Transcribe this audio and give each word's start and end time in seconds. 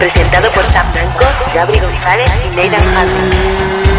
presentado 0.00 0.50
por 0.52 0.64
Sam 0.64 0.90
Blanco, 0.94 1.26
Gabri 1.54 1.78
González 1.78 2.30
y 2.42 2.56
Nathan 2.56 2.80
Hardy. 2.94 3.89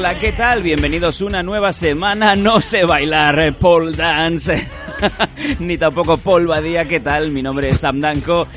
Hola, 0.00 0.14
¿qué 0.14 0.32
tal? 0.32 0.62
Bienvenidos 0.62 1.20
una 1.20 1.42
nueva 1.42 1.74
semana. 1.74 2.34
No 2.34 2.62
sé 2.62 2.86
bailar 2.86 3.38
eh, 3.38 3.52
pole 3.52 3.94
dance, 3.94 4.66
ni 5.60 5.76
tampoco 5.76 6.16
Paul 6.16 6.46
Badía. 6.46 6.86
¿Qué 6.86 7.00
tal? 7.00 7.30
Mi 7.30 7.42
nombre 7.42 7.68
es 7.68 7.80
Sam 7.80 8.00
Danko. 8.00 8.48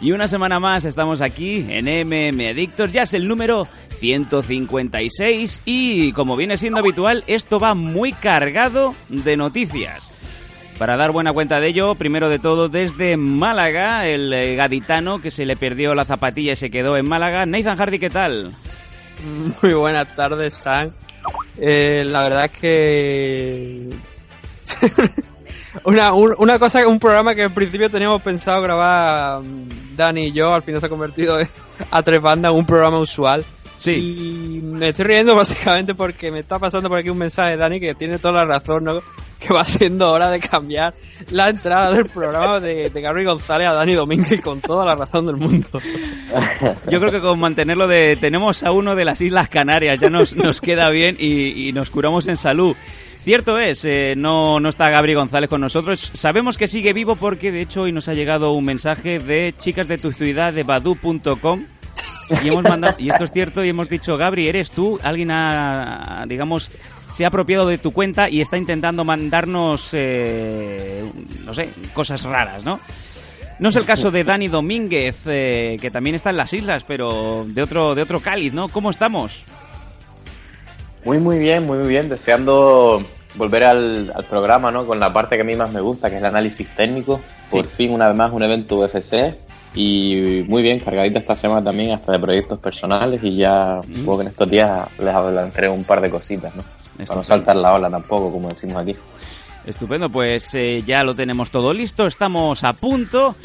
Y 0.00 0.12
una 0.12 0.28
semana 0.28 0.60
más 0.60 0.84
estamos 0.84 1.20
aquí 1.20 1.66
en 1.68 1.86
MM 1.86 2.48
Adictos. 2.48 2.92
Ya 2.92 3.02
es 3.02 3.14
el 3.14 3.26
número 3.26 3.66
156 3.98 5.62
y 5.64 6.12
como 6.12 6.36
viene 6.36 6.56
siendo 6.56 6.78
habitual, 6.78 7.24
esto 7.26 7.58
va 7.58 7.74
muy 7.74 8.12
cargado 8.12 8.94
de 9.08 9.36
noticias. 9.36 10.12
Para 10.78 10.96
dar 10.96 11.10
buena 11.10 11.32
cuenta 11.32 11.58
de 11.58 11.66
ello, 11.66 11.96
primero 11.96 12.28
de 12.28 12.38
todo 12.38 12.68
desde 12.68 13.16
Málaga, 13.16 14.06
el 14.06 14.32
eh, 14.32 14.54
gaditano 14.54 15.20
que 15.20 15.32
se 15.32 15.46
le 15.46 15.56
perdió 15.56 15.96
la 15.96 16.04
zapatilla 16.04 16.52
y 16.52 16.56
se 16.56 16.70
quedó 16.70 16.96
en 16.96 17.08
Málaga. 17.08 17.44
Nathan 17.44 17.76
Hardy, 17.76 17.98
¿qué 17.98 18.08
tal? 18.08 18.52
Muy 19.62 19.74
buenas 19.74 20.14
tardes, 20.14 20.54
Sam. 20.54 20.90
Eh, 21.58 22.02
la 22.04 22.22
verdad 22.22 22.44
es 22.46 22.52
que... 22.52 23.88
una, 25.84 26.12
un- 26.12 26.34
una 26.38 26.58
cosa, 26.58 26.86
un 26.86 26.98
programa 26.98 27.34
que 27.34 27.44
al 27.44 27.52
principio 27.52 27.90
teníamos 27.90 28.20
pensado 28.22 28.60
grabar 28.62 29.40
mm, 29.42 29.94
Dani 29.96 30.28
y 30.28 30.32
yo, 30.32 30.52
al 30.52 30.62
final 30.62 30.80
se 30.80 30.86
ha 30.86 30.90
convertido 30.90 31.38
en- 31.40 31.48
a 31.90 32.02
tres 32.02 32.20
bandas 32.20 32.50
en 32.52 32.58
un 32.58 32.66
programa 32.66 32.98
usual. 32.98 33.44
Sí. 33.82 33.90
Y 33.90 34.60
me 34.62 34.90
estoy 34.90 35.06
riendo 35.06 35.34
básicamente 35.36 35.92
porque 35.94 36.30
me 36.30 36.38
está 36.38 36.56
pasando 36.60 36.88
por 36.88 36.98
aquí 36.98 37.10
un 37.10 37.18
mensaje 37.18 37.52
de 37.52 37.56
Dani 37.56 37.80
que 37.80 37.96
tiene 37.96 38.20
toda 38.20 38.34
la 38.34 38.44
razón, 38.44 38.84
¿no? 38.84 39.02
Que 39.40 39.52
va 39.52 39.64
siendo 39.64 40.12
hora 40.12 40.30
de 40.30 40.38
cambiar 40.38 40.94
la 41.30 41.48
entrada 41.48 41.92
del 41.92 42.06
programa 42.06 42.60
de, 42.60 42.90
de 42.90 43.00
Gary 43.00 43.24
González 43.24 43.66
a 43.66 43.72
Dani 43.72 43.94
Domínguez 43.94 44.40
con 44.40 44.60
toda 44.60 44.84
la 44.84 44.94
razón 44.94 45.26
del 45.26 45.36
mundo. 45.36 45.80
Yo 46.88 47.00
creo 47.00 47.10
que 47.10 47.20
con 47.20 47.40
mantenerlo 47.40 47.88
de... 47.88 48.14
Tenemos 48.14 48.62
a 48.62 48.70
uno 48.70 48.94
de 48.94 49.04
las 49.04 49.20
Islas 49.20 49.48
Canarias, 49.48 49.98
ya 49.98 50.10
nos, 50.10 50.36
nos 50.36 50.60
queda 50.60 50.88
bien 50.90 51.16
y, 51.18 51.68
y 51.68 51.72
nos 51.72 51.90
curamos 51.90 52.28
en 52.28 52.36
salud. 52.36 52.76
Cierto 53.24 53.58
es, 53.58 53.84
eh, 53.84 54.14
no, 54.16 54.60
no 54.60 54.68
está 54.68 54.90
Gabri 54.90 55.14
González 55.14 55.50
con 55.50 55.60
nosotros. 55.60 56.12
Sabemos 56.14 56.56
que 56.56 56.68
sigue 56.68 56.92
vivo 56.92 57.16
porque 57.16 57.50
de 57.50 57.62
hecho 57.62 57.82
hoy 57.82 57.92
nos 57.92 58.06
ha 58.06 58.14
llegado 58.14 58.52
un 58.52 58.64
mensaje 58.64 59.18
de 59.18 59.52
chicas 59.56 59.88
de 59.88 59.98
tu 59.98 60.12
ciudad 60.12 60.52
de 60.52 60.62
badu.com 60.62 61.66
y 62.42 62.48
hemos 62.48 62.62
mandado, 62.64 62.94
y 62.98 63.10
esto 63.10 63.24
es 63.24 63.32
cierto, 63.32 63.64
y 63.64 63.68
hemos 63.68 63.88
dicho, 63.88 64.16
Gabri, 64.16 64.48
¿eres 64.48 64.70
tú? 64.70 64.98
Alguien 65.02 65.30
ha, 65.30 66.24
digamos, 66.28 66.70
se 67.10 67.24
ha 67.24 67.28
apropiado 67.28 67.66
de 67.66 67.78
tu 67.78 67.92
cuenta 67.92 68.28
y 68.30 68.40
está 68.40 68.56
intentando 68.58 69.04
mandarnos, 69.04 69.90
eh, 69.92 71.04
no 71.44 71.52
sé, 71.54 71.70
cosas 71.92 72.22
raras, 72.24 72.64
¿no? 72.64 72.80
No 73.58 73.68
es 73.68 73.76
el 73.76 73.84
caso 73.84 74.10
de 74.10 74.24
Dani 74.24 74.48
Domínguez, 74.48 75.20
eh, 75.26 75.76
que 75.80 75.90
también 75.90 76.16
está 76.16 76.30
en 76.30 76.36
las 76.38 76.52
islas, 76.52 76.84
pero 76.86 77.44
de 77.46 77.62
otro, 77.62 77.94
de 77.94 78.02
otro 78.02 78.20
cáliz, 78.20 78.52
¿no? 78.52 78.68
¿Cómo 78.68 78.90
estamos? 78.90 79.44
Muy, 81.04 81.18
muy 81.18 81.38
bien, 81.38 81.66
muy, 81.66 81.78
muy 81.78 81.88
bien. 81.88 82.08
Deseando 82.08 83.02
volver 83.34 83.64
al, 83.64 84.12
al 84.14 84.24
programa, 84.24 84.70
¿no? 84.70 84.86
Con 84.86 84.98
la 84.98 85.12
parte 85.12 85.36
que 85.36 85.42
a 85.42 85.44
mí 85.44 85.54
más 85.54 85.70
me 85.72 85.80
gusta, 85.80 86.08
que 86.08 86.16
es 86.16 86.22
el 86.22 86.26
análisis 86.28 86.66
técnico. 86.76 87.20
Por 87.50 87.66
Sí. 87.66 87.72
fin, 87.76 87.92
una 87.92 88.08
vez 88.08 88.16
más, 88.16 88.32
un 88.32 88.42
evento 88.42 88.78
UFC. 88.78 89.34
Y 89.74 90.44
muy 90.48 90.62
bien, 90.62 90.80
cargadita 90.80 91.18
esta 91.18 91.34
semana 91.34 91.64
también, 91.64 91.92
hasta 91.92 92.12
de 92.12 92.18
proyectos 92.18 92.58
personales. 92.58 93.20
Y 93.22 93.36
ya, 93.36 93.80
supongo 93.92 94.18
que 94.18 94.22
en 94.24 94.28
estos 94.28 94.50
días 94.50 94.88
les 94.98 95.14
adelantaré 95.14 95.68
un 95.70 95.84
par 95.84 96.00
de 96.00 96.10
cositas, 96.10 96.54
¿no? 96.54 96.62
Para 97.06 97.16
no 97.16 97.24
saltar 97.24 97.56
la 97.56 97.72
ola 97.72 97.90
tampoco, 97.90 98.30
como 98.30 98.48
decimos 98.48 98.76
aquí. 98.76 98.94
Estupendo, 99.64 100.10
pues 100.10 100.54
eh, 100.54 100.82
ya 100.86 101.04
lo 101.04 101.14
tenemos 101.14 101.50
todo 101.50 101.72
listo, 101.72 102.06
estamos 102.06 102.64
a 102.64 102.72
punto 102.72 103.36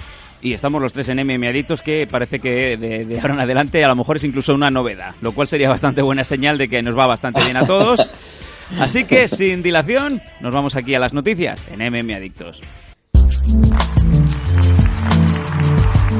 y 0.41 0.53
estamos 0.53 0.81
los 0.81 0.91
tres 0.91 1.09
en 1.09 1.19
MM 1.19 1.47
Adictos 1.47 1.81
que 1.81 2.07
parece 2.07 2.39
que 2.39 2.75
de, 2.77 3.05
de 3.05 3.19
ahora 3.19 3.35
en 3.35 3.39
adelante 3.41 3.83
a 3.83 3.87
lo 3.87 3.95
mejor 3.95 4.17
es 4.17 4.23
incluso 4.23 4.53
una 4.53 4.71
novedad, 4.71 5.15
lo 5.21 5.31
cual 5.31 5.47
sería 5.47 5.69
bastante 5.69 6.01
buena 6.01 6.23
señal 6.23 6.57
de 6.57 6.67
que 6.69 6.81
nos 6.81 6.97
va 6.97 7.05
bastante 7.05 7.43
bien 7.43 7.57
a 7.57 7.65
todos. 7.65 8.11
Así 8.79 9.05
que 9.05 9.27
sin 9.27 9.63
dilación, 9.63 10.21
nos 10.41 10.53
vamos 10.53 10.75
aquí 10.75 10.93
a 10.95 10.99
las 10.99 11.13
noticias 11.13 11.65
en 11.71 11.79
MM 11.79 12.13
Adictos. 12.13 12.61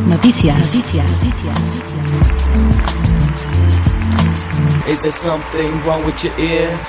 Noticias. 0.07 0.75
Is 4.88 5.01
there 5.01 5.12
something 5.12 5.72
wrong 5.85 6.06
with 6.06 6.23
your 6.23 6.40
ear? 6.40 6.79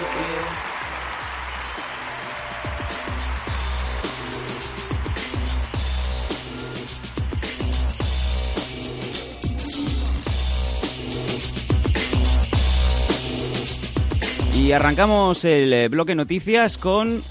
Y 14.54 14.72
arrancamos 14.72 15.44
el 15.44 15.72
eh, 15.72 15.88
bloque 15.88 16.14
noticias 16.14 16.78
con 16.78 17.22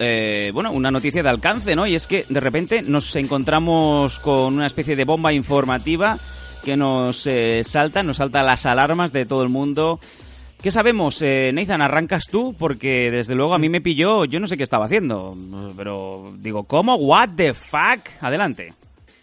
eh, 0.00 0.50
bueno, 0.54 0.72
una 0.72 0.90
noticia 0.90 1.22
de 1.22 1.28
alcance, 1.28 1.76
¿no? 1.76 1.86
Y 1.86 1.94
es 1.94 2.06
que 2.06 2.24
de 2.28 2.40
repente 2.40 2.82
nos 2.82 3.14
encontramos 3.16 4.18
con 4.18 4.54
una 4.54 4.66
especie 4.66 4.96
de 4.96 5.04
bomba 5.04 5.32
informativa 5.32 6.18
que 6.64 6.76
nos 6.76 7.26
eh, 7.26 7.62
salta, 7.64 8.02
nos 8.02 8.16
salta 8.16 8.42
las 8.42 8.66
alarmas 8.66 9.12
de 9.12 9.26
todo 9.26 9.42
el 9.42 9.50
mundo. 9.50 10.00
¿Qué 10.62 10.70
sabemos? 10.70 11.20
Eh, 11.22 11.52
Nathan, 11.54 11.82
arrancas 11.82 12.24
tú, 12.30 12.54
porque 12.58 13.10
desde 13.10 13.34
luego 13.34 13.54
a 13.54 13.58
mí 13.58 13.68
me 13.68 13.80
pilló, 13.80 14.24
yo 14.24 14.40
no 14.40 14.48
sé 14.48 14.56
qué 14.56 14.62
estaba 14.62 14.86
haciendo, 14.86 15.36
pero 15.76 16.32
digo, 16.38 16.64
¿cómo? 16.64 16.96
¿What 16.96 17.30
the 17.36 17.54
fuck? 17.54 18.00
Adelante. 18.20 18.74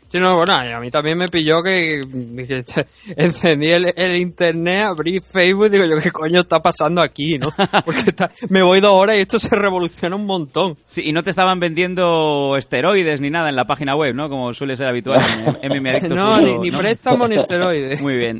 Sí, 0.09 0.19
no, 0.19 0.35
bueno, 0.35 0.53
a 0.53 0.79
mí 0.79 0.89
también 0.89 1.17
me 1.17 1.27
pilló 1.27 1.61
que, 1.61 2.01
que 2.47 2.63
encendí 3.17 3.71
el, 3.71 3.93
el 3.95 4.17
internet, 4.17 4.85
abrí 4.87 5.19
Facebook 5.19 5.65
y 5.65 5.69
digo 5.69 5.83
yo, 5.85 5.97
¿qué 5.97 6.11
coño 6.11 6.41
está 6.41 6.61
pasando 6.61 7.01
aquí, 7.01 7.37
no? 7.37 7.49
Porque 7.85 8.01
está- 8.07 8.31
me 8.49 8.61
voy 8.61 8.79
dos 8.79 8.93
horas 8.93 9.17
y 9.17 9.19
esto 9.19 9.37
se 9.37 9.53
revoluciona 9.55 10.15
un 10.15 10.25
montón. 10.25 10.77
Sí, 10.87 11.01
y 11.05 11.11
no 11.11 11.23
te 11.23 11.29
estaban 11.31 11.59
vendiendo 11.59 12.55
esteroides 12.57 13.19
ni 13.19 13.29
nada 13.29 13.49
en 13.49 13.55
la 13.57 13.65
página 13.65 13.95
web, 13.95 14.15
¿no? 14.15 14.29
Como 14.29 14.53
suele 14.53 14.77
ser 14.77 14.87
habitual 14.87 15.57
en 15.61 15.77
mmadictos. 15.81 16.11
No, 16.17 16.39
ni, 16.39 16.57
ni 16.57 16.71
préstamo 16.71 17.27
ni 17.27 17.35
esteroides. 17.35 18.01
Muy 18.01 18.15
bien. 18.15 18.39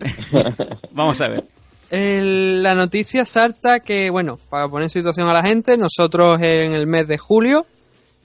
Vamos 0.91 1.19
a 1.22 1.28
ver. 1.28 1.44
El- 1.89 2.63
la 2.63 2.75
noticia 2.75 3.25
salta 3.25 3.79
que, 3.81 4.09
bueno, 4.09 4.38
para 4.49 4.67
poner 4.67 4.85
en 4.85 4.89
situación 4.89 5.28
a 5.29 5.34
la 5.34 5.41
gente, 5.44 5.78
nosotros 5.78 6.41
en 6.41 6.73
el 6.73 6.88
mes 6.88 7.07
de 7.07 7.17
julio, 7.17 7.66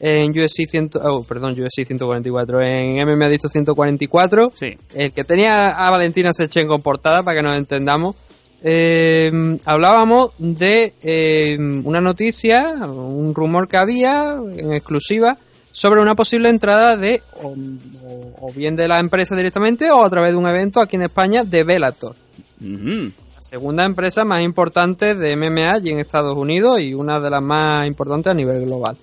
en 0.04 0.32
USC 0.38 0.66
100, 0.68 0.90
oh, 1.04 1.22
perdón, 1.22 1.52
USC 1.52 1.86
144, 1.86 2.60
en 2.60 2.96
MMA 3.06 3.26
Adicto 3.26 3.48
144, 3.48 4.50
Sí. 4.52 4.76
el 4.94 5.12
que 5.12 5.22
tenía 5.22 5.68
a 5.70 5.90
Valentina 5.90 6.32
Sechenko 6.32 6.74
en 6.74 6.82
portada, 6.82 7.22
para 7.22 7.36
que 7.36 7.42
nos 7.44 7.56
entendamos, 7.56 8.16
eh, 8.64 9.30
hablábamos 9.64 10.32
de 10.38 10.92
eh, 11.02 11.56
una 11.84 12.00
noticia, 12.00 12.70
un 12.84 13.32
rumor 13.32 13.68
que 13.68 13.76
había 13.76 14.34
en 14.56 14.72
exclusiva 14.74 15.36
sobre 15.70 16.00
una 16.02 16.14
posible 16.16 16.48
entrada 16.48 16.96
de 16.96 17.22
o, 17.42 18.52
bien 18.54 18.74
de 18.76 18.88
la 18.88 18.98
empresa 18.98 19.36
directamente 19.36 19.90
o 19.90 20.04
a 20.04 20.10
través 20.10 20.32
de 20.32 20.36
un 20.36 20.48
evento 20.48 20.80
aquí 20.80 20.96
en 20.96 21.02
España 21.02 21.44
de 21.44 21.64
Bellator 21.64 22.14
Ujú. 22.60 23.10
segunda 23.40 23.84
empresa 23.84 24.22
más 24.24 24.42
importante 24.42 25.14
de 25.14 25.34
MMA 25.36 25.72
allí 25.72 25.90
en 25.90 25.98
Estados 26.00 26.36
Unidos 26.36 26.78
y 26.80 26.92
una 26.92 27.20
de 27.20 27.30
las 27.30 27.42
más 27.42 27.86
importantes 27.86 28.30
a 28.30 28.34
nivel 28.34 28.64
global. 28.66 28.96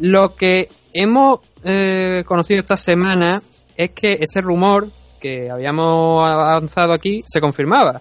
Lo 0.00 0.34
que 0.34 0.68
hemos 0.92 1.40
eh, 1.64 2.22
conocido 2.26 2.60
esta 2.60 2.76
semana 2.76 3.42
es 3.76 3.90
que 3.90 4.18
ese 4.20 4.40
rumor 4.40 4.88
que 5.20 5.50
habíamos 5.50 6.28
avanzado 6.28 6.92
aquí 6.92 7.24
se 7.26 7.40
confirmaba. 7.40 8.00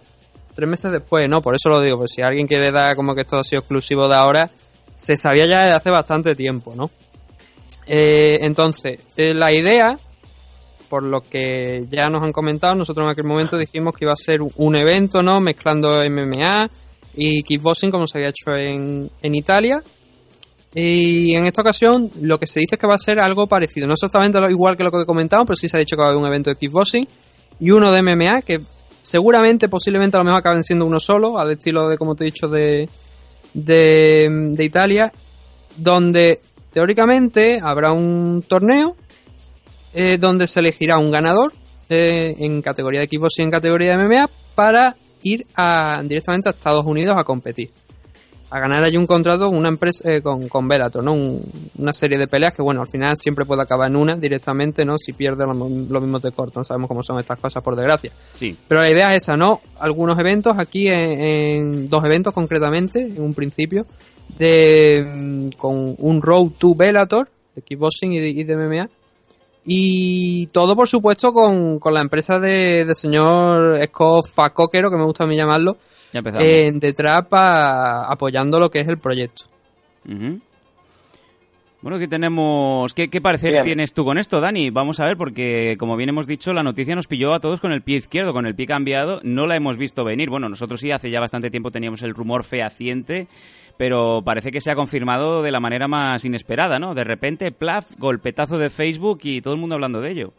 Tres 0.55 0.69
meses 0.69 0.91
después, 0.91 1.29
¿no? 1.29 1.41
Por 1.41 1.55
eso 1.55 1.69
lo 1.69 1.81
digo, 1.81 1.97
pues 1.97 2.11
si 2.15 2.21
alguien 2.21 2.47
quiere 2.47 2.71
dar 2.71 2.95
como 2.95 3.13
que 3.13 3.21
esto 3.21 3.37
ha 3.37 3.43
sido 3.43 3.59
exclusivo 3.59 4.07
de 4.07 4.15
ahora, 4.15 4.49
se 4.95 5.17
sabía 5.17 5.45
ya 5.45 5.63
desde 5.63 5.75
hace 5.75 5.89
bastante 5.91 6.35
tiempo, 6.35 6.73
¿no? 6.75 6.89
Eh, 7.85 8.37
entonces, 8.41 8.99
eh, 9.15 9.33
la 9.33 9.51
idea, 9.51 9.97
por 10.89 11.03
lo 11.03 11.21
que 11.21 11.85
ya 11.89 12.09
nos 12.09 12.23
han 12.23 12.31
comentado, 12.31 12.73
nosotros 12.73 13.05
en 13.05 13.11
aquel 13.11 13.25
momento 13.25 13.57
dijimos 13.57 13.95
que 13.95 14.05
iba 14.05 14.13
a 14.13 14.17
ser 14.17 14.41
un 14.41 14.75
evento, 14.75 15.21
¿no? 15.21 15.39
Mezclando 15.39 16.03
MMA 16.03 16.69
y 17.15 17.43
kickboxing 17.43 17.91
como 17.91 18.07
se 18.07 18.17
había 18.17 18.29
hecho 18.29 18.55
en, 18.55 19.09
en 19.21 19.35
Italia. 19.35 19.81
Y 20.79 21.35
en 21.35 21.47
esta 21.47 21.63
ocasión 21.63 22.11
lo 22.21 22.37
que 22.37 22.45
se 22.45 22.59
dice 22.59 22.75
es 22.75 22.79
que 22.79 22.85
va 22.85 22.93
a 22.93 22.99
ser 22.99 23.19
algo 23.19 23.47
parecido. 23.47 23.87
No 23.87 23.93
exactamente 23.93 24.39
igual 24.51 24.77
que 24.77 24.83
lo 24.83 24.91
que 24.91 25.07
comentamos, 25.07 25.47
pero 25.47 25.55
sí 25.55 25.67
se 25.67 25.75
ha 25.75 25.79
dicho 25.79 25.95
que 25.95 26.01
va 26.01 26.09
a 26.09 26.11
haber 26.11 26.21
un 26.21 26.27
evento 26.27 26.51
de 26.51 26.55
kickboxing 26.55 27.07
y 27.59 27.71
uno 27.71 27.91
de 27.91 28.03
MMA 28.03 28.43
que 28.43 28.61
seguramente, 29.01 29.69
posiblemente 29.69 30.17
a 30.17 30.19
lo 30.19 30.25
mejor 30.25 30.39
acaben 30.39 30.61
siendo 30.61 30.85
uno 30.85 30.99
solo, 30.99 31.39
al 31.39 31.49
estilo 31.49 31.89
de, 31.89 31.97
como 31.97 32.13
te 32.13 32.25
he 32.25 32.25
dicho, 32.25 32.47
de, 32.47 32.87
de, 33.55 34.51
de 34.51 34.63
Italia, 34.63 35.11
donde 35.77 36.41
teóricamente 36.71 37.59
habrá 37.59 37.91
un 37.91 38.43
torneo 38.47 38.95
eh, 39.95 40.19
donde 40.19 40.45
se 40.45 40.59
elegirá 40.59 40.99
un 40.99 41.09
ganador 41.09 41.53
eh, 41.89 42.35
en 42.37 42.61
categoría 42.61 42.99
de 42.99 43.07
kickboxing 43.07 43.41
y 43.41 43.45
en 43.45 43.51
categoría 43.51 43.97
de 43.97 44.05
MMA 44.05 44.29
para 44.53 44.95
ir 45.23 45.47
a, 45.55 46.03
directamente 46.03 46.49
a 46.49 46.51
Estados 46.51 46.85
Unidos 46.85 47.17
a 47.17 47.23
competir 47.23 47.71
a 48.49 48.59
ganar 48.59 48.83
allí 48.83 48.95
un 48.97 49.05
contrato 49.07 49.47
con 49.47 49.57
una 49.57 49.69
empresa 49.69 50.09
eh, 50.09 50.21
con, 50.21 50.47
con 50.47 50.67
Bellator, 50.67 51.03
¿no? 51.03 51.13
Un- 51.13 51.41
una 51.79 51.91
serie 51.93 52.17
de 52.17 52.27
peleas 52.27 52.53
que 52.53 52.61
bueno, 52.61 52.81
al 52.81 52.87
final 52.87 53.15
siempre 53.17 53.43
puede 53.45 53.61
acabar 53.61 53.89
en 53.89 53.95
una 53.97 54.15
directamente, 54.15 54.85
¿no? 54.85 54.97
Si 54.97 55.13
pierde 55.13 55.45
lo, 55.45 55.53
lo 55.53 56.01
mismo 56.01 56.19
te 56.19 56.31
cortan, 56.31 56.63
sabemos 56.65 56.87
cómo 56.87 57.03
son 57.03 57.19
estas 57.19 57.39
cosas 57.39 57.61
por 57.61 57.75
desgracia. 57.75 58.11
Sí. 58.33 58.55
Pero 58.67 58.81
la 58.81 58.89
idea 58.91 59.15
es 59.15 59.23
esa, 59.23 59.35
¿no? 59.37 59.59
Algunos 59.79 60.17
eventos 60.19 60.57
aquí 60.57 60.87
en, 60.87 61.19
en 61.21 61.89
dos 61.89 62.03
eventos 62.05 62.33
concretamente, 62.33 63.01
en 63.01 63.21
un 63.21 63.33
principio, 63.33 63.85
de 64.39 65.05
mm, 65.13 65.49
con 65.57 65.95
un 65.97 66.21
Road 66.21 66.51
to 66.57 66.73
Bellator, 66.75 67.29
de 67.55 67.61
kickboxing 67.61 68.13
y 68.13 68.19
de, 68.19 68.29
y 68.29 68.43
de 68.43 68.55
MMA. 68.55 68.89
Y 69.69 70.47
todo, 70.47 70.77
por 70.77 70.87
supuesto, 70.87 71.33
con, 71.33 71.77
con 71.79 71.93
la 71.93 71.99
empresa 71.99 72.39
de, 72.39 72.85
de 72.85 72.95
señor 72.95 73.77
Scott 73.87 74.25
Facoquero, 74.33 74.89
que 74.89 74.95
me 74.95 75.03
gusta 75.03 75.25
a 75.25 75.27
mí 75.27 75.35
llamarlo, 75.35 75.75
Ya 76.13 76.19
empezamos. 76.19 76.45
eh, 76.47 76.71
detrás 76.75 77.27
pa- 77.27 78.05
apoyando 78.09 78.59
lo 78.61 78.69
que 78.69 78.79
es 78.79 78.87
el 78.87 78.97
proyecto. 78.97 79.43
Bueno, 81.81 81.99
¿qué 81.99 82.07
tenemos? 82.07 82.93
¿Qué, 82.93 83.07
qué 83.09 83.21
parecer 83.21 83.51
Bien. 83.51 83.63
tienes 83.63 83.93
tú 83.93 84.03
con 84.03 84.17
esto, 84.17 84.41
Dani? 84.41 84.71
Vamos 84.71 84.99
a 84.99 85.05
ver, 85.05 85.15
porque 85.15 85.75
como 85.77 85.95
bien 85.95 86.09
hemos 86.09 86.25
dicho, 86.25 86.51
la 86.53 86.63
noticia 86.63 86.95
nos 86.95 87.07
pilló 87.07 87.33
a 87.33 87.39
todos 87.39 87.61
con 87.61 87.71
el 87.71 87.83
pie 87.83 87.97
izquierdo, 87.97 88.33
con 88.33 88.47
el 88.47 88.55
pie 88.55 88.65
cambiado. 88.65 89.19
No 89.23 89.45
la 89.45 89.55
hemos 89.57 89.77
visto 89.77 90.03
venir. 90.03 90.29
Bueno, 90.29 90.49
nosotros 90.49 90.79
sí, 90.81 90.91
hace 90.91 91.11
ya 91.11 91.19
bastante 91.19 91.51
tiempo 91.51 91.69
teníamos 91.71 92.01
el 92.01 92.15
rumor 92.15 92.43
fehaciente, 92.45 93.27
pero 93.77 94.21
parece 94.25 94.51
que 94.51 94.61
se 94.61 94.71
ha 94.71 94.75
confirmado 94.75 95.43
de 95.43 95.51
la 95.51 95.59
manera 95.59 95.87
más 95.87 96.25
inesperada, 96.25 96.79
¿no? 96.79 96.95
De 96.95 97.03
repente, 97.03 97.51
plaf, 97.51 97.85
golpetazo 97.97 98.57
de 98.57 98.69
Facebook 98.69 99.19
y 99.23 99.41
todo 99.41 99.53
el 99.53 99.59
mundo 99.59 99.75
hablando 99.75 100.01
de 100.01 100.11
ello. 100.11 100.33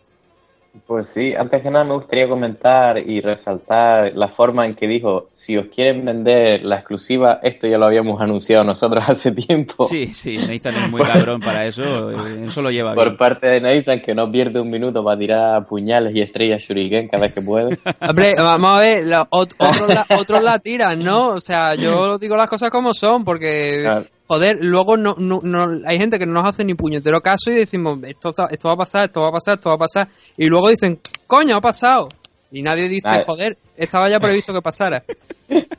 Pues 0.87 1.07
sí, 1.15 1.35
antes 1.35 1.63
que 1.63 1.71
nada 1.71 1.85
me 1.85 1.95
gustaría 1.95 2.29
comentar 2.29 2.99
y 2.99 3.21
resaltar 3.21 4.13
la 4.15 4.29
forma 4.29 4.65
en 4.65 4.75
que 4.77 4.87
dijo, 4.87 5.29
si 5.35 5.57
os 5.57 5.67
quieren 5.75 6.05
vender 6.05 6.63
la 6.63 6.77
exclusiva, 6.77 7.41
esto 7.43 7.67
ya 7.67 7.79
lo 7.79 7.87
habíamos 7.87 8.21
anunciado 8.21 8.65
nosotros 8.65 9.03
hace 9.09 9.33
tiempo. 9.33 9.85
Sí, 9.85 10.13
sí, 10.15 10.37
Nathan 10.39 10.77
es 10.77 10.91
muy 10.91 11.01
cabrón 11.03 11.41
para 11.41 11.67
eso, 11.67 12.11
eh, 12.11 12.45
eso 12.45 12.63
lo 12.63 12.71
lleva 12.71 12.95
Por 12.95 13.07
bien. 13.07 13.17
parte 13.17 13.49
de 13.49 13.61
Nathan, 13.61 14.01
que 14.01 14.15
no 14.15 14.31
pierde 14.31 14.61
un 14.61 14.71
minuto 14.71 15.03
para 15.03 15.19
tirar 15.19 15.67
puñales 15.67 16.15
y 16.15 16.21
estrellas 16.21 16.63
shuriken 16.63 17.09
cada 17.09 17.23
vez 17.25 17.35
que 17.35 17.43
puede. 17.43 17.79
Hombre, 18.01 18.35
vamos 18.37 18.79
a 18.79 18.81
ver, 18.81 19.05
otros, 19.31 19.89
la, 19.89 20.07
otros 20.19 20.43
la 20.43 20.59
tiran, 20.59 21.03
¿no? 21.03 21.29
O 21.29 21.41
sea, 21.41 21.75
yo 21.75 22.19
digo 22.19 22.37
las 22.37 22.49
cosas 22.49 22.71
como 22.71 22.95
son, 22.95 23.25
porque, 23.25 23.81
Claro. 23.83 24.05
Joder, 24.29 24.59
luego 24.61 24.97
no, 24.97 25.17
no, 25.19 25.41
no- 25.43 25.81
hay 25.87 25.99
gente 25.99 26.19
que 26.19 26.27
no 26.27 26.33
nos 26.35 26.49
hace 26.49 26.65
ni 26.65 26.75
puñetero 26.75 27.21
caso 27.21 27.51
y 27.51 27.55
decimos, 27.57 27.99
esto, 28.07 28.33
esto 28.51 28.69
va 28.69 28.75
a 28.75 28.77
pasar, 28.77 29.05
esto 29.07 29.23
va 29.23 29.29
a 29.29 29.33
pasar, 29.33 29.55
esto 29.55 29.71
va 29.71 29.75
a 29.75 29.79
pasar. 29.79 30.09
Y 30.37 30.47
luego 30.47 30.69
dicen, 30.69 31.01
coño, 31.27 31.57
ha 31.57 31.61
pasado. 31.61 32.09
Y 32.53 32.63
nadie 32.63 32.89
dice, 32.89 33.09
joder, 33.27 33.59
estaba 33.77 34.09
ya 34.09 34.21
previsto 34.21 34.53
que 34.55 34.63
pasara. 34.63 35.03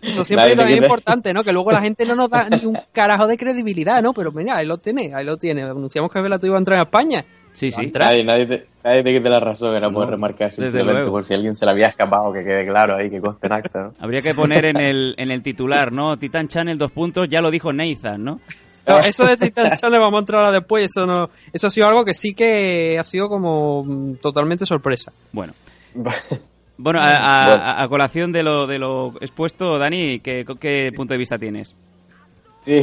Eso 0.01 0.23
siempre 0.23 0.49
también 0.55 0.79
es 0.79 0.83
importante, 0.85 1.33
¿no? 1.33 1.43
Que 1.43 1.51
luego 1.53 1.71
la 1.71 1.81
gente 1.81 2.05
no 2.05 2.15
nos 2.15 2.29
da 2.29 2.47
ni 2.49 2.65
un 2.65 2.77
carajo 2.91 3.27
de 3.27 3.37
credibilidad, 3.37 4.01
¿no? 4.01 4.13
Pero 4.13 4.31
mira, 4.31 4.57
ahí 4.57 4.65
lo 4.65 4.77
tiene, 4.77 5.11
ahí 5.15 5.25
lo 5.25 5.37
tiene. 5.37 5.63
Anunciamos 5.63 6.11
que 6.11 6.21
Velato 6.21 6.45
iba 6.45 6.55
a 6.55 6.59
entrar 6.59 6.77
en 6.79 6.83
España. 6.85 7.25
Sí, 7.53 7.71
sí. 7.71 7.91
Nadie, 7.93 8.23
nadie, 8.23 8.45
te, 8.45 8.67
nadie 8.83 9.03
te 9.03 9.13
quite 9.17 9.29
la 9.29 9.39
razón, 9.39 9.75
era 9.75 9.89
por 9.89 10.05
No, 10.05 10.11
remarcar 10.11 10.49
desde 10.49 10.71
simplemente 10.71 11.09
por 11.09 11.23
si 11.25 11.33
alguien 11.33 11.55
se 11.55 11.65
le 11.65 11.71
había 11.71 11.87
escapado, 11.87 12.31
que 12.31 12.43
quede 12.43 12.65
claro 12.65 12.95
ahí, 12.95 13.09
que 13.09 13.19
conste 13.19 13.47
en 13.47 13.53
acta, 13.53 13.79
¿no? 13.81 13.93
Habría 13.99 14.21
que 14.21 14.33
poner 14.33 14.65
en 14.65 14.77
el, 14.77 15.15
en 15.17 15.31
el 15.31 15.41
titular, 15.43 15.91
¿no? 15.91 16.15
Titan 16.17 16.47
Channel, 16.47 16.77
dos 16.77 16.91
puntos, 16.91 17.27
ya 17.27 17.41
lo 17.41 17.51
dijo 17.51 17.73
Nathan, 17.73 18.23
¿no? 18.23 18.39
No, 18.87 18.99
eso 18.99 19.25
de 19.27 19.35
Titan 19.37 19.77
Channel 19.77 19.99
vamos 19.99 20.17
a 20.17 20.21
entrar 20.21 20.41
ahora 20.41 20.51
después. 20.57 20.85
Eso 20.85 21.05
no, 21.05 21.29
eso 21.51 21.67
ha 21.67 21.69
sido 21.69 21.87
algo 21.87 22.05
que 22.05 22.13
sí 22.13 22.33
que 22.33 22.97
ha 22.99 23.03
sido 23.03 23.27
como 23.27 23.83
mm, 23.83 24.15
totalmente 24.15 24.65
sorpresa. 24.65 25.11
Bueno. 25.31 25.53
Bueno, 26.77 26.99
a, 26.99 27.43
a- 27.43 27.47
Bueno. 27.47 27.63
a- 27.63 27.83
a 27.83 27.87
colación 27.89 28.31
de 28.31 28.41
lo, 28.43 28.65
de 28.67 28.79
lo 28.79 29.13
expuesto, 29.21 29.77
Dani, 29.77 30.21
¿qué, 30.21 30.45
¿qué 30.59 30.91
punto 30.95 31.13
de 31.13 31.17
vista 31.17 31.37
tienes? 31.37 31.75
Sí. 32.61 32.81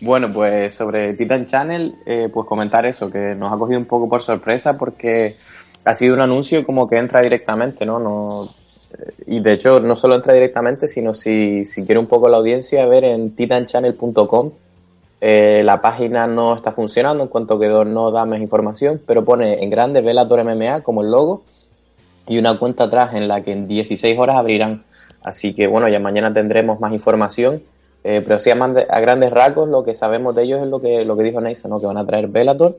Bueno, 0.00 0.32
pues 0.32 0.74
sobre 0.74 1.14
Titan 1.14 1.44
Channel, 1.44 1.96
eh, 2.06 2.28
pues 2.32 2.46
comentar 2.46 2.86
eso, 2.86 3.10
que 3.10 3.34
nos 3.34 3.52
ha 3.52 3.56
cogido 3.56 3.80
un 3.80 3.86
poco 3.86 4.08
por 4.08 4.22
sorpresa 4.22 4.78
porque 4.78 5.36
ha 5.84 5.94
sido 5.94 6.14
un 6.14 6.20
anuncio 6.20 6.64
como 6.64 6.88
que 6.88 6.98
entra 6.98 7.20
directamente, 7.20 7.84
¿no? 7.84 7.98
no 7.98 8.44
eh, 8.44 9.12
y 9.26 9.40
de 9.40 9.52
hecho, 9.52 9.80
no 9.80 9.96
solo 9.96 10.14
entra 10.14 10.32
directamente, 10.32 10.86
sino 10.86 11.14
si, 11.14 11.64
si 11.64 11.84
quiere 11.84 11.98
un 11.98 12.06
poco 12.06 12.28
la 12.28 12.36
audiencia 12.36 12.86
ver 12.86 13.04
en 13.04 13.34
titanchannel.com, 13.34 14.52
eh, 15.20 15.62
la 15.64 15.82
página 15.82 16.28
no 16.28 16.54
está 16.54 16.70
funcionando, 16.70 17.24
en 17.24 17.28
cuanto 17.28 17.58
quedó 17.58 17.84
no 17.84 18.12
da 18.12 18.24
más 18.24 18.40
información, 18.40 19.02
pero 19.04 19.24
pone 19.24 19.64
en 19.64 19.70
grande 19.70 20.00
Velator 20.00 20.44
MMA 20.44 20.82
como 20.82 21.02
el 21.02 21.10
logo 21.10 21.42
y 22.28 22.38
una 22.38 22.56
cuenta 22.56 22.84
atrás 22.84 23.14
en 23.14 23.26
la 23.26 23.42
que 23.42 23.50
en 23.50 23.66
16 23.66 24.16
horas 24.16 24.36
abrirán. 24.36 24.84
Así 25.22 25.54
que 25.54 25.66
bueno, 25.66 25.88
ya 25.88 25.98
mañana 25.98 26.32
tendremos 26.32 26.78
más 26.78 26.92
información. 26.92 27.64
Eh, 28.04 28.22
pero 28.24 28.38
sí, 28.38 28.50
a, 28.50 28.54
a 28.54 29.00
grandes 29.00 29.32
rasgos, 29.32 29.68
lo 29.68 29.84
que 29.84 29.94
sabemos 29.94 30.34
de 30.34 30.44
ellos 30.44 30.62
es 30.62 30.68
lo 30.68 30.80
que, 30.80 31.04
lo 31.04 31.16
que 31.16 31.24
dijo 31.24 31.40
Neison, 31.40 31.70
¿no? 31.70 31.80
que 31.80 31.86
van 31.86 31.96
a 31.96 32.06
traer 32.06 32.28
Bellator 32.28 32.74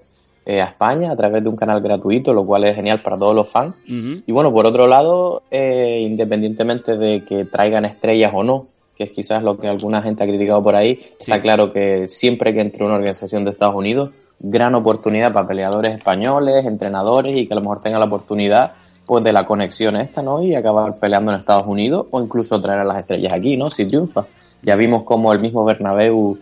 eh, 0.45 0.61
a 0.61 0.65
España 0.65 1.11
a 1.11 1.15
través 1.15 1.43
de 1.43 1.49
un 1.49 1.55
canal 1.55 1.81
gratuito, 1.81 2.33
lo 2.33 2.45
cual 2.45 2.63
es 2.63 2.75
genial 2.75 2.99
para 2.99 3.17
todos 3.17 3.35
los 3.35 3.49
fans. 3.49 3.75
Y 3.85 4.31
bueno, 4.31 4.51
por 4.51 4.65
otro 4.65 4.87
lado, 4.87 5.43
eh, 5.51 5.99
independientemente 6.01 6.97
de 6.97 7.23
que 7.23 7.45
traigan 7.45 7.85
estrellas 7.85 8.31
o 8.33 8.43
no, 8.43 8.67
que 8.95 9.03
es 9.03 9.11
quizás 9.11 9.43
lo 9.43 9.57
que 9.57 9.67
alguna 9.67 10.01
gente 10.01 10.23
ha 10.23 10.27
criticado 10.27 10.63
por 10.63 10.75
ahí, 10.75 10.99
está 11.19 11.41
claro 11.41 11.71
que 11.71 12.07
siempre 12.07 12.53
que 12.53 12.61
entre 12.61 12.83
una 12.83 12.95
organización 12.95 13.43
de 13.43 13.51
Estados 13.51 13.75
Unidos, 13.75 14.11
gran 14.39 14.73
oportunidad 14.75 15.33
para 15.33 15.47
peleadores 15.47 15.95
españoles, 15.95 16.65
entrenadores 16.65 17.35
y 17.35 17.47
que 17.47 17.53
a 17.53 17.55
lo 17.55 17.61
mejor 17.61 17.81
tengan 17.81 17.99
la 17.99 18.07
oportunidad 18.07 18.71
pues 19.05 19.23
de 19.23 19.33
la 19.33 19.45
conexión 19.45 19.95
esta, 19.97 20.21
¿no? 20.21 20.43
Y 20.43 20.53
acabar 20.55 20.97
peleando 20.97 21.31
en 21.31 21.39
Estados 21.39 21.65
Unidos 21.65 22.07
o 22.11 22.21
incluso 22.21 22.61
traer 22.61 22.81
a 22.81 22.83
las 22.83 22.99
estrellas 22.99 23.33
aquí, 23.33 23.57
¿no? 23.57 23.71
Si 23.71 23.85
triunfa. 23.85 24.25
Ya 24.61 24.75
vimos 24.75 25.03
como 25.03 25.31
el 25.33 25.39
mismo 25.39 25.63
Bernabéu 25.65 26.37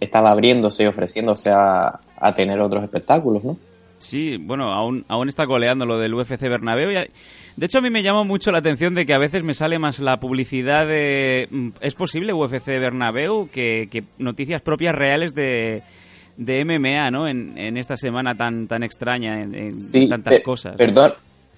estaba 0.00 0.30
abriéndose 0.30 0.84
y 0.84 0.86
ofreciéndose 0.86 1.50
a, 1.50 2.00
a 2.16 2.34
tener 2.34 2.60
otros 2.60 2.84
espectáculos, 2.84 3.42
¿no? 3.44 3.56
Sí, 3.98 4.36
bueno, 4.36 4.72
aún, 4.72 5.04
aún 5.08 5.28
está 5.28 5.46
coleando 5.46 5.86
lo 5.86 5.96
del 5.98 6.12
UFC 6.14 6.40
Bernabéu. 6.42 6.90
y 6.90 6.96
a- 6.96 7.06
De 7.56 7.66
hecho, 7.66 7.78
a 7.78 7.80
mí 7.80 7.88
me 7.90 8.02
llama 8.02 8.24
mucho 8.24 8.50
la 8.50 8.58
atención 8.58 8.94
de 8.96 9.06
que 9.06 9.14
a 9.14 9.18
veces 9.18 9.44
me 9.44 9.54
sale 9.54 9.78
más 9.78 10.00
la 10.00 10.18
publicidad 10.18 10.86
de... 10.86 11.46
mm, 11.50 11.68
¿Es 11.80 11.94
posible 11.94 12.32
UFC 12.32 12.66
Bernabéu 12.66 13.48
que, 13.52 13.88
que 13.90 14.02
noticias 14.18 14.60
propias 14.60 14.94
reales 14.94 15.34
de, 15.36 15.82
de 16.36 16.64
MMA, 16.64 17.10
¿no? 17.12 17.28
En, 17.28 17.56
en 17.56 17.76
esta 17.76 17.96
semana 17.96 18.34
tan, 18.36 18.66
tan 18.66 18.82
extraña, 18.82 19.40
en, 19.40 19.54
en 19.54 19.70
Sí, 19.72 20.08
tantas 20.08 20.38
pe- 20.38 20.42
cosas. 20.42 20.74
Perdón, 20.76 21.12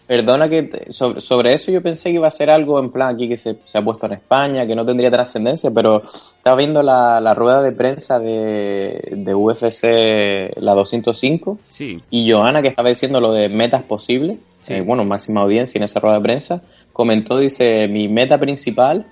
perdona 0.06 0.48
que 0.48 0.64
te- 0.64 0.92
sobre, 0.92 1.20
sobre 1.20 1.52
eso 1.54 1.70
yo 1.72 1.82
pensé 1.82 2.10
que 2.10 2.16
iba 2.16 2.28
a 2.28 2.30
ser 2.30 2.50
algo 2.50 2.78
en 2.78 2.90
plan 2.90 3.14
aquí 3.14 3.28
que 3.28 3.36
se, 3.36 3.56
se 3.64 3.78
ha 3.78 3.82
puesto 3.84 4.06
en 4.06 4.12
España, 4.12 4.66
que 4.66 4.76
no 4.76 4.84
tendría 4.84 5.10
trascendencia, 5.10 5.70
pero 5.70 6.02
estaba 6.36 6.56
viendo 6.56 6.82
la, 6.82 7.20
la 7.20 7.34
rueda 7.34 7.62
de 7.62 7.72
prensa 7.72 8.18
de, 8.18 9.00
de 9.16 9.34
UFC, 9.34 10.52
la 10.60 10.74
205, 10.74 11.58
Sí, 11.68 12.00
y 12.10 12.30
Joana, 12.30 12.60
que 12.62 12.68
estaba 12.68 12.88
diciendo 12.90 13.20
lo 13.20 13.32
de 13.32 13.48
metas 13.48 13.82
posibles, 13.82 14.38
Sí. 14.60 14.74
eh, 14.74 14.80
bueno, 14.80 15.04
máxima 15.04 15.40
audiencia 15.42 15.78
en 15.78 15.84
esa 15.84 16.00
rueda 16.00 16.16
de 16.16 16.22
prensa, 16.22 16.62
comentó, 16.92 17.38
dice, 17.38 17.86
mi 17.88 18.08
meta 18.08 18.38
principal 18.38 19.06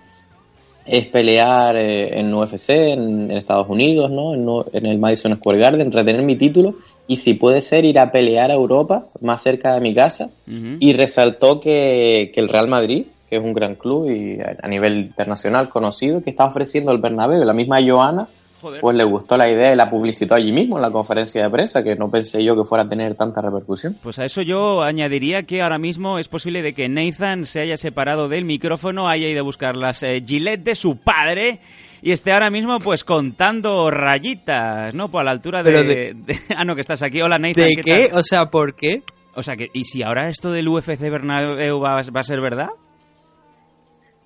es 0.84 1.06
pelear 1.06 1.76
eh, 1.76 2.18
en 2.18 2.32
UFC, 2.34 2.70
en, 2.70 3.30
en 3.30 3.36
Estados 3.36 3.68
Unidos, 3.68 4.10
¿no? 4.10 4.34
En, 4.34 4.44
no- 4.44 4.64
en 4.72 4.86
el 4.86 4.98
Madison 4.98 5.36
Square 5.36 5.58
Garden, 5.58 5.92
retener 5.92 6.22
mi 6.22 6.36
título 6.36 6.74
y 7.12 7.16
si 7.16 7.34
puede 7.34 7.60
ser 7.60 7.84
ir 7.84 7.98
a 7.98 8.10
pelear 8.10 8.50
a 8.50 8.54
Europa, 8.54 9.08
más 9.20 9.42
cerca 9.42 9.74
de 9.74 9.82
mi 9.82 9.94
casa. 9.94 10.30
Y 10.46 10.94
resaltó 10.94 11.60
que, 11.60 12.30
que 12.34 12.40
el 12.40 12.48
Real 12.48 12.68
Madrid, 12.68 13.04
que 13.28 13.36
es 13.36 13.42
un 13.42 13.52
gran 13.52 13.74
club 13.74 14.10
y 14.10 14.40
a, 14.40 14.56
a 14.62 14.68
nivel 14.68 14.98
internacional 14.98 15.68
conocido, 15.68 16.22
que 16.22 16.30
está 16.30 16.46
ofreciendo 16.46 16.90
el 16.90 16.98
Bernabéu. 16.98 17.44
La 17.44 17.52
misma 17.52 17.82
Joana, 17.86 18.28
Joder. 18.62 18.80
pues 18.80 18.96
le 18.96 19.04
gustó 19.04 19.36
la 19.36 19.50
idea 19.50 19.74
y 19.74 19.76
la 19.76 19.90
publicitó 19.90 20.36
allí 20.36 20.52
mismo 20.52 20.76
en 20.76 20.82
la 20.82 20.90
conferencia 20.90 21.42
de 21.42 21.50
prensa, 21.50 21.84
que 21.84 21.96
no 21.96 22.10
pensé 22.10 22.42
yo 22.42 22.56
que 22.56 22.64
fuera 22.64 22.84
a 22.84 22.88
tener 22.88 23.14
tanta 23.14 23.42
repercusión. 23.42 23.98
Pues 24.02 24.18
a 24.18 24.24
eso 24.24 24.40
yo 24.40 24.82
añadiría 24.82 25.42
que 25.42 25.60
ahora 25.60 25.78
mismo 25.78 26.18
es 26.18 26.28
posible 26.28 26.62
de 26.62 26.72
que 26.72 26.88
Nathan 26.88 27.44
se 27.44 27.60
haya 27.60 27.76
separado 27.76 28.30
del 28.30 28.46
micrófono, 28.46 29.06
haya 29.06 29.28
ido 29.28 29.40
a 29.40 29.44
buscar 29.44 29.76
las 29.76 30.02
eh, 30.02 30.22
Gillette 30.24 30.64
de 30.64 30.76
su 30.76 30.96
padre 30.96 31.60
y 32.02 32.12
esté 32.12 32.32
ahora 32.32 32.50
mismo 32.50 32.78
pues 32.80 33.04
contando 33.04 33.90
rayitas, 33.90 34.92
¿no? 34.94 35.08
Pues 35.08 35.20
a 35.22 35.24
la 35.24 35.30
altura 35.30 35.62
de... 35.62 35.84
De- 35.84 36.14
de- 36.14 36.40
ah, 36.56 36.64
no, 36.64 36.74
que 36.74 36.80
estás 36.82 37.02
aquí. 37.02 37.22
Hola 37.22 37.38
Nathan. 37.38 37.64
¿De 37.64 37.76
¿qué 37.76 37.82
qué? 37.82 38.08
tal? 38.08 38.18
O 38.18 38.22
sea, 38.24 38.46
¿por 38.50 38.74
qué? 38.74 39.02
O 39.34 39.42
sea, 39.42 39.56
que 39.56 39.70
¿y 39.72 39.84
si 39.84 40.02
ahora 40.02 40.28
esto 40.28 40.50
del 40.52 40.68
UFC 40.68 40.98
Bernabéu 41.00 41.80
va, 41.80 42.02
va 42.14 42.20
a 42.20 42.24
ser 42.24 42.40
verdad? 42.40 42.68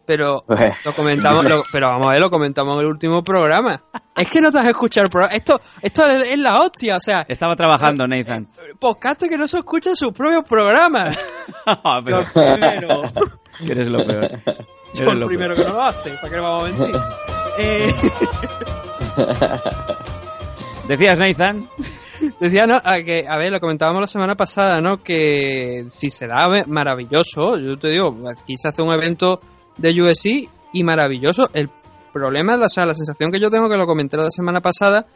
Pero 0.06 0.45
Pues- 0.47 0.75
lo 0.85 0.92
comentamos, 0.95 1.45
lo- 1.49 1.62
pero 1.71 1.88
vamos 1.88 2.06
a 2.09 2.12
ver, 2.12 2.21
lo 2.21 2.30
comentamos 2.30 2.75
en 2.76 2.80
el 2.80 2.87
último 2.87 3.23
programa. 3.23 3.83
Es 4.16 4.30
que 4.30 4.40
no 4.40 4.50
te 4.50 4.59
has 4.59 4.66
escuchado 4.68 5.04
el 5.04 5.11
programa. 5.11 5.35
Esto, 5.37 5.61
esto 5.83 6.06
es 6.06 6.38
la 6.38 6.61
hostia, 6.61 6.97
o 6.97 7.00
sea, 7.00 7.26
Estaba 7.28 7.54
trabajando, 7.56 8.06
Nathan. 8.09 8.49
podcast 8.78 9.23
que 9.25 9.37
no 9.37 9.47
se 9.47 9.59
escuchan 9.59 9.95
sus 9.97 10.12
propios 10.12 10.45
programas. 10.49 11.18
Pero 12.04 12.21
Yo 12.23 12.40
el 12.42 12.59
primero. 12.61 13.02
eres 13.68 13.88
lo 13.88 14.06
peor. 14.06 14.40
Yo 14.95 15.02
Eres 15.02 15.12
el 15.12 15.21
lo 15.21 15.26
primero 15.26 15.54
peor. 15.54 15.66
que 15.66 15.73
no 15.73 15.76
lo 15.78 15.85
hace, 15.85 16.11
¿para 16.14 16.28
qué 16.30 16.37
le 16.37 16.40
vamos 16.40 16.62
a 16.62 16.66
mentir? 16.66 17.36
Eh, 17.58 17.92
Decías, 20.88 21.18
Nathan. 21.18 21.68
decía, 22.38 22.66
¿no? 22.66 22.80
A, 22.84 23.02
que, 23.02 23.25
a 23.28 23.36
ver, 23.36 23.50
lo 23.50 23.58
comentábamos 23.58 24.00
la 24.00 24.06
semana 24.06 24.36
pasada, 24.36 24.80
¿no? 24.80 25.02
Que 25.02 25.86
si 25.90 26.10
se 26.10 26.28
da, 26.28 26.64
maravilloso. 26.66 27.58
Yo 27.58 27.76
te 27.76 27.88
digo, 27.88 28.16
aquí 28.30 28.56
se 28.56 28.68
hace 28.68 28.82
un 28.82 28.92
evento 28.92 29.40
de 29.76 30.00
USC 30.00 30.48
y 30.72 30.84
maravilloso. 30.84 31.50
El 31.52 31.70
problema, 32.12 32.56
o 32.56 32.68
sea, 32.68 32.86
la 32.86 32.94
sensación 32.94 33.32
que 33.32 33.40
yo 33.40 33.50
tengo, 33.50 33.68
que 33.68 33.76
lo 33.76 33.86
comenté 33.86 34.16
la 34.16 34.30
semana 34.30 34.60
pasada, 34.60 35.06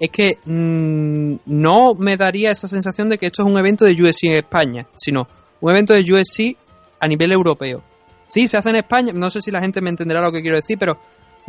es 0.00 0.10
que 0.10 0.38
mm, 0.44 1.34
no 1.46 1.94
me 1.94 2.16
daría 2.16 2.50
esa 2.50 2.66
sensación 2.66 3.08
de 3.08 3.18
que 3.18 3.26
esto 3.26 3.42
es 3.42 3.52
un 3.52 3.58
evento 3.58 3.84
de 3.84 3.92
USC 3.92 4.24
en 4.24 4.32
España, 4.32 4.88
sino 4.96 5.28
un 5.60 5.70
evento 5.70 5.94
de 5.94 6.00
USC 6.00 6.56
a 6.98 7.06
nivel 7.06 7.30
europeo. 7.30 7.84
Sí, 8.26 8.48
se 8.48 8.56
hace 8.56 8.70
en 8.70 8.76
España, 8.76 9.12
no 9.12 9.30
sé 9.30 9.40
si 9.40 9.50
la 9.50 9.60
gente 9.60 9.80
me 9.80 9.90
entenderá 9.90 10.20
lo 10.20 10.32
que 10.32 10.42
quiero 10.42 10.56
decir, 10.56 10.76
pero 10.78 10.98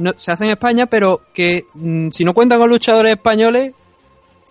no, 0.02 0.12
se 0.16 0.32
hace 0.32 0.46
en 0.46 0.52
España, 0.52 0.86
pero 0.88 1.22
que 1.34 1.66
mm, 1.74 2.10
si 2.12 2.24
no 2.26 2.34
cuentan 2.34 2.60
con 2.60 2.70
luchadores 2.70 3.12
españoles, 3.12 3.74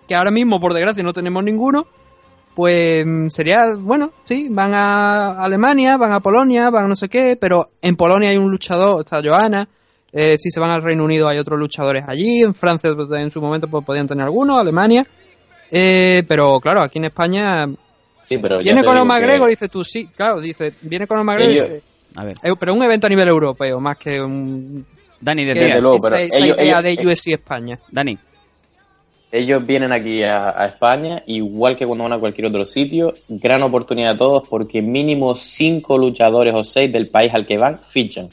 que 0.07 0.15
ahora 0.15 0.31
mismo 0.31 0.59
por 0.59 0.73
desgracia 0.73 1.03
no 1.03 1.13
tenemos 1.13 1.43
ninguno, 1.43 1.85
pues 2.55 3.05
mm, 3.05 3.27
sería, 3.29 3.61
bueno, 3.79 4.11
sí, 4.23 4.47
van 4.49 4.73
a 4.73 5.43
Alemania, 5.43 5.97
van 5.97 6.13
a 6.13 6.19
Polonia, 6.19 6.69
van 6.69 6.85
a 6.85 6.87
no 6.87 6.95
sé 6.95 7.07
qué, 7.09 7.37
pero 7.39 7.71
en 7.81 7.95
Polonia 7.95 8.29
hay 8.29 8.37
un 8.37 8.49
luchador, 8.51 9.01
está 9.01 9.21
Joana, 9.23 9.67
eh, 10.11 10.35
si 10.37 10.49
se 10.51 10.59
van 10.59 10.71
al 10.71 10.81
Reino 10.81 11.05
Unido 11.05 11.27
hay 11.27 11.37
otros 11.37 11.57
luchadores 11.57 12.03
allí, 12.07 12.41
en 12.41 12.53
Francia 12.53 12.93
pues, 12.95 13.07
en 13.21 13.31
su 13.31 13.41
momento 13.41 13.67
pues, 13.67 13.85
podían 13.85 14.07
tener 14.07 14.25
algunos, 14.25 14.59
Alemania, 14.59 15.05
eh, 15.71 16.23
pero 16.27 16.59
claro, 16.59 16.83
aquí 16.83 16.99
en 16.99 17.05
España 17.05 17.67
Sí, 18.23 18.37
pero 18.37 18.59
viene 18.59 18.83
con 18.83 18.93
los 18.95 19.03
digo 19.03 19.15
que- 19.15 19.21
McGregor, 19.21 19.49
dice 19.49 19.67
tú, 19.69 19.83
sí, 19.83 20.07
claro, 20.07 20.39
dice, 20.41 20.73
viene 20.81 21.07
con 21.07 21.17
los 21.17 21.25
McGregor, 21.25 21.69
dice, 21.69 21.83
A 22.15 22.23
ver, 22.25 22.35
eh, 22.43 22.51
pero 22.59 22.73
un 22.73 22.83
evento 22.83 23.07
a 23.07 23.09
nivel 23.09 23.27
europeo, 23.29 23.79
más 23.79 23.97
que 23.97 24.21
un... 24.21 24.85
Dani, 25.21 25.45
Desde 25.45 25.79
luego, 25.81 25.97
pero 26.01 26.15
esa, 26.17 26.25
esa 26.25 26.37
ellos- 26.45 26.57
idea 26.57 26.79
ellos- 26.79 26.97
de 26.97 27.07
USC 27.07 27.27
España. 27.33 27.79
Dani. 27.91 28.17
Ellos 29.31 29.65
vienen 29.65 29.93
aquí 29.93 30.23
a, 30.23 30.49
a 30.61 30.65
España, 30.65 31.23
igual 31.25 31.77
que 31.77 31.85
cuando 31.85 32.03
van 32.03 32.11
a 32.13 32.19
cualquier 32.19 32.47
otro 32.47 32.65
sitio, 32.65 33.13
gran 33.29 33.63
oportunidad 33.63 34.15
a 34.15 34.17
todos 34.17 34.45
porque 34.49 34.81
mínimo 34.81 35.35
cinco 35.35 35.97
luchadores 35.97 36.53
o 36.53 36.65
seis 36.65 36.91
del 36.91 37.07
país 37.07 37.33
al 37.33 37.45
que 37.45 37.57
van 37.57 37.79
fichan. 37.81 38.27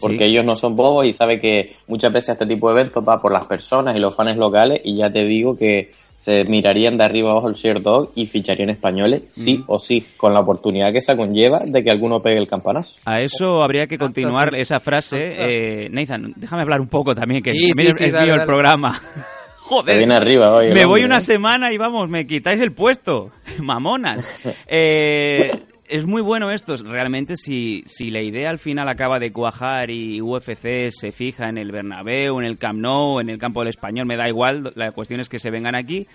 Porque 0.00 0.18
Sí. 0.18 0.24
ellos 0.24 0.44
no 0.44 0.56
son 0.56 0.76
bobos 0.76 1.06
y 1.06 1.12
saben 1.12 1.40
que 1.40 1.74
muchas 1.86 2.12
veces 2.12 2.30
este 2.30 2.46
tipo 2.46 2.72
de 2.72 2.80
eventos 2.80 3.02
va 3.06 3.20
por 3.20 3.32
las 3.32 3.46
personas 3.46 3.96
y 3.96 4.00
los 4.00 4.14
fans 4.14 4.36
locales 4.36 4.80
y 4.84 4.96
ya 4.96 5.10
te 5.10 5.24
digo 5.24 5.56
que 5.56 5.90
se 6.12 6.44
mirarían 6.44 6.98
de 6.98 7.04
arriba 7.04 7.30
abajo 7.30 7.48
el 7.48 7.54
share 7.54 7.80
dog 7.80 8.10
y 8.16 8.26
ficharían 8.26 8.70
españoles 8.70 9.24
sí 9.28 9.62
o 9.68 9.78
sí, 9.78 10.04
con 10.16 10.34
la 10.34 10.40
oportunidad 10.40 10.90
que 10.92 10.98
esa 10.98 11.16
conlleva 11.16 11.60
de 11.64 11.84
que 11.84 11.90
alguno 11.92 12.20
pegue 12.22 12.38
el 12.38 12.48
campanazo. 12.48 12.98
A 13.04 13.20
eso 13.20 13.62
habría 13.62 13.86
que 13.86 13.98
continuar 13.98 14.54
esa 14.56 14.80
frase. 14.80 15.34
Eh, 15.38 15.88
Nathan, 15.90 16.32
déjame 16.36 16.62
hablar 16.62 16.80
un 16.80 16.88
poco 16.88 17.14
también, 17.14 17.42
que 17.42 17.52
Sí, 17.52 17.68
también 17.68 17.88
sí, 17.88 17.92
es, 17.92 17.98
sí, 17.98 18.04
es 18.06 18.12
dale, 18.12 18.26
mío 18.32 18.40
el 18.40 18.46
programa. 18.46 19.00
Se 19.00 19.20
Joder, 19.68 19.98
viene 19.98 20.14
arriba 20.14 20.54
hoy. 20.54 20.72
me 20.72 20.86
voy 20.86 21.04
una 21.04 21.18
¿eh? 21.18 21.20
semana 21.20 21.72
y 21.72 21.76
vamos, 21.78 22.08
me 22.08 22.26
quitáis 22.26 22.60
el 22.62 22.72
puesto. 22.72 23.30
Mamonas. 23.60 24.26
Eh, 24.66 25.52
es 25.88 26.04
muy 26.04 26.22
bueno 26.22 26.50
esto. 26.50 26.76
Realmente, 26.76 27.36
si, 27.36 27.82
si 27.86 28.10
la 28.10 28.20
idea 28.20 28.50
al 28.50 28.58
final 28.58 28.88
acaba 28.88 29.18
de 29.18 29.32
cuajar 29.32 29.90
y 29.90 30.20
UFC 30.20 30.90
se 30.90 31.12
fija 31.12 31.48
en 31.48 31.58
el 31.58 31.72
Bernabéu, 31.72 32.38
en 32.40 32.46
el 32.46 32.58
Camp 32.58 32.78
Nou, 32.78 33.20
en 33.20 33.30
el 33.30 33.38
campo 33.38 33.60
del 33.60 33.68
Español, 33.68 34.06
me 34.06 34.16
da 34.16 34.28
igual. 34.28 34.72
La 34.76 34.92
cuestión 34.92 35.20
es 35.20 35.28
que 35.28 35.38
se 35.38 35.50
vengan 35.50 35.74
aquí. 35.74 36.06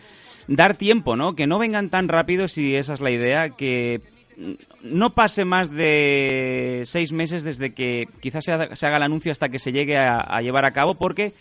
Dar 0.47 0.75
tiempo, 0.75 1.15
¿no? 1.15 1.35
Que 1.35 1.47
no 1.47 1.59
vengan 1.59 1.89
tan 1.89 2.07
rápido 2.07 2.47
si 2.47 2.75
esa 2.75 2.93
es 2.93 3.01
la 3.01 3.11
idea, 3.11 3.49
que 3.49 4.01
no 4.81 5.13
pase 5.13 5.45
más 5.45 5.71
de 5.71 6.83
seis 6.85 7.11
meses 7.11 7.43
desde 7.43 7.73
que 7.73 8.07
quizás 8.19 8.45
se 8.45 8.51
haga, 8.51 8.97
el 8.97 9.03
anuncio 9.03 9.31
hasta 9.31 9.49
que 9.49 9.59
se 9.59 9.71
llegue 9.71 9.97
a, 9.97 10.17
a 10.19 10.41
llevar 10.41 10.65
a 10.65 10.73
cabo, 10.73 10.95
porque 10.95 11.33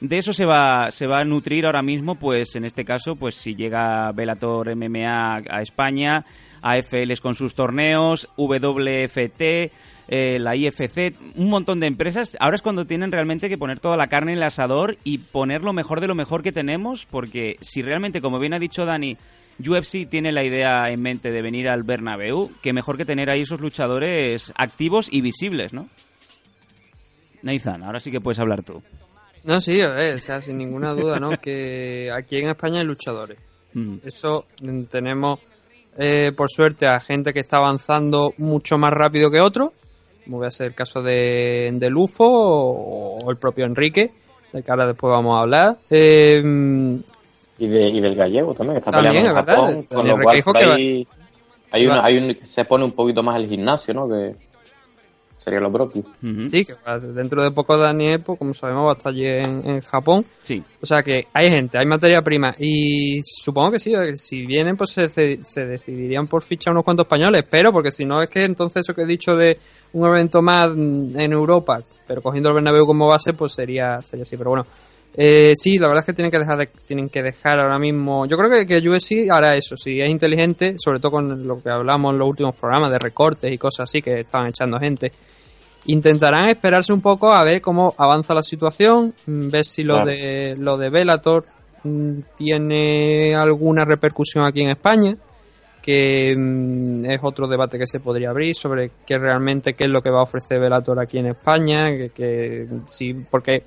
de 0.00 0.18
eso 0.18 0.32
se 0.32 0.44
va, 0.44 0.90
se 0.90 1.06
va 1.06 1.20
a 1.20 1.24
nutrir 1.24 1.66
ahora 1.66 1.82
mismo, 1.82 2.14
pues 2.14 2.54
en 2.56 2.64
este 2.64 2.84
caso, 2.84 3.16
pues 3.16 3.34
si 3.34 3.54
llega 3.54 4.12
Velator 4.12 4.74
MMA 4.74 5.42
a 5.48 5.62
España, 5.62 6.24
AFLs 6.62 7.20
con 7.20 7.34
sus 7.34 7.54
torneos, 7.54 8.28
WFT, 8.36 9.70
eh, 10.08 10.38
la 10.40 10.56
IFC, 10.56 11.14
un 11.36 11.50
montón 11.50 11.80
de 11.80 11.86
empresas. 11.86 12.36
Ahora 12.40 12.56
es 12.56 12.62
cuando 12.62 12.86
tienen 12.86 13.12
realmente 13.12 13.48
que 13.48 13.58
poner 13.58 13.80
toda 13.80 13.96
la 13.96 14.06
carne 14.06 14.32
en 14.32 14.38
el 14.38 14.44
asador 14.44 14.96
y 15.04 15.18
poner 15.18 15.62
lo 15.62 15.72
mejor 15.72 16.00
de 16.00 16.06
lo 16.06 16.14
mejor 16.14 16.42
que 16.42 16.52
tenemos, 16.52 17.06
porque 17.06 17.56
si 17.60 17.82
realmente, 17.82 18.20
como 18.20 18.38
bien 18.38 18.54
ha 18.54 18.58
dicho 18.58 18.86
Dani, 18.86 19.16
UFC 19.58 20.08
tiene 20.08 20.32
la 20.32 20.44
idea 20.44 20.90
en 20.90 21.02
mente 21.02 21.30
de 21.30 21.42
venir 21.42 21.68
al 21.68 21.82
Bernabéu, 21.82 22.50
que 22.62 22.72
mejor 22.72 22.96
que 22.96 23.04
tener 23.04 23.28
ahí 23.28 23.42
esos 23.42 23.60
luchadores 23.60 24.52
activos 24.56 25.08
y 25.10 25.20
visibles, 25.20 25.72
¿no? 25.72 25.88
Nathan, 27.42 27.82
ahora 27.82 28.00
sí 28.00 28.10
que 28.10 28.20
puedes 28.20 28.38
hablar 28.38 28.62
tú. 28.62 28.82
No, 29.44 29.60
sí, 29.60 29.80
a 29.80 29.92
ver, 29.92 30.16
o 30.16 30.20
sea, 30.20 30.42
sin 30.42 30.58
ninguna 30.58 30.92
duda, 30.92 31.18
¿no? 31.18 31.30
Que 31.40 32.10
aquí 32.12 32.36
en 32.36 32.48
España 32.48 32.80
hay 32.80 32.86
luchadores. 32.86 33.38
Mm. 33.74 33.96
Eso 34.02 34.46
mm, 34.62 34.84
tenemos, 34.84 35.40
eh, 35.98 36.32
por 36.36 36.48
suerte, 36.50 36.86
a 36.86 37.00
gente 37.00 37.32
que 37.34 37.40
está 37.40 37.58
avanzando 37.58 38.32
mucho 38.38 38.78
más 38.78 38.92
rápido 38.92 39.30
que 39.30 39.40
otros, 39.40 39.70
como 40.24 40.38
voy 40.38 40.46
a 40.46 40.50
ser 40.50 40.68
el 40.68 40.74
caso 40.74 41.02
de, 41.02 41.70
de 41.74 41.90
Lufo 41.90 42.24
o, 42.24 43.18
o 43.24 43.30
el 43.30 43.36
propio 43.36 43.64
Enrique, 43.66 44.10
del 44.52 44.62
que 44.64 44.70
ahora 44.70 44.86
después 44.86 45.10
vamos 45.10 45.36
a 45.38 45.42
hablar. 45.42 45.76
Eh, 45.90 46.40
Y, 47.60 47.66
de, 47.66 47.88
y 47.88 48.00
del 48.00 48.14
gallego 48.14 48.54
también, 48.54 48.74
que 48.74 48.78
está 48.78 48.90
También, 48.92 49.24
peleando 49.24 49.40
en. 49.40 49.46
Japón, 49.56 49.86
con 49.92 50.06
lo 50.06 50.16
cual 50.22 50.36
hay 51.72 51.86
va- 51.86 51.92
una, 51.94 52.04
hay 52.04 52.16
un, 52.18 52.34
se 52.46 52.64
pone 52.64 52.84
un 52.84 52.92
poquito 52.92 53.22
más 53.22 53.40
el 53.40 53.48
gimnasio, 53.48 53.92
¿no? 53.94 54.08
Que 54.08 54.34
sería 55.48 55.60
lo 55.60 55.72
propio. 55.72 56.02
Ujú. 56.22 56.48
sí, 56.48 56.64
que 56.64 56.74
va- 56.86 56.98
dentro 56.98 57.42
de 57.42 57.50
poco 57.50 57.76
Daniel, 57.76 58.20
pues, 58.20 58.38
como 58.38 58.54
sabemos, 58.54 58.86
va 58.86 58.90
a 58.92 58.96
estar 58.96 59.12
allí 59.12 59.26
en, 59.26 59.62
en 59.68 59.80
Japón. 59.80 60.24
Sí. 60.42 60.62
O 60.80 60.86
sea 60.86 61.02
que 61.02 61.26
hay 61.32 61.50
gente, 61.50 61.78
hay 61.78 61.86
materia 61.86 62.22
prima 62.22 62.54
y 62.58 63.20
supongo 63.24 63.72
que 63.72 63.80
sí, 63.80 63.92
si 64.16 64.46
vienen 64.46 64.76
pues 64.76 64.90
se, 64.90 65.08
decidirían 65.66 66.26
por 66.26 66.42
fichar 66.42 66.72
unos 66.72 66.84
cuantos 66.84 67.04
españoles, 67.06 67.44
pero 67.50 67.72
porque 67.72 67.90
si 67.90 68.04
no 68.04 68.22
es 68.22 68.28
que 68.28 68.44
entonces 68.44 68.82
eso 68.82 68.94
que 68.94 69.02
he 69.02 69.06
dicho 69.06 69.36
de 69.36 69.58
un 69.92 70.06
evento 70.08 70.42
más 70.42 70.70
en 70.72 71.32
Europa, 71.32 71.82
pero 72.06 72.22
cogiendo 72.22 72.50
el 72.50 72.54
Bernabéu 72.56 72.86
como 72.86 73.06
base 73.08 73.32
pues 73.32 73.52
sería 73.54 74.00
sería 74.02 74.22
así, 74.22 74.36
pero 74.36 74.50
bueno. 74.50 74.66
Eh, 75.20 75.54
sí, 75.56 75.78
la 75.78 75.88
verdad 75.88 76.02
es 76.02 76.06
que 76.06 76.12
tienen 76.12 76.30
que 76.30 76.38
dejar 76.38 76.58
de- 76.58 76.68
tienen 76.86 77.08
que 77.08 77.22
dejar 77.22 77.58
ahora 77.58 77.78
mismo. 77.78 78.26
Yo 78.26 78.36
creo 78.36 78.50
que, 78.50 78.66
que 78.66 78.88
UFC 78.88 79.28
hará 79.30 79.56
eso, 79.56 79.76
si 79.76 80.00
es 80.00 80.08
inteligente, 80.08 80.76
sobre 80.78 81.00
todo 81.00 81.10
con 81.12 81.44
lo 81.48 81.60
que 81.60 81.70
hablamos 81.70 82.12
en 82.12 82.18
los 82.20 82.28
últimos 82.28 82.54
programas 82.54 82.92
de 82.92 82.98
recortes 83.00 83.50
y 83.52 83.58
cosas 83.58 83.84
así 83.90 84.00
que 84.00 84.20
estaban 84.20 84.48
echando 84.48 84.78
gente. 84.78 85.10
Intentarán 85.88 86.48
esperarse 86.50 86.92
un 86.92 87.00
poco 87.00 87.32
a 87.32 87.42
ver 87.44 87.60
cómo 87.60 87.94
avanza 87.98 88.34
la 88.34 88.42
situación, 88.42 89.14
mm, 89.26 89.48
ver 89.48 89.64
si 89.64 89.82
lo 89.82 89.94
Claro. 89.94 90.10
de 90.10 90.56
lo 90.56 90.76
de 90.76 90.90
Velator 90.90 91.44
tiene 92.36 93.34
alguna 93.34 93.84
repercusión 93.84 94.44
aquí 94.44 94.60
en 94.60 94.70
España, 94.70 95.16
que 95.82 96.34
mm, 96.36 97.04
es 97.10 97.20
otro 97.22 97.46
debate 97.46 97.78
que 97.78 97.86
se 97.86 98.00
podría 98.00 98.30
abrir 98.30 98.54
sobre 98.54 98.90
qué 99.06 99.18
realmente 99.18 99.74
qué 99.74 99.84
es 99.84 99.90
lo 99.90 100.02
que 100.02 100.10
va 100.10 100.20
a 100.20 100.24
ofrecer 100.24 100.60
Velator 100.60 101.00
aquí 101.00 101.18
en 101.18 101.26
España, 101.28 101.88
que, 101.90 102.10
que 102.10 102.66
sí, 102.86 103.14
porque 103.30 103.62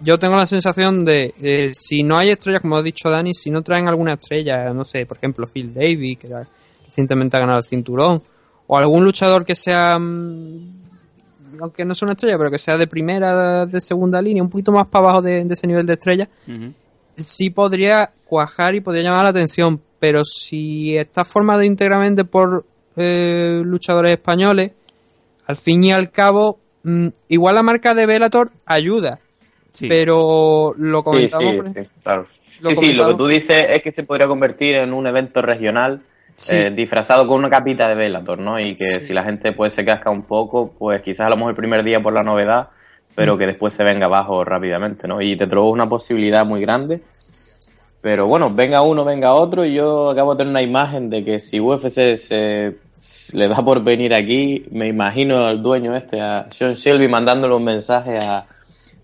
yo 0.00 0.18
tengo 0.18 0.36
la 0.36 0.46
sensación 0.46 1.04
de 1.04 1.34
eh, 1.40 1.70
si 1.72 2.02
no 2.02 2.18
hay 2.18 2.30
estrellas, 2.30 2.62
como 2.62 2.76
ha 2.76 2.82
dicho 2.82 3.10
Dani, 3.10 3.34
si 3.34 3.50
no 3.50 3.62
traen 3.62 3.88
alguna 3.88 4.14
estrella, 4.14 4.72
no 4.72 4.84
sé, 4.84 5.06
por 5.06 5.18
ejemplo 5.18 5.46
Phil 5.52 5.72
Davis, 5.72 6.18
que 6.18 6.28
recientemente 6.86 7.36
ha 7.36 7.40
ganado 7.40 7.58
el 7.58 7.64
cinturón, 7.64 8.22
o 8.66 8.76
algún 8.76 9.04
luchador 9.04 9.44
que 9.44 9.54
sea 9.54 9.98
mm, 9.98 10.77
aunque 11.60 11.84
no 11.84 11.94
sea 11.94 12.06
una 12.06 12.12
estrella, 12.12 12.36
pero 12.38 12.50
que 12.50 12.58
sea 12.58 12.76
de 12.76 12.86
primera, 12.86 13.66
de 13.66 13.80
segunda 13.80 14.20
línea, 14.20 14.42
un 14.42 14.50
poquito 14.50 14.72
más 14.72 14.86
para 14.88 15.06
abajo 15.06 15.22
de, 15.22 15.44
de 15.44 15.54
ese 15.54 15.66
nivel 15.66 15.86
de 15.86 15.92
estrella, 15.94 16.28
sí 17.16 17.50
podría 17.50 18.10
cuajar 18.24 18.74
y 18.74 18.80
podría 18.80 19.04
llamar 19.04 19.24
la 19.24 19.30
atención. 19.30 19.80
Pero 19.98 20.24
si 20.24 20.96
está 20.96 21.24
formado 21.24 21.62
íntegramente 21.62 22.24
por 22.24 22.64
eh, 22.96 23.60
luchadores 23.64 24.12
españoles, 24.12 24.72
al 25.46 25.56
fin 25.56 25.82
y 25.84 25.92
al 25.92 26.10
cabo, 26.10 26.58
mm, 26.84 27.08
igual 27.28 27.54
la 27.54 27.62
marca 27.62 27.94
de 27.94 28.06
Velator 28.06 28.50
ayuda. 28.66 29.18
Sí. 29.72 29.88
Pero 29.88 30.74
lo 30.76 31.02
comentamos. 31.02 31.66
sí, 31.66 31.82
sí, 31.82 31.88
claro. 32.02 32.26
lo 32.60 32.70
sí, 32.70 32.76
sí, 32.80 32.92
lo 32.92 33.08
que 33.08 33.14
tú 33.14 33.26
dices 33.26 33.56
es 33.70 33.82
que 33.82 33.92
se 33.92 34.02
podría 34.02 34.28
convertir 34.28 34.76
en 34.76 34.92
un 34.92 35.06
evento 35.06 35.42
regional 35.42 36.02
Sí. 36.38 36.54
eh, 36.54 36.70
disfrazado 36.70 37.26
con 37.26 37.38
una 37.40 37.50
capita 37.50 37.88
de 37.88 37.94
Velator, 37.96 38.38
¿no? 38.38 38.60
Y 38.60 38.76
que 38.76 38.86
Sí. 38.86 39.06
si 39.06 39.12
la 39.12 39.24
gente 39.24 39.52
pues 39.52 39.74
se 39.74 39.84
casca 39.84 40.08
un 40.10 40.22
poco, 40.22 40.72
pues 40.78 41.02
quizás 41.02 41.26
a 41.26 41.30
lo 41.30 41.36
mejor 41.36 41.50
el 41.50 41.56
primer 41.56 41.82
día 41.82 42.00
por 42.00 42.12
la 42.12 42.22
novedad, 42.22 42.68
pero 43.16 43.34
Mm. 43.34 43.38
que 43.38 43.46
después 43.48 43.74
se 43.74 43.82
venga 43.82 44.06
abajo 44.06 44.44
rápidamente, 44.44 45.08
¿no? 45.08 45.20
Y 45.20 45.36
te 45.36 45.46
trajo 45.48 45.68
una 45.68 45.88
posibilidad 45.88 46.46
muy 46.46 46.60
grande 46.60 47.02
Pero 48.00 48.28
bueno, 48.28 48.48
venga 48.54 48.80
uno, 48.82 49.04
venga 49.04 49.34
otro, 49.34 49.64
y 49.64 49.74
yo 49.74 50.10
acabo 50.10 50.32
de 50.34 50.38
tener 50.38 50.52
una 50.52 50.62
imagen 50.62 51.10
de 51.10 51.24
que 51.24 51.40
si 51.40 51.58
UFC 51.58 52.14
se, 52.16 52.76
se 52.92 53.36
le 53.36 53.48
da 53.48 53.56
por 53.56 53.82
venir 53.82 54.14
aquí, 54.14 54.66
me 54.70 54.86
imagino 54.86 55.44
al 55.44 55.60
dueño 55.60 55.96
este, 55.96 56.20
a 56.20 56.46
Sean 56.48 56.74
Shelby, 56.74 57.08
mandándole 57.08 57.56
un 57.56 57.64
mensaje 57.64 58.16
a, 58.18 58.46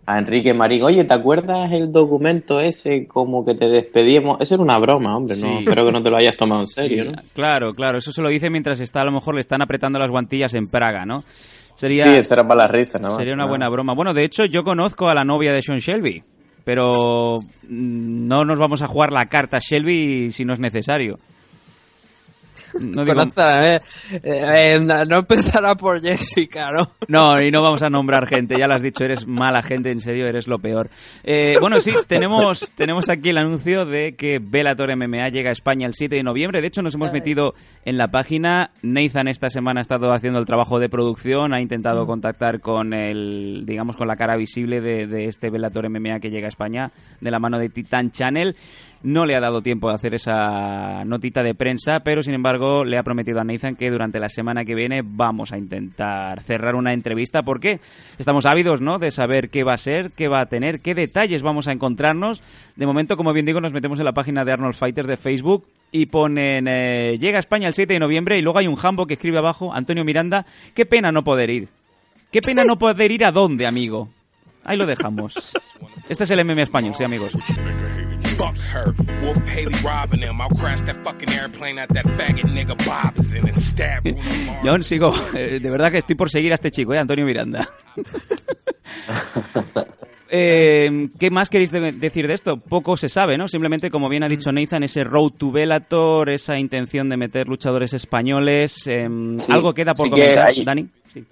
a 0.07 0.19
Enrique 0.19 0.53
Marín, 0.53 0.83
oye, 0.83 1.05
¿te 1.05 1.15
acuerdas 1.15 1.73
el 1.73 1.91
documento 1.91 2.61
ese 2.61 3.07
como 3.07 3.45
que 3.45 3.55
te 3.55 3.69
despedíamos? 3.69 4.39
Eso 4.41 4.55
era 4.55 4.63
una 4.63 4.79
broma, 4.79 5.17
hombre, 5.17 5.37
no, 5.37 5.59
espero 5.61 5.87
que 5.87 5.93
no 5.93 6.03
te 6.03 6.11
lo 6.11 6.17
hayas 6.17 6.37
tomado 6.37 6.61
en 6.63 6.67
serio, 6.67 7.05
Sí, 7.05 7.11
¿no? 7.11 7.23
Claro, 7.33 7.73
claro, 7.73 7.99
eso 7.99 8.13
se 8.13 8.21
lo 8.23 8.29
dice 8.29 8.51
mientras 8.51 8.81
está, 8.81 9.01
a 9.01 9.05
lo 9.05 9.13
mejor 9.13 9.35
le 9.35 9.41
están 9.41 9.63
apretando 9.63 9.99
las 9.99 10.11
guantillas 10.11 10.53
en 10.55 10.69
Praga, 10.69 11.07
¿no? 11.07 11.25
Sería, 11.75 12.05
Sí, 12.05 12.11
eso 12.11 12.35
era 12.35 12.47
para 12.47 12.63
la 12.63 12.69
risa, 12.69 12.99
¿no? 12.99 13.17
sería 13.17 13.35
una 13.35 13.47
buena 13.47 13.69
broma. 13.69 13.95
Bueno, 13.95 14.15
de 14.15 14.25
hecho, 14.25 14.45
yo 14.45 14.63
conozco 14.63 15.09
a 15.09 15.15
la 15.15 15.25
novia 15.25 15.53
de 15.53 15.63
Sean 15.63 15.79
Shelby, 15.79 16.23
pero 16.65 17.37
mm, 17.69 18.27
no 18.29 18.45
nos 18.45 18.59
vamos 18.59 18.83
a 18.83 18.87
jugar 18.87 19.13
la 19.13 19.27
carta 19.27 19.59
Shelby 19.59 20.31
si 20.31 20.45
no 20.45 20.53
es 20.53 20.61
necesario. 20.61 21.19
No, 22.81 23.05
digo- 23.05 23.17
Conozca, 23.17 23.75
eh, 23.77 23.81
eh, 24.23 24.79
no 24.85 25.05
no 25.05 25.17
empezará 25.19 25.75
por 25.77 26.03
Jessica, 26.03 26.71
¿no? 26.73 26.91
no, 27.09 27.41
y 27.41 27.51
no 27.51 27.63
vamos 27.63 27.83
a 27.83 27.91
nombrar 27.91 28.27
gente, 28.27 28.59
ya 28.59 28.67
lo 28.67 28.75
has 28.75 28.83
dicho, 28.83 29.05
eres 29.05 29.27
mala 29.27 29.63
gente, 29.63 29.91
en 29.91 30.01
serio, 30.01 30.27
eres 30.27 30.49
lo 30.49 30.59
peor. 30.59 30.91
Eh, 31.23 31.55
bueno, 31.61 31.81
sí, 31.81 31.93
tenemos, 32.09 32.73
tenemos 32.75 33.09
aquí 33.09 33.31
el 33.31 33.39
anuncio 33.39 33.87
de 33.87 34.15
que 34.17 34.41
Bellator 34.43 34.95
MMA 34.97 35.29
llega 35.29 35.51
a 35.51 35.53
España 35.53 35.87
el 35.87 35.95
7 35.95 36.17
de 36.17 36.23
noviembre. 36.23 36.61
De 36.61 36.67
hecho, 36.67 36.83
nos 36.83 36.95
hemos 36.95 37.13
metido 37.13 37.55
en 37.85 37.97
la 37.99 38.09
página. 38.09 38.71
Nathan 38.83 39.29
esta 39.29 39.51
semana 39.51 39.81
ha 39.81 39.83
estado 39.83 40.13
haciendo 40.13 40.39
el 40.39 40.47
trabajo 40.47 40.79
de 40.81 40.89
producción, 40.89 41.53
ha 41.55 41.61
intentado 41.61 42.07
contactar 42.07 42.61
con 42.61 42.93
el, 42.93 43.63
digamos, 43.67 43.97
con 43.97 44.09
la 44.09 44.17
cara 44.17 44.37
visible 44.37 44.81
de, 44.81 45.07
de 45.07 45.27
este 45.27 45.51
Bellator 45.51 45.89
MMA 45.89 46.21
que 46.21 46.31
llega 46.31 46.47
a 46.47 46.49
España 46.49 46.91
de 47.21 47.31
la 47.31 47.39
mano 47.39 47.59
de 47.59 47.69
Titan 47.69 48.11
Channel. 48.11 48.57
No 49.05 49.27
le 49.27 49.37
ha 49.37 49.41
dado 49.41 49.61
tiempo 49.61 49.91
de 49.91 49.97
hacer 49.97 50.15
esa 50.15 51.05
notita 51.05 51.43
de 51.43 51.55
prensa, 51.55 52.01
pero 52.01 52.23
sin 52.23 52.33
embargo 52.33 52.87
le 52.87 52.97
ha 52.97 53.03
prometido 53.03 53.39
a 53.39 53.45
Nathan 53.45 53.77
que 53.77 53.91
durante 53.91 54.19
la 54.19 54.31
semana 54.31 54.65
que 54.65 54.75
viene 54.75 55.03
vamos 55.05 55.53
a 55.53 55.59
intentar 55.59 56.41
cerrar 56.41 56.75
una 56.75 56.95
entrevista 56.95 57.43
porque 57.43 57.81
estamos 58.17 58.47
ávidos, 58.47 58.81
¿no? 58.81 58.99
De 58.99 59.11
saber 59.11 59.51
qué 59.51 59.63
va 59.63 59.75
a 59.75 59.79
ser, 59.79 60.13
qué 60.13 60.27
va 60.27 60.41
a 60.41 60.47
tener, 60.47 60.81
qué 60.81 60.95
detalles 60.95 61.43
vamos 61.43 61.69
a 61.69 61.73
encontrarnos. 61.73 62.43
De 62.77 62.87
momento, 62.87 63.19
como 63.19 63.35
bien 63.35 63.45
digo, 63.45 63.61
nos 63.61 63.75
metemos 63.75 63.99
en 63.99 64.07
la 64.07 64.15
página 64.15 64.43
de 64.43 64.53
Arnold 64.53 64.75
Fighters 64.75 65.07
de 65.07 65.19
Facebook 65.19 65.67
y 65.93 66.07
ponen 66.07 66.67
eh, 66.67 67.19
llega 67.21 67.37
a 67.37 67.41
España 67.41 67.69
el 67.69 67.75
7 67.75 67.93
de 67.93 68.01
noviembre 68.01 68.39
y 68.39 68.43
luego 68.43 68.59
hay 68.59 68.69
un 68.69 68.77
jambo 68.77 69.07
que 69.07 69.15
escribe 69.15 69.37
abajo 69.37 69.75
Antonio 69.75 70.03
Miranda, 70.07 70.47
qué 70.75 70.87
pena 70.87 71.13
no 71.13 71.25
poder 71.25 71.51
ir. 71.51 71.69
Qué 72.33 72.41
pena 72.41 72.63
no 72.67 72.79
poder 72.79 73.13
ir 73.13 73.27
a 73.27 73.33
dónde, 73.33 73.67
amigo. 73.67 74.09
Ahí 74.65 74.77
lo 74.77 74.87
dejamos. 74.87 75.35
Este 76.09 76.25
es 76.25 76.31
el 76.31 76.45
MM 76.45 76.59
español, 76.63 76.95
sí, 76.97 77.05
amigos. 77.05 77.33
Fuck 78.37 78.57
her. 78.75 78.93
Wolf 79.23 79.39
Haley 79.49 79.73
robbing 79.85 80.21
them. 80.21 80.41
I'll 80.41 80.49
crash 80.59 80.81
that 80.87 80.97
fucking 81.05 81.31
airplane 81.39 81.79
at 81.79 81.89
that 81.91 82.05
faggot 82.19 82.45
nigga 82.51 82.75
Bob 82.85 83.17
is 83.19 83.33
in 83.33 83.47
and 83.49 83.57
stab 83.59 84.03
Bruno 84.03 84.19
Mars. 84.47 84.65
Yo 84.65 84.71
aún 84.73 84.83
sigo, 84.83 85.15
eh, 85.35 85.61
de 85.61 85.71
verdad 85.71 85.93
que 85.93 85.99
estoy 85.99 86.17
por 86.17 86.31
seguir 86.31 86.51
a 86.53 86.57
este 86.57 86.71
chico, 86.71 86.93
¿eh? 86.95 86.99
Antonio 86.99 87.25
Miranda. 87.25 87.69
Eh, 90.37 91.11
¿Qué 91.21 91.31
más 91.31 91.49
queréis 91.49 91.71
de- 91.71 91.93
decir 91.93 92.27
de 92.27 92.35
esto? 92.35 92.57
Poco 92.57 92.97
se 92.97 93.09
sabe, 93.09 93.39
¿no? 93.39 93.47
Simplemente, 93.47 93.89
como 93.91 94.09
bien 94.09 94.25
ha 94.25 94.29
dicho 94.29 94.51
Nathan, 94.51 94.83
ese 94.83 95.05
road 95.05 95.31
to 95.39 95.53
Bellator, 95.53 96.29
esa 96.31 96.59
intención 96.59 97.09
de 97.09 97.17
meter 97.17 97.47
luchadores 97.47 97.93
españoles, 97.95 98.85
em, 98.89 99.39
Sí, 99.39 99.53
algo 99.53 99.73
queda 99.73 99.95
por 99.95 100.09
sí 100.09 100.15
que 100.15 100.21
comentar, 100.23 100.49
hay- 100.49 100.65
Dani. 100.65 100.89
Sí. 101.13 101.25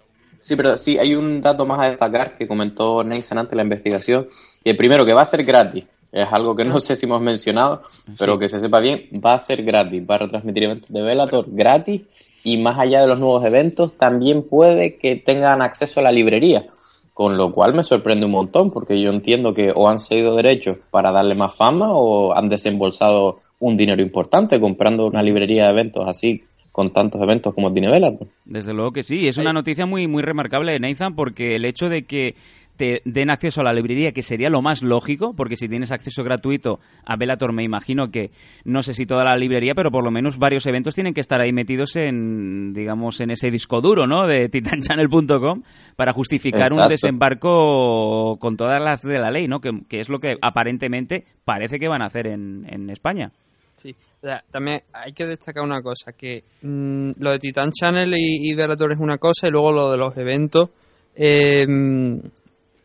Sí, 0.43 0.57
pero 0.57 0.77
sí, 0.77 0.99
hay 0.99 1.15
un 1.15 1.41
dato 1.41 1.65
más 1.67 1.79
a 1.81 1.85
destacar 1.91 2.37
que 2.37 2.49
comentó 2.49 3.05
Nathan 3.05 3.39
ante 3.39 3.55
la 3.55 3.63
investigación. 3.63 4.27
Y 4.65 4.71
el 4.71 4.77
primero, 4.77 5.07
que 5.07 5.13
va 5.13 5.23
a 5.23 5.25
ser 5.25 5.45
gratis. 5.45 5.85
Es 6.11 6.31
algo 6.33 6.57
que 6.57 6.65
no 6.65 6.79
sé 6.81 6.97
si 6.97 7.07
hemos 7.07 7.23
mencionado, 7.23 7.83
pero 8.19 8.35
Sí. 8.35 8.39
que 8.41 8.49
se 8.49 8.59
sepa 8.59 8.81
bien, 8.81 9.09
va 9.25 9.35
a 9.35 9.39
ser 9.39 9.63
gratis. 9.63 10.03
Va 10.09 10.17
a 10.17 10.19
retransmitir 10.19 10.65
eventos 10.65 10.91
de 10.91 11.01
Bellator 11.01 11.47
gratis 11.49 12.03
y 12.43 12.59
más 12.59 12.77
allá 12.79 13.01
de 13.01 13.07
los 13.07 13.21
nuevos 13.21 13.45
eventos, 13.45 13.97
también 13.97 14.43
puede 14.43 14.97
que 14.99 15.15
tengan 15.15 15.63
acceso 15.63 16.01
a 16.01 16.03
la 16.03 16.11
librería. 16.13 16.67
Con 17.15 17.37
lo 17.37 17.53
cual 17.53 17.73
me 17.75 17.85
sorprende 17.85 18.27
un 18.27 18.33
montón, 18.33 18.71
porque 18.73 19.01
yo 19.01 19.11
entiendo 19.11 19.55
que 19.55 19.73
o 19.75 19.89
han 19.89 20.01
cedido 20.01 20.35
derechos 20.35 20.79
para 20.91 21.13
darle 21.13 21.37
más 21.37 21.55
fama 21.55 21.93
o 21.93 22.35
han 22.35 22.49
desembolsado 22.49 23.41
un 23.61 23.77
dinero 23.77 24.03
importante 24.03 24.59
comprando 24.59 25.07
una 25.07 25.23
librería 25.23 25.67
de 25.67 25.71
eventos 25.71 26.09
así, 26.09 26.43
con 26.73 26.93
tantos 26.93 27.21
eventos 27.23 27.55
como 27.55 27.73
tiene 27.73 27.91
Bellator. 27.91 28.27
Desde 28.45 28.73
luego 28.73 28.93
que 28.93 29.03
sí, 29.03 29.29
es 29.29 29.37
una 29.37 29.53
noticia 29.53 29.87
muy, 29.87 30.09
muy 30.09 30.23
remarcable, 30.23 30.79
Nathan, 30.81 31.15
porque 31.15 31.55
el 31.55 31.67
hecho 31.67 31.89
de 31.89 32.05
que 32.05 32.35
te 32.77 33.03
den 33.05 33.31
acceso 33.31 33.61
a 33.61 33.65
la 33.65 33.75
librería, 33.75 34.13
que 34.13 34.23
sería 34.23 34.49
lo 34.49 34.63
más 34.63 34.83
lógico, 34.83 35.35
porque 35.35 35.57
si 35.57 35.69
tienes 35.69 35.93
acceso 35.93 36.25
gratuito 36.25 36.81
a 37.05 37.17
Bellator, 37.17 37.53
me 37.53 37.63
imagino 37.63 38.11
que 38.11 38.31
no 38.65 38.83
sé 38.83 38.95
si 38.95 39.05
toda 39.05 39.25
la 39.25 39.37
librería, 39.37 39.75
pero 39.75 39.91
por 39.91 40.03
lo 40.03 40.11
menos 40.11 40.39
varios 40.39 40.65
eventos 40.67 40.95
tienen 40.95 41.13
que 41.13 41.21
estar 41.21 41.41
ahí 41.41 41.53
metidos 41.53 41.95
en, 41.97 42.73
digamos, 42.73 43.21
en 43.21 43.31
ese 43.31 43.51
disco 43.51 43.83
duro, 43.83 44.07
¿no? 44.07 44.27
De 44.27 44.49
titanchannel.com 44.49 45.63
para 45.97 46.15
justificar 46.15 46.73
un 46.73 46.89
desembarco 46.89 48.39
con 48.41 48.57
todas 48.57 48.83
las 48.83 49.03
de 49.03 49.19
la 49.19 49.31
ley, 49.31 49.47
¿no? 49.47 49.61
Que, 49.61 49.83
que 49.89 50.01
es 50.01 50.09
lo 50.09 50.19
que 50.19 50.39
aparentemente 50.41 51.27
parece 51.45 51.79
que 51.79 51.89
van 51.89 52.01
a 52.01 52.07
hacer 52.07 52.27
en, 52.27 52.65
en 52.69 52.89
España. 52.89 53.33
Sí, 53.77 53.95
sea, 54.27 54.45
también 54.51 54.83
hay 54.93 55.13
que 55.13 55.27
destacar 55.27 55.63
una 55.65 55.83
cosa, 55.83 56.13
que 56.13 56.45
mm, 56.63 57.13
lo 57.19 57.31
de 57.33 57.39
Titan 57.39 57.71
Channel 57.73 58.15
y, 58.17 58.51
y 58.51 58.55
Bellator 58.55 58.93
es 58.93 58.99
una 58.99 59.19
cosa 59.19 59.49
y 59.49 59.51
luego 59.51 59.73
lo 59.73 59.91
de 59.91 59.97
los 59.97 60.17
eventos 60.17 60.71
eh, 61.15 61.67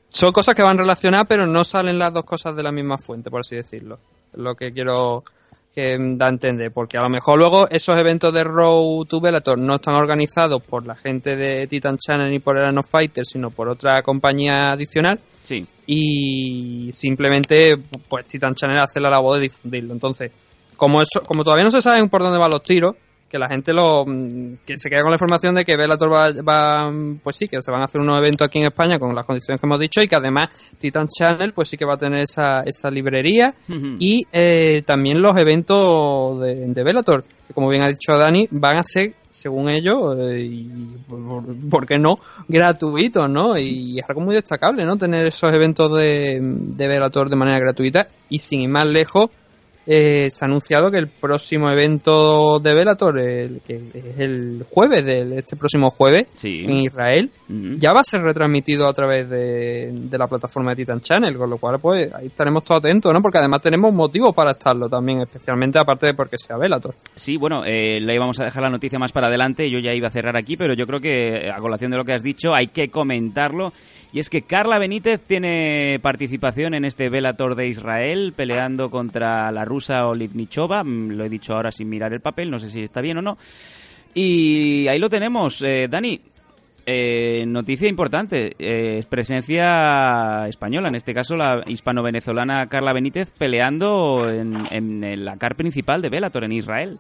son 0.10 0.32
cosas 0.32 0.56
que 0.56 0.64
van 0.64 0.78
relacionadas 0.78 1.28
pero 1.28 1.46
no 1.46 1.64
salen 1.64 2.00
las 2.00 2.14
dos 2.14 2.26
cosas 2.26 2.56
de 2.56 2.64
la 2.64 2.72
misma 2.72 2.98
fuente, 2.98 3.30
por 3.30 3.42
así 3.42 3.56
decirlo. 3.56 4.00
Lo 4.34 4.56
que 4.56 4.72
quiero 4.72 5.24
que 5.74 5.98
mm, 5.98 6.18
da 6.18 6.26
a 6.26 6.30
entender, 6.30 6.72
porque 6.72 6.98
a 6.98 7.02
lo 7.02 7.10
mejor 7.10 7.38
luego 7.38 7.70
esos 7.70 7.98
eventos 8.00 8.34
de 8.34 8.44
Road 8.44 9.06
to 9.08 9.22
Bellator 9.22 9.60
no 9.60 9.76
están 9.76 9.96
organizados 9.96 10.62
por 10.64 10.86
la 10.88 10.96
gente 10.96 11.36
de 11.36 11.68
Titan 11.68 11.98
Channel 11.98 12.32
ni 12.32 12.40
por 12.40 12.58
Arena 12.58 12.82
Fighter, 12.84 13.26
sino 13.26 13.52
por 13.52 13.70
otra 13.70 14.02
compañía 14.02 14.72
adicional 14.72 15.20
Sí. 15.44 15.66
y 15.86 16.90
simplemente 16.92 17.78
pues 18.10 18.26
Titan 18.26 18.56
Channel 18.56 18.80
hace 18.80 19.00
la 19.00 19.10
labor 19.10 19.36
de 19.36 19.44
difundirlo. 19.44 19.94
Entonces, 19.94 20.32
como 20.78 21.02
eso, 21.02 21.22
como 21.28 21.44
todavía 21.44 21.66
no 21.66 21.72
se 21.72 21.82
sabe 21.82 22.08
por 22.08 22.22
dónde 22.22 22.40
van 22.40 22.52
los 22.52 22.64
tiros, 22.64 22.96
que 23.30 23.38
la 23.38 23.50
gente 23.50 23.74
lo 23.74 24.06
mm, 24.06 24.60
que 24.66 24.78
se 24.78 24.90
queda 24.90 25.02
con 25.02 25.12
la 25.12 25.16
información 25.16 25.56
de 25.56 25.66
que 25.66 25.76
Bellator 25.76 26.12
va, 26.12 26.32
va, 26.42 26.92
pues 27.22 27.36
sí, 27.36 27.48
que 27.48 27.62
se 27.62 27.72
van 27.72 27.82
a 27.82 27.86
hacer 27.86 28.00
unos 28.00 28.18
eventos 28.18 28.48
aquí 28.48 28.60
en 28.60 28.68
España 28.68 29.00
con 29.00 29.14
las 29.14 29.26
condiciones 29.26 29.60
que 29.60 29.68
hemos 29.68 29.80
dicho 29.80 30.02
y 30.02 30.08
que 30.08 30.16
además 30.16 30.50
Titan 30.80 31.08
Channel 31.08 31.54
pues 31.54 31.70
sí 31.70 31.78
que 31.78 31.86
va 31.86 31.96
a 31.96 31.98
tener 31.98 32.22
esa, 32.22 32.62
esa 32.62 32.90
librería 32.90 33.54
y 34.00 34.24
eh, 34.32 34.82
también 34.86 35.22
los 35.22 35.38
eventos 35.38 36.40
de, 36.40 36.68
de 36.68 36.84
Bellator, 36.84 37.24
que 37.48 37.54
como 37.54 37.70
bien 37.70 37.84
ha 37.84 37.90
dicho 37.90 38.18
Dani, 38.18 38.48
van 38.52 38.78
a 38.78 38.84
ser, 38.84 39.14
según 39.30 39.70
ellos, 39.70 40.18
eh, 40.20 40.40
y 40.40 40.96
por, 41.08 41.44
por 41.70 41.86
qué 41.86 41.98
no, 41.98 42.20
gratuitos, 42.48 43.30
¿no? 43.30 43.58
Y 43.58 44.00
es 44.00 44.06
algo 44.08 44.22
muy 44.22 44.36
destacable, 44.36 44.86
¿no? 44.86 44.98
Tener 44.98 45.26
esos 45.28 45.52
eventos 45.54 45.94
de, 45.98 46.40
de 46.42 46.88
Bellator 46.88 47.30
de 47.30 47.36
manera 47.36 47.60
gratuita 47.60 48.08
y 48.30 48.40
sin 48.40 48.62
ir 48.62 48.70
más 48.70 48.88
lejos, 48.88 49.30
eh, 49.88 50.30
se 50.30 50.44
ha 50.44 50.48
anunciado 50.48 50.92
que 50.92 50.98
el 50.98 51.08
próximo 51.08 51.70
evento 51.70 52.60
de 52.60 52.74
Bellator, 52.74 53.20
el, 53.20 53.62
que 53.66 53.76
es 53.94 54.20
el 54.20 54.66
jueves, 54.70 55.06
de 55.06 55.38
este 55.38 55.56
próximo 55.56 55.92
jueves, 55.92 56.28
Sí. 56.36 56.64
en 56.66 56.72
Israel, 56.72 57.32
Ujú. 57.50 57.78
ya 57.80 57.94
va 57.94 58.02
a 58.02 58.04
ser 58.04 58.22
retransmitido 58.22 58.88
a 58.88 58.94
través 58.94 59.30
de, 59.30 59.90
de 59.94 60.18
la 60.18 60.28
plataforma 60.28 60.72
de 60.72 60.76
Titan 60.78 61.00
Channel, 61.00 61.38
con 61.38 61.50
lo 61.50 61.58
cual 61.58 61.80
pues 61.80 62.14
ahí 62.14 62.28
estaremos 62.28 62.64
todos 62.64 62.80
atentos, 62.80 63.14
¿no? 63.14 63.22
Porque 63.22 63.38
además 63.38 63.62
tenemos 63.62 63.94
motivos 63.94 64.34
para 64.36 64.52
estarlo 64.52 64.90
también, 64.90 65.22
especialmente 65.22 65.80
aparte 65.80 66.08
de 66.08 66.14
porque 66.14 66.38
sea 66.38 66.58
Bellator. 66.58 66.94
Sí, 67.16 67.38
bueno, 67.38 67.64
eh, 67.66 68.00
le 68.02 68.14
íbamos 68.14 68.40
a 68.40 68.44
dejar 68.46 68.64
la 68.64 68.70
noticia 68.70 69.00
más 69.00 69.12
para 69.12 69.28
adelante. 69.28 69.70
Yo 69.70 69.80
ya 69.80 69.94
iba 69.94 70.08
a 70.10 70.12
cerrar 70.12 70.36
aquí, 70.36 70.58
pero 70.58 70.74
yo 70.74 70.86
creo 70.86 71.00
que 71.00 71.50
a 71.50 71.60
colación 71.60 71.92
de 71.92 71.98
lo 71.98 72.04
que 72.06 72.14
has 72.14 72.24
dicho 72.24 72.54
hay 72.54 72.68
que 72.68 72.90
comentarlo. 72.90 73.72
Y 74.14 74.20
es 74.20 74.30
que 74.30 74.42
Carla 74.44 74.80
Benítez 74.80 75.20
tiene 75.20 76.00
participación 76.02 76.74
en 76.74 76.86
este 76.86 77.10
Bellator 77.10 77.56
de 77.56 77.68
Israel, 77.68 78.34
peleando 78.36 78.90
contra 78.90 79.52
la 79.52 79.66
rusa 79.78 80.08
Olivnichova. 80.08 80.84
Mm, 80.84 81.12
Lo 81.12 81.24
he 81.24 81.30
dicho 81.30 81.54
ahora 81.54 81.72
sin 81.72 81.88
mirar 81.90 82.14
el 82.14 82.22
papel, 82.22 82.50
no 82.50 82.58
sé 82.60 82.70
si 82.70 82.82
está 82.82 83.02
bien 83.02 83.18
o 83.20 83.22
no. 83.22 83.38
Y 84.14 84.88
ahí 84.88 84.98
lo 84.98 85.10
tenemos. 85.10 85.62
Eh, 85.62 85.88
Dani, 85.88 86.20
eh, 86.86 87.46
noticia 87.46 87.88
importante. 87.88 88.56
eh, 88.58 89.04
presencia 89.08 90.48
española, 90.48 90.88
en 90.88 90.96
este 90.96 91.14
caso 91.14 91.36
la 91.36 91.64
hispano-venezolana 91.68 92.68
Carla 92.68 92.94
Benítez, 92.94 93.30
peleando 93.38 94.30
en, 94.30 94.66
en 94.72 95.26
la 95.26 95.38
car 95.38 95.56
principal 95.56 96.02
de 96.02 96.10
Bellator 96.10 96.44
en 96.46 96.54
Israel. 96.54 96.98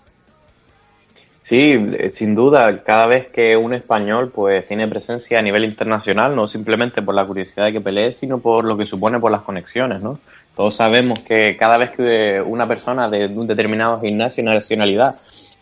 Sí, 1.49 1.55
eh, 1.55 2.13
sin 2.19 2.35
duda, 2.35 2.83
cada 2.83 3.07
vez 3.07 3.29
que 3.29 3.55
un 3.55 3.73
español 3.73 4.31
pues 4.35 4.67
tiene 4.67 4.85
presencia 4.87 5.39
a 5.39 5.41
nivel 5.41 5.63
internacional, 5.63 6.35
no 6.35 6.47
simplemente 6.47 7.01
por 7.01 7.15
la 7.15 7.25
curiosidad 7.25 7.65
de 7.67 7.71
que 7.71 7.81
pelee, 7.81 8.17
sino 8.19 8.39
por 8.39 8.65
lo 8.65 8.75
que 8.77 8.85
supone 8.85 9.17
por 9.17 9.31
las 9.31 9.43
conexiones, 9.43 10.01
¿no? 10.01 10.19
Todos 10.57 10.75
sabemos 10.75 11.19
que 11.19 11.55
cada 11.55 11.77
vez 11.77 11.91
que 11.91 12.41
una 12.41 12.67
persona 12.67 13.09
de 13.09 13.27
un 13.27 13.45
determinado 13.45 14.01
gimnasio 14.01 14.41
y 14.41 14.45
nacionalidad 14.47 15.15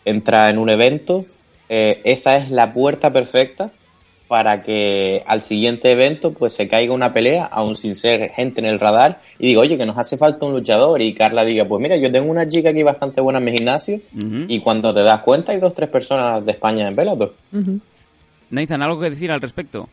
entra 0.06 0.48
en 0.48 0.56
un 0.56 0.70
evento, 0.70 1.26
eh, 1.68 2.00
esa 2.04 2.38
es 2.38 2.50
la 2.50 2.72
puerta 2.72 3.12
perfecta 3.12 3.70
para 4.26 4.62
que 4.62 5.22
al 5.26 5.42
siguiente 5.42 5.92
evento 5.92 6.32
pues 6.32 6.54
se 6.54 6.66
caiga 6.66 6.94
una 6.94 7.12
pelea, 7.12 7.44
aún 7.44 7.76
sin 7.76 7.94
ser 7.94 8.30
gente 8.30 8.60
en 8.60 8.66
el 8.66 8.80
radar, 8.80 9.20
y 9.38 9.48
digo, 9.48 9.60
oye, 9.60 9.76
que 9.76 9.84
nos 9.84 9.98
hace 9.98 10.16
falta 10.16 10.46
un 10.46 10.52
luchador, 10.52 11.02
y 11.02 11.12
Carla 11.12 11.44
diga, 11.44 11.66
pues 11.66 11.80
mira, 11.82 11.96
yo 11.96 12.10
tengo 12.10 12.30
una 12.30 12.48
chica 12.48 12.70
aquí 12.70 12.82
bastante 12.82 13.20
buena 13.20 13.38
en 13.38 13.44
mi 13.44 13.52
gimnasio, 13.52 14.00
y 14.48 14.60
cuando 14.60 14.94
te 14.94 15.02
das 15.02 15.20
cuenta 15.22 15.52
hay 15.52 15.60
dos, 15.60 15.74
tres 15.74 15.90
personas 15.90 16.44
de 16.46 16.52
España 16.52 16.88
en 16.88 16.96
Bellator. 16.96 17.34
Nathan, 18.50 18.82
¿algo 18.82 18.98
que 18.98 19.10
decir 19.10 19.30
al 19.30 19.42
respecto? 19.42 19.88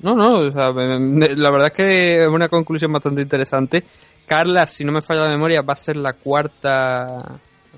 No, 0.00 0.16
no, 0.16 0.38
o 0.38 0.50
sea, 0.50 0.72
la 0.72 1.50
verdad 1.50 1.66
es 1.68 1.72
que 1.72 2.22
es 2.22 2.28
una 2.28 2.48
conclusión 2.48 2.92
bastante 2.92 3.22
interesante. 3.22 3.84
Carla, 4.26 4.66
si 4.66 4.84
no 4.84 4.92
me 4.92 5.02
falla 5.02 5.22
la 5.24 5.30
memoria, 5.30 5.62
va 5.62 5.72
a 5.74 5.76
ser 5.76 5.96
la 5.96 6.12
cuarta 6.14 7.06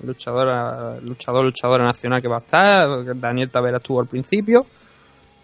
luchadora, 0.03 0.97
luchador, 1.01 1.45
luchadora 1.45 1.83
nacional 1.85 2.21
que 2.21 2.27
va 2.27 2.37
a 2.37 2.39
estar. 2.39 3.15
Daniel 3.19 3.49
Tavera 3.49 3.77
estuvo 3.77 3.99
al 3.99 4.07
principio. 4.07 4.65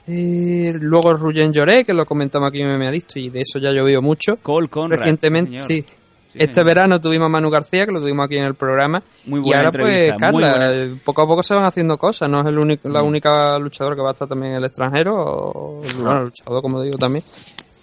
Eh, 0.07 0.73
luego 0.79 1.13
Ruyen 1.13 1.53
Lloré, 1.53 1.83
que 1.85 1.93
lo 1.93 2.05
comentamos 2.05 2.49
aquí 2.49 2.61
en 2.61 2.69
MMA 2.75 2.89
Adicto, 2.89 3.19
y 3.19 3.29
de 3.29 3.41
eso 3.41 3.59
ya 3.59 3.69
ha 3.69 3.73
llovido 3.73 4.01
mucho. 4.01 4.37
Cole 4.37 4.67
Conrad. 4.67 4.97
Recientemente, 4.99 5.61
sí, 5.61 5.67
sí. 5.81 5.81
señor. 5.81 5.85
Sí, 6.31 6.37
este 6.39 6.53
señor. 6.55 6.65
verano 6.65 7.01
tuvimos 7.01 7.25
a 7.25 7.29
Manu 7.29 7.49
García, 7.49 7.85
que 7.85 7.91
lo 7.91 7.99
tuvimos 8.01 8.25
aquí 8.25 8.37
en 8.37 8.45
el 8.45 8.55
programa. 8.55 9.03
Muy 9.25 9.41
y 9.41 9.43
buena 9.43 9.65
ahora, 9.65 9.79
pues, 9.79 10.13
Carla, 10.17 10.73
eh, 10.75 10.95
poco 11.03 11.21
a 11.23 11.27
poco 11.27 11.43
se 11.43 11.53
van 11.53 11.65
haciendo 11.65 11.97
cosas. 11.97 12.29
No 12.29 12.39
es 12.41 12.47
el 12.47 12.57
único, 12.57 12.87
la 12.89 13.03
Mm. 13.03 13.07
única 13.07 13.59
luchadora 13.59 13.95
que 13.95 14.01
va 14.01 14.09
a 14.09 14.13
estar 14.13 14.27
también 14.27 14.53
en 14.53 14.57
el 14.59 14.65
extranjero. 14.65 15.13
O, 15.17 15.81
bueno, 16.01 16.23
luchador, 16.23 16.61
como 16.61 16.81
digo 16.81 16.97
también. 16.97 17.23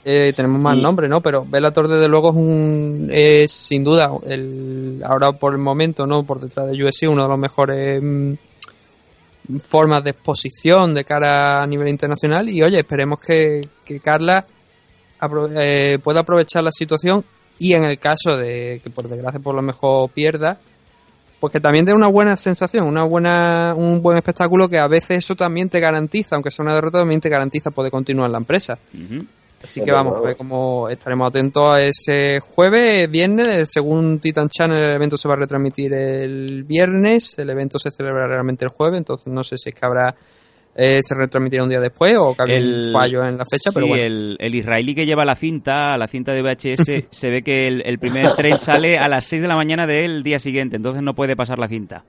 Eh, 0.05 0.33
tenemos 0.35 0.61
más 0.61 0.77
Y- 0.77 0.81
nombres, 0.81 1.11
¿no? 1.11 1.21
Pero 1.21 1.45
Bellator, 1.45 1.89
desde 1.89 2.09
luego, 2.09 2.31
es, 2.31 2.37
un, 2.37 3.09
es 3.13 3.51
sin 3.51 3.85
duda, 3.85 4.11
el, 4.27 5.03
ahora 5.05 5.33
por 5.33 5.53
el 5.53 5.59
momento, 5.59 6.07
¿no? 6.07 6.23
Por 6.25 6.41
detrás 6.41 6.69
de 6.71 6.83
UFC, 6.83 7.09
uno 7.09 7.23
de 7.25 7.29
los 7.29 7.39
mejores 7.39 8.01
mm, 8.03 8.33
formas 9.61 10.05
de 10.05 10.11
exposición 10.11 10.95
de 10.95 11.05
cara 11.05 11.63
a 11.63 11.67
nivel 11.67 11.89
internacional. 11.89 12.49
Y 12.49 12.63
oye, 12.63 12.79
esperemos 12.81 13.19
que, 13.21 13.61
que 13.85 14.01
Carla 14.01 14.47
apro- 15.21 15.51
eh, 15.57 15.99
pueda 15.99 16.21
aprovechar 16.21 16.63
la 16.63 16.73
situación 16.73 17.25
y 17.59 17.73
en 17.73 17.85
el 17.85 17.99
caso 17.99 18.37
de 18.37 18.81
que 18.83 18.91
por 18.91 19.09
desgracia 19.09 19.41
por 19.41 19.55
lo 19.55 19.63
mejor 19.63 20.11
pierda, 20.11 20.59
pues 21.41 21.53
que 21.53 21.61
también 21.61 21.85
dé 21.85 21.93
una 21.93 22.09
buena 22.09 22.37
sensación, 22.37 22.85
una 22.87 23.05
buena, 23.05 23.75
un 23.77 24.01
buen 24.03 24.17
espectáculo 24.19 24.69
que 24.69 24.79
a 24.79 24.87
veces 24.89 25.19
eso 25.25 25.35
también 25.35 25.69
te 25.69 25.81
garantiza, 25.81 26.37
aunque 26.37 26.51
sea 26.51 26.65
una 26.65 26.75
derrota, 26.75 26.99
también 26.99 27.21
te 27.21 27.29
garantiza 27.29 27.71
poder 27.71 27.91
continuar 27.91 28.27
en 28.27 28.33
la 28.33 28.39
empresa. 28.39 28.79
Así 29.63 29.83
que 29.83 29.91
vamos 29.91 30.17
a 30.17 30.21
ver 30.21 30.37
cómo 30.37 30.89
estaremos 30.89 31.29
atentos 31.29 31.65
a 31.77 31.83
ese 31.83 32.41
jueves, 32.41 33.11
viernes. 33.11 33.71
Según 33.73 34.21
Titan 34.21 34.49
Channel, 34.49 34.79
el 34.79 34.95
evento 34.95 35.17
se 35.17 35.27
va 35.29 35.35
a 35.35 35.39
retransmitir 35.39 35.93
el 35.93 36.63
viernes. 36.65 37.37
El 37.39 37.51
evento 37.51 37.79
se 37.79 37.91
celebra 37.91 38.29
realmente 38.29 38.65
el 38.65 38.71
jueves, 38.71 38.99
entonces 38.99 39.33
no 39.33 39.43
sé 39.43 39.57
si 39.59 39.71
es 39.71 39.75
que 39.75 39.85
habrá. 39.85 40.15
eh, 40.77 41.01
se 41.03 41.15
retransmitirá 41.17 41.65
un 41.65 41.71
día 41.71 41.81
después 41.81 42.17
o 42.19 42.37
que 42.37 42.43
había 42.43 42.59
un 42.61 42.93
fallo 42.93 43.25
en 43.27 43.37
la 43.37 43.45
fecha, 43.45 43.71
sí, 43.71 43.75
pero 43.75 43.89
bueno. 43.89 44.05
el, 44.05 44.37
el 44.39 44.55
israelí 44.55 44.95
que 44.95 45.07
lleva 45.07 45.25
la 45.25 45.35
cinta, 45.35 45.99
la 45.99 46.07
cinta 46.07 46.33
de 46.33 46.43
VHS, 46.43 47.09
se 47.11 47.31
ve 47.31 47.43
que 47.43 47.67
el, 47.67 47.83
el 47.85 47.99
primer 47.99 48.33
tren 48.37 48.59
sale 48.59 48.97
a 48.97 49.09
las 49.09 49.25
6 49.27 49.43
de 49.43 49.49
la 49.49 49.57
mañana 49.57 49.89
del 49.89 50.23
día 50.23 50.39
siguiente, 50.39 50.77
entonces 50.77 51.03
no 51.03 51.15
puede 51.17 51.35
pasar 51.35 51.59
la 51.59 51.67
cinta. 51.67 52.05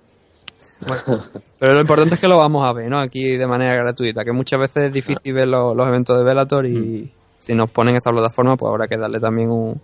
Bueno, 0.87 1.23
pero 1.57 1.73
lo 1.73 1.81
importante 1.81 2.15
es 2.15 2.21
que 2.21 2.27
lo 2.27 2.37
vamos 2.37 2.65
a 2.67 2.71
ver, 2.73 2.89
¿no? 2.89 2.99
Aquí 2.99 3.35
de 3.37 3.47
manera 3.47 3.73
gratuita, 3.73 4.23
que 4.23 4.31
muchas 4.31 4.59
veces 4.59 4.83
es 4.83 4.93
difícil 4.93 5.33
ver 5.33 5.47
los, 5.47 5.75
los 5.75 5.87
eventos 5.87 6.15
de 6.17 6.23
Bellator 6.23 6.65
y 6.67 7.11
si 7.39 7.53
nos 7.53 7.71
ponen 7.71 7.95
esta 7.95 8.11
plataforma, 8.11 8.55
pues 8.57 8.69
habrá 8.69 8.87
que 8.87 8.97
darle 8.97 9.19
también 9.19 9.49
un, 9.49 9.79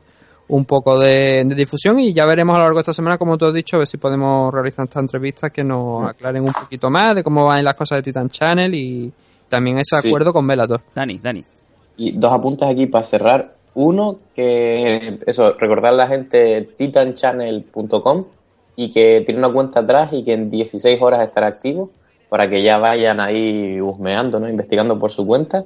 un 0.48 0.66
poco 0.66 1.00
de, 1.00 1.44
de 1.46 1.56
difusión 1.56 2.00
y 2.00 2.14
ya 2.14 2.26
veremos 2.26 2.56
a 2.56 2.60
lo 2.60 2.64
largo 2.66 2.78
de 2.78 2.82
esta 2.82 2.94
semana, 2.94 3.18
como 3.18 3.38
tú 3.38 3.46
has 3.46 3.54
dicho, 3.54 3.78
a 3.78 3.80
ver 3.80 3.88
si 3.88 3.98
podemos 3.98 4.54
realizar 4.54 4.84
estas 4.86 5.02
entrevistas 5.02 5.52
que 5.52 5.64
nos 5.64 6.08
aclaren 6.10 6.44
un 6.44 6.54
poquito 6.54 6.90
más 6.90 7.16
de 7.16 7.24
cómo 7.24 7.46
van 7.46 7.64
las 7.64 7.76
cosas 7.76 7.98
de 7.98 8.04
Titan 8.04 8.30
Channel 8.30 8.74
y 8.76 9.12
también 9.50 9.78
ese 9.80 10.00
Sí. 10.02 10.08
acuerdo 10.08 10.34
con 10.34 10.46
Bellator. 10.46 10.82
Dani, 10.94 11.18
Dani. 11.20 11.44
Y 11.98 12.12
dos 12.12 12.32
apuntes 12.34 12.68
aquí 12.68 12.88
para 12.88 13.04
cerrar. 13.04 13.56
Uno, 13.74 14.20
que 14.34 15.20
eso, 15.26 15.54
recordar 15.60 15.94
a 15.94 15.96
la 15.98 16.08
gente 16.08 16.62
titanchannel.com 16.78 18.26
y 18.76 18.92
que 18.92 19.22
tiene 19.26 19.40
una 19.40 19.52
cuenta 19.52 19.82
atrás 19.82 20.14
y 20.14 20.24
que 20.24 20.34
en 20.34 20.50
16 20.50 21.02
horas 21.02 21.22
estará 21.22 21.48
activo 21.48 21.92
para 22.30 22.50
que 22.50 22.62
ya 22.64 22.78
vayan 22.78 23.20
ahí 23.20 23.80
husmeando, 23.80 24.40
¿no? 24.40 24.50
investigando 24.50 24.98
por 24.98 25.12
su 25.12 25.26
cuenta. 25.26 25.66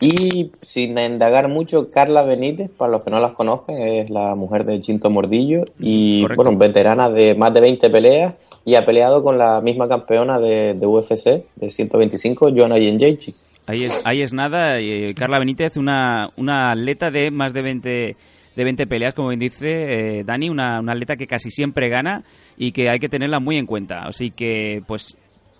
Y 0.00 0.52
sin 0.62 0.96
indagar 0.98 1.48
mucho, 1.48 1.90
Carla 1.90 2.22
Benítez, 2.22 2.70
para 2.70 2.92
los 2.92 3.02
que 3.02 3.10
no 3.10 3.18
las 3.20 3.32
conozcan, 3.32 3.78
es 3.78 4.10
la 4.10 4.34
mujer 4.36 4.64
de 4.64 4.80
Chinto 4.80 5.10
Mordillo 5.10 5.64
y 5.80 6.22
Correcto. 6.22 6.42
bueno, 6.44 6.58
veterana 6.58 7.10
de 7.10 7.34
más 7.34 7.52
de 7.52 7.60
20 7.60 7.90
peleas 7.90 8.34
y 8.64 8.76
ha 8.76 8.84
peleado 8.86 9.22
con 9.24 9.38
la 9.38 9.60
misma 9.60 9.88
campeona 9.88 10.38
de, 10.38 10.74
de 10.74 10.86
UFC 10.86 11.44
de 11.56 11.68
125, 11.70 12.50
Joanna 12.54 12.76
Jędrzejczyk. 12.76 13.34
Ahí 13.66 13.84
es, 13.84 14.06
ahí 14.06 14.22
es 14.22 14.32
nada. 14.32 14.78
eh, 14.80 15.12
Carla 15.14 15.38
Benítez, 15.38 15.76
una, 15.76 16.30
una 16.36 16.70
atleta 16.70 17.10
de 17.10 17.30
más 17.30 17.52
de 17.52 17.62
20, 17.62 18.12
de 18.56 18.64
20 18.64 18.86
peleas, 18.86 19.14
como 19.14 19.28
bien 19.28 19.40
dice 19.40 20.18
eh, 20.18 20.24
Dani, 20.24 20.48
una, 20.48 20.80
una 20.80 20.92
atleta 20.92 21.16
que 21.16 21.26
casi 21.26 21.50
siempre 21.50 21.88
gana 21.88 22.24
y 22.56 22.72
que 22.72 22.88
hay 22.88 22.98
que 22.98 23.08
tenerla 23.08 23.40
muy 23.40 23.56
en 23.56 23.66
cuenta. 23.66 24.04
Así 24.06 24.30
que, 24.30 24.80
pues, 24.86 25.18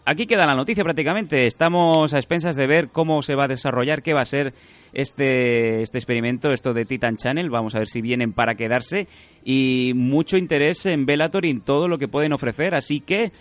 aquí 0.09 0.27
queda 0.27 0.47
la 0.47 0.55
noticia 0.55 0.85
prácticamente. 0.85 1.47
Estamos 1.47 2.13
a 2.15 2.19
expensas 2.19 2.57
de 2.57 2.67
ver 2.67 2.89
cómo 2.89 3.23
se 3.23 3.35
va 3.35 3.45
a 3.45 3.49
desarrollar, 3.49 4.03
qué 4.03 4.15
va 4.15 4.23
a 4.23 4.27
ser 4.27 4.55
este, 4.93 5.83
este 5.83 5.99
experimento, 5.99 6.53
esto 6.53 6.75
de 6.75 6.85
Titan 6.85 7.17
Channel. 7.17 7.51
Vamos 7.51 7.75
a 7.75 7.79
ver 7.79 7.89
si 7.89 8.01
vienen 8.01 8.33
para 8.33 8.55
quedarse. 8.55 9.07
Y 9.45 9.93
mucho 9.95 10.37
interés 10.37 10.87
en 10.87 11.07
Bellator 11.07 11.45
y 11.45 11.51
en 11.51 11.61
todo 11.61 11.89
lo 11.89 11.99
que 11.99 12.09
pueden 12.09 12.33
ofrecer. 12.33 12.75
Así 12.75 13.01
que, 13.01 13.33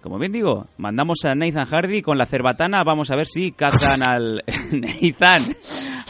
como 0.00 0.18
bien 0.18 0.32
digo, 0.32 0.66
mandamos 0.78 1.24
a 1.24 1.34
Nathan 1.34 1.66
Hardy 1.66 2.02
con 2.02 2.18
la 2.18 2.26
cerbatana. 2.26 2.84
Vamos 2.84 3.10
a 3.10 3.16
ver 3.16 3.26
si 3.26 3.52
cazan 3.52 4.02
al 4.08 4.42
Nathan, 4.72 5.42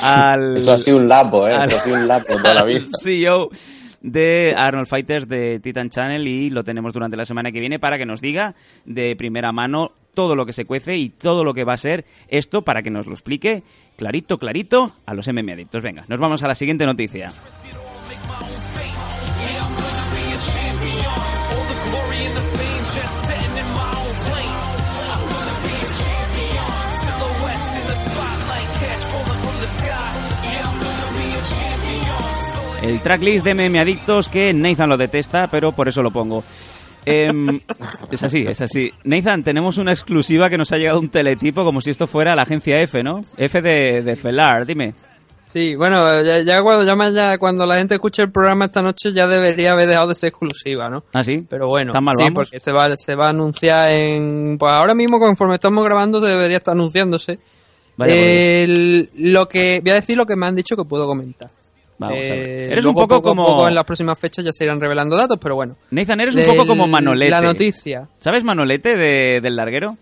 al, 0.03 0.57
Eso 0.57 0.73
ha 0.73 0.79
sido 0.79 0.99
un 0.99 1.09
lapo, 1.09 1.49
¿eh? 1.49 1.55
al- 1.55 1.69
Eso 1.69 1.77
ha 1.79 1.81
sido 1.81 1.97
un 1.97 2.09
lapo 2.09 2.37
toda 2.37 2.55
la 2.55 2.64
vida. 2.64 2.81
CEO 3.03 3.51
de 4.05 4.55
Arnold 4.55 4.87
Fighters 4.87 5.27
de 5.27 5.61
Titan 5.61 5.88
Channel 5.88 6.29
y 6.29 6.51
lo 6.51 6.62
tenemos 6.62 6.93
durante 6.93 7.17
la 7.17 7.25
semana 7.25 7.51
que 7.51 7.59
viene 7.59 7.79
para 7.79 7.97
que 7.97 8.05
nos 8.05 8.21
diga 8.21 8.55
de 8.85 9.17
primera 9.17 9.51
mano 9.51 9.93
todo 10.12 10.37
lo 10.37 10.45
que 10.45 10.53
se 10.53 10.67
cuece 10.67 10.99
y 10.99 11.09
todo 11.09 11.43
lo 11.43 11.55
que 11.55 11.64
va 11.64 11.73
a 11.73 11.79
ser 11.79 12.05
esto 12.29 12.62
para 12.62 12.83
que 12.83 12.90
nos 12.90 13.07
lo 13.07 13.14
explique 13.14 13.62
clarito, 13.97 14.38
clarito 14.38 14.93
a 15.07 15.14
los 15.14 15.27
MM 15.27 15.51
adictos. 15.51 15.83
Venga, 15.83 16.05
nos 16.07 16.21
vamos 16.21 16.43
a 16.43 16.49
la 16.49 16.55
siguiente 16.55 16.85
noticia. 16.85 17.33
El 32.85 33.01
tracklist 33.01 33.44
de 33.44 33.55
MM 33.55 33.79
Adictos 33.79 34.29
que 34.29 34.53
Nathan 34.53 34.88
lo 34.88 34.97
detesta, 34.97 35.47
pero 35.49 35.73
por 35.73 35.88
eso 35.88 36.03
lo 36.03 36.11
pongo. 36.11 36.44
Em, 37.07 37.61
es 38.11 38.23
así, 38.23 38.44
es 38.49 38.61
así. 38.61 38.90
Nathan, 39.05 39.42
tenemos 39.42 39.77
una 39.79 39.92
exclusiva 39.92 40.49
que 40.49 40.57
nos 40.59 40.73
ha 40.73 40.79
llegado 40.79 41.01
un 41.01 41.11
teletipo 41.11 41.64
como 41.64 41.81
si 41.83 41.90
esto 41.90 42.07
fuera 42.07 42.35
la 42.35 42.42
agencia 42.42 42.81
F, 42.81 43.03
¿no? 43.03 43.25
F 43.37 43.61
de, 43.61 44.03
de 44.03 44.16
Felar, 44.16 44.64
dime. 44.66 44.94
Sí, 45.47 45.77
bueno, 45.77 46.23
ya, 46.23 46.40
ya 46.40 46.62
cuando 46.62 46.83
llama 46.85 47.11
ya 47.11 47.38
cuando 47.38 47.64
la 47.64 47.77
gente 47.77 47.94
escuche 47.94 48.23
el 48.23 48.33
programa 48.33 48.64
esta 48.64 48.83
noche 48.83 49.12
ya 49.12 49.29
debería 49.29 49.73
haber 49.73 49.87
dejado 49.87 50.09
de 50.09 50.14
ser 50.16 50.31
exclusiva, 50.31 50.88
¿no? 50.90 51.05
¿Ah, 51.12 51.23
sí? 51.23 51.44
Pero 51.49 51.68
bueno, 51.68 51.92
¿Tan 51.92 52.03
mal 52.03 52.14
sí, 52.16 52.25
vamos? 52.25 52.35
porque 52.35 52.59
se 52.59 52.73
va, 52.73 52.97
se 52.97 53.14
va 53.14 53.27
a 53.27 53.31
anunciar 53.31 53.88
en... 53.90 54.57
Pues 54.59 54.73
ahora 54.73 54.94
mismo, 54.94 55.20
conforme 55.20 55.55
estamos 55.55 55.85
grabando, 55.85 56.20
debería 56.20 56.57
estar 56.57 56.73
anunciándose. 56.73 57.38
Vaya 57.97 58.12
El- 58.16 59.11
lo 59.16 59.47
que 59.49 59.81
Voy 59.81 59.92
a 59.92 59.94
decir 59.94 60.16
lo 60.16 60.27
que 60.27 60.35
me 60.35 60.47
han 60.47 60.57
dicho 60.57 60.75
que 60.75 60.85
puedo 60.85 61.07
comentar. 61.07 61.51
Vamos 61.98 62.16
a 62.18 62.20
ver. 62.20 62.33
Eh, 62.35 62.64
Eres 62.72 62.85
un 62.85 62.92
luego, 62.92 63.09
poco 63.09 63.16
poco 63.16 63.28
a 63.28 63.30
como... 63.30 63.46
poco 63.46 63.68
en 63.68 63.74
las 63.74 63.85
próximas 63.85 64.18
fechas 64.18 64.44
ya 64.44 64.52
se 64.52 64.64
irán 64.64 64.80
revelando 64.80 65.16
datos, 65.16 65.38
pero 65.40 65.54
bueno. 65.54 65.76
Nathan, 65.90 66.20
eres 66.20 66.35
un 66.37 66.44
poco 66.46 66.66
como 66.66 66.85
El- 66.87 66.90
Manolete. 66.90 67.30
La 67.30 67.40
noticia. 67.40 68.09
¿Sabes 68.18 68.42
Manolete 68.44 68.96
de- 68.96 69.40
del 69.40 69.57
larguero? 69.57 69.96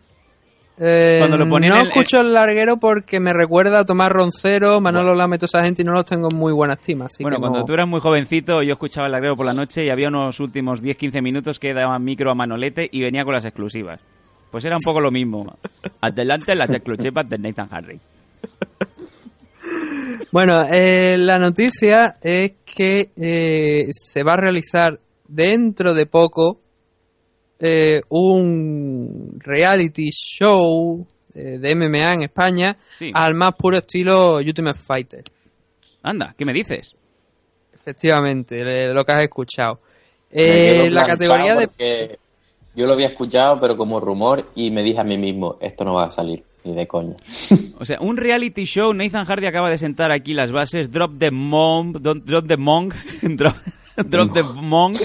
Eh, 0.79 1.17
Cuando 1.19 1.37
lo 1.37 1.47
ponen 1.49 1.69
no 1.69 1.77
en- 1.81 1.89
escucho 1.89 2.23
el 2.23 2.33
larguero 2.33 2.79
porque 2.79 3.21
me 3.21 3.35
recuerda 3.35 3.81
a 3.81 3.85
Tomás 3.85 4.11
Roncero, 4.11 4.81
Manolo 4.81 5.15
toda 5.15 5.37
esa 5.45 5.63
gente 5.63 5.83
y 5.83 5.85
no 5.85 5.93
los 5.93 6.07
tengo 6.07 6.29
en 6.33 6.37
muy 6.39 6.51
buena 6.53 6.75
estima. 6.75 7.05
Así 7.07 7.23
bueno, 7.23 7.37
que 7.37 7.41
cuando 7.41 7.59
no- 7.61 7.65
tú 7.67 7.75
eras 7.75 7.87
muy 7.87 8.01
jovencito, 8.01 8.63
yo 8.63 8.73
escuchaba 8.73 9.07
el 9.07 9.13
larguero 9.13 9.37
por 9.37 9.45
la 9.45 9.53
noche 9.53 9.85
y 9.85 9.91
había 9.91 10.09
unos 10.09 10.41
últimos 10.41 10.83
10-15 10.83 11.21
minutos 11.21 11.59
que 11.59 11.75
daban 11.75 12.03
micro 12.03 12.31
a 12.31 12.35
Manolete 12.35 12.89
y 12.91 13.03
venía 13.03 13.23
con 13.25 13.35
las 13.35 13.45
exclusivas. 13.45 14.01
Pues 14.51 14.65
era 14.65 14.77
un 14.77 14.83
poco 14.83 15.01
lo 15.01 15.11
mismo. 15.11 15.57
Adelante 16.01 16.55
las 16.55 16.71
exclusivas 16.71 17.29
de 17.29 17.39
Nathan 17.39 17.69
Hardy. 17.69 18.01
Bueno, 20.31 20.63
eh, 20.71 21.17
la 21.19 21.39
noticia 21.39 22.17
es 22.23 22.53
que 22.65 23.11
eh, 23.17 23.89
se 23.93 24.23
va 24.23 24.35
a 24.35 24.37
realizar 24.37 24.99
dentro 25.29 25.95
de 25.95 26.07
poco 26.07 26.59
eh, 27.59 28.03
un 28.09 29.39
reality 29.39 30.11
show 30.11 31.07
eh, 31.35 31.59
de 31.59 31.75
MMA 31.75 32.13
en 32.15 32.23
España 32.25 32.77
Sí. 32.97 33.11
al 33.15 33.35
más 33.35 33.55
puro 33.55 33.79
estilo 33.79 34.37
Ultimate 34.37 34.79
Fighter. 34.79 35.23
Anda, 36.03 36.35
¿qué 36.37 36.45
me 36.45 36.53
dices? 36.53 36.95
Efectivamente, 37.73 38.93
lo 38.93 39.05
que 39.05 39.13
has 39.13 39.23
escuchado. 39.23 39.81
Eh, 40.31 40.89
la 40.91 41.05
categoría 41.05 41.57
de... 41.57 42.19
Yo 42.75 42.87
lo 42.87 42.95
había 42.95 43.09
escuchado, 43.09 43.61
pero 43.61 43.77
como 43.77 44.01
rumor, 44.01 44.47
y 44.55 44.71
me 44.71 44.83
dije 44.83 44.99
a 45.01 45.05
mí 45.05 45.19
mismo, 45.19 45.59
esto 45.61 45.85
no 45.85 45.95
va 45.95 46.07
a 46.07 46.11
salir. 46.11 46.43
Ni 46.65 46.75
de 46.75 46.87
coña. 46.87 47.17
O 47.79 47.85
sea, 47.85 47.99
un 48.01 48.17
reality 48.17 48.65
show, 48.65 48.95
Nathan 48.95 49.27
Hardy 49.27 49.47
acaba 49.47 49.69
de 49.69 49.77
sentar 49.77 50.13
aquí 50.13 50.35
las 50.35 50.53
bases, 50.53 50.93
Drop 50.93 51.19
the 51.19 51.33
Monk, 51.33 51.97
Drop 51.99 52.47
the 52.47 52.57
Monk, 52.57 52.95
Drop, 53.23 53.57
drop 54.07 54.33
the 54.33 54.45
Monk, 54.55 54.97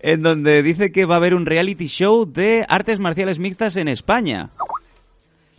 en 0.00 0.22
donde 0.22 0.62
dice 0.62 0.92
que 0.92 1.06
va 1.06 1.14
a 1.14 1.16
haber 1.16 1.34
un 1.34 1.46
reality 1.46 1.86
show 1.86 2.26
de 2.30 2.66
artes 2.68 2.98
marciales 2.98 3.38
mixtas 3.38 3.76
en 3.76 3.88
España. 3.88 4.50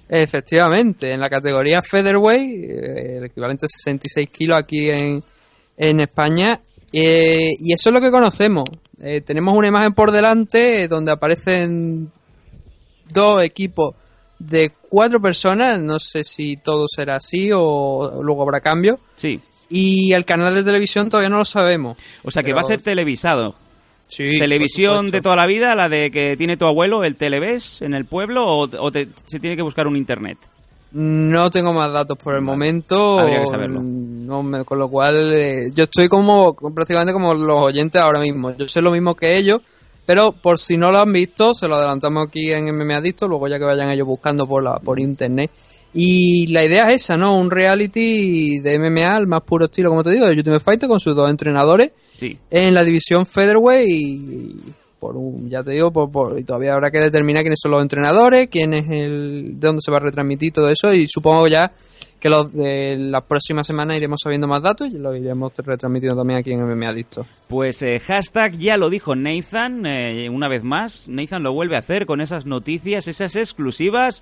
Efectivamente, 0.07 1.11
en 1.11 1.19
la 1.19 1.29
categoría 1.29 1.81
Featherweight, 1.81 2.63
eh, 2.69 3.17
el 3.17 3.23
equivalente 3.23 3.65
a 3.65 3.69
66 3.69 4.29
kilos 4.29 4.59
aquí 4.59 4.89
en, 4.89 5.23
en 5.77 5.99
España, 6.01 6.61
eh, 6.93 7.51
y 7.57 7.73
eso 7.73 7.89
es 7.89 7.93
lo 7.93 8.01
que 8.01 8.11
conocemos. 8.11 8.65
Eh, 9.01 9.21
tenemos 9.21 9.57
una 9.57 9.69
imagen 9.69 9.93
por 9.93 10.11
delante 10.11 10.87
donde 10.87 11.11
aparecen 11.11 12.11
dos 13.11 13.41
equipos 13.43 13.95
de 14.47 14.71
cuatro 14.89 15.21
personas, 15.21 15.79
no 15.79 15.99
sé 15.99 16.23
si 16.23 16.57
todo 16.57 16.85
será 16.87 17.17
así 17.17 17.49
o 17.53 18.21
luego 18.23 18.41
habrá 18.43 18.59
cambio. 18.61 18.99
Sí. 19.15 19.39
Y 19.69 20.11
el 20.13 20.25
canal 20.25 20.53
de 20.53 20.63
televisión 20.63 21.09
todavía 21.09 21.29
no 21.29 21.37
lo 21.37 21.45
sabemos. 21.45 21.97
O 22.23 22.31
sea, 22.31 22.41
que 22.43 22.47
Pero- 22.47 22.55
va 22.57 22.61
a 22.61 22.65
ser 22.65 22.81
televisado. 22.81 23.55
Sí, 24.07 24.37
Televisión 24.39 25.09
de 25.09 25.21
toda 25.21 25.37
la 25.37 25.45
vida, 25.45 25.73
la 25.73 25.87
de 25.87 26.11
que 26.11 26.35
tiene 26.35 26.57
tu 26.57 26.65
abuelo, 26.65 27.05
el 27.05 27.15
Televes 27.15 27.81
en 27.81 27.93
el 27.93 28.03
pueblo, 28.03 28.43
o, 28.45 28.63
o 28.63 28.91
te- 28.91 29.07
se 29.25 29.39
tiene 29.39 29.55
que 29.55 29.61
buscar 29.61 29.87
un 29.87 29.95
internet. 29.95 30.37
No 30.91 31.49
tengo 31.49 31.71
más 31.71 31.89
datos 31.93 32.17
por 32.17 32.35
el 32.35 32.41
momento. 32.41 33.19
Habría 33.21 33.39
que 33.45 33.47
saberlo. 33.47 33.79
No 33.81 34.43
me- 34.43 34.65
con 34.65 34.77
lo 34.79 34.89
cual, 34.89 35.31
eh, 35.33 35.71
yo 35.73 35.85
estoy 35.85 36.09
como 36.09 36.53
prácticamente 36.53 37.13
como 37.13 37.33
los 37.33 37.57
oyentes 37.59 38.01
ahora 38.01 38.19
mismo. 38.19 38.51
Yo 38.57 38.67
sé 38.67 38.81
lo 38.81 38.91
mismo 38.91 39.15
que 39.15 39.37
ellos, 39.37 39.61
pero 40.05 40.31
por 40.31 40.59
si 40.59 40.77
no 40.77 40.91
lo 40.91 40.99
han 40.99 41.11
visto, 41.13 41.53
se 41.53 41.67
lo 41.67 41.75
adelantamos 41.75 42.27
aquí 42.27 42.51
en 42.51 42.65
MMA 42.75 42.97
Adicto, 42.97 43.27
luego 43.27 43.47
ya 43.47 43.57
que 43.59 43.65
vayan 43.65 43.91
ellos 43.91 44.07
buscando 44.07 44.47
por, 44.47 44.63
la, 44.63 44.79
por 44.79 44.99
internet. 44.99 45.51
Y 45.93 46.47
la 46.47 46.63
idea 46.63 46.89
es 46.89 47.03
esa, 47.03 47.17
¿no? 47.17 47.37
Un 47.37 47.51
reality 47.51 48.59
de 48.59 48.79
MMA 48.79 49.15
al 49.15 49.27
más 49.27 49.41
puro 49.41 49.65
estilo, 49.65 49.89
como 49.89 50.03
te 50.03 50.11
digo, 50.11 50.25
de 50.25 50.31
Ultimate 50.33 50.63
Fighter 50.63 50.87
con 50.87 50.99
sus 50.99 51.15
dos 51.15 51.29
entrenadores 51.29 51.91
Sí. 52.17 52.37
en 52.49 52.73
la 52.73 52.83
división 52.83 53.25
Featherweight 53.25 53.89
y 53.89 54.57
por 55.01 55.17
un, 55.17 55.49
ya 55.49 55.63
te 55.63 55.71
digo, 55.71 55.91
por, 55.91 56.11
por- 56.11 56.39
y 56.39 56.43
todavía 56.43 56.73
habrá 56.75 56.91
que 56.91 56.99
determinar 56.99 57.41
quiénes 57.41 57.59
son 57.59 57.71
los 57.71 57.81
entrenadores, 57.81 58.47
quién 58.47 58.73
es 58.75 58.85
el, 58.89 59.59
de 59.59 59.67
dónde 59.67 59.81
se 59.83 59.89
va 59.91 59.97
a 59.97 60.01
retransmitir 60.01 60.53
todo 60.53 60.69
eso 60.69 60.93
y 60.93 61.07
supongo 61.09 61.47
ya 61.47 61.71
que 62.19 62.29
los 62.29 62.53
de 62.53 62.97
las 62.99 63.23
próximas 63.23 63.65
semanas 63.65 63.97
iremos 63.97 64.19
sabiendo 64.23 64.47
más 64.47 64.61
datos 64.61 64.89
y 64.93 64.99
lo 64.99 65.15
iremos 65.15 65.51
retransmitiendo 65.57 66.15
también 66.15 66.39
aquí 66.39 66.51
en 66.51 66.61
MMA 66.63 66.89
Adicto. 66.89 67.25
Pues 67.47 67.81
eh, 67.81 67.99
hashtag 67.99 68.57
ya 68.59 68.77
lo 68.77 68.91
dijo 68.91 69.15
Nathan, 69.15 69.87
eh, 69.87 70.29
una 70.29 70.47
vez 70.47 70.63
más. 70.63 71.09
Nathan 71.09 71.41
lo 71.41 71.51
vuelve 71.53 71.75
a 71.75 71.79
hacer 71.79 72.05
con 72.05 72.21
esas 72.21 72.45
noticias, 72.45 73.07
esas 73.07 73.35
exclusivas. 73.35 74.21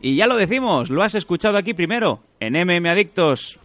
Y 0.00 0.16
ya 0.16 0.26
lo 0.26 0.36
decimos, 0.36 0.88
lo 0.90 1.02
has 1.02 1.14
escuchado 1.14 1.58
aquí 1.58 1.74
primero, 1.74 2.20
en 2.40 2.54
MM 2.54 2.86
Adictos. 2.88 3.58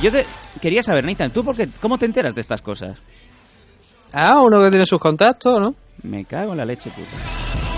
Y 0.00 0.04
yo 0.04 0.10
te 0.10 0.24
quería 0.62 0.82
saber, 0.82 1.04
Nathan, 1.04 1.30
¿tú 1.30 1.44
por 1.44 1.54
qué, 1.54 1.68
cómo 1.78 1.98
te 1.98 2.06
enteras 2.06 2.34
de 2.34 2.40
estas 2.40 2.62
cosas? 2.62 2.98
Ah, 4.14 4.40
uno 4.40 4.62
que 4.62 4.70
tiene 4.70 4.86
sus 4.86 4.98
contactos, 4.98 5.60
¿no? 5.60 5.74
Me 6.02 6.24
cago 6.24 6.52
en 6.52 6.58
la 6.58 6.64
leche, 6.64 6.90
puta. 6.90 7.69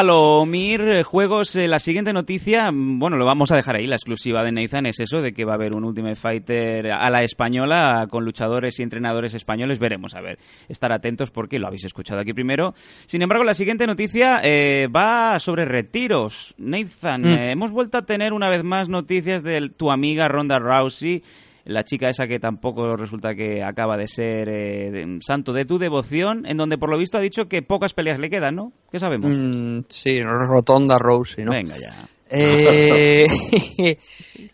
Falomir 0.00 0.82
eh, 0.82 1.02
Juegos, 1.02 1.56
eh, 1.56 1.66
la 1.66 1.80
siguiente 1.80 2.12
noticia, 2.12 2.70
mm, 2.70 3.00
bueno, 3.00 3.16
lo 3.16 3.26
vamos 3.26 3.50
a 3.50 3.56
dejar 3.56 3.74
ahí, 3.74 3.88
la 3.88 3.96
exclusiva 3.96 4.44
de 4.44 4.52
Nathan 4.52 4.86
es 4.86 5.00
eso, 5.00 5.20
de 5.20 5.32
que 5.32 5.44
va 5.44 5.54
a 5.54 5.54
haber 5.56 5.74
un 5.74 5.82
Ultimate 5.82 6.14
Fighter 6.14 6.92
a 6.92 7.10
la 7.10 7.24
española, 7.24 8.06
con 8.08 8.24
luchadores 8.24 8.78
y 8.78 8.84
entrenadores 8.84 9.34
españoles, 9.34 9.80
veremos, 9.80 10.14
a 10.14 10.20
ver, 10.20 10.38
estar 10.68 10.92
atentos 10.92 11.32
porque 11.32 11.58
lo 11.58 11.66
habéis 11.66 11.86
escuchado 11.86 12.20
aquí 12.20 12.32
primero. 12.32 12.72
Sin 13.06 13.20
embargo, 13.20 13.42
la 13.42 13.52
siguiente 13.52 13.84
noticia 13.84 14.40
eh, 14.44 14.86
va 14.86 15.40
sobre 15.40 15.64
retiros. 15.64 16.54
Nathan, 16.56 17.22
Mm. 17.22 17.26
eh, 17.26 17.50
hemos 17.50 17.72
vuelto 17.72 17.98
a 17.98 18.06
tener 18.06 18.32
una 18.32 18.48
vez 18.48 18.62
más 18.62 18.88
noticias 18.88 19.42
de 19.42 19.70
tu 19.70 19.90
amiga 19.90 20.28
Ronda 20.28 20.60
Rousey, 20.60 21.24
la 21.64 21.84
chica 21.84 22.08
esa 22.08 22.26
que 22.26 22.38
tampoco 22.40 22.96
resulta 22.96 23.34
que 23.34 23.62
acaba 23.62 23.96
de 23.96 24.08
ser 24.08 24.48
eh, 24.48 24.90
de- 24.90 25.18
santo 25.20 25.52
de 25.52 25.64
tu 25.64 25.78
devoción, 25.78 26.44
en 26.46 26.56
donde 26.56 26.78
por 26.78 26.90
lo 26.90 26.98
visto 26.98 27.18
ha 27.18 27.20
dicho 27.20 27.48
que 27.48 27.62
pocas 27.62 27.94
peleas 27.94 28.18
le 28.18 28.30
quedan, 28.30 28.56
¿no? 28.56 28.72
¿Qué 28.90 28.98
sabemos? 28.98 29.30
Mm, 29.30 29.80
sí, 29.88 30.20
Rotonda 30.22 30.96
Rousey, 30.98 31.44
¿no? 31.44 31.52
Venga 31.52 31.74
ya. 31.76 31.92
Eh, 32.32 33.26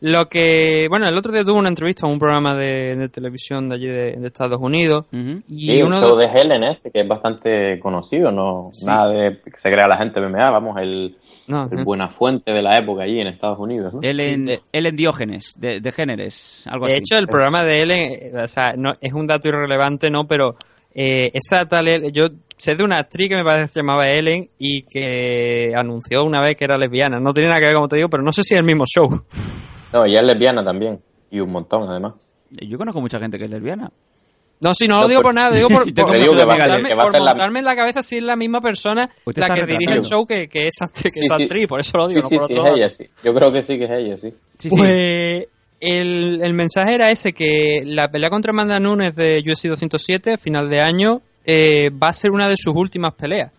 lo 0.01 0.29
que, 0.29 0.87
bueno, 0.89 1.07
el 1.09 1.15
otro 1.15 1.31
día 1.33 1.45
tuvo 1.45 1.59
una 1.59 1.69
entrevista 1.69 2.07
en 2.07 2.13
un 2.15 2.19
programa 2.19 2.55
de, 2.55 2.97
de 2.97 3.09
televisión 3.09 3.69
de 3.69 3.75
allí 3.75 3.87
de, 3.87 4.13
de 4.17 4.27
Estados 4.27 4.59
Unidos 4.61 5.07
y 5.13 5.73
Sí, 5.73 5.83
un 5.83 5.89
uno 5.93 6.01
show 6.01 6.17
de, 6.17 6.27
de 6.27 6.33
Helen 6.41 6.65
este, 6.65 6.91
que 6.91 7.01
es 7.03 7.09
bastante 7.09 7.79
conocido, 7.81 8.31
no 8.33 8.71
Sí. 8.73 8.87
nada 8.87 9.09
de 9.09 9.39
que 9.45 9.51
se 9.63 9.71
crea 9.71 9.87
la 9.89 9.99
gente 9.99 10.21
MMA, 10.21 10.51
vamos, 10.51 10.77
el, 10.81 11.17
no, 11.49 11.69
el 11.71 11.79
eh. 11.81 11.85
buena 11.85 12.09
fuente 12.09 12.51
de 12.53 12.63
la 12.63 12.79
época 12.79 13.03
allí 13.05 13.21
en 13.21 13.29
Estados 13.29 13.59
Unidos, 13.59 13.95
¿no? 13.95 14.01
Ellen, 14.03 14.47
Sí, 14.47 14.59
Ellen 14.73 14.97
Diógenes, 14.97 15.55
de, 15.59 15.81
de 15.81 15.93
Géneres, 15.93 16.65
algo 16.71 16.87
De 16.87 16.93
así. 16.93 17.01
hecho, 17.01 17.19
el 17.19 17.27
programa 17.27 17.63
de 17.63 17.83
Ellen, 17.83 18.13
eh, 18.13 18.43
o 18.45 18.49
sea, 18.49 18.75
no, 18.77 18.93
es 19.01 19.13
un 19.13 19.27
dato 19.27 19.49
irrelevante, 19.49 20.11
¿no? 20.11 20.27
Pero 20.27 20.57
eh, 20.95 21.31
esa 21.35 21.65
tal, 21.67 21.87
Ellen- 21.87 22.11
yo 22.13 22.29
sé 22.57 22.75
de 22.75 22.85
una 22.85 22.99
actriz 22.99 23.29
que 23.29 23.37
me 23.37 23.45
parece 23.45 23.65
que 23.65 23.69
se 23.69 23.81
llamaba 23.81 24.09
Ellen 24.09 24.49
y 24.59 24.83
que 24.83 25.73
anunció 25.77 26.25
una 26.25 26.41
vez 26.43 26.57
que 26.57 26.65
era 26.65 26.77
lesbiana. 26.77 27.19
No 27.21 27.33
tiene 27.35 27.49
nada 27.49 27.61
que 27.61 27.67
ver, 27.67 27.75
como 27.75 27.89
te 27.89 27.97
digo, 27.97 28.09
pero 28.09 28.23
no 28.23 28.33
sé 28.33 28.43
si 28.43 28.55
es 28.55 28.61
el 28.61 28.67
mismo 28.67 28.85
show. 28.87 29.09
No, 29.93 30.05
ella 30.05 30.21
es 30.21 30.27
lesbiana 30.27 30.65
también, 30.65 31.01
y 31.31 31.41
un 31.41 31.51
montón 31.51 31.89
además. 31.89 32.15
Yo 32.51 32.79
conozco 32.79 33.01
mucha 33.01 33.19
gente 33.19 33.39
que 33.39 33.45
es 33.45 33.51
lesbiana. 33.51 33.91
No, 34.61 34.73
sí, 34.75 34.87
no 34.89 35.01
lo 35.01 35.09
digo 35.09 35.21
por 35.23 35.35
nada, 35.35 35.55
digo 35.55 35.69
por, 35.71 35.85
por, 35.93 36.07
por 36.07 36.47
montarme, 36.47 36.97
por 36.97 37.13
la- 37.13 37.19
montarme 37.21 37.59
en 37.59 37.65
la 37.65 37.77
cabeza 37.77 38.03
si 38.03 38.17
es 38.17 38.23
la 38.23 38.37
misma 38.37 38.61
persona 38.61 39.09
Usted 39.25 39.41
la 39.43 39.55
que 39.55 39.67
dirige 39.67 39.93
el 39.93 40.03
show 40.03 40.27
que, 40.27 40.49
que 40.49 40.69
esa, 40.69 40.87
que 40.87 41.11
Sí, 41.11 41.27
sí. 41.29 41.67
por 41.67 41.81
eso 41.81 41.99
lo 41.99 42.09
digo, 42.09 42.21
Sí, 42.23 42.25
no 42.25 42.29
sí, 42.29 42.37
por 42.39 42.47
sí, 42.47 42.53
otro 42.55 42.67
es 42.69 42.75
ella, 42.77 42.89
sí. 42.89 43.05
Yo 43.23 43.35
creo 43.35 43.53
que 43.53 43.63
sí 43.63 43.79
que 43.79 43.85
es 43.85 43.91
ella, 43.91 44.17
sí. 44.17 44.31
Sí, 44.59 44.71
sí. 44.71 44.77
Pues 44.77 45.47
el, 45.81 46.41
el 46.43 46.55
mensaje 46.55 46.95
era 46.95 47.11
ese, 47.11 47.33
que 47.35 47.83
la 47.85 48.09
pelea 48.09 48.31
contra 48.31 48.51
Amanda 48.51 48.79
Nunes 48.79 49.15
de 49.15 49.43
UFC 49.47 49.65
207, 49.69 50.39
final 50.39 50.71
de 50.71 50.81
año, 50.81 51.21
eh, 51.45 51.91
va 51.91 52.09
a 52.09 52.13
ser 52.15 52.31
una 52.31 52.49
de 52.49 52.55
sus 52.57 52.75
últimas 52.75 53.13
peleas. 53.15 53.53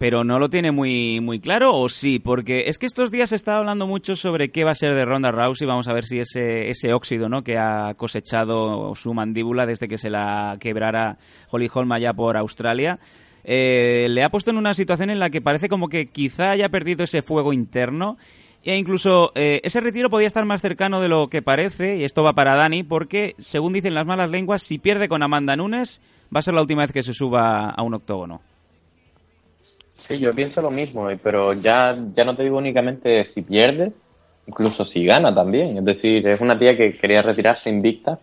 Pero 0.00 0.24
no 0.24 0.38
lo 0.38 0.48
tiene 0.48 0.70
muy, 0.70 1.20
muy 1.20 1.40
claro, 1.40 1.76
¿o 1.76 1.90
sí? 1.90 2.20
Porque 2.20 2.64
es 2.68 2.78
que 2.78 2.86
estos 2.86 3.10
días 3.10 3.28
se 3.28 3.36
está 3.36 3.58
hablando 3.58 3.86
mucho 3.86 4.16
sobre 4.16 4.50
qué 4.50 4.64
va 4.64 4.70
a 4.70 4.74
ser 4.74 4.94
de 4.94 5.04
Ronda 5.04 5.30
Rousey. 5.30 5.66
Vamos 5.66 5.88
a 5.88 5.92
ver 5.92 6.06
si 6.06 6.18
ese, 6.18 6.70
ese 6.70 6.94
óxido 6.94 7.28
¿no? 7.28 7.44
que 7.44 7.58
ha 7.58 7.92
cosechado 7.98 8.94
su 8.94 9.12
mandíbula 9.12 9.66
desde 9.66 9.88
que 9.88 9.98
se 9.98 10.08
la 10.08 10.56
quebrara 10.58 11.18
Holly 11.50 11.68
Holm 11.70 11.92
allá 11.92 12.14
por 12.14 12.38
Australia. 12.38 12.98
eh, 13.44 14.06
le 14.08 14.24
ha 14.24 14.30
puesto 14.30 14.50
en 14.50 14.56
una 14.56 14.72
situación 14.72 15.10
en 15.10 15.18
la 15.18 15.28
que 15.28 15.42
parece 15.42 15.68
como 15.68 15.90
que 15.90 16.06
quizá 16.06 16.52
haya 16.52 16.70
perdido 16.70 17.04
ese 17.04 17.20
fuego 17.20 17.52
interno 17.52 18.16
e 18.64 18.78
incluso 18.78 19.32
eh, 19.34 19.60
ese 19.64 19.82
retiro 19.82 20.08
podía 20.08 20.28
estar 20.28 20.46
más 20.46 20.62
cercano 20.62 21.02
de 21.02 21.08
lo 21.08 21.28
que 21.28 21.42
parece, 21.42 21.98
y 21.98 22.04
esto 22.04 22.22
va 22.22 22.32
para 22.32 22.56
Dani, 22.56 22.84
porque 22.84 23.34
según 23.36 23.74
dicen 23.74 23.92
las 23.92 24.06
malas 24.06 24.30
lenguas, 24.30 24.62
si 24.62 24.78
pierde 24.78 25.08
con 25.08 25.22
Amanda 25.22 25.56
Nunes, 25.56 26.00
va 26.34 26.40
a 26.40 26.42
ser 26.42 26.54
la 26.54 26.62
última 26.62 26.84
vez 26.84 26.92
que 26.92 27.02
se 27.02 27.12
suba 27.12 27.68
a 27.68 27.82
un 27.82 27.92
octógono. 27.92 28.40
Sí, 30.10 30.18
yo 30.18 30.34
pienso 30.34 30.60
lo 30.60 30.72
mismo, 30.72 31.06
pero 31.22 31.52
ya, 31.52 31.96
ya 32.16 32.24
no 32.24 32.34
te 32.34 32.42
digo 32.42 32.58
únicamente 32.58 33.24
si 33.24 33.42
pierde, 33.42 33.92
incluso 34.48 34.84
si 34.84 35.04
gana 35.04 35.32
también. 35.32 35.78
Es 35.78 35.84
decir, 35.84 36.26
es 36.26 36.40
una 36.40 36.58
tía 36.58 36.76
que 36.76 36.98
quería 36.98 37.22
retirarse 37.22 37.70
invicta 37.70 38.18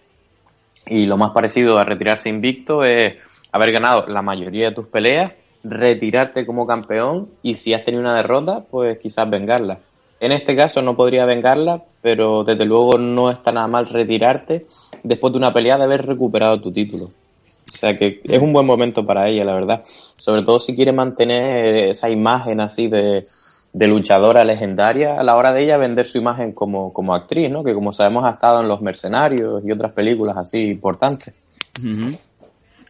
y 0.85 1.05
lo 1.05 1.15
más 1.15 1.31
parecido 1.31 1.77
a 1.77 1.85
retirarse 1.85 2.27
invicto 2.27 2.83
es 2.83 3.17
haber 3.53 3.71
ganado 3.71 4.05
la 4.07 4.21
mayoría 4.21 4.67
de 4.67 4.75
tus 4.75 4.87
peleas, 4.87 5.31
retirarte 5.63 6.45
como 6.45 6.67
campeón 6.67 7.29
y 7.41 7.55
si 7.55 7.73
has 7.73 7.85
tenido 7.85 8.01
una 8.01 8.17
derrota, 8.17 8.65
pues 8.69 8.97
quizás 8.97 9.29
vengarla. 9.29 9.79
En 10.19 10.33
este 10.33 10.57
caso 10.57 10.81
no 10.81 10.97
podría 10.97 11.23
vengarla, 11.23 11.85
pero 12.01 12.43
desde 12.43 12.65
luego 12.65 12.97
no 12.97 13.31
está 13.31 13.53
nada 13.53 13.67
mal 13.67 13.87
retirarte 13.87 14.67
después 15.03 15.31
de 15.31 15.37
una 15.37 15.53
pelea 15.53 15.77
de 15.77 15.85
haber 15.85 16.05
recuperado 16.05 16.59
tu 16.59 16.69
título. 16.69 17.05
O 17.73 17.77
sea 17.77 17.95
que 17.95 18.21
es 18.23 18.39
un 18.41 18.53
buen 18.53 18.65
momento 18.65 19.05
para 19.05 19.27
ella, 19.27 19.43
la 19.45 19.53
verdad. 19.53 19.83
Sobre 19.85 20.41
todo 20.43 20.59
si 20.59 20.75
quiere 20.75 20.91
mantener 20.91 21.75
esa 21.89 22.09
imagen 22.09 22.59
así 22.59 22.87
de, 22.87 23.25
de 23.73 23.87
luchadora 23.87 24.43
legendaria 24.43 25.19
a 25.19 25.23
la 25.23 25.35
hora 25.35 25.53
de 25.53 25.63
ella 25.63 25.77
vender 25.77 26.05
su 26.05 26.17
imagen 26.17 26.53
como, 26.53 26.91
como 26.93 27.13
actriz, 27.13 27.51
¿no? 27.51 27.63
Que 27.63 27.73
como 27.73 27.91
sabemos 27.93 28.25
ha 28.25 28.31
estado 28.31 28.61
en 28.61 28.67
Los 28.67 28.81
Mercenarios 28.81 29.61
y 29.65 29.71
otras 29.71 29.91
películas 29.91 30.37
así 30.37 30.59
importantes. 30.61 31.33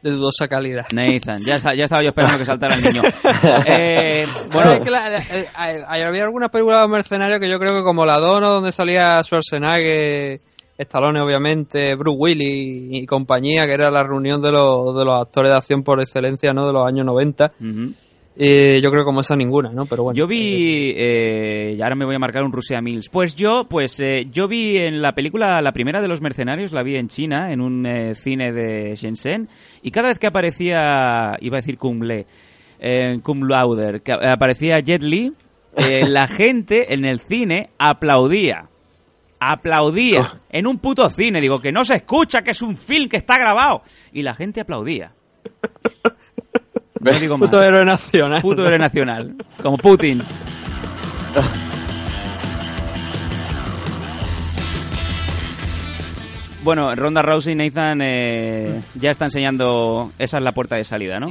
De 0.04 0.12
dudosa 0.12 0.48
calidad. 0.48 0.86
Nathan, 0.94 1.42
ya, 1.46 1.58
ya 1.74 1.84
estaba 1.86 2.04
yo 2.04 2.10
esperando 2.10 2.38
que 2.38 2.46
saltara 2.46 2.76
el 2.76 2.84
niño. 2.84 3.02
Eh, 3.66 4.28
Bueno, 4.54 4.72
es 4.74 4.80
que 4.82 4.92
la- 4.92 5.10
la- 5.10 5.18
eh, 5.20 6.06
había 6.06 6.24
algunas 6.24 6.50
películas 6.52 6.82
de 6.84 6.88
mercenarios 6.88 7.40
que 7.40 7.50
yo 7.50 7.58
creo 7.60 7.76
que 7.76 7.84
como 7.84 8.06
La 8.06 8.20
Dono, 8.20 8.52
donde 8.54 8.72
salía 8.72 9.22
Schwarzenegger, 9.24 10.40
Stallone 10.78 11.20
obviamente, 11.22 11.96
Bruce 11.96 12.18
Willis 12.18 13.02
y 13.02 13.06
compañía, 13.06 13.66
que 13.66 13.74
era 13.74 13.90
la 13.90 14.04
reunión 14.04 14.42
de 14.42 14.52
los, 14.52 14.96
de 14.96 15.06
los 15.06 15.22
actores 15.22 15.52
de 15.52 15.58
acción 15.58 15.84
por 15.84 16.00
excelencia, 16.00 16.54
¿no? 16.54 16.68
De 16.68 16.74
los 16.74 16.88
años 16.88 17.06
90. 17.06 17.54
Ujú. 17.60 17.94
Eh, 18.40 18.80
yo 18.82 18.92
creo 18.92 19.02
que 19.02 19.06
como 19.06 19.22
esa 19.22 19.36
ninguna, 19.36 19.72
¿no? 19.72 19.86
Pero 19.86 20.04
bueno. 20.04 20.16
Yo 20.16 20.28
vi, 20.28 20.94
eh, 20.96 21.76
y 21.76 21.82
ahora 21.82 21.96
me 21.96 22.06
voy 22.06 22.14
a 22.14 22.20
marcar 22.20 22.44
un 22.44 22.52
Rusia 22.52 22.82
Mills. 22.82 23.10
Pues 23.10 23.36
yo, 23.36 23.66
pues 23.68 24.00
eh, 24.00 24.28
yo 24.32 24.48
vi 24.48 24.78
en 24.78 25.02
la 25.02 25.16
película, 25.16 25.60
la 25.64 25.72
primera 25.72 26.02
de 26.02 26.08
los 26.08 26.22
mercenarios, 26.22 26.72
la 26.72 26.84
vi 26.84 26.98
en 26.98 27.08
China, 27.08 27.52
en 27.52 27.62
un 27.62 27.88
eh, 27.88 28.14
cine 28.14 28.52
de 28.52 28.96
Shenzhen, 28.96 29.50
y 29.82 29.90
cada 29.90 30.10
vez 30.10 30.20
que 30.20 30.28
aparecía, 30.28 31.36
iba 31.42 31.58
a 31.58 31.62
decir 31.62 31.80
Kung 31.80 32.04
Le, 32.04 32.28
eh, 32.80 33.20
Cum 33.24 33.48
Lauder, 33.48 34.04
que 34.04 34.12
aparecía 34.12 34.80
Jet 34.82 35.02
Li, 35.02 35.34
la 36.08 36.28
gente 36.28 36.94
en 36.94 37.06
el 37.06 37.20
cine 37.20 37.72
aplaudía. 37.80 38.70
Aplaudía. 39.40 40.42
En 40.50 40.68
un 40.68 40.80
puto 40.80 41.10
cine. 41.10 41.40
Digo, 41.42 41.60
que 41.60 41.72
no 41.72 41.86
se 41.86 41.96
escucha, 41.96 42.42
que 42.42 42.52
es 42.52 42.62
un 42.62 42.76
film 42.78 43.08
que 43.10 43.18
está 43.18 43.38
grabado. 43.38 43.84
Y 44.12 44.24
la 44.24 44.34
gente 44.34 44.62
aplaudía. 44.62 45.12
No 47.00 47.12
digo 47.12 47.38
más. 47.38 47.48
Puto 47.48 47.62
héroe 47.62 47.86
nacional. 47.86 48.42
Puto 48.42 48.66
héroe 48.66 48.80
nacional. 48.80 49.36
Como 49.62 49.78
Putin. 49.78 50.24
Bueno, 56.64 56.94
Ronda 56.96 57.22
Rousey 57.22 57.54
y 57.54 57.56
Nathan 57.56 58.02
eh, 58.02 58.82
ya 58.96 59.12
está 59.12 59.26
enseñando. 59.26 60.12
Esa 60.20 60.38
es 60.38 60.44
la 60.44 60.52
puerta 60.52 60.76
de 60.76 60.84
salida, 60.84 61.20
¿no? 61.20 61.28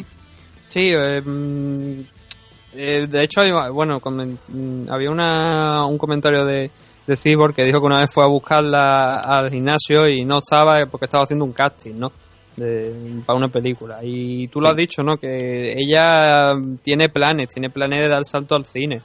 Sí, 0.66 0.92
eh, 0.96 1.20
mm, 1.20 2.00
eh, 2.72 3.06
de 3.08 3.22
hecho, 3.22 3.40
hay- 3.40 3.70
bueno, 3.70 4.00
mm, 4.02 4.88
había 4.90 5.10
una, 5.10 5.84
un 5.86 5.98
comentario 5.98 6.44
de, 6.46 6.70
de 7.06 7.16
Cyborg 7.16 7.54
que 7.54 7.64
dijo 7.64 7.80
que 7.80 7.86
una 7.86 8.00
vez 8.00 8.10
fue 8.12 8.24
a 8.24 8.28
buscarla 8.28 9.18
al 9.18 9.50
gimnasio 9.50 10.08
y 10.08 10.24
no 10.24 10.38
estaba 10.38 10.80
eh, 10.80 10.86
porque 10.86 11.06
estaba 11.06 11.24
haciendo 11.24 11.44
un 11.44 11.52
casting, 11.52 11.94
¿no? 11.94 12.12
De, 12.56 13.20
para 13.24 13.38
una 13.38 13.48
película. 13.48 13.98
Y 14.02 14.48
tú 14.48 14.60
lo 14.60 14.68
has 14.68 14.76
dicho, 14.76 15.02
¿no? 15.02 15.16
Que 15.16 15.74
ella 15.76 16.52
tiene 16.82 17.08
planes, 17.08 17.48
tiene 17.48 17.70
planes 17.70 18.00
de 18.00 18.08
dar 18.08 18.24
salto 18.24 18.56
al 18.56 18.64
cine. 18.64 19.02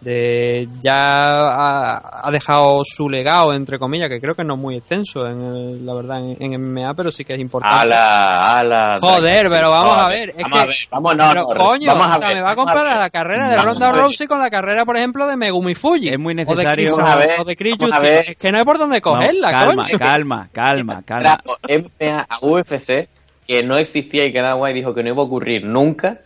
De, 0.00 0.68
ya 0.82 0.94
ha, 0.94 2.20
ha 2.28 2.30
dejado 2.30 2.82
su 2.84 3.08
legado, 3.08 3.54
entre 3.54 3.78
comillas, 3.78 4.08
que 4.10 4.20
creo 4.20 4.34
que 4.34 4.44
no 4.44 4.54
es 4.54 4.60
muy 4.60 4.76
extenso, 4.76 5.26
en 5.26 5.40
el- 5.42 5.86
la 5.86 5.94
verdad, 5.94 6.18
en, 6.20 6.36
en 6.38 6.60
MMA, 6.60 6.94
pero 6.94 7.10
sí 7.10 7.24
que 7.24 7.32
es 7.34 7.40
importante. 7.40 7.80
Ala, 7.80 8.58
ala. 8.58 8.98
Joder, 9.00 9.48
pero 9.48 9.70
vamos 9.70 9.96
a 9.98 10.08
ver, 10.08 10.28
es 10.28 10.36
vamos 10.42 10.58
a 10.58 10.62
que- 10.62 10.68
ver, 10.68 10.76
vamos, 10.90 11.16
no, 11.16 11.28
pero 11.28 11.40
no, 11.40 11.46
coño, 11.56 11.86
vamos 11.86 12.06
a 12.06 12.16
o 12.16 12.18
sea, 12.18 12.28
ver, 12.28 12.36
me 12.36 12.42
va 12.42 12.50
a 12.50 12.56
comparar 12.56 12.84
ver. 12.92 12.96
la 13.02 13.10
carrera 13.10 13.50
de 13.50 13.56
Ronda 13.62 13.88
a. 13.88 13.92
Rousey 13.92 14.26
con 14.26 14.38
la 14.38 14.50
carrera, 14.50 14.84
por 14.84 14.96
ejemplo, 14.96 15.26
de 15.26 15.36
Megumi 15.36 15.74
Fuji. 15.74 16.08
Es 16.10 16.18
muy 16.18 16.34
O 16.34 16.36
de 16.36 16.44
necesario- 16.44 16.72
Chris- 16.86 16.96
Vamos 16.96 17.10
a 17.10 17.16
ver, 17.16 17.40
o 17.40 17.44
de 17.44 17.56
Chris 17.56 17.74
a 17.92 17.98
ver. 18.00 18.24
Es 18.30 18.36
que 18.36 18.52
no 18.52 18.58
hay 18.58 18.64
por 18.64 18.78
dónde 18.78 19.00
cogerla, 19.00 19.50
No, 19.52 19.58
calma, 19.58 19.86
coño. 19.86 19.98
calma, 19.98 20.48
calma, 20.52 21.02
calma. 21.06 21.40
MMA 21.68 22.26
a 22.28 22.38
UFC, 22.42 23.08
que 23.46 23.62
no 23.64 23.76
existía 23.78 24.26
y 24.26 24.32
que 24.32 24.42
Dana 24.42 24.56
White 24.56 24.74
dijo 24.74 24.94
que 24.94 25.02
no 25.02 25.08
iba 25.08 25.22
a 25.22 25.24
ocurrir 25.24 25.64
nunca. 25.64 26.18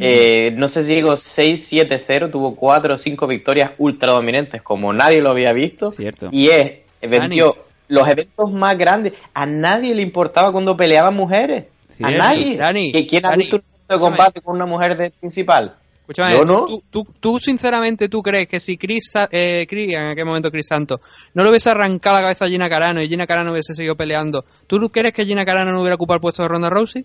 Eh, 0.00 0.52
no 0.56 0.68
sé 0.68 0.82
si 0.82 0.94
llegó 0.94 1.14
6-7-0, 1.14 2.30
tuvo 2.30 2.54
4 2.56 2.94
o 2.94 2.98
5 2.98 3.26
victorias 3.26 3.72
ultra 3.78 4.12
dominantes, 4.12 4.62
como 4.62 4.92
nadie 4.92 5.20
lo 5.20 5.30
había 5.30 5.52
visto. 5.52 5.92
Cierto. 5.92 6.28
Y 6.30 6.48
es, 6.48 6.78
vendió 7.02 7.56
los 7.88 8.08
eventos 8.08 8.52
más 8.52 8.76
grandes. 8.76 9.14
A 9.34 9.46
nadie 9.46 9.94
le 9.94 10.02
importaba 10.02 10.52
cuando 10.52 10.76
peleaban 10.76 11.14
mujeres. 11.14 11.66
A 12.02 12.10
nadie. 12.10 12.56
Dani, 12.56 12.92
¿Que 12.92 13.06
¿Quién 13.06 13.24
ha 13.26 13.30
Dani, 13.30 13.42
visto 13.44 13.56
un 13.56 13.62
evento 13.62 13.78
de 13.88 13.94
escúchame. 13.94 14.16
combate 14.16 14.40
con 14.42 14.56
una 14.56 14.66
mujer 14.66 14.96
de 14.96 15.10
principal? 15.10 15.76
Escúchame, 16.00 16.34
Yo 16.34 16.44
no. 16.44 16.66
tú, 16.66 16.82
tú, 16.90 17.06
tú, 17.18 17.40
sinceramente 17.40 18.08
tú 18.08 18.22
crees 18.22 18.46
que 18.46 18.60
si 18.60 18.76
Chris, 18.76 19.12
eh, 19.32 19.66
Chris, 19.68 19.92
en 19.94 20.08
aquel 20.10 20.24
momento 20.24 20.50
Chris 20.50 20.66
Santos, 20.68 21.00
no 21.34 21.42
le 21.42 21.50
hubiese 21.50 21.70
arrancado 21.70 22.16
la 22.16 22.22
cabeza 22.22 22.44
a 22.44 22.48
Gina 22.48 22.68
Carano 22.68 23.02
y 23.02 23.08
Gina 23.08 23.26
Carano 23.26 23.50
hubiese 23.50 23.74
seguido 23.74 23.96
peleando, 23.96 24.44
¿tú 24.68 24.88
crees 24.90 25.12
que 25.12 25.24
Gina 25.24 25.44
Carano 25.44 25.72
no 25.72 25.80
hubiera 25.80 25.96
ocupado 25.96 26.16
el 26.16 26.20
puesto 26.20 26.42
de 26.42 26.48
Ronda 26.48 26.70
Rousey? 26.70 27.04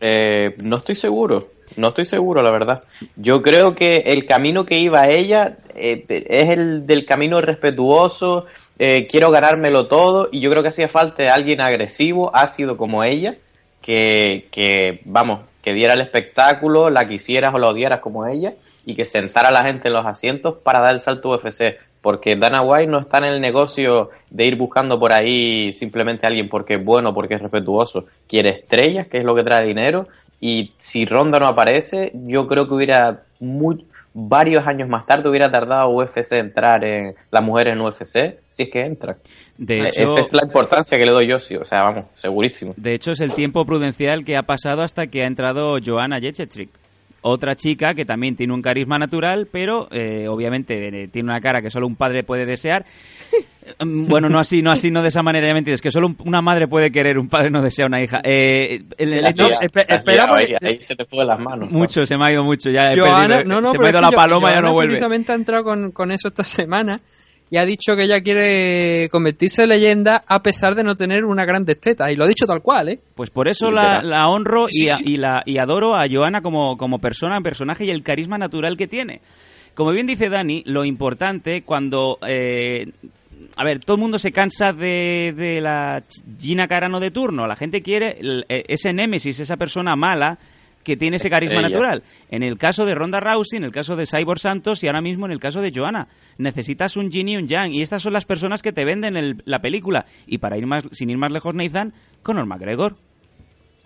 Eh, 0.00 0.54
no 0.58 0.76
estoy 0.76 0.94
seguro, 0.94 1.46
no 1.76 1.88
estoy 1.88 2.04
seguro, 2.04 2.42
la 2.42 2.50
verdad. 2.50 2.84
Yo 3.16 3.42
creo 3.42 3.74
que 3.74 4.04
el 4.06 4.26
camino 4.26 4.66
que 4.66 4.78
iba 4.78 5.08
ella 5.08 5.58
eh, 5.74 6.04
es 6.08 6.50
el 6.50 6.86
del 6.86 7.06
camino 7.06 7.40
respetuoso, 7.40 8.46
eh, 8.78 9.06
quiero 9.10 9.30
ganármelo 9.30 9.86
todo, 9.86 10.28
y 10.30 10.40
yo 10.40 10.50
creo 10.50 10.62
que 10.62 10.68
hacía 10.68 10.88
falta 10.88 11.34
alguien 11.34 11.60
agresivo, 11.60 12.34
ácido 12.34 12.76
como 12.76 13.04
ella, 13.04 13.36
que, 13.80 14.48
que, 14.50 15.00
vamos, 15.04 15.40
que 15.62 15.74
diera 15.74 15.94
el 15.94 16.00
espectáculo, 16.00 16.90
la 16.90 17.06
quisieras 17.06 17.54
o 17.54 17.58
la 17.58 17.68
odiaras 17.68 18.00
como 18.00 18.26
ella, 18.26 18.54
y 18.86 18.94
que 18.94 19.04
sentara 19.04 19.48
a 19.48 19.52
la 19.52 19.64
gente 19.64 19.88
en 19.88 19.94
los 19.94 20.06
asientos 20.06 20.56
para 20.62 20.80
dar 20.80 20.94
el 20.94 21.00
salto 21.00 21.30
UFC. 21.30 21.76
Porque 22.04 22.36
Dana 22.36 22.60
White 22.60 22.86
no 22.92 23.00
está 23.00 23.16
en 23.18 23.24
el 23.24 23.40
negocio 23.40 24.10
de 24.28 24.44
ir 24.44 24.56
buscando 24.56 25.00
por 25.00 25.10
ahí 25.14 25.72
simplemente 25.72 26.26
a 26.26 26.28
alguien 26.28 26.50
porque 26.50 26.74
es 26.74 26.84
bueno, 26.84 27.14
porque 27.14 27.34
es 27.36 27.40
respetuoso. 27.40 28.04
Quiere 28.28 28.50
estrellas, 28.50 29.06
que 29.08 29.18
es 29.18 29.24
lo 29.24 29.34
que 29.34 29.42
trae 29.42 29.66
dinero. 29.66 30.06
Y 30.38 30.72
si 30.76 31.06
Ronda 31.06 31.38
no 31.40 31.46
aparece, 31.46 32.12
yo 32.26 32.46
creo 32.46 32.68
que 32.68 32.74
hubiera 32.74 33.22
muy, 33.40 33.86
varios 34.12 34.66
años 34.66 34.90
más 34.90 35.06
tarde 35.06 35.30
hubiera 35.30 35.50
tardado 35.50 35.88
UFC 35.88 36.32
entrar 36.34 36.84
en 36.84 37.14
las 37.30 37.42
mujeres 37.42 37.72
en 37.72 37.80
UFC, 37.80 38.38
si 38.50 38.64
es 38.64 38.68
que 38.70 38.82
entran. 38.84 39.16
De 39.56 39.78
Eh, 39.78 39.88
hecho, 39.88 40.02
Esa 40.02 40.20
es 40.20 40.32
la 40.34 40.42
importancia 40.44 40.98
que 40.98 41.06
le 41.06 41.10
doy 41.12 41.26
yo, 41.26 41.40
sí. 41.40 41.56
O 41.56 41.64
sea, 41.64 41.84
vamos, 41.84 42.04
segurísimo. 42.14 42.74
de 42.76 42.92
hecho, 42.94 43.12
es 43.12 43.20
el 43.20 43.32
tiempo 43.32 43.64
prudencial 43.64 44.26
que 44.26 44.36
ha 44.36 44.42
pasado 44.42 44.82
hasta 44.82 45.06
que 45.06 45.22
ha 45.22 45.26
entrado 45.26 45.78
Joanna 45.84 46.20
Jędrzejczyk. 46.20 46.68
Otra 47.26 47.56
chica 47.56 47.94
que 47.94 48.04
también 48.04 48.36
tiene 48.36 48.52
un 48.52 48.60
carisma 48.60 48.98
natural, 48.98 49.48
pero 49.50 49.88
eh, 49.90 50.28
obviamente 50.28 50.88
eh, 51.04 51.08
tiene 51.08 51.30
una 51.30 51.40
cara 51.40 51.62
que 51.62 51.70
solo 51.70 51.86
un 51.86 51.96
padre 51.96 52.22
puede 52.22 52.44
desear. 52.46 52.84
Mm, 53.82 54.08
bueno, 54.08 54.28
no 54.28 54.38
así, 54.38 54.60
no 54.60 54.70
así, 54.70 54.90
no 54.90 55.00
de 55.00 55.08
esa 55.08 55.22
manera, 55.22 55.46
ya 55.46 55.54
me 55.54 55.60
entiendes, 55.60 55.80
que 55.80 55.90
solo 55.90 56.08
un- 56.08 56.18
una 56.26 56.42
madre 56.42 56.68
puede 56.68 56.92
querer, 56.92 57.18
un 57.18 57.30
padre 57.30 57.48
no 57.50 57.62
desea 57.62 57.86
una 57.86 58.02
hija. 58.02 58.20
Eh, 58.22 58.82
el, 58.98 59.14
el 59.14 59.26
hecho- 59.26 59.48
ahí, 59.58 60.54
ahí 60.60 60.74
se 60.74 60.94
te 60.94 61.06
fue 61.06 61.20
de 61.20 61.24
las 61.24 61.40
manos. 61.40 61.70
¿no? 61.72 61.78
mucho, 61.78 62.04
se 62.04 62.18
me 62.18 62.26
ha 62.26 62.32
ido 62.32 62.44
mucho, 62.44 62.68
ya 62.68 62.92
he 62.92 62.98
Joana, 62.98 63.36
perdido- 63.38 63.54
no, 63.54 63.60
no, 63.62 63.72
se 63.72 63.78
me 63.78 63.86
ha 63.86 63.90
ido 63.90 64.00
la 64.02 64.10
yo- 64.10 64.16
paloma, 64.18 64.52
ya 64.52 64.60
no 64.60 64.74
vuelve. 64.74 64.90
precisamente 64.90 65.32
ha 65.32 65.34
entrado 65.34 65.64
con, 65.64 65.92
con 65.92 66.12
eso 66.12 66.28
esta 66.28 66.44
semana 66.44 67.00
y 67.54 67.56
ha 67.56 67.64
dicho 67.64 67.94
que 67.94 68.02
ella 68.02 68.20
quiere 68.20 69.08
convertirse 69.12 69.62
en 69.62 69.68
leyenda 69.68 70.24
a 70.26 70.42
pesar 70.42 70.74
de 70.74 70.82
no 70.82 70.96
tener 70.96 71.24
una 71.24 71.44
gran 71.44 71.64
desteta. 71.64 72.10
Y 72.10 72.16
lo 72.16 72.24
ha 72.24 72.28
dicho 72.28 72.46
tal 72.46 72.62
cual, 72.62 72.88
¿eh? 72.88 72.98
Pues 73.14 73.30
por 73.30 73.46
eso 73.46 73.70
la, 73.70 74.02
la 74.02 74.28
honro 74.28 74.66
Sí, 74.68 74.86
y, 74.86 74.88
a- 74.88 74.96
sí. 74.98 75.04
y 75.06 75.16
la, 75.18 75.42
y 75.46 75.58
adoro 75.58 75.94
a 75.94 76.06
Joana 76.10 76.42
como, 76.42 76.76
como 76.76 76.98
persona, 76.98 77.40
personaje 77.40 77.84
y 77.84 77.90
el 77.90 78.02
carisma 78.02 78.38
natural 78.38 78.76
que 78.76 78.88
tiene. 78.88 79.20
Como 79.74 79.92
bien 79.92 80.06
dice 80.06 80.28
Dani, 80.28 80.62
lo 80.66 80.84
importante 80.84 81.62
cuando... 81.62 82.18
eh, 82.26 82.88
a 83.56 83.62
ver, 83.62 83.78
todo 83.78 83.94
el 83.96 84.00
mundo 84.00 84.18
se 84.18 84.32
cansa 84.32 84.72
de, 84.72 85.32
de 85.36 85.60
la 85.60 86.02
Gina 86.40 86.66
Carano 86.66 86.98
de 86.98 87.12
turno. 87.12 87.46
La 87.46 87.54
gente 87.54 87.82
quiere 87.82 88.18
eh, 88.48 88.64
ese 88.66 88.92
némesis, 88.92 89.38
esa 89.38 89.56
persona 89.56 89.94
mala 89.94 90.38
que 90.84 90.96
tiene 90.96 91.16
ese 91.16 91.28
carisma 91.30 91.56
Estrella. 91.56 91.76
natural. 91.78 92.02
En 92.30 92.42
el 92.42 92.56
caso 92.58 92.84
de 92.84 92.94
Ronda 92.94 93.18
Rousey, 93.20 93.56
en 93.56 93.64
el 93.64 93.72
caso 93.72 93.96
de 93.96 94.06
Cyborg 94.06 94.38
Santos 94.38 94.84
y 94.84 94.86
ahora 94.86 95.00
mismo 95.00 95.26
en 95.26 95.32
el 95.32 95.40
caso 95.40 95.60
de 95.60 95.72
Joana. 95.74 96.08
Necesitas 96.38 96.96
un 96.96 97.10
yin 97.10 97.28
y 97.28 97.36
un 97.36 97.48
yang. 97.48 97.72
Y 97.72 97.82
estas 97.82 98.02
son 98.02 98.12
las 98.12 98.24
personas 98.24 98.62
que 98.62 98.72
te 98.72 98.84
venden 98.84 99.16
el- 99.16 99.42
la 99.46 99.60
película. 99.60 100.06
Y 100.26 100.38
para 100.38 100.56
ir 100.58 100.66
más, 100.66 100.84
sin 100.92 101.10
ir 101.10 101.18
más 101.18 101.32
lejos, 101.32 101.54
Nathan, 101.54 101.92
Conor 102.22 102.46
McGregor. 102.46 102.94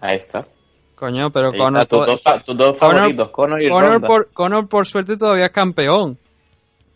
Ahí 0.00 0.16
está. 0.16 0.44
Coño, 0.94 1.30
pero 1.30 1.52
Ahí 1.52 1.58
Conor, 1.58 1.84
tus, 1.86 2.06
dos, 2.06 2.22
fa- 2.22 2.40
tus 2.40 2.56
dos 2.56 2.76
Conor- 2.78 2.96
favoritos, 2.96 3.30
Conor 3.30 3.62
y 3.62 3.68
Conor 3.68 3.92
Ronda. 3.92 4.06
por, 4.08 4.32
Conor, 4.32 4.68
por 4.68 4.86
suerte, 4.86 5.16
todavía 5.16 5.46
es 5.46 5.52
campeón. 5.52 6.18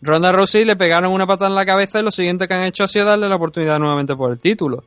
Ronda 0.01 0.33
Rousey 0.33 0.65
le 0.65 0.75
pegaron 0.75 1.13
una 1.13 1.25
patada 1.25 1.49
en 1.49 1.55
la 1.55 1.65
cabeza 1.65 2.01
y 2.01 2.03
lo 2.03 2.11
siguiente 2.11 2.45
que 2.47 2.53
han 2.53 2.63
hecho 2.65 2.83
ha 2.83 2.87
sido 2.89 3.05
darle 3.05 3.29
la 3.29 3.37
oportunidad 3.37 3.79
nuevamente 3.79 4.13
por 4.15 4.33
el 4.33 4.39
título. 4.39 4.83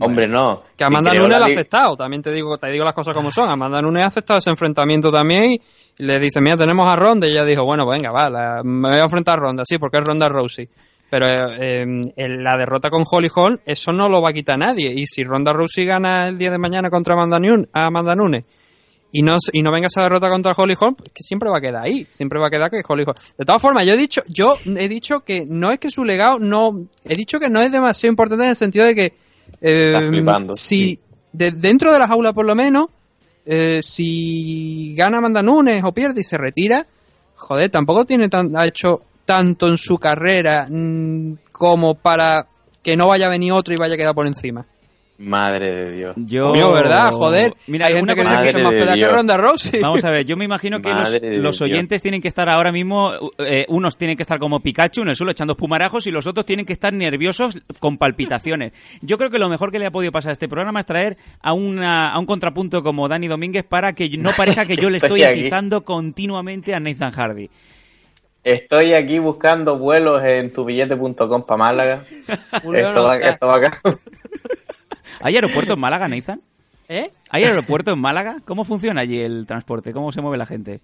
Hombre, 0.00 0.26
no. 0.26 0.58
Que 0.76 0.84
Amanda 0.84 1.10
Nunes 1.22 1.32
la 1.32 1.38
lo 1.38 1.44
ha 1.44 1.48
aceptado, 1.54 1.96
también 1.96 2.20
te 2.22 2.32
digo, 2.32 2.58
te 2.58 2.68
digo 2.68 2.84
las 2.84 2.94
cosas 2.94 3.14
como 3.14 3.30
son. 3.30 3.48
Amanda 3.48 3.80
Nunes 3.80 4.04
ha 4.04 4.08
aceptado 4.08 4.38
ese 4.38 4.50
enfrentamiento 4.50 5.12
también 5.12 5.44
y 5.52 5.60
le 5.98 6.18
dice, 6.18 6.40
mira, 6.40 6.56
tenemos 6.56 6.88
a 6.90 6.96
Ronda 6.96 7.26
y 7.28 7.30
ella 7.30 7.44
dijo, 7.44 7.64
bueno, 7.64 7.86
venga, 7.86 8.10
va, 8.10 8.28
la- 8.28 8.62
me 8.64 8.88
voy 8.90 8.98
a 8.98 9.04
enfrentar 9.04 9.38
a 9.38 9.42
Ronda, 9.42 9.62
sí, 9.64 9.78
porque 9.78 9.98
es 9.98 10.04
Ronda 10.04 10.28
Rousey. 10.28 10.68
Pero 11.10 11.26
eh, 11.28 11.82
en 12.16 12.42
la 12.42 12.56
derrota 12.56 12.90
con 12.90 13.04
Holly 13.08 13.28
Holm, 13.32 13.58
eso 13.64 13.92
no 13.92 14.08
lo 14.08 14.20
va 14.20 14.30
a 14.30 14.32
quitar 14.32 14.58
nadie. 14.58 14.92
Y 14.92 15.06
si 15.06 15.22
Ronda 15.22 15.52
Rousey 15.52 15.84
gana 15.86 16.26
el 16.26 16.38
día 16.38 16.50
de 16.50 16.58
mañana 16.58 16.90
contra 16.90 17.14
Amanda, 17.14 17.38
Nun- 17.38 17.68
a 17.72 17.84
Amanda 17.86 18.16
Nunes 18.16 18.44
y 19.12 19.22
no, 19.22 19.36
y 19.52 19.62
no 19.62 19.70
venga 19.70 19.86
esa 19.86 20.02
derrota 20.02 20.28
contra 20.28 20.54
Holly 20.56 20.74
Holm, 20.80 20.96
que 20.96 21.22
siempre 21.22 21.48
va 21.48 21.58
a 21.58 21.60
quedar 21.60 21.84
ahí. 21.84 22.04
Siempre 22.10 22.40
va 22.40 22.48
a 22.48 22.50
quedar 22.50 22.68
que 22.68 22.80
Holly 22.88 23.04
Holm. 23.06 23.14
De 23.38 23.44
todas 23.44 23.62
formas, 23.62 23.86
yo 23.86 23.92
he 23.92 23.96
dicho, 23.96 24.22
yo 24.26 24.56
he 24.64 24.88
dicho 24.88 25.20
que 25.20 25.44
no 25.48 25.70
es 25.70 25.78
que 25.78 25.88
su 25.88 26.04
legado 26.04 26.40
no, 26.40 26.72
he 27.04 27.14
dicho 27.14 27.38
que 27.38 27.48
no 27.48 27.60
es 27.60 27.70
demasiado 27.70 28.10
importante 28.10 28.42
en 28.42 28.50
el 28.50 28.56
sentido 28.56 28.84
de 28.86 28.94
que 28.96 29.12
eh, 29.66 30.00
flipando, 30.08 30.54
si 30.54 30.94
sí. 30.94 31.00
de- 31.32 31.52
dentro 31.52 31.92
de 31.92 31.98
la 31.98 32.06
jaula 32.08 32.32
por 32.32 32.44
lo 32.46 32.54
menos, 32.54 32.88
eh, 33.46 33.80
si 33.84 34.94
gana 34.96 35.18
Amanda 35.18 35.42
Nunes 35.42 35.82
o 35.84 35.92
pierde 35.92 36.20
y 36.20 36.24
se 36.24 36.36
retira, 36.38 36.86
joder, 37.36 37.70
tampoco 37.70 38.04
tiene 38.04 38.28
tan, 38.28 38.56
ha 38.56 38.66
hecho 38.66 39.02
tanto 39.24 39.68
en 39.68 39.78
su 39.78 39.98
carrera 39.98 40.66
mm, 40.70 41.34
como 41.52 41.94
para 41.94 42.46
que 42.82 42.96
no 42.96 43.08
vaya 43.08 43.26
a 43.26 43.30
venir 43.30 43.52
otro 43.52 43.72
y 43.74 43.78
vaya 43.78 43.94
a 43.94 43.96
quedar 43.96 44.14
por 44.14 44.26
encima. 44.26 44.66
Madre 45.16 45.72
de 45.74 45.92
Dios. 45.92 46.14
Yo, 46.16 46.52
¿verdad? 46.72 47.12
Joder. 47.12 47.54
Mira, 47.68 47.86
Hay 47.86 47.92
una 47.92 48.00
gente 48.00 48.14
que 48.16 48.26
se 48.26 48.34
escucha 48.34 48.58
más 48.58 48.72
pelea 48.72 48.94
que. 48.94 49.08
Ronda 49.08 49.36
Rousey. 49.36 49.80
Vamos 49.80 50.04
a 50.04 50.10
ver, 50.10 50.26
yo 50.26 50.36
me 50.36 50.44
imagino 50.44 50.82
que 50.82 50.88
los, 50.92 51.20
Dios. 51.20 51.60
oyentes 51.60 52.02
tienen 52.02 52.20
que 52.20 52.26
estar 52.26 52.48
ahora 52.48 52.72
mismo, 52.72 53.12
eh, 53.38 53.64
unos 53.68 53.96
tienen 53.96 54.16
que 54.16 54.24
estar 54.24 54.40
como 54.40 54.58
Pikachu 54.58 55.02
en 55.02 55.10
el 55.10 55.16
suelo 55.16 55.30
echando 55.30 55.52
espumarajos 55.52 56.08
y 56.08 56.10
los 56.10 56.26
otros 56.26 56.44
tienen 56.44 56.66
que 56.66 56.72
estar 56.72 56.92
nerviosos 56.92 57.60
con 57.78 57.96
palpitaciones. 57.96 58.72
Yo 59.02 59.16
creo 59.16 59.30
que 59.30 59.38
lo 59.38 59.48
mejor 59.48 59.70
que 59.70 59.78
le 59.78 59.86
ha 59.86 59.92
podido 59.92 60.10
pasar 60.10 60.30
a 60.30 60.32
este 60.32 60.48
programa 60.48 60.80
es 60.80 60.86
traer 60.86 61.16
a, 61.40 61.52
una, 61.52 62.12
a 62.12 62.18
un 62.18 62.26
contrapunto 62.26 62.82
como 62.82 63.06
Dani 63.08 63.28
Domínguez 63.28 63.64
para 63.64 63.92
que 63.92 64.08
no 64.18 64.30
parezca 64.36 64.66
que 64.66 64.76
yo 64.76 64.90
le 64.90 64.96
estoy 64.98 65.20
Estoy 65.20 65.22
aquí. 65.22 65.40
atizando 65.42 65.84
continuamente 65.84 66.74
a 66.74 66.80
Nathan 66.80 67.12
Hardy. 67.12 67.50
Estoy 68.42 68.92
aquí 68.92 69.20
buscando 69.20 69.78
vuelos 69.78 70.22
en 70.24 70.52
tubillete.com 70.52 71.44
para 71.46 71.56
Málaga. 71.56 72.04
Esto, 72.52 73.04
va, 73.04 73.16
esto 73.16 73.46
va 73.46 73.56
acá. 73.56 73.80
¿Hay 75.20 75.36
aeropuerto 75.36 75.74
en 75.74 75.80
Málaga, 75.80 76.08
Nathan? 76.08 76.40
¿Eh? 76.88 77.10
¿Hay 77.30 77.44
aeropuerto 77.44 77.92
en 77.92 77.98
Málaga? 77.98 78.38
¿Cómo 78.44 78.64
funciona 78.64 79.00
allí 79.00 79.20
el 79.20 79.46
transporte? 79.46 79.92
¿Cómo 79.92 80.12
se 80.12 80.20
mueve 80.20 80.38
la 80.38 80.46
gente? 80.46 80.80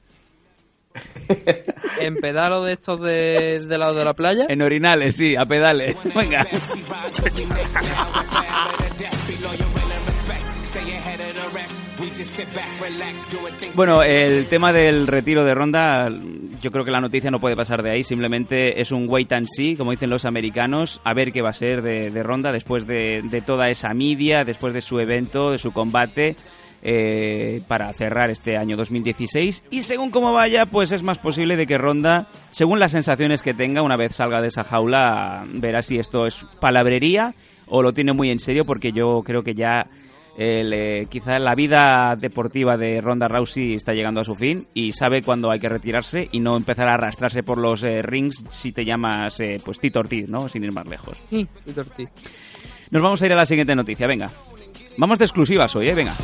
En 2.01 2.17
pedalo 2.17 2.65
de 2.65 2.73
estos 2.73 3.01
de, 3.01 3.65
de 3.67 3.79
lado 3.79 3.95
de 3.95 4.05
la 4.05 4.15
playa. 4.15 4.47
En 4.49 4.63
orinales, 4.63 5.17
sí, 5.17 5.37
a 5.37 5.45
pedales. 5.45 5.97
Venga. 6.15 6.47
Bueno, 13.75 14.03
el 14.03 14.47
tema 14.47 14.73
del 14.73 15.07
retiro 15.07 15.45
de 15.45 15.55
Ronda, 15.55 16.11
yo 16.61 16.71
creo 16.71 16.85
que 16.85 16.91
la 16.91 17.01
noticia 17.01 17.31
no 17.31 17.41
puede 17.41 17.57
pasar 17.57 17.83
de 17.83 17.91
ahí. 17.91 18.05
Simplemente 18.05 18.81
es 18.81 18.91
un 18.91 19.09
wait 19.09 19.33
and 19.33 19.47
see, 19.49 19.77
como 19.77 19.91
dicen 19.91 20.11
los 20.11 20.25
americanos, 20.25 21.01
a 21.05 21.15
ver 21.15 21.33
qué 21.33 21.43
va 21.43 21.51
a 21.51 21.55
ser 21.55 21.83
de, 21.83 22.23
Ronda 22.23 22.53
después 22.53 22.87
de, 22.87 23.23
de 23.25 23.41
toda 23.41 23.71
esa 23.71 23.95
media, 23.95 24.45
después 24.45 24.75
de 24.75 24.81
su 24.81 25.01
evento, 25.01 25.51
de 25.51 25.59
su 25.59 25.73
combate. 25.73 26.37
eh, 26.83 27.61
para 27.69 27.93
cerrar 27.93 28.31
este 28.31 28.57
año 28.57 28.77
2016 28.77 29.65
y 29.71 29.83
según 29.83 30.11
cómo 30.11 30.33
vaya 30.33 30.65
pues 30.65 30.93
es 30.93 31.03
más 31.03 31.19
posible 31.19 31.57
de 31.57 31.67
que 31.67 31.77
Ronda 31.77 32.29
según 32.51 32.79
las 32.79 32.93
sensaciones 32.93 33.43
que 33.43 33.53
tenga 33.53 33.83
una 33.83 33.97
vez 33.97 34.15
salga 34.15 34.41
de 34.41 34.49
esa 34.49 34.65
jaula 34.65 35.45
verá 35.53 35.83
si 35.83 35.99
esto 35.99 36.27
es 36.27 36.47
palabrería 36.59 37.35
o 37.67 37.83
lo 37.83 37.93
tiene 37.93 38.15
muy 38.15 38.31
en 38.31 38.39
serio 38.39 38.65
porque 38.65 38.93
yo 38.93 39.23
creo 39.25 39.43
que 39.43 39.55
ya 39.55 39.89
el, 40.37 40.73
eh, 40.73 41.07
quizá 41.11 41.39
la 41.39 41.55
vida 41.55 42.17
deportiva 42.17 42.77
de 42.77 43.01
Ronda 43.01 43.29
Rousey 43.29 43.75
está 43.75 43.93
llegando 43.93 44.21
a 44.21 44.25
su 44.25 44.35
fin 44.35 44.67
y 44.75 44.93
sabe 44.93 45.23
cuándo 45.23 45.51
hay 45.51 45.61
que 45.61 45.69
retirarse 45.69 46.29
y 46.33 46.41
no 46.41 46.57
empezar 46.57 46.89
a 46.89 46.95
arrastrarse 46.95 47.43
por 47.43 47.59
los 47.59 47.83
eh, 47.83 48.03
rings 48.03 48.45
si 48.51 48.73
te 48.73 48.85
llamas 48.85 49.41
eh, 49.41 49.61
pues 49.65 49.81
Tito 49.81 50.01
Ortiz, 50.01 50.29
¿no? 50.29 50.49
Sin 50.49 50.65
ir 50.65 50.73
más 50.73 50.87
lejos. 50.87 51.21
Sí, 51.29 51.47
Víctor 51.67 51.87
Ortiz. 51.89 52.11
Nos 52.91 53.03
vamos 53.03 53.23
a 53.23 53.27
ir 53.27 53.33
a 53.33 53.37
la 53.37 53.47
siguiente 53.47 53.75
noticia, 53.75 54.07
venga. 54.07 54.31
Vamos 54.97 55.19
de 55.19 55.25
exclusivas 55.25 55.75
hoy, 55.77 55.89
¿eh? 55.89 55.95
Venga. 55.95 56.15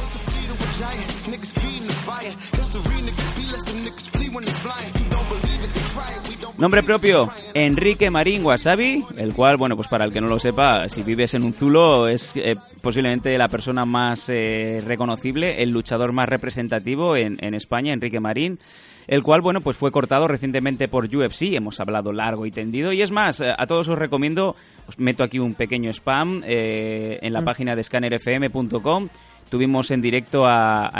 Nombre 6.58 6.82
propio, 6.82 7.30
Enrique 7.52 8.08
Marín 8.10 8.42
Wasabi, 8.42 9.04
el 9.18 9.34
cual, 9.34 9.58
bueno, 9.58 9.76
pues 9.76 9.88
para 9.88 10.06
el 10.06 10.12
que 10.12 10.22
no 10.22 10.26
lo 10.26 10.38
sepa, 10.38 10.88
si 10.88 11.02
vives 11.02 11.34
en 11.34 11.44
un 11.44 11.52
zulo, 11.52 12.08
es 12.08 12.32
eh, 12.34 12.56
posiblemente 12.80 13.36
la 13.36 13.48
persona 13.48 13.84
más 13.84 14.30
eh, 14.30 14.82
reconocible, 14.84 15.62
el 15.62 15.70
luchador 15.70 16.12
más 16.12 16.28
representativo 16.30 17.14
en, 17.14 17.36
en 17.44 17.54
España, 17.54 17.92
Enrique 17.92 18.20
Marín, 18.20 18.58
el 19.06 19.22
cual, 19.22 19.40
bueno, 19.40 19.60
pues 19.60 19.76
fue 19.76 19.92
cortado 19.92 20.28
recientemente 20.28 20.88
por 20.88 21.04
UFC, 21.04 21.54
hemos 21.54 21.78
hablado 21.78 22.12
largo 22.12 22.46
y 22.46 22.50
tendido, 22.50 22.92
y 22.92 23.02
es 23.02 23.10
más, 23.10 23.40
eh, 23.40 23.54
a 23.56 23.66
todos 23.66 23.88
os 23.88 23.98
recomiendo, 23.98 24.56
os 24.88 24.98
meto 24.98 25.22
aquí 25.22 25.38
un 25.38 25.54
pequeño 25.54 25.90
spam 25.90 26.42
eh, 26.44 27.18
en 27.22 27.32
la 27.32 27.42
página 27.42 27.76
de 27.76 27.84
scannerfm.com, 27.84 29.08
Tuvimos 29.50 29.90
en 29.90 30.00
directo 30.00 30.44
a, 30.46 30.90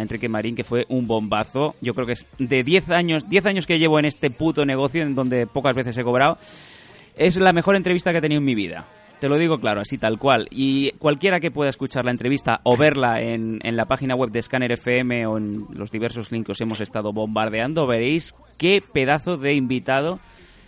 Enrique 0.00 0.28
Marín, 0.28 0.54
que 0.54 0.64
fue 0.64 0.86
un 0.88 1.06
bombazo. 1.06 1.74
Yo 1.80 1.94
creo 1.94 2.06
que 2.06 2.12
es 2.12 2.26
de 2.38 2.62
10 2.62 2.90
años, 2.90 3.28
10 3.28 3.46
años 3.46 3.66
que 3.66 3.78
llevo 3.78 3.98
en 3.98 4.04
este 4.04 4.30
puto 4.30 4.64
negocio, 4.64 5.02
en 5.02 5.14
donde 5.14 5.46
pocas 5.46 5.74
veces 5.74 5.96
he 5.98 6.04
cobrado. 6.04 6.38
Es 7.16 7.36
la 7.36 7.52
mejor 7.52 7.74
entrevista 7.74 8.12
que 8.12 8.18
he 8.18 8.22
tenido 8.22 8.38
en 8.38 8.44
mi 8.44 8.54
vida. 8.54 8.86
Te 9.20 9.28
lo 9.28 9.36
digo 9.36 9.58
claro, 9.58 9.80
así 9.80 9.98
tal 9.98 10.16
cual. 10.16 10.46
Y 10.52 10.92
cualquiera 10.92 11.40
que 11.40 11.50
pueda 11.50 11.70
escuchar 11.70 12.04
la 12.04 12.12
entrevista 12.12 12.60
o 12.62 12.76
verla 12.76 13.20
en, 13.20 13.58
en 13.64 13.76
la 13.76 13.86
página 13.86 14.14
web 14.14 14.30
de 14.30 14.42
Scanner 14.42 14.70
FM 14.70 15.26
o 15.26 15.38
en 15.38 15.66
los 15.72 15.90
diversos 15.90 16.30
links 16.30 16.46
que 16.46 16.52
os 16.52 16.60
hemos 16.60 16.80
estado 16.80 17.12
bombardeando, 17.12 17.88
veréis 17.88 18.34
qué 18.58 18.80
pedazo 18.92 19.36
de 19.36 19.54
invitado. 19.54 20.20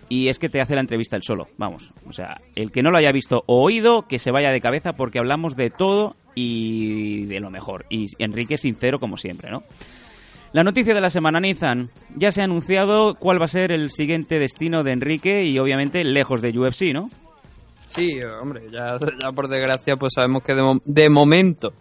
Y 0.09 0.27
es 0.27 0.41
que 0.41 0.49
te 0.49 0.61
hace 0.61 0.75
la 0.75 0.81
entrevista 0.81 1.15
el 1.15 1.23
solo, 1.23 1.47
vamos. 1.57 1.93
O 2.09 2.13
sea, 2.13 2.41
el 2.57 2.73
que 2.73 2.83
no 2.83 2.91
lo 2.91 2.99
haya 2.99 3.13
visto 3.13 3.45
o 3.47 3.63
oído, 3.63 4.09
que 4.09 4.19
se 4.19 4.33
vaya 4.33 4.51
de 4.51 4.61
cabeza 4.61 4.95
porque 4.95 5.21
hablamos 5.21 5.55
de 5.55 5.71
todo 5.71 6.17
y 6.35 7.25
de 7.27 7.41
lo 7.41 7.51
mejor. 7.51 7.85
Y 7.91 8.07
Enrique 8.19 8.59
sincero 8.59 8.99
como 8.99 9.17
siempre, 9.17 9.51
¿no? 9.51 9.63
La 10.53 10.65
noticia 10.65 10.95
de 10.95 11.01
la 11.01 11.11
semana, 11.11 11.39
Nathan. 11.41 11.91
Ya 12.17 12.33
se 12.33 12.41
ha 12.41 12.45
anunciado 12.45 13.15
cuál 13.15 13.41
va 13.41 13.45
a 13.45 13.49
ser 13.49 13.71
el 13.71 13.89
siguiente 13.91 14.39
destino 14.41 14.83
de 14.83 14.93
Enrique 14.93 15.45
y 15.45 15.59
obviamente 15.59 16.03
lejos 16.05 16.43
de 16.43 16.51
UFC, 16.59 16.93
¿no? 16.93 17.09
Sí, 17.89 18.21
hombre, 18.41 18.63
ya, 18.73 18.97
por 19.35 19.49
desgracia 19.49 19.97
pues 19.97 20.13
sabemos 20.15 20.43
que 20.45 20.55
de, 20.55 20.63
mo- 20.63 20.81
de 20.85 21.09
momento 21.09 21.73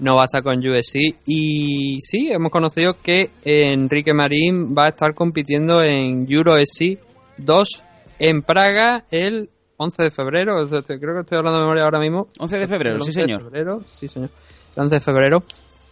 no 0.00 0.16
va 0.16 0.22
a 0.22 0.24
estar 0.24 0.42
con 0.42 0.58
USC 0.58 0.96
y 1.26 1.98
sí, 2.00 2.32
hemos 2.32 2.50
conocido 2.50 2.96
que 3.00 3.30
Enrique 3.44 4.12
Marín 4.12 4.74
va 4.76 4.86
a 4.86 4.88
estar 4.88 5.14
compitiendo 5.14 5.82
en 5.84 6.26
EuroSC 6.28 6.98
2 7.38 7.82
en 8.18 8.42
Praga 8.42 9.04
el 9.12 9.50
11 9.76 10.02
de 10.04 10.10
febrero, 10.10 10.66
creo 10.68 10.82
que 11.14 11.20
estoy 11.20 11.38
hablando 11.38 11.58
de 11.58 11.64
memoria 11.64 11.84
ahora 11.84 11.98
mismo. 11.98 12.28
11 12.38 12.58
de 12.58 12.68
febrero, 12.68 13.00
sí 13.00 13.08
11 13.08 13.20
de 13.20 13.24
señor. 13.26 13.42
febrero, 13.42 13.82
sí 13.92 14.08
señor. 14.08 14.30
El 14.76 14.82
11 14.82 14.94
de 14.94 15.00
febrero. 15.00 15.42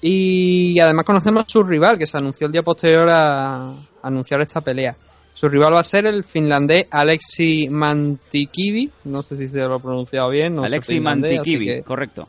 Y 0.03 0.79
además 0.81 1.05
conocemos 1.05 1.43
a 1.45 1.49
su 1.49 1.63
rival, 1.63 1.99
que 1.99 2.07
se 2.07 2.17
anunció 2.17 2.47
el 2.47 2.53
día 2.53 2.63
posterior 2.63 3.09
a 3.11 3.75
anunciar 4.03 4.41
esta 4.41 4.61
pelea. 4.61 4.97
Su 5.35 5.49
rival 5.49 5.75
va 5.75 5.81
a 5.81 5.85
ser 5.85 6.07
el 6.07 6.25
finlandés 6.25 6.87
Alexi 6.91 7.69
Mantikivi, 7.71 8.91
no 9.05 9.23
sé 9.23 9.37
si 9.37 9.49
se 9.49 9.59
lo 9.61 9.77
he 9.77 9.81
pronunciado 9.81 10.31
bien. 10.31 10.55
No 10.55 10.65
Alexi 10.65 11.01
Mantikivi, 11.01 11.67
que- 11.67 11.83
correcto. 11.83 12.27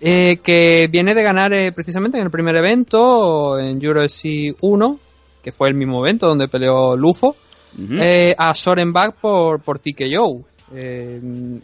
eh, 0.00 0.38
que 0.42 0.88
viene 0.90 1.14
de 1.14 1.22
ganar 1.22 1.52
eh, 1.52 1.72
precisamente 1.72 2.18
en 2.18 2.24
el 2.24 2.30
primer 2.30 2.56
evento, 2.56 3.58
en 3.58 3.76
UFC 3.86 4.54
1, 4.60 4.98
que 5.42 5.52
fue 5.52 5.68
el 5.68 5.74
mismo 5.74 6.04
evento 6.04 6.26
donde 6.26 6.48
peleó 6.48 6.96
Lufo, 6.96 7.36
eh, 8.00 8.34
a 8.36 8.54
Soren 8.54 8.92
Bach 8.92 9.14
por, 9.20 9.62
por 9.62 9.78
TKO. 9.78 10.44
Eh, 10.74 11.20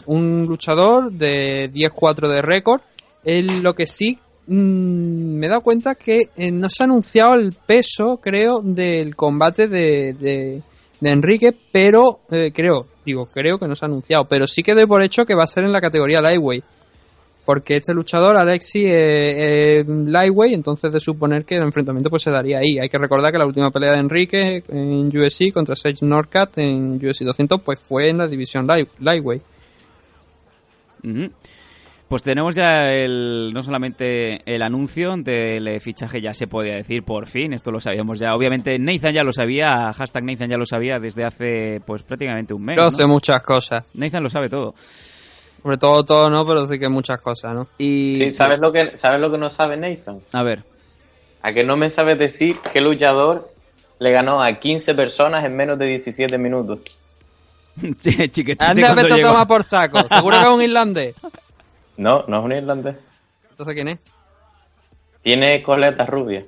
un 0.06 0.46
luchador 0.46 1.12
de 1.12 1.70
10-4 1.72 2.28
de 2.28 2.42
récord. 2.42 2.80
Él 3.24 3.62
lo 3.62 3.74
que 3.74 3.86
sí 3.86 4.18
mm, 4.46 5.38
me 5.38 5.46
he 5.46 5.48
dado 5.48 5.62
cuenta 5.62 5.94
que 5.94 6.30
eh, 6.36 6.50
no 6.50 6.68
se 6.68 6.82
ha 6.82 6.86
anunciado 6.86 7.34
el 7.34 7.52
peso, 7.52 8.18
creo, 8.18 8.60
del 8.62 9.16
combate 9.16 9.68
de, 9.68 10.14
de, 10.14 10.62
de 11.00 11.10
Enrique, 11.10 11.52
pero 11.72 12.20
eh, 12.30 12.52
creo, 12.54 12.86
digo, 13.04 13.26
creo 13.26 13.58
que 13.58 13.66
no 13.66 13.74
se 13.74 13.84
ha 13.84 13.88
anunciado, 13.88 14.24
pero 14.26 14.46
sí 14.46 14.62
que 14.62 14.74
doy 14.74 14.86
por 14.86 15.02
hecho 15.02 15.26
que 15.26 15.34
va 15.34 15.44
a 15.44 15.48
ser 15.48 15.64
en 15.64 15.72
la 15.72 15.80
categoría 15.80 16.20
Lightweight. 16.20 16.64
Porque 17.44 17.76
este 17.76 17.92
luchador, 17.92 18.36
Alexi, 18.36 18.84
es 18.86 19.82
es 19.82 19.86
lightweight, 19.88 20.54
entonces 20.54 20.92
de 20.92 21.00
suponer 21.00 21.44
que 21.44 21.56
el 21.56 21.62
enfrentamiento 21.64 22.08
pues 22.08 22.22
se 22.22 22.30
daría 22.30 22.58
ahí. 22.58 22.78
Hay 22.78 22.88
que 22.88 22.98
recordar 22.98 23.32
que 23.32 23.38
la 23.38 23.46
última 23.46 23.70
pelea 23.72 23.92
de 23.92 23.98
Enrique 23.98 24.62
en 24.68 25.08
UFC 25.08 25.52
contra 25.52 25.74
Sage 25.74 26.06
Norcat 26.06 26.56
en 26.58 26.96
UFC 27.04 27.22
200 27.22 27.60
pues 27.62 27.80
fue 27.80 28.10
en 28.10 28.18
la 28.18 28.28
división 28.28 28.66
light- 28.68 28.90
lightweight. 29.00 29.42
Pues 32.08 32.22
tenemos 32.22 32.54
ya 32.54 32.92
el, 32.92 33.52
no 33.54 33.62
solamente 33.62 34.42
el 34.44 34.60
anuncio 34.60 35.16
del 35.16 35.66
eh, 35.66 35.80
fichaje, 35.80 36.20
ya 36.20 36.34
se 36.34 36.46
podía 36.46 36.74
decir 36.74 37.02
por 37.04 37.26
fin, 37.26 37.54
esto 37.54 37.70
lo 37.70 37.80
sabíamos 37.80 38.18
ya. 38.18 38.34
Obviamente 38.36 38.78
Nathan 38.78 39.14
ya 39.14 39.24
lo 39.24 39.32
sabía, 39.32 39.92
hashtag 39.94 40.22
Nathan 40.24 40.50
ya 40.50 40.58
lo 40.58 40.66
sabía 40.66 40.98
desde 41.00 41.24
hace 41.24 41.80
pues 41.86 42.02
prácticamente 42.02 42.52
un 42.52 42.62
mes. 42.64 42.76
Yo 42.76 42.84
¿no? 42.84 42.90
sé 42.90 43.06
muchas 43.06 43.42
cosas. 43.42 43.84
Nathan 43.94 44.22
lo 44.22 44.28
sabe 44.30 44.50
todo. 44.50 44.74
Sobre 45.62 45.78
todo 45.78 46.04
todo 46.04 46.28
no, 46.30 46.46
pero 46.46 46.66
sí 46.68 46.78
que 46.78 46.88
muchas 46.88 47.20
cosas, 47.20 47.54
¿no? 47.54 47.68
Y 47.78 48.16
Sí, 48.18 48.30
¿sabes 48.32 48.58
lo 48.58 48.72
que 48.72 48.96
sabes 48.96 49.20
lo 49.20 49.30
que 49.30 49.38
no 49.38 49.48
sabe 49.50 49.76
Nathan? 49.76 50.20
a 50.32 50.42
ver, 50.42 50.64
¿A 51.42 51.52
que 51.52 51.64
no 51.64 51.76
me 51.76 51.90
sabes 51.90 52.18
decir 52.18 52.58
qué 52.72 52.80
luchador 52.80 53.50
le 53.98 54.10
ganó 54.12 54.42
a 54.42 54.52
15 54.60 54.94
personas 54.94 55.44
en 55.44 55.56
menos 55.56 55.78
de 55.78 55.86
17 55.86 56.38
minutos? 56.38 56.80
chiquitito. 57.82 58.64
Anda, 58.64 58.94
vete 58.94 59.14
a 59.14 59.20
tomar 59.22 59.46
por 59.46 59.62
saco. 59.64 60.06
Seguro 60.08 60.38
que 60.38 60.44
es 60.44 60.50
un 60.50 60.62
irlandés. 60.62 61.14
No, 61.96 62.24
no 62.28 62.38
es 62.38 62.44
un 62.44 62.52
irlandés. 62.52 62.96
Entonces, 63.50 63.74
¿quién 63.74 63.88
es? 63.88 63.98
Tiene 65.22 65.62
coletas 65.62 66.08
rubias. 66.08 66.44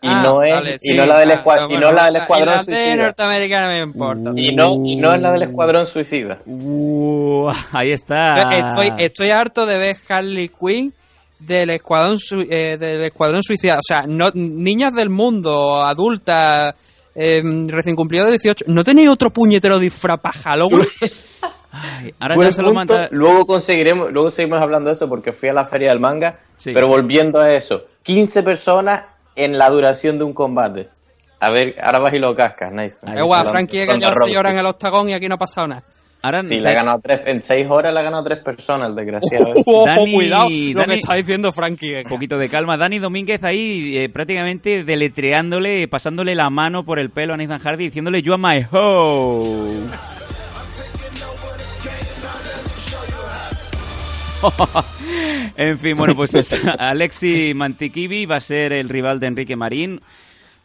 Y 0.00 0.06
Ah, 0.08 0.22
no 0.22 0.42
es 0.44 0.52
vale, 0.52 0.74
y 0.76 0.78
sí, 0.78 0.96
no 0.96 1.06
la 1.06 1.18
del 1.18 1.30
ah, 1.32 1.42
escua- 1.42 1.56
y 1.64 1.66
bueno, 1.72 1.80
no 1.88 1.92
la 1.92 2.04
del 2.06 2.16
escuadrón 2.16 2.64
suicida. 2.64 2.96
norteamericana 2.96 3.68
me 3.68 3.78
importa. 3.80 4.30
Y 4.36 4.54
no 4.54 4.74
y 4.84 4.94
no 4.96 5.12
es 5.14 5.20
la 5.20 5.32
del 5.32 5.42
escuadrón 5.42 5.86
suicida. 5.86 6.38
Uh, 6.46 7.50
ahí 7.72 7.90
está. 7.90 8.50
Estoy, 8.54 8.92
estoy 8.98 9.30
harto 9.30 9.66
de 9.66 9.76
ver 9.78 9.96
Harley 10.08 10.50
Quinn 10.50 10.94
del 11.40 11.70
escuadrón 11.70 12.18
eh, 12.48 12.76
del 12.78 13.02
escuadrón 13.04 13.42
suicida. 13.42 13.76
O 13.78 13.82
sea, 13.86 14.04
no, 14.06 14.30
niñas 14.34 14.92
del 14.94 15.10
mundo, 15.10 15.84
adultas, 15.84 16.74
eh, 17.14 17.42
recién 17.66 17.96
cumplido 17.96 18.24
de 18.26 18.32
18. 18.32 18.66
¿No 18.68 18.84
tenéis 18.84 19.08
otro 19.08 19.30
puñetero 19.30 19.80
disfraz 19.80 20.20
para 20.20 20.38
Halloween? 20.38 20.86
Ay, 21.70 22.14
ahora 22.18 22.36
ya 22.36 22.52
se 22.52 22.62
lo 22.62 22.68
punto. 22.72 22.74
manda... 22.94 23.08
Luego 23.10 23.46
conseguiremos, 23.46 24.10
luego 24.12 24.30
seguimos 24.30 24.60
hablando 24.62 24.88
de 24.90 24.94
eso 24.94 25.08
porque 25.08 25.32
fui 25.32 25.48
a 25.48 25.52
la 25.52 25.66
feria 25.66 25.90
del 25.90 26.00
manga, 26.00 26.34
Sí. 26.58 26.72
pero 26.72 26.88
volviendo 26.88 27.40
a 27.40 27.52
eso, 27.54 27.84
15 28.04 28.42
personas 28.42 29.02
en 29.38 29.58
la 29.58 29.70
duración 29.70 30.18
de 30.18 30.24
un 30.24 30.32
combate. 30.34 30.88
A 31.40 31.50
ver, 31.50 31.74
ahora 31.82 32.00
vas 32.00 32.14
y 32.14 32.18
lo 32.18 32.34
cascas, 32.34 32.72
nice. 32.72 32.98
Eh, 33.06 33.22
guau, 33.22 33.44
Frankie 33.46 33.86
ganado 33.86 34.00
6 34.12 34.14
Rousey. 34.18 34.36
horas 34.36 34.52
en 34.52 34.58
el 34.58 34.66
octagón 34.66 35.08
y 35.10 35.14
aquí 35.14 35.28
no 35.28 35.36
ha 35.36 35.38
pasado 35.38 35.68
nada. 35.68 35.84
Ahora 36.20 36.42
Sí, 36.44 36.58
le 36.58 36.68
ha 36.68 36.72
ganado 36.72 37.00
tres, 37.00 37.20
en 37.26 37.40
6 37.40 37.66
horas 37.70 37.94
le 37.94 38.00
ha 38.00 38.02
ganado 38.02 38.24
tres 38.24 38.38
personas, 38.40 38.88
el 38.88 38.96
desgraciado. 38.96 39.50
Ojo, 39.66 39.86
Dani- 39.86 40.12
cuidado 40.14 40.48
lo 40.50 40.80
Dani- 40.82 40.86
que 40.86 40.94
está 40.98 41.14
diciendo 41.14 41.52
Frankie. 41.52 41.94
Un 41.98 42.10
poquito 42.10 42.38
de 42.38 42.48
calma. 42.48 42.76
Dani 42.76 42.98
Domínguez 42.98 43.44
ahí 43.44 43.96
eh, 43.98 44.08
prácticamente 44.08 44.82
deletreándole, 44.82 45.86
pasándole 45.86 46.34
la 46.34 46.50
mano 46.50 46.84
por 46.84 46.98
el 46.98 47.10
pelo 47.10 47.34
a 47.34 47.36
Nathan 47.36 47.60
Hardy, 47.60 47.84
diciéndole 47.84 48.20
You 48.22 48.32
are 48.34 48.42
my 48.42 48.66
hoe. 48.72 49.76
en 55.56 55.78
fin, 55.78 55.96
bueno, 55.96 56.14
pues. 56.14 56.34
Alexi 56.78 57.52
Mantikivi 57.54 58.26
va 58.26 58.36
a 58.36 58.40
ser 58.40 58.72
el 58.72 58.88
rival 58.88 59.20
de 59.20 59.26
Enrique 59.26 59.56
Marín. 59.56 60.00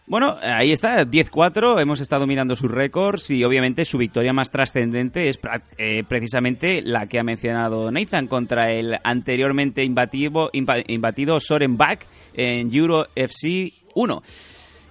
Bueno, 0.05 0.35
ahí 0.43 0.73
está, 0.73 1.05
10-4, 1.05 1.81
hemos 1.81 2.01
estado 2.01 2.27
mirando 2.27 2.57
sus 2.57 2.69
récords 2.69 3.29
y 3.31 3.45
obviamente 3.45 3.85
su 3.85 3.97
victoria 3.97 4.33
más 4.33 4.51
trascendente 4.51 5.29
es 5.29 5.39
eh, 5.77 6.03
precisamente 6.05 6.81
la 6.81 7.07
que 7.07 7.19
ha 7.19 7.23
mencionado 7.23 7.89
Nathan 7.89 8.27
contra 8.27 8.69
el 8.73 8.97
anteriormente 9.05 9.81
imbativo, 9.85 10.51
imba- 10.51 10.83
imbatido 10.87 11.39
Soren 11.39 11.77
Bach 11.77 11.99
en 12.33 12.75
Euro 12.75 13.07
FC 13.15 13.71
1. 13.95 14.21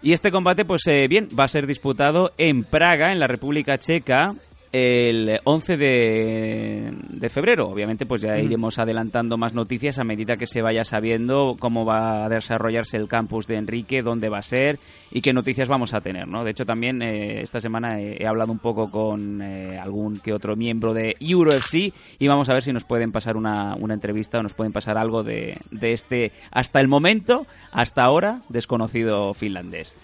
Y 0.01 0.15
este 0.15 0.33
combate, 0.33 0.65
pues 0.65 0.87
eh, 0.87 1.07
bien, 1.09 1.29
va 1.39 1.45
a 1.45 1.49
ser 1.49 1.67
disputado 1.67 2.33
en 2.39 2.65
Praga, 2.65 3.13
en 3.13 3.21
la 3.21 3.27
República 3.27 3.79
Checa, 3.79 4.35
el 4.73 5.39
11 5.45 5.77
de, 5.77 6.93
de 7.11 7.29
febrero. 7.29 7.69
Obviamente, 7.69 8.07
pues 8.07 8.23
ya 8.23 8.39
iremos 8.39 8.79
adelantando 8.79 9.37
más 9.37 9.53
noticias 9.53 9.99
a 9.99 10.05
medida 10.05 10.39
que 10.39 10.47
se 10.47 10.63
vaya 10.63 10.85
sabiendo 10.85 11.57
cómo 11.59 11.85
va 11.85 12.25
a 12.25 12.29
desarrollarse 12.29 12.97
el 12.97 13.09
campus 13.09 13.47
de 13.47 13.57
Enrique, 13.57 14.03
dónde 14.03 14.31
va 14.31 14.39
a 14.39 14.43
ser 14.43 14.79
y 15.11 15.21
qué 15.21 15.35
noticias 15.35 15.69
vamos 15.69 15.93
a 15.93 16.01
tener, 16.01 16.27
¿no? 16.27 16.43
De 16.43 16.53
hecho, 16.53 16.65
también 16.65 17.03
eh, 17.03 17.43
esta 17.43 17.61
semana 17.61 18.01
he, 18.01 18.23
he 18.23 18.27
hablado 18.27 18.51
un 18.51 18.59
poco 18.59 18.91
con 18.91 19.43
eh, 19.43 19.79
algún 19.79 20.19
que 20.19 20.33
otro 20.33 20.57
miembro 20.57 20.95
de 20.95 21.15
EuroFC 21.21 21.93
y 22.19 22.29
vamos 22.29 22.49
a 22.49 22.55
ver 22.55 22.63
si 22.63 22.73
nos 22.73 22.85
pueden 22.85 23.13
pasar 23.13 23.37
una, 23.37 23.77
una 23.77 23.95
entrevista 23.95 24.39
o 24.39 24.43
nos 24.43 24.55
pueden 24.55 24.73
pasar 24.73 24.97
algo 24.97 25.23
de, 25.23 25.55
de 25.71 25.93
este, 25.93 26.33
hasta 26.51 26.81
el 26.81 26.89
momento, 26.89 27.47
hasta 27.73 28.03
ahora, 28.05 28.41
desconocido 28.49 29.35
finlandés. 29.35 29.95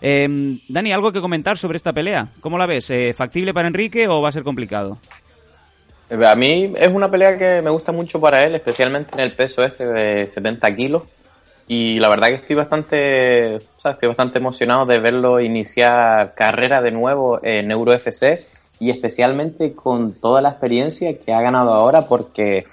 Eh, 0.00 0.58
Dani, 0.68 0.92
¿algo 0.92 1.12
que 1.12 1.20
comentar 1.20 1.58
sobre 1.58 1.76
esta 1.76 1.92
pelea? 1.92 2.28
¿Cómo 2.40 2.58
la 2.58 2.66
ves? 2.66 2.90
Eh, 2.90 3.14
¿Factible 3.16 3.52
para 3.52 3.68
Enrique 3.68 4.08
o 4.08 4.20
va 4.20 4.28
a 4.28 4.32
ser 4.32 4.44
complicado? 4.44 4.98
A 6.10 6.34
mí 6.36 6.72
es 6.78 6.88
una 6.88 7.10
pelea 7.10 7.38
que 7.38 7.60
me 7.60 7.70
gusta 7.70 7.92
mucho 7.92 8.20
para 8.20 8.44
él, 8.44 8.54
especialmente 8.54 9.10
en 9.14 9.20
el 9.20 9.32
peso 9.32 9.62
este 9.62 9.86
de 9.86 10.26
70 10.26 10.74
kilos. 10.74 11.02
Y 11.66 12.00
la 12.00 12.08
verdad 12.08 12.28
que 12.28 12.34
estoy 12.36 12.56
bastante, 12.56 13.56
o 13.56 13.60
sea, 13.60 13.92
estoy 13.92 14.08
bastante 14.08 14.38
emocionado 14.38 14.86
de 14.86 15.00
verlo 15.00 15.38
iniciar 15.38 16.34
carrera 16.34 16.80
de 16.80 16.92
nuevo 16.92 17.40
en 17.42 17.70
EuroFC 17.70 18.40
y 18.80 18.90
especialmente 18.90 19.74
con 19.74 20.14
toda 20.14 20.40
la 20.40 20.50
experiencia 20.50 21.18
que 21.18 21.32
ha 21.34 21.42
ganado 21.42 21.74
ahora 21.74 22.06
porque, 22.06 22.64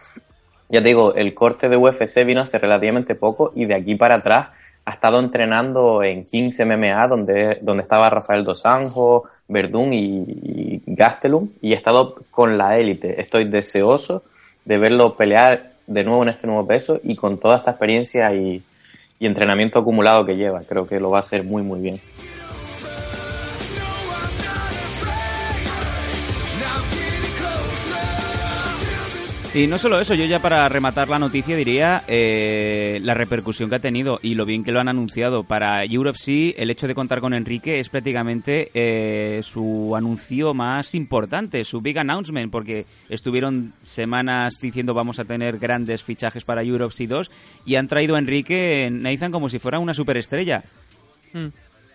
ya 0.70 0.82
te 0.82 0.88
digo, 0.88 1.14
el 1.16 1.34
corte 1.34 1.68
de 1.68 1.76
UFC 1.76 2.24
vino 2.26 2.40
hace 2.40 2.58
relativamente 2.58 3.16
poco 3.16 3.52
y 3.54 3.66
de 3.66 3.76
aquí 3.76 3.96
para 3.96 4.16
atrás 4.16 4.50
ha 4.86 4.92
estado 4.92 5.20
entrenando 5.20 6.04
en 6.04 6.26
15 6.26 6.66
MMA 6.66 7.08
donde, 7.08 7.60
donde 7.62 7.82
estaba 7.82 8.10
Rafael 8.10 8.44
Dos 8.44 8.66
Anjos, 8.66 9.24
Verdún 9.48 9.94
y, 9.94 10.24
y 10.28 10.82
Gastelum 10.86 11.50
y 11.62 11.74
he 11.74 11.76
estado 11.76 12.16
con 12.30 12.58
la 12.58 12.78
élite. 12.78 13.20
Estoy 13.20 13.46
deseoso 13.46 14.24
de 14.64 14.78
verlo 14.78 15.16
pelear 15.16 15.74
de 15.88 16.04
nuevo 16.04 16.24
en 16.24 16.30
este 16.30 16.48
nuevo 16.48 16.68
peso 16.68 17.00
y 17.04 17.16
con 17.16 17.40
toda 17.40 17.58
esta 17.58 17.72
experiencia 17.72 18.34
y 18.34 18.64
entrenamiento 19.20 19.80
acumulado 19.80 20.26
que 20.26 20.36
lleva. 20.36 20.62
Creo 20.62 20.88
que 20.88 21.00
lo 21.00 21.10
va 21.10 21.18
a 21.18 21.22
hacer 21.22 21.44
muy 21.44 21.64
muy 21.64 21.80
bien. 21.80 22.00
Y 29.56 29.68
no 29.68 29.78
solo 29.78 30.02
eso, 30.02 30.16
yo 30.16 30.26
ya 30.26 30.40
para 30.40 30.68
rematar 30.68 31.08
la 31.08 31.18
noticia 31.18 31.56
diría 31.56 32.04
eh, 32.10 33.00
la 33.02 33.14
repercusión 33.14 33.70
que 33.70 33.78
ha 33.78 33.80
tenido 33.80 34.20
y 34.22 34.36
lo 34.36 34.44
bien 34.44 34.66
que 34.66 34.74
lo 34.74 34.82
han 34.82 34.90
anunciado. 34.90 35.46
Para 35.46 35.86
UFC, 35.86 36.54
el 36.58 36.70
hecho 36.70 36.90
de 36.90 36.94
contar 36.94 37.22
con 37.22 37.34
Enrique 37.34 37.80
es 37.80 37.88
prácticamente 37.88 38.70
eh, 38.74 39.42
su 39.44 39.96
anuncio 39.96 40.54
más 40.54 40.94
importante, 40.94 41.64
su 41.64 41.80
big 41.80 41.98
announcement, 41.98 42.52
porque 42.52 42.86
estuvieron 43.08 43.72
semanas 43.82 44.56
diciendo 44.62 44.94
vamos 44.94 45.20
a 45.20 45.24
tener 45.24 45.58
grandes 45.58 46.04
fichajes 46.04 46.44
para 46.44 46.62
UFC 46.62 47.04
2 47.04 47.32
y 47.66 47.78
han 47.78 47.88
traído 47.88 48.18
a 48.18 48.20
Enrique 48.20 48.90
Nathan 48.92 49.32
como 49.32 49.48
si 49.48 49.58
fuera 49.60 49.80
una 49.80 49.94
superestrella. 49.94 50.66
Hmm. 51.32 51.48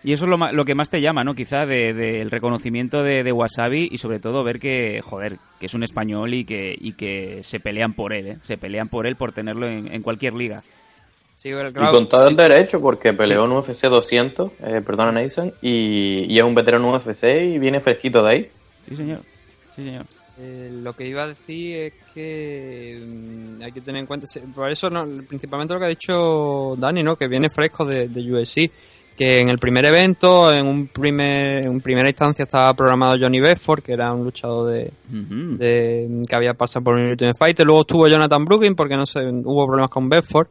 Y 0.03 0.13
eso 0.13 0.25
es 0.25 0.29
lo, 0.31 0.51
lo 0.51 0.65
que 0.65 0.73
más 0.75 0.89
te 0.89 0.99
llama, 1.01 1.23
¿no? 1.23 1.35
Quizá 1.35 1.65
del 1.67 1.95
de, 1.95 2.11
del 2.13 2.31
reconocimiento 2.31 3.03
de, 3.03 3.23
de 3.23 3.31
Wasabi 3.31 3.87
y 3.91 3.97
sobre 3.99 4.19
todo 4.19 4.43
ver 4.43 4.59
que, 4.59 5.01
joder, 5.03 5.37
que 5.59 5.67
es 5.67 5.73
un 5.75 5.83
español 5.83 6.33
y 6.33 6.43
que, 6.43 6.75
y 6.79 6.93
que 6.93 7.41
se 7.43 7.59
pelean 7.59 7.93
por 7.93 8.11
él, 8.13 8.27
¿eh? 8.27 8.37
Se 8.43 8.57
pelean 8.57 8.89
por 8.89 9.05
él 9.05 9.15
por 9.15 9.31
tenerlo 9.31 9.67
en, 9.67 9.93
en 9.93 10.01
cualquier 10.01 10.33
liga. 10.33 10.63
Sí, 11.35 11.49
el- 11.49 11.69
Y 11.69 11.73
con 11.91 12.07
todo 12.09 12.23
sí. 12.23 12.29
el 12.29 12.35
derecho 12.35 12.81
porque 12.81 13.13
peleó 13.13 13.45
en 13.45 13.51
UFC 13.51 13.85
200, 13.89 14.51
eh, 14.63 14.81
perdona 14.85 15.11
Nathan, 15.11 15.53
y, 15.61 16.25
y 16.31 16.37
es 16.37 16.43
un 16.43 16.55
veterano 16.55 16.93
UFC 16.95 17.23
y 17.43 17.59
viene 17.59 17.79
fresquito 17.79 18.23
de 18.23 18.29
ahí. 18.31 18.49
Sí, 18.87 18.95
señor. 18.95 19.17
Sí, 19.17 19.83
señor. 19.83 20.05
Eh, 20.39 20.69
lo 20.81 20.93
que 20.93 21.07
iba 21.07 21.23
a 21.23 21.27
decir 21.27 21.75
es 21.77 21.93
que 22.15 22.97
mm, 22.99 23.61
hay 23.61 23.71
que 23.71 23.81
tener 23.81 23.99
en 24.01 24.07
cuenta, 24.07 24.25
se- 24.27 24.41
por 24.41 24.71
eso 24.71 24.89
no, 24.89 25.05
principalmente 25.27 25.73
lo 25.73 25.79
que 25.79 25.85
ha 25.85 25.89
dicho 25.89 26.75
Dani, 26.77 27.03
¿no? 27.03 27.15
que 27.15 27.27
viene 27.27 27.49
fresco 27.49 27.85
de, 27.85 28.07
de 28.07 28.21
UFC, 28.33 28.71
que 29.23 29.39
en 29.39 29.49
el 29.49 29.59
primer 29.59 29.85
evento, 29.85 30.51
en 30.51 30.65
un 30.65 30.87
primer, 30.87 31.63
en 31.65 31.79
primera 31.81 32.09
instancia 32.09 32.43
estaba 32.43 32.73
programado 32.73 33.15
Johnny 33.19 33.39
Bedford, 33.39 33.83
que 33.83 33.93
era 33.93 34.11
un 34.13 34.23
luchador 34.23 34.71
de, 34.71 34.91
de- 35.57 36.23
que 36.27 36.35
había 36.35 36.55
pasado 36.55 36.83
por 36.83 36.95
un 36.95 37.09
Ultimate 37.09 37.37
Fighter, 37.37 37.65
luego 37.65 37.81
estuvo 37.81 38.07
Jonathan 38.07 38.43
Brooklyn 38.45 38.75
porque 38.75 38.95
no 38.95 39.05
sé, 39.05 39.19
hubo 39.21 39.67
problemas 39.67 39.91
con 39.91 40.09
Bedford. 40.09 40.47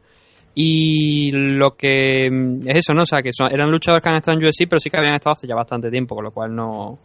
Y 0.53 1.31
lo 1.31 1.75
que 1.75 2.27
es 2.27 2.75
eso, 2.75 2.93
¿no? 2.93 3.03
O 3.03 3.05
sea, 3.05 3.21
que 3.21 3.31
son- 3.33 3.51
eran 3.53 3.69
luchadores 3.71 4.03
que 4.03 4.09
han 4.09 4.15
estado 4.15 4.37
en 4.37 4.45
UFC, 4.45 4.67
pero 4.69 4.79
sí 4.79 4.89
que 4.89 4.97
habían 4.97 5.15
estado 5.15 5.33
hace 5.33 5.47
ya 5.47 5.55
bastante 5.55 5.89
tiempo, 5.89 6.15
con 6.15 6.23
lo 6.25 6.31
cual 6.31 6.53
no. 6.55 6.97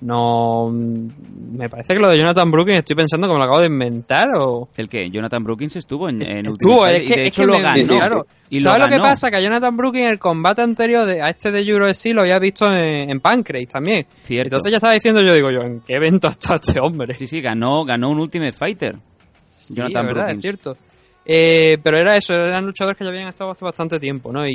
No. 0.00 0.68
mm, 0.70 1.08
Me 1.56 1.68
parece 1.70 1.94
que 1.94 2.00
lo 2.00 2.08
de 2.10 2.18
Jonathan 2.18 2.50
Brooklyn 2.50 2.76
estoy 2.76 2.96
pensando 2.96 3.26
que 3.26 3.32
me 3.32 3.38
lo 3.38 3.44
acabo 3.44 3.60
de 3.60 3.66
inventar 3.66 4.28
o. 4.36 4.68
¿El 4.76 4.88
que 4.88 5.08
Jonathan 5.10 5.42
Brookins 5.42 5.76
estuvo 5.76 6.08
en, 6.08 6.20
en 6.22 6.46
Estuvo, 6.46 6.86
es 6.86 6.98
que, 7.02 7.04
y 7.04 7.08
de 7.08 7.22
es 7.22 7.28
hecho 7.28 7.42
que 7.42 7.46
lo 7.46 7.52
me- 7.54 7.62
ganó. 7.62 7.84
sí, 7.84 7.94
claro. 7.96 8.26
Y 8.50 8.60
lo 8.60 8.70
¿Sabes 8.70 8.84
lo 8.86 8.92
que 8.92 8.98
pasa? 9.00 9.30
Que 9.30 9.36
a 9.36 9.40
Jonathan 9.40 9.76
Brooklyn 9.76 10.04
el 10.06 10.18
combate 10.18 10.62
anterior 10.62 11.06
de, 11.06 11.22
a 11.22 11.28
este 11.30 11.50
de 11.50 11.62
UFC 11.74 12.06
lo 12.12 12.20
había 12.22 12.38
visto 12.38 12.66
en, 12.66 13.10
en 13.10 13.20
Pancrase 13.20 13.66
también. 13.66 14.06
Cierto. 14.24 14.48
Entonces 14.56 14.70
ya 14.70 14.76
estaba 14.76 14.92
diciendo 14.94 15.22
yo, 15.22 15.32
digo 15.34 15.50
yo, 15.50 15.62
¿en 15.62 15.80
qué 15.80 15.94
evento 15.94 16.28
está 16.28 16.56
este 16.56 16.78
hombre? 16.80 17.14
Sí, 17.14 17.26
sí, 17.26 17.40
ganó, 17.40 17.84
ganó 17.84 18.10
un 18.10 18.20
Ultimate 18.20 18.52
Fighter. 18.52 18.96
Sí, 19.40 19.74
Jonathan 19.76 20.06
es 20.08 20.14
verdad, 20.14 20.30
es 20.32 20.40
cierto. 20.42 20.76
Eh, 21.24 21.78
pero 21.82 21.96
era 21.98 22.16
eso, 22.16 22.34
eran 22.34 22.64
luchadores 22.66 22.96
que 22.96 23.02
ya 23.02 23.10
habían 23.10 23.28
estado 23.28 23.50
hace 23.50 23.64
bastante 23.64 23.98
tiempo, 23.98 24.30
¿no? 24.32 24.46
Y, 24.46 24.52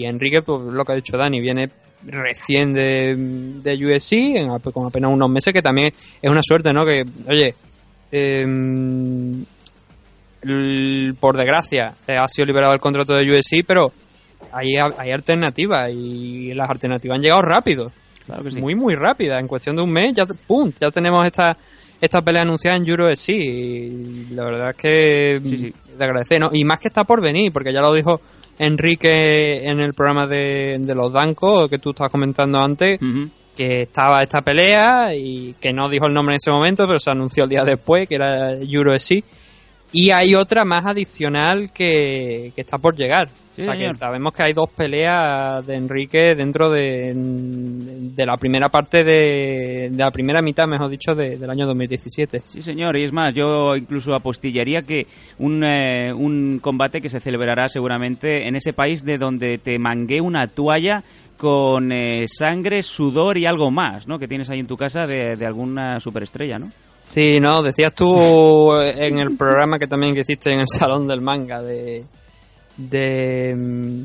y 0.00 0.04
Enrique, 0.04 0.42
pues 0.42 0.60
lo 0.60 0.84
que 0.84 0.92
ha 0.92 0.96
dicho 0.96 1.16
Dani, 1.16 1.40
viene 1.40 1.70
recién 2.04 2.72
de, 2.72 3.14
de 3.16 3.86
UFC, 3.86 4.12
en, 4.36 4.58
con 4.58 4.86
apenas 4.86 5.10
unos 5.12 5.30
meses, 5.30 5.52
que 5.52 5.62
también 5.62 5.92
es 6.20 6.30
una 6.30 6.42
suerte, 6.42 6.72
¿no? 6.72 6.84
Que, 6.84 7.04
oye, 7.28 7.54
em, 8.10 9.44
por 11.20 11.36
desgracia, 11.36 11.94
eh, 12.06 12.16
ha 12.16 12.28
sido 12.28 12.46
liberado 12.46 12.74
el 12.74 12.80
contrato 12.80 13.14
de 13.14 13.30
UFC, 13.30 13.64
pero 13.66 13.92
hay, 14.52 14.76
hay 14.76 15.12
alternativas 15.12 15.90
y 15.90 16.52
las 16.54 16.68
alternativas 16.68 17.16
han 17.16 17.22
llegado 17.22 17.42
rápido. 17.42 17.92
Claro 18.26 18.44
que 18.44 18.50
sí. 18.50 18.60
Muy, 18.60 18.74
muy 18.74 18.94
rápida. 18.94 19.38
En 19.38 19.48
cuestión 19.48 19.76
de 19.76 19.82
un 19.82 19.90
mes, 19.90 20.14
ya, 20.14 20.26
¡pum! 20.26 20.72
ya 20.80 20.90
tenemos 20.90 21.24
esta, 21.24 21.56
esta 22.00 22.22
pelea 22.22 22.42
anunciada 22.42 22.76
en 22.76 22.86
Euro 22.88 23.14
sí 23.14 23.34
y 23.34 24.34
la 24.34 24.44
verdad 24.44 24.70
es 24.70 24.76
que 24.76 25.40
Sí, 25.44 25.58
sí. 25.58 25.74
De 25.96 26.04
agradecer, 26.04 26.40
¿no? 26.40 26.50
Y 26.52 26.64
más 26.64 26.80
que 26.80 26.88
está 26.88 27.04
por 27.04 27.20
venir, 27.20 27.52
porque 27.52 27.72
ya 27.72 27.80
lo 27.80 27.92
dijo 27.92 28.20
Enrique 28.58 29.64
en 29.64 29.80
el 29.80 29.94
programa 29.94 30.26
de, 30.26 30.76
de 30.78 30.94
los 30.94 31.12
Dancos 31.12 31.68
que 31.68 31.78
tú 31.78 31.90
estabas 31.90 32.12
comentando 32.12 32.58
antes, 32.58 32.98
que 33.56 33.82
estaba 33.82 34.22
esta 34.22 34.40
pelea 34.40 35.14
y 35.14 35.54
que 35.60 35.72
no 35.72 35.88
dijo 35.88 36.06
el 36.06 36.14
nombre 36.14 36.34
en 36.34 36.36
ese 36.36 36.50
momento, 36.50 36.86
pero 36.86 36.98
se 36.98 37.10
anunció 37.10 37.44
el 37.44 37.50
día 37.50 37.64
después, 37.64 38.08
que 38.08 38.14
era 38.14 38.52
Euro 38.52 38.98
sí 38.98 39.22
Y 39.94 40.10
hay 40.10 40.34
otra 40.34 40.64
más 40.64 40.86
adicional 40.86 41.70
que, 41.72 42.50
que 42.54 42.60
está 42.62 42.78
por 42.78 42.96
llegar. 42.96 43.28
Sí, 43.52 43.60
o 43.60 43.64
sea, 43.64 43.74
señor. 43.74 43.92
que 43.92 43.98
sabemos 43.98 44.32
que 44.32 44.42
hay 44.42 44.54
dos 44.54 44.70
peleas 44.74 45.66
de 45.66 45.74
Enrique 45.74 46.34
dentro 46.34 46.70
de, 46.70 47.12
de 47.14 48.26
la 48.26 48.38
primera 48.38 48.70
parte 48.70 49.04
de, 49.04 49.90
de 49.92 50.02
la 50.02 50.10
primera 50.10 50.40
mitad, 50.40 50.66
mejor 50.66 50.88
dicho, 50.88 51.14
de- 51.14 51.36
del 51.36 51.50
año 51.50 51.66
2017. 51.66 52.42
Sí, 52.46 52.62
señor, 52.62 52.96
y 52.96 53.02
es 53.04 53.12
más, 53.12 53.34
yo 53.34 53.76
incluso 53.76 54.14
apostillaría 54.14 54.80
que 54.80 55.06
un, 55.38 55.62
eh, 55.64 56.10
un 56.14 56.58
combate 56.62 57.02
que 57.02 57.10
se 57.10 57.20
celebrará 57.20 57.68
seguramente 57.68 58.48
en 58.48 58.56
ese 58.56 58.72
país 58.72 59.04
de 59.04 59.18
donde 59.18 59.58
te 59.58 59.78
mangué 59.78 60.22
una 60.22 60.46
toalla 60.46 61.04
con 61.36 61.92
eh, 61.92 62.24
sangre, 62.28 62.82
sudor 62.82 63.36
y 63.36 63.44
algo 63.44 63.70
más, 63.70 64.08
¿no? 64.08 64.18
Que 64.18 64.28
tienes 64.28 64.48
ahí 64.48 64.60
en 64.60 64.66
tu 64.66 64.76
casa 64.78 65.06
de, 65.06 65.36
de 65.36 65.44
alguna 65.46 66.00
superestrella, 66.00 66.58
¿no? 66.58 66.70
Sí, 67.04 67.40
no, 67.40 67.62
decías 67.62 67.92
tú 67.94 68.74
en 68.80 69.18
el 69.18 69.36
programa 69.36 69.78
que 69.78 69.86
también 69.86 70.14
que 70.14 70.20
hiciste 70.20 70.52
en 70.52 70.60
el 70.60 70.68
Salón 70.68 71.06
del 71.08 71.20
Manga 71.20 71.60
de... 71.62 72.04
de 72.76 73.54
mm, 73.56 74.02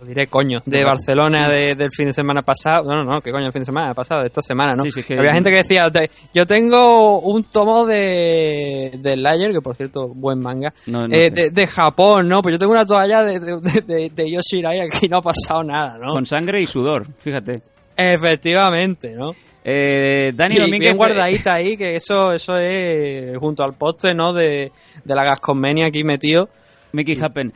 lo 0.00 0.06
diré 0.06 0.28
coño, 0.28 0.62
de 0.64 0.84
Barcelona 0.84 1.50
de- 1.50 1.74
del 1.74 1.88
fin 1.90 2.06
de 2.06 2.12
semana 2.12 2.42
pasado. 2.42 2.84
No, 2.84 3.02
no, 3.02 3.14
no, 3.14 3.20
¿qué 3.20 3.32
coño 3.32 3.46
el 3.46 3.52
fin 3.52 3.62
de 3.62 3.66
semana 3.66 3.94
pasado? 3.94 4.20
De 4.20 4.28
esta 4.28 4.42
semana, 4.42 4.74
¿no? 4.76 4.84
Sí, 4.84 4.92
sí, 4.92 5.02
que- 5.02 5.18
Había 5.18 5.32
gente 5.34 5.50
que 5.50 5.56
decía, 5.56 5.90
"Te- 5.90 6.08
yo 6.32 6.46
tengo 6.46 7.18
un 7.20 7.42
tomo 7.44 7.84
de, 7.84 8.92
de 9.02 9.16
Layer, 9.16 9.50
que 9.50 9.60
por 9.60 9.74
cierto, 9.74 10.06
buen 10.06 10.38
manga, 10.38 10.72
No, 10.86 11.08
no 11.08 11.12
eh, 11.14 11.30
de, 11.32 11.50
de 11.50 11.66
Japón, 11.66 12.28
¿no? 12.28 12.42
Pues 12.42 12.52
yo 12.52 12.58
tengo 12.60 12.72
una 12.74 12.86
toalla 12.86 13.24
de, 13.24 13.40
de, 13.40 13.60
de, 13.60 13.80
de- 13.80 14.10
de 14.10 14.30
Yoshirai, 14.30 14.82
aquí 14.82 15.08
no 15.08 15.16
ha 15.16 15.22
pasado 15.22 15.64
nada, 15.64 15.98
¿no? 15.98 16.12
Con 16.12 16.26
sangre 16.26 16.60
y 16.60 16.66
sudor, 16.66 17.04
fíjate. 17.18 17.60
Efectivamente, 17.96 19.14
¿no? 19.16 19.34
Eh, 19.70 20.32
Dani 20.34 20.54
Y 20.54 20.58
Domínguez. 20.60 20.80
bien 20.80 20.96
guardadita 20.96 21.52
ahí, 21.54 21.76
que 21.76 21.94
eso 21.96 22.32
eso 22.32 22.56
es 22.56 23.36
junto 23.36 23.62
al 23.62 23.74
postre, 23.74 24.14
¿no? 24.14 24.32
De, 24.32 24.72
de 25.04 25.14
la 25.14 25.24
gasconmenia 25.24 25.86
aquí 25.88 26.04
metido. 26.04 26.48
Mickey 26.92 27.18
Happen. 27.20 27.52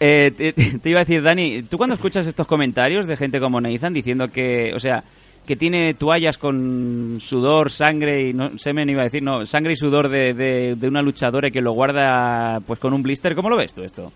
Eh, 0.00 0.30
te, 0.34 0.52
te 0.54 0.88
iba 0.88 1.00
a 1.00 1.04
decir, 1.04 1.22
Dani, 1.22 1.64
¿tú 1.64 1.76
cuando 1.76 1.92
escuchas 1.94 2.26
estos 2.26 2.46
comentarios 2.46 3.06
de 3.06 3.18
gente 3.18 3.38
como 3.38 3.60
Nathan 3.60 3.92
diciendo 3.92 4.28
que, 4.30 4.72
o 4.74 4.80
sea, 4.80 5.04
que 5.46 5.56
tiene 5.56 5.92
toallas 5.92 6.38
con 6.38 7.18
sudor, 7.20 7.70
sangre 7.70 8.28
y 8.28 8.32
no 8.32 8.56
semen 8.58 8.88
iba 8.88 9.02
a 9.02 9.04
decir, 9.04 9.22
no, 9.22 9.44
sangre 9.44 9.74
y 9.74 9.76
sudor 9.76 10.08
de, 10.08 10.32
de, 10.32 10.74
de 10.76 10.88
una 10.88 11.02
luchadora 11.02 11.48
y 11.48 11.52
que 11.52 11.60
lo 11.60 11.72
guarda 11.72 12.60
pues 12.66 12.80
con 12.80 12.94
un 12.94 13.02
blister, 13.02 13.34
¿cómo 13.34 13.50
lo 13.50 13.56
ves 13.58 13.74
tú 13.74 13.82
esto? 13.82 14.10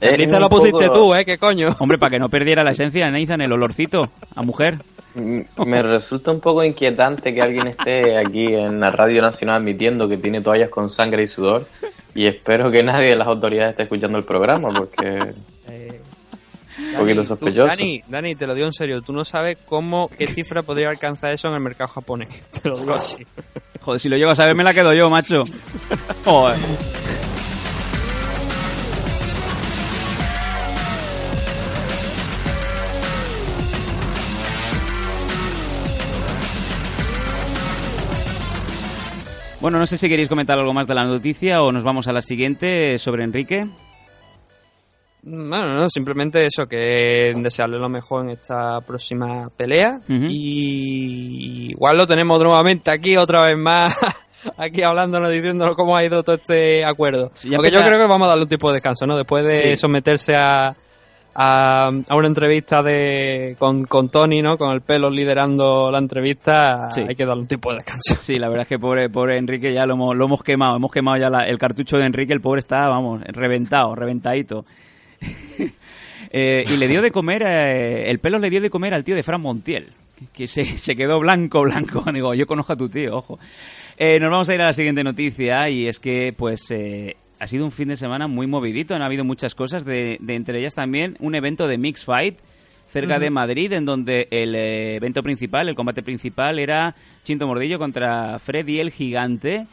El 0.00 0.28
lo 0.40 0.48
pusiste 0.48 0.86
poco- 0.88 0.98
tú, 0.98 1.14
¿eh? 1.14 1.24
¿Qué 1.24 1.38
coño? 1.38 1.74
Hombre, 1.78 1.98
para 1.98 2.10
que 2.10 2.18
no 2.18 2.28
perdiera 2.28 2.62
la 2.62 2.72
esencia 2.72 3.06
de 3.06 3.12
Nathan, 3.12 3.40
el 3.40 3.52
olorcito 3.52 4.10
a 4.34 4.42
mujer. 4.42 4.76
Mm, 5.14 5.40
Me 5.66 5.82
resulta 5.82 6.30
un 6.30 6.40
poco 6.40 6.62
inquietante 6.62 7.32
que 7.34 7.40
alguien 7.40 7.68
esté 7.68 8.18
aquí 8.18 8.52
en 8.54 8.78
la 8.80 8.90
Radio 8.90 9.22
Nacional 9.22 9.56
admitiendo 9.62 10.06
que 10.08 10.18
tiene 10.18 10.42
toallas 10.42 10.68
con 10.68 10.90
sangre 10.90 11.22
y 11.22 11.26
sudor 11.26 11.66
y 12.14 12.26
espero 12.26 12.70
que 12.70 12.82
nadie 12.82 13.08
de 13.10 13.16
las 13.16 13.26
autoridades 13.26 13.70
esté 13.70 13.84
escuchando 13.84 14.18
el 14.18 14.24
programa 14.24 14.68
porque 14.76 15.32
Eh, 15.68 16.00
un 16.92 16.98
poquito 16.98 17.22
tú- 17.22 17.28
sospechoso. 17.28 17.66
Dani, 17.68 18.00
Dani, 18.10 18.34
te 18.36 18.46
lo 18.46 18.54
digo 18.54 18.66
en 18.66 18.74
serio, 18.74 19.00
tú 19.00 19.12
no 19.14 19.24
sabes 19.24 19.64
cómo, 19.66 20.08
qué 20.16 20.26
cifra 20.26 20.62
podría 20.62 20.90
alcanzar 20.90 21.32
eso 21.32 21.48
en 21.48 21.54
el 21.54 21.60
mercado 21.60 21.88
japonés. 21.88 22.44
Te 22.62 22.68
lo 22.68 22.76
digo 22.78 22.92
así. 22.94 23.26
Joder, 23.80 23.98
si 24.00 24.08
lo 24.10 24.16
llego 24.18 24.30
a 24.32 24.36
saber 24.36 24.54
me 24.54 24.62
la 24.64 24.74
quedo 24.74 24.92
yo, 24.92 25.08
macho. 25.08 25.44
Joder. 26.24 26.58
Bueno, 39.66 39.80
no 39.80 39.86
sé 39.88 39.98
si 39.98 40.08
queréis 40.08 40.28
comentar 40.28 40.56
algo 40.56 40.72
más 40.72 40.86
de 40.86 40.94
la 40.94 41.04
noticia 41.04 41.60
o 41.60 41.72
nos 41.72 41.82
vamos 41.82 42.06
a 42.06 42.12
la 42.12 42.22
siguiente 42.22 43.00
sobre 43.00 43.24
Enrique. 43.24 43.66
Bueno, 45.24 45.74
no, 45.74 45.90
simplemente 45.90 46.46
eso, 46.46 46.66
que 46.68 47.32
desearle 47.34 47.76
lo 47.76 47.88
mejor 47.88 48.22
en 48.26 48.30
esta 48.30 48.80
próxima 48.82 49.50
pelea. 49.56 49.98
Y 50.08 51.72
igual 51.72 51.96
lo 51.96 52.06
tenemos 52.06 52.40
nuevamente 52.40 52.92
aquí 52.92 53.16
otra 53.16 53.44
vez 53.44 53.58
más, 53.58 53.92
aquí 54.56 54.84
hablándonos, 54.84 55.32
diciéndonos 55.32 55.74
cómo 55.74 55.96
ha 55.96 56.04
ido 56.04 56.22
todo 56.22 56.36
este 56.36 56.84
acuerdo. 56.84 57.32
Sí, 57.34 57.50
Porque 57.50 57.72
yo 57.72 57.80
creo 57.80 57.98
que 57.98 58.06
vamos 58.06 58.26
a 58.26 58.28
darle 58.28 58.44
un 58.44 58.48
tipo 58.48 58.68
de 58.68 58.74
descanso, 58.74 59.04
¿no? 59.04 59.16
Después 59.16 59.44
de 59.44 59.70
Sí. 59.70 59.76
someterse 59.78 60.36
a, 60.36 60.76
a, 61.38 61.88
a 62.08 62.16
una 62.16 62.26
entrevista 62.28 62.82
de 62.82 63.56
con, 63.58 63.84
con 63.84 64.08
Tony, 64.08 64.40
¿no? 64.40 64.56
Con 64.56 64.70
el 64.72 64.80
pelo 64.80 65.10
liderando 65.10 65.90
la 65.90 65.98
entrevista, 65.98 66.88
Sí. 66.90 67.02
hay 67.06 67.14
que 67.14 67.26
darle 67.26 67.42
un 67.42 67.46
tipo 67.46 67.70
de 67.70 67.76
descanso. 67.76 68.16
Sí, 68.20 68.38
la 68.38 68.48
verdad 68.48 68.62
es 68.62 68.68
que 68.68 68.78
pobre, 68.78 69.10
pobre 69.10 69.36
Enrique 69.36 69.72
ya 69.72 69.84
lo 69.86 69.94
hemos, 69.94 70.16
lo 70.16 70.24
hemos 70.24 70.42
quemado. 70.42 70.76
Hemos 70.76 70.90
quemado 70.90 71.18
ya 71.18 71.28
la- 71.28 71.46
el 71.46 71.58
cartucho 71.58 71.98
de 71.98 72.06
Enrique. 72.06 72.32
El 72.32 72.40
pobre 72.40 72.60
está, 72.60 72.88
vamos, 72.88 73.20
reventado, 73.24 73.94
reventadito. 73.94 74.64
Eh, 76.30 76.64
y 76.68 76.76
le 76.76 76.88
dio 76.88 77.00
de 77.02 77.12
comer, 77.12 77.42
eh, 77.46 78.10
el 78.10 78.18
pelo 78.18 78.38
le 78.38 78.50
dio 78.50 78.60
de 78.60 78.68
comer 78.68 78.92
al 78.92 79.04
tío 79.04 79.14
de 79.14 79.22
Fran 79.22 79.40
Montiel, 79.40 79.86
que, 80.18 80.24
que 80.34 80.46
se, 80.48 80.76
se 80.76 80.96
quedó 80.96 81.20
blanco, 81.20 81.62
blanco. 81.62 82.02
Digo, 82.12 82.34
yo 82.34 82.46
conozco 82.46 82.72
a 82.72 82.76
tu 82.76 82.88
tío, 82.88 83.16
ojo. 83.16 83.38
Eh, 83.96 84.18
nos 84.20 84.30
vamos 84.30 84.48
a 84.48 84.54
ir 84.54 84.60
a 84.60 84.66
la 84.66 84.72
siguiente 84.72 85.04
noticia 85.04 85.68
y 85.70 85.86
es 85.86 86.00
que, 86.00 86.34
pues, 86.36 86.70
eh, 86.72 87.16
ha 87.38 87.46
sido 87.46 87.64
un 87.64 87.72
fin 87.72 87.88
de 87.88 87.96
semana 87.96 88.26
muy 88.26 88.46
movidito. 88.46 88.94
Han 88.94 89.02
habido 89.02 89.24
muchas 89.24 89.54
cosas, 89.54 89.84
de, 89.84 90.18
de 90.20 90.34
entre 90.34 90.58
ellas 90.58 90.74
también 90.74 91.16
un 91.20 91.34
evento 91.34 91.68
de 91.68 91.78
Mix 91.78 92.04
Fight 92.04 92.38
cerca 92.88 93.18
de 93.18 93.30
Madrid, 93.30 93.72
en 93.72 93.84
donde 93.84 94.28
el 94.30 94.54
eh, 94.54 94.94
evento 94.96 95.22
principal, 95.22 95.68
el 95.68 95.74
combate 95.74 96.02
principal, 96.02 96.58
era 96.58 96.94
Chinto 97.24 97.46
Mordillo 97.46 97.78
contra 97.78 98.38
Freddy 98.38 98.78
el 98.78 98.90
Gigante. 98.90 99.66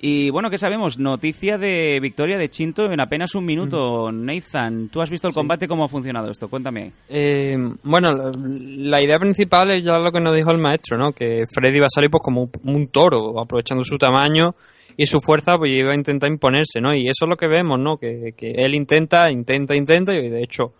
Y 0.00 0.30
bueno, 0.30 0.50
¿qué 0.50 0.58
sabemos? 0.58 0.98
Noticia 0.98 1.56
de 1.56 1.98
victoria 2.00 2.36
de 2.36 2.50
Chinto 2.50 2.92
en 2.92 3.00
apenas 3.00 3.34
un 3.34 3.44
minuto. 3.44 4.12
Nathan, 4.12 4.88
¿tú 4.88 5.00
has 5.00 5.08
visto 5.08 5.28
el 5.28 5.34
combate? 5.34 5.66
¿Cómo 5.66 5.84
ha 5.84 5.88
funcionado 5.88 6.30
esto? 6.30 6.48
Cuéntame. 6.48 6.92
Eh, 7.08 7.56
bueno, 7.82 8.12
la, 8.12 8.30
la 8.36 9.02
idea 9.02 9.18
principal 9.18 9.70
es 9.70 9.82
ya 9.82 9.98
lo 9.98 10.12
que 10.12 10.20
nos 10.20 10.36
dijo 10.36 10.50
el 10.50 10.58
maestro, 10.58 10.98
¿no? 10.98 11.12
Que 11.12 11.44
Freddy 11.52 11.80
va 11.80 11.86
a 11.86 11.90
salir 11.90 12.10
pues 12.10 12.22
como 12.22 12.42
un, 12.42 12.50
un 12.64 12.88
toro, 12.88 13.40
aprovechando 13.40 13.82
su 13.82 13.96
tamaño 13.96 14.54
y 14.96 15.06
su 15.06 15.20
fuerza, 15.20 15.56
pues 15.58 15.70
iba 15.72 15.92
a 15.92 15.96
intentar 15.96 16.30
imponerse, 16.30 16.80
¿no? 16.80 16.94
Y 16.94 17.08
eso 17.08 17.24
es 17.24 17.28
lo 17.28 17.36
que 17.36 17.48
vemos, 17.48 17.78
¿no? 17.80 17.96
Que, 17.96 18.32
que 18.36 18.52
él 18.52 18.74
intenta, 18.74 19.30
intenta, 19.30 19.74
intenta 19.74 20.12
y 20.14 20.28
de 20.28 20.42
hecho 20.42 20.72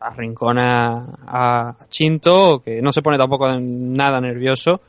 arrincona 0.00 1.06
a 1.26 1.74
Chinto, 1.88 2.60
que 2.64 2.82
no 2.82 2.92
se 2.92 3.02
pone 3.02 3.16
tampoco 3.18 3.48
nada 3.60 4.20
nervioso. 4.20 4.80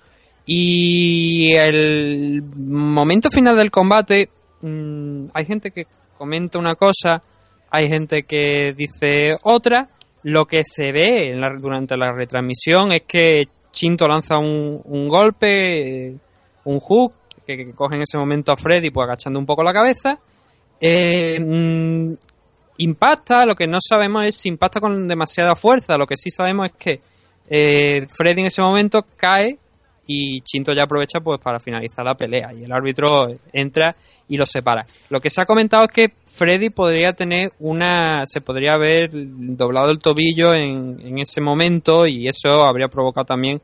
Y 0.45 1.53
el 1.53 2.43
momento 2.57 3.29
final 3.31 3.55
del 3.55 3.71
combate, 3.71 4.29
mm, 4.61 5.25
hay 5.34 5.45
gente 5.45 5.71
que 5.71 5.86
comenta 6.17 6.59
una 6.59 6.75
cosa, 6.75 7.23
hay 7.71 7.88
gente 7.89 8.23
que 8.23 8.73
dice 8.75 9.36
otra. 9.43 9.88
Lo 10.23 10.45
que 10.45 10.63
se 10.63 10.91
ve 10.91 11.34
la- 11.36 11.55
durante 11.59 11.97
la 11.97 12.11
retransmisión 12.13 12.91
es 12.91 13.01
que 13.03 13.47
Chinto 13.71 14.07
lanza 14.07 14.38
un, 14.38 14.81
un 14.86 15.07
golpe, 15.09 16.07
eh, 16.07 16.15
un 16.65 16.79
hook, 16.79 17.13
que, 17.45 17.57
que 17.57 17.73
coge 17.73 17.95
en 17.95 18.03
ese 18.03 18.17
momento 18.17 18.51
a 18.51 18.57
Freddy 18.57 18.89
pues 18.89 19.05
agachando 19.05 19.39
un 19.39 19.45
poco 19.45 19.63
la 19.63 19.73
cabeza. 19.73 20.19
Eh, 20.79 21.39
mm, 21.39 22.13
impacta, 22.77 23.45
lo 23.45 23.55
que 23.55 23.67
no 23.67 23.79
sabemos 23.79 24.25
es 24.25 24.37
si 24.37 24.49
impacta 24.49 24.79
con 24.79 25.07
demasiada 25.07 25.55
fuerza, 25.55 25.97
lo 25.97 26.07
que 26.07 26.17
sí 26.17 26.29
sabemos 26.29 26.67
es 26.67 26.73
que 26.73 27.01
eh, 27.49 28.07
Freddy 28.09 28.41
en 28.41 28.47
ese 28.47 28.61
momento 28.61 29.05
cae 29.15 29.57
y 30.05 30.41
Chinto 30.41 30.73
ya 30.73 30.83
aprovecha 30.83 31.21
pues 31.21 31.39
para 31.39 31.59
finalizar 31.59 32.03
la 32.03 32.15
pelea 32.15 32.53
y 32.53 32.63
el 32.63 32.71
árbitro 32.71 33.27
entra 33.53 33.95
y 34.27 34.37
lo 34.37 34.45
separa. 34.45 34.85
Lo 35.09 35.21
que 35.21 35.29
se 35.29 35.41
ha 35.41 35.45
comentado 35.45 35.83
es 35.83 35.91
que 35.91 36.13
Freddy 36.25 36.69
podría 36.69 37.13
tener 37.13 37.53
una 37.59 38.25
se 38.27 38.41
podría 38.41 38.73
haber 38.73 39.11
doblado 39.13 39.91
el 39.91 39.99
tobillo 39.99 40.53
en, 40.53 40.99
en 40.99 41.19
ese 41.19 41.39
momento 41.39 42.05
y 42.07 42.27
eso 42.27 42.65
habría 42.65 42.89
provocado 42.89 43.25
también 43.25 43.61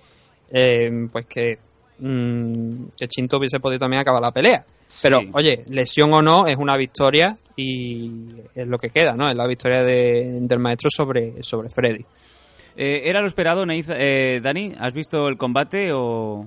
eh, 0.51 1.07
pues 1.11 1.25
que 1.25 1.59
mm, 1.99 2.85
que 2.97 3.07
Chinto 3.07 3.37
hubiese 3.37 3.59
podido 3.59 3.79
también 3.79 4.01
acabar 4.01 4.21
la 4.21 4.31
pelea. 4.31 4.63
Pero, 5.01 5.19
Sí. 5.21 5.29
oye, 5.33 5.63
lesión 5.71 6.11
o 6.13 6.21
no, 6.21 6.47
es 6.47 6.57
una 6.57 6.75
victoria 6.75 7.37
y 7.55 8.11
es 8.55 8.67
lo 8.67 8.77
que 8.77 8.89
queda, 8.89 9.13
¿no? 9.15 9.29
Es 9.29 9.35
la 9.35 9.45
victoria 9.47 9.83
de- 9.83 10.39
del 10.41 10.59
maestro 10.59 10.89
sobre, 10.89 11.43
sobre 11.43 11.69
Freddy. 11.69 12.03
Eh, 12.77 13.01
¿Era 13.05 13.21
lo 13.21 13.27
esperado, 13.27 13.65
Nathan- 13.65 13.97
eh, 13.99 14.39
Dani? 14.41 14.73
¿Has 14.79 14.93
visto 14.93 15.27
el 15.27 15.37
combate 15.37 15.91
o...? 15.93 16.45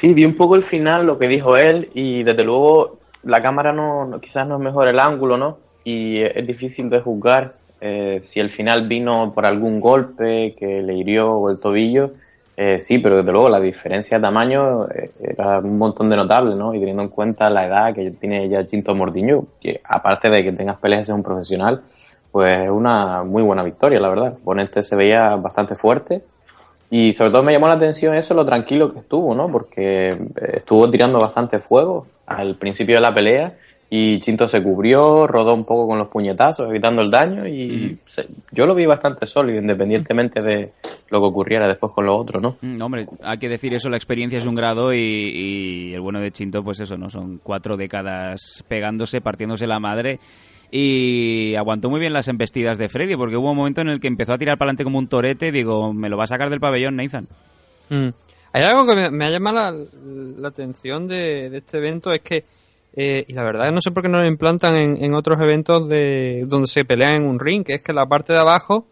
Sí, 0.00 0.12
vi 0.12 0.24
un 0.24 0.36
poco 0.36 0.56
el 0.56 0.64
final, 0.64 1.06
lo 1.06 1.18
que 1.18 1.28
dijo 1.28 1.56
él, 1.56 1.88
y 1.94 2.24
desde 2.24 2.42
luego 2.44 2.98
la 3.22 3.40
cámara 3.40 3.72
no, 3.72 4.04
no- 4.06 4.20
quizás 4.20 4.46
no 4.46 4.56
es 4.56 4.60
mejor 4.60 4.88
el 4.88 4.98
ángulo, 4.98 5.36
¿no? 5.38 5.58
Y 5.84 6.20
es 6.20 6.46
difícil 6.46 6.90
de 6.90 7.00
juzgar 7.00 7.54
eh, 7.80 8.18
si 8.22 8.40
el 8.40 8.50
final 8.50 8.88
vino 8.88 9.32
por 9.34 9.44
algún 9.44 9.78
golpe 9.78 10.54
que 10.58 10.80
le 10.82 10.94
hirió 10.94 11.50
el 11.50 11.58
tobillo. 11.58 12.12
Eh, 12.56 12.78
sí, 12.78 12.98
pero 12.98 13.16
desde 13.16 13.32
luego 13.32 13.48
la 13.48 13.60
diferencia 13.60 14.18
de 14.18 14.22
tamaño 14.22 14.88
eh, 14.88 15.10
era 15.20 15.58
un 15.58 15.76
montón 15.76 16.08
de 16.08 16.16
notable, 16.16 16.54
¿no? 16.54 16.72
Y 16.72 16.78
teniendo 16.78 17.02
en 17.02 17.08
cuenta 17.08 17.50
la 17.50 17.66
edad 17.66 17.94
que 17.94 18.12
tiene 18.12 18.48
ya 18.48 18.64
Chinto 18.66 18.94
Mordiño, 18.94 19.46
que 19.60 19.80
aparte 19.84 20.30
de 20.30 20.44
que 20.44 20.52
tengas 20.52 20.76
peleas 20.76 21.06
seas 21.06 21.16
un 21.16 21.24
profesional, 21.24 21.82
pues 22.30 22.64
es 22.64 22.70
una 22.70 23.24
muy 23.24 23.42
buena 23.42 23.62
victoria, 23.62 23.98
la 23.98 24.08
verdad. 24.08 24.26
El 24.28 24.42
oponente 24.42 24.82
se 24.82 24.94
veía 24.94 25.34
bastante 25.36 25.74
fuerte 25.74 26.22
y 26.90 27.12
sobre 27.12 27.30
todo 27.30 27.42
me 27.42 27.52
llamó 27.52 27.66
la 27.66 27.74
atención 27.74 28.14
eso, 28.14 28.34
lo 28.34 28.44
tranquilo 28.44 28.92
que 28.92 29.00
estuvo, 29.00 29.34
¿no? 29.34 29.50
Porque 29.50 30.08
eh, 30.08 30.18
estuvo 30.54 30.88
tirando 30.90 31.18
bastante 31.18 31.58
fuego 31.58 32.06
al 32.26 32.54
principio 32.54 32.94
de 32.96 33.00
la 33.00 33.12
pelea 33.12 33.54
y 33.90 34.18
Chinto 34.20 34.48
se 34.48 34.62
cubrió, 34.62 35.26
rodó 35.26 35.54
un 35.54 35.64
poco 35.64 35.86
con 35.86 35.98
los 35.98 36.08
puñetazos, 36.08 36.68
evitando 36.68 37.00
el 37.02 37.10
daño 37.10 37.46
y 37.46 37.96
se- 38.00 38.24
yo 38.54 38.66
lo 38.66 38.74
vi 38.74 38.86
bastante 38.86 39.26
sólido, 39.26 39.60
independientemente 39.60 40.42
de 40.42 40.70
lo 41.10 41.20
que 41.20 41.26
ocurriera 41.26 41.68
después 41.68 41.92
con 41.92 42.04
los 42.06 42.16
otros, 42.18 42.42
¿no? 42.42 42.56
Mm, 42.60 42.80
hombre, 42.82 43.06
hay 43.24 43.38
que 43.38 43.48
decir 43.48 43.72
eso, 43.74 43.88
la 43.88 43.96
experiencia 43.96 44.38
es 44.38 44.46
un 44.46 44.54
grado 44.56 44.92
y, 44.92 44.98
y 44.98 45.94
el 45.94 46.00
bueno 46.00 46.20
de 46.20 46.32
Chinto, 46.32 46.64
pues 46.64 46.80
eso, 46.80 46.96
¿no? 46.96 47.08
Son 47.08 47.38
cuatro 47.42 47.76
décadas 47.76 48.64
pegándose, 48.66 49.20
partiéndose 49.20 49.66
la 49.66 49.78
madre 49.78 50.18
y 50.70 51.54
aguantó 51.54 51.88
muy 51.88 52.00
bien 52.00 52.12
las 52.12 52.26
embestidas 52.28 52.78
de 52.78 52.88
Freddy 52.88 53.14
porque 53.16 53.36
hubo 53.36 53.50
un 53.50 53.56
momento 53.56 53.80
en 53.80 53.88
el 53.90 54.00
que 54.00 54.08
empezó 54.08 54.32
a 54.32 54.38
tirar 54.38 54.58
para 54.58 54.70
adelante 54.70 54.84
como 54.84 54.98
un 54.98 55.06
torete 55.08 55.52
digo, 55.52 55.92
me 55.92 56.08
lo 56.08 56.16
va 56.16 56.24
a 56.24 56.28
sacar 56.28 56.50
del 56.50 56.58
pabellón, 56.60 56.96
Nathan. 56.96 57.28
Mm. 57.90 58.08
Hay 58.52 58.62
algo 58.62 58.86
que 58.86 58.94
me, 58.94 59.10
me 59.10 59.26
ha 59.26 59.30
llamado 59.30 59.56
la, 59.56 59.72
la 60.40 60.48
atención 60.48 61.06
de, 61.06 61.50
de 61.50 61.58
este 61.58 61.78
evento, 61.78 62.12
es 62.12 62.22
que, 62.22 62.44
eh, 62.96 63.24
y 63.26 63.32
la 63.32 63.42
verdad 63.42 63.72
no 63.72 63.80
sé 63.80 63.90
por 63.90 64.02
qué 64.02 64.08
no 64.08 64.20
lo 64.20 64.28
implantan 64.28 64.76
en, 64.76 65.04
en 65.04 65.14
otros 65.14 65.40
eventos 65.40 65.88
de 65.88 66.44
donde 66.46 66.66
se 66.66 66.84
pelean 66.84 67.16
en 67.16 67.26
un 67.26 67.40
ring, 67.40 67.64
que 67.64 67.74
es 67.74 67.82
que 67.82 67.92
la 67.92 68.06
parte 68.06 68.32
de 68.32 68.38
abajo 68.38 68.86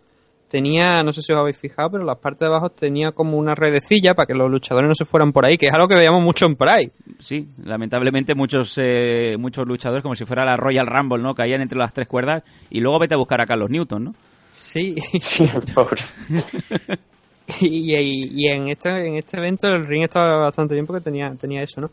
tenía, 0.53 1.03
no 1.03 1.15
sé 1.15 1.23
si 1.23 1.33
os 1.33 1.39
habéis 1.39 1.59
fijado, 1.59 1.93
pero 1.93 2.05
la 2.05 2.17
parte 2.17 2.45
de 2.45 2.51
abajo 2.51 2.69
tenía 2.69 3.13
como 3.13 3.39
una 3.39 3.55
redecilla 3.55 4.15
para 4.15 4.27
que 4.27 4.35
los 4.35 4.51
luchadores 4.51 4.87
no 4.87 4.95
se 4.95 5.07
fueran 5.07 5.33
por 5.33 5.47
ahí, 5.47 5.57
que 5.57 5.67
es 5.69 5.73
algo 5.73 5.89
que 5.89 5.95
veíamos 5.95 6.23
mucho 6.23 6.45
en 6.45 6.57
Pride. 6.57 6.91
Sí, 7.19 7.49
lamentablemente 7.65 8.35
muchos 8.35 8.77
eh, 8.77 9.37
muchos 9.39 9.67
luchadores, 9.67 10.03
como 10.03 10.15
si 10.15 10.27
fuera 10.27 10.45
la 10.45 10.59
Royal 10.59 10.87
Rumble, 10.87 11.23
¿no? 11.23 11.35
Caían 11.35 11.63
entre 11.63 11.79
las 11.79 11.95
tres 11.95 12.07
cuerdas 12.07 12.43
y 12.69 12.81
luego 12.81 12.99
vete 12.99 13.15
a 13.15 13.17
buscar 13.17 13.41
a 13.41 13.47
Carlos 13.47 13.71
Newton, 13.71 14.05
¿no? 14.05 14.15
Sí, 14.51 14.95
Sí, 15.21 15.49
pobre. 15.75 16.03
y, 17.61 17.95
y- 17.97 18.29
y 18.35 18.49
en 18.49 18.69
este 18.69 18.89
en 19.07 19.17
este 19.17 19.37
evento 19.39 19.69
el 19.69 19.87
ring 19.87 20.03
estaba 20.05 20.37
bastante 20.39 20.75
bien 20.75 20.87
porque 20.87 21.03
tenía 21.03 21.35
tenía 21.39 21.63
eso 21.63 21.81
no 21.81 21.91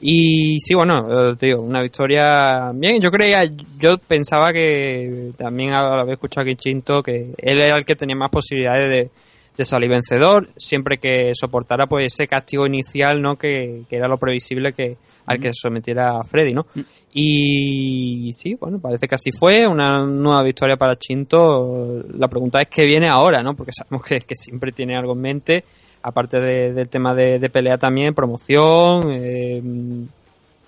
y 0.00 0.58
sí 0.60 0.74
bueno 0.74 1.30
eh, 1.30 1.36
te 1.36 1.46
digo 1.46 1.60
una 1.62 1.80
victoria 1.82 2.70
bien. 2.74 3.00
Yo 3.00 3.10
creía 3.10 3.44
yo 3.78 3.98
pensaba 3.98 4.52
que 4.52 5.30
también 5.36 5.70
lo 5.72 6.00
había 6.00 6.14
escuchado 6.14 6.42
aquí 6.42 6.56
Chinto 6.56 7.02
que 7.02 7.32
él 7.38 7.60
era 7.60 7.76
el 7.76 7.84
que 7.84 7.96
tenía 7.96 8.16
más 8.16 8.30
posibilidades 8.30 8.88
de, 8.90 9.10
de 9.56 9.64
salir 9.64 9.90
vencedor 9.90 10.48
siempre 10.56 10.98
que 10.98 11.32
soportara 11.34 11.86
pues 11.86 12.12
ese 12.12 12.26
castigo 12.26 12.66
inicial 12.66 13.20
no 13.20 13.36
que, 13.36 13.82
que 13.88 13.96
era 13.96 14.08
lo 14.08 14.16
previsible 14.18 14.72
que 14.72 14.96
al 15.32 15.40
que 15.40 15.50
sometiera 15.52 16.18
a 16.18 16.24
Freddy 16.24 16.52
no 16.54 16.66
y 17.14 18.32
sí 18.34 18.54
bueno 18.54 18.78
parece 18.80 19.06
que 19.06 19.14
así 19.14 19.30
fue 19.32 19.66
una 19.66 20.04
nueva 20.06 20.42
victoria 20.42 20.76
para 20.76 20.96
Chinto. 20.96 22.02
La 22.14 22.28
pregunta 22.28 22.60
es 22.62 22.68
qué 22.68 22.84
viene 22.84 23.08
ahora 23.08 23.42
no 23.42 23.54
porque 23.54 23.72
sabemos 23.72 24.02
que, 24.06 24.20
que 24.20 24.34
siempre 24.34 24.72
tiene 24.72 24.96
algo 24.96 25.12
en 25.12 25.20
mente 25.20 25.64
aparte 26.02 26.40
de- 26.40 26.72
del 26.72 26.88
tema 26.88 27.14
de, 27.14 27.38
de 27.38 27.50
pelea 27.50 27.76
también 27.78 28.14
promoción 28.14 29.10
eh, 29.12 29.62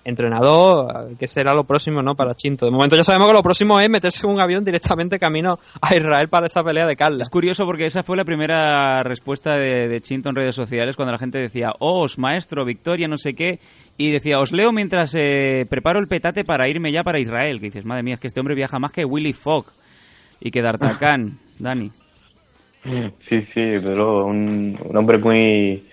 entrenador, 0.05 1.17
qué 1.19 1.27
será 1.27 1.53
lo 1.53 1.63
próximo, 1.63 2.01
¿no? 2.01 2.15
Para 2.15 2.35
Chinto. 2.35 2.67
De 2.67 2.71
momento 2.71 2.95
ya 2.95 3.03
sabemos 3.03 3.27
que 3.27 3.33
lo 3.33 3.43
próximo 3.43 3.79
es 3.79 3.89
meterse 3.89 4.25
en 4.25 4.31
un 4.31 4.39
avión 4.39 4.63
directamente 4.63 5.19
camino 5.19 5.57
a 5.81 5.95
Israel 5.95 6.29
para 6.29 6.45
esa 6.45 6.63
pelea 6.63 6.85
de 6.85 6.95
Carla. 6.95 7.23
Es 7.23 7.29
curioso 7.29 7.65
porque 7.65 7.87
esa 7.87 8.03
fue 8.03 8.15
la 8.15 8.23
primera 8.23 9.01
respuesta 9.03 9.57
de, 9.57 9.87
de 9.87 10.01
Chinto 10.01 10.29
en 10.29 10.35
redes 10.35 10.55
sociales 10.55 10.95
cuando 10.95 11.11
la 11.11 11.17
gente 11.17 11.39
decía, 11.39 11.73
os, 11.79 12.19
maestro, 12.19 12.63
victoria, 12.63 13.07
no 13.07 13.17
sé 13.17 13.33
qué, 13.33 13.59
y 13.97 14.11
decía, 14.11 14.39
os 14.39 14.51
leo 14.51 14.71
mientras 14.71 15.15
eh, 15.15 15.65
preparo 15.69 15.99
el 15.99 16.07
petate 16.07 16.45
para 16.45 16.69
irme 16.69 16.91
ya 16.91 17.03
para 17.03 17.19
Israel. 17.19 17.59
Que 17.59 17.65
dices, 17.65 17.83
madre 17.83 18.03
mía, 18.03 18.13
es 18.13 18.19
que 18.19 18.27
este 18.27 18.39
hombre 18.39 18.55
viaja 18.55 18.77
más 18.77 18.91
que 18.91 19.05
Willy 19.05 19.33
Fogg 19.33 19.65
y 20.39 20.51
que 20.51 20.61
D'Artagnan, 20.61 21.39
Dani. 21.59 21.89
Sí, 23.27 23.41
sí, 23.51 23.63
pero 23.81 24.27
un, 24.27 24.77
un 24.83 24.95
hombre 24.95 25.17
muy, 25.17 25.83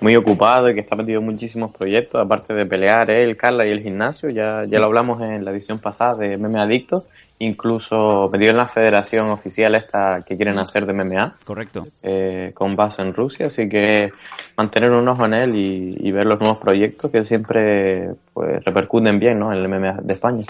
muy 0.00 0.16
ocupado 0.16 0.68
y 0.70 0.74
que 0.74 0.80
está 0.80 0.96
metido 0.96 1.20
en 1.20 1.26
muchísimos 1.26 1.74
proyectos, 1.74 2.20
aparte 2.20 2.52
de 2.54 2.66
pelear 2.66 3.10
él, 3.10 3.36
Carla 3.36 3.66
y 3.66 3.70
el 3.70 3.82
gimnasio, 3.82 4.30
ya, 4.30 4.64
ya 4.66 4.78
lo 4.78 4.86
hablamos 4.86 5.20
en 5.22 5.44
la 5.44 5.50
edición 5.50 5.78
pasada 5.78 6.16
de 6.16 6.36
MMA 6.36 6.62
Adicto, 6.62 7.06
incluso 7.38 8.28
metido 8.32 8.52
en 8.52 8.56
la 8.56 8.68
federación 8.68 9.28
oficial 9.30 9.74
esta 9.74 10.22
que 10.26 10.36
quieren 10.36 10.58
hacer 10.58 10.86
de 10.86 10.94
MMA, 10.94 11.36
Correcto. 11.44 11.84
eh, 12.02 12.52
con 12.54 12.76
base 12.76 13.02
en 13.02 13.12
Rusia, 13.12 13.46
así 13.46 13.68
que 13.68 14.12
mantener 14.56 14.90
un 14.90 15.08
ojo 15.08 15.26
en 15.26 15.34
él 15.34 15.54
y, 15.56 15.96
y 15.98 16.12
ver 16.12 16.26
los 16.26 16.40
nuevos 16.40 16.58
proyectos 16.58 17.10
que 17.10 17.24
siempre 17.24 18.10
pues 18.32 18.64
repercuten 18.64 19.18
bien 19.18 19.38
¿no? 19.38 19.52
en 19.52 19.58
el 19.58 19.68
MMA 19.68 20.00
de 20.02 20.14
España. 20.14 20.44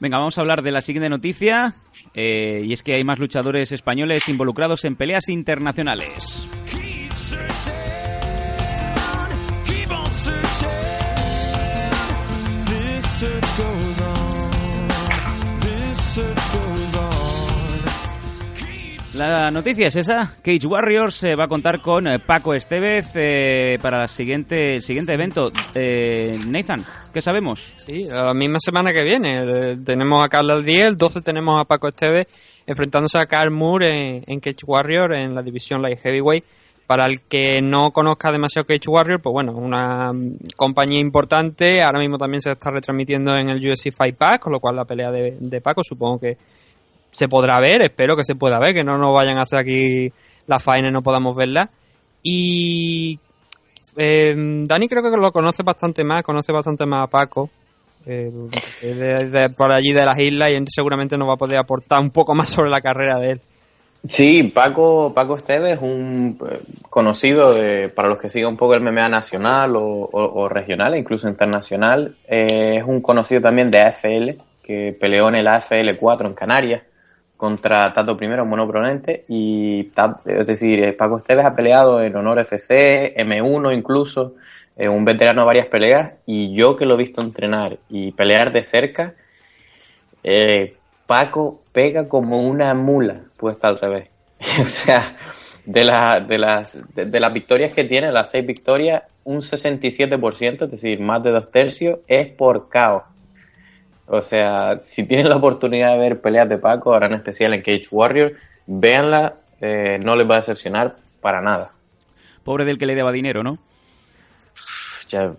Venga, 0.00 0.18
vamos 0.18 0.38
a 0.38 0.42
hablar 0.42 0.62
de 0.62 0.70
la 0.70 0.80
siguiente 0.80 1.08
noticia, 1.08 1.72
eh, 2.14 2.60
y 2.64 2.72
es 2.72 2.82
que 2.82 2.94
hay 2.94 3.02
más 3.02 3.18
luchadores 3.18 3.72
españoles 3.72 4.28
involucrados 4.28 4.84
en 4.84 4.94
peleas 4.94 5.28
internacionales. 5.28 6.46
La 19.18 19.50
noticia 19.50 19.88
es 19.88 19.96
esa. 19.96 20.36
Cage 20.44 20.64
Warriors 20.64 21.24
eh, 21.24 21.34
va 21.34 21.44
a 21.44 21.48
contar 21.48 21.82
con 21.82 22.06
eh, 22.06 22.20
Paco 22.20 22.54
Estevez 22.54 23.10
eh, 23.16 23.76
para 23.82 24.04
el 24.04 24.08
siguiente, 24.08 24.76
el 24.76 24.82
siguiente 24.82 25.12
evento. 25.12 25.50
Eh, 25.74 26.30
Nathan, 26.46 26.80
¿qué 27.12 27.20
sabemos? 27.20 27.58
Sí, 27.58 28.08
la 28.08 28.32
misma 28.32 28.60
semana 28.60 28.92
que 28.92 29.02
viene. 29.02 29.42
Eh, 29.42 29.76
tenemos 29.84 30.24
a 30.24 30.28
Carla 30.28 30.54
el 30.54 30.64
10, 30.64 30.86
el 30.86 30.96
12 30.96 31.22
tenemos 31.22 31.60
a 31.60 31.64
Paco 31.64 31.88
Esteves 31.88 32.28
enfrentándose 32.64 33.18
a 33.18 33.26
Carl 33.26 33.50
Moore 33.50 33.88
en, 33.88 34.24
en 34.24 34.38
Cage 34.38 34.64
Warrior 34.64 35.12
en 35.12 35.34
la 35.34 35.42
división 35.42 35.82
Light 35.82 35.98
Heavyweight. 36.00 36.44
Para 36.86 37.06
el 37.06 37.22
que 37.22 37.60
no 37.60 37.90
conozca 37.90 38.30
demasiado 38.30 38.66
Cage 38.66 38.88
Warrior, 38.88 39.20
pues 39.20 39.32
bueno, 39.32 39.50
una 39.52 40.12
mm, 40.12 40.36
compañía 40.54 41.00
importante. 41.00 41.82
Ahora 41.82 41.98
mismo 41.98 42.18
también 42.18 42.40
se 42.40 42.52
está 42.52 42.70
retransmitiendo 42.70 43.36
en 43.36 43.48
el 43.48 43.58
UFC 43.58 43.90
Fight 43.90 44.16
Pack, 44.16 44.42
con 44.42 44.52
lo 44.52 44.60
cual 44.60 44.76
la 44.76 44.84
pelea 44.84 45.10
de, 45.10 45.38
de 45.40 45.60
Paco 45.60 45.82
supongo 45.82 46.20
que 46.20 46.38
se 47.10 47.28
podrá 47.28 47.58
ver, 47.60 47.82
espero 47.82 48.16
que 48.16 48.24
se 48.24 48.34
pueda 48.34 48.58
ver, 48.58 48.74
que 48.74 48.84
no 48.84 48.98
nos 48.98 49.14
vayan 49.14 49.38
a 49.38 49.42
hacer 49.42 49.58
aquí 49.58 50.08
la 50.46 50.58
faena 50.58 50.88
y 50.88 50.92
no 50.92 51.02
podamos 51.02 51.36
verla. 51.36 51.70
Y 52.22 53.18
eh, 53.96 54.34
Dani 54.66 54.88
creo 54.88 55.02
que 55.02 55.16
lo 55.16 55.32
conoce 55.32 55.62
bastante 55.62 56.04
más, 56.04 56.22
conoce 56.22 56.52
bastante 56.52 56.84
más 56.86 57.04
a 57.04 57.10
Paco. 57.10 57.50
eh, 58.06 58.30
de, 58.82 59.48
por 59.56 59.72
allí 59.72 59.92
de 59.92 60.04
las 60.04 60.18
islas 60.18 60.50
y 60.50 60.64
seguramente 60.68 61.16
nos 61.16 61.28
va 61.28 61.34
a 61.34 61.38
poder 61.38 61.58
aportar 61.58 62.00
un 62.00 62.10
poco 62.10 62.34
más 62.34 62.48
sobre 62.50 62.70
la 62.70 62.80
carrera 62.80 63.18
de 63.18 63.32
él. 63.32 63.40
Sí, 64.04 64.52
Paco, 64.54 65.12
Paco 65.12 65.36
Esteves 65.36 65.76
es 65.76 65.82
un 65.82 66.38
eh, 66.48 66.60
conocido 66.88 67.52
para 67.96 68.08
los 68.08 68.20
que 68.20 68.28
sigan 68.28 68.50
un 68.52 68.56
poco 68.56 68.74
el 68.74 68.80
MMA 68.82 69.08
nacional 69.08 69.74
o, 69.74 69.82
o- 69.82 70.42
o 70.42 70.48
regional, 70.48 70.96
incluso 70.96 71.28
internacional. 71.28 72.10
Eh, 72.28 72.76
es 72.78 72.84
un 72.84 73.00
conocido 73.00 73.40
también 73.40 73.70
de 73.72 73.80
AFL, 73.80 74.30
que 74.62 74.96
peleó 74.98 75.28
en 75.28 75.34
el 75.34 75.48
AFL 75.48 75.96
4 75.98 76.28
en 76.28 76.34
Canarias 76.34 76.82
contra 77.38 77.94
Tato 77.94 78.18
Primero, 78.18 78.44
un 78.44 78.50
buen 78.50 78.60
oponente. 78.60 79.24
Y 79.28 79.84
Ta- 79.94 80.20
es 80.26 80.44
decir, 80.46 80.84
eh, 80.84 80.92
Paco 80.92 81.16
Esteves 81.18 81.46
ha 81.46 81.56
peleado 81.56 82.02
en 82.02 82.14
Honor 82.16 82.40
FC, 82.40 83.14
M1 83.16 83.72
incluso, 83.72 84.34
eh, 84.76 84.88
un 84.90 85.06
veterano 85.06 85.40
de 85.42 85.46
varias 85.46 85.66
peleas. 85.68 86.12
Y 86.26 86.52
yo 86.54 86.76
que 86.76 86.84
lo 86.86 86.94
he 86.94 86.98
visto 86.98 87.22
entrenar 87.22 87.72
y 87.88 88.12
pelear 88.12 88.52
de 88.52 88.62
cerca, 88.62 89.14
eh, 90.24 90.70
Paco 91.06 91.62
pega 91.72 92.08
como 92.08 92.42
una 92.46 92.74
mula 92.74 93.22
puesta 93.36 93.68
al 93.68 93.78
revés. 93.80 94.08
o 94.62 94.66
sea, 94.66 95.12
de, 95.64 95.84
la- 95.84 96.20
de, 96.20 96.38
las, 96.38 96.94
de, 96.94 97.20
las 97.20 97.32
victorias 97.32 97.72
que 97.72 97.84
tiene, 97.84 98.12
las 98.12 98.30
seis 98.30 98.46
victorias, 98.46 99.02
un 99.24 99.42
67%, 99.42 100.64
es 100.66 100.70
decir, 100.70 101.00
más 101.00 101.22
de 101.22 101.30
dos 101.30 101.50
tercios, 101.50 102.00
es 102.06 102.28
por 102.28 102.68
KO. 102.68 103.04
O 104.08 104.22
sea, 104.22 104.78
si 104.80 105.06
tienen 105.06 105.28
la 105.28 105.36
oportunidad 105.36 105.92
de 105.92 105.98
ver 105.98 106.20
peleas 106.20 106.48
de 106.48 106.58
Paco, 106.58 106.94
ahora 106.94 107.06
en 107.06 107.14
especial 107.14 107.52
en 107.52 107.60
Cage 107.60 107.88
Warrior, 107.90 108.30
véanla, 108.66 109.34
eh, 109.60 109.98
no 110.00 110.16
les 110.16 110.28
va 110.28 110.34
a 110.34 110.38
decepcionar 110.38 110.96
para 111.20 111.42
nada. 111.42 111.72
Pobre 112.42 112.64
del 112.64 112.78
que 112.78 112.86
le 112.86 112.94
deba 112.94 113.12
dinero, 113.12 113.42
¿no? 113.42 113.54
Ya, 115.10 115.32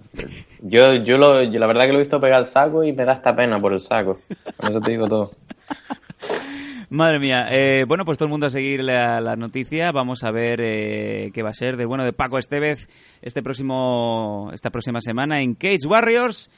yo, 0.62 0.96
yo, 0.96 1.18
lo, 1.18 1.44
yo 1.44 1.60
la 1.60 1.68
verdad 1.68 1.86
que 1.86 1.92
lo 1.92 2.00
he 2.00 2.02
visto 2.02 2.20
pegar 2.20 2.40
el 2.40 2.48
saco 2.48 2.84
y 2.84 2.94
me 2.94 3.06
da 3.06 3.14
esta 3.14 3.36
pena 3.36 3.60
por 3.60 3.74
el 3.74 3.80
saco. 3.80 4.20
Con 4.58 4.72
eso 4.72 4.82
te 4.82 4.92
digo 4.92 5.08
todo. 5.08 5.32
Madre 6.92 7.20
mía. 7.20 7.46
Eh, 7.52 7.86
bueno, 7.88 8.04
pues 8.04 8.18
todo 8.18 8.26
el 8.26 8.32
mundo 8.32 8.48
a 8.48 8.50
seguir 8.50 8.84
la, 8.84 9.22
la 9.22 9.36
noticia. 9.36 9.92
Vamos 9.92 10.24
a 10.24 10.32
ver 10.32 10.60
eh, 10.62 11.30
qué 11.34 11.44
va 11.44 11.50
a 11.50 11.54
ser 11.54 11.78
de 11.78 11.86
bueno 11.86 12.04
de 12.04 12.14
Paco 12.14 12.40
Estevez 12.40 13.00
este 13.22 13.44
próximo, 13.44 14.50
esta 14.54 14.72
próxima 14.72 15.02
semana 15.02 15.42
en 15.42 15.54
Cage 15.54 15.86
Warriors. 15.88 16.50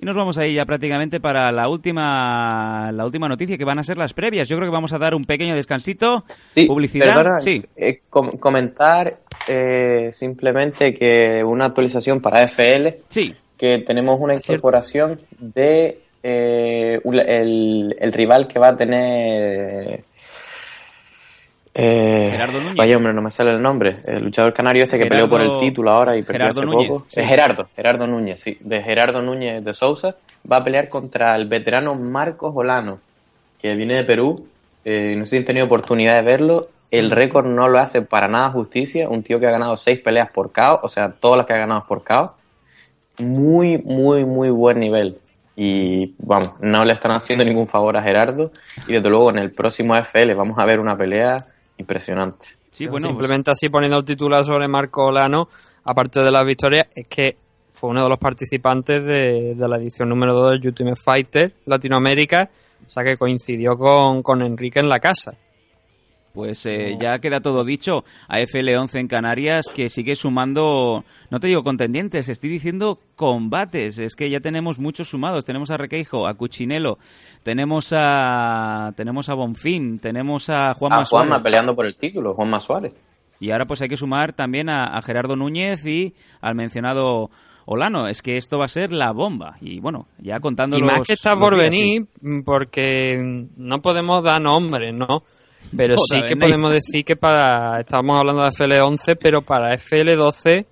Y 0.00 0.06
nos 0.06 0.14
vamos 0.14 0.38
ahí 0.38 0.54
ya 0.54 0.64
prácticamente 0.64 1.18
para 1.18 1.50
la 1.50 1.68
última, 1.68 2.92
la 2.92 3.04
última 3.04 3.28
noticia 3.28 3.58
que 3.58 3.64
van 3.64 3.80
a 3.80 3.84
ser 3.84 3.98
las 3.98 4.12
previas. 4.14 4.48
Yo 4.48 4.56
creo 4.56 4.68
que 4.68 4.72
vamos 4.72 4.92
a 4.92 4.98
dar 4.98 5.12
un 5.14 5.24
pequeño 5.24 5.56
descansito. 5.56 6.24
Sí, 6.46 6.66
Publicidad. 6.66 7.16
perdona, 7.16 7.38
Sí. 7.40 7.64
eh, 7.76 8.02
com- 8.08 8.30
comentar 8.30 9.12
eh, 9.48 10.10
simplemente 10.12 10.94
que 10.94 11.42
una 11.42 11.64
actualización 11.66 12.20
para 12.22 12.42
FL, 12.42 12.90
Sí. 12.92 13.34
que 13.56 13.78
tenemos 13.78 14.20
una 14.20 14.34
incorporación 14.34 15.20
de 15.38 15.98
eh, 16.22 17.00
el, 17.04 17.96
el 17.98 18.12
rival 18.12 18.46
que 18.46 18.58
va 18.58 18.68
a 18.68 18.76
tener... 18.76 19.98
Eh, 21.80 22.28
Gerardo 22.32 22.58
Núñez. 22.60 22.74
Vaya 22.76 22.96
hombre, 22.96 23.12
no 23.12 23.22
me 23.22 23.30
sale 23.30 23.52
el 23.52 23.62
nombre. 23.62 23.94
El 24.06 24.24
luchador 24.24 24.52
canario 24.52 24.82
este 24.82 24.98
que 24.98 25.04
Gerardo- 25.04 25.28
peleó 25.28 25.30
por 25.30 25.40
el 25.40 25.58
título 25.60 25.90
ahora 25.92 26.16
y 26.16 26.22
perdió 26.22 26.38
Gerardo 26.46 26.60
hace 26.60 26.66
Núñez, 26.66 26.88
poco. 26.88 27.06
sí. 27.08 27.20
Es 27.20 27.28
Gerardo, 27.28 27.64
Gerardo 27.76 28.06
Núñez, 28.08 28.40
sí. 28.40 28.58
De 28.60 28.82
Gerardo 28.82 29.22
Núñez 29.22 29.64
de 29.64 29.72
Sousa. 29.72 30.16
Va 30.50 30.56
a 30.56 30.64
pelear 30.64 30.88
contra 30.88 31.36
el 31.36 31.46
veterano 31.46 31.94
Marcos 31.94 32.52
Olano, 32.54 32.98
que 33.62 33.74
viene 33.76 33.94
de 33.94 34.02
Perú. 34.04 34.44
Eh, 34.84 35.14
no 35.16 35.24
sé 35.24 35.30
si 35.30 35.36
han 35.36 35.44
tenido 35.44 35.66
oportunidad 35.66 36.16
de 36.16 36.22
verlo. 36.22 36.62
El 36.90 37.10
récord 37.12 37.46
no 37.46 37.68
lo 37.68 37.78
hace 37.78 38.02
para 38.02 38.26
nada 38.26 38.50
justicia. 38.50 39.08
Un 39.08 39.22
tío 39.22 39.38
que 39.38 39.46
ha 39.46 39.50
ganado 39.50 39.76
seis 39.76 40.00
peleas 40.00 40.30
por 40.32 40.50
KO, 40.52 40.80
o 40.82 40.88
sea, 40.88 41.10
todas 41.12 41.36
las 41.36 41.46
que 41.46 41.52
ha 41.52 41.58
ganado 41.58 41.84
por 41.86 42.02
KO. 42.02 42.34
Muy, 43.18 43.78
muy, 43.86 44.24
muy 44.24 44.50
buen 44.50 44.80
nivel. 44.80 45.16
Y 45.56 46.14
vamos, 46.18 46.54
no 46.60 46.84
le 46.84 46.92
están 46.92 47.10
haciendo 47.10 47.44
ningún 47.44 47.66
favor 47.68 47.96
a 47.96 48.02
Gerardo. 48.02 48.50
Y 48.86 48.92
desde 48.94 49.10
luego 49.10 49.30
en 49.30 49.38
el 49.38 49.50
próximo 49.52 49.96
FL 49.96 50.34
vamos 50.34 50.58
a 50.58 50.64
ver 50.64 50.78
una 50.80 50.96
pelea 50.96 51.36
impresionante. 51.78 52.48
Sí, 52.70 52.86
bueno, 52.86 53.08
pues- 53.08 53.16
Simplemente 53.18 53.50
así 53.50 53.68
poniendo 53.68 53.98
el 53.98 54.04
titular 54.04 54.44
sobre 54.44 54.68
Marco 54.68 55.06
Olano, 55.06 55.48
aparte 55.84 56.20
de 56.20 56.30
las 56.30 56.44
victorias, 56.44 56.86
es 56.94 57.08
que 57.08 57.36
fue 57.70 57.90
uno 57.90 58.02
de 58.04 58.08
los 58.08 58.18
participantes 58.18 59.04
de, 59.04 59.54
de 59.54 59.68
la 59.68 59.76
edición 59.78 60.08
número 60.08 60.34
2 60.34 60.50
del 60.60 60.66
Ultimate 60.68 61.00
Fighter 61.02 61.52
Latinoamérica, 61.66 62.48
o 62.86 62.90
sea 62.90 63.04
que 63.04 63.16
coincidió 63.16 63.76
con, 63.76 64.22
con 64.22 64.42
Enrique 64.42 64.80
en 64.80 64.88
la 64.88 64.98
casa. 64.98 65.34
Pues 66.34 66.64
eh, 66.66 66.96
ya 67.00 67.18
queda 67.18 67.40
todo 67.40 67.64
dicho 67.64 68.04
a 68.28 68.38
FL11 68.38 69.00
en 69.00 69.08
Canarias 69.08 69.66
que 69.74 69.88
sigue 69.88 70.14
sumando, 70.14 71.04
no 71.30 71.40
te 71.40 71.46
digo 71.46 71.62
contendientes, 71.62 72.28
estoy 72.28 72.50
diciendo 72.50 72.98
combates. 73.16 73.98
Es 73.98 74.14
que 74.14 74.30
ya 74.30 74.40
tenemos 74.40 74.78
muchos 74.78 75.08
sumados. 75.08 75.44
Tenemos 75.44 75.70
a 75.70 75.76
Requeijo, 75.76 76.26
a 76.26 76.34
Cuchinelo, 76.34 76.98
tenemos 77.42 77.92
a 77.92 78.92
tenemos 78.96 79.28
a 79.28 79.34
Bonfín, 79.34 79.98
tenemos 79.98 80.50
a 80.50 80.74
Juanma 80.74 81.02
A 81.02 81.04
Juanma 81.04 81.26
Suárez. 81.28 81.42
peleando 81.42 81.74
por 81.74 81.86
el 81.86 81.96
título, 81.96 82.34
Juanma 82.34 82.58
Suárez. 82.58 83.36
Y 83.40 83.50
ahora 83.50 83.64
pues 83.66 83.80
hay 83.82 83.88
que 83.88 83.96
sumar 83.96 84.32
también 84.32 84.68
a, 84.68 84.84
a 84.84 85.02
Gerardo 85.02 85.36
Núñez 85.36 85.84
y 85.86 86.14
al 86.40 86.54
mencionado 86.54 87.30
Olano. 87.70 88.08
Es 88.08 88.22
que 88.22 88.36
esto 88.36 88.58
va 88.58 88.64
a 88.64 88.68
ser 88.68 88.92
la 88.92 89.12
bomba. 89.12 89.56
Y 89.60 89.78
bueno, 89.80 90.06
ya 90.18 90.40
contando 90.40 90.78
Y 90.78 90.82
más 90.82 91.02
que 91.06 91.12
está 91.12 91.38
por 91.38 91.56
venir, 91.56 92.06
porque 92.44 93.46
no 93.56 93.80
podemos 93.82 94.24
dar 94.24 94.40
nombres, 94.40 94.94
¿no? 94.94 95.22
Pero 95.76 95.94
Otra 95.94 96.20
sí 96.20 96.26
que 96.26 96.36
podemos 96.36 96.72
decir 96.72 97.04
que 97.04 97.16
para. 97.16 97.80
Estábamos 97.80 98.18
hablando 98.18 98.42
de 98.42 98.48
FL11, 98.50 99.18
pero 99.20 99.42
para 99.42 99.74
FL12, 99.74 100.64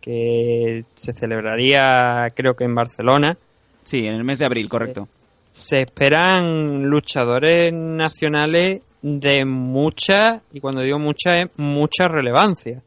que 0.00 0.80
se 0.82 1.12
celebraría, 1.12 2.26
creo 2.34 2.54
que 2.54 2.64
en 2.64 2.74
Barcelona, 2.74 3.36
Sí, 3.84 4.06
en 4.06 4.14
el 4.14 4.24
mes 4.24 4.40
de 4.40 4.46
abril, 4.46 4.68
correcto. 4.68 5.08
se 5.48 5.82
esperan 5.82 6.84
luchadores 6.84 7.72
nacionales 7.72 8.82
de 9.00 9.44
mucha, 9.44 10.42
y 10.52 10.58
cuando 10.60 10.80
digo 10.80 10.98
mucha, 10.98 11.40
es 11.42 11.50
mucha 11.56 12.08
relevancia. 12.08 12.82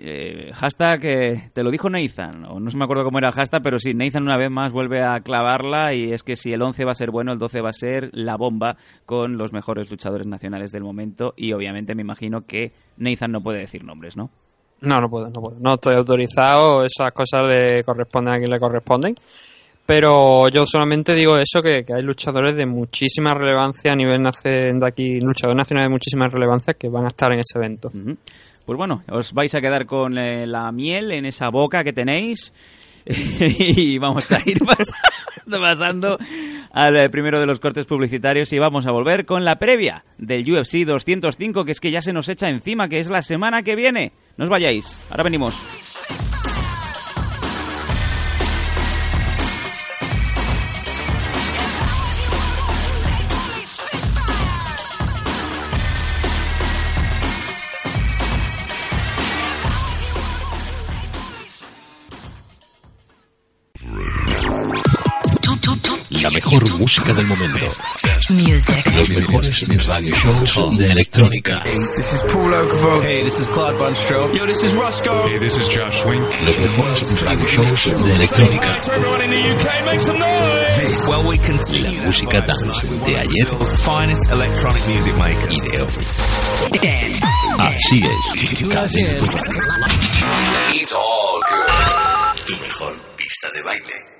Eh, 0.00 0.50
hashtag, 0.54 1.04
eh, 1.04 1.50
te 1.52 1.62
lo 1.62 1.70
dijo 1.70 1.90
Nathan, 1.90 2.44
o 2.44 2.60
no 2.60 2.70
se 2.70 2.76
me 2.76 2.84
acuerdo 2.84 3.04
cómo 3.04 3.18
era 3.18 3.28
el 3.28 3.34
hashtag, 3.34 3.62
pero 3.62 3.78
sí, 3.78 3.94
Nathan 3.94 4.22
una 4.22 4.36
vez 4.36 4.50
más 4.50 4.72
vuelve 4.72 5.02
a 5.02 5.20
clavarla 5.20 5.94
y 5.94 6.12
es 6.12 6.22
que 6.22 6.36
si 6.36 6.52
el 6.52 6.62
11 6.62 6.84
va 6.84 6.92
a 6.92 6.96
ser 6.96 7.10
bueno, 7.10 7.32
el 7.32 7.38
12 7.38 7.60
va 7.60 7.70
a 7.70 7.74
ser 7.74 8.10
la 8.12 8.36
bomba 8.36 8.76
con 9.06 9.36
los 9.36 9.52
mejores 9.52 9.90
luchadores 9.90 10.26
nacionales 10.26 10.70
del 10.70 10.82
momento 10.84 11.34
y 11.36 11.52
obviamente 11.52 11.94
me 11.94 12.02
imagino 12.02 12.46
que 12.46 12.72
Nathan 12.96 13.32
no 13.32 13.42
puede 13.42 13.60
decir 13.60 13.84
nombres, 13.84 14.16
¿no? 14.16 14.30
No, 14.82 15.00
no 15.00 15.08
puedo, 15.08 15.26
no 15.26 15.40
puedo. 15.40 15.56
No 15.60 15.74
estoy 15.74 15.94
autorizado, 15.94 16.84
esas 16.84 17.12
cosas 17.12 17.48
le 17.48 17.84
corresponden 17.84 18.34
a 18.34 18.36
quien 18.36 18.50
le 18.50 18.58
corresponden. 18.58 19.14
Pero 19.84 20.48
yo 20.48 20.64
solamente 20.66 21.14
digo 21.14 21.36
eso, 21.36 21.60
que, 21.60 21.84
que 21.84 21.94
hay 21.94 22.02
luchadores 22.02 22.56
de 22.56 22.66
muchísima 22.66 23.34
relevancia 23.34 23.92
a 23.92 23.96
nivel 23.96 24.22
de 24.22 24.86
aquí, 24.86 25.20
luchadores 25.20 25.56
nacionales 25.56 25.88
de 25.88 25.92
muchísima 25.92 26.28
relevancia 26.28 26.74
que 26.74 26.88
van 26.88 27.04
a 27.04 27.08
estar 27.08 27.32
en 27.32 27.40
ese 27.40 27.58
evento. 27.58 27.90
Pues 28.64 28.76
bueno, 28.76 29.02
os 29.08 29.32
vais 29.32 29.54
a 29.54 29.60
quedar 29.60 29.86
con 29.86 30.18
eh, 30.18 30.46
la 30.46 30.70
miel 30.72 31.12
en 31.12 31.26
esa 31.26 31.48
boca 31.48 31.84
que 31.84 31.92
tenéis 31.92 32.52
y 33.06 33.98
vamos 33.98 34.30
a 34.30 34.40
ir 34.44 34.58
pasando, 34.64 35.60
pasando 35.60 36.18
al 36.72 36.96
eh, 36.96 37.10
primero 37.10 37.40
de 37.40 37.46
los 37.46 37.60
cortes 37.60 37.86
publicitarios 37.86 38.52
y 38.52 38.58
vamos 38.58 38.86
a 38.86 38.92
volver 38.92 39.26
con 39.26 39.44
la 39.44 39.56
previa 39.56 40.04
del 40.18 40.50
UFC 40.50 40.84
205 40.84 41.64
que 41.64 41.72
es 41.72 41.80
que 41.80 41.90
ya 41.90 42.02
se 42.02 42.12
nos 42.12 42.28
echa 42.28 42.48
encima, 42.48 42.88
que 42.88 43.00
es 43.00 43.08
la 43.08 43.22
semana 43.22 43.62
que 43.62 43.76
viene. 43.76 44.12
No 44.36 44.44
os 44.44 44.50
vayáis, 44.50 44.96
ahora 45.10 45.24
venimos. 45.24 45.60
La 66.22 66.30
mejor 66.30 66.70
música 66.78 67.12
del 67.12 67.26
momento. 67.26 67.66
Music. 68.30 68.86
Los 68.94 69.10
mejores 69.10 69.86
radio 69.86 70.14
shows 70.14 70.78
de 70.78 70.92
electrónica. 70.92 71.62
This 71.64 72.12
is 72.12 72.20
Paul 72.32 72.54
Oakenfold. 72.54 73.04
Hey, 73.04 73.22
this 73.24 73.40
is 73.40 73.48
Bunstrop. 73.48 74.32
Yo, 74.34 74.46
this 74.46 74.62
is 74.62 74.72
Roscoe. 74.74 75.26
Hey, 75.28 75.38
this 75.40 75.56
is 75.56 75.68
Josh 75.68 76.04
Wink. 76.06 76.22
Los 76.42 76.58
mejores 76.58 77.22
radio 77.22 77.46
shows 77.46 78.04
de 78.04 78.14
electrónica. 78.14 78.80
Everyone 78.94 79.24
in 79.24 79.30
the 79.30 79.52
UK, 79.52 79.84
make 79.86 80.00
some 80.00 80.18
noise. 80.18 81.08
Well, 81.08 81.24
we 81.28 81.38
continue 81.38 81.98
La 81.98 82.04
música 82.06 82.40
dance 82.40 82.86
de 83.04 83.16
ayer 83.18 83.48
finest 83.78 84.30
electronic 84.30 84.86
music 84.86 85.16
maker. 85.16 85.50
y 85.50 85.60
de 85.60 85.82
hoy. 85.82 85.88
Así 87.58 88.02
es. 88.04 88.32
Cadena 88.70 89.16
Tu 89.16 89.26
Radio. 89.26 89.60
It's 90.74 90.94
all 90.94 91.40
good. 91.48 92.46
Tu 92.46 92.56
mejor 92.60 93.00
pista 93.16 93.48
de 93.52 93.62
baile. 93.62 94.12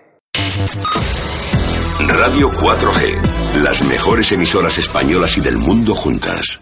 Radio 2.09 2.51
4G, 2.51 3.63
las 3.63 3.83
mejores 3.83 4.33
emisoras 4.33 4.79
españolas 4.79 5.37
y 5.37 5.41
del 5.41 5.59
mundo 5.59 5.95
juntas. 5.95 6.61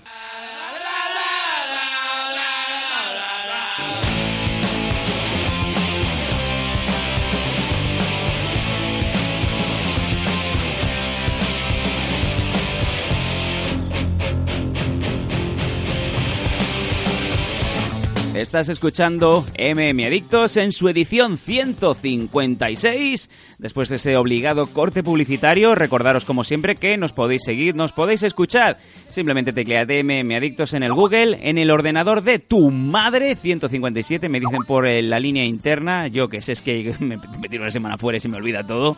Estás 18.40 18.70
escuchando 18.70 19.44
MM 19.58 20.06
Adictos 20.06 20.56
en 20.56 20.72
su 20.72 20.88
edición 20.88 21.36
156. 21.36 23.28
Después 23.58 23.90
de 23.90 23.96
ese 23.96 24.16
obligado 24.16 24.66
corte 24.68 25.02
publicitario, 25.02 25.74
recordaros 25.74 26.24
como 26.24 26.42
siempre 26.42 26.76
que 26.76 26.96
nos 26.96 27.12
podéis 27.12 27.42
seguir, 27.44 27.74
nos 27.74 27.92
podéis 27.92 28.22
escuchar. 28.22 28.78
Simplemente 29.10 29.52
teclead 29.52 29.88
MM 30.02 30.34
Adictos 30.34 30.72
en 30.72 30.82
el 30.82 30.94
Google, 30.94 31.38
en 31.42 31.58
el 31.58 31.70
ordenador 31.70 32.22
de 32.22 32.38
tu 32.38 32.70
madre, 32.70 33.36
157, 33.36 34.30
me 34.30 34.40
dicen 34.40 34.62
por 34.66 34.86
eh, 34.86 35.02
la 35.02 35.20
línea 35.20 35.44
interna. 35.44 36.08
Yo 36.08 36.28
que 36.28 36.40
sé, 36.40 36.52
es 36.52 36.62
que 36.62 36.94
me, 36.98 37.18
me 37.18 37.48
tiro 37.50 37.62
una 37.62 37.70
semana 37.70 37.98
fuera 37.98 38.16
y 38.16 38.20
se 38.20 38.30
me 38.30 38.38
olvida 38.38 38.66
todo. 38.66 38.96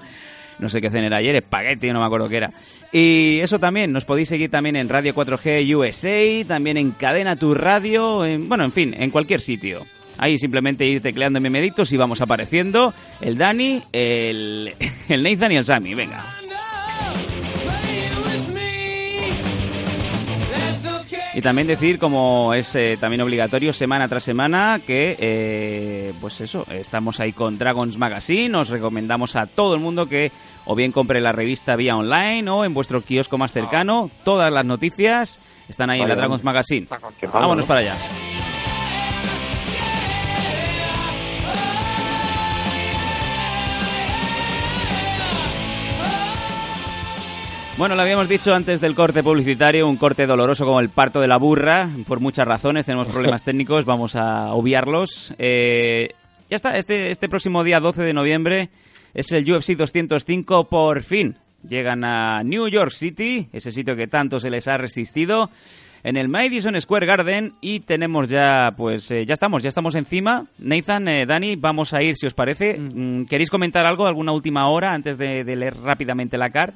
No 0.58 0.68
sé 0.68 0.80
qué 0.80 0.90
cenar 0.90 1.14
ayer, 1.14 1.34
espagueti, 1.36 1.90
no 1.92 2.00
me 2.00 2.06
acuerdo 2.06 2.28
qué 2.28 2.36
era. 2.36 2.50
Y 2.92 3.38
eso 3.40 3.58
también, 3.58 3.90
nos 3.92 4.04
podéis 4.04 4.28
seguir 4.28 4.50
también 4.50 4.76
en 4.76 4.88
Radio 4.88 5.14
4G 5.14 5.74
USA, 5.74 6.46
también 6.46 6.76
en 6.76 6.90
Cadena 6.92 7.36
Tu 7.36 7.54
Radio, 7.54 8.24
en- 8.24 8.48
bueno, 8.48 8.64
en 8.64 8.72
fin, 8.72 8.94
en 8.96 9.10
cualquier 9.10 9.40
sitio. 9.40 9.84
Ahí 10.18 10.36
simplemente 10.38 10.86
ir 10.86 11.00
tecleando 11.00 11.38
en 11.38 11.42
Memedictos 11.42 11.90
y 11.92 11.96
vamos 11.96 12.20
apareciendo 12.20 12.92
el 13.22 13.38
Dani, 13.38 13.82
el, 13.92 14.74
el 15.08 15.22
Nathan 15.22 15.52
y 15.52 15.56
el 15.56 15.64
Sammy. 15.64 15.94
Venga. 15.94 16.22
Y 21.34 21.40
también 21.40 21.66
decir, 21.66 21.98
como 21.98 22.52
es 22.52 22.74
eh, 22.74 22.98
también 23.00 23.22
obligatorio 23.22 23.72
semana 23.72 24.06
tras 24.06 24.22
semana, 24.22 24.78
que 24.86 25.16
eh, 25.18 26.12
pues 26.20 26.42
eso, 26.42 26.66
estamos 26.70 27.20
ahí 27.20 27.32
con 27.32 27.56
Dragons 27.56 27.96
Magazine. 27.96 28.54
Os 28.56 28.68
recomendamos 28.68 29.34
a 29.36 29.46
todo 29.46 29.74
el 29.74 29.80
mundo 29.80 30.06
que 30.06 30.30
o 30.66 30.74
bien 30.74 30.92
compre 30.92 31.22
la 31.22 31.32
revista 31.32 31.74
vía 31.74 31.96
online 31.96 32.50
o 32.50 32.64
en 32.66 32.74
vuestro 32.74 33.00
kiosco 33.00 33.38
más 33.38 33.52
cercano. 33.52 34.10
Todas 34.24 34.52
las 34.52 34.66
noticias 34.66 35.40
están 35.68 35.88
ahí 35.88 36.02
en 36.02 36.08
la. 36.08 36.16
Dragons 36.16 36.44
Magazine. 36.44 36.86
Vámonos 37.32 37.64
¿no? 37.64 37.68
para 37.68 37.80
allá. 37.80 37.96
Bueno, 47.78 47.96
lo 47.96 48.02
habíamos 48.02 48.28
dicho 48.28 48.54
antes 48.54 48.80
del 48.80 48.94
corte 48.94 49.22
publicitario, 49.22 49.88
un 49.88 49.96
corte 49.96 50.26
doloroso 50.26 50.66
como 50.66 50.78
el 50.78 50.90
parto 50.90 51.20
de 51.20 51.26
la 51.26 51.38
burra, 51.38 51.88
por 52.06 52.20
muchas 52.20 52.46
razones, 52.46 52.86
tenemos 52.86 53.08
problemas 53.08 53.42
técnicos, 53.44 53.86
vamos 53.86 54.14
a 54.14 54.52
obviarlos. 54.52 55.34
Eh, 55.38 56.10
ya 56.50 56.56
está, 56.56 56.76
este, 56.76 57.10
este 57.10 57.28
próximo 57.30 57.64
día 57.64 57.80
12 57.80 58.02
de 58.02 58.12
noviembre 58.12 58.68
es 59.14 59.32
el 59.32 59.50
UFC 59.50 59.70
205, 59.70 60.68
por 60.68 61.02
fin. 61.02 61.36
Llegan 61.66 62.04
a 62.04 62.42
New 62.44 62.68
York 62.68 62.92
City, 62.92 63.48
ese 63.52 63.72
sitio 63.72 63.96
que 63.96 64.06
tanto 64.06 64.38
se 64.38 64.50
les 64.50 64.68
ha 64.68 64.76
resistido, 64.76 65.50
en 66.04 66.16
el 66.16 66.28
Madison 66.28 66.78
Square 66.80 67.06
Garden 67.06 67.52
y 67.60 67.80
tenemos 67.80 68.28
ya, 68.28 68.74
pues 68.76 69.10
eh, 69.10 69.24
ya 69.24 69.34
estamos, 69.34 69.62
ya 69.62 69.70
estamos 69.70 69.94
encima. 69.94 70.46
Nathan, 70.58 71.08
eh, 71.08 71.26
Dani, 71.26 71.56
vamos 71.56 71.94
a 71.94 72.02
ir 72.02 72.16
si 72.16 72.26
os 72.26 72.34
parece. 72.34 72.78
Mm, 72.78 73.24
¿Queréis 73.24 73.50
comentar 73.50 73.86
algo, 73.86 74.06
alguna 74.06 74.32
última 74.32 74.68
hora 74.68 74.92
antes 74.92 75.16
de, 75.16 75.42
de 75.42 75.56
leer 75.56 75.76
rápidamente 75.78 76.36
la 76.36 76.50
card? 76.50 76.74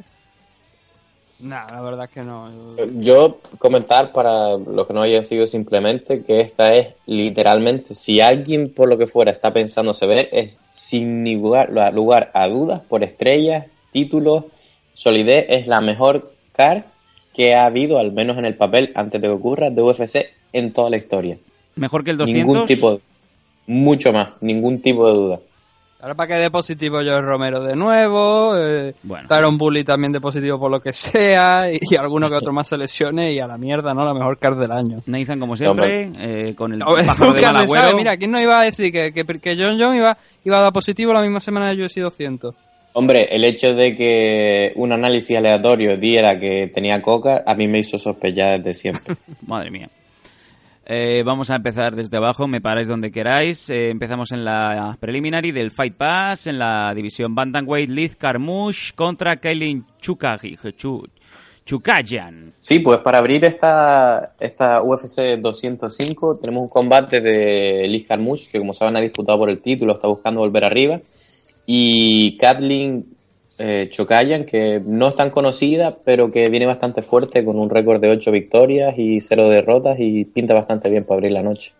Nah, 1.38 1.66
la 1.70 1.82
verdad 1.82 2.06
es 2.06 2.10
que 2.12 2.22
no. 2.22 2.50
Yo 2.98 3.38
comentar 3.58 4.12
para 4.12 4.56
los 4.56 4.86
que 4.86 4.92
no 4.94 5.02
hayan 5.02 5.22
sido 5.22 5.46
simplemente 5.46 6.22
que 6.24 6.40
esta 6.40 6.74
es 6.74 6.88
literalmente, 7.04 7.94
si 7.94 8.20
alguien 8.22 8.72
por 8.72 8.88
lo 8.88 8.96
que 8.96 9.06
fuera 9.06 9.30
está 9.32 9.52
pensando 9.52 9.92
se 9.92 10.06
ve, 10.06 10.28
es 10.32 10.52
sin 10.70 11.30
lugar, 11.34 11.70
lugar 11.92 12.30
a 12.32 12.48
dudas, 12.48 12.80
por 12.88 13.04
estrellas, 13.04 13.66
títulos, 13.92 14.44
solidez, 14.94 15.44
es 15.50 15.66
la 15.66 15.82
mejor 15.82 16.32
car 16.52 16.86
que 17.34 17.54
ha 17.54 17.66
habido, 17.66 17.98
al 17.98 18.12
menos 18.12 18.38
en 18.38 18.46
el 18.46 18.54
papel, 18.56 18.92
antes 18.94 19.20
de 19.20 19.28
que 19.28 19.34
ocurra, 19.34 19.68
de 19.68 19.82
UFC 19.82 20.30
en 20.54 20.72
toda 20.72 20.88
la 20.88 20.96
historia. 20.96 21.36
¿Mejor 21.74 22.02
que 22.02 22.12
el 22.12 22.16
200? 22.16 22.46
Ningún 22.46 22.66
tipo 22.66 22.92
de- 22.94 23.00
mucho 23.66 24.10
más, 24.14 24.28
ningún 24.40 24.80
tipo 24.80 25.06
de 25.06 25.14
duda. 25.14 25.40
Ahora 26.06 26.14
para 26.14 26.28
que 26.28 26.34
dé 26.34 26.50
positivo 26.52 26.98
Joe 26.98 27.20
Romero 27.20 27.64
de 27.64 27.74
nuevo, 27.74 28.56
eh, 28.56 28.94
Tyron 29.26 29.58
Bully 29.58 29.82
también 29.82 30.12
de 30.12 30.20
positivo 30.20 30.56
por 30.56 30.70
lo 30.70 30.78
que 30.78 30.92
sea, 30.92 31.62
y, 31.72 31.96
alguno 31.96 32.30
que 32.30 32.36
otro 32.36 32.52
más 32.52 32.68
se 32.68 32.78
lesione 32.78 33.32
y 33.32 33.40
a 33.40 33.48
la 33.48 33.58
mierda, 33.58 33.92
¿no? 33.92 34.04
La 34.04 34.14
mejor 34.14 34.38
car 34.38 34.54
del 34.54 34.70
año. 34.70 35.02
Nathan, 35.06 35.40
como 35.40 35.56
siempre, 35.56 36.12
eh, 36.20 36.54
con 36.54 36.72
el 36.72 36.78
No, 36.78 36.94
pájaro 36.94 37.32
de 37.32 37.66
sabe. 37.66 37.94
Mira, 37.96 38.16
¿quién 38.16 38.30
no 38.30 38.40
iba 38.40 38.60
a 38.60 38.62
decir 38.62 38.92
que, 38.92 39.12
que, 39.12 39.24
que 39.24 39.56
John 39.56 39.80
John 39.80 39.96
iba, 39.96 40.16
iba 40.44 40.58
a 40.58 40.60
dar 40.60 40.72
positivo 40.72 41.12
la 41.12 41.22
misma 41.22 41.40
semana 41.40 41.74
de 41.74 41.84
UFC 41.84 41.96
200? 41.96 42.54
Hombre, 42.92 43.26
el 43.34 43.42
hecho 43.42 43.74
de 43.74 43.96
que 43.96 44.74
un 44.76 44.92
análisis 44.92 45.36
aleatorio 45.36 45.96
diera 45.96 46.38
que 46.38 46.70
tenía 46.72 47.02
coca, 47.02 47.42
a 47.44 47.56
mí 47.56 47.66
me 47.66 47.80
hizo 47.80 47.98
sospechar 47.98 48.62
desde 48.62 48.74
siempre. 48.74 49.16
Madre 49.44 49.72
mía. 49.72 49.90
Eh, 50.88 51.24
vamos 51.24 51.50
a 51.50 51.56
empezar 51.56 51.96
desde 51.96 52.16
abajo, 52.16 52.46
me 52.46 52.60
paráis 52.60 52.86
donde 52.86 53.10
queráis. 53.10 53.68
Eh, 53.70 53.90
empezamos 53.90 54.30
en 54.30 54.44
la 54.44 54.96
preliminary 55.00 55.50
del 55.50 55.72
Fight 55.72 55.96
Pass, 55.96 56.46
en 56.46 56.60
la 56.60 56.94
división 56.94 57.34
Bantamweight, 57.34 57.90
Liz 57.90 58.14
Carmouche 58.14 58.92
contra 58.94 59.36
Kailin 59.36 59.84
Chukayan. 60.00 60.52
Sí, 62.54 62.78
pues 62.78 63.00
para 63.00 63.18
abrir 63.18 63.44
esta, 63.44 64.34
esta 64.38 64.80
UFC 64.80 65.40
205 65.40 66.36
tenemos 66.36 66.62
un 66.62 66.68
combate 66.68 67.20
de 67.20 67.88
Liz 67.88 68.06
Carmouche, 68.06 68.48
que 68.48 68.60
como 68.60 68.72
saben 68.72 68.96
ha 68.96 69.00
disputado 69.00 69.38
por 69.38 69.50
el 69.50 69.60
título, 69.60 69.94
está 69.94 70.06
buscando 70.06 70.38
volver 70.38 70.64
arriba, 70.64 71.00
y 71.66 72.36
Kathleen 72.36 73.15
eh, 73.58 73.88
Chokayan, 73.90 74.44
que 74.44 74.82
no 74.84 75.08
es 75.08 75.16
tan 75.16 75.30
conocida, 75.30 75.96
pero 76.04 76.30
que 76.30 76.50
viene 76.50 76.66
bastante 76.66 77.02
fuerte 77.02 77.44
con 77.44 77.58
un 77.58 77.70
récord 77.70 78.00
de 78.00 78.10
8 78.10 78.30
victorias 78.30 78.94
y 78.98 79.20
0 79.20 79.48
derrotas 79.48 79.96
y 79.98 80.24
pinta 80.24 80.54
bastante 80.54 80.90
bien 80.90 81.04
para 81.04 81.16
abrir 81.16 81.32
la 81.32 81.42
noche. 81.42 81.72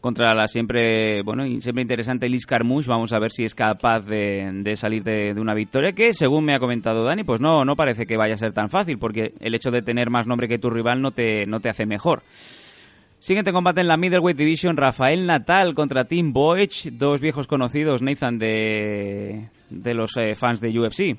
Contra 0.00 0.34
la 0.34 0.48
siempre, 0.48 1.22
bueno, 1.22 1.46
y 1.46 1.60
siempre 1.62 1.82
interesante 1.82 2.28
Liz 2.28 2.44
Carmouche, 2.44 2.88
vamos 2.88 3.12
a 3.12 3.18
ver 3.18 3.32
si 3.32 3.44
es 3.44 3.54
capaz 3.54 4.00
de, 4.00 4.50
de 4.62 4.76
salir 4.76 5.02
de, 5.02 5.32
de 5.32 5.40
una 5.40 5.54
victoria 5.54 5.92
que, 5.92 6.12
según 6.12 6.44
me 6.44 6.54
ha 6.54 6.58
comentado 6.58 7.04
Dani, 7.04 7.24
pues 7.24 7.40
no, 7.40 7.64
no 7.64 7.74
parece 7.74 8.06
que 8.06 8.18
vaya 8.18 8.34
a 8.34 8.38
ser 8.38 8.52
tan 8.52 8.68
fácil, 8.68 8.98
porque 8.98 9.32
el 9.40 9.54
hecho 9.54 9.70
de 9.70 9.80
tener 9.80 10.10
más 10.10 10.26
nombre 10.26 10.48
que 10.48 10.58
tu 10.58 10.68
rival 10.68 11.00
no 11.00 11.10
te, 11.10 11.46
no 11.46 11.60
te 11.60 11.70
hace 11.70 11.86
mejor. 11.86 12.22
Siguiente 13.24 13.54
combate 13.54 13.80
en 13.80 13.88
la 13.88 13.96
Middleweight 13.96 14.36
Division, 14.36 14.76
Rafael 14.76 15.24
Natal 15.24 15.72
contra 15.74 16.04
Tim 16.04 16.34
Boych, 16.34 16.90
dos 16.92 17.22
viejos 17.22 17.46
conocidos, 17.46 18.02
Nathan, 18.02 18.38
de, 18.38 19.48
de 19.70 19.94
los 19.94 20.14
eh, 20.18 20.34
fans 20.34 20.60
de 20.60 20.78
UFC. 20.78 21.16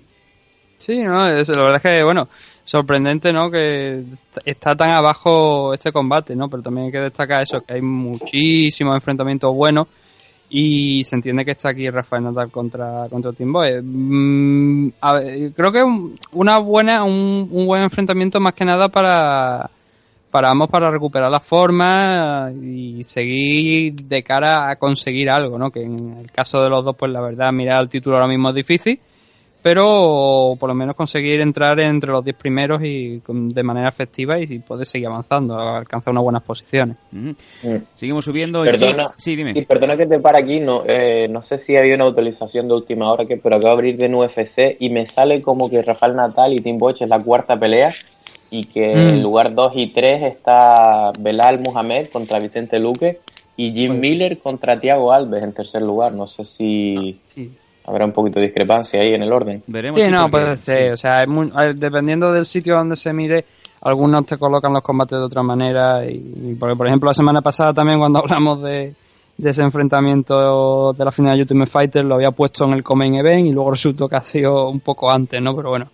Sí, 0.78 1.00
no, 1.00 1.28
es- 1.28 1.50
la 1.50 1.64
verdad 1.64 1.78
es 1.78 1.82
que, 1.82 2.04
bueno, 2.04 2.28
sorprendente, 2.64 3.34
¿no? 3.34 3.50
Que 3.50 4.04
est- 4.14 4.38
está 4.46 4.76
tan 4.76 4.92
abajo 4.92 5.74
este 5.74 5.92
combate, 5.92 6.36
¿no? 6.36 6.48
Pero 6.48 6.62
también 6.62 6.86
hay 6.86 6.92
que 6.92 7.00
destacar 7.00 7.42
eso, 7.42 7.62
que 7.62 7.74
hay 7.74 7.82
muchísimos 7.82 8.94
enfrentamientos 8.94 9.52
buenos 9.56 9.88
y 10.48 11.04
se 11.06 11.16
entiende 11.16 11.44
que 11.44 11.52
está 11.52 11.70
aquí 11.70 11.90
Rafael 11.90 12.24
Natal 12.24 12.52
contra, 12.52 13.08
contra 13.10 13.34
Tim 13.34 13.52
Boy. 13.52 13.82
Mm, 13.82 14.90
creo 15.56 15.72
que 15.72 15.82
un- 15.82 16.20
una 16.34 16.60
buena, 16.60 17.04
un, 17.04 17.48
un 17.50 17.66
buen 17.66 17.82
enfrentamiento 17.82 18.40
más 18.40 18.54
que 18.54 18.64
nada 18.64 18.90
para, 18.90 19.72
para 20.36 20.50
ambos 20.50 20.68
para 20.70 20.92
recuperar 20.92 21.32
la 21.32 21.40
forma 21.40 22.52
y 22.62 23.02
seguir 23.06 23.94
de 23.94 24.22
cara 24.22 24.70
a 24.70 24.76
conseguir 24.76 25.30
algo, 25.30 25.58
¿no? 25.58 25.72
Que 25.72 25.82
en 25.84 26.14
el 26.20 26.30
caso 26.30 26.62
de 26.62 26.70
los 26.70 26.84
dos, 26.84 26.94
pues 26.98 27.10
la 27.10 27.22
verdad, 27.22 27.54
mirar 27.54 27.80
el 27.80 27.88
título 27.88 28.18
ahora 28.18 28.28
mismo 28.28 28.50
es 28.50 28.56
difícil, 28.56 29.00
pero 29.64 30.56
por 30.60 30.68
lo 30.68 30.76
menos 30.76 30.94
conseguir 30.94 31.40
entrar 31.40 31.80
entre 31.80 32.12
los 32.12 32.22
10 32.22 32.36
primeros 32.36 32.82
y 32.84 33.22
con- 33.26 33.48
de 33.48 33.64
manera 33.64 33.88
efectiva 33.88 34.38
y 34.38 34.60
poder 34.60 34.86
seguir 34.86 35.08
avanzando, 35.08 35.58
alcanzar 35.58 36.12
unas 36.12 36.24
buenas 36.26 36.44
posiciones. 36.44 36.98
Seguimos 37.94 38.26
subiendo. 38.26 38.62
Perdona, 38.64 39.06
sí, 39.16 39.38
dime. 39.38 39.54
y 39.56 39.62
perdona 39.64 39.96
que 39.96 40.06
te 40.06 40.20
para 40.20 40.40
aquí, 40.40 40.60
no, 40.60 40.84
eh, 40.86 41.30
no 41.30 41.44
sé 41.48 41.60
si 41.66 41.78
había 41.78 41.96
una 41.96 42.04
autorización 42.04 42.68
de 42.68 42.74
última 42.74 43.10
hora, 43.10 43.26
que 43.26 43.38
pero 43.38 43.56
acabo 43.56 43.70
de 43.70 43.74
abrir 43.74 43.96
de 43.96 44.14
UFC 44.14 44.76
y 44.82 44.90
me 44.90 45.08
sale 45.14 45.42
como 45.42 45.70
que 45.70 45.82
Rafael 45.82 46.14
Natal 46.14 46.52
y 46.52 46.60
Tim 46.60 46.78
Boych 46.78 47.02
es 47.04 47.08
la 47.08 47.24
cuarta 47.24 47.58
pelea 47.58 47.96
y 48.52 48.66
que 48.66 48.96
Mm. 48.96 49.00
en 49.10 49.24
lugar 49.24 49.54
2 49.54 49.72
y 49.76 49.92
3 49.94 50.24
está 50.34 51.12
Belal 51.20 51.60
Muhammad 51.62 52.06
contra 52.12 52.40
Vicente 52.40 52.80
Luque 52.80 53.20
y 53.58 53.72
Jim 53.74 54.00
Miller 54.00 54.40
contra 54.40 54.80
Thiago 54.80 55.12
Alves 55.12 55.44
en 55.44 55.54
tercer 55.54 55.82
lugar. 55.82 56.14
No 56.14 56.28
sé 56.28 56.44
si 56.46 57.20
habrá 57.86 58.06
un 58.06 58.12
poquito 58.12 58.40
de 58.40 58.48
discrepancia 58.48 59.02
ahí 59.02 59.14
en 59.14 59.24
el 59.24 59.32
orden. 59.32 59.64
Veremos. 59.68 60.00
Sí, 60.02 60.08
no, 60.10 60.30
puede 60.30 60.58
ser. 60.58 60.94
O 60.94 60.98
sea, 60.98 61.22
es 61.24 61.28
muy- 61.28 61.52
dependiendo 61.76 62.32
del 62.32 62.46
sitio 62.46 62.76
donde 62.76 62.96
se 62.96 63.14
mire, 63.14 63.46
algunos 63.82 64.26
te 64.26 64.38
colocan 64.38 64.74
los 64.74 64.82
combates 64.82 65.18
de 65.20 65.24
otra 65.26 65.44
manera. 65.44 66.04
Y, 66.06 66.16
y 66.52 66.56
porque, 66.60 66.76
por 66.76 66.88
ejemplo, 66.88 67.08
la 67.10 67.14
semana 67.14 67.42
pasada 67.42 67.74
también 67.74 68.00
cuando 68.00 68.20
hablamos 68.24 68.62
de, 68.64 68.94
de 69.38 69.50
ese 69.50 69.62
enfrentamiento 69.64 70.94
de 70.94 71.06
la 71.06 71.12
final 71.12 71.36
de 71.36 71.42
Ultimate 71.44 71.70
Fighter, 71.72 72.06
lo 72.06 72.16
había 72.16 72.32
puesto 72.32 72.66
en 72.66 72.74
el 72.74 72.84
Comain 72.84 73.16
Event 73.16 73.48
y 73.48 73.52
luego 73.52 73.72
resultó 73.72 74.08
que 74.10 74.16
ha 74.16 74.22
sido 74.22 74.70
un 74.70 74.80
poco 74.80 75.10
antes, 75.12 75.42
¿no? 75.42 75.56
Pero 75.56 75.70
bueno. 75.70 75.90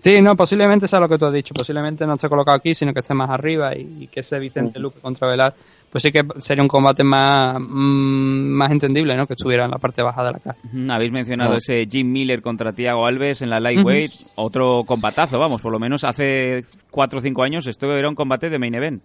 Sí, 0.00 0.20
no, 0.22 0.36
posiblemente 0.36 0.86
sea 0.88 1.00
lo 1.00 1.08
que 1.08 1.18
tú 1.18 1.26
has 1.26 1.32
dicho. 1.32 1.54
Posiblemente 1.54 2.06
no 2.06 2.14
esté 2.14 2.28
colocado 2.28 2.56
aquí, 2.56 2.74
sino 2.74 2.92
que 2.92 3.00
esté 3.00 3.14
más 3.14 3.30
arriba 3.30 3.74
y, 3.76 4.04
y 4.04 4.06
que 4.08 4.20
ese 4.20 4.38
Vicente 4.38 4.78
Luque 4.78 5.00
contra 5.00 5.28
Velar, 5.28 5.54
pues 5.90 6.02
sí 6.02 6.12
que 6.12 6.24
sería 6.38 6.62
un 6.62 6.68
combate 6.68 7.02
más, 7.04 7.56
mm, 7.60 8.48
más 8.56 8.70
entendible, 8.70 9.16
¿no? 9.16 9.26
Que 9.26 9.34
estuviera 9.34 9.64
en 9.64 9.70
la 9.70 9.78
parte 9.78 10.02
baja 10.02 10.24
de 10.24 10.32
la 10.32 10.38
cara. 10.38 10.56
Habéis 10.94 11.12
mencionado 11.12 11.52
No. 11.52 11.56
ese 11.58 11.86
Jim 11.90 12.10
Miller 12.10 12.42
contra 12.42 12.72
Thiago 12.72 13.06
Alves 13.06 13.42
en 13.42 13.50
la 13.50 13.60
lightweight, 13.60 14.10
otro 14.36 14.82
combatazo, 14.86 15.38
vamos, 15.38 15.60
por 15.62 15.72
lo 15.72 15.78
menos 15.78 16.04
hace 16.04 16.64
4 16.90 17.18
o 17.18 17.22
5 17.22 17.42
años 17.42 17.66
esto 17.66 17.92
era 17.96 18.08
un 18.08 18.14
combate 18.14 18.50
de 18.50 18.58
main 18.58 18.74
event. 18.74 19.02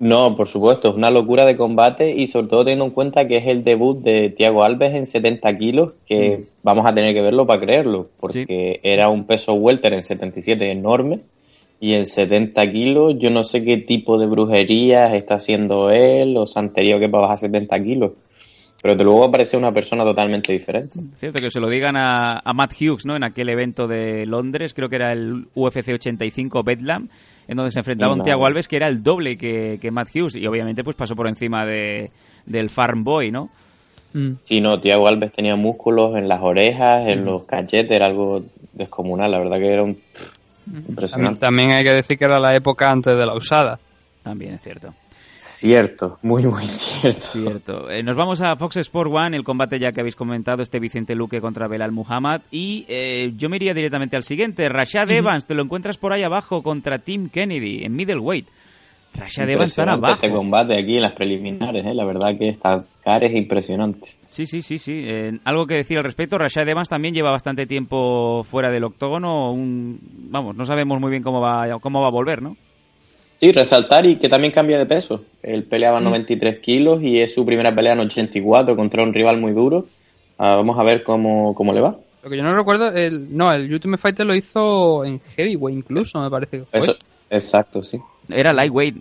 No, 0.00 0.36
por 0.36 0.46
supuesto, 0.46 0.90
es 0.90 0.94
una 0.94 1.10
locura 1.10 1.44
de 1.44 1.56
combate 1.56 2.14
y 2.14 2.28
sobre 2.28 2.46
todo 2.46 2.64
teniendo 2.64 2.84
en 2.84 2.90
cuenta 2.92 3.26
que 3.26 3.38
es 3.38 3.46
el 3.46 3.64
debut 3.64 4.00
de 4.00 4.30
Thiago 4.30 4.62
Alves 4.62 4.94
en 4.94 5.06
70 5.06 5.58
kilos, 5.58 5.94
que 6.06 6.44
vamos 6.62 6.86
a 6.86 6.94
tener 6.94 7.14
que 7.14 7.20
verlo 7.20 7.46
para 7.46 7.60
creerlo, 7.60 8.08
porque 8.20 8.78
era 8.84 9.08
un 9.08 9.24
peso 9.24 9.54
welter 9.54 9.92
en 9.94 10.02
77 10.02 10.70
enorme 10.70 11.20
y 11.80 11.94
en 11.94 12.06
70 12.06 12.70
kilos 12.70 13.14
yo 13.18 13.30
no 13.30 13.42
sé 13.42 13.64
qué 13.64 13.78
tipo 13.78 14.18
de 14.18 14.26
brujerías 14.26 15.12
está 15.14 15.34
haciendo 15.34 15.90
él 15.90 16.36
o 16.36 16.46
santería 16.46 16.98
que 16.98 17.08
para 17.08 17.22
bajar 17.22 17.38
70 17.38 17.82
kilos, 17.82 18.12
pero 18.80 18.94
de 18.94 19.02
luego 19.02 19.24
aparece 19.24 19.56
una 19.56 19.72
persona 19.72 20.04
totalmente 20.04 20.52
diferente. 20.52 21.00
Cierto 21.16 21.42
que 21.42 21.50
se 21.50 21.58
lo 21.58 21.68
digan 21.68 21.96
a, 21.96 22.38
a 22.38 22.52
Matt 22.52 22.74
Hughes, 22.80 23.04
¿no? 23.04 23.16
En 23.16 23.24
aquel 23.24 23.48
evento 23.48 23.88
de 23.88 24.26
Londres, 24.26 24.74
creo 24.74 24.88
que 24.88 24.96
era 24.96 25.12
el 25.12 25.48
UFC 25.54 25.88
85 25.88 26.62
Bedlam, 26.62 27.08
en 27.48 27.56
donde 27.56 27.72
se 27.72 27.80
enfrentaba 27.80 28.12
un 28.12 28.18
Madre. 28.18 28.28
Thiago 28.28 28.46
Alves 28.46 28.68
que 28.68 28.76
era 28.76 28.86
el 28.86 29.02
doble 29.02 29.36
que, 29.36 29.78
que 29.80 29.90
Matt 29.90 30.10
Hughes 30.14 30.36
y 30.36 30.46
obviamente 30.46 30.84
pues 30.84 30.94
pasó 30.94 31.16
por 31.16 31.26
encima 31.26 31.66
de, 31.66 32.10
del 32.46 32.70
Farm 32.70 33.02
Boy, 33.02 33.32
¿no? 33.32 33.50
Sí, 34.42 34.60
no, 34.60 34.80
Thiago 34.80 35.06
Alves 35.08 35.32
tenía 35.32 35.54
músculos 35.56 36.16
en 36.16 36.28
las 36.28 36.40
orejas, 36.42 37.06
en 37.06 37.24
los 37.24 37.44
cachetes, 37.44 37.90
era 37.92 38.06
algo 38.06 38.42
descomunal, 38.72 39.30
la 39.30 39.38
verdad 39.38 39.58
que 39.58 39.72
era 39.72 39.82
un 39.82 39.94
También, 40.64 40.84
impresionante. 40.88 41.40
también 41.40 41.70
hay 41.72 41.84
que 41.84 41.92
decir 41.92 42.18
que 42.18 42.24
era 42.24 42.38
la 42.40 42.54
época 42.54 42.90
antes 42.90 43.16
de 43.16 43.26
la 43.26 43.34
usada. 43.34 43.78
También 44.22 44.54
es 44.54 44.62
cierto. 44.62 44.92
Cierto, 45.38 46.18
muy, 46.22 46.44
muy 46.44 46.64
cierto. 46.66 47.20
Cierto. 47.20 47.90
Eh, 47.90 48.02
nos 48.02 48.16
vamos 48.16 48.40
a 48.40 48.56
Fox 48.56 48.76
Sport 48.76 49.10
One, 49.12 49.36
el 49.36 49.44
combate 49.44 49.78
ya 49.78 49.92
que 49.92 50.00
habéis 50.00 50.16
comentado, 50.16 50.62
este 50.62 50.80
Vicente 50.80 51.14
Luque 51.14 51.40
contra 51.40 51.68
Belal 51.68 51.92
Muhammad. 51.92 52.42
Y 52.50 52.84
eh, 52.88 53.32
yo 53.36 53.48
me 53.48 53.56
iría 53.56 53.72
directamente 53.72 54.16
al 54.16 54.24
siguiente. 54.24 54.68
Rashad 54.68 55.10
Evans, 55.12 55.46
te 55.46 55.54
lo 55.54 55.62
encuentras 55.62 55.96
por 55.96 56.12
ahí 56.12 56.24
abajo 56.24 56.62
contra 56.62 56.98
Tim 56.98 57.28
Kennedy 57.28 57.84
en 57.84 57.94
middleweight. 57.94 58.48
Rashad 59.14 59.48
Evans 59.48 59.70
está 59.70 59.82
Impresionante 59.82 60.06
abajo. 60.06 60.26
Este 60.26 60.30
combate 60.30 60.78
aquí 60.78 60.96
en 60.96 61.02
las 61.02 61.12
preliminares, 61.12 61.86
¿eh? 61.86 61.94
la 61.94 62.04
verdad 62.04 62.36
que 62.36 62.48
esta 62.48 62.84
cara 63.02 63.26
es 63.26 63.34
impresionante. 63.34 64.08
Sí, 64.30 64.46
sí, 64.46 64.60
sí, 64.60 64.78
sí. 64.78 65.02
Eh, 65.06 65.38
algo 65.44 65.66
que 65.66 65.74
decir 65.74 65.98
al 65.98 66.04
respecto. 66.04 66.36
Rashad 66.36 66.68
Evans 66.68 66.88
también 66.88 67.14
lleva 67.14 67.30
bastante 67.30 67.66
tiempo 67.66 68.44
fuera 68.44 68.70
del 68.70 68.84
octógono. 68.84 69.52
Un, 69.52 69.98
vamos, 70.30 70.56
no 70.56 70.66
sabemos 70.66 71.00
muy 71.00 71.10
bien 71.10 71.22
cómo 71.22 71.40
va, 71.40 71.78
cómo 71.80 72.00
va 72.00 72.08
a 72.08 72.12
volver, 72.12 72.42
¿no? 72.42 72.56
Sí, 73.38 73.52
resaltar 73.52 74.04
y 74.04 74.16
que 74.16 74.28
también 74.28 74.52
cambia 74.52 74.78
de 74.78 74.86
peso. 74.86 75.24
Él 75.44 75.62
peleaba 75.62 76.00
93 76.00 76.58
kilos 76.58 77.02
y 77.02 77.20
es 77.20 77.32
su 77.32 77.46
primera 77.46 77.72
pelea 77.72 77.92
en 77.92 78.00
84 78.00 78.74
contra 78.74 79.02
un 79.04 79.14
rival 79.14 79.38
muy 79.38 79.52
duro. 79.52 79.86
Ah, 80.38 80.56
vamos 80.56 80.76
a 80.78 80.82
ver 80.82 81.04
cómo, 81.04 81.54
cómo 81.54 81.72
le 81.72 81.80
va. 81.80 81.96
Lo 82.24 82.30
que 82.30 82.36
yo 82.36 82.42
no 82.42 82.52
recuerdo, 82.52 82.90
el, 82.92 83.36
no, 83.36 83.52
el 83.52 83.72
Ultimate 83.72 84.00
Fighter 84.00 84.26
lo 84.26 84.34
hizo 84.34 85.04
en 85.04 85.20
Heavyweight 85.36 85.78
incluso, 85.78 86.20
me 86.20 86.28
parece 86.28 86.58
que 86.58 86.64
fue. 86.64 86.80
Eso, 86.80 86.96
exacto, 87.30 87.82
sí. 87.84 88.00
Era 88.28 88.52
lightweight. 88.52 88.96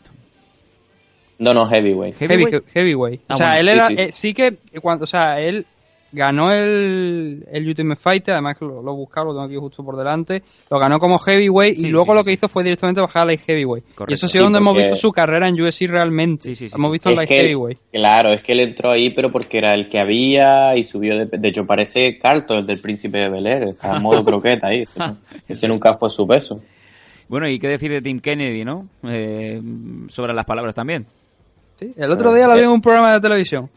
No, 1.39 1.53
no, 1.53 1.67
heavyweight. 1.67 2.15
Heavy- 2.17 2.61
heavyweight. 2.73 3.21
Ah, 3.27 3.33
o 3.33 3.37
sea, 3.37 3.47
bueno, 3.53 3.59
él 3.61 3.67
sí, 3.67 3.73
era, 3.73 3.87
sí. 3.87 3.95
eh, 3.97 4.09
sí 4.11 4.33
que, 4.33 4.57
cuando, 4.81 5.03
o 5.03 5.07
sea, 5.07 5.39
él 5.39 5.65
ganó 6.11 6.51
el, 6.53 7.45
el 7.51 7.67
Ultimate 7.67 7.99
Fighter, 7.99 8.33
además 8.35 8.57
que 8.57 8.65
lo, 8.65 8.81
lo 8.81 8.91
he 8.93 8.95
buscado, 8.95 9.27
lo 9.27 9.33
tengo 9.33 9.45
aquí 9.45 9.55
justo 9.57 9.83
por 9.83 9.97
delante, 9.97 10.41
lo 10.69 10.79
ganó 10.79 10.99
como 10.99 11.19
heavyweight 11.19 11.77
Sí, 11.79 11.87
y 11.87 11.89
luego 11.89 12.13
sí, 12.13 12.15
lo 12.15 12.19
sí, 12.21 12.25
que 12.25 12.31
hizo 12.33 12.47
fue 12.47 12.63
directamente 12.63 13.01
bajar 13.01 13.23
a 13.23 13.25
light 13.25 13.41
heavyweight. 13.45 13.83
Correcto. 13.93 14.11
Y 14.11 14.13
eso 14.13 14.25
ha 14.25 14.29
Sí, 14.29 14.33
sido 14.33 14.45
donde 14.45 14.59
hemos 14.59 14.75
visto 14.75 14.95
su 14.95 15.11
carrera 15.11 15.47
en 15.49 15.61
UFC 15.61 15.81
realmente. 15.87 16.53
hemos 16.73 16.91
visto 16.91 17.09
en 17.09 17.13
Es 17.13 17.17
light 17.17 17.29
que- 17.29 17.35
heavyweight. 17.41 17.79
Claro, 17.91 18.31
es 18.33 18.41
que 18.41 18.51
él 18.53 18.59
entró 18.61 18.91
ahí, 18.91 19.09
pero 19.11 19.31
porque 19.31 19.57
era 19.57 19.73
el 19.73 19.89
que 19.89 19.99
había 19.99 20.75
y 20.77 20.83
subió. 20.83 21.17
De, 21.17 21.25
de 21.37 21.47
hecho, 21.47 21.65
parece 21.65 22.17
Carlton, 22.19 22.59
el 22.59 22.65
del 22.67 22.79
príncipe 22.79 23.17
de 23.17 23.29
Bel 23.29 23.45
Air. 23.47 23.63
Está 23.63 23.97
en 23.97 24.03
modo 24.03 24.23
croqueta 24.25 24.67
ahí. 24.67 24.81
Ese, 24.83 24.99
ese 25.47 25.67
nunca 25.67 25.93
fue 25.93 26.09
su 26.09 26.27
peso. 26.27 26.61
Bueno, 27.27 27.49
y 27.49 27.59
qué 27.59 27.67
decir 27.67 27.91
de 27.91 27.99
Tim 27.99 28.21
Kennedy, 28.21 28.63
¿no? 28.63 28.87
Eh, 29.03 29.61
sobre 30.07 30.33
las 30.33 30.45
palabras 30.45 30.73
también. 30.73 31.05
Sí, 31.75 31.93
el 31.97 32.09
otro 32.11 32.33
día 32.33 32.47
lo 32.47 32.55
vi 32.55 32.61
en 32.61 32.69
un 32.69 32.81
programa 32.81 33.13
de 33.13 33.19
televisión. 33.19 33.69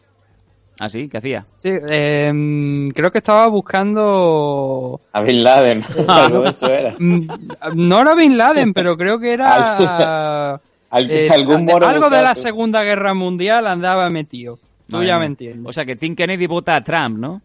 ¿Ah, 0.79 0.89
sí? 0.89 1.07
¿Qué 1.09 1.17
hacía? 1.17 1.45
Sí, 1.59 1.69
eh, 1.89 2.89
creo 2.95 3.11
que 3.11 3.19
estaba 3.19 3.47
buscando... 3.47 4.99
A 5.13 5.21
Bin 5.21 5.43
Laden. 5.43 5.83
Algo 6.07 6.41
de 6.43 6.49
eso 6.49 6.67
era. 6.71 6.95
Mm, 6.97 7.27
No 7.75 8.01
era 8.01 8.15
Bin 8.15 8.37
Laden, 8.37 8.73
pero 8.73 8.97
creo 8.97 9.19
que 9.19 9.33
era... 9.33 10.55
Al- 10.89 11.11
eh, 11.11 11.29
algún 11.31 11.65
moro 11.65 11.87
algo 11.87 12.09
de 12.09 12.21
la. 12.21 12.35
Segunda 12.35 12.83
Guerra 12.83 13.13
Mundial 13.13 13.67
andaba 13.67 14.09
metido. 14.09 14.57
Tú 14.89 15.03
ya 15.03 15.17
me 15.19 15.25
entiendes. 15.27 15.69
O 15.69 15.71
sea, 15.71 15.85
que 15.85 15.95
Tim 15.95 16.15
Kennedy 16.15 16.47
vota 16.47 16.75
a 16.75 16.83
Trump, 16.83 17.17
¿no? 17.17 17.41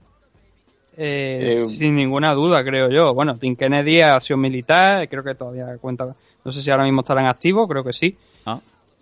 Eh, 0.97 1.51
Eh, 1.53 1.55
sin 1.55 1.95
ninguna 1.95 2.33
duda, 2.35 2.65
creo 2.65 2.91
yo. 2.91 3.15
Bueno, 3.15 3.37
Tim 3.39 3.55
Kennedy 3.55 4.01
ha 4.01 4.19
sido 4.19 4.37
militar, 4.39 5.07
creo 5.09 5.23
que 5.23 5.35
todavía 5.35 5.77
cuenta. 5.81 6.07
No 6.45 6.51
sé 6.53 6.61
si 6.63 6.71
ahora 6.71 6.85
mismo 6.85 7.03
estará 7.03 7.21
en 7.21 7.29
activo, 7.29 7.69
creo 7.69 7.85
que 7.85 7.93
sí. 7.93 8.17
Ah. 8.47 8.59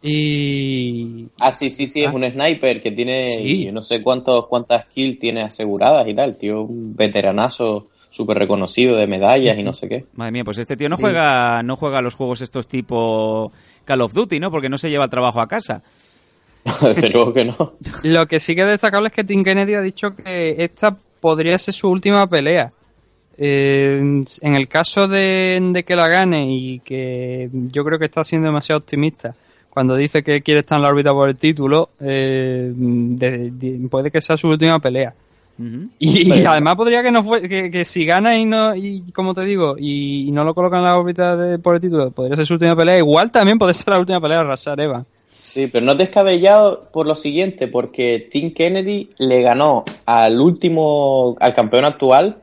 Y. 0.07 1.29
Ah, 1.39 1.51
sí, 1.53 1.71
sí, 1.71 1.87
sí, 1.87 2.03
es 2.03 2.09
Ah. 2.09 2.13
un 2.13 2.25
sniper 2.31 2.83
que 2.83 2.91
tiene 2.93 3.29
Sí. 3.31 3.69
no 3.73 3.83
sé 3.83 4.03
cuántos 4.03 4.47
cuántas 4.49 4.85
kills 4.87 5.19
tiene 5.19 5.43
aseguradas 5.43 6.07
y 6.09 6.15
tal, 6.15 6.37
tío, 6.37 6.63
un 6.63 6.95
veteranazo 6.95 7.87
súper 8.11 8.39
reconocido 8.39 8.97
de 8.97 9.07
medallas 9.07 9.59
y 9.59 9.63
no 9.63 9.73
sé 9.75 9.89
qué. 9.89 10.05
Madre 10.15 10.33
mía, 10.33 10.45
pues 10.45 10.59
este 10.59 10.77
tío 10.77 10.89
no 10.89 10.97
Sí. 10.97 11.03
juega 11.03 11.63
no 11.63 11.77
juega 11.77 11.99
a 11.99 12.03
los 12.03 12.15
juegos 12.15 12.41
estos 12.43 12.69
tipo 12.69 13.51
Call 13.85 14.03
of 14.03 14.13
Duty, 14.15 14.39
¿no? 14.41 14.51
Porque 14.51 14.69
no 14.69 14.79
se 14.79 14.91
lleva 14.91 15.05
el 15.05 15.11
trabajo 15.11 15.41
a 15.41 15.49
casa. 15.49 15.83
Desde 16.83 17.11
luego 17.11 17.33
que 17.33 17.45
no. 17.45 17.73
Lo 18.03 18.27
que 18.27 18.41
sí 18.41 18.55
que 18.55 18.63
es 18.63 18.69
destacable 18.69 19.09
es 19.09 19.15
que 19.15 19.25
Tim 19.25 19.43
Kennedy 19.43 19.75
ha 19.75 19.81
dicho 19.83 20.15
que 20.15 20.55
esta 20.59 20.97
podría 21.21 21.59
ser 21.59 21.75
su 21.75 21.89
última 21.91 22.27
pelea. 22.27 22.73
Eh, 23.37 23.99
en 24.43 24.55
el 24.55 24.69
caso 24.69 25.09
de, 25.09 25.59
de 25.73 25.83
que 25.83 25.97
la 25.97 26.07
gane 26.07 26.47
y 26.49 26.79
que 26.79 27.51
yo 27.53 27.83
creo 27.85 27.99
que 27.99 28.05
está 28.05 28.23
siendo 28.23 28.47
demasiado 28.47 28.79
optimista 28.79 29.35
cuando 29.75 29.97
dice 29.97 30.23
que 30.23 30.41
quiere 30.41 30.61
estar 30.61 30.77
en 30.79 30.83
la 30.83 30.89
órbita 30.89 31.13
por 31.13 31.29
el 31.29 31.37
título, 31.37 31.91
eh, 32.01 32.73
de- 32.75 33.51
de- 33.51 33.89
puede 33.89 34.11
que 34.11 34.21
sea 34.21 34.37
su 34.37 34.49
última 34.49 34.79
pelea. 34.79 35.13
Y, 36.01 36.45
además 36.47 36.75
podría 36.75 37.03
que 37.03 37.13
no 37.13 37.23
fue, 37.23 37.49
que, 37.49 37.71
que 37.71 37.85
si 37.85 38.05
gana 38.07 38.37
y 38.39 38.45
no, 38.45 38.75
y 38.75 39.03
como 39.13 39.35
te 39.35 39.43
digo, 39.45 39.77
y, 39.79 40.29
y 40.29 40.31
no 40.33 40.43
lo 40.45 40.53
colocan 40.55 40.81
en 40.81 40.87
la 40.87 40.97
órbita 40.99 41.37
de- 41.37 41.59
por 41.59 41.77
el 41.77 41.81
título, 41.81 42.11
podría 42.11 42.37
ser 42.37 42.47
su 42.47 42.55
última 42.55 42.75
pelea. 42.75 42.99
Igual 42.99 43.31
también 43.31 43.59
puede 43.59 43.75
ser 43.75 43.89
la 43.95 44.01
última 44.01 44.21
pelea 44.21 44.39
de 44.39 44.45
Rashad 44.45 44.81
Evans. 44.81 45.07
Sí, 45.31 45.67
pero 45.67 45.85
no 45.85 45.93
es 45.93 45.99
descabellado 45.99 46.89
por 46.93 47.07
lo 47.07 47.15
siguiente, 47.17 47.67
porque 47.69 48.29
Tim 48.31 48.53
Kennedy 48.53 49.11
le 49.19 49.43
ganó 49.43 49.85
al 50.07 50.41
último, 50.41 51.37
al 51.41 51.55
campeón 51.55 51.85
actual, 51.85 52.39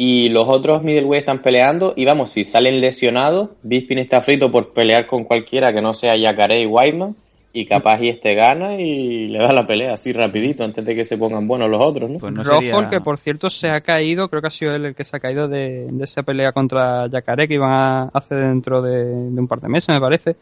y 0.00 0.28
los 0.28 0.46
otros 0.46 0.84
middleweight 0.84 1.22
están 1.22 1.42
peleando, 1.42 1.92
y 1.96 2.04
vamos, 2.04 2.30
si 2.30 2.44
salen 2.44 2.80
lesionados, 2.80 3.50
Bisping 3.64 3.98
está 3.98 4.20
frito 4.20 4.48
por 4.48 4.72
pelear 4.72 5.08
con 5.08 5.24
cualquiera 5.24 5.72
que 5.72 5.82
no 5.82 5.92
sea 5.92 6.16
Yacaré 6.16 6.62
y 6.62 6.66
Whiteman, 6.66 7.16
y 7.52 7.66
capaz 7.66 8.00
y 8.00 8.08
este 8.08 8.36
gana 8.36 8.76
y 8.76 9.26
le 9.26 9.40
da 9.40 9.52
la 9.52 9.66
pelea 9.66 9.94
así 9.94 10.12
rapidito 10.12 10.62
antes 10.62 10.84
de 10.84 10.94
que 10.94 11.04
se 11.04 11.18
pongan 11.18 11.48
buenos 11.48 11.68
los 11.68 11.84
otros, 11.84 12.08
¿no? 12.08 12.20
Pues 12.20 12.32
no 12.32 12.44
Rojo, 12.44 12.60
sería- 12.60 12.88
que 12.88 13.00
por 13.00 13.18
cierto 13.18 13.50
se 13.50 13.70
ha 13.70 13.80
caído, 13.80 14.28
creo 14.28 14.40
que 14.40 14.46
ha 14.46 14.52
sido 14.52 14.72
él 14.72 14.84
el 14.84 14.94
que 14.94 15.04
se 15.04 15.16
ha 15.16 15.20
caído 15.20 15.48
de, 15.48 15.88
de 15.90 16.04
esa 16.04 16.22
pelea 16.22 16.52
contra 16.52 17.08
Yacaré 17.08 17.48
que 17.48 17.54
iban 17.54 17.72
a 17.72 18.02
hacer 18.14 18.38
dentro 18.38 18.80
de, 18.80 19.04
de 19.04 19.40
un 19.40 19.48
par 19.48 19.58
de 19.58 19.68
meses, 19.68 19.92
me 19.92 20.00
parece. 20.00 20.36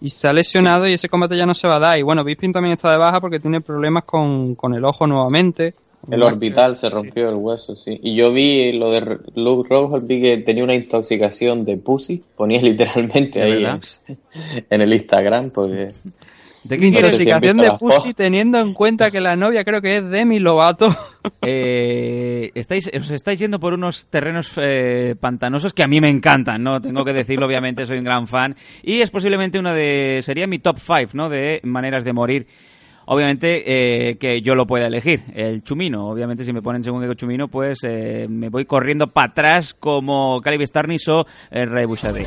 Y 0.00 0.10
se 0.10 0.28
ha 0.28 0.32
lesionado 0.32 0.86
y 0.86 0.92
ese 0.92 1.08
combate 1.08 1.36
ya 1.36 1.46
no 1.46 1.54
se 1.54 1.66
va 1.66 1.76
a 1.76 1.80
dar. 1.80 1.98
Y 1.98 2.02
bueno, 2.02 2.22
Bisping 2.22 2.52
también 2.52 2.74
está 2.74 2.92
de 2.92 2.98
baja 2.98 3.20
porque 3.20 3.40
tiene 3.40 3.60
problemas 3.62 4.04
con, 4.04 4.54
con 4.54 4.74
el 4.74 4.84
ojo 4.84 5.08
nuevamente. 5.08 5.74
El 6.10 6.22
orbital 6.22 6.76
se 6.76 6.88
rompió 6.90 7.28
el 7.28 7.36
hueso, 7.36 7.76
sí. 7.76 7.98
Y 8.02 8.14
yo 8.14 8.32
vi 8.32 8.72
lo 8.72 8.90
de 8.90 9.18
Luke 9.34 9.68
Rockhold, 9.68 10.06
vi 10.06 10.20
que 10.20 10.38
tenía 10.38 10.64
una 10.64 10.74
intoxicación 10.74 11.64
de 11.64 11.76
pussy, 11.76 12.22
ponía 12.36 12.60
literalmente 12.62 13.40
¿De 13.40 13.44
ahí 13.44 13.64
en, 13.64 14.64
en 14.70 14.80
el 14.80 14.92
Instagram, 14.92 15.50
porque 15.50 15.92
¿De 16.68 16.78
qué 16.78 16.90
quieres? 16.90 17.02
No 17.02 17.10
sé 17.10 17.24
si 17.24 17.30
han 17.30 17.44
Intoxicación 17.44 17.56
de 17.58 17.78
Pussy 17.78 18.14
teniendo 18.14 18.58
en 18.58 18.74
cuenta 18.74 19.10
que 19.10 19.20
la 19.20 19.36
novia 19.36 19.64
creo 19.64 19.80
que 19.80 19.96
es 19.96 20.08
Demi 20.08 20.38
Lovato. 20.38 20.88
Eh, 21.42 22.52
estáis, 22.54 22.88
os 22.96 23.10
estáis 23.10 23.38
yendo 23.40 23.58
por 23.58 23.72
unos 23.72 24.06
terrenos 24.06 24.52
eh, 24.56 25.16
pantanosos 25.18 25.72
que 25.72 25.82
a 25.82 25.88
mí 25.88 26.00
me 26.00 26.08
encantan, 26.08 26.62
¿no? 26.62 26.80
Tengo 26.80 27.04
que 27.04 27.12
decirlo, 27.12 27.46
obviamente, 27.46 27.84
soy 27.84 27.98
un 27.98 28.04
gran 28.04 28.28
fan. 28.28 28.54
Y 28.82 29.00
es 29.00 29.10
posiblemente 29.10 29.58
una 29.58 29.72
de. 29.72 30.20
sería 30.22 30.46
mi 30.46 30.60
top 30.60 30.78
5, 30.78 31.10
¿no? 31.14 31.28
De 31.28 31.60
maneras 31.64 32.04
de 32.04 32.12
morir. 32.12 32.46
Obviamente 33.06 34.10
eh, 34.10 34.18
que 34.18 34.42
yo 34.42 34.54
lo 34.54 34.66
pueda 34.66 34.86
elegir, 34.86 35.24
el 35.34 35.62
chumino. 35.62 36.08
Obviamente, 36.08 36.44
si 36.44 36.52
me 36.52 36.60
ponen 36.62 36.82
según 36.82 37.06
qué 37.06 37.16
chumino, 37.16 37.48
pues 37.48 37.78
eh, 37.84 38.26
me 38.28 38.48
voy 38.48 38.64
corriendo 38.64 39.06
para 39.08 39.30
atrás 39.30 39.74
como 39.74 40.40
Caleb 40.42 40.66
Starnis 40.66 41.06
o 41.08 41.26
el 41.50 41.70
Rey 41.70 41.86
Bouchardé. 41.86 42.26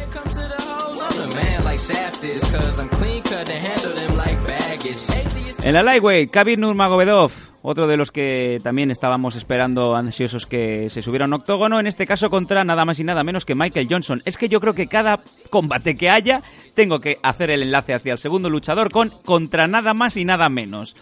En 5.61 5.73
la 5.73 5.83
lightweight, 5.83 6.31
Khabib 6.31 6.57
Nurmagomedov, 6.57 7.31
otro 7.61 7.85
de 7.85 7.97
los 7.97 8.11
que 8.11 8.61
también 8.63 8.91
estábamos 8.91 9.35
esperando 9.35 9.93
ansiosos 9.93 10.45
que 10.45 10.89
se 10.89 11.01
subiera 11.01 11.25
un 11.25 11.33
octógono, 11.33 11.81
en 11.81 11.87
este 11.87 12.07
caso 12.07 12.29
contra 12.29 12.63
nada 12.63 12.85
más 12.85 12.99
y 13.01 13.03
nada 13.03 13.25
menos 13.25 13.45
que 13.45 13.55
Michael 13.55 13.87
Johnson. 13.89 14.21
Es 14.23 14.37
que 14.37 14.47
yo 14.47 14.61
creo 14.61 14.73
que 14.73 14.87
cada 14.87 15.19
combate 15.49 15.95
que 15.95 16.09
haya, 16.09 16.43
tengo 16.75 17.01
que 17.01 17.19
hacer 17.21 17.49
el 17.49 17.61
enlace 17.61 17.93
hacia 17.93 18.13
el 18.13 18.19
segundo 18.19 18.49
luchador 18.49 18.89
con 18.89 19.09
contra 19.25 19.67
nada 19.67 19.93
más 19.93 20.15
y 20.15 20.23
nada 20.23 20.47
menos. 20.47 20.95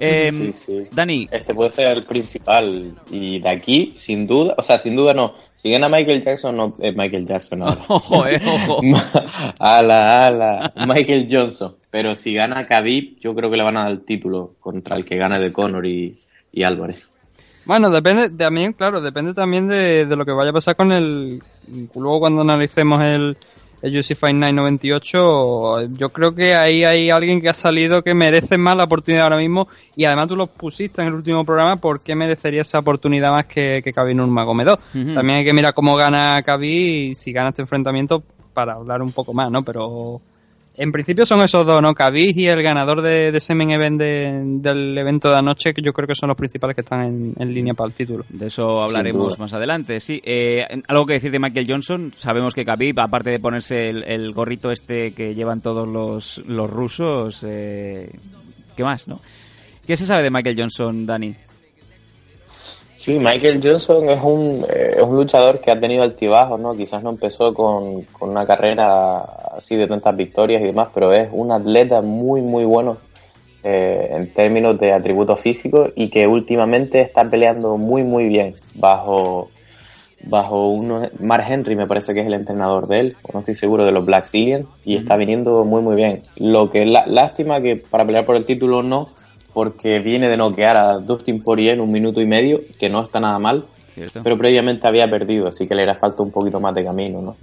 Eh, 0.00 0.30
sí, 0.30 0.52
sí. 0.52 0.88
Dani, 0.92 1.28
este 1.30 1.54
puede 1.54 1.70
ser 1.70 1.88
el 1.88 2.04
principal. 2.04 2.94
Y 3.10 3.40
de 3.40 3.48
aquí, 3.48 3.92
sin 3.96 4.26
duda, 4.26 4.54
o 4.56 4.62
sea, 4.62 4.78
sin 4.78 4.96
duda 4.96 5.12
no. 5.14 5.34
Si 5.52 5.70
gana 5.70 5.88
Michael 5.88 6.22
Jackson, 6.24 6.56
no. 6.56 6.76
eh, 6.80 6.92
Michael 6.92 7.26
Jackson 7.26 7.62
ahora. 7.62 7.80
ojo, 7.88 8.26
eh, 8.26 8.40
ojo. 8.46 8.80
ala, 9.58 10.26
ala. 10.26 10.72
Michael 10.86 11.26
Johnson. 11.30 11.76
Pero 11.90 12.14
si 12.16 12.34
gana 12.34 12.66
Khabib, 12.66 13.18
yo 13.20 13.34
creo 13.34 13.50
que 13.50 13.56
le 13.56 13.62
van 13.62 13.76
a 13.76 13.84
dar 13.84 13.92
el 13.92 14.04
título 14.04 14.54
contra 14.60 14.96
el 14.96 15.04
que 15.04 15.16
gane 15.16 15.38
de 15.38 15.52
Conor 15.52 15.86
y, 15.86 16.16
y 16.52 16.62
Álvarez. 16.62 17.14
Bueno, 17.64 17.90
depende 17.90 18.30
también, 18.30 18.72
claro, 18.72 19.02
depende 19.02 19.34
también 19.34 19.68
de, 19.68 20.06
de 20.06 20.16
lo 20.16 20.24
que 20.24 20.32
vaya 20.32 20.50
a 20.50 20.54
pasar 20.54 20.74
con 20.74 20.90
el. 20.90 21.42
Luego, 21.94 22.20
cuando 22.20 22.40
analicemos 22.40 23.02
el, 23.02 23.36
el 23.82 23.96
UFC 23.96 24.14
Fight 24.14 24.34
Night 24.34 24.54
98, 24.54 25.82
yo 25.92 26.08
creo 26.10 26.34
que 26.34 26.54
ahí 26.54 26.84
hay 26.84 27.10
alguien 27.10 27.40
que 27.40 27.48
ha 27.48 27.54
salido 27.54 28.02
que 28.02 28.14
merece 28.14 28.58
más 28.58 28.76
la 28.76 28.84
oportunidad 28.84 29.24
ahora 29.24 29.36
mismo. 29.36 29.68
Y 29.96 30.04
además, 30.04 30.28
tú 30.28 30.36
lo 30.36 30.46
pusiste 30.46 31.02
en 31.02 31.08
el 31.08 31.14
último 31.14 31.44
programa, 31.44 31.76
¿por 31.76 32.00
qué 32.00 32.14
merecería 32.14 32.62
esa 32.62 32.80
oportunidad 32.80 33.30
más 33.30 33.46
que, 33.46 33.80
que 33.82 33.92
Khabib 33.92 34.16
Nurmagomedov? 34.16 34.78
Ujú. 34.94 35.14
También 35.14 35.38
hay 35.38 35.44
que 35.44 35.52
mirar 35.52 35.74
cómo 35.74 35.96
gana 35.96 36.42
Khabib 36.42 37.10
y 37.10 37.14
si 37.14 37.32
gana 37.32 37.50
este 37.50 37.62
enfrentamiento 37.62 38.22
para 38.52 38.74
hablar 38.74 39.02
un 39.02 39.12
poco 39.12 39.32
más, 39.32 39.50
¿no? 39.50 39.62
Pero. 39.62 40.20
En 40.80 40.92
principio 40.92 41.26
son 41.26 41.40
esos 41.42 41.66
dos, 41.66 41.82
¿no? 41.82 41.92
Khabib 41.92 42.38
y 42.38 42.46
el 42.46 42.62
ganador 42.62 43.02
de, 43.02 43.32
de 43.32 43.38
ese 43.38 43.52
main 43.52 43.72
event 43.72 43.98
de- 44.00 44.42
del 44.60 44.96
evento 44.96 45.28
de 45.28 45.36
anoche, 45.36 45.74
que 45.74 45.82
yo 45.82 45.92
creo 45.92 46.06
que 46.06 46.14
son 46.14 46.28
los 46.28 46.36
principales 46.36 46.76
que 46.76 46.82
están 46.82 47.02
en, 47.04 47.34
en 47.36 47.52
línea 47.52 47.74
para 47.74 47.88
el 47.88 47.94
título. 47.94 48.24
De 48.28 48.46
eso 48.46 48.80
hablaremos 48.82 49.36
más 49.40 49.52
adelante. 49.52 49.98
Sí, 49.98 50.20
eh, 50.24 50.64
algo 50.86 51.04
que 51.04 51.14
decir 51.14 51.32
de 51.32 51.40
Michael 51.40 51.66
Johnson. 51.68 52.12
Sabemos 52.16 52.54
que 52.54 52.64
Khabib, 52.64 53.00
aparte 53.00 53.30
de 53.30 53.40
ponerse 53.40 53.88
el, 53.88 54.04
el 54.04 54.32
gorrito 54.32 54.70
este 54.70 55.12
que 55.14 55.34
llevan 55.34 55.60
todos 55.62 55.88
los, 55.88 56.42
los 56.46 56.70
rusos, 56.70 57.44
eh, 57.44 58.10
¿qué 58.76 58.84
más, 58.84 59.08
no? 59.08 59.20
¿Qué 59.84 59.96
se 59.96 60.06
sabe 60.06 60.22
de 60.22 60.30
Michael 60.30 60.56
Johnson, 60.56 61.04
Dani? 61.04 61.34
Sí, 63.08 63.18
Michael 63.18 63.62
Johnson 63.64 64.10
es 64.10 64.22
un, 64.22 64.66
eh, 64.68 64.96
es 64.98 65.02
un 65.02 65.16
luchador 65.16 65.62
que 65.62 65.70
ha 65.70 65.80
tenido 65.80 66.02
altibajos, 66.02 66.60
¿no? 66.60 66.76
Quizás 66.76 67.02
no 67.02 67.08
empezó 67.08 67.54
con, 67.54 68.02
con 68.02 68.28
una 68.28 68.44
carrera 68.44 69.20
así 69.56 69.76
de 69.76 69.86
tantas 69.86 70.14
victorias 70.14 70.60
y 70.60 70.66
demás, 70.66 70.88
pero 70.92 71.14
es 71.14 71.26
un 71.32 71.50
atleta 71.50 72.02
muy, 72.02 72.42
muy 72.42 72.66
bueno 72.66 72.98
eh, 73.62 74.10
en 74.10 74.30
términos 74.34 74.78
de 74.78 74.92
atributos 74.92 75.40
físicos 75.40 75.90
y 75.96 76.10
que 76.10 76.26
últimamente 76.26 77.00
está 77.00 77.24
peleando 77.24 77.78
muy, 77.78 78.04
muy 78.04 78.26
bien 78.26 78.56
bajo, 78.74 79.48
bajo 80.24 80.66
uno, 80.66 81.08
Mark 81.18 81.46
Henry 81.48 81.76
me 81.76 81.86
parece 81.86 82.12
que 82.12 82.20
es 82.20 82.26
el 82.26 82.34
entrenador 82.34 82.88
de 82.88 83.00
él, 83.00 83.16
o 83.22 83.32
no 83.32 83.38
estoy 83.38 83.54
seguro 83.54 83.86
de 83.86 83.92
los 83.92 84.04
Black 84.04 84.26
Zillion, 84.26 84.68
y 84.84 84.96
está 84.96 85.16
viniendo 85.16 85.64
muy, 85.64 85.80
muy 85.80 85.96
bien. 85.96 86.24
Lo 86.36 86.68
que 86.68 86.84
la, 86.84 87.06
lástima 87.06 87.62
que 87.62 87.76
para 87.76 88.04
pelear 88.04 88.26
por 88.26 88.36
el 88.36 88.44
título 88.44 88.82
no, 88.82 89.08
porque 89.58 89.98
viene 89.98 90.28
de 90.28 90.36
noquear 90.36 90.76
a 90.76 90.98
Dustin 91.00 91.42
Poirier 91.42 91.74
en 91.74 91.80
un 91.80 91.90
minuto 91.90 92.20
y 92.20 92.26
medio, 92.26 92.60
que 92.78 92.88
no 92.88 93.02
está 93.02 93.18
nada 93.18 93.40
mal, 93.40 93.64
¿Cierto? 93.92 94.20
pero 94.22 94.38
previamente 94.38 94.86
había 94.86 95.10
perdido, 95.10 95.48
así 95.48 95.66
que 95.66 95.74
le 95.74 95.82
hará 95.82 95.96
falta 95.96 96.22
un 96.22 96.30
poquito 96.30 96.60
más 96.60 96.72
de 96.76 96.84
camino, 96.84 97.20
¿no? 97.20 97.36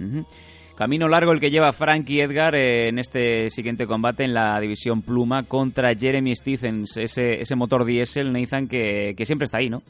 Camino 0.74 1.08
largo 1.08 1.32
el 1.32 1.40
que 1.40 1.50
lleva 1.50 1.74
Frankie 1.74 2.22
Edgar 2.22 2.54
eh, 2.54 2.88
en 2.88 2.98
este 2.98 3.50
siguiente 3.50 3.86
combate 3.86 4.24
en 4.24 4.32
la 4.32 4.58
división 4.60 5.02
pluma 5.02 5.42
contra 5.42 5.94
Jeremy 5.94 6.34
Stephens, 6.34 6.96
ese, 6.96 7.38
ese 7.42 7.54
motor 7.54 7.84
diésel, 7.84 8.32
Nathan, 8.32 8.66
que, 8.66 9.12
que 9.14 9.26
siempre 9.26 9.44
está 9.44 9.58
ahí, 9.58 9.68
¿no? 9.68 9.82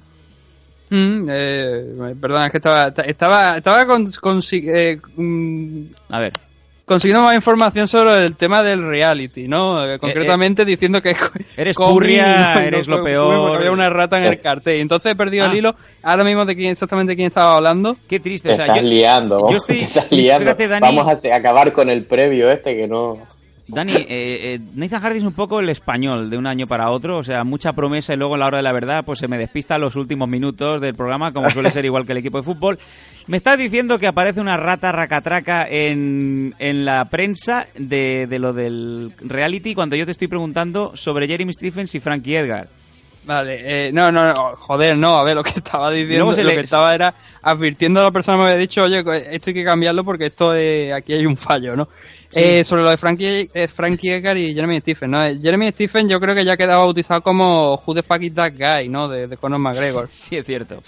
Mm, 0.91 1.27
eh, 1.31 2.15
perdona, 2.21 2.47
es 2.47 2.51
que 2.53 2.59
estaba, 2.59 2.89
estaba, 3.07 3.57
estaba 3.59 3.87
con, 3.87 4.05
con- 4.21 4.41
eh, 4.53 4.99
mm, 5.17 5.87
A 6.09 6.19
ver, 6.19 6.33
consiguiendo 6.87 7.27
más 7.27 7.35
información 7.35 7.87
sobre 7.89 8.25
el 8.25 8.35
tema 8.37 8.63
del 8.63 8.87
reality, 8.87 9.49
¿no? 9.49 9.85
Eh, 9.87 9.99
concretamente 9.99 10.65
diciendo 10.65 11.03
que 11.03 11.11
Eres 11.59 11.77
no, 11.79 12.01
eres 12.01 12.89
no 12.89 12.97
lo 12.99 13.05
peor. 13.05 13.57
había 13.57 13.71
una 13.73 13.91
rata 13.91 14.17
en 14.19 14.25
el 14.25 14.41
cartel. 14.41 14.81
Entonces 14.81 15.13
he 15.13 15.17
perdido 15.17 15.45
Ah. 15.47 15.51
el 15.51 15.59
hilo. 15.59 15.75
Ahora 16.03 16.25
mismo 16.25 16.47
de 16.47 16.57
quién 16.57 16.71
exactamente 16.71 17.15
quién 17.17 17.27
estaba 17.29 17.57
hablando. 17.57 17.97
Qué 18.09 18.21
triste, 18.21 18.49
Te 18.49 18.55
o 18.55 18.57
sea, 18.57 18.65
estás 18.67 18.83
yo- 18.83 18.89
liando, 18.89 19.39
yo 19.39 19.45
vamos, 19.45 19.61
estoy- 19.63 19.77
te 19.79 19.83
estás 19.85 20.13
liando. 20.13 20.45
fíjate, 20.45 20.69
Dani- 20.69 20.81
Vamos 20.97 21.25
a 21.27 21.35
acabar 21.37 21.73
con 21.75 21.91
el 21.91 22.05
previo 22.05 22.51
este 22.51 22.75
que 22.77 22.87
no... 22.89 23.19
Dani, 23.69 23.95
eh, 23.95 24.07
eh, 24.09 24.61
Nathan 24.77 25.03
Hardy 25.03 25.19
es 25.19 25.25
un 25.25 25.33
poco 25.33 25.59
el 25.59 25.69
español 25.69 26.31
de 26.31 26.39
un 26.39 26.47
año 26.47 26.69
para 26.69 26.89
otro, 26.91 27.19
o 27.19 27.25
sea, 27.25 27.43
mucha 27.43 27.73
promesa 27.73 28.15
y 28.15 28.17
luego 28.17 28.37
a 28.37 28.39
la 28.39 28.47
hora 28.47 28.59
de 28.59 28.63
la 28.63 28.73
verdad 28.73 29.03
pues 29.05 29.19
se 29.19 29.27
me 29.27 29.39
despista 29.39 29.77
los 29.77 29.97
últimos 29.97 30.29
minutos 30.29 30.81
del 30.81 30.95
programa, 30.95 31.33
como 31.33 31.51
suele 31.51 31.73
ser 31.73 31.85
igual 31.85 32.07
que 32.07 32.13
el 32.13 32.19
equipo 32.19 32.39
de 32.39 32.45
fútbol. 32.45 32.79
Me 33.27 33.37
estás 33.37 33.59
diciendo 33.59 33.99
que 33.99 34.07
aparece 34.07 34.41
una 34.41 34.57
rata 34.57 34.93
racatraca 34.93 35.67
en, 35.69 36.55
en 36.61 36.85
la 36.85 37.07
prensa 37.07 37.67
de, 37.77 38.29
de 38.29 38.39
lo 38.39 38.53
del 38.53 39.11
reality 39.21 39.75
cuando 39.75 39.97
yo 39.97 40.07
te 40.07 40.13
estoy 40.13 40.29
preguntando 40.29 40.93
sobre 40.97 41.27
Jeremy 41.27 41.53
Stephens 41.53 41.93
y 41.97 42.01
Frankie 42.01 42.37
Edgar. 42.37 42.69
Vale, 43.25 43.89
eh, 43.89 43.91
no, 43.93 44.13
no, 44.13 44.25
no, 44.33 44.35
joder, 44.55 44.97
no, 44.97 45.19
a 45.19 45.25
ver, 45.25 45.35
lo 45.35 45.43
que 45.43 45.51
estaba 45.57 45.91
diciendo, 45.91 46.33
se 46.33 46.45
lo 46.45 46.51
le- 46.51 46.55
que 46.55 46.61
estaba 46.63 46.95
era 46.95 47.13
advirtiendo 47.43 47.99
a 47.99 48.05
la 48.05 48.11
persona 48.13 48.37
que 48.39 48.43
me 48.45 48.49
había 48.51 48.61
dicho, 48.61 48.85
oye, 48.85 49.01
esto 49.33 49.51
hay 49.51 49.55
que 49.55 49.65
cambiarlo 49.65 50.05
porque 50.05 50.27
esto 50.27 50.55
es, 50.55 50.93
aquí 50.93 51.13
hay 51.15 51.27
un 51.27 51.37
fallo, 51.37 51.75
¿no? 51.75 51.89
Sí. 52.31 52.41
Eh, 52.43 52.65
sobre 52.65 52.83
lo 52.83 52.91
de 52.91 52.97
Frankie, 52.97 53.49
eh, 53.55 53.69
Frankie 53.69 54.13
Edgar 54.13 54.37
y 54.37 54.55
Jeremy 54.55 54.81
Stephen, 54.81 55.11
¿no? 55.11 55.25
Eh, 55.25 55.39
Jeremy 55.41 55.69
Stephen 55.71 56.09
yo 56.09 56.19
creo 56.21 56.35
que 56.35 56.45
ya 56.45 56.53
ha 56.53 56.57
quedado 56.57 56.81
bautizado 56.81 57.23
como 57.23 57.81
Who 57.87 57.95
the 57.95 58.03
fuck 58.03 58.21
is 58.23 58.35
that 58.35 58.53
guy, 58.59 58.89
¿no? 58.89 59.09
De, 59.09 59.27
de 59.29 59.37
Conor 59.37 59.61
McGregor. 59.61 60.09
Sí, 60.11 60.37
es 60.37 60.45
cierto. 60.45 60.81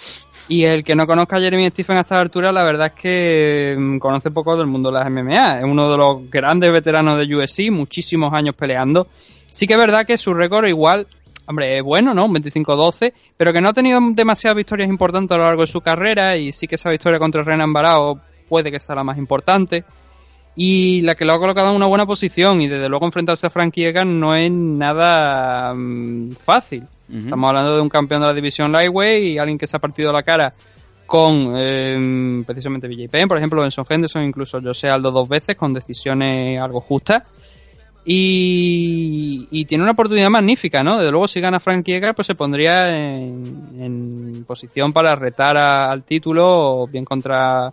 Y 0.49 0.63
el 0.63 0.83
que 0.83 0.95
no 0.95 1.05
conozca 1.05 1.37
a 1.37 1.39
Jeremy 1.39 1.69
Stephen 1.69 1.97
a 1.97 2.01
esta 2.01 2.19
altura, 2.19 2.51
la 2.51 2.63
verdad 2.63 2.87
es 2.87 2.93
que 2.93 3.75
mm, 3.77 3.99
conoce 3.99 4.31
poco 4.31 4.57
del 4.57 4.65
mundo 4.65 4.91
de 4.91 4.99
las 4.99 5.09
MMA. 5.09 5.59
Es 5.59 5.63
uno 5.63 5.91
de 5.91 5.95
los 5.97 6.29
grandes 6.29 6.71
veteranos 6.73 7.19
de 7.19 7.35
UFC, 7.35 7.69
muchísimos 7.69 8.33
años 8.33 8.55
peleando. 8.55 9.07
Sí 9.51 9.67
que 9.67 9.73
es 9.73 9.79
verdad 9.79 10.07
que 10.07 10.17
su 10.17 10.33
récord 10.33 10.67
igual, 10.67 11.05
hombre, 11.45 11.77
es 11.77 11.83
bueno, 11.83 12.15
¿no? 12.15 12.25
Un 12.25 12.33
25-12, 12.33 13.13
pero 13.37 13.53
que 13.53 13.61
no 13.61 13.69
ha 13.69 13.73
tenido 13.73 13.99
demasiadas 14.13 14.57
victorias 14.57 14.89
importantes 14.89 15.35
a 15.35 15.37
lo 15.37 15.43
largo 15.43 15.61
de 15.61 15.67
su 15.67 15.81
carrera 15.81 16.35
y 16.35 16.51
sí 16.51 16.67
que 16.67 16.75
esa 16.75 16.89
victoria 16.89 17.19
contra 17.19 17.43
Renan 17.43 17.71
Barao 17.71 18.19
puede 18.47 18.71
que 18.71 18.79
sea 18.79 18.95
la 18.95 19.03
más 19.03 19.19
importante. 19.19 19.83
Y 20.61 21.01
la 21.03 21.15
que 21.15 21.23
lo 21.23 21.31
ha 21.33 21.39
colocado 21.39 21.69
en 21.69 21.75
una 21.77 21.85
buena 21.85 22.05
posición 22.05 22.61
y 22.61 22.67
desde 22.67 22.89
luego 22.89 23.05
enfrentarse 23.05 23.47
a 23.47 23.49
Frankie 23.49 23.85
Edgar 23.85 24.05
no 24.05 24.35
es 24.35 24.51
nada 24.51 25.73
mm, 25.73 26.31
fácil. 26.31 26.83
Estamos 27.23 27.47
hablando 27.47 27.75
de 27.75 27.81
un 27.81 27.87
campeón 27.89 28.19
de 28.21 28.27
la 28.27 28.33
división 28.33 28.71
Lightweight 28.73 29.23
y 29.23 29.37
alguien 29.37 29.57
que 29.57 29.67
se 29.67 29.77
ha 29.77 29.79
partido 29.79 30.11
la 30.11 30.21
cara 30.21 30.53
con 31.05 31.53
eh, 31.55 32.43
precisamente 32.45 32.87
BJ 32.89 33.07
Penn, 33.09 33.27
por 33.29 33.37
ejemplo, 33.37 33.61
Benson 33.61 33.85
Henderson, 33.89 34.23
incluso 34.25 34.61
José 34.61 34.89
Aldo 34.89 35.11
dos 35.11 35.29
veces 35.29 35.55
con 35.55 35.73
decisiones 35.73 36.61
algo 36.61 36.81
justas. 36.81 37.23
Y, 38.05 39.47
y 39.51 39.65
tiene 39.65 39.83
una 39.83 39.93
oportunidad 39.93 40.29
magnífica, 40.29 40.83
¿no? 40.83 40.97
Desde 40.97 41.11
luego, 41.11 41.27
si 41.27 41.39
gana 41.41 41.59
Frankie 41.59 41.95
Edgar, 41.95 42.15
pues 42.15 42.27
se 42.27 42.35
pondría 42.35 42.95
en, 42.97 43.69
en 43.79 44.43
posición 44.45 44.91
para 44.93 45.15
retar 45.15 45.55
a- 45.57 45.91
al 45.91 46.03
título, 46.03 46.81
o 46.81 46.87
bien 46.87 47.05
contra. 47.05 47.69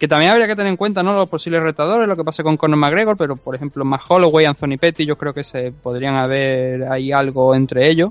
Que 0.00 0.08
también 0.08 0.32
habría 0.32 0.46
que 0.48 0.56
tener 0.56 0.70
en 0.70 0.76
cuenta, 0.78 1.02
¿no? 1.02 1.12
Los 1.12 1.28
posibles 1.28 1.62
retadores, 1.62 2.08
lo 2.08 2.16
que 2.16 2.24
pasa 2.24 2.42
con 2.42 2.56
Conor 2.56 2.78
McGregor, 2.78 3.16
pero 3.18 3.36
por 3.36 3.54
ejemplo, 3.54 3.84
más 3.84 4.02
Holloway, 4.10 4.46
Anthony 4.46 4.78
Petty, 4.80 5.04
yo 5.04 5.16
creo 5.18 5.32
que 5.34 5.44
se 5.44 5.70
podrían 5.72 6.16
haber 6.16 6.84
ahí 6.90 7.12
algo 7.12 7.54
entre 7.54 7.86
ellos. 7.88 8.10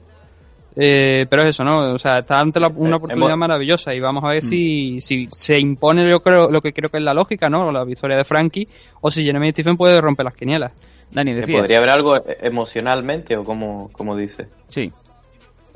Eh, 0.76 1.26
pero 1.30 1.41
es 1.41 1.48
eso, 1.49 1.64
¿no? 1.64 1.94
O 1.94 1.98
sea, 1.99 2.20
está 2.20 2.40
ante 2.40 2.60
la- 2.60 2.68
una 2.68 2.91
Eh, 2.91 2.95
oportunidad 2.98 3.30
hemos- 3.32 3.40
maravillosa 3.40 3.94
y 3.95 3.99
vamos 3.99 4.24
a 4.24 4.28
ver 4.30 4.44
si, 4.45 5.02
si 5.02 5.28
se 5.32 5.57
impone, 5.60 6.07
yo 6.07 6.22
creo, 6.22 6.52
lo 6.52 6.61
que 6.61 6.72
creo 6.74 6.90
que 6.91 6.98
es 6.98 7.03
la 7.03 7.14
lógica, 7.16 7.49
¿no? 7.49 7.72
La 7.72 7.84
victoria 7.84 8.16
de 8.16 8.24
Frankie, 8.24 8.68
o 9.02 9.10
si 9.10 9.24
Jeremy 9.26 9.49
Stephen 9.49 9.76
puede 9.76 9.99
romper 9.99 10.26
las 10.26 10.36
quinielas. 10.36 10.72
Dani, 11.11 11.32
¿Que 11.32 11.38
decías. 11.38 11.61
¿Podría 11.61 11.78
haber 11.80 11.90
algo 11.90 12.16
e- 12.18 12.38
emocionalmente 12.44 13.36
o 13.36 13.44
como, 13.44 13.90
como 13.91 14.16
dice? 14.16 14.48
Sí. 14.68 14.94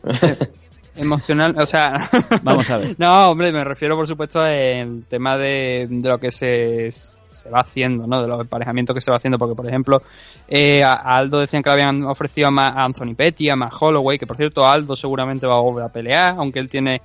Emocional, 0.95 1.55
o 1.57 1.65
sea. 1.65 1.97
Vamos 2.43 2.69
a 2.69 2.77
ver. 2.77 2.95
no, 2.97 3.29
hombre, 3.31 3.51
me 3.51 3.63
refiero 3.63 3.95
por 3.95 4.07
supuesto 4.07 4.41
al 4.41 5.03
tema 5.07 5.37
de, 5.37 5.87
de 5.89 6.09
lo 6.09 6.19
que 6.19 6.31
se, 6.31 6.91
se 6.91 7.49
va 7.49 7.61
haciendo, 7.61 8.05
¿no? 8.05 8.21
De 8.21 8.27
los 8.27 8.41
emparejamientos 8.41 8.93
que 8.93 9.01
se 9.01 9.09
va 9.09 9.17
haciendo, 9.17 9.37
porque 9.39 9.55
por 9.55 9.67
ejemplo, 9.67 10.03
eh, 10.47 10.83
a 10.83 10.93
Aldo 11.17 11.39
decían 11.39 11.63
que 11.63 11.69
le 11.71 11.73
habían 11.81 12.03
ofrecido 12.03 12.47
a, 12.47 12.51
Ma- 12.51 12.69
a 12.69 12.83
Anthony 12.85 13.15
Petty, 13.15 13.49
a 13.49 13.55
Matt 13.55 13.73
Holloway, 13.79 14.19
que 14.19 14.27
por 14.27 14.37
cierto 14.37 14.67
Aldo 14.67 14.95
seguramente 14.95 15.47
va 15.47 15.55
a 15.55 15.61
volver 15.61 15.83
a 15.85 15.89
pelear, 15.89 16.35
aunque 16.37 16.59
él 16.59 16.69
tiene. 16.69 17.01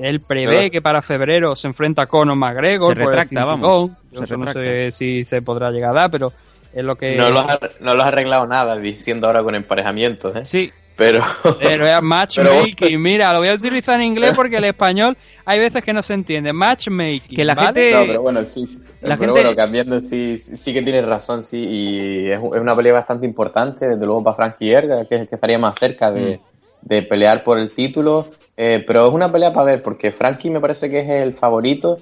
Él 0.00 0.20
prevé 0.20 0.54
Pero- 0.56 0.70
que 0.70 0.80
para 0.82 1.02
febrero 1.02 1.56
se 1.56 1.66
enfrenta 1.68 2.02
a 2.02 2.06
Conor 2.06 2.36
McGregor. 2.36 2.94
Se 2.96 3.02
por 3.02 3.12
el 3.12 3.18
retracta, 3.18 3.44
vamos. 3.44 3.90
Yo 4.12 4.18
Se 4.20 4.24
eso 4.24 4.36
no 4.36 4.46
retracta. 4.46 4.70
sé 4.70 4.90
si 4.92 5.24
se 5.24 5.42
podrá 5.42 5.70
llegar 5.70 5.90
a 5.90 6.00
dar, 6.02 6.10
pero 6.10 6.32
es 6.72 6.84
lo 6.84 6.96
que. 6.96 7.16
No 7.16 7.28
lo, 7.30 7.40
has, 7.40 7.80
no 7.82 7.94
lo 7.94 8.02
has 8.02 8.08
arreglado 8.08 8.46
nada 8.46 8.76
diciendo 8.76 9.26
ahora 9.26 9.42
con 9.42 9.54
emparejamientos, 9.56 10.34
¿eh? 10.36 10.46
Sí. 10.46 10.70
Pero... 10.98 11.22
Pero 11.60 11.86
es 11.86 12.02
matchmaking, 12.02 13.00
mira, 13.00 13.32
lo 13.32 13.38
voy 13.38 13.48
a 13.48 13.54
utilizar 13.54 13.98
en 14.00 14.06
inglés 14.08 14.32
porque 14.36 14.56
el 14.58 14.64
español 14.64 15.16
hay 15.46 15.58
veces 15.60 15.82
que 15.82 15.92
no 15.94 16.02
se 16.02 16.12
entiende. 16.12 16.52
Matchmaking. 16.52 17.36
Que 17.36 17.44
la 17.44 17.54
¿vale? 17.54 17.66
gente- 17.68 17.92
No, 17.92 18.06
pero 18.06 18.22
bueno, 18.22 18.44
sí. 18.44 18.64
La 19.00 19.16
pero 19.16 19.32
gente- 19.32 19.42
bueno, 19.44 19.56
cambiando, 19.56 20.00
sí, 20.00 20.36
sí 20.36 20.74
que 20.74 20.82
tienes 20.82 21.06
razón, 21.06 21.42
sí. 21.44 21.58
Y 21.64 22.30
es, 22.30 22.38
es 22.38 22.60
una 22.60 22.74
pelea 22.76 22.92
bastante 22.94 23.24
importante, 23.26 23.86
desde 23.88 24.04
luego 24.04 24.24
para 24.24 24.34
Frankie 24.36 24.72
Edgar, 24.72 25.06
que 25.08 25.14
es 25.14 25.20
el 25.22 25.28
que 25.28 25.36
estaría 25.36 25.58
más 25.58 25.78
cerca 25.78 26.10
de, 26.10 26.40
de 26.82 27.02
pelear 27.02 27.44
por 27.44 27.58
el 27.58 27.70
título. 27.72 28.28
Eh, 28.56 28.82
pero 28.84 29.06
es 29.06 29.14
una 29.14 29.30
pelea 29.30 29.52
para 29.52 29.66
ver, 29.66 29.82
porque 29.82 30.10
Frankie 30.10 30.50
me 30.50 30.58
parece 30.60 30.90
que 30.90 30.98
es 30.98 31.08
el 31.08 31.32
favorito, 31.34 32.00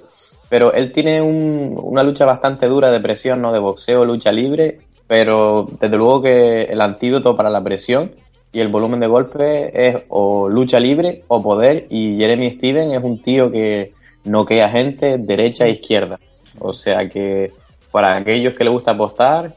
pero 0.49 0.73
él 0.73 0.91
tiene 0.91 1.21
un- 1.21 1.79
una 1.79 2.01
lucha 2.01 2.25
bastante 2.25 2.65
dura 2.65 2.89
de 2.89 2.99
presión, 2.99 3.43
¿no? 3.43 3.53
De 3.53 3.59
boxeo, 3.59 4.03
lucha 4.05 4.31
libre, 4.31 4.79
pero 5.05 5.67
desde 5.79 5.97
luego 5.97 6.23
que 6.23 6.63
el 6.63 6.81
antídoto 6.81 7.37
para 7.37 7.51
la 7.51 7.63
presión 7.63 8.11
y 8.51 8.59
el 8.59 8.69
volumen 8.69 8.99
de 8.99 9.07
golpe 9.07 9.87
es 9.87 10.03
o 10.09 10.49
lucha 10.49 10.79
libre 10.79 11.23
o 11.27 11.41
poder, 11.43 11.87
y 11.89 12.17
Jeremy 12.17 12.51
Steven 12.51 12.91
es 12.91 13.03
un 13.03 13.21
tío 13.21 13.51
que 13.51 13.93
noquea 14.23 14.69
gente 14.69 15.17
derecha 15.17 15.65
e 15.65 15.71
izquierda. 15.71 16.19
O 16.59 16.73
sea 16.73 17.07
que 17.07 17.53
para 17.91 18.15
aquellos 18.15 18.53
que 18.53 18.63
le 18.63 18.69
gusta 18.69 18.91
apostar, 18.91 19.55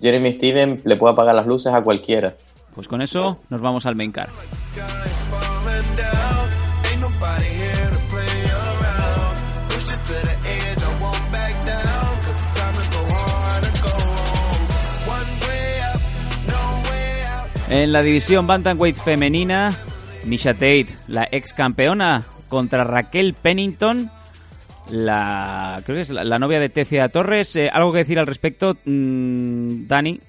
Jeremy 0.00 0.32
Steven 0.32 0.82
le 0.84 0.96
puede 0.96 1.12
apagar 1.12 1.34
las 1.34 1.46
luces 1.46 1.72
a 1.72 1.82
cualquiera. 1.82 2.34
Pues 2.74 2.88
con 2.88 3.02
eso 3.02 3.38
nos 3.50 3.60
vamos 3.60 3.86
al 3.86 3.96
main 3.96 4.12
card. 4.12 4.30
En 17.72 17.90
la 17.90 18.02
división 18.02 18.46
Bantamweight 18.46 18.98
femenina, 18.98 19.74
Misha 20.26 20.52
Tate, 20.52 20.88
la 21.08 21.26
ex 21.32 21.54
campeona, 21.54 22.22
contra 22.50 22.84
Raquel 22.84 23.32
Pennington, 23.32 24.10
la 24.90 25.80
creo 25.82 25.96
que 25.96 26.02
es 26.02 26.10
la, 26.10 26.22
la 26.22 26.38
novia 26.38 26.60
de 26.60 26.68
Tecia 26.68 27.08
Torres. 27.08 27.56
Eh, 27.56 27.70
¿Algo 27.72 27.90
que 27.90 28.00
decir 28.00 28.18
al 28.18 28.26
respecto, 28.26 28.76
mm, 28.84 29.86
Dani? 29.86 30.20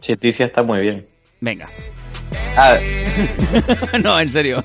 Cheticia 0.00 0.46
está 0.46 0.64
muy 0.64 0.80
bien. 0.80 1.06
Venga. 1.40 1.68
Ah, 2.56 2.76
no, 4.02 4.18
en 4.18 4.28
serio. 4.28 4.64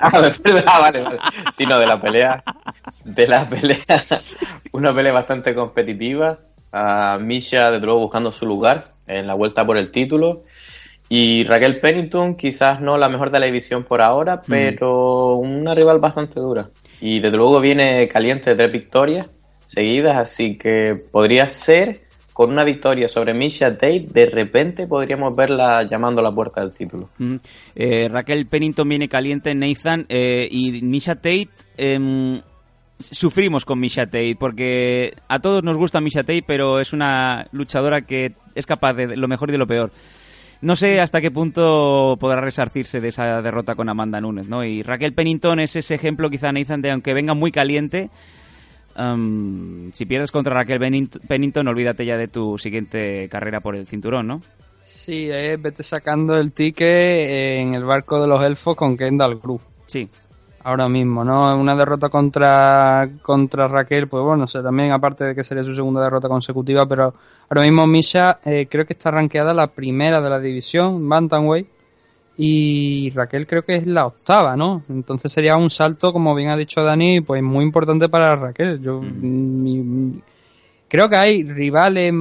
ah, 0.00 0.10
ah, 0.66 0.80
vale, 0.80 1.02
vale. 1.02 1.18
Sí, 1.54 1.66
no, 1.66 1.78
de 1.78 1.86
la 1.86 2.00
pelea. 2.00 2.42
De 3.04 3.26
la 3.26 3.46
pelea. 3.46 3.76
Una 4.72 4.94
pelea 4.94 5.12
bastante 5.12 5.54
competitiva. 5.54 6.38
A 6.72 7.18
Misha, 7.20 7.70
de 7.70 7.78
luego, 7.80 8.00
buscando 8.00 8.32
su 8.32 8.46
lugar 8.46 8.80
en 9.06 9.26
la 9.26 9.34
vuelta 9.34 9.66
por 9.66 9.76
el 9.76 9.90
título. 9.90 10.40
Y 11.08 11.44
Raquel 11.44 11.80
Pennington, 11.80 12.34
quizás 12.34 12.80
no 12.80 12.96
la 12.96 13.08
mejor 13.08 13.30
de 13.30 13.38
la 13.38 13.46
división 13.46 13.84
por 13.84 14.00
ahora, 14.00 14.42
pero 14.42 15.34
una 15.34 15.74
rival 15.74 16.00
bastante 16.00 16.40
dura. 16.40 16.68
Y 17.00 17.20
desde 17.20 17.36
luego 17.36 17.60
viene 17.60 18.08
caliente 18.08 18.54
tres 18.54 18.72
victorias 18.72 19.26
seguidas, 19.64 20.16
así 20.16 20.56
que 20.56 20.94
podría 21.10 21.46
ser 21.46 22.00
con 22.34 22.50
una 22.50 22.64
victoria 22.64 23.06
sobre 23.06 23.32
Misha 23.32 23.72
Tate, 23.74 24.08
de 24.10 24.26
repente 24.26 24.88
podríamos 24.88 25.36
verla 25.36 25.84
llamando 25.84 26.20
a 26.20 26.24
la 26.24 26.34
puerta 26.34 26.62
del 26.62 26.72
título. 26.72 27.08
Mm. 27.18 27.36
Eh, 27.76 28.08
Raquel 28.08 28.46
Pennington 28.46 28.88
viene 28.88 29.08
caliente, 29.08 29.54
Nathan, 29.54 30.04
eh, 30.08 30.48
y 30.50 30.82
Misha 30.82 31.14
Tate. 31.14 31.48
em, 31.76 32.42
sufrimos 32.98 33.64
con 33.64 33.78
Misha 33.78 34.04
Tate 34.04 34.36
porque 34.38 35.14
a 35.28 35.38
todos 35.38 35.62
nos 35.62 35.76
gusta 35.76 36.00
Misha 36.00 36.22
Tate, 36.22 36.44
pero 36.44 36.80
es 36.80 36.92
una 36.92 37.46
luchadora 37.52 38.02
que 38.02 38.32
es 38.54 38.66
capaz 38.66 38.94
de 38.94 39.16
lo 39.16 39.28
mejor 39.28 39.50
y 39.50 39.52
de 39.52 39.58
lo 39.58 39.66
peor. 39.66 39.92
No 40.64 40.76
sé 40.76 40.98
hasta 40.98 41.20
qué 41.20 41.30
punto 41.30 42.16
podrá 42.18 42.40
resarcirse 42.40 42.98
de 42.98 43.08
esa 43.08 43.42
derrota 43.42 43.74
con 43.74 43.90
Amanda 43.90 44.18
Nunes, 44.18 44.48
¿no? 44.48 44.64
Y 44.64 44.82
Raquel 44.82 45.12
Pennington 45.12 45.60
es 45.60 45.76
ese 45.76 45.94
ejemplo, 45.94 46.30
quizá 46.30 46.52
Nathan, 46.52 46.80
de 46.80 46.90
aunque 46.90 47.12
venga 47.12 47.34
muy 47.34 47.52
caliente, 47.52 48.08
em, 48.96 49.92
si 49.92 50.06
pierdes 50.06 50.30
contra 50.30 50.54
Raquel 50.54 50.78
Pennington, 50.78 51.20
Pennington, 51.28 51.68
olvídate 51.68 52.06
ya 52.06 52.16
de 52.16 52.28
tu 52.28 52.56
siguiente 52.56 53.28
carrera 53.28 53.60
por 53.60 53.76
el 53.76 53.86
cinturón, 53.86 54.26
¿no? 54.26 54.40
Sí, 54.80 55.28
eh, 55.30 55.58
vete 55.60 55.82
sacando 55.82 56.38
el 56.38 56.52
ticket 56.52 56.88
en 56.88 57.74
el 57.74 57.84
barco 57.84 58.22
de 58.22 58.26
los 58.26 58.42
elfos 58.42 58.74
con 58.74 58.96
Kendall 58.96 59.40
Cruz. 59.40 59.60
Sí. 59.86 60.08
Ahora 60.64 60.88
mismo, 60.88 61.24
¿no? 61.24 61.56
Una 61.58 61.76
derrota 61.76 62.08
contra, 62.08 63.08
contra 63.22 63.68
Raquel, 63.68 64.08
pues 64.08 64.22
bueno, 64.22 64.38
no 64.38 64.46
sé, 64.46 64.62
también 64.62 64.92
aparte 64.92 65.24
de 65.24 65.34
que 65.34 65.44
sería 65.44 65.62
su 65.62 65.74
segunda 65.74 66.02
derrota 66.02 66.26
consecutiva, 66.28 66.86
pero 66.86 67.14
ahora 67.48 67.62
mismo 67.62 67.86
Misha 67.86 68.40
eh, 68.44 68.66
creo 68.68 68.84
que 68.86 68.94
está 68.94 69.10
rankeada 69.10 69.54
la 69.54 69.68
primera 69.68 70.20
de 70.20 70.30
la 70.30 70.40
división, 70.40 71.08
Bantamweight, 71.08 71.68
y 72.36 73.10
Raquel 73.10 73.46
creo 73.46 73.62
que 73.62 73.76
es 73.76 73.86
la 73.86 74.06
octava, 74.06 74.56
¿no? 74.56 74.82
Entonces 74.88 75.30
sería 75.30 75.56
un 75.56 75.70
salto, 75.70 76.12
como 76.12 76.34
bien 76.34 76.50
ha 76.50 76.56
dicho 76.56 76.82
Dani, 76.82 77.20
pues 77.20 77.42
muy 77.42 77.64
importante 77.64 78.08
para 78.08 78.34
Raquel. 78.34 78.80
Yo 78.82 79.00
mi- 79.00 80.20
creo 80.88 81.08
que 81.08 81.16
hay 81.16 81.44
rivales 81.44 82.12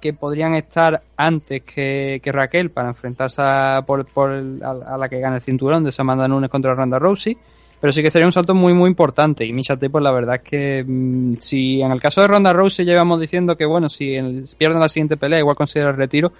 que 0.00 0.14
podrían 0.14 0.54
estar 0.54 1.02
antes 1.16 1.62
que, 1.62 2.20
que 2.22 2.32
Raquel 2.32 2.70
para 2.70 2.88
enfrentarse 2.88 3.42
a, 3.44 3.82
por, 3.86 4.06
por 4.06 4.32
el- 4.32 4.62
a, 4.64 4.94
a 4.94 4.96
la 4.98 5.08
que 5.08 5.20
gane 5.20 5.36
el 5.36 5.42
cinturón 5.42 5.84
de 5.84 5.92
Samantha 5.92 6.26
Nunes 6.28 6.48
contra 6.50 6.74
Ronda 6.74 6.98
Rousey. 6.98 7.36
Pero 7.82 7.92
sí 7.92 8.00
que 8.00 8.10
sería 8.10 8.26
un 8.26 8.32
salto 8.32 8.54
muy 8.54 8.72
muy 8.72 8.88
importante. 8.88 9.44
Y 9.44 9.52
Misha 9.52 9.76
pues 9.76 10.02
la 10.02 10.12
verdad 10.12 10.36
es 10.36 10.42
que 10.42 10.84
mm, 10.86 11.34
si 11.40 11.82
en 11.82 11.90
el 11.92 12.00
caso 12.00 12.20
de 12.22 12.28
Ronda 12.28 12.52
Rousey 12.54 12.86
llevamos 12.86 13.20
diciendo 13.20 13.56
que 13.56 13.66
bueno, 13.66 13.88
si 13.90 14.14
el- 14.14 14.44
pierden 14.56 14.80
la 14.80 14.88
siguiente 14.88 15.16
pelea 15.18 15.40
igual 15.40 15.56
considera 15.56 15.90
el 15.90 15.96
retiro. 15.96 16.32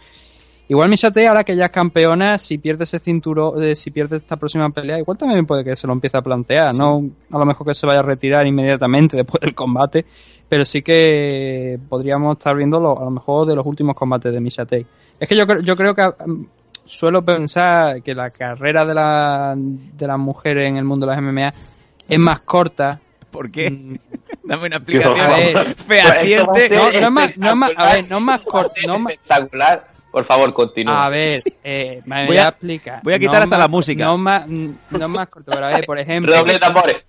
Igual 0.69 0.89
Misha 0.89 1.09
Tate, 1.11 1.27
ahora 1.27 1.43
que 1.45 1.57
ya 1.57 1.67
es 1.67 1.71
campeona, 1.73 2.39
si 2.39 2.57
pierde 2.57 2.85
ese 2.85 2.99
cinturón, 3.01 3.61
eh, 3.63 3.75
si 3.75 3.91
pierde 3.91 4.19
esta 4.19 4.37
próxima 4.37 4.71
pelea, 4.71 4.99
igual 5.01 5.19
también 5.19 5.45
puede 5.45 5.65
que 5.65 5.75
se 5.77 5.87
lo 5.89 5.93
empiece 5.93 6.17
a 6.17 6.23
plantear, 6.23 6.73
no 6.73 7.03
a 7.31 7.39
lo 7.39 7.45
mejor 7.45 7.67
que 7.67 7.75
se 7.75 7.85
vaya 7.87 7.99
a 7.99 8.03
retirar 8.05 8.47
inmediatamente 8.47 9.17
después 9.19 9.41
del 9.41 9.55
combate, 9.55 10.07
pero 10.49 10.65
sí 10.65 10.81
que 10.81 11.79
podríamos 11.89 12.39
estar 12.39 12.57
viendo 12.57 12.79
lo- 12.81 12.99
a 12.99 13.05
lo 13.05 13.11
mejor 13.11 13.47
de 13.49 13.57
los 13.57 13.67
últimos 13.67 13.97
combates 13.97 14.33
de 14.33 14.41
Misha 14.41 14.65
Tate. 14.65 14.87
Es 15.19 15.29
que 15.29 15.37
yo, 15.37 15.47
creo- 15.47 15.61
yo 15.63 15.77
creo 15.77 15.95
que 15.97 16.03
mm, 16.27 16.45
suelo 16.85 17.25
pensar 17.25 18.03
que 18.03 18.15
la 18.15 18.31
carrera 18.31 18.85
de 18.85 18.95
la, 18.95 19.55
de 19.57 20.07
las 20.07 20.19
mujeres 20.19 20.67
en 20.69 20.77
el 20.77 20.85
mundo 20.85 21.07
de 21.07 21.15
las 21.15 21.23
MMA 21.23 21.53
es 22.09 22.19
más 22.19 22.41
corta. 22.41 23.01
¿Por 23.31 23.51
qué? 23.51 23.71
Mm. 23.71 23.97
Dame 24.45 24.67
una 24.67 24.77
A 24.77 24.79
explicación 24.79 25.55
ver, 25.55 25.77
fehaciente. 25.77 26.69
no, 26.71 26.91
no 26.93 27.07
es 27.07 27.11
más, 27.13 27.37
no 27.39 27.51
es 27.51 27.57
más, 27.57 27.71
a 27.77 27.93
ver, 27.93 28.11
no 28.11 28.19
es 28.19 28.23
más 28.25 28.41
corta, 28.41 28.81
no 28.87 28.99
más- 28.99 29.13
Espectacular. 29.15 29.93
Por 30.11 30.27
favor, 30.27 30.53
continúa. 30.53 31.07
A 31.07 31.09
ver, 31.09 31.43
eh, 31.65 32.03
me 32.05 32.19
Voy 32.19 32.27
voy 32.27 32.37
a- 32.37 32.49
explicar. 32.49 33.01
voy 33.03 33.15
a 33.15 33.19
quitar 33.19 33.37
hasta 33.45 33.57
más- 33.57 33.59
la 33.61 33.69
música. 33.69 34.05
No 34.05 34.19
más, 34.19 34.47
no 34.47 34.75
es 34.91 35.09
más 35.09 35.29
corto, 35.29 35.51
pero 35.55 35.65
a 35.65 35.71
ver, 35.71 35.87
por 35.87 35.99
ejemplo. 35.99 36.31
Redoble 36.33 36.53
de 36.53 36.59
tambores. 36.59 37.09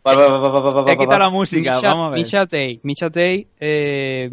He 0.87 0.97
quitado 0.97 1.19
la 1.19 1.29
música, 1.29 1.73
Misha, 1.73 1.87
vamos 1.89 2.07
a 2.07 2.09
ver. 2.11 2.19
Misha 2.19 2.39
Tate, 2.45 2.79
Misha 2.83 3.07
Tate, 3.07 3.47
eh, 3.59 4.29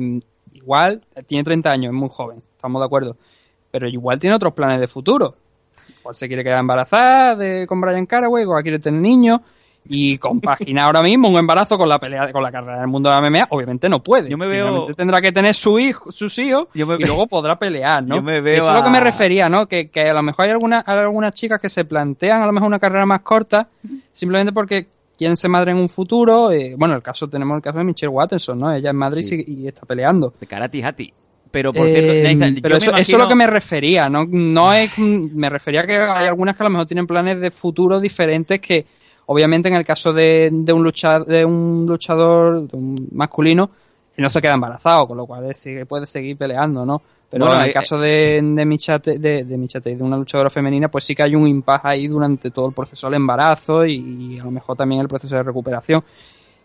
igual 0.53 1.01
tiene 1.27 1.43
30 1.43 1.69
años, 1.73 1.93
es 1.93 1.99
muy 1.99 2.09
joven, 2.13 2.45
estamos 2.55 2.81
de 2.81 2.87
acuerdo. 2.87 3.17
Pero 3.71 3.89
igual 3.89 4.19
tiene 4.19 4.37
otros 4.37 4.53
planes 4.53 4.81
de 4.81 4.89
futuro. 4.89 5.35
Igual 6.01 6.15
se 6.15 6.27
quiere 6.29 6.43
quedar 6.45 6.61
embarazada 6.61 7.37
de, 7.37 7.67
con 7.67 7.81
Brian 7.81 8.07
Caraway, 8.07 8.43
igual 8.45 8.63
quiere 8.63 8.79
tener 8.79 9.01
niños. 9.01 9.41
Y 9.89 10.19
compaginar 10.19 10.85
ahora 10.85 11.01
mismo 11.03 11.31
un 11.31 11.39
embarazo 11.39 11.79
con 11.79 11.89
la 11.89 11.99
pelea, 11.99 12.31
con 12.33 12.43
la 12.43 12.53
carrera 12.53 12.81
del 12.81 12.87
mundo 12.89 13.09
de 13.09 13.15
la 13.19 13.23
MMA, 13.31 13.47
obviamente 13.49 13.89
no 13.89 14.03
puede. 14.03 14.29
Yo 14.29 14.37
me 14.37 14.47
veo- 14.47 14.67
Finalmente 14.67 14.95
tendrá 14.95 15.21
que 15.23 15.33
tener 15.33 15.55
su 15.55 15.79
hijo, 15.79 16.13
sus 16.13 16.39
hijos 16.39 16.67
Yo 16.75 16.87
me- 16.87 16.97
y 16.97 17.05
luego 17.07 17.27
podrá 17.27 17.59
pelear, 17.59 18.05
¿no? 18.05 18.17
Yo 18.17 18.23
me 18.23 18.43
veo 18.43 18.59
Eso 18.59 18.69
es 18.71 18.77
lo 18.77 18.83
que 18.83 18.89
a- 18.89 18.93
me 18.93 19.01
refería, 19.01 19.49
¿no? 19.49 19.67
Que, 19.67 19.89
que 19.89 20.11
a 20.11 20.13
lo 20.13 20.23
mejor 20.23 20.45
hay 20.45 20.51
algunas, 20.51 20.87
hay 20.87 20.99
algunas 20.99 21.33
chicas 21.33 21.59
que 21.61 21.71
se 21.71 21.87
plantean 21.87 22.43
a 22.43 22.47
lo 22.47 22.53
mejor 22.53 22.67
una 22.69 22.79
carrera 22.79 23.07
más 23.07 23.23
corta 23.23 23.69
simplemente 24.13 24.53
porque 24.53 24.87
quieren 25.17 25.35
ser 25.37 25.49
madre 25.51 25.71
en 25.73 25.79
un 25.79 25.89
futuro. 25.89 26.51
eh, 26.53 26.75
bueno, 26.77 26.95
el 26.95 27.03
caso 27.03 27.27
tenemos 27.29 27.57
el 27.57 27.63
caso 27.63 27.79
de 27.79 27.85
Michelle 27.85 28.09
Watterson, 28.13 28.59
¿no? 28.59 28.73
Ella 28.75 28.91
es 28.91 28.95
madre 28.95 29.21
y 29.21 29.23
Sí. 29.23 29.43
y, 29.47 29.67
está 29.67 29.87
peleando. 29.87 30.35
De 30.39 30.47
Karate 30.47 30.85
Hati. 30.85 31.13
Pero 31.51 31.73
por 31.73 31.87
cierto, 31.89 32.13
Eh, 32.13 32.23
Nathan, 32.35 32.59
pero 32.63 32.77
eso, 32.77 32.91
eso 32.91 32.97
es 32.97 33.09
imagino- 33.09 33.25
lo 33.25 33.29
que 33.29 33.35
me 33.35 33.47
refería, 33.47 34.09
¿no? 34.09 34.25
No 34.29 34.73
es, 34.73 34.97
me 34.99 35.51
refería 35.51 35.81
a 35.81 35.87
que 35.87 35.97
hay 35.97 36.27
algunas 36.29 36.57
que 36.57 36.63
a 36.63 36.67
lo 36.67 36.71
mejor 36.71 36.87
tienen 36.87 37.07
planes 37.07 37.41
de 37.41 37.51
futuro 37.51 37.99
diferentes 37.99 38.61
que, 38.61 38.87
obviamente, 39.27 39.69
en 39.69 39.75
el 39.75 39.85
caso 39.85 40.13
de, 40.13 40.49
de 40.53 40.73
un 40.73 40.83
luchador, 40.85 41.27
de 41.27 41.45
un 41.45 41.87
luchador 41.89 42.69
de 42.69 42.77
un 42.77 43.09
masculino, 43.13 43.71
no 44.17 44.29
se 44.31 44.41
queda 44.41 44.55
embarazado, 44.55 45.09
con 45.09 45.17
lo 45.17 45.27
cual 45.27 45.51
es- 45.51 45.57
sigue- 45.59 45.87
puede 45.87 46.07
seguir 46.07 46.37
peleando, 46.37 46.85
¿no? 46.87 47.03
Pero 47.31 47.47
Bueno, 47.47 47.61
en 47.61 47.65
el 47.67 47.71
eh, 47.71 47.75
caso 47.75 47.99
de, 47.99 48.41
de 48.43 48.67
Michate, 48.67 49.19
de, 49.19 49.45
de 49.45 49.57
Michate, 49.57 49.95
de 49.97 50.03
una 50.03 50.17
luchadora 50.17 50.51
femenina, 50.51 50.89
pues 50.89 51.05
sí 51.05 51.15
que 51.15 51.23
hay 51.23 51.35
un 51.37 51.47
impasse 51.49 51.87
ahí 51.89 52.07
durante 52.09 52.51
todo 52.51 52.69
el 52.69 52.75
proceso 52.75 53.07
del 53.07 53.15
embarazo 53.15 53.85
y, 53.87 54.35
y 54.35 54.39
a 54.39 54.45
lo 54.45 54.51
mejor 54.51 54.77
también 54.77 55.01
el 55.01 55.09
proceso 55.09 55.37
de 55.37 55.43
recuperación. 55.45 56.03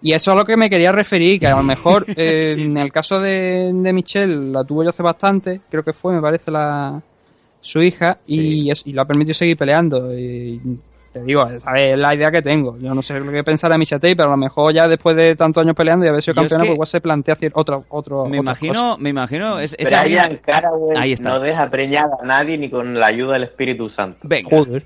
Y 0.01 0.11
eso 0.13 0.31
es 0.31 0.35
a 0.35 0.37
lo 0.37 0.45
que 0.45 0.57
me 0.57 0.69
quería 0.69 0.91
referir, 0.91 1.39
que 1.39 1.47
a 1.47 1.55
lo 1.55 1.63
mejor 1.73 2.05
eh, 2.15 2.55
en 2.57 2.77
el 2.77 2.91
caso 2.91 3.19
de, 3.19 3.71
de 3.73 3.93
Michelle 3.93 4.51
la 4.51 4.63
tuvo 4.63 4.83
yo 4.83 4.89
hace 4.89 5.01
bastante, 5.03 5.61
creo 5.69 5.83
que 5.83 5.93
fue, 5.93 6.13
me 6.13 6.21
parece, 6.21 6.51
la 6.51 7.01
su 7.61 7.81
hija, 7.81 8.19
y, 8.27 8.69
es- 8.69 8.85
y 8.85 8.93
la 8.93 9.05
permitió 9.05 9.33
seguir 9.33 9.57
peleando. 9.57 10.15
Y 10.17 10.61
te 11.19 11.23
digo, 11.25 11.47
¿sabes? 11.59 11.87
es 11.87 11.97
la 11.97 12.13
idea 12.13 12.29
que 12.31 12.41
tengo. 12.41 12.77
Yo 12.79 12.93
no 12.93 13.01
sé 13.01 13.19
lo 13.19 13.31
que 13.31 13.43
pensará 13.43 13.77
Misha 13.77 13.97
Tate, 13.97 14.15
pero 14.15 14.27
a 14.29 14.31
lo 14.31 14.37
mejor 14.37 14.73
ya 14.73 14.87
después 14.87 15.15
de 15.15 15.35
tantos 15.35 15.61
años 15.63 15.75
peleando 15.75 16.05
y 16.05 16.09
haber 16.09 16.21
sido 16.21 16.35
Yo 16.35 16.41
es 16.41 16.47
campeona, 16.51 16.63
que- 16.63 16.67
pues 16.69 16.75
igual 16.75 16.87
se 16.87 17.01
plantea 17.01 17.33
hacer 17.35 17.51
otra, 17.55 17.79
otro, 17.89 18.25
Me 18.25 18.37
imagino, 18.37 18.97
me 18.97 19.09
imagino, 19.09 19.59
es, 19.59 19.75
esa 19.79 20.01
Brian 20.01 20.29
misma- 20.33 20.41
Caraway 20.45 20.97
Ahí 20.97 21.13
está. 21.13 21.29
no 21.29 21.39
deja 21.39 21.69
preñada 21.69 22.15
a 22.21 22.25
nadie 22.25 22.57
ni 22.57 22.69
con 22.69 22.93
la 22.99 23.07
ayuda 23.07 23.33
del 23.33 23.43
Espíritu 23.43 23.89
Santo. 23.89 24.17
Venga. 24.23 24.49
Joder. 24.49 24.83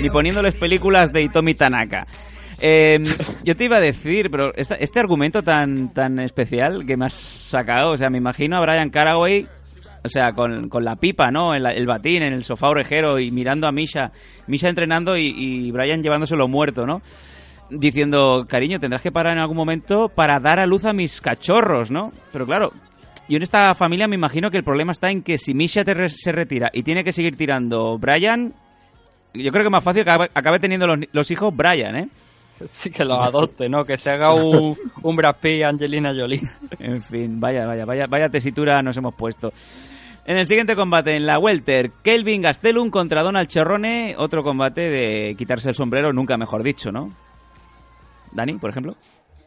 Ni 0.00 0.08
poniéndoles 0.10 0.54
películas 0.58 1.12
de 1.12 1.22
Itomi 1.22 1.54
Tanaka. 1.54 2.06
Eh, 2.60 2.98
yo 3.44 3.56
te 3.56 3.64
iba 3.64 3.76
a 3.76 3.80
decir, 3.80 4.30
pero 4.30 4.52
esta- 4.54 4.74
este 4.76 5.00
argumento 5.00 5.42
tan, 5.42 5.92
tan 5.92 6.18
especial 6.20 6.84
que 6.86 6.96
me 6.96 7.06
has 7.06 7.14
sacado, 7.14 7.92
o 7.92 7.96
sea, 7.96 8.10
me 8.10 8.18
imagino 8.18 8.56
a 8.56 8.60
Brian 8.60 8.90
Caraway, 8.90 9.46
o 10.02 10.08
sea, 10.08 10.32
con, 10.32 10.68
con 10.68 10.84
la 10.84 10.96
pipa, 10.96 11.30
¿no? 11.30 11.54
En 11.54 11.62
la- 11.62 11.72
el 11.72 11.86
batín, 11.86 12.22
en 12.22 12.32
el 12.32 12.44
sofá 12.44 12.68
orejero 12.68 13.18
y 13.18 13.30
mirando 13.30 13.66
a 13.66 13.72
Misha, 13.72 14.12
Misha 14.46 14.68
entrenando 14.68 15.16
y, 15.16 15.70
Brian 15.72 16.02
llevándoselo 16.02 16.48
muerto, 16.48 16.86
¿no? 16.86 17.02
Diciendo, 17.70 18.46
cariño, 18.48 18.80
tendrás 18.80 19.02
que 19.02 19.12
parar 19.12 19.34
en 19.34 19.38
algún 19.40 19.56
momento 19.56 20.08
para 20.08 20.40
dar 20.40 20.58
a 20.58 20.66
luz 20.66 20.84
a 20.84 20.92
mis 20.92 21.20
cachorros, 21.20 21.90
¿no? 21.90 22.12
Pero 22.32 22.44
claro, 22.44 22.72
yo 23.28 23.36
en 23.36 23.42
esta 23.44 23.74
familia 23.76 24.08
me 24.08 24.16
imagino 24.16 24.50
que 24.50 24.56
el 24.56 24.64
problema 24.64 24.90
está 24.90 25.10
en 25.10 25.22
que 25.22 25.38
si 25.38 25.54
Misha 25.54 25.84
te 25.84 25.94
re- 25.94 26.10
se 26.10 26.32
retira 26.32 26.70
y 26.72 26.82
tiene 26.82 27.04
que 27.04 27.12
seguir 27.12 27.36
tirando 27.36 27.96
Brian, 27.98 28.54
yo 29.34 29.52
creo 29.52 29.62
que 29.62 29.70
más 29.70 29.84
fácil 29.84 30.02
que 30.02 30.10
acabe, 30.10 30.30
acabe 30.34 30.58
teniendo 30.58 30.88
los, 30.88 30.98
los 31.12 31.30
hijos 31.30 31.54
Brian, 31.54 31.94
¿eh? 31.94 32.08
Sí, 32.64 32.90
que 32.90 33.04
los 33.04 33.18
adopte, 33.18 33.68
¿no? 33.68 33.84
Que 33.84 33.96
se 33.96 34.10
haga 34.10 34.34
un, 34.34 34.76
un 35.02 35.16
Brad 35.16 35.36
Pitt 35.40 35.52
y 35.52 35.62
Angelina 35.62 36.12
Jolie. 36.14 36.42
En 36.78 37.00
fin, 37.00 37.40
vaya, 37.40 37.66
vaya, 37.66 37.84
vaya, 37.84 38.06
vaya 38.06 38.28
tesitura 38.28 38.82
nos 38.82 38.96
hemos 38.96 39.14
puesto. 39.14 39.52
En 40.26 40.36
el 40.36 40.46
siguiente 40.46 40.76
combate, 40.76 41.16
en 41.16 41.26
la 41.26 41.38
Welter, 41.38 41.90
Kelvin 42.02 42.42
Gastelum 42.42 42.90
contra 42.90 43.22
Donald 43.22 43.48
Cherrone, 43.48 44.14
otro 44.18 44.42
combate 44.42 44.82
de 44.82 45.34
quitarse 45.36 45.70
el 45.70 45.74
sombrero, 45.74 46.12
nunca 46.12 46.36
mejor 46.36 46.62
dicho, 46.62 46.92
¿no? 46.92 47.10
Dani, 48.32 48.54
por 48.54 48.70
ejemplo. 48.70 48.94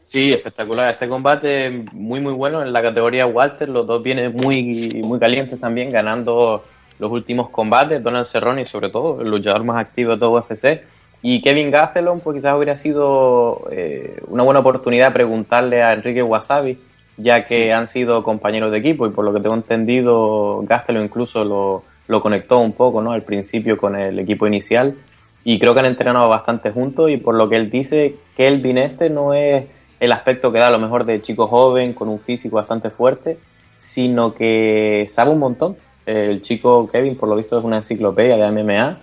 Sí, 0.00 0.32
espectacular. 0.32 0.90
Este 0.90 1.08
combate 1.08 1.70
muy 1.92 2.20
muy 2.20 2.34
bueno 2.34 2.62
en 2.62 2.72
la 2.72 2.82
categoría 2.82 3.26
Walter. 3.26 3.68
Los 3.68 3.86
dos 3.86 4.02
vienen 4.02 4.34
muy 4.34 5.00
muy 5.02 5.18
calientes 5.18 5.58
también, 5.58 5.88
ganando 5.88 6.64
los 6.98 7.10
últimos 7.10 7.48
combates. 7.48 8.02
Donald 8.02 8.26
Cerrone, 8.26 8.64
sobre 8.66 8.90
todo, 8.90 9.22
el 9.22 9.30
luchador 9.30 9.64
más 9.64 9.80
activo 9.80 10.12
de 10.12 10.18
todo 10.18 10.38
UFC. 10.38 10.82
Y 11.26 11.40
Kevin 11.40 11.70
Gastelum, 11.70 12.20
pues 12.20 12.36
quizás 12.36 12.54
hubiera 12.54 12.76
sido 12.76 13.66
eh, 13.70 14.20
una 14.28 14.42
buena 14.42 14.60
oportunidad 14.60 15.14
preguntarle 15.14 15.82
a 15.82 15.94
Enrique 15.94 16.22
Wasabi, 16.22 16.78
ya 17.16 17.46
que 17.46 17.72
han 17.72 17.88
sido 17.88 18.22
compañeros 18.22 18.70
de 18.70 18.76
equipo 18.76 19.06
y 19.06 19.10
por 19.10 19.24
lo 19.24 19.32
que 19.32 19.40
tengo 19.40 19.54
entendido, 19.54 20.60
Gastelum 20.64 21.02
incluso 21.02 21.42
lo, 21.46 21.82
lo 22.08 22.20
conectó 22.20 22.58
un 22.58 22.74
poco 22.74 23.00
¿no? 23.00 23.12
al 23.12 23.22
principio 23.22 23.78
con 23.78 23.96
el 23.96 24.18
equipo 24.18 24.46
inicial 24.46 24.98
y 25.44 25.58
creo 25.58 25.72
que 25.72 25.80
han 25.80 25.86
entrenado 25.86 26.28
bastante 26.28 26.72
juntos 26.72 27.10
y 27.10 27.16
por 27.16 27.36
lo 27.36 27.48
que 27.48 27.56
él 27.56 27.70
dice, 27.70 28.16
Kelvin 28.36 28.76
este 28.76 29.08
no 29.08 29.32
es 29.32 29.64
el 30.00 30.12
aspecto 30.12 30.52
que 30.52 30.58
da 30.58 30.68
a 30.68 30.72
lo 30.72 30.78
mejor 30.78 31.06
de 31.06 31.22
chico 31.22 31.46
joven 31.46 31.94
con 31.94 32.10
un 32.10 32.20
físico 32.20 32.56
bastante 32.56 32.90
fuerte, 32.90 33.38
sino 33.76 34.34
que 34.34 35.06
sabe 35.08 35.30
un 35.30 35.38
montón. 35.38 35.76
El 36.04 36.42
chico 36.42 36.86
Kevin, 36.86 37.16
por 37.16 37.30
lo 37.30 37.36
visto, 37.36 37.58
es 37.58 37.64
una 37.64 37.78
enciclopedia 37.78 38.36
de 38.36 38.52
MMA 38.52 38.98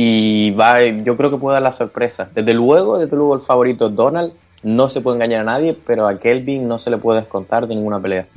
y 0.00 0.52
va, 0.52 0.80
yo 0.84 1.16
creo 1.16 1.28
que 1.28 1.38
puede 1.38 1.54
dar 1.54 1.62
la 1.64 1.72
sorpresa. 1.72 2.28
Desde 2.32 2.54
luego, 2.54 3.00
desde 3.00 3.16
luego 3.16 3.34
el 3.34 3.40
favorito 3.40 3.88
es 3.88 3.96
Donald, 3.96 4.32
no 4.62 4.88
se 4.88 5.00
puede 5.00 5.16
engañar 5.16 5.40
a 5.40 5.44
nadie, 5.44 5.74
pero 5.74 6.06
a 6.06 6.16
Kelvin 6.20 6.68
no 6.68 6.78
se 6.78 6.90
le 6.90 6.98
puede 6.98 7.18
descontar 7.18 7.66
de 7.66 7.74
ninguna 7.74 7.98
pelea. 7.98 8.28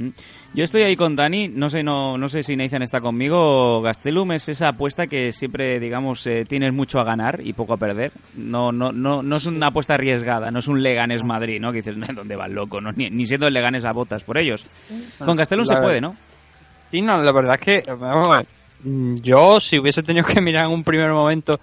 Yo 0.55 0.63
estoy 0.63 0.81
ahí 0.81 0.95
con 0.95 1.13
Dani, 1.13 1.49
no 1.49 1.69
sé, 1.69 1.83
no, 1.83 2.17
no 2.17 2.29
sé 2.29 2.41
si 2.41 2.55
Nathan 2.55 2.81
está 2.81 2.99
conmigo. 2.99 3.79
Gastelum 3.83 4.31
es 4.31 4.49
esa 4.49 4.69
apuesta 4.69 5.05
que 5.05 5.31
siempre, 5.33 5.79
digamos, 5.79 6.25
eh, 6.25 6.45
tienes 6.49 6.73
mucho 6.73 6.99
a 6.99 7.03
ganar 7.03 7.41
y 7.43 7.53
poco 7.53 7.73
a 7.73 7.77
perder. 7.77 8.11
No, 8.35 8.71
no, 8.71 8.91
no, 8.91 9.21
no 9.21 9.35
es 9.35 9.45
una 9.45 9.67
apuesta 9.67 9.93
arriesgada, 9.93 10.49
no 10.49 10.57
es 10.57 10.67
un 10.67 10.81
Leganes 10.81 11.23
Madrid, 11.23 11.61
¿no? 11.61 11.71
Que 11.71 11.83
dices, 11.83 11.95
¿dónde 12.15 12.35
va 12.35 12.47
el 12.47 12.53
loco? 12.53 12.81
No, 12.81 12.91
ni, 12.91 13.11
ni 13.11 13.27
siendo 13.27 13.45
el 13.45 13.53
Leganes 13.53 13.83
la 13.83 13.93
botas 13.93 14.23
por 14.23 14.39
ellos. 14.39 14.65
Con 15.19 15.37
Gastelum 15.37 15.65
se 15.67 15.77
puede, 15.77 16.01
¿no? 16.01 16.15
Sí, 16.67 17.03
no, 17.03 17.21
la 17.21 17.31
verdad 17.31 17.59
es 17.59 17.83
que 17.83 17.91
vamos 17.93 18.27
a 18.27 18.37
ver, 18.37 18.45
mm, 18.45 18.60
yo 18.83 19.59
si 19.59 19.79
hubiese 19.79 20.03
tenido 20.03 20.25
que 20.25 20.41
mirar 20.41 20.65
en 20.65 20.71
un 20.71 20.83
primer 20.83 21.11
momento 21.11 21.59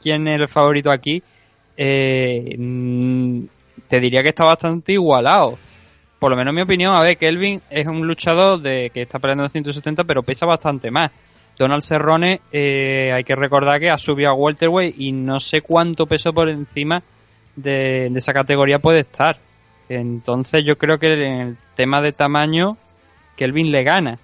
quién 0.00 0.26
es 0.28 0.40
el 0.40 0.48
favorito 0.48 0.90
aquí, 0.90 1.22
eh, 1.76 2.54
mm, 2.58 3.44
te 3.88 4.00
diría 4.00 4.22
que 4.22 4.30
está 4.30 4.44
bastante 4.44 4.92
igualado. 4.92 5.58
Por 6.18 6.30
lo 6.30 6.36
menos 6.36 6.52
en 6.52 6.56
mi 6.56 6.62
opinión, 6.62 6.94
a 6.94 7.02
ver, 7.02 7.16
Kelvin 7.16 7.60
es 7.68 7.86
un 7.86 8.06
luchador 8.06 8.60
de 8.60 8.90
que 8.94 9.02
está 9.02 9.18
peleando 9.18 9.44
en 9.44 9.50
170, 9.50 10.04
pero 10.04 10.22
pesa 10.22 10.46
bastante 10.46 10.90
más. 10.90 11.10
Donald 11.58 11.82
Cerrone, 11.82 12.40
eh, 12.52 13.12
hay 13.14 13.24
que 13.24 13.34
recordar 13.34 13.80
que 13.80 13.90
ha 13.90 13.98
subido 13.98 14.30
a 14.30 14.34
welterweight 14.34 14.94
y 14.98 15.12
no 15.12 15.40
sé 15.40 15.60
cuánto 15.60 16.06
peso 16.06 16.32
por 16.32 16.48
encima 16.48 17.02
de 17.56 18.06
esa 18.14 18.32
categoría 18.32 18.78
puede 18.78 19.00
estar. 19.00 19.38
Entonces 19.88 20.64
yo 20.64 20.78
creo 20.78 20.98
que 20.98 21.12
en 21.12 21.40
el 21.40 21.56
tema 21.74 22.00
de 22.00 22.12
tamaño, 22.12 22.76
Kelvin 23.36 23.70
le 23.70 23.82
gana. 23.82 24.18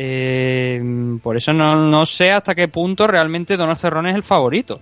Eh, 0.00 0.80
por 1.22 1.36
eso 1.36 1.52
no, 1.52 1.74
no 1.90 2.06
sé 2.06 2.30
hasta 2.30 2.54
qué 2.54 2.68
punto 2.68 3.06
realmente 3.08 3.56
Donald 3.56 3.76
Cerrone 3.78 4.10
es 4.10 4.16
el 4.16 4.22
favorito. 4.22 4.80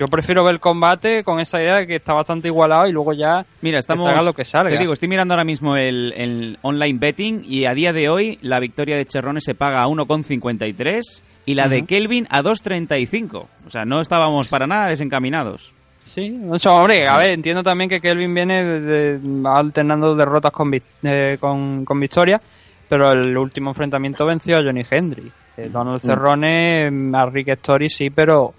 Yo 0.00 0.06
prefiero 0.06 0.42
ver 0.44 0.54
el 0.54 0.60
combate 0.60 1.22
con 1.22 1.38
esa 1.40 1.60
idea 1.60 1.76
de 1.76 1.86
que 1.86 1.96
está 1.96 2.14
bastante 2.14 2.48
igualado 2.48 2.86
y 2.88 2.92
luego 2.92 3.12
ya 3.12 3.44
Mira, 3.60 3.78
estamos. 3.78 4.04
que 4.04 4.08
salga 4.10 4.22
lo 4.22 4.32
que 4.32 4.44
salga. 4.44 4.70
Te 4.70 4.78
digo, 4.78 4.92
estoy 4.92 5.08
mirando 5.08 5.34
ahora 5.34 5.44
mismo 5.44 5.76
el, 5.76 6.12
el 6.16 6.58
online 6.62 6.98
betting 6.98 7.42
y 7.44 7.66
a 7.66 7.74
día 7.74 7.92
de 7.92 8.08
hoy 8.08 8.38
la 8.40 8.58
victoria 8.60 8.96
de 8.96 9.04
Cherrone 9.06 9.40
se 9.40 9.54
paga 9.54 9.82
a 9.82 9.86
1,53 9.88 11.02
y 11.46 11.54
la 11.54 11.68
de 11.68 11.78
Ujú. 11.78 11.86
Kelvin 11.86 12.26
a 12.30 12.42
2,35. 12.42 13.46
O 13.66 13.70
sea, 13.70 13.84
no 13.84 14.00
estábamos 14.00 14.48
para 14.48 14.66
nada 14.66 14.88
desencaminados. 14.88 15.74
Sí, 16.04 16.38
o 16.48 16.58
sea, 16.58 16.72
hombre, 16.72 17.06
a 17.06 17.18
ver, 17.18 17.26
entiendo 17.30 17.62
también 17.62 17.90
que 17.90 18.00
Kelvin 18.00 18.32
viene 18.32 18.64
de- 18.64 19.18
de- 19.18 19.48
alternando 19.48 20.14
derrotas 20.14 20.52
con, 20.52 20.72
eh, 21.02 21.36
con, 21.38 21.84
con 21.84 22.00
victoria, 22.00 22.40
pero 22.88 23.12
el 23.12 23.36
último 23.36 23.70
enfrentamiento 23.70 24.26
venció 24.26 24.58
a 24.58 24.62
Johnny 24.62 24.82
Hendry. 24.88 25.30
Eh, 25.56 25.68
Donald 25.70 26.00
Cerrone, 26.00 26.90
mm, 26.90 27.14
a 27.14 27.26
Rick 27.26 27.48
Story 27.48 27.88
sí, 27.88 28.10
pero 28.10 28.54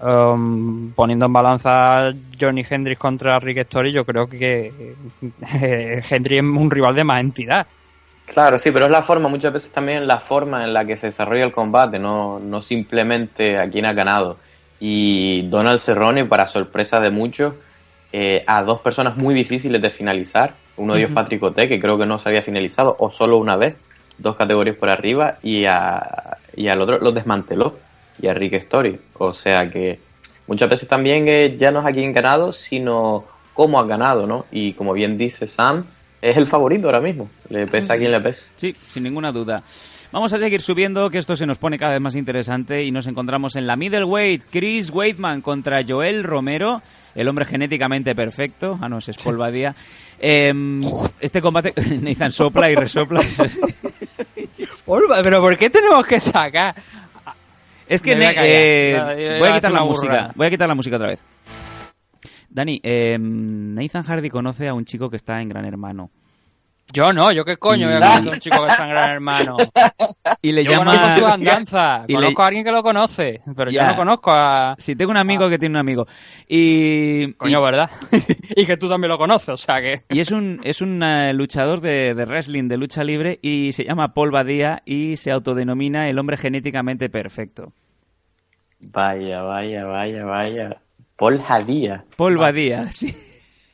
um, 0.00 0.92
poniendo 0.92 1.26
en 1.26 1.32
balanza 1.32 2.12
Johnny 2.38 2.64
Hendry 2.68 2.96
contra 2.96 3.38
Rick 3.38 3.58
Story, 3.58 3.92
yo 3.92 4.04
creo 4.04 4.26
que 4.26 4.72
eh, 5.60 6.02
Hendry 6.10 6.36
es 6.36 6.42
un 6.42 6.70
rival 6.70 6.94
de 6.94 7.04
más 7.04 7.20
entidad. 7.20 7.66
Claro, 8.32 8.58
sí, 8.58 8.70
pero 8.70 8.84
es 8.84 8.90
la 8.92 9.02
forma, 9.02 9.28
muchas 9.28 9.52
veces 9.52 9.72
también 9.72 10.06
la 10.06 10.20
forma 10.20 10.64
en 10.64 10.72
la 10.72 10.84
que 10.84 10.96
se 10.96 11.08
desarrolla 11.08 11.44
el 11.44 11.52
combate, 11.52 11.98
no, 11.98 12.38
no 12.38 12.62
simplemente 12.62 13.58
a 13.58 13.68
quién 13.68 13.86
ha 13.86 13.92
ganado. 13.92 14.38
Y 14.78 15.42
Donald 15.48 15.80
Cerrone, 15.80 16.24
para 16.26 16.46
sorpresa 16.46 17.00
de 17.00 17.10
muchos, 17.10 17.54
eh, 18.12 18.44
a 18.46 18.62
dos 18.64 18.80
personas 18.80 19.16
muy 19.16 19.34
difíciles 19.34 19.80
de 19.80 19.90
finalizar. 19.90 20.54
Uno 20.76 20.94
de 20.94 21.00
ellos. 21.00 21.12
Patrick 21.12 21.42
Oté, 21.42 21.68
que 21.68 21.78
creo 21.78 21.98
que 21.98 22.06
no 22.06 22.18
se 22.18 22.30
había 22.30 22.42
finalizado, 22.42 22.96
o 22.98 23.10
solo 23.10 23.36
una 23.36 23.56
vez, 23.56 24.16
dos 24.20 24.36
categorías 24.36 24.76
por 24.76 24.88
arriba, 24.88 25.38
y, 25.42 25.66
a, 25.66 26.38
y 26.56 26.68
al 26.68 26.80
otro 26.80 26.98
lo 26.98 27.12
desmanteló, 27.12 27.78
y 28.20 28.28
a 28.28 28.34
Rick 28.34 28.54
Story. 28.54 28.98
O 29.18 29.34
sea 29.34 29.70
que 29.70 29.98
muchas 30.46 30.70
veces 30.70 30.88
también 30.88 31.28
eh, 31.28 31.56
ya 31.58 31.70
no 31.70 31.80
es 31.80 31.86
a 31.86 31.92
quién 31.92 32.10
ha 32.10 32.12
ganado, 32.12 32.52
sino 32.52 33.24
cómo 33.52 33.78
ha 33.78 33.84
ganado, 33.84 34.26
¿no? 34.26 34.46
Y 34.50 34.72
como 34.72 34.94
bien 34.94 35.18
dice 35.18 35.46
Sam, 35.46 35.84
es 36.22 36.36
el 36.36 36.46
favorito 36.46 36.86
ahora 36.86 37.00
mismo, 37.00 37.30
le 37.50 37.66
pesa 37.66 37.94
a 37.94 37.96
quien 37.98 38.12
le 38.12 38.20
pese. 38.20 38.50
Sí, 38.56 38.72
sin 38.72 39.02
ninguna 39.02 39.32
duda. 39.32 39.62
Vamos 40.12 40.32
a 40.32 40.40
seguir 40.40 40.60
subiendo, 40.60 41.08
que 41.08 41.18
esto 41.18 41.36
se 41.36 41.46
nos 41.46 41.58
pone 41.58 41.78
cada 41.78 41.92
vez 41.92 42.00
más 42.00 42.16
interesante 42.16 42.82
y 42.82 42.90
nos 42.90 43.06
encontramos 43.06 43.54
en 43.54 43.68
la 43.68 43.76
middleweight. 43.76 44.42
Chris 44.50 44.90
Weidman 44.90 45.40
contra 45.40 45.84
Joel 45.86 46.24
Romero, 46.24 46.82
el 47.14 47.28
hombre 47.28 47.44
genéticamente 47.44 48.16
perfecto. 48.16 48.76
Ah, 48.80 48.88
no, 48.88 48.98
es 48.98 49.16
Paul 49.22 49.36
Badía. 49.36 49.76
Em, 50.18 50.80
este 51.20 51.40
combate, 51.40 51.72
Nathan 52.02 52.32
sopla 52.32 52.68
y 52.68 52.74
resopla. 52.74 53.20
Pero 55.22 55.40
¿por 55.40 55.56
qué 55.56 55.70
tenemos 55.70 56.04
que 56.04 56.18
sacar? 56.18 56.74
Es 57.86 58.02
que 58.02 58.16
voy 58.16 58.24
a 58.24 58.32
eh, 58.36 58.96
No, 58.98 59.12
yo 59.12 59.20
iba 59.20 59.38
voy 59.38 59.48
a 59.48 59.54
quitar 59.54 59.72
la 59.72 59.84
música. 59.84 60.32
Voy 60.34 60.46
a 60.48 60.50
quitar 60.50 60.68
la 60.68 60.74
música 60.74 60.96
otra 60.96 61.08
vez. 61.08 61.20
Dani, 62.48 62.80
em, 62.82 63.74
Nathan 63.74 64.02
Hardy 64.02 64.28
conoce 64.28 64.66
a 64.66 64.74
un 64.74 64.84
chico 64.84 65.08
que 65.08 65.16
está 65.16 65.40
en 65.40 65.48
Gran 65.48 65.64
Hermano. 65.66 66.10
Yo 66.92 67.12
no, 67.12 67.30
yo 67.32 67.44
qué 67.44 67.56
coño 67.56 67.86
voy 67.86 67.96
a 67.96 68.00
conocer 68.00 68.28
a 68.28 68.32
un 68.32 68.40
chico 68.40 68.64
que 68.64 68.68
está 68.70 68.82
en 68.84 68.90
Gran 68.90 69.10
Hermano. 69.10 69.56
Y 70.42 70.52
le 70.52 70.64
yo 70.64 70.70
llama. 70.72 70.84
conozco 70.92 71.18
su 71.18 71.26
andanza, 71.26 72.04
y 72.08 72.12
le- 72.12 72.18
conozco 72.18 72.42
a 72.42 72.46
alguien 72.46 72.64
que 72.64 72.72
lo 72.72 72.82
conoce, 72.82 73.42
pero 73.54 73.70
Ya. 73.70 73.82
yo 73.82 73.88
no 73.90 73.96
conozco 73.96 74.30
a... 74.32 74.74
Si 74.78 74.96
tengo 74.96 75.10
un 75.10 75.18
amigo 75.18 75.50
que 75.50 75.58
tiene 75.58 75.74
un 75.74 75.80
amigo. 75.80 76.06
Y. 76.48 77.32
Coño, 77.34 77.60
y- 77.60 77.62
¿verdad? 77.62 77.90
y 78.56 78.64
que 78.64 78.76
tú 78.78 78.88
también 78.88 79.10
lo 79.10 79.18
conoces, 79.18 79.50
o 79.50 79.56
sea 79.58 79.80
que... 79.82 80.02
Y 80.08 80.20
es 80.20 80.30
un, 80.30 80.60
es 80.64 80.80
un 80.80 81.02
eh, 81.02 81.32
luchador 81.34 81.80
de, 81.82 82.14
de 82.14 82.24
wrestling, 82.24 82.68
de 82.68 82.76
lucha 82.78 83.04
libre, 83.04 83.38
y 83.42 83.72
se 83.72 83.84
llama 83.84 84.14
Paul 84.14 84.30
Badía 84.30 84.82
y 84.86 85.16
se 85.18 85.30
autodenomina 85.30 86.08
el 86.08 86.18
hombre 86.18 86.38
genéticamente 86.38 87.10
perfecto. 87.10 87.72
Vaya, 88.80 89.42
vaya, 89.42 89.84
vaya, 89.84 90.24
vaya. 90.24 90.68
Paul 91.18 91.38
Jadía. 91.42 92.04
Paul 92.16 92.38
Badía, 92.38 92.90
sí. 92.92 93.14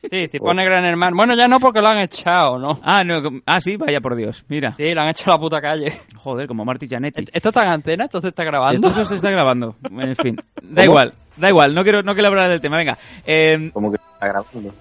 Sí, 0.09 0.27
si 0.29 0.39
pone 0.39 0.63
Gran 0.63 0.85
Hermano. 0.85 1.17
Bueno, 1.17 1.35
ya 1.35 1.47
no 1.47 1.59
porque 1.59 1.81
lo 1.81 1.87
han 1.87 1.97
echado, 1.99 2.59
¿no? 2.59 2.79
Ah, 2.83 3.03
no, 3.03 3.21
ah, 3.45 3.59
sí, 3.59 3.77
vaya 3.77 3.99
por 3.99 4.15
Dios, 4.15 4.45
mira. 4.47 4.73
Sí, 4.73 4.93
lo 4.93 5.01
han 5.01 5.09
echado 5.09 5.31
a 5.31 5.35
la 5.35 5.41
puta 5.41 5.59
calle. 5.61 5.91
Joder, 6.15 6.47
como 6.47 6.63
Marty 6.63 6.87
Janetti. 6.87 7.25
¿Esto 7.33 7.49
está 7.49 7.63
en 7.63 7.69
antena? 7.71 8.05
¿Esto 8.05 8.21
se 8.21 8.29
está 8.29 8.43
grabando? 8.43 8.87
Esto 8.87 9.05
se 9.05 9.15
está 9.15 9.29
grabando, 9.31 9.75
en 9.91 10.15
fin. 10.15 10.37
Da 10.61 10.83
igual, 10.83 11.13
da 11.37 11.49
igual, 11.49 11.73
no 11.73 11.83
quiero, 11.83 12.03
no 12.03 12.13
quiero 12.13 12.27
hablar 12.29 12.49
del 12.49 12.61
tema, 12.61 12.77
venga. 12.77 12.97
Eh, 13.25 13.69
¿Cómo 13.73 13.89
que 13.91 13.97
está 13.97 14.27
grabando? 14.27 14.73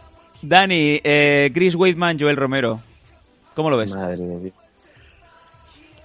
Dani, 0.43 1.01
eh, 1.02 1.51
Chris 1.55 1.74
Weidman, 1.74 2.18
Joel 2.18 2.36
Romero. 2.36 2.80
¿Cómo 3.55 3.70
lo 3.70 3.76
ves? 3.78 3.90
Madre 3.90 4.16
de 4.18 4.40
Dios. 4.40 4.55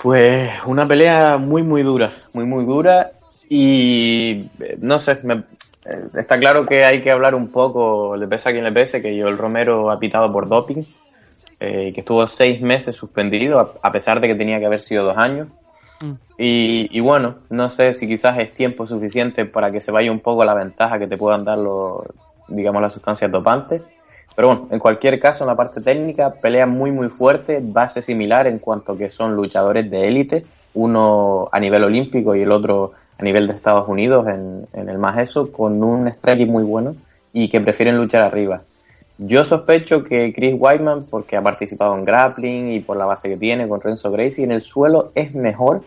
Pues 0.02 0.50
una 0.66 0.88
pelea 0.88 1.38
muy, 1.38 1.64
muy 1.64 1.84
dura. 1.84 2.12
Muy, 2.34 2.46
muy 2.46 2.66
dura. 2.66 3.12
Y 3.50 4.50
eh, 4.62 4.78
no 4.80 4.98
sé, 5.00 5.18
me- 5.24 5.44
está 5.86 6.38
claro 6.38 6.66
que 6.66 6.86
hay 6.86 7.02
que 7.02 7.12
hablar 7.12 7.36
un 7.36 7.50
poco, 7.50 8.16
le 8.16 8.28
pesa 8.28 8.50
a 8.50 8.54
quien 8.54 8.64
le 8.64 8.72
pese, 8.72 9.02
que 9.02 9.20
Joel 9.20 9.38
Romero 9.38 9.90
ha 9.92 10.00
pitado 10.00 10.32
por 10.32 10.48
doping. 10.48 10.84
eh, 11.62 11.94
que 11.94 12.02
estuvo 12.02 12.28
seis 12.28 12.60
meses 12.62 12.96
suspendido, 12.96 13.60
a, 13.60 13.74
a 13.84 13.92
pesar 13.92 14.20
de 14.20 14.28
que 14.28 14.36
tenía 14.36 14.60
que 14.60 14.66
haber 14.66 14.82
sido 14.82 15.06
dos 15.06 15.18
años. 15.18 15.48
Mm. 16.02 16.12
Y, 16.40 16.98
y 16.98 17.00
bueno, 17.02 17.36
no 17.52 17.70
sé 17.70 17.94
si 17.94 18.08
quizás 18.08 18.40
es 18.40 18.52
tiempo 18.52 18.88
suficiente 18.88 19.46
para 19.46 19.72
que 19.72 19.80
se 19.80 19.92
vaya 19.92 20.12
un 20.12 20.20
poco 20.22 20.44
la 20.44 20.56
ventaja 20.56 20.98
que 20.98 21.08
te 21.08 21.18
puedan 21.18 21.46
dar 21.46 21.60
los, 21.60 22.04
digamos, 22.48 22.82
las 22.82 22.94
sustancias 22.94 23.32
dopantes. 23.32 23.84
Pero 24.36 24.48
bueno, 24.48 24.68
en 24.72 24.80
cualquier 24.80 25.20
caso, 25.20 25.44
en 25.44 25.50
la 25.50 25.56
parte 25.56 25.82
técnica, 25.82 26.34
pelea 26.34 26.66
muy 26.66 26.90
muy 26.90 27.10
fuerte, 27.10 27.60
base 27.62 28.02
similar 28.02 28.48
en 28.48 28.58
cuanto 28.58 28.98
que 28.98 29.10
son 29.10 29.36
luchadores 29.36 29.92
de 29.92 30.08
élite, 30.08 30.46
uno 30.74 31.48
a 31.52 31.60
nivel 31.60 31.84
olímpico 31.84 32.36
y 32.36 32.42
el 32.42 32.52
otro 32.52 32.94
a 33.22 33.24
nivel 33.24 33.48
de 33.48 33.54
Estados 33.54 33.88
Unidos 33.88 34.28
en, 34.28 34.68
en 34.74 34.90
el 34.90 34.98
más 34.98 35.18
eso, 35.20 35.52
con 35.52 35.84
un 35.84 36.12
striking 36.12 36.52
muy 36.52 36.64
bueno 36.64 36.96
y 37.32 37.50
que 37.50 37.62
prefieren 37.62 37.98
luchar 37.98 38.24
arriba. 38.24 38.62
Yo 39.18 39.46
sospecho 39.46 40.04
que 40.04 40.34
Chris 40.34 40.56
Weidman, 40.58 41.04
porque 41.04 41.38
ha 41.38 41.44
participado 41.44 41.96
en 41.96 42.04
grappling 42.04 42.72
y 42.72 42.80
por 42.80 42.98
la 42.98 43.06
base 43.06 43.30
que 43.30 43.38
tiene 43.38 43.68
con 43.68 43.80
Renzo 43.80 44.12
Gracie, 44.12 44.44
en 44.44 44.52
el 44.52 44.62
suelo 44.62 45.12
es 45.14 45.36
mejor 45.36 45.84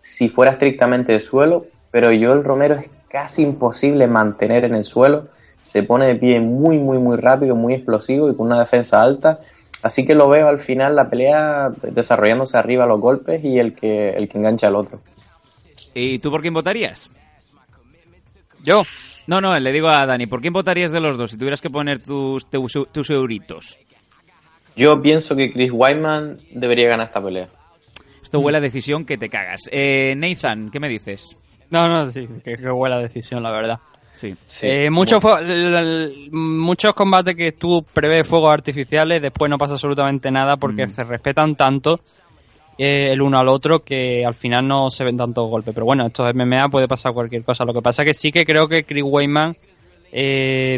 si 0.00 0.28
fuera 0.28 0.52
estrictamente 0.52 1.12
de 1.12 1.20
suelo, 1.20 1.64
pero 1.92 2.08
Joel 2.08 2.42
Romero 2.42 2.74
es 2.74 2.90
casi 3.08 3.42
imposible 3.42 4.08
mantener 4.08 4.64
en 4.64 4.74
el 4.74 4.84
suelo. 4.84 5.28
Se 5.60 5.84
pone 5.84 6.08
de 6.08 6.16
pie 6.16 6.40
muy, 6.40 6.78
muy, 6.78 6.98
muy 6.98 7.16
rápido, 7.16 7.54
muy 7.54 7.74
explosivo 7.74 8.28
y 8.28 8.34
con 8.34 8.46
una 8.46 8.58
defensa 8.58 9.00
alta. 9.00 9.38
Así 9.84 10.04
que 10.04 10.16
lo 10.16 10.28
veo 10.28 10.48
al 10.48 10.58
final 10.58 10.96
la 10.96 11.08
pelea 11.08 11.70
desarrollándose 11.82 12.56
arriba 12.58 12.86
los 12.86 13.00
golpes 13.00 13.44
y 13.44 13.60
el 13.60 13.74
que, 13.74 14.10
el 14.10 14.28
que 14.28 14.38
engancha 14.38 14.66
al 14.66 14.74
otro. 14.74 14.98
¿Y 15.94 16.18
tú 16.18 16.30
por 16.30 16.40
quién 16.42 16.54
votarías? 16.54 17.18
Yo. 18.64 18.82
No, 19.26 19.40
no, 19.40 19.58
le 19.58 19.72
digo 19.72 19.88
a 19.88 20.06
Dani, 20.06 20.26
¿por 20.26 20.40
quién 20.40 20.52
votarías 20.52 20.90
de 20.92 21.00
los 21.00 21.16
dos 21.16 21.30
si 21.32 21.36
tuvieras 21.36 21.60
que 21.60 21.70
poner 21.70 22.00
tus, 22.00 22.48
tus, 22.48 22.72
tus 22.92 23.10
euritos? 23.10 23.78
Yo 24.76 25.00
pienso 25.02 25.36
que 25.36 25.52
Chris 25.52 25.70
Weidman 25.72 26.38
debería 26.54 26.88
ganar 26.88 27.08
esta 27.08 27.22
pelea. 27.22 27.48
Esto 28.22 28.40
huele 28.40 28.58
a 28.58 28.60
decisión 28.60 29.04
que 29.04 29.16
te 29.16 29.28
cagas. 29.28 29.68
Eh, 29.70 30.14
Nathan, 30.16 30.70
¿qué 30.70 30.80
me 30.80 30.88
dices? 30.88 31.36
No, 31.70 31.88
no, 31.88 32.10
sí, 32.10 32.26
que, 32.42 32.56
que 32.56 32.70
buena 32.70 32.98
decisión, 32.98 33.42
la 33.42 33.50
verdad. 33.50 33.80
Sí. 34.14 34.34
Eh, 34.62 34.90
muchos 34.90 35.22
muchos 36.30 36.94
combates 36.94 37.34
que 37.34 37.52
tú 37.52 37.84
prevés 37.92 38.28
fuegos 38.28 38.52
artificiales, 38.52 39.22
después 39.22 39.50
no 39.50 39.56
pasa 39.58 39.74
absolutamente 39.74 40.30
nada 40.30 40.56
porque 40.56 40.86
Mm. 40.86 40.90
se 40.90 41.04
respetan 41.04 41.56
tanto 41.56 42.00
eh, 42.84 43.12
el 43.12 43.22
uno 43.22 43.38
al 43.38 43.48
otro 43.48 43.80
que 43.80 44.24
al 44.26 44.34
final 44.34 44.66
no 44.66 44.90
se 44.90 45.04
ven 45.04 45.16
tantos 45.16 45.48
golpes. 45.48 45.72
Pero 45.74 45.86
bueno, 45.86 46.06
esto 46.06 46.26
es 46.28 46.34
MMA, 46.34 46.68
puede 46.68 46.88
pasar 46.88 47.12
cualquier 47.12 47.44
cosa. 47.44 47.64
Lo 47.64 47.72
que 47.74 47.82
pasa 47.82 48.04
que 48.04 48.14
sí 48.14 48.32
que 48.32 48.44
creo 48.44 48.66
que 48.68 48.84
Chris 48.84 49.04
Weidman 49.06 49.56
eh, 50.14 50.76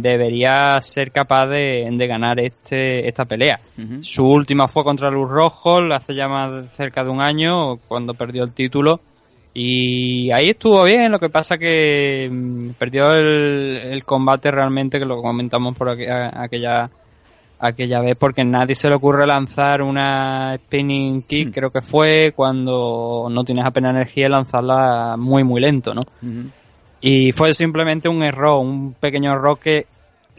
debería 0.00 0.80
ser 0.80 1.10
capaz 1.12 1.46
de, 1.46 1.88
de 1.90 2.06
ganar 2.06 2.40
este 2.40 3.06
esta 3.06 3.24
pelea. 3.24 3.60
Su 4.02 4.26
última 4.26 4.66
fue 4.68 4.82
contra 4.84 5.10
Luz 5.10 5.30
Rojo, 5.30 5.78
hace 5.92 6.14
ya 6.14 6.28
más 6.28 6.72
cerca 6.74 7.04
de 7.04 7.10
un 7.10 7.20
año, 7.20 7.76
cuando 7.88 8.14
perdió 8.14 8.44
el 8.44 8.52
título. 8.52 9.00
Y 9.56 10.32
ahí 10.32 10.50
estuvo 10.50 10.82
bien, 10.82 11.12
lo 11.12 11.20
que 11.20 11.28
pasa 11.28 11.56
que 11.58 12.28
mm, 12.30 12.70
perdió 12.70 13.12
el, 13.14 13.78
el 13.92 14.04
combate 14.04 14.50
realmente, 14.50 14.98
que 14.98 15.04
lo 15.04 15.22
comentamos 15.22 15.76
por 15.78 15.88
aqu- 15.88 16.32
aquella 16.34 16.90
aquella 17.64 18.00
vez, 18.00 18.14
porque 18.16 18.44
nadie 18.44 18.74
se 18.74 18.88
le 18.88 18.94
ocurre 18.94 19.26
lanzar 19.26 19.80
una 19.80 20.56
spinning 20.56 21.22
kick, 21.22 21.52
creo 21.52 21.70
que 21.70 21.80
fue, 21.80 22.32
cuando 22.36 23.28
no 23.30 23.42
tienes 23.42 23.64
apenas 23.64 23.94
energía, 23.94 24.28
lanzarla 24.28 25.16
muy, 25.18 25.44
muy 25.44 25.62
lento, 25.62 25.94
¿no? 25.94 26.02
Y 27.00 27.32
fue 27.32 27.54
simplemente 27.54 28.08
un 28.08 28.22
error, 28.22 28.60
un 28.60 28.94
pequeño 28.94 29.32
error 29.32 29.58
que 29.58 29.86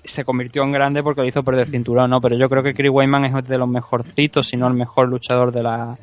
se 0.03 0.23
convirtió 0.23 0.64
en 0.64 0.72
grande 0.72 1.02
porque 1.02 1.22
lo 1.22 1.27
hizo 1.27 1.43
perder 1.43 1.68
cinturón, 1.68 2.11
¿no? 2.11 2.22
Pero 2.22 2.38
yo 2.38 2.47
creo 2.47 2.61
que 2.61 2.76
Chris 2.76 2.91
Weidman 2.91 3.26
es 3.26 3.47
de 3.47 3.57
los 3.57 3.68
mejorcitos, 3.68 4.47
si 4.47 4.57
no 4.57 4.68
el 4.68 4.76
mejor 4.76 5.10
luchador 5.10 5.52
de 5.52 5.64
la, 5.64 5.97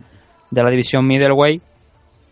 de 0.51 0.62
la 0.62 0.70
división 0.70 1.07
middleweight. 1.07 1.62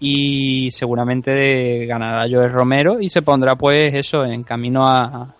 Y 0.03 0.71
seguramente 0.71 1.85
ganará 1.85 2.27
Joel 2.29 2.51
Romero 2.51 2.99
y 3.01 3.11
se 3.11 3.21
pondrá 3.21 3.55
pues 3.55 3.93
eso 3.95 4.25
en 4.25 4.43
camino 4.43 4.89
a, 4.89 5.35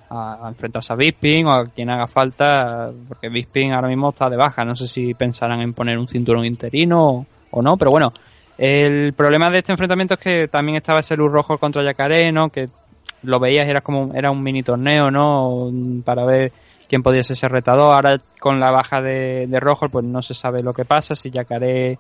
enfrentarse 0.49 0.93
a 0.93 0.97
Bisping 0.97 1.47
o 1.47 1.53
a 1.53 1.67
quien 1.69 1.89
haga 1.89 2.07
falta 2.07 2.91
porque 3.09 3.31
Bisping 3.31 3.73
ahora 3.73 3.89
mismo 3.89 4.11
está 4.11 4.29
de 4.29 4.37
baja. 4.37 4.65
No 4.65 4.77
sé 4.77 4.87
si 4.87 5.15
pensarán 5.15 5.63
en 5.63 5.73
poner 5.73 5.99
un 5.99 6.07
cinturón 6.07 6.45
interino 6.45 7.27
o, 7.51 7.63
no 7.63 7.77
pero 7.79 7.91
bueno 7.91 8.13
el 8.59 9.15
problema 9.15 9.49
de 9.49 9.59
este 9.59 9.73
enfrentamiento 9.73 10.15
es 10.15 10.21
que 10.21 10.49
también 10.49 10.77
estaba 10.77 11.01
ese 11.01 11.17
luz 11.17 11.33
rojo 11.33 11.57
contra 11.57 11.83
Yacaré 11.83 12.31
¿no? 12.31 12.51
que 12.51 12.69
lo 13.23 13.41
veías 13.41 13.67
era 13.67 13.81
como 13.81 14.13
era 14.15 14.31
un 14.31 14.43
mini 14.43 14.63
torneo 14.63 15.11
no 15.11 15.71
para 16.05 16.27
ver 16.27 16.53
quién 16.87 17.03
podía 17.03 17.23
ser 17.23 17.51
retador. 17.51 17.95
Ahora 17.95 18.21
con 18.39 18.61
la 18.61 18.71
baja 18.71 19.01
de, 19.01 19.47
de 19.49 19.61
rojo 19.61 19.89
pues 19.89 20.05
no 20.05 20.21
se 20.21 20.35
sabe 20.35 20.63
lo 20.63 20.75
que 20.75 20.85
pasa 20.85 21.15
si 21.15 21.31
Yacaré 21.31 21.99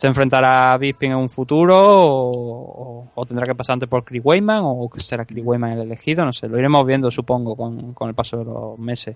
se 0.00 0.06
enfrentará 0.06 0.72
a 0.72 0.78
Bisping 0.78 1.10
en 1.10 1.18
un 1.18 1.28
futuro 1.28 1.76
o, 1.76 3.26
tendrá 3.28 3.44
que 3.44 3.54
pasar 3.54 3.74
antes 3.74 3.86
por 3.86 4.02
Chris 4.02 4.22
Weyman 4.24 4.62
o 4.62 4.90
será 4.96 5.26
Chris 5.26 5.44
Weyman 5.44 5.72
el 5.72 5.80
elegido, 5.80 6.24
no 6.24 6.32
sé, 6.32 6.48
lo 6.48 6.58
iremos 6.58 6.86
viendo 6.86 7.10
supongo 7.10 7.54
con, 7.54 7.92
con 7.92 8.08
el 8.08 8.14
paso 8.14 8.38
de 8.38 8.46
los 8.46 8.78
meses. 8.78 9.14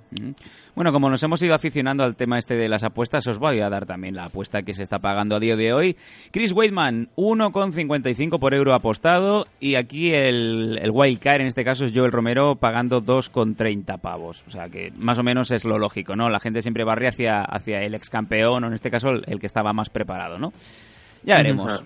Bueno, 0.75 0.93
como 0.93 1.09
nos 1.09 1.23
hemos 1.23 1.41
ido 1.41 1.55
aficionando 1.55 2.05
al 2.05 2.17
tema 2.17 2.39
este 2.39 2.55
de 2.55 2.69
las 2.69 2.85
apuestas, 2.85 3.27
os 3.27 3.39
voy 3.39 3.61
a 3.61 3.71
dar 3.71 3.87
también 3.87 4.15
la 4.15 4.27
apuesta 4.27 4.63
que 4.63 4.75
se 4.75 4.83
está 4.83 4.99
pagando 4.99 5.37
a 5.37 5.41
día 5.41 5.57
de 5.57 5.73
hoy. 5.73 5.97
Chris 6.31 6.53
Weidman, 6.53 7.09
1,55 7.17 8.39
por 8.39 8.53
euro 8.53 8.75
apostado. 8.75 9.47
Y 9.61 9.77
aquí 9.77 10.11
el, 10.11 10.79
el 10.83 10.91
wildcard, 10.91 11.41
en 11.41 11.47
este 11.47 11.65
caso 11.65 11.87
es 11.87 11.93
Joel 11.95 12.13
Romero, 12.13 12.57
pagando 12.57 13.03
2,30 13.03 13.99
pavos. 14.01 14.45
O 14.47 14.51
sea 14.51 14.69
que 14.69 14.93
más 14.99 15.19
o 15.19 15.23
menos 15.23 15.51
es 15.51 15.65
lo 15.65 15.79
lógico, 15.79 16.15
¿no? 16.15 16.29
La 16.29 16.41
gente 16.41 16.61
siempre 16.61 16.85
barre 16.85 17.09
hacia, 17.09 17.43
hacia 17.43 17.81
el 17.83 17.95
ex 17.95 18.11
campeón, 18.11 18.65
o 18.65 18.67
en 18.67 18.75
este 18.75 18.91
caso 18.91 19.11
el 19.11 19.41
que 19.41 19.47
estaba 19.47 19.73
más 19.73 19.89
preparado, 19.89 20.39
¿no? 20.39 20.53
Ya 21.25 21.37
veremos. 21.37 21.83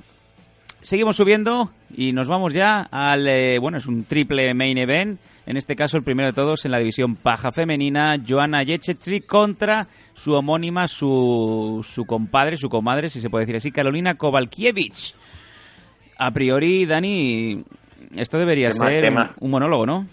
Seguimos 0.81 1.17
subiendo 1.17 1.71
y 1.95 2.13
nos 2.13 2.29
vamos 2.29 2.55
ya 2.55 2.83
al, 2.91 3.29
eh, 3.29 3.59
bueno, 3.59 3.79
es 3.79 3.87
un 3.87 4.05
triple 4.05 4.55
main 4.55 4.79
event. 4.79 5.19
En 5.45 5.57
este 5.57 5.75
caso, 5.75 5.97
el 5.97 6.05
primero 6.05 6.29
de 6.29 6.35
todos 6.35 6.65
en 6.67 6.71
la 6.71 6.79
división 6.79 7.17
paja 7.17 7.51
femenina, 7.53 8.17
Joanna 8.27 8.65
Jędrzejczyk 8.65 9.27
contra 9.27 9.89
su 10.15 10.35
homónima, 10.35 10.87
su, 10.87 11.85
su 11.89 12.05
compadre, 12.05 12.57
su 12.57 12.69
comadre, 12.69 13.09
si 13.09 13.21
se 13.21 13.31
puede 13.31 13.45
decir 13.45 13.57
así, 13.57 13.73
Carolina 13.73 14.15
Kovalkiewicz. 14.15 15.15
A 16.19 16.31
priori, 16.33 16.85
Dani, 16.85 17.65
esto 18.15 18.39
debería 18.39 18.71
ser 18.73 19.11
un 19.41 19.51
monólogo, 19.51 19.87
¿no? 19.87 20.07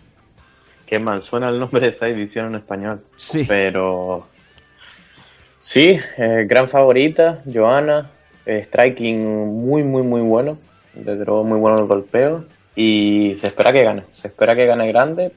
Qué 0.87 0.99
mal 0.99 1.23
suena 1.23 1.49
el 1.49 1.59
nombre 1.59 1.81
de 1.81 1.87
esta 1.89 2.07
edición 2.07 2.47
en 2.47 2.55
español. 2.55 3.03
Sí. 3.15 3.43
Pero. 3.47 4.27
Sí, 5.59 5.99
eh, 6.17 6.45
gran 6.47 6.69
favorita, 6.69 7.39
Joana. 7.51 8.11
Eh, 8.45 8.63
striking 8.65 9.25
muy, 9.65 9.83
muy, 9.83 10.03
muy 10.03 10.21
bueno. 10.21 10.53
Desde 10.93 11.25
luego, 11.25 11.43
muy 11.43 11.59
bueno 11.59 11.79
el 11.79 11.87
golpeo. 11.87 12.45
Y 12.75 13.35
se 13.39 13.47
espera 13.47 13.71
que 13.73 13.83
gane. 13.83 14.01
Se 14.01 14.27
espera 14.27 14.55
que 14.55 14.65
gane 14.65 14.87
grande. 14.87 15.31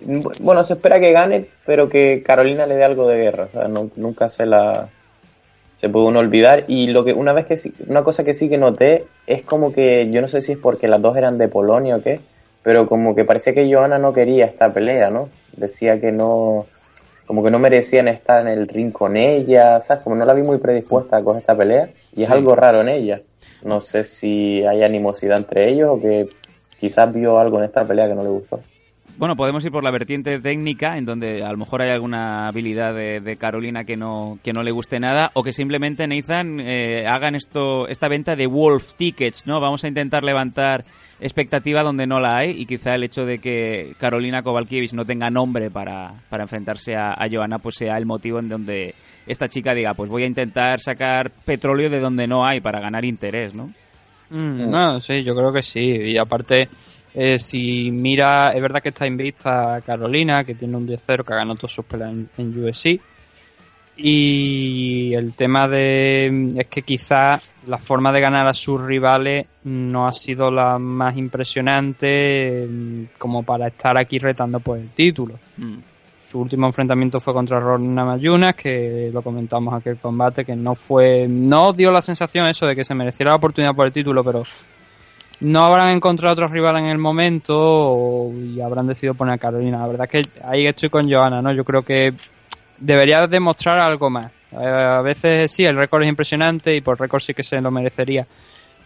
Bu- 0.00 0.32
Bueno, 0.40 0.62
se 0.64 0.74
espera 0.74 1.00
que 1.00 1.12
gane, 1.12 1.46
pero 1.64 1.88
que 1.88 2.22
Carolina 2.22 2.66
le 2.66 2.76
dé 2.76 2.84
algo 2.84 3.08
de 3.08 3.18
guerra. 3.18 3.44
O 3.44 3.50
sea, 3.50 3.68
nunca 3.68 4.28
se 4.28 4.46
la. 4.46 4.88
Se 5.76 5.88
puede 5.88 6.06
uno 6.06 6.20
olvidar. 6.20 6.64
Y 6.68 6.88
lo 6.88 7.04
que 7.04 7.12
una 7.12 7.32
vez 7.32 7.46
que 7.46 7.56
sí, 7.56 7.74
una 7.86 8.02
cosa 8.02 8.24
que 8.24 8.34
sí 8.34 8.48
que 8.48 8.58
noté 8.58 9.04
es 9.26 9.42
como 9.42 9.72
que 9.72 10.10
yo 10.10 10.20
no 10.22 10.28
sé 10.28 10.40
si 10.40 10.52
es 10.52 10.58
porque 10.58 10.88
las 10.88 11.02
dos 11.02 11.16
eran 11.16 11.36
de 11.38 11.48
Polonia 11.48 11.96
o 11.96 12.02
qué, 12.02 12.20
pero 12.62 12.88
como 12.88 13.14
que 13.14 13.24
parecía 13.24 13.52
que 13.54 13.72
Johanna 13.72 13.98
no 13.98 14.12
quería 14.14 14.46
esta 14.46 14.72
pelea, 14.72 15.10
¿no? 15.10 15.28
Decía 15.56 16.00
que 16.00 16.12
no, 16.12 16.66
como 17.26 17.42
que 17.42 17.50
no 17.50 17.58
merecían 17.58 18.08
estar 18.08 18.40
en 18.40 18.48
el 18.48 18.68
ring 18.68 18.92
con 18.92 19.16
ella, 19.16 19.80
¿sabes? 19.80 20.02
Como 20.04 20.16
no 20.16 20.24
la 20.24 20.34
vi 20.34 20.42
muy 20.42 20.58
predispuesta 20.58 21.16
a 21.16 21.22
coger 21.22 21.40
esta 21.40 21.56
pelea 21.56 21.88
y 22.14 22.22
es 22.22 22.28
Sí. 22.28 22.32
algo 22.32 22.54
raro 22.54 22.80
en 22.80 22.88
ella. 22.88 23.20
No 23.62 23.80
sé 23.80 24.04
si 24.04 24.64
hay 24.64 24.82
animosidad 24.82 25.38
entre 25.38 25.68
ellos 25.68 25.90
o 25.92 26.00
que 26.00 26.28
quizás 26.78 27.12
vio 27.12 27.38
algo 27.38 27.58
en 27.58 27.64
esta 27.64 27.84
pelea 27.86 28.08
que 28.08 28.14
no 28.14 28.22
le 28.22 28.28
gustó. 28.28 28.60
Bueno, 29.18 29.34
podemos 29.34 29.64
ir 29.64 29.72
por 29.72 29.82
la 29.82 29.90
vertiente 29.90 30.38
técnica, 30.40 30.98
en 30.98 31.06
donde 31.06 31.42
a 31.42 31.50
lo 31.50 31.56
mejor 31.56 31.80
hay 31.80 31.88
alguna 31.90 32.48
habilidad 32.48 32.94
de, 32.94 33.36
Carolina 33.38 33.84
que 33.84 33.96
no, 33.96 34.38
que 34.42 34.52
no 34.52 34.62
le 34.62 34.72
guste 34.72 35.00
nada, 35.00 35.30
o 35.32 35.42
que 35.42 35.52
simplemente, 35.52 36.06
Nathan, 36.06 36.60
eh, 36.60 37.06
hagan 37.06 37.34
esto, 37.34 37.88
esta 37.88 38.08
venta 38.08 38.36
de 38.36 38.46
Wolf 38.46 38.94
Tickets, 38.94 39.46
¿no? 39.46 39.58
Vamos 39.58 39.84
a 39.84 39.88
intentar 39.88 40.22
levantar 40.22 40.84
expectativa 41.18 41.82
donde 41.82 42.06
no 42.06 42.20
la 42.20 42.36
hay, 42.36 42.50
y 42.50 42.66
quizá 42.66 42.94
el 42.94 43.04
hecho 43.04 43.24
de 43.24 43.38
que 43.38 43.94
Carolina 43.98 44.42
Kovalkiewicz 44.42 44.92
no 44.92 45.06
tenga 45.06 45.30
nombre 45.30 45.70
para, 45.70 46.12
para 46.28 46.42
enfrentarse 46.42 46.94
a, 46.94 47.12
a 47.12 47.58
pues 47.58 47.76
sea 47.76 47.96
el 47.96 48.04
motivo 48.04 48.38
en 48.38 48.50
donde 48.50 48.94
esta 49.26 49.48
chica 49.48 49.72
diga, 49.72 49.94
pues 49.94 50.10
voy 50.10 50.24
a 50.24 50.26
intentar 50.26 50.80
sacar 50.80 51.30
petróleo 51.30 51.88
de 51.88 52.00
donde 52.00 52.26
no 52.26 52.44
hay 52.44 52.60
para 52.60 52.80
ganar 52.80 53.04
interés, 53.06 53.54
¿no? 53.54 53.72
Mm, 54.30 54.70
no, 54.70 55.00
sí, 55.00 55.22
yo 55.22 55.34
creo 55.34 55.52
que 55.52 55.62
sí. 55.62 55.80
Y 55.80 56.18
aparte, 56.18 56.68
eh, 57.18 57.38
si 57.38 57.90
mira, 57.90 58.50
es 58.50 58.60
verdad 58.60 58.82
que 58.82 58.90
está 58.90 59.06
invicta 59.06 59.80
Carolina, 59.80 60.44
que 60.44 60.54
tiene 60.54 60.76
un 60.76 60.86
10-0, 60.86 61.24
que 61.24 61.32
ha 61.32 61.36
ganado 61.36 61.56
todas 61.56 61.72
sus 61.72 61.86
peleas 61.86 62.12
en, 62.12 62.28
en. 62.36 63.00
Y 63.98 65.14
el 65.14 65.32
tema 65.32 65.66
de 65.66 66.48
es 66.54 66.66
que 66.66 66.82
quizá 66.82 67.40
la 67.68 67.78
forma 67.78 68.12
de 68.12 68.20
ganar 68.20 68.46
a 68.46 68.52
sus 68.52 68.82
rivales 68.82 69.46
no 69.64 70.06
ha 70.06 70.12
sido 70.12 70.50
la 70.50 70.78
más 70.78 71.16
impresionante 71.16 72.66
mm, 72.68 73.04
como 73.16 73.42
para 73.42 73.68
estar 73.68 73.96
aquí 73.96 74.18
retando 74.18 74.60
por 74.60 74.76
el 74.76 74.92
título. 74.92 75.38
Mm. 75.56 75.78
Su 76.26 76.40
último 76.40 76.66
enfrentamiento 76.66 77.18
fue 77.18 77.32
contra 77.32 77.58
Ron 77.58 77.94
Namayunas, 77.94 78.54
que 78.56 79.08
lo 79.10 79.22
comentamos 79.22 79.72
aquel 79.72 79.96
combate, 79.96 80.44
que 80.44 80.54
no 80.54 80.74
fue, 80.74 81.26
no 81.26 81.72
dio 81.72 81.90
la 81.90 82.02
sensación 82.02 82.46
eso 82.48 82.66
de 82.66 82.76
que 82.76 82.84
se 82.84 82.94
mereciera 82.94 83.30
la 83.30 83.36
oportunidad 83.36 83.74
por 83.74 83.86
el 83.86 83.92
título, 83.92 84.22
pero 84.22 84.42
no 85.40 85.64
habrán 85.64 85.90
encontrado 85.90 86.32
otros 86.32 86.50
rivales 86.50 86.82
en 86.82 86.88
el 86.88 86.98
momento 86.98 88.30
y 88.34 88.60
habrán 88.60 88.86
decidido 88.86 89.14
poner 89.14 89.34
a 89.34 89.38
Carolina. 89.38 89.78
La 89.80 89.86
verdad 89.86 90.08
es 90.10 90.22
que 90.24 90.30
ahí 90.44 90.66
estoy 90.66 90.88
con 90.88 91.10
Johanna, 91.10 91.42
¿no? 91.42 91.52
Yo 91.52 91.64
creo 91.64 91.82
que 91.82 92.12
debería 92.78 93.26
demostrar 93.26 93.78
algo 93.78 94.08
más. 94.10 94.26
Eh, 94.52 94.56
A 94.56 95.02
veces 95.02 95.50
sí, 95.52 95.64
el 95.64 95.76
récord 95.76 96.02
es 96.02 96.08
impresionante 96.08 96.74
y 96.74 96.80
por 96.80 96.98
récord 96.98 97.20
sí 97.20 97.34
que 97.34 97.42
se 97.42 97.60
lo 97.60 97.70
merecería. 97.70 98.26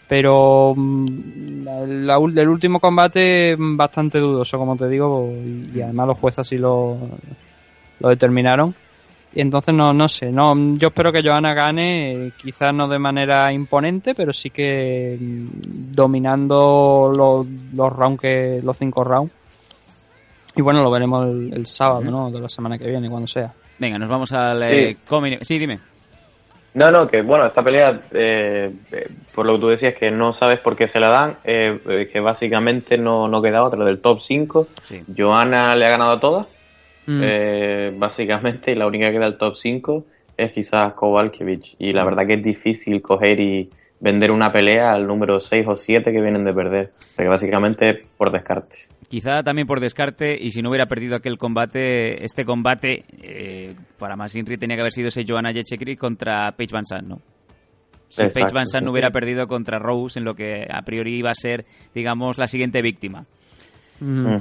Pero 0.08 0.74
mm, 0.76 1.68
el 2.36 2.48
último 2.48 2.80
combate 2.80 3.56
mm, 3.56 3.76
bastante 3.76 4.18
dudoso, 4.18 4.58
como 4.58 4.76
te 4.76 4.88
digo, 4.88 5.30
y, 5.32 5.70
y 5.72 5.82
además 5.82 6.08
los 6.08 6.18
jueces 6.18 6.40
así 6.40 6.58
lo, 6.58 6.98
lo 8.00 8.08
determinaron. 8.08 8.74
Y 9.32 9.40
entonces 9.42 9.72
no, 9.74 9.92
no 9.92 10.08
sé, 10.08 10.32
no, 10.32 10.54
yo 10.76 10.88
espero 10.88 11.12
que 11.12 11.22
Johanna 11.22 11.54
gane, 11.54 12.32
quizás 12.36 12.74
no 12.74 12.88
de 12.88 12.98
manera 12.98 13.52
imponente, 13.52 14.12
pero 14.14 14.32
sí 14.32 14.50
que 14.50 15.16
mm, 15.20 15.92
dominando 15.92 17.12
los, 17.16 17.46
los 17.74 17.92
rounds 17.92 18.20
que, 18.20 18.60
los 18.62 18.76
cinco 18.76 19.04
rounds. 19.04 19.32
Y 20.56 20.62
bueno, 20.62 20.82
lo 20.82 20.90
veremos 20.90 21.26
el, 21.26 21.52
el 21.54 21.64
sábado, 21.66 22.02
¿no? 22.02 22.30
De 22.30 22.40
la 22.40 22.48
semana 22.48 22.76
que 22.76 22.88
viene, 22.88 23.08
cuando 23.08 23.28
sea. 23.28 23.52
Venga, 23.78 23.98
nos 23.98 24.08
vamos 24.08 24.32
al... 24.32 24.62
eh, 24.64 24.96
Sí. 25.42 25.58
dime. 25.58 25.78
No, 26.74 26.90
no, 26.90 27.08
que 27.08 27.22
bueno, 27.22 27.46
esta 27.46 27.62
pelea, 27.62 28.00
eh, 28.12 28.72
eh, 28.92 29.08
por 29.34 29.46
lo 29.46 29.54
que 29.54 29.60
tú 29.60 29.68
decías, 29.68 29.94
que 29.94 30.10
no 30.10 30.34
sabes 30.38 30.60
por 30.60 30.76
qué 30.76 30.86
se 30.88 31.00
la 31.00 31.08
dan, 31.08 31.36
eh, 31.44 31.80
eh, 31.88 32.10
que 32.12 32.20
básicamente 32.20 32.96
no, 32.98 33.26
no 33.28 33.40
queda 33.42 33.64
otra 33.64 33.84
del 33.84 34.00
top 34.00 34.20
5. 34.26 34.66
Sí. 34.82 35.02
Johanna 35.16 35.74
le 35.74 35.86
ha 35.86 35.90
ganado 35.90 36.12
a 36.12 36.20
todas, 36.20 36.46
Mm. 37.10 37.20
eh, 37.24 37.92
básicamente, 37.96 38.70
y 38.70 38.76
la 38.76 38.86
única 38.86 39.06
que 39.06 39.14
queda 39.14 39.24
del 39.24 39.36
top 39.36 39.56
5 39.56 40.04
es 40.36 40.52
quizás 40.52 40.94
Kovalkiewicz. 40.94 41.74
Y 41.78 41.92
la 41.92 42.04
verdad 42.04 42.26
que 42.26 42.34
es 42.34 42.42
difícil 42.42 43.02
coger 43.02 43.40
y 43.40 43.68
vender 43.98 44.30
una 44.30 44.52
pelea 44.52 44.92
al 44.92 45.06
número 45.06 45.40
6 45.40 45.66
o 45.66 45.76
7 45.76 46.12
que 46.12 46.20
vienen 46.20 46.44
de 46.44 46.52
perder. 46.52 46.92
Porque 47.16 47.28
básicamente 47.28 48.00
por 48.16 48.30
descarte. 48.30 48.76
Quizá 49.08 49.42
también 49.42 49.66
por 49.66 49.80
descarte, 49.80 50.38
y 50.40 50.52
si 50.52 50.62
no 50.62 50.70
hubiera 50.70 50.86
perdido 50.86 51.16
aquel 51.16 51.36
combate, 51.36 52.24
este 52.24 52.44
combate, 52.44 53.04
eh, 53.22 53.74
para 53.98 54.14
más 54.14 54.36
Inri 54.36 54.56
tenía 54.56 54.76
que 54.76 54.82
haber 54.82 54.92
sido 54.92 55.08
ese 55.08 55.24
Joanna 55.26 55.52
Jędrzejczyk 55.52 55.98
contra 55.98 56.52
Paige 56.52 56.72
Van 56.72 56.86
Sant, 56.86 57.08
¿no? 57.08 57.20
Si 58.08 58.22
Exacto, 58.22 58.40
Paige 58.40 58.54
Van 58.54 58.66
Sant 58.68 58.82
sí, 58.82 58.84
no 58.84 58.92
hubiera 58.92 59.10
perdido 59.10 59.48
contra 59.48 59.80
Rose, 59.80 60.20
en 60.20 60.24
lo 60.24 60.34
que 60.34 60.64
a 60.70 60.82
priori 60.82 61.16
iba 61.16 61.30
a 61.30 61.34
ser, 61.34 61.64
digamos, 61.92 62.38
la 62.38 62.46
siguiente 62.46 62.82
víctima. 62.82 63.26
Mm. 64.00 64.36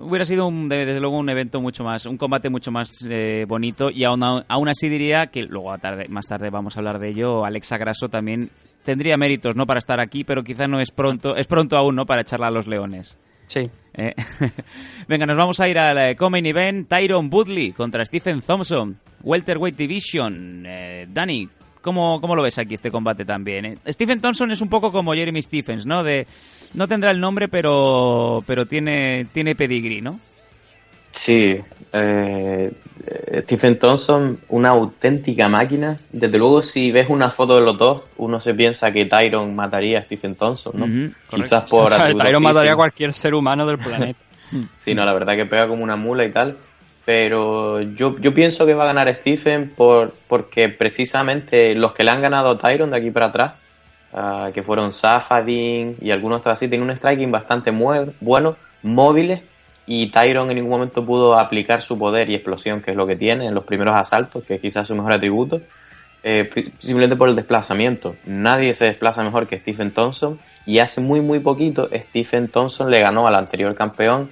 Hubiera 0.00 0.24
sido, 0.24 0.46
un, 0.46 0.68
de- 0.68 0.86
desde 0.86 1.00
luego, 1.00 1.18
un 1.18 1.28
evento 1.28 1.60
mucho 1.60 1.84
más, 1.84 2.06
un 2.06 2.16
combate 2.16 2.48
mucho 2.48 2.70
más 2.70 3.04
eh, 3.08 3.44
bonito, 3.46 3.90
y 3.90 4.04
aún, 4.04 4.22
aún 4.22 4.68
así 4.68 4.88
diría 4.88 5.26
que, 5.28 5.42
luego 5.44 5.72
a 5.72 5.78
tarde, 5.78 6.06
más 6.08 6.26
tarde 6.26 6.50
vamos 6.50 6.76
a 6.76 6.80
hablar 6.80 6.98
de 6.98 7.10
ello, 7.10 7.44
Alexa 7.44 7.76
Grasso 7.78 8.08
también 8.08 8.50
tendría 8.82 9.16
méritos, 9.16 9.56
¿no?, 9.56 9.66
para 9.66 9.78
estar 9.78 10.00
aquí, 10.00 10.24
pero 10.24 10.42
quizá 10.42 10.66
no 10.68 10.80
es 10.80 10.90
pronto, 10.90 11.36
es 11.36 11.46
pronto 11.46 11.76
aún, 11.76 11.96
¿no?, 11.96 12.06
para 12.06 12.22
echarla 12.22 12.48
a 12.48 12.50
los 12.50 12.66
leones. 12.66 13.16
Sí. 13.46 13.60
Eh, 13.92 14.14
Venga, 15.08 15.26
nos 15.26 15.36
vamos 15.36 15.60
a 15.60 15.68
ir 15.68 15.78
al 15.78 15.98
eh, 15.98 16.16
Common 16.16 16.46
Event. 16.46 16.88
Tyron 16.88 17.28
Woodley 17.30 17.72
contra 17.72 18.04
Stephen 18.06 18.40
Thompson. 18.40 18.98
Welterweight 19.22 19.76
Division. 19.76 20.64
Eh, 20.66 21.06
Dani, 21.12 21.48
¿cómo, 21.84 22.20
¿cómo 22.20 22.34
lo 22.34 22.42
ves 22.42 22.58
aquí 22.58 22.74
este 22.74 22.90
combate 22.90 23.24
también? 23.24 23.64
eh? 23.66 23.78
Stephen 23.88 24.20
Thompson 24.20 24.50
es 24.50 24.60
un 24.62 24.70
poco 24.70 24.90
como 24.90 25.14
Jeremy 25.14 25.42
Stephens, 25.42 25.86
¿no? 25.86 26.02
De, 26.02 26.26
no 26.72 26.88
tendrá 26.88 27.10
el 27.10 27.20
nombre, 27.20 27.46
pero, 27.46 28.42
pero 28.46 28.66
tiene, 28.66 29.26
tiene 29.32 29.54
pedigrí, 29.54 30.00
¿no? 30.00 30.18
Sí, 31.12 31.56
eh, 31.92 32.72
Stephen 33.42 33.78
Thompson, 33.78 34.40
una 34.48 34.70
auténtica 34.70 35.48
máquina. 35.48 35.94
Desde 36.10 36.38
luego, 36.38 36.60
si 36.60 36.90
ves 36.90 37.08
una 37.08 37.30
foto 37.30 37.56
de 37.56 37.64
los 37.64 37.78
dos, 37.78 38.02
uno 38.16 38.40
se 38.40 38.52
piensa 38.54 38.90
que 38.90 39.04
Tyron 39.04 39.54
mataría 39.54 40.00
a 40.00 40.02
Stephen 40.02 40.34
Thompson, 40.34 40.72
¿no? 40.74 41.12
Quizás 41.30 41.68
por 41.70 41.86
O 41.92 41.96
sea, 41.96 42.12
Tyron 42.12 42.42
mataría 42.42 42.72
a 42.72 42.76
cualquier 42.76 43.12
ser 43.12 43.34
humano 43.34 43.64
del 43.64 43.78
planeta. 43.78 44.18
Sí, 44.76 44.94
no, 44.94 45.04
la 45.04 45.12
verdad 45.12 45.36
que 45.36 45.46
pega 45.46 45.68
como 45.68 45.84
una 45.84 45.96
mula 45.96 46.24
y 46.24 46.32
tal. 46.32 46.56
Pero 47.04 47.82
yo, 47.82 48.18
yo 48.18 48.32
pienso 48.32 48.64
que 48.64 48.74
va 48.74 48.84
a 48.84 48.86
ganar 48.86 49.14
Stephen 49.14 49.70
por, 49.70 50.12
porque 50.26 50.68
precisamente 50.68 51.74
los 51.74 51.92
que 51.92 52.02
le 52.02 52.10
han 52.10 52.22
ganado 52.22 52.50
a 52.50 52.58
Tyron 52.58 52.90
de 52.90 52.96
aquí 52.96 53.10
para 53.10 53.26
atrás, 53.26 53.54
ah, 54.12 54.48
que 54.54 54.62
fueron 54.62 54.92
Safadin 54.92 55.96
y 56.00 56.10
algunos 56.10 56.40
otros 56.40 56.54
así, 56.54 56.68
tienen 56.68 56.88
un 56.88 56.96
striking 56.96 57.30
bastante 57.30 57.70
bueno, 58.20 58.56
móviles, 58.82 59.42
y 59.86 60.06
Tyron 60.10 60.48
en 60.50 60.56
ningún 60.56 60.70
momento 60.70 61.04
pudo 61.04 61.38
aplicar 61.38 61.82
su 61.82 61.98
poder 61.98 62.30
y 62.30 62.34
explosión, 62.34 62.80
que 62.80 62.92
es 62.92 62.96
lo 62.96 63.06
que 63.06 63.16
tiene 63.16 63.46
en 63.46 63.54
los 63.54 63.64
primeros 63.64 63.94
asaltos, 63.94 64.44
que 64.44 64.54
es 64.54 64.60
quizás 64.60 64.88
su 64.88 64.94
mejor 64.94 65.12
atributo, 65.12 65.60
eh, 66.26 66.50
simplemente 66.78 67.16
por 67.16 67.28
el 67.28 67.36
desplazamiento. 67.36 68.16
Nadie 68.24 68.72
se 68.72 68.86
desplaza 68.86 69.22
mejor 69.22 69.46
que 69.46 69.58
Stephen 69.58 69.90
Thompson 69.90 70.38
y 70.64 70.78
hace 70.78 71.02
muy 71.02 71.20
muy 71.20 71.40
poquito 71.40 71.90
Stephen 71.92 72.48
Thompson 72.48 72.90
le 72.90 73.00
ganó 73.00 73.26
al 73.26 73.34
anterior 73.34 73.74
campeón 73.74 74.30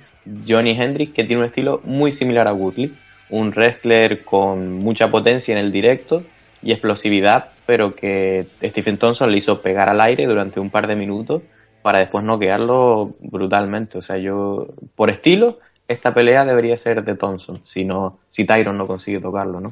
Johnny 0.49 0.71
Hendricks 0.71 1.13
que 1.13 1.25
tiene 1.25 1.43
un 1.43 1.49
estilo 1.49 1.83
muy 1.85 2.11
similar 2.11 2.49
a 2.49 2.55
Woodley, 2.55 2.97
un 3.29 3.51
wrestler 3.51 4.25
con 4.25 4.77
mucha 4.79 5.11
potencia 5.11 5.53
en 5.53 5.59
el 5.59 5.71
directo 5.71 6.23
y 6.63 6.73
explosividad, 6.73 7.51
pero 7.67 7.95
que 7.95 8.47
Stephen 8.63 8.97
Thompson 8.97 9.31
le 9.31 9.37
hizo 9.37 9.61
pegar 9.61 9.91
al 9.91 10.01
aire 10.01 10.27
durante 10.27 10.61
un 10.61 10.71
par 10.71 10.87
de 10.87 10.97
minutos 10.97 11.43
para 11.83 11.99
después 11.99 12.25
noquearlo 12.25 13.05
brutalmente. 13.21 13.99
O 13.99 14.03
sea, 14.03 14.17
yo 14.17 14.69
por 14.95 15.11
estilo 15.11 15.59
esta 15.89 16.15
pelea 16.15 16.47
debería 16.47 16.79
ser 16.79 17.05
de 17.05 17.17
Thompson, 17.17 17.61
si 17.63 17.85
no 17.85 18.17
si 18.29 18.47
Tyron 18.47 18.79
no 18.79 18.85
consigue 18.85 19.21
tocarlo, 19.21 19.61
¿no? 19.61 19.69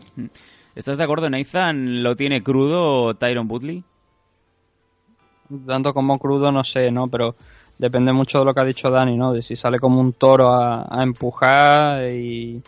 ¿Estás 0.77 0.99
de 0.99 1.05
acuerdo, 1.05 1.29
Nathan? 1.29 2.03
¿Lo 2.03 2.15
tiene 2.17 2.43
crudo 2.43 3.15
Tyron 3.15 3.51
Woodley? 3.51 3.83
Tanto 5.67 5.93
como 5.93 6.19
crudo, 6.19 6.53
no 6.53 6.63
sé, 6.63 6.93
¿no? 6.93 7.09
Pero 7.09 7.35
depende 7.79 8.13
mucho 8.13 8.39
de 8.39 8.45
lo 8.45 8.55
que 8.55 8.61
ha 8.61 8.65
dicho 8.65 8.91
Dani, 8.91 9.17
¿no? 9.17 9.33
De 9.33 9.43
si 9.43 9.57
sale 9.57 9.79
como 9.79 10.01
un 10.01 10.13
toro 10.13 10.51
a, 10.53 10.87
a 10.89 11.03
empujar 11.03 12.09
y 12.09 12.63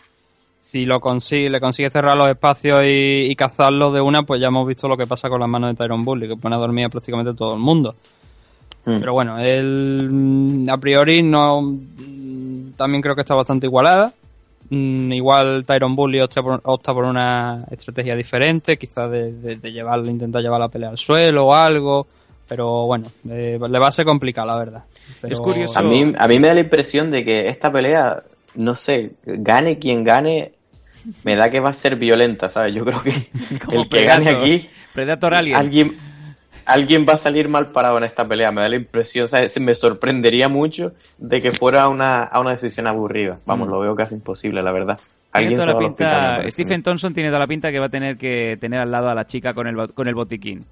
si 0.59 0.85
lo 0.85 0.99
consigue, 0.99 1.49
le 1.49 1.61
consigue 1.61 1.89
cerrar 1.89 2.17
los 2.17 2.29
espacios 2.29 2.81
y, 2.83 3.27
y 3.29 3.35
cazarlo 3.35 3.91
de 3.91 4.01
una, 4.01 4.23
pues 4.23 4.41
ya 4.41 4.47
hemos 4.47 4.67
visto 4.67 4.87
lo 4.87 4.97
que 4.97 5.07
pasa 5.07 5.29
con 5.29 5.39
las 5.39 5.49
manos 5.49 5.69
de 5.69 5.75
Tyron 5.75 6.03
Bully, 6.03 6.27
que 6.27 6.35
pone 6.35 6.55
a 6.55 6.59
dormir 6.59 6.85
a 6.85 6.89
prácticamente 6.89 7.33
todo 7.33 7.53
el 7.53 7.59
mundo. 7.59 7.95
Pero 8.85 9.13
bueno, 9.13 9.39
él 9.39 10.67
a 10.69 10.77
priori 10.77 11.21
no 11.21 11.77
también 12.75 13.01
creo 13.01 13.15
que 13.15 13.21
está 13.21 13.33
bastante 13.33 13.67
igualada. 13.67 14.13
Mm, 14.69 15.11
Igual 15.13 15.65
Tyron 15.65 15.95
Bully 15.95 16.19
opta 16.21 16.41
por, 16.41 16.61
opta 16.63 16.93
por 16.93 17.05
una 17.05 17.63
estrategia 17.71 18.15
diferente, 18.15 18.77
quizás 18.77 19.11
de, 19.11 19.31
de, 19.33 19.55
de 19.57 19.71
llevarlo, 19.71 20.09
intentar 20.09 20.41
llevar 20.41 20.59
la 20.59 20.69
pelea 20.69 20.89
al 20.89 20.97
suelo 20.97 21.47
o 21.47 21.53
algo. 21.53 22.07
Pero 22.47 22.85
bueno, 22.85 23.05
eh, 23.29 23.57
le 23.69 23.79
va 23.79 23.87
a 23.87 23.91
ser 23.91 24.05
complicado, 24.05 24.47
la 24.47 24.57
verdad. 24.57 24.83
Pero- 25.21 25.35
A 25.79 25.81
mí, 25.83 26.13
a 26.17 26.27
mí 26.27 26.39
me 26.39 26.47
da 26.49 26.53
la 26.55 26.59
impresión 26.61 27.09
de 27.11 27.23
que 27.23 27.47
esta 27.49 27.71
pelea, 27.71 28.17
no 28.55 28.75
sé, 28.75 29.11
gane 29.25 29.79
quien 29.79 30.03
gane, 30.03 30.51
me 31.23 31.35
da 31.35 31.49
que 31.49 31.59
va 31.59 31.69
a 31.69 31.73
ser 31.73 31.95
violenta, 31.95 32.49
¿sabes? 32.49 32.73
Yo 32.73 32.83
creo 32.85 33.01
que 33.01 33.09
el 33.71 33.87
que 33.89 34.03
gane 34.03 34.29
aquí, 34.29 34.69
Predator 34.93 35.33
Alien. 35.33 35.55
alguien, 35.57 35.97
alguien 36.65 37.05
va 37.07 37.13
a 37.13 37.17
salir 37.17 37.49
mal 37.49 37.71
parado 37.71 37.97
en 37.97 38.03
esta 38.03 38.27
pelea. 38.27 38.51
Me 38.51 38.61
da 38.61 38.69
la 38.69 38.75
impresión, 38.75 39.27
¿sabes? 39.27 39.59
Me 39.59 39.73
sorprendería 39.75 40.49
mucho 40.49 40.91
de 41.17 41.41
que 41.41 41.51
fuera 41.51 41.87
una, 41.89 42.23
a 42.23 42.39
una 42.39 42.51
decisión 42.51 42.87
aburrida. 42.87 43.37
Vamos, 43.45 43.67
Mm. 43.67 43.71
lo 43.71 43.79
veo 43.79 43.95
casi 43.95 44.15
imposible, 44.15 44.61
la 44.61 44.71
verdad. 44.71 44.97
Alguien 45.31 45.55
toda 45.55 45.65
la 45.73 45.75
hospital. 45.77 46.51
Stephen 46.51 46.83
Thompson 46.83 47.13
tiene 47.13 47.29
toda 47.29 47.39
la 47.39 47.47
pinta 47.47 47.71
que 47.71 47.79
va 47.79 47.87
a 47.87 47.89
tener 47.89 48.17
que 48.17 48.57
tener 48.61 48.79
al 48.79 48.91
lado 48.91 49.09
a 49.09 49.15
la 49.15 49.25
chica 49.25 49.53
con 49.53 49.65
el, 49.67 49.91
con 49.93 50.07
el 50.07 50.13
botiquín. 50.15 50.63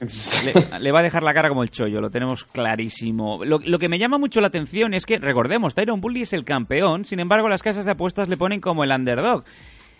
Le, 0.00 0.80
le 0.80 0.92
va 0.92 1.00
a 1.00 1.02
dejar 1.02 1.22
la 1.22 1.32
cara 1.32 1.48
como 1.48 1.62
el 1.62 1.70
chollo, 1.70 2.00
lo 2.00 2.10
tenemos 2.10 2.44
clarísimo. 2.44 3.42
Lo, 3.44 3.58
lo 3.64 3.78
que 3.78 3.88
me 3.88 3.98
llama 3.98 4.18
mucho 4.18 4.40
la 4.42 4.48
atención 4.48 4.92
es 4.92 5.06
que, 5.06 5.18
recordemos, 5.18 5.74
Tyron 5.74 6.00
Bully 6.00 6.22
es 6.22 6.32
el 6.34 6.44
campeón, 6.44 7.04
sin 7.06 7.20
embargo 7.20 7.48
las 7.48 7.62
casas 7.62 7.86
de 7.86 7.92
apuestas 7.92 8.28
le 8.28 8.36
ponen 8.36 8.60
como 8.60 8.84
el 8.84 8.90
underdog. 8.90 9.44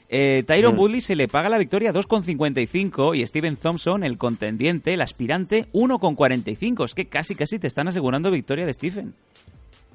Eh, 0.09 0.44
Tyron 0.47 0.74
Mm. 0.74 0.76
Bully 0.76 1.01
se 1.01 1.16
le 1.16 1.28
paga 1.28 1.48
la 1.48 1.59
victoria 1.59 1.93
2,55 1.93 3.16
y 3.16 3.26
Steven 3.26 3.56
Thompson, 3.56 4.05
el 4.05 4.18
contendiente, 4.18 4.94
el 4.94 5.01
aspirante, 5.01 5.66
1,45. 5.72 6.85
Es 6.85 6.94
que 6.94 7.06
casi 7.06 7.35
casi 7.35 7.59
te 7.59 7.66
están 7.66 7.89
asegurando 7.89 8.31
victoria 8.31 8.66
de 8.66 8.74
Stephen. 8.74 9.14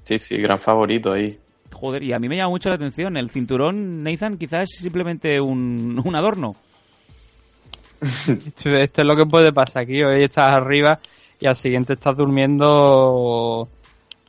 Sí, 0.04 0.18
sí, 0.20 0.38
gran 0.38 0.60
favorito 0.60 1.12
ahí. 1.14 1.36
Joder, 1.72 2.02
y 2.04 2.14
a 2.14 2.20
mí 2.20 2.28
me 2.28 2.36
llama 2.36 2.50
mucho 2.50 2.70
la 2.70 2.76
atención. 2.76 3.16
El 3.16 3.30
cinturón, 3.30 4.04
Nathan, 4.04 4.38
quizás 4.38 4.64
es 4.74 4.82
simplemente 4.82 5.40
un, 5.40 6.02
un 6.04 6.16
adorno. 6.16 6.56
Esto, 8.02 8.70
esto 8.76 9.02
es 9.02 9.08
lo 9.08 9.16
que 9.16 9.26
puede 9.26 9.54
pasar 9.54 9.84
aquí. 9.84 10.02
Hoy 10.04 10.24
estás 10.24 10.54
arriba 10.56 11.00
y 11.40 11.46
al 11.46 11.56
siguiente 11.56 11.94
estás 11.94 12.18
durmiendo 12.18 13.70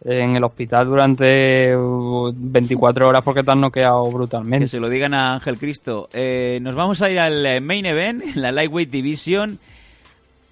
en 0.05 0.37
el 0.37 0.45
hospital 0.45 0.87
durante 0.87 1.77
uh, 1.77 2.33
24 2.35 3.09
horas 3.09 3.23
porque 3.23 3.43
te 3.43 3.51
has 3.51 3.57
noqueado 3.57 4.05
Que 4.09 4.15
brutalmente. 4.15 4.69
se 4.69 4.81
lo 4.81 4.89
digan 4.89 5.13
a 5.15 5.35
Ángel 5.35 5.59
Cristo. 5.59 6.09
Eh, 6.13 6.59
nos 6.63 6.75
vamos 6.75 7.03
a 7.03 7.11
ir 7.11 7.19
al 7.19 7.45
eh, 7.45 7.61
main 7.61 7.85
event, 7.87 8.23
en 8.23 8.41
la 8.43 8.53
Lightweight 8.53 8.91
Division. 8.91 9.59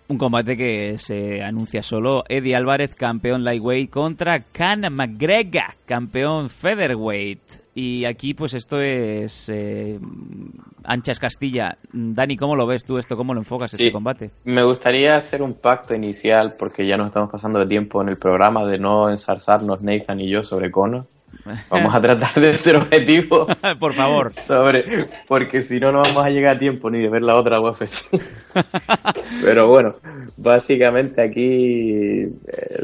Un 0.08 0.16
combate 0.16 0.56
que 0.56 0.96
se 0.96 1.42
anuncia 1.42 1.82
solo. 1.82 2.24
Eddie 2.28 2.56
Álvarez, 2.56 2.94
campeón 2.94 3.44
Lightweight, 3.44 3.90
contra 3.90 4.40
Can 4.40 4.80
McGregor, 4.90 5.74
campeón 5.84 6.48
Featherweight. 6.48 7.40
Y 7.74 8.06
aquí, 8.06 8.32
pues 8.32 8.54
esto 8.54 8.80
es 8.80 9.48
eh, 9.50 10.00
Anchas 10.82 11.20
Castilla. 11.20 11.76
Dani, 11.92 12.36
¿cómo 12.36 12.56
lo 12.56 12.66
ves 12.66 12.84
tú 12.84 12.96
esto? 12.96 13.16
¿Cómo 13.16 13.34
lo 13.34 13.40
enfocas 13.40 13.74
este 13.74 13.92
combate? 13.92 14.30
Me 14.44 14.64
gustaría 14.64 15.14
hacer 15.14 15.42
un 15.42 15.54
pacto 15.60 15.94
inicial, 15.94 16.52
porque 16.58 16.86
ya 16.86 16.96
nos 16.96 17.08
estamos 17.08 17.30
pasando 17.30 17.58
de 17.58 17.66
tiempo 17.66 18.00
en 18.00 18.08
el 18.08 18.16
programa, 18.16 18.64
de 18.64 18.78
no 18.78 19.10
ensarzarnos 19.10 19.82
Nathan 19.82 20.20
y 20.20 20.30
yo 20.30 20.42
sobre 20.42 20.70
Conor. 20.70 21.06
Vamos 21.70 21.94
a 21.94 22.00
tratar 22.00 22.34
de 22.34 22.56
ser 22.56 22.76
objetivos. 22.76 23.48
Por 23.80 23.94
favor. 23.94 24.32
Sobre, 24.32 24.84
porque 25.26 25.62
si 25.62 25.80
no, 25.80 25.92
no 25.92 26.02
vamos 26.02 26.24
a 26.24 26.30
llegar 26.30 26.56
a 26.56 26.58
tiempo 26.58 26.90
ni 26.90 27.00
de 27.00 27.08
ver 27.08 27.22
la 27.22 27.36
otra 27.36 27.60
UFC. 27.60 28.20
Pero 29.42 29.68
bueno, 29.68 29.94
básicamente 30.36 31.22
aquí 31.22 32.22
eh, 32.22 32.32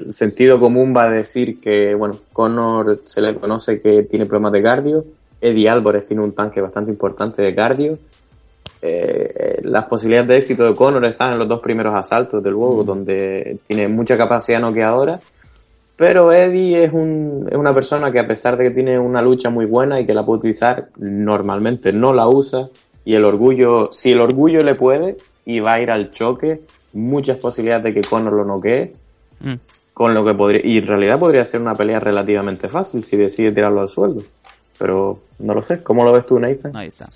el 0.06 0.14
sentido 0.14 0.58
común 0.58 0.94
va 0.96 1.04
a 1.04 1.10
decir 1.10 1.60
que, 1.60 1.94
bueno, 1.94 2.18
Conor 2.32 3.00
se 3.04 3.20
le 3.20 3.34
conoce 3.34 3.80
que 3.80 4.02
tiene 4.04 4.26
problemas 4.26 4.52
de 4.52 4.62
cardio. 4.62 5.04
Eddie 5.40 5.68
Álvarez 5.68 6.06
tiene 6.06 6.22
un 6.22 6.32
tanque 6.32 6.60
bastante 6.60 6.90
importante 6.90 7.42
de 7.42 7.54
cardio. 7.54 7.98
Eh, 8.80 9.60
las 9.62 9.84
posibilidades 9.86 10.28
de 10.28 10.36
éxito 10.36 10.64
de 10.64 10.74
Conor 10.74 11.04
están 11.04 11.32
en 11.32 11.38
los 11.38 11.48
dos 11.48 11.60
primeros 11.60 11.94
asaltos 11.94 12.42
del 12.42 12.54
juego, 12.54 12.84
donde 12.84 13.58
tiene 13.66 13.88
mucha 13.88 14.16
capacidad 14.16 14.60
noqueadora. 14.60 15.20
Pero 15.96 16.32
Eddie 16.32 16.84
es, 16.84 16.92
un, 16.92 17.48
es 17.50 17.56
una 17.56 17.72
persona 17.72 18.10
que 18.10 18.18
a 18.18 18.26
pesar 18.26 18.56
de 18.56 18.64
que 18.64 18.70
tiene 18.70 18.98
una 18.98 19.22
lucha 19.22 19.50
muy 19.50 19.64
buena 19.64 20.00
y 20.00 20.06
que 20.06 20.14
la 20.14 20.24
puede 20.24 20.38
utilizar, 20.38 20.86
normalmente 20.98 21.92
no 21.92 22.12
la 22.12 22.26
usa. 22.26 22.68
Y 23.04 23.14
el 23.14 23.24
orgullo, 23.24 23.90
si 23.92 24.12
el 24.12 24.20
orgullo 24.20 24.64
le 24.64 24.74
puede 24.74 25.16
y 25.44 25.60
va 25.60 25.74
a 25.74 25.80
ir 25.80 25.90
al 25.90 26.10
choque, 26.10 26.62
muchas 26.94 27.38
posibilidades 27.38 27.84
de 27.84 27.94
que 27.94 28.00
Conor 28.00 28.32
lo 28.32 28.44
noquee. 28.44 28.94
Mm. 29.40 29.54
Con 29.92 30.12
lo 30.12 30.24
que 30.24 30.34
podría, 30.34 30.60
y 30.64 30.78
en 30.78 30.86
realidad 30.88 31.20
podría 31.20 31.44
ser 31.44 31.60
una 31.60 31.76
pelea 31.76 32.00
relativamente 32.00 32.68
fácil 32.68 33.04
si 33.04 33.16
decide 33.16 33.52
tirarlo 33.52 33.80
al 33.80 33.88
suelo. 33.88 34.22
Pero 34.76 35.20
no 35.38 35.54
lo 35.54 35.62
sé. 35.62 35.84
¿Cómo 35.84 36.04
lo 36.04 36.12
ves 36.12 36.26
tú, 36.26 36.40
Nathan? 36.40 36.76
Ahí 36.76 36.88
está. 36.88 37.06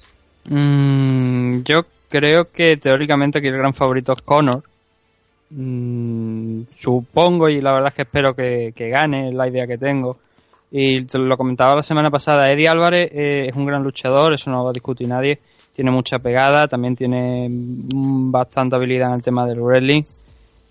Mm, 0.48 1.62
yo 1.64 1.84
creo 2.08 2.52
que 2.52 2.76
teóricamente 2.76 3.38
aquí 3.38 3.48
el 3.48 3.56
gran 3.56 3.74
favorito 3.74 4.12
es 4.12 4.22
Conor. 4.22 4.62
Mm, 5.50 6.62
supongo 6.70 7.48
y 7.48 7.60
la 7.60 7.72
verdad 7.72 7.88
es 7.88 7.94
que 7.94 8.02
espero 8.02 8.34
que, 8.34 8.72
gane, 8.76 9.32
la 9.32 9.48
idea 9.48 9.66
que 9.66 9.78
tengo. 9.78 10.18
Y 10.70 11.02
te 11.02 11.18
lo 11.18 11.36
comentaba 11.36 11.76
la 11.76 11.82
semana 11.82 12.10
pasada, 12.10 12.52
Eddie 12.52 12.68
Álvarez 12.68 13.10
eh, 13.12 13.46
es 13.48 13.54
un 13.54 13.64
gran 13.64 13.82
luchador, 13.82 14.34
eso 14.34 14.50
no 14.50 14.58
lo 14.58 14.64
va 14.64 14.70
a 14.70 14.74
discutir 14.74 15.08
nadie. 15.08 15.38
Tiene 15.72 15.90
mucha 15.90 16.18
pegada, 16.18 16.68
también 16.68 16.96
tiene 16.96 17.48
mm, 17.48 18.30
bastante 18.30 18.76
habilidad 18.76 19.08
en 19.08 19.14
el 19.14 19.22
tema 19.22 19.46
del 19.46 19.60
wrestling. 19.60 20.02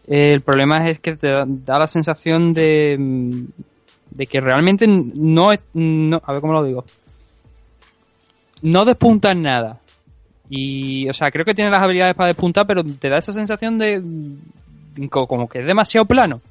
Eh, 0.08 0.34
el 0.34 0.42
problema 0.42 0.88
es 0.88 1.00
que 1.00 1.16
te 1.16 1.30
da, 1.30 1.46
da 1.48 1.80
la 1.80 1.88
sensación 1.88 2.54
de, 2.54 2.96
mm, 3.00 3.46
de 4.12 4.28
que 4.28 4.42
realmente 4.42 4.86
no 4.88 5.52
es... 5.52 5.60
No, 5.74 6.22
a 6.24 6.32
ver 6.32 6.42
cómo 6.42 6.54
lo 6.54 6.64
digo. 6.64 6.86
No 8.62 8.86
despunta 8.86 9.32
en 9.32 9.44
nada. 9.44 9.80
Y, 10.50 11.10
o 11.10 11.14
sea, 11.14 11.32
creo 11.32 11.46
que 11.46 11.54
tiene 11.54 11.72
las 11.72 11.82
habilidades 11.82 12.16
para 12.16 12.28
despuntar, 12.28 12.66
pero 12.66 12.84
te 12.84 13.10
da 13.10 13.18
esa 13.18 13.34
sensación 13.34 13.78
de. 13.78 14.02
Co- 15.10 15.28
como 15.28 15.48
que 15.48 15.60
es 15.60 15.66
demasiado 15.66 16.06
plano. 16.06 16.42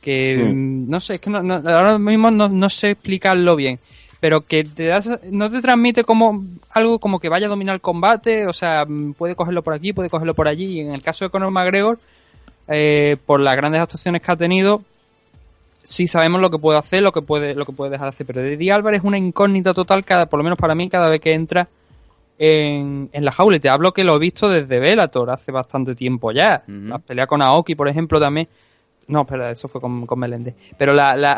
Que. 0.00 0.36
mm, 0.36 0.88
No 0.88 1.00
sé, 1.00 1.14
es 1.16 1.20
que 1.20 1.30
no, 1.30 1.42
no- 1.42 1.56
ahora 1.68 1.98
mismo 1.98 2.30
no, 2.30 2.48
no 2.48 2.68
sé 2.68 2.90
explicarlo 2.92 3.56
bien. 3.56 3.78
Pero 4.20 4.40
que 4.42 4.64
te 4.64 4.86
da 4.86 4.98
esa- 4.98 5.20
no 5.30 5.50
te 5.50 5.60
transmite 5.60 6.04
como 6.04 6.42
algo 6.70 6.98
como 6.98 7.18
que 7.20 7.28
vaya 7.28 7.46
a 7.46 7.50
dominar 7.50 7.74
el 7.74 7.80
combate. 7.80 8.46
O 8.46 8.52
sea, 8.52 8.84
mm, 8.86 9.14
puede 9.14 9.34
cogerlo 9.34 9.62
por 9.62 9.74
aquí, 9.74 9.92
puede 9.92 10.08
cogerlo 10.10 10.34
por 10.34 10.48
allí. 10.48 10.64
Y 10.64 10.80
en 10.80 10.92
el 10.92 11.02
caso 11.02 11.24
de 11.24 11.30
Conor 11.30 11.50
McGregor, 11.50 11.98
eh, 12.68 13.16
por 13.26 13.40
las 13.40 13.56
grandes 13.56 13.82
actuaciones 13.82 14.22
que 14.22 14.32
ha 14.32 14.36
tenido, 14.36 14.82
sí 15.82 16.08
sabemos 16.08 16.40
lo 16.40 16.50
que 16.50 16.58
puede 16.58 16.78
hacer, 16.78 17.02
lo 17.02 17.12
que 17.12 17.20
puede, 17.20 17.54
lo 17.54 17.66
que 17.66 17.72
puede 17.72 17.90
dejar 17.90 18.06
de 18.06 18.10
hacer. 18.14 18.26
Pero 18.26 18.40
Eddie 18.42 18.72
Álvarez 18.72 19.00
es 19.00 19.04
una 19.04 19.18
incógnita 19.18 19.74
total, 19.74 20.04
cada, 20.04 20.26
por 20.26 20.38
lo 20.38 20.44
menos 20.44 20.58
para 20.58 20.74
mí, 20.74 20.88
cada 20.88 21.08
vez 21.08 21.20
que 21.20 21.34
entra 21.34 21.68
en, 22.38 23.10
en 23.12 23.24
la 23.24 23.32
jaula. 23.32 23.56
Y 23.56 23.60
te 23.60 23.68
hablo 23.68 23.92
que 23.92 24.04
lo 24.04 24.16
he 24.16 24.18
visto 24.18 24.48
desde 24.48 24.80
Bellator 24.80 25.30
hace 25.30 25.52
bastante 25.52 25.94
tiempo 25.94 26.32
ya. 26.32 26.64
La 26.66 26.98
pelea 26.98 27.26
con 27.26 27.42
Aoki, 27.42 27.74
por 27.74 27.88
ejemplo, 27.88 28.20
también. 28.20 28.48
No, 29.06 29.22
espera, 29.22 29.50
eso 29.50 29.68
fue 29.68 29.80
con, 29.80 30.06
con 30.06 30.18
Meléndez. 30.18 30.54
Pero 30.78 30.94
la, 30.94 31.16
la, 31.16 31.36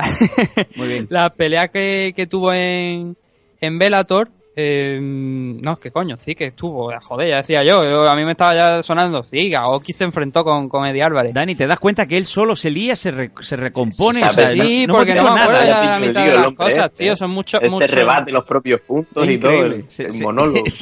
la 1.08 1.30
pelea 1.30 1.68
que, 1.68 2.12
que 2.14 2.26
tuvo 2.26 2.52
en, 2.52 3.16
en 3.60 3.78
Bellator, 3.78 4.30
eh, 4.58 4.98
no, 5.00 5.76
que 5.78 5.90
coño, 5.90 6.16
sí 6.16 6.34
que 6.34 6.46
estuvo, 6.46 6.90
joder, 7.02 7.28
ya 7.28 7.36
decía 7.36 7.62
yo, 7.62 7.84
yo- 7.84 8.08
a 8.08 8.16
mí 8.16 8.24
me 8.24 8.30
estaba 8.32 8.54
ya 8.54 8.82
sonando, 8.82 9.22
sí, 9.22 9.54
Aoki 9.54 9.92
se 9.92 10.04
enfrentó 10.04 10.42
con, 10.44 10.68
con 10.68 10.86
Eddie 10.86 11.02
Álvarez. 11.02 11.34
Dani, 11.34 11.54
¿te 11.54 11.66
das 11.66 11.78
cuenta 11.78 12.06
que 12.06 12.16
él 12.16 12.24
solo 12.26 12.56
se 12.56 12.70
lía, 12.70 12.96
se, 12.96 13.10
re- 13.10 13.30
se 13.40 13.56
recompone? 13.56 14.20
Sí, 14.20 14.24
O 14.28 14.32
sea, 14.32 14.48
sí, 14.48 14.86
no- 14.86 14.94
porque 14.94 15.14
no 15.14 15.22
me 15.34 15.40
acuerdo 15.42 15.60
nada. 15.60 15.66
ya 15.66 15.80
de 15.82 15.86
la 15.88 15.98
mitad 15.98 16.24
de 16.26 16.34
las 16.34 16.54
cosas, 16.54 16.84
este, 16.86 17.04
tío, 17.04 17.16
son 17.16 17.30
muchos, 17.32 17.60
Este 17.60 17.70
muchos... 17.70 17.90
rebate 17.90 18.30
los 18.32 18.46
propios 18.46 18.80
puntos 18.80 19.28
y 19.28 19.38
todo. 19.38 19.50
El, 19.52 19.84
el 19.98 20.22
monólogo. 20.22 20.64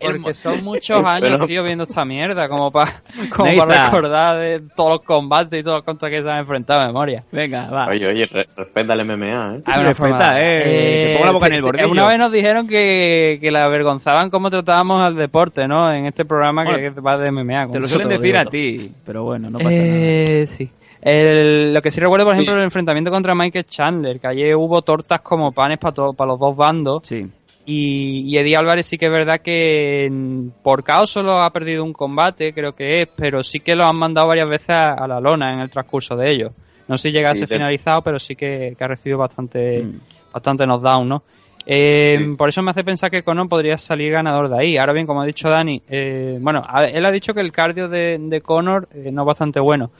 Porque 0.00 0.34
son 0.34 0.64
muchos 0.64 1.04
años, 1.04 1.30
Pero- 1.30 1.46
tío, 1.46 1.62
viendo 1.62 1.84
esta 1.84 2.04
mierda, 2.04 2.48
como 2.48 2.70
para 2.70 2.90
como 3.34 3.54
para 3.56 3.84
recordar 3.86 4.38
de 4.38 4.60
todos 4.74 4.90
los 4.90 5.00
combates 5.02 5.60
y 5.60 5.62
todos 5.62 5.78
los 5.78 5.84
contra 5.84 6.08
que 6.10 6.22
se 6.22 6.30
han 6.30 6.38
enfrentado 6.38 6.80
de 6.80 6.86
memoria. 6.88 7.24
Venga, 7.30 7.68
va. 7.70 7.86
Oye, 7.86 8.06
oye, 8.06 8.26
re- 8.26 8.48
respeta 8.56 8.94
el 8.94 9.04
MMA, 9.04 9.56
¿eh? 9.56 9.62
Ah, 9.66 9.80
una 9.80 9.94
forma- 9.94 10.40
eh, 10.40 10.62
que 11.06 11.12
ponga 11.14 11.26
la 11.26 11.32
boca 11.32 11.46
en 11.46 11.52
el 11.52 11.58
sí, 11.58 11.62
sí, 11.62 11.66
bordillo. 11.66 11.90
Una 11.92 12.06
vez 12.08 12.18
nos 12.18 12.32
dijeron 12.32 12.66
que, 12.68 13.38
que 13.40 13.50
la 13.50 13.64
avergonzaban 13.64 14.30
cómo 14.30 14.50
tratábamos 14.50 15.02
al 15.04 15.14
deporte, 15.16 15.68
¿no? 15.68 15.90
En 15.92 16.06
este 16.06 16.24
programa 16.24 16.64
que, 16.64 16.72
Bueno, 16.72 16.94
que 16.94 17.00
va 17.00 17.18
de 17.18 17.30
MMA. 17.30 17.68
Te 17.72 17.80
lo 17.80 17.86
suelen 17.86 18.08
lo 18.08 18.14
decir 18.18 18.36
a 18.36 18.44
ti, 18.44 18.90
pero 19.04 19.24
bueno, 19.24 19.50
no 19.50 19.58
pasa 19.58 19.70
nada. 19.70 19.82
Eh, 19.84 20.46
sí. 20.48 20.70
El- 21.02 21.72
lo 21.72 21.80
que 21.80 21.90
sí 21.90 21.98
recuerdo, 22.00 22.26
por 22.26 22.34
ejemplo, 22.34 22.54
el 22.54 22.62
enfrentamiento 22.62 23.10
contra 23.10 23.34
Michael 23.34 23.64
Chandler, 23.64 24.20
que 24.20 24.26
ayer 24.26 24.54
hubo 24.54 24.82
tortas 24.82 25.22
como 25.22 25.50
panes 25.52 25.78
para 25.78 25.94
para 26.12 26.28
los 26.28 26.38
dos 26.38 26.54
bandos. 26.54 27.00
Sí. 27.04 27.26
Y, 27.66 28.22
y 28.26 28.38
Eddie 28.38 28.56
Álvarez 28.56 28.86
sí 28.86 28.96
que 28.98 29.06
es 29.06 29.12
verdad 29.12 29.40
que 29.40 30.08
mm, 30.10 30.48
por 30.62 30.82
caos 30.82 31.10
solo 31.10 31.42
ha 31.42 31.50
perdido 31.52 31.84
un 31.84 31.92
combate, 31.92 32.52
creo 32.54 32.74
que 32.74 33.02
es, 33.02 33.08
pero 33.14 33.42
sí 33.42 33.60
que 33.60 33.76
lo 33.76 33.84
han 33.84 33.96
mandado 33.96 34.26
varias 34.28 34.48
veces 34.48 34.70
a, 34.70 34.94
a 34.94 35.06
la 35.06 35.20
lona 35.20 35.52
en 35.52 35.60
el 35.60 35.70
transcurso 35.70 36.16
de 36.16 36.30
ellos. 36.30 36.52
No 36.88 36.96
sé 36.96 37.08
si 37.08 37.12
llega 37.12 37.30
a 37.30 37.34
Sí, 37.34 37.40
ser 37.40 37.48
te- 37.50 37.54
finalizado, 37.56 38.02
pero 38.02 38.18
sí 38.18 38.34
que, 38.34 38.74
que 38.76 38.84
ha 38.84 38.88
recibido 38.88 39.18
bastante, 39.18 39.82
Mm. 39.82 40.00
bastante 40.32 40.64
knockdown, 40.66 41.08
¿no? 41.08 41.22
Eh, 41.66 42.34
Por 42.36 42.48
eso 42.48 42.62
me 42.62 42.70
hace 42.70 42.82
pensar 42.82 43.10
que 43.10 43.22
Conor 43.22 43.48
podría 43.48 43.76
salir 43.78 44.10
ganador 44.10 44.48
de 44.48 44.58
ahí. 44.58 44.76
Ahora 44.78 44.94
bien, 44.94 45.06
como 45.06 45.20
ha 45.20 45.26
dicho 45.26 45.48
Dani, 45.50 45.80
eh, 45.88 46.38
bueno, 46.40 46.62
a- 46.66 46.84
él 46.86 47.04
ha 47.04 47.12
dicho 47.12 47.34
que 47.34 47.40
el 47.40 47.52
cardio 47.52 47.88
de, 47.88 48.16
de 48.18 48.40
Conor 48.40 48.88
eh, 48.94 49.10
no 49.12 49.22
es 49.22 49.26
bastante 49.26 49.60
bueno. 49.60 49.90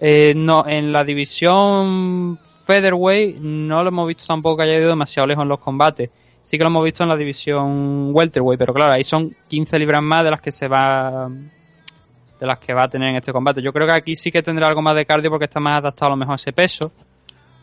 Eh, 0.00 0.32
no, 0.34 0.66
en 0.66 0.90
la 0.90 1.04
división 1.04 2.38
featherweight 2.42 3.36
no 3.38 3.82
lo 3.82 3.90
hemos 3.90 4.08
visto 4.08 4.24
tampoco 4.26 4.56
que 4.56 4.62
haya 4.64 4.78
ido 4.78 4.88
demasiado 4.88 5.26
lejos 5.26 5.42
en 5.42 5.48
los 5.50 5.60
combates. 5.60 6.10
Sí 6.42 6.58
que 6.58 6.64
lo 6.64 6.68
hemos 6.68 6.84
visto 6.84 7.04
en 7.04 7.08
la 7.08 7.16
división 7.16 8.10
welterweight, 8.12 8.58
pero 8.58 8.74
claro, 8.74 8.92
ahí 8.92 9.04
son 9.04 9.34
15 9.48 9.78
libras 9.78 10.02
más 10.02 10.24
de 10.24 10.30
las 10.30 10.40
que 10.40 10.50
se 10.50 10.68
va 10.68 11.28
de 11.28 12.46
las 12.46 12.58
que 12.58 12.74
va 12.74 12.84
a 12.84 12.88
tener 12.88 13.10
en 13.10 13.16
este 13.16 13.32
combate. 13.32 13.62
Yo 13.62 13.72
creo 13.72 13.86
que 13.86 13.92
aquí 13.92 14.16
sí 14.16 14.32
que 14.32 14.42
tendrá 14.42 14.66
algo 14.66 14.82
más 14.82 14.96
de 14.96 15.06
cardio 15.06 15.30
porque 15.30 15.44
está 15.44 15.60
más 15.60 15.78
adaptado 15.78 16.08
a 16.08 16.10
lo 16.10 16.16
mejor 16.16 16.32
a 16.32 16.36
ese 16.36 16.52
peso. 16.52 16.90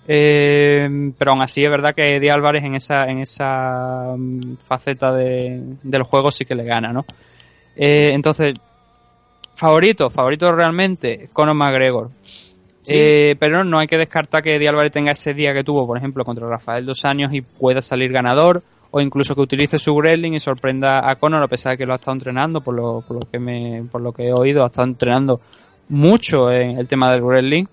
Eh, 0.08 1.12
pero 1.18 1.32
aún 1.32 1.42
así 1.42 1.64
es 1.64 1.70
verdad 1.70 1.94
que 1.94 2.16
Eddie 2.16 2.32
Álvarez 2.32 2.64
en 2.64 2.74
esa 2.74 3.04
en 3.04 3.20
esa 3.20 4.16
mm, 4.18 4.56
faceta 4.58 5.14
de, 5.14 5.62
del 5.84 6.04
juego 6.04 6.32
sí 6.32 6.46
que 6.46 6.56
le 6.56 6.64
gana, 6.64 6.92
¿no? 6.94 7.06
Eh, 7.76 8.12
entonces, 8.14 8.54
favorito, 9.54 10.10
favorito 10.10 10.52
realmente, 10.52 11.30
Conor 11.32 11.56
McGregor. 11.56 12.10
Eh, 12.90 13.36
pero 13.40 13.64
no 13.64 13.80
hay 13.80 13.88
que 13.88 13.98
descartar 13.98 14.42
que 14.42 14.56
Eddie 14.56 14.70
Álvarez 14.70 14.92
tenga 14.92 15.12
ese 15.12 15.34
día 15.34 15.54
que 15.54 15.64
tuvo, 15.64 15.86
por 15.86 15.98
ejemplo, 15.98 16.26
contra 16.26 16.48
Rafael 16.48 16.86
dos 16.86 17.06
años 17.06 17.34
y 17.34 17.42
pueda 17.42 17.82
salir 17.82 18.12
ganador, 18.12 18.64
o 18.92 19.00
incluso 19.02 19.36
que 19.36 19.42
utilice 19.42 19.78
su 19.78 19.96
wrestling 19.96 20.34
y 20.34 20.40
sorprenda 20.40 21.10
a 21.10 21.16
Conor 21.16 21.44
a 21.44 21.48
pesar 21.48 21.74
de 21.74 21.78
que 21.78 21.86
lo 21.86 21.94
ha 21.94 21.98
estado 21.98 22.16
entrenando, 22.16 22.62
por 22.62 22.76
lo, 22.76 23.02
por 23.02 23.16
lo 23.16 23.32
que 23.32 23.40
me, 23.40 23.84
por 23.92 24.02
lo 24.02 24.12
que 24.12 24.28
he 24.28 24.34
oído, 24.34 24.64
ha 24.64 24.68
estado 24.68 24.88
entrenando 24.88 25.40
mucho 25.90 26.52
en 26.52 26.78
el 26.78 26.88
tema 26.88 27.12
del 27.12 27.22
wrestling. 27.22 27.66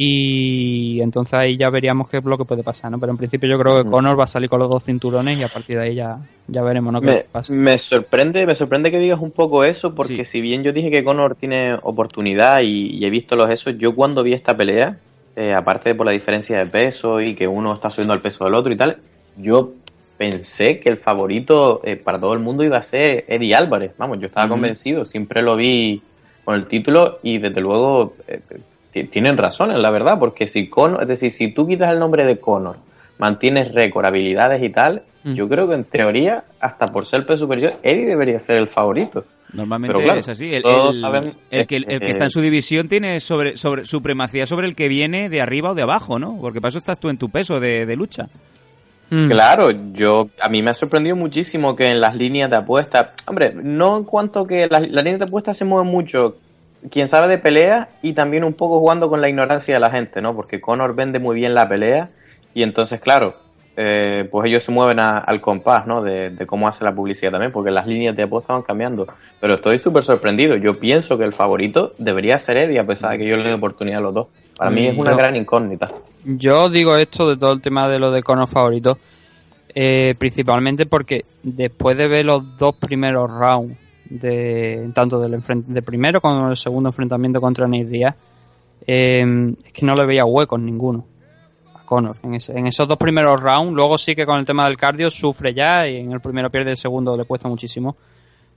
Y 0.00 1.00
entonces 1.00 1.34
ahí 1.34 1.56
ya 1.56 1.70
veríamos 1.70 2.08
qué 2.08 2.18
es 2.18 2.24
lo 2.24 2.38
que 2.38 2.44
puede 2.44 2.62
pasar, 2.62 2.88
¿no? 2.88 3.00
Pero 3.00 3.10
en 3.10 3.18
principio 3.18 3.50
yo 3.50 3.58
creo 3.58 3.82
que 3.82 3.90
Conor 3.90 4.16
va 4.16 4.22
a 4.22 4.28
salir 4.28 4.48
con 4.48 4.60
los 4.60 4.70
dos 4.70 4.84
cinturones 4.84 5.36
y 5.36 5.42
a 5.42 5.48
partir 5.48 5.74
de 5.76 5.82
ahí 5.82 5.96
ya, 5.96 6.20
ya 6.46 6.62
veremos, 6.62 6.92
¿no? 6.92 7.00
¿Qué 7.00 7.06
Me, 7.08 7.24
pasa? 7.32 7.52
me 7.52 7.80
sorprende, 7.80 8.46
me 8.46 8.54
sorprende 8.54 8.92
que 8.92 9.00
digas 9.00 9.18
un 9.20 9.32
poco 9.32 9.64
eso, 9.64 9.92
porque 9.96 10.24
si 10.30 10.40
bien 10.40 10.62
yo 10.62 10.72
dije 10.72 10.88
que 10.88 11.02
Conor 11.02 11.34
tiene 11.34 11.74
oportunidad 11.82 12.60
y, 12.60 12.96
y 12.96 13.04
he 13.04 13.10
visto 13.10 13.34
los 13.34 13.50
esos, 13.50 13.76
yo 13.76 13.92
cuando 13.96 14.22
vi 14.22 14.34
esta 14.34 14.56
pelea, 14.56 14.98
eh, 15.34 15.52
aparte 15.52 15.88
de 15.88 15.94
por 15.96 16.06
la 16.06 16.12
diferencia 16.12 16.58
de 16.58 16.66
peso 16.66 17.20
y 17.20 17.34
que 17.34 17.48
uno 17.48 17.74
está 17.74 17.90
subiendo 17.90 18.12
al 18.12 18.20
peso 18.20 18.44
del 18.44 18.54
otro 18.54 18.72
y 18.72 18.76
tal, 18.76 18.98
yo 19.36 19.72
pensé 20.16 20.78
que 20.78 20.90
el 20.90 20.98
favorito 20.98 21.80
eh, 21.82 21.96
para 21.96 22.20
todo 22.20 22.34
el 22.34 22.38
mundo 22.38 22.62
iba 22.62 22.76
a 22.76 22.82
ser 22.82 23.24
Eddie 23.28 23.56
Álvarez. 23.56 23.92
Vamos, 23.98 24.20
yo 24.20 24.28
estaba 24.28 24.48
convencido, 24.48 25.04
siempre 25.04 25.42
lo 25.42 25.56
vi 25.56 26.02
con 26.44 26.54
el 26.54 26.68
título 26.68 27.18
y 27.24 27.38
desde 27.38 27.60
luego 27.60 28.14
eh, 28.28 28.40
tienen 28.92 29.36
razón, 29.36 29.80
la 29.80 29.90
verdad, 29.90 30.18
porque 30.18 30.46
si 30.48 30.68
Conor, 30.68 31.02
es 31.02 31.08
decir, 31.08 31.30
si 31.30 31.48
tú 31.52 31.66
quitas 31.66 31.90
el 31.92 31.98
nombre 31.98 32.24
de 32.24 32.38
Conor, 32.40 32.76
mantienes 33.18 33.72
récord, 33.74 34.06
habilidades 34.06 34.62
y 34.62 34.70
tal, 34.70 35.02
Mm. 35.24 35.34
yo 35.34 35.48
creo 35.48 35.68
que 35.68 35.74
en 35.74 35.82
teoría, 35.84 36.44
hasta 36.60 36.86
por 36.86 37.04
ser 37.04 37.26
peso 37.26 37.38
superior, 37.38 37.72
Eddie 37.82 38.06
debería 38.06 38.38
ser 38.38 38.56
el 38.58 38.68
favorito. 38.68 39.24
Normalmente 39.52 39.92
Pero 39.94 40.04
claro, 40.04 40.20
es 40.20 40.28
así. 40.28 40.54
El, 40.54 40.62
todos 40.62 40.94
el- 40.94 41.00
saben 41.02 41.34
el 41.50 41.66
que, 41.66 41.76
el 41.76 41.86
que 41.86 41.98
que- 41.98 42.10
está 42.10 42.24
en 42.24 42.30
su 42.30 42.40
división 42.40 42.88
tiene 42.88 43.18
sobre, 43.18 43.56
sobre 43.56 43.84
supremacía 43.84 44.46
sobre 44.46 44.68
el 44.68 44.76
que 44.76 44.86
viene 44.86 45.28
de 45.28 45.40
arriba 45.40 45.70
o 45.70 45.74
de 45.74 45.82
abajo, 45.82 46.18
¿no? 46.20 46.38
Porque 46.40 46.60
para 46.60 46.68
eso 46.70 46.78
estás 46.78 47.00
tú 47.00 47.08
en 47.08 47.18
tu 47.18 47.30
peso 47.30 47.58
de, 47.58 47.84
de 47.84 47.96
lucha. 47.96 48.28
Mm. 49.10 49.28
Claro, 49.28 49.70
yo 49.92 50.28
a 50.40 50.48
mí 50.48 50.62
me 50.62 50.70
ha 50.70 50.74
sorprendido 50.74 51.16
muchísimo 51.16 51.74
que 51.74 51.90
en 51.90 52.00
las 52.00 52.14
líneas 52.14 52.48
de 52.50 52.56
apuesta, 52.56 53.12
hombre, 53.26 53.52
no 53.54 53.96
en 53.98 54.04
cuanto 54.04 54.46
que 54.46 54.68
las, 54.68 54.88
las 54.88 55.02
líneas 55.02 55.18
de 55.18 55.24
apuesta 55.24 55.52
se 55.52 55.64
mueven 55.64 55.90
mucho, 55.90 56.36
quien 56.90 57.08
sabe 57.08 57.28
de 57.28 57.38
pelea 57.38 57.88
y 58.02 58.12
también 58.12 58.44
un 58.44 58.54
poco 58.54 58.78
jugando 58.78 59.08
con 59.08 59.20
la 59.20 59.28
ignorancia 59.28 59.74
de 59.74 59.80
la 59.80 59.90
gente, 59.90 60.20
¿no? 60.22 60.34
Porque 60.34 60.60
Conor 60.60 60.94
vende 60.94 61.18
muy 61.18 61.36
bien 61.36 61.54
la 61.54 61.68
pelea 61.68 62.10
y 62.54 62.62
entonces, 62.62 63.00
claro, 63.00 63.34
eh, 63.80 64.26
pues 64.30 64.46
ellos 64.48 64.64
se 64.64 64.72
mueven 64.72 64.98
a- 64.98 65.18
al 65.18 65.40
compás, 65.40 65.86
¿no? 65.86 66.02
De, 66.02 66.30
de 66.30 66.46
cómo 66.46 66.66
hace 66.66 66.84
la 66.84 66.92
publicidad 66.94 67.30
también, 67.30 67.52
porque 67.52 67.70
las 67.70 67.86
líneas 67.86 68.16
de 68.16 68.24
apuesta 68.24 68.52
van 68.52 68.62
cambiando. 68.62 69.06
Pero 69.40 69.54
estoy 69.54 69.78
súper 69.78 70.02
sorprendido. 70.02 70.56
Yo 70.56 70.78
pienso 70.78 71.16
que 71.16 71.24
el 71.24 71.32
favorito 71.32 71.92
debería 71.98 72.38
ser 72.40 72.56
Eddie, 72.56 72.80
a 72.80 72.86
pesar 72.86 73.12
de 73.12 73.18
que 73.18 73.28
yo 73.28 73.36
le 73.36 73.44
doy 73.44 73.52
oportunidad 73.52 73.98
a 73.98 74.02
los 74.02 74.14
dos. 74.14 74.26
Para 74.56 74.70
mí 74.70 74.86
es 74.88 74.98
una 74.98 75.12
Yo- 75.12 75.16
gran 75.16 75.36
incógnita. 75.36 75.88
Yo 76.24 76.68
digo 76.68 76.96
esto 76.96 77.28
de 77.28 77.36
todo 77.36 77.52
el 77.52 77.60
tema 77.60 77.88
de 77.88 78.00
lo 78.00 78.10
de 78.10 78.22
Conor 78.24 78.48
favorito, 78.48 78.98
eh, 79.76 80.14
principalmente 80.18 80.86
porque 80.86 81.24
después 81.44 81.96
de 81.96 82.08
ver 82.08 82.24
los 82.26 82.56
dos 82.56 82.74
primeros 82.74 83.30
rounds, 83.30 83.76
de 84.10 84.90
tanto 84.94 85.18
del 85.20 85.34
enfren- 85.34 85.64
de 85.66 85.82
primero 85.82 86.20
como 86.20 86.50
el 86.50 86.56
segundo 86.56 86.88
enfrentamiento 86.88 87.40
contra 87.40 87.66
Nate 87.66 87.84
Diaz, 87.84 88.16
eh, 88.86 89.24
es 89.64 89.72
que 89.72 89.84
no 89.86 89.94
le 89.94 90.06
veía 90.06 90.24
huecos 90.24 90.60
ninguno 90.60 91.04
a 91.74 91.84
Conor. 91.84 92.16
En, 92.22 92.34
ese- 92.34 92.52
en 92.58 92.66
esos 92.66 92.86
dos 92.88 92.98
primeros 92.98 93.40
rounds, 93.40 93.74
luego 93.74 93.98
sí 93.98 94.14
que 94.14 94.24
con 94.26 94.38
el 94.38 94.44
tema 94.46 94.66
del 94.66 94.76
cardio 94.76 95.10
sufre 95.10 95.52
ya 95.54 95.86
y 95.88 95.96
en 95.96 96.12
el 96.12 96.20
primero 96.20 96.50
pierde, 96.50 96.70
el 96.70 96.76
segundo 96.76 97.16
le 97.16 97.24
cuesta 97.24 97.48
muchísimo, 97.48 97.96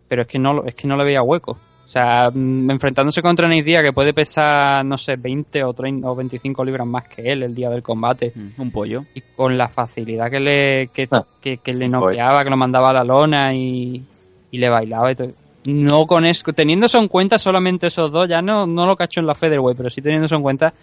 pero 0.07 0.23
es 0.23 0.27
que 0.27 0.39
no, 0.39 0.53
lo- 0.53 0.65
es 0.65 0.75
que 0.75 0.87
no 0.87 0.95
le 0.97 1.03
veía 1.05 1.21
huecos. 1.21 1.57
O 1.83 1.87
sea, 1.91 2.29
mm, 2.33 2.71
enfrentándose 2.71 3.21
contra 3.21 3.49
Nate 3.49 3.63
Diaz, 3.63 3.81
que 3.83 3.91
puede 3.91 4.13
pesar, 4.13 4.85
no 4.85 4.97
sé, 4.97 5.17
20 5.17 5.61
o, 5.65 5.73
30 5.73 6.09
o 6.09 6.15
25 6.15 6.63
libras 6.63 6.87
más 6.87 7.03
que 7.03 7.29
él 7.29 7.43
el 7.43 7.53
día 7.53 7.69
del 7.69 7.83
combate. 7.83 8.31
Un 8.57 8.71
pollo. 8.71 9.03
Y 9.13 9.21
con 9.35 9.57
la 9.57 9.67
facilidad 9.67 10.29
que 10.31 10.39
le, 10.39 10.87
que, 10.87 11.09
Ah, 11.11 11.25
que, 11.41 11.57
que 11.57 11.73
le 11.73 11.89
noqueaba, 11.89 12.43
que 12.45 12.49
lo 12.49 12.55
mandaba 12.55 12.91
a 12.91 12.93
la 12.93 13.03
lona 13.03 13.53
y, 13.53 14.05
y 14.51 14.57
le 14.57 14.69
bailaba 14.69 15.11
y 15.11 15.15
todo. 15.15 15.31
No 15.65 16.05
con 16.07 16.25
eso, 16.25 16.51
teniendo 16.53 16.85
eso 16.87 16.97
en 16.99 17.07
cuenta, 17.07 17.37
solamente 17.39 17.87
esos 17.87 18.11
dos, 18.11 18.27
ya 18.27 18.41
no, 18.41 18.65
no 18.65 18.85
lo 18.85 18.95
cacho 18.95 19.19
en 19.19 19.27
la 19.27 19.35
Featherweight, 19.35 19.77
pero 19.77 19.89
sí 19.89 20.01
teniendo 20.01 20.25
eso 20.25 20.35
en 20.35 20.41
cuenta, 20.41 20.73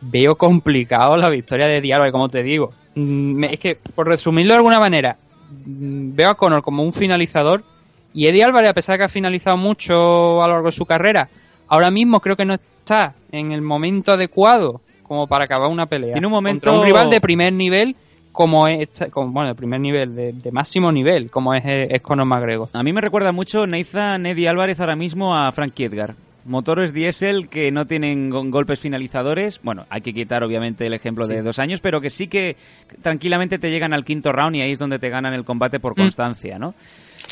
veo 0.00 0.36
complicado 0.36 1.16
la 1.16 1.28
victoria 1.28 1.66
de 1.66 1.80
Diallo, 1.80 2.10
como 2.12 2.28
te 2.28 2.42
digo. 2.42 2.72
Mm, 2.94 3.32
me- 3.34 3.46
Es 3.48 3.58
que, 3.60 3.76
por 3.94 4.06
resumirlo 4.08 4.52
de 4.54 4.58
alguna 4.58 4.80
manera, 4.80 5.16
mm, 5.66 6.14
veo 6.14 6.30
a 6.30 6.34
Conor 6.36 6.62
como 6.62 6.82
un 6.82 6.92
finalizador 6.92 7.62
y 8.14 8.26
Eddie 8.26 8.44
Álvarez, 8.44 8.70
a 8.70 8.74
pesar 8.74 8.94
de 8.94 8.98
que 9.00 9.04
ha 9.04 9.08
finalizado 9.08 9.56
mucho 9.56 10.42
a 10.42 10.46
lo 10.46 10.54
largo 10.54 10.68
de 10.68 10.72
su 10.72 10.86
carrera, 10.86 11.28
ahora 11.68 11.90
mismo 11.90 12.20
creo 12.20 12.36
que 12.36 12.44
no 12.44 12.54
está 12.54 13.14
en 13.30 13.52
el 13.52 13.60
momento 13.60 14.12
adecuado 14.12 14.80
como 15.02 15.26
para 15.26 15.44
acabar 15.44 15.68
una 15.70 15.86
pelea. 15.86 16.12
Tiene 16.12 16.26
un 16.26 16.32
momento- 16.32 16.66
Contra 16.66 16.80
un 16.80 16.86
rival 16.86 17.10
de 17.10 17.20
primer 17.20 17.52
nivel 17.52 17.94
como 18.38 18.68
es, 18.68 18.88
como, 19.10 19.32
bueno, 19.32 19.48
de 19.48 19.56
primer 19.56 19.80
nivel, 19.80 20.14
de, 20.14 20.32
de 20.32 20.52
máximo 20.52 20.92
nivel, 20.92 21.28
como 21.28 21.54
es, 21.54 21.64
eh, 21.66 21.88
es 21.90 22.00
Conor 22.00 22.24
McGregor. 22.24 22.68
A 22.72 22.84
mí 22.84 22.92
me 22.92 23.00
recuerda 23.00 23.32
mucho 23.32 23.66
Nathan 23.66 24.24
Eddie 24.26 24.48
Álvarez 24.48 24.78
ahora 24.78 24.94
mismo 24.94 25.36
a 25.36 25.50
Frankie 25.50 25.86
Edgar. 25.86 26.14
motores 26.44 26.92
diésel 26.92 27.48
que 27.48 27.72
no 27.72 27.88
tienen 27.88 28.30
go- 28.30 28.44
golpes 28.48 28.78
finalizadores. 28.78 29.60
Bueno, 29.64 29.86
hay 29.90 30.02
que 30.02 30.14
quitar 30.14 30.44
obviamente 30.44 30.86
el 30.86 30.94
ejemplo 30.94 31.26
de 31.26 31.42
dos 31.42 31.58
años, 31.58 31.80
pero 31.80 32.00
que 32.00 32.10
sí 32.10 32.28
que 32.28 32.54
tranquilamente 33.02 33.58
te 33.58 33.70
llegan 33.72 33.92
al 33.92 34.04
quinto 34.04 34.30
round 34.30 34.54
y 34.54 34.60
ahí 34.62 34.70
es 34.70 34.78
donde 34.78 35.00
te 35.00 35.10
ganan 35.10 35.34
el 35.34 35.44
combate 35.44 35.80
por 35.80 35.96
constancia, 35.96 36.60
¿no? 36.60 36.74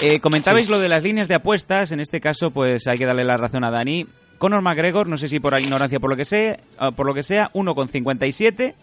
Eh, 0.02 0.18
comentabais 0.18 0.68
lo 0.68 0.80
de 0.80 0.88
las 0.88 1.04
líneas 1.04 1.28
de 1.28 1.36
apuestas, 1.36 1.92
en 1.92 2.00
este 2.00 2.20
caso 2.20 2.50
pues 2.50 2.88
hay 2.88 2.98
que 2.98 3.06
darle 3.06 3.24
la 3.24 3.36
razón 3.36 3.62
a 3.62 3.70
Dani. 3.70 4.06
Conor 4.38 4.60
McGregor, 4.60 5.06
no 5.06 5.16
sé 5.16 5.28
si 5.28 5.38
por 5.40 5.58
ignorancia 5.58 6.00
por 6.00 6.10
lo 6.10 6.16
que 6.16 6.24
sea, 6.26 6.58
por 6.96 7.06
lo 7.06 7.14
que 7.14 7.22
sea, 7.22 7.48
1,57 7.54 8.74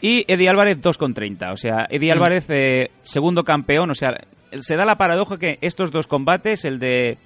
y 0.00 0.24
Eddie 0.28 0.48
Álvarez 0.48 0.78
2,30. 0.80 1.52
O 1.52 1.56
sea, 1.56 1.86
Eddie 1.88 2.12
Álvarez 2.12 2.44
eh, 2.48 2.90
segundo 3.02 3.44
campeón, 3.44 3.90
o 3.90 3.94
sea, 3.94 4.16
se 4.52 4.76
da 4.76 4.84
la 4.84 4.98
paradoja 4.98 5.38
que 5.38 5.58
estos 5.60 5.90
dos 5.90 6.06
combates, 6.06 6.64
el 6.64 6.78
de 6.78 7.18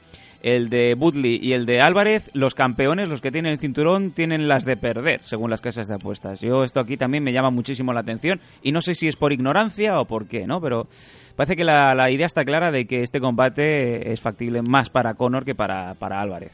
el 0.42 0.70
de 0.70 0.94
Woodley 0.94 1.38
y 1.42 1.52
el 1.52 1.66
de 1.66 1.82
Álvarez, 1.82 2.30
los 2.32 2.54
campeones, 2.54 3.08
los 3.08 3.20
que 3.20 3.30
tienen 3.30 3.52
el 3.52 3.58
cinturón, 3.58 4.12
tienen 4.12 4.48
las 4.48 4.64
de 4.64 4.76
perder, 4.78 5.20
según 5.22 5.50
las 5.50 5.60
casas 5.60 5.86
de 5.86 5.94
apuestas. 5.94 6.40
Yo 6.40 6.64
esto 6.64 6.80
aquí 6.80 6.96
también 6.96 7.22
me 7.22 7.32
llama 7.32 7.50
muchísimo 7.50 7.92
la 7.92 8.00
atención 8.00 8.40
y 8.62 8.72
no 8.72 8.80
sé 8.80 8.94
si 8.94 9.06
es 9.06 9.16
por 9.16 9.32
ignorancia 9.32 10.00
o 10.00 10.06
por 10.06 10.26
qué, 10.26 10.46
¿no? 10.46 10.60
Pero 10.60 10.84
parece 11.36 11.56
que 11.56 11.64
la, 11.64 11.94
la 11.94 12.10
idea 12.10 12.26
está 12.26 12.44
clara 12.44 12.70
de 12.70 12.86
que 12.86 13.02
este 13.02 13.20
combate 13.20 14.12
es 14.12 14.20
factible 14.20 14.62
más 14.62 14.88
para 14.88 15.14
Conor 15.14 15.44
que 15.44 15.54
para, 15.54 15.94
para 15.94 16.20
Álvarez. 16.20 16.52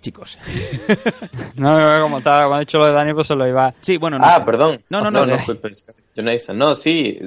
Chicos. 0.00 0.38
No, 1.56 1.78
no, 1.78 2.02
como, 2.02 2.18
estaba, 2.18 2.44
como 2.44 2.54
ha 2.56 2.60
dicho 2.60 2.78
lo 2.78 2.86
de 2.86 2.92
Dani, 2.92 3.12
pues 3.12 3.28
se 3.28 3.34
lo 3.34 3.46
iba. 3.46 3.74
Sí, 3.80 3.96
bueno, 3.98 4.16
Ah, 4.20 4.42
perdón. 4.44 4.80
No, 4.88 5.02
no, 5.02 5.10
no. 5.10 5.26
no, 5.26 5.34
disculpe. 5.34 5.74
Jonathan. 6.16 6.56
No, 6.58 6.74
sí, 6.74 7.18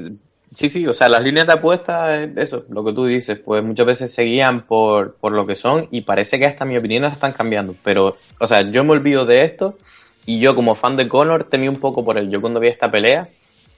sí, 0.51 0.69
sí, 0.69 0.87
o 0.87 0.93
sea, 0.93 1.07
las 1.09 1.23
líneas 1.23 1.45
de 1.45 1.53
apuesta, 1.53 2.21
es 2.23 2.35
eso, 2.37 2.65
lo 2.69 2.83
que 2.83 2.93
tú 2.93 3.05
dices, 3.05 3.37
pues 3.39 3.63
muchas 3.63 3.85
veces 3.85 4.11
se 4.13 4.23
guían 4.23 4.61
por, 4.61 5.15
por 5.15 5.33
lo 5.33 5.45
que 5.45 5.55
son 5.55 5.87
y 5.91 6.01
parece 6.01 6.39
que 6.39 6.45
hasta 6.47 6.65
mi 6.65 6.75
opinión 6.77 7.05
están 7.05 7.33
cambiando. 7.33 7.75
Pero, 7.83 8.17
o 8.39 8.47
sea, 8.47 8.61
yo 8.63 8.83
me 8.83 8.91
olvido 8.91 9.25
de 9.25 9.43
esto 9.43 9.77
y 10.25 10.39
yo 10.39 10.55
como 10.55 10.73
fan 10.73 10.97
de 10.97 11.07
Conor 11.07 11.43
temí 11.43 11.67
un 11.67 11.79
poco 11.79 12.03
por 12.03 12.17
él. 12.17 12.29
Yo 12.31 12.41
cuando 12.41 12.59
vi 12.59 12.69
esta 12.69 12.89
pelea, 12.89 13.27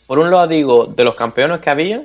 por 0.07 0.19
un 0.19 0.31
lado 0.31 0.47
digo, 0.47 0.85
de 0.85 1.03
los 1.03 1.15
campeones 1.15 1.59
que 1.59 1.69
había, 1.69 2.03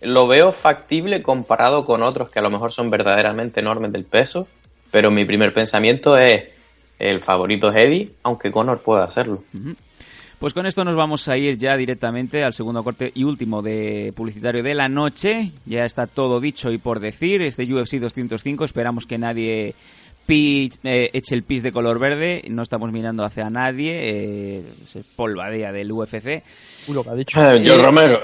lo 0.00 0.26
veo 0.28 0.52
factible 0.52 1.22
comparado 1.22 1.84
con 1.84 2.02
otros 2.02 2.28
que 2.30 2.38
a 2.38 2.42
lo 2.42 2.50
mejor 2.50 2.70
son 2.72 2.90
verdaderamente 2.90 3.60
enormes 3.60 3.92
del 3.92 4.04
peso, 4.04 4.46
pero 4.92 5.10
mi 5.10 5.24
primer 5.24 5.52
pensamiento 5.52 6.16
es, 6.16 6.86
el 7.00 7.18
favorito 7.18 7.70
es 7.70 7.76
Eddie, 7.82 8.10
aunque 8.22 8.52
Conor 8.52 8.80
pueda 8.82 9.02
hacerlo. 9.04 9.42
Pues 10.38 10.54
con 10.54 10.66
esto 10.66 10.84
nos 10.84 10.96
vamos 10.96 11.28
a 11.28 11.36
ir 11.36 11.56
ya 11.56 11.76
directamente 11.76 12.42
al 12.42 12.52
segundo 12.52 12.82
corte 12.82 13.12
y 13.14 13.22
último 13.24 13.62
de 13.62 14.12
publicitario 14.16 14.62
de 14.64 14.74
la 14.74 14.88
noche. 14.88 15.52
Ya 15.66 15.84
está 15.84 16.06
todo 16.08 16.40
dicho 16.40 16.72
y 16.72 16.78
por 16.78 16.98
decir. 17.00 17.42
Este 17.42 17.62
UFC 17.72 17.94
205. 18.00 18.64
Esperamos 18.64 19.06
que 19.06 19.18
nadie 19.18 19.72
pi- 20.26 20.72
eh, 20.82 21.10
eche 21.12 21.36
el 21.36 21.44
pis 21.44 21.62
de 21.62 21.70
color 21.70 22.00
verde. 22.00 22.42
No 22.50 22.62
estamos 22.64 22.90
mirando 22.90 23.24
hacia 23.24 23.50
nadie. 23.50 23.92
Eh, 24.58 24.62
se 24.84 25.04
polvadea 25.14 25.70
del 25.70 25.92
UFC. 25.92 26.42
Uy, 26.88 26.94
lo 26.94 27.04
que 27.04 27.10
ha 27.10 27.14
dicho. 27.14 27.40
Eh, 27.52 27.62
yo, 27.62 27.80
Romero. 27.80 28.18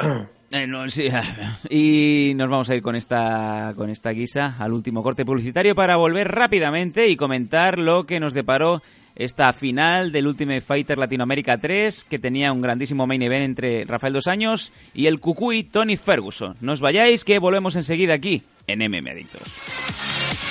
Eh, 0.51 0.67
no, 0.67 0.87
y 1.71 2.33
nos 2.35 2.49
vamos 2.49 2.71
a 2.71 2.75
ir 2.75 2.83
con 2.83 2.97
esta 2.97 3.75
con 3.77 3.91
esta 3.91 4.11
guisa 4.11 4.57
al 4.59 4.73
último 4.73 5.03
corte 5.03 5.27
publicitario 5.27 5.75
para 5.75 5.97
volver 5.97 6.29
rápidamente 6.29 7.09
y 7.09 7.17
comentar 7.17 7.79
lo 7.79 8.07
que 8.07 8.19
nos 8.19 8.33
deparó 8.33 8.83
esta 9.15 9.53
final 9.53 10.11
del 10.11 10.27
Ultimate 10.27 10.63
Fighter 10.63 10.97
Latinoamérica 10.97 11.59
3 11.59 12.05
que 12.05 12.19
tenía 12.19 12.53
un 12.53 12.63
grandísimo 12.63 13.07
main 13.07 13.21
event 13.21 13.45
entre 13.45 13.85
Rafael 13.85 14.15
Dos 14.15 14.27
Años 14.27 14.73
y 14.95 15.07
el 15.07 15.21
Cucuy 15.21 15.65
Tony 15.65 15.97
Ferguson. 15.97 16.55
No 16.61 16.73
os 16.73 16.81
vayáis 16.81 17.25
que 17.25 17.39
volvemos 17.39 17.77
enseguida 17.77 18.15
aquí 18.15 18.43
en 18.67 18.79
MM 18.79 19.11
Adictos. 19.11 20.48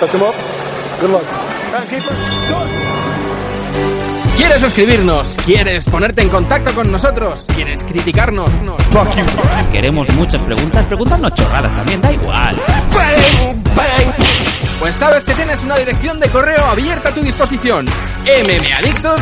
Touch 0.00 0.14
him 0.14 0.22
up. 0.22 0.34
Good 1.02 1.10
luck. 1.10 1.22
¿Quieres 4.34 4.60
suscribirnos? 4.62 5.36
¿Quieres 5.44 5.84
ponerte 5.84 6.22
en 6.22 6.30
contacto 6.30 6.74
con 6.74 6.90
nosotros? 6.90 7.44
¿Quieres 7.54 7.84
criticarnos? 7.84 8.50
Queremos 9.70 10.08
muchas 10.14 10.42
preguntas, 10.42 10.86
preguntarnos 10.86 11.34
chorradas 11.34 11.70
también, 11.72 12.00
da 12.00 12.12
igual. 12.14 12.58
Pues 14.78 14.94
sabes 14.94 15.22
que 15.22 15.34
tienes 15.34 15.62
una 15.64 15.76
dirección 15.76 16.18
de 16.18 16.30
correo 16.30 16.64
abierta 16.64 17.10
a 17.10 17.14
tu 17.14 17.20
disposición. 17.20 17.84
mmadictos 18.24 19.20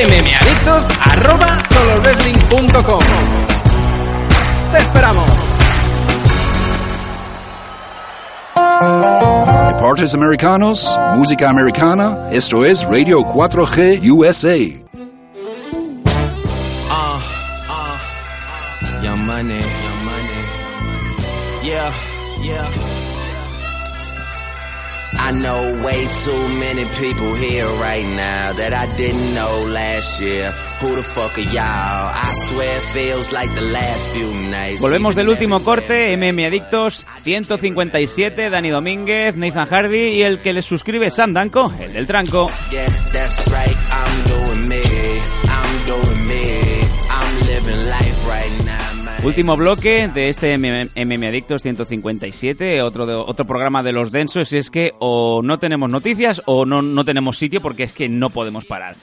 mmadictos 0.00 0.86
arroba 1.00 1.58
Te 4.72 4.78
esperamos. 4.78 5.30
Deportes 9.68 10.14
Americanos, 10.14 10.96
música 11.16 11.50
americana, 11.50 12.28
esto 12.30 12.64
es 12.64 12.82
Radio 12.84 13.20
4G 13.20 14.10
USA. 14.10 14.81
I 25.24 25.30
know 25.30 25.84
way 25.84 26.04
too 26.24 26.48
many 26.58 26.84
people 26.98 27.32
here 27.34 27.66
right 27.80 28.04
now 28.04 28.52
that 28.54 28.72
I 28.74 28.86
didn't 28.96 29.34
know 29.34 29.70
last 29.70 30.20
year. 30.20 30.50
Who 30.80 30.96
the 30.96 31.02
fuck 31.04 31.38
are 31.38 31.42
y'all? 31.42 32.10
I 32.10 32.32
swear 32.48 32.76
it 32.76 32.82
feels 32.92 33.32
like 33.32 33.54
the 33.54 33.70
last 33.70 34.10
few 34.10 34.34
nights. 34.50 34.82
Volvemos 34.82 35.14
del 35.14 35.28
último 35.28 35.62
corte, 35.62 36.16
MM 36.16 36.44
Adictos 36.44 37.06
157, 37.22 38.50
Dani 38.50 38.70
Domínguez, 38.70 39.36
Nathan 39.36 39.68
Hardy 39.68 40.08
y 40.08 40.22
el 40.22 40.40
que 40.40 40.52
les 40.52 40.64
suscribe 40.64 41.08
Sam 41.08 41.34
Danco, 41.34 41.72
el 41.78 41.92
del 41.92 42.08
tranco. 42.08 42.50
Yeah, 42.72 42.84
that's 43.12 43.48
right. 43.48 43.76
I'm 43.92 44.24
doing 44.28 44.68
me. 44.68 44.82
I'm 45.46 45.86
doing 45.86 46.26
me. 46.26 46.80
I'm 47.10 47.38
living 47.46 47.88
life 47.88 48.26
right 48.28 48.50
now. 48.58 48.61
Último 49.24 49.56
bloque 49.56 50.08
de 50.08 50.28
este 50.30 50.58
MM 50.58 51.26
Adictos 51.28 51.62
157, 51.62 52.82
otro, 52.82 53.06
de- 53.06 53.14
otro 53.14 53.44
programa 53.46 53.82
de 53.84 53.92
los 53.92 54.10
densos, 54.10 54.52
y 54.52 54.56
es 54.56 54.68
que 54.68 54.92
o 54.98 55.42
no 55.44 55.58
tenemos 55.58 55.88
noticias 55.88 56.42
o 56.46 56.66
no, 56.66 56.82
no 56.82 57.04
tenemos 57.04 57.38
sitio 57.38 57.60
porque 57.60 57.84
es 57.84 57.92
que 57.92 58.08
no 58.08 58.30
podemos 58.30 58.64
parar. 58.64 58.96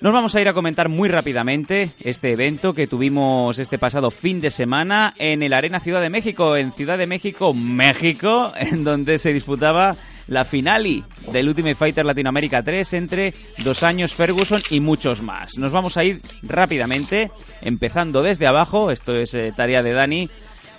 Nos 0.00 0.12
vamos 0.14 0.34
a 0.34 0.40
ir 0.40 0.48
a 0.48 0.54
comentar 0.54 0.88
muy 0.88 1.10
rápidamente 1.10 1.90
este 2.00 2.32
evento 2.32 2.72
que 2.72 2.86
tuvimos 2.86 3.58
este 3.58 3.78
pasado 3.78 4.10
fin 4.10 4.40
de 4.40 4.50
semana 4.50 5.12
en 5.18 5.42
el 5.42 5.52
Arena 5.52 5.78
Ciudad 5.78 6.00
de 6.00 6.10
México, 6.10 6.56
en 6.56 6.72
Ciudad 6.72 6.96
de 6.96 7.06
México, 7.06 7.52
México, 7.52 8.50
en 8.56 8.82
donde 8.82 9.18
se 9.18 9.32
disputaba 9.34 9.94
la 10.26 10.44
finali 10.44 11.02
del 11.32 11.48
Ultimate 11.48 11.74
Fighter 11.74 12.04
Latinoamérica 12.04 12.62
3 12.62 12.92
entre 12.94 13.34
Dos 13.64 13.82
Años 13.82 14.14
Ferguson 14.14 14.60
y 14.70 14.80
muchos 14.80 15.22
más. 15.22 15.58
Nos 15.58 15.72
vamos 15.72 15.96
a 15.96 16.04
ir 16.04 16.20
rápidamente, 16.42 17.30
empezando 17.62 18.22
desde 18.22 18.46
abajo, 18.46 18.90
esto 18.90 19.14
es 19.14 19.34
eh, 19.34 19.52
tarea 19.56 19.82
de 19.82 19.92
Dani. 19.92 20.30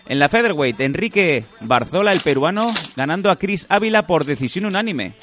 En 0.07 0.19
la 0.19 0.29
featherweight, 0.29 0.79
Enrique 0.81 1.45
Barzola, 1.61 2.13
el 2.13 2.19
peruano, 2.19 2.71
ganando 2.95 3.31
a 3.31 3.37
Chris 3.37 3.65
Ávila 3.69 4.05
por 4.05 4.25
decisión 4.25 4.65
unánime. 4.65 5.13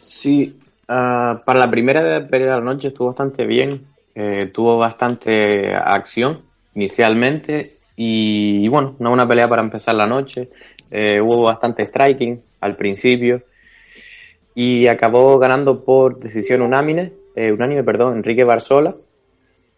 Sí, 0.00 0.56
ah, 0.88 1.42
para 1.44 1.60
la 1.60 1.70
primera 1.70 2.26
pelea 2.28 2.54
de 2.54 2.58
la 2.58 2.60
noche 2.60 2.88
estuvo 2.88 3.08
bastante 3.08 3.46
bien, 3.46 3.86
eh, 4.16 4.50
tuvo 4.52 4.78
bastante 4.78 5.76
acción 5.76 6.40
inicialmente 6.74 7.66
y, 7.96 8.64
y 8.64 8.68
bueno, 8.68 8.96
no 8.98 9.12
una 9.12 9.28
pelea 9.28 9.48
para 9.48 9.62
empezar 9.62 9.94
la 9.94 10.06
noche, 10.08 10.50
eh, 10.92 11.20
hubo 11.20 11.44
bastante 11.44 11.84
striking 11.84 12.42
al 12.60 12.76
principio 12.76 13.42
y 14.54 14.86
acabó 14.88 15.38
ganando 15.38 15.84
por 15.84 16.18
decisión 16.18 16.62
unánime, 16.62 17.12
eh, 17.36 17.52
unánime, 17.52 17.84
perdón, 17.84 18.16
Enrique 18.18 18.44
Barzola. 18.44 18.96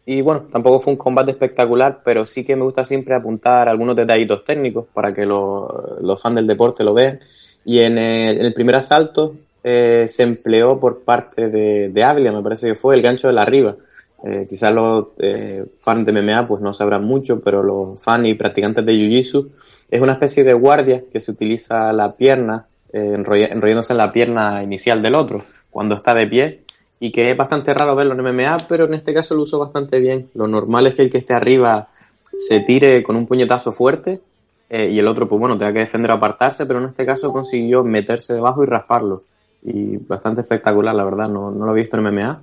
Y 0.07 0.23
bueno, 0.23 0.49
tampoco 0.53 0.81
fue 0.81 0.93
un 0.95 0.99
combate 0.99 1.33
espectacular, 1.33 2.03
pero 2.05 2.27
sí 2.27 2.45
que 2.45 2.57
me 2.57 2.65
gusta 2.65 2.85
siempre 2.85 3.15
apuntar 3.15 3.69
algunos 3.69 3.97
detallitos 3.97 4.45
técnicos 4.45 4.87
para 4.95 5.15
que 5.15 5.27
lo- 5.27 5.99
los 6.03 6.21
fans 6.21 6.37
del 6.37 6.47
deporte 6.47 6.85
lo 6.85 6.95
vean. 6.95 7.21
Y 7.65 7.81
en 7.81 7.99
el, 7.99 8.39
en 8.41 8.47
el 8.47 8.55
primer 8.55 8.77
asalto 8.77 9.37
eh, 9.65 10.07
se 10.09 10.23
empleó 10.25 10.81
por 10.81 11.03
parte 11.05 11.51
de, 11.51 11.91
de 11.91 12.05
Ávila, 12.05 12.33
me 12.33 12.43
parece 12.43 12.69
que 12.69 12.75
fue 12.75 12.97
el 12.97 13.03
gancho 13.03 13.29
de 13.29 13.35
la 13.35 13.43
arriba. 13.43 13.77
Eh, 14.25 14.47
quizás 14.49 14.73
los 14.73 15.09
eh, 15.19 15.65
fans 15.79 16.05
de 16.05 16.13
MMA 16.13 16.47
pues 16.47 16.61
no 16.61 16.75
sabrán 16.75 17.05
mucho, 17.05 17.41
pero 17.43 17.63
los 17.63 18.03
fans 18.03 18.27
y 18.27 18.35
practicantes 18.35 18.85
de 18.85 18.93
Jiu-Jitsu 18.93 19.49
es 19.91 20.01
una 20.01 20.13
especie 20.13 20.45
de 20.45 20.53
guardia 20.53 21.05
que 21.11 21.21
se 21.21 21.31
utiliza 21.31 21.93
la 21.93 22.17
pierna, 22.17 22.67
eh, 22.93 23.15
enrollándose 23.15 23.93
en 23.93 23.99
la 23.99 24.13
pierna 24.13 24.63
inicial 24.63 25.01
del 25.01 25.15
otro, 25.15 25.43
cuando 25.71 25.95
está 25.95 26.15
de 26.15 26.27
pie 26.27 26.63
y 26.99 27.11
que 27.13 27.31
es 27.31 27.37
bastante 27.37 27.73
raro 27.73 27.97
verlo 27.97 28.13
en 28.13 28.21
MMA, 28.21 28.59
pero 28.69 28.85
en 28.85 28.93
este 28.93 29.15
caso 29.15 29.35
lo 29.35 29.43
usó 29.43 29.59
bastante 29.59 29.99
bien. 29.99 30.29
Lo 30.35 30.47
normal 30.47 30.87
es 30.87 30.95
que 30.95 31.03
el 31.03 31.11
que 31.11 31.19
esté 31.19 31.33
arriba 31.33 31.89
se 32.37 32.61
tire 32.61 33.03
con 33.03 33.17
un 33.17 33.27
puñetazo 33.27 33.73
fuerte 33.73 34.21
eh, 34.69 34.91
y 34.91 34.99
el 34.99 35.09
otro, 35.09 35.27
pues 35.27 35.41
bueno, 35.41 35.57
tenga 35.57 35.73
que 35.73 35.81
defender 35.81 36.11
o 36.11 36.15
apartarse, 36.15 36.67
pero 36.67 36.79
en 36.79 36.85
este 36.85 37.07
caso 37.07 37.33
consiguió 37.33 37.83
meterse 37.83 38.35
debajo 38.35 38.63
y 38.63 38.67
rasparlo. 38.67 39.25
Y 39.63 39.97
bastante 39.97 40.43
espectacular, 40.43 40.95
la 40.95 41.05
verdad, 41.05 41.29
no, 41.29 41.51
no 41.51 41.65
lo 41.65 41.73
he 41.73 41.81
visto 41.81 41.97
en 41.97 42.05
MMA. 42.05 42.43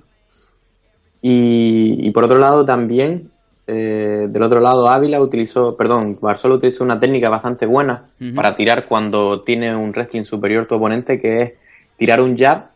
Y, 1.20 2.06
y 2.06 2.10
por 2.10 2.24
otro 2.24 2.38
lado 2.38 2.64
también, 2.64 3.30
eh, 3.70 4.28
del 4.30 4.42
otro 4.42 4.60
lado 4.60 4.88
Ávila 4.88 5.20
utilizó, 5.20 5.76
perdón, 5.76 6.18
Barzola 6.20 6.54
utilizó 6.54 6.84
una 6.84 6.98
técnica 6.98 7.28
bastante 7.28 7.66
buena 7.66 8.06
para 8.34 8.56
tirar 8.56 8.86
cuando 8.86 9.42
tiene 9.42 9.76
un 9.76 9.90
wrestling 9.90 10.24
superior 10.24 10.66
tu 10.66 10.76
oponente, 10.76 11.20
que 11.20 11.42
es 11.42 11.52
tirar 11.96 12.22
un 12.22 12.34
jab 12.34 12.70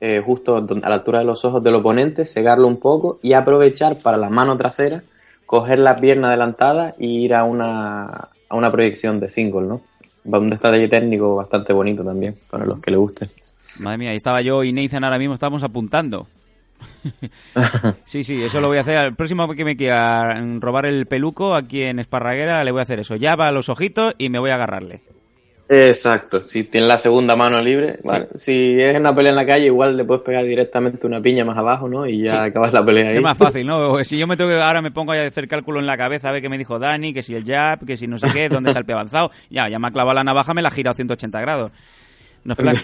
eh, 0.00 0.22
justo 0.24 0.56
a 0.56 0.88
la 0.88 0.94
altura 0.94 1.18
de 1.18 1.26
los 1.26 1.44
ojos 1.44 1.62
del 1.62 1.74
oponente, 1.74 2.24
cegarlo 2.24 2.66
un 2.66 2.78
poco 2.78 3.18
y 3.20 3.34
aprovechar 3.34 3.98
para 4.02 4.16
la 4.16 4.30
mano 4.30 4.56
trasera, 4.56 5.02
coger 5.44 5.80
la 5.80 5.96
pierna 5.96 6.28
adelantada 6.28 6.94
y 6.98 7.24
ir 7.24 7.34
a 7.34 7.44
una, 7.44 8.28
a 8.48 8.56
una 8.56 8.72
proyección 8.72 9.20
de 9.20 9.28
single, 9.28 9.66
¿no? 9.66 9.82
Un 10.24 10.48
detalle 10.48 10.88
técnico 10.88 11.36
bastante 11.36 11.74
bonito 11.74 12.02
también, 12.02 12.34
para 12.50 12.64
los 12.64 12.80
que 12.80 12.90
le 12.90 12.96
guste. 12.96 13.26
Madre 13.80 13.98
mía, 13.98 14.10
ahí 14.10 14.16
estaba 14.16 14.40
yo 14.40 14.64
y 14.64 14.72
Nathan 14.72 15.04
ahora 15.04 15.18
mismo 15.18 15.34
estábamos 15.34 15.62
apuntando. 15.62 16.26
sí, 18.06 18.24
sí, 18.24 18.42
eso 18.42 18.60
lo 18.60 18.68
voy 18.68 18.78
a 18.78 18.82
hacer. 18.82 18.98
Al 18.98 19.14
próximo 19.16 19.48
que 19.54 19.64
me 19.64 19.76
quiera 19.76 20.40
robar 20.60 20.86
el 20.86 21.06
peluco 21.06 21.54
aquí 21.54 21.82
en 21.82 21.98
Esparraguera, 21.98 22.62
le 22.64 22.70
voy 22.70 22.80
a 22.80 22.82
hacer 22.82 23.00
eso. 23.00 23.16
Ya 23.16 23.36
va 23.36 23.48
a 23.48 23.52
los 23.52 23.68
ojitos 23.68 24.14
y 24.18 24.28
me 24.28 24.38
voy 24.38 24.50
a 24.50 24.54
agarrarle. 24.56 25.00
Exacto, 25.70 26.40
si 26.40 26.70
tienes 26.70 26.88
la 26.88 26.96
segunda 26.96 27.36
mano 27.36 27.60
libre, 27.60 27.98
vale. 28.02 28.28
si 28.36 28.80
es 28.80 28.98
una 28.98 29.14
pelea 29.14 29.32
en 29.32 29.36
la 29.36 29.44
calle, 29.44 29.66
igual 29.66 29.98
le 29.98 30.04
puedes 30.06 30.22
pegar 30.22 30.42
directamente 30.46 31.06
una 31.06 31.20
piña 31.20 31.44
más 31.44 31.58
abajo, 31.58 31.86
¿no? 31.90 32.06
Y 32.06 32.24
ya 32.24 32.30
Sí. 32.30 32.36
acabas 32.48 32.72
la 32.72 32.82
pelea 32.82 33.10
ahí. 33.10 33.16
Es 33.18 33.22
más 33.22 33.36
fácil, 33.36 33.66
¿no? 33.66 33.98
Si 34.04 34.16
yo 34.16 34.26
me 34.26 34.38
tengo 34.38 34.48
que, 34.48 34.56
ahora 34.56 34.80
me 34.80 34.90
pongo 34.90 35.12
a 35.12 35.26
hacer 35.26 35.46
cálculo 35.46 35.78
en 35.78 35.86
la 35.86 35.98
cabeza 35.98 36.30
a 36.30 36.32
ver 36.32 36.40
qué 36.40 36.48
me 36.48 36.56
dijo 36.56 36.78
Dani, 36.78 37.12
que 37.12 37.22
si 37.22 37.34
el 37.34 37.44
jab, 37.44 37.84
que 37.84 37.98
si 37.98 38.06
no 38.06 38.16
sé 38.16 38.28
qué, 38.32 38.48
dónde 38.48 38.70
está 38.70 38.78
el 38.80 38.86
pie 38.86 38.94
avanzado. 38.94 39.30
Ya, 39.50 39.68
ya 39.68 39.78
me 39.78 39.88
ha 39.88 39.90
clavado 39.90 40.14
la 40.14 40.24
navaja, 40.24 40.54
me 40.54 40.62
la 40.62 40.68
ha 40.68 40.72
girado 40.72 40.94
180 40.96 41.38
grados. 41.38 41.70
No 42.44 42.54
es 42.54 42.58
plan. 42.58 42.76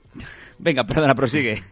Venga, 0.58 0.82
perdona, 0.82 1.14
prosigue. 1.14 1.62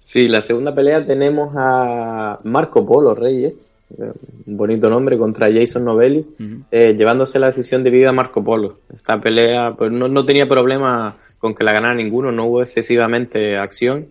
Sí, 0.00 0.28
la 0.28 0.40
segunda 0.40 0.74
pelea 0.74 1.04
tenemos 1.04 1.54
a 1.56 2.40
Marco 2.44 2.86
Polo 2.86 3.14
Reyes, 3.14 3.54
eh, 3.98 4.12
un 4.46 4.56
bonito 4.56 4.90
nombre, 4.90 5.18
contra 5.18 5.52
Jason 5.52 5.84
Novelli, 5.84 6.26
eh, 6.70 6.94
llevándose 6.94 7.38
la 7.38 7.46
decisión 7.46 7.82
de 7.84 7.90
vida 7.90 8.10
a 8.10 8.12
Marco 8.12 8.44
Polo. 8.44 8.78
Esta 8.90 9.20
pelea 9.20 9.74
pues 9.76 9.92
no, 9.92 10.08
no 10.08 10.24
tenía 10.24 10.48
problema 10.48 11.16
con 11.38 11.54
que 11.54 11.64
la 11.64 11.72
ganara 11.72 11.94
ninguno, 11.94 12.32
no 12.32 12.46
hubo 12.46 12.62
excesivamente 12.62 13.56
acción. 13.56 14.06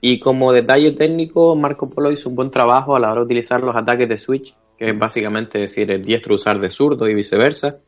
Y 0.00 0.18
como 0.18 0.52
detalle 0.52 0.92
técnico, 0.92 1.54
Marco 1.56 1.88
Polo 1.88 2.10
hizo 2.10 2.28
un 2.28 2.36
buen 2.36 2.50
trabajo 2.50 2.96
a 2.96 3.00
la 3.00 3.12
hora 3.12 3.20
de 3.20 3.26
utilizar 3.26 3.62
los 3.62 3.76
ataques 3.76 4.08
de 4.08 4.18
switch, 4.18 4.54
que 4.78 4.90
es 4.90 4.98
básicamente 4.98 5.58
decir 5.58 5.90
el 5.90 6.04
diestro 6.04 6.34
usar 6.34 6.58
de 6.58 6.70
zurdo 6.70 7.08
y 7.08 7.14
viceversa. 7.14 7.78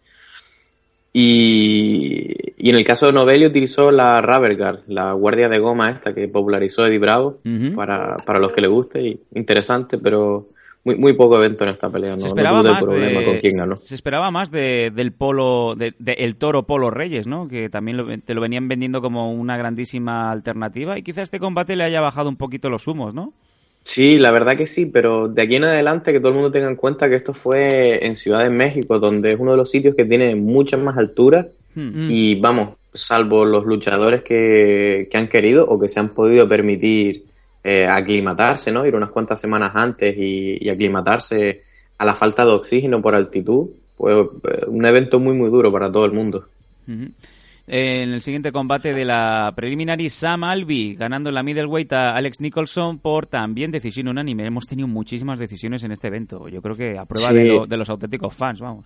Y, 1.16 2.26
y 2.56 2.70
en 2.70 2.76
el 2.76 2.84
caso 2.84 3.06
de 3.06 3.12
Novelli 3.12 3.46
utilizó 3.46 3.90
la 3.90 4.20
Rubber 4.20 4.56
Guard, 4.56 4.80
la 4.88 5.12
guardia 5.12 5.48
de 5.48 5.58
goma 5.58 5.90
esta 5.90 6.12
que 6.12 6.28
popularizó 6.28 6.86
Eddie 6.86 6.98
Bravo, 6.98 7.38
para, 7.76 8.16
para 8.26 8.38
los 8.40 8.52
que 8.52 8.60
le 8.60 8.68
guste, 8.68 9.00
y 9.00 9.20
interesante, 9.34 9.98
pero 9.98 10.46
muy, 10.84 10.96
muy 10.96 11.12
poco 11.14 11.36
evento 11.38 11.64
en 11.64 11.70
esta 11.70 11.88
pelea, 11.88 12.10
no, 12.10 12.16
Se 12.16 12.22
no 12.22 12.28
esperaba 12.28 12.60
tuve 12.60 12.70
más 12.72 12.82
problema 12.84 13.20
de, 13.20 13.24
con 13.26 13.38
quién 13.38 13.56
ganó. 13.56 13.76
se 13.76 13.94
esperaba 13.94 14.30
más 14.30 14.50
de, 14.50 14.90
del 14.94 15.12
polo, 15.12 15.74
de, 15.76 15.94
de 15.98 16.12
el 16.14 16.36
toro 16.36 16.64
Polo 16.66 16.90
Reyes, 16.90 17.26
¿no? 17.26 17.48
Que 17.48 17.68
también 17.70 17.96
lo- 17.96 18.18
te 18.18 18.34
lo 18.34 18.40
venían 18.40 18.68
vendiendo 18.68 19.00
como 19.00 19.32
una 19.32 19.56
grandísima 19.56 20.30
alternativa 20.30 20.98
y 20.98 21.02
quizá 21.02 21.22
este 21.22 21.38
combate 21.40 21.76
le 21.76 21.84
haya 21.84 22.00
bajado 22.00 22.28
un 22.28 22.36
poquito 22.36 22.68
los 22.70 22.86
humos, 22.86 23.14
¿no? 23.14 23.32
Sí, 23.84 24.18
la 24.18 24.32
verdad 24.32 24.56
que 24.56 24.66
sí, 24.66 24.86
pero 24.86 25.28
de 25.28 25.42
aquí 25.42 25.56
en 25.56 25.64
adelante 25.64 26.12
que 26.12 26.18
todo 26.18 26.30
el 26.30 26.34
mundo 26.34 26.50
tenga 26.50 26.68
en 26.68 26.76
cuenta 26.76 27.08
que 27.08 27.14
esto 27.14 27.32
fue 27.34 28.04
en 28.04 28.16
Ciudad 28.16 28.42
de 28.42 28.50
México, 28.50 28.98
donde 28.98 29.32
es 29.32 29.38
uno 29.38 29.52
de 29.52 29.58
los 29.58 29.70
sitios 29.70 29.94
que 29.94 30.04
tiene 30.04 30.34
mucha 30.34 30.76
más 30.76 30.96
altura 30.96 31.48
Hmm. 31.74 32.08
y 32.08 32.36
vamos, 32.36 32.82
salvo 32.92 33.44
los 33.44 33.64
luchadores 33.64 34.22
que, 34.22 35.08
que 35.10 35.18
han 35.18 35.28
querido 35.28 35.66
o 35.66 35.80
que 35.80 35.88
se 35.88 35.98
han 35.98 36.10
podido 36.10 36.48
permitir 36.48 37.24
eh, 37.64 37.86
aclimatarse, 37.86 38.70
¿no? 38.70 38.86
Ir 38.86 38.94
unas 38.94 39.10
cuantas 39.10 39.40
semanas 39.40 39.72
antes 39.74 40.16
y, 40.16 40.64
y 40.64 40.68
aclimatarse 40.68 41.62
a 41.98 42.04
la 42.04 42.14
falta 42.14 42.44
de 42.44 42.52
oxígeno 42.52 43.02
por 43.02 43.16
altitud, 43.16 43.70
pues 43.96 44.14
eh, 44.44 44.66
un 44.68 44.84
evento 44.84 45.18
muy 45.18 45.34
muy 45.34 45.50
duro 45.50 45.70
para 45.72 45.90
todo 45.90 46.04
el 46.04 46.12
mundo. 46.12 46.44
Ujú. 46.88 47.06
En 47.66 48.10
el 48.12 48.20
siguiente 48.20 48.52
combate 48.52 48.92
de 48.92 49.04
la 49.06 49.52
preliminary, 49.56 50.10
Sam 50.10 50.44
Alvey 50.44 50.94
ganando 50.96 51.30
en 51.30 51.34
la 51.34 51.42
middleweight 51.42 51.92
a 51.94 52.14
Alex 52.14 52.40
Nicholson 52.40 52.98
por 52.98 53.26
también 53.26 53.70
decisión 53.70 54.08
unánime. 54.08 54.44
Hemos 54.46 54.66
tenido 54.66 54.86
muchísimas 54.86 55.38
decisiones 55.38 55.82
en 55.82 55.92
este 55.92 56.08
evento. 56.08 56.48
Yo 56.48 56.60
creo 56.60 56.76
que 56.76 56.98
a 56.98 57.06
prueba 57.06 57.30
Sí. 57.30 57.36
de, 57.36 57.44
lo- 57.44 57.66
de 57.66 57.76
los 57.78 57.88
auténticos 57.88 58.34
fans, 58.36 58.60
vamos. 58.60 58.84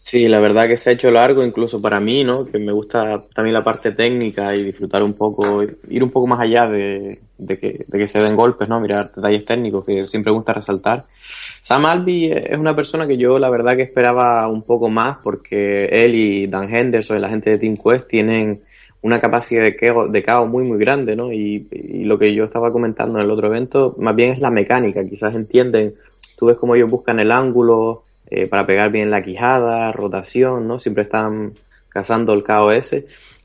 Sí, 0.00 0.28
la 0.28 0.38
verdad 0.38 0.68
que 0.68 0.76
se 0.76 0.90
ha 0.90 0.92
hecho 0.92 1.10
largo 1.10 1.44
incluso 1.44 1.82
para 1.82 1.98
mí, 1.98 2.22
¿no? 2.22 2.46
Que 2.46 2.60
me 2.60 2.70
gusta 2.70 3.24
también 3.34 3.52
la 3.52 3.64
parte 3.64 3.92
técnica 3.92 4.54
y 4.54 4.62
disfrutar 4.62 5.02
un 5.02 5.12
poco, 5.12 5.60
ir 5.62 6.04
un 6.04 6.10
poco 6.12 6.28
más 6.28 6.38
allá 6.38 6.68
de, 6.68 7.20
de 7.36 7.58
que, 7.58 7.84
de 7.86 7.98
que 7.98 8.06
se 8.06 8.20
den 8.20 8.36
golpes, 8.36 8.68
¿no? 8.68 8.80
Mirar 8.80 9.12
detalles 9.12 9.44
técnicos 9.44 9.84
que 9.84 10.04
siempre 10.04 10.32
gusta 10.32 10.52
resaltar. 10.52 11.04
Sam 11.10 11.84
Alvey 11.84 12.30
es 12.30 12.56
una 12.56 12.76
persona 12.76 13.08
que 13.08 13.16
yo 13.16 13.40
la 13.40 13.50
verdad 13.50 13.76
que 13.76 13.82
esperaba 13.82 14.46
un 14.46 14.62
poco 14.62 14.88
más 14.88 15.18
porque 15.18 15.86
él 15.86 16.14
y 16.14 16.46
Dan 16.46 16.72
Henderson 16.72 17.20
la 17.20 17.28
gente 17.28 17.50
de 17.50 17.58
Team 17.58 17.74
Quest 17.76 18.06
tienen 18.06 18.62
una 19.02 19.20
capacidad 19.20 19.64
de, 19.64 19.74
caos, 19.74 20.12
de 20.12 20.22
caos 20.22 20.48
muy 20.48 20.62
muy 20.62 20.78
grande, 20.78 21.16
¿no? 21.16 21.32
Y, 21.32 21.66
y 21.72 22.04
lo 22.04 22.20
que 22.20 22.32
yo 22.34 22.44
estaba 22.44 22.72
comentando 22.72 23.18
en 23.18 23.24
el 23.24 23.30
otro 23.32 23.48
evento, 23.48 23.96
más 23.98 24.14
bien 24.14 24.32
es 24.32 24.38
la 24.38 24.52
mecánica, 24.52 25.04
quizás 25.04 25.34
entienden, 25.34 25.96
tú 26.38 26.46
ves 26.46 26.56
cómo 26.56 26.76
ellos 26.76 26.88
buscan 26.88 27.18
el 27.18 27.32
ángulo, 27.32 28.04
eh, 28.30 28.46
para 28.46 28.66
pegar 28.66 28.90
bien 28.90 29.10
la 29.10 29.22
quijada, 29.22 29.92
rotación, 29.92 30.68
¿no? 30.68 30.78
Siempre 30.78 31.04
están 31.04 31.54
cazando 31.88 32.32
el 32.34 32.42
KOS. 32.42 32.96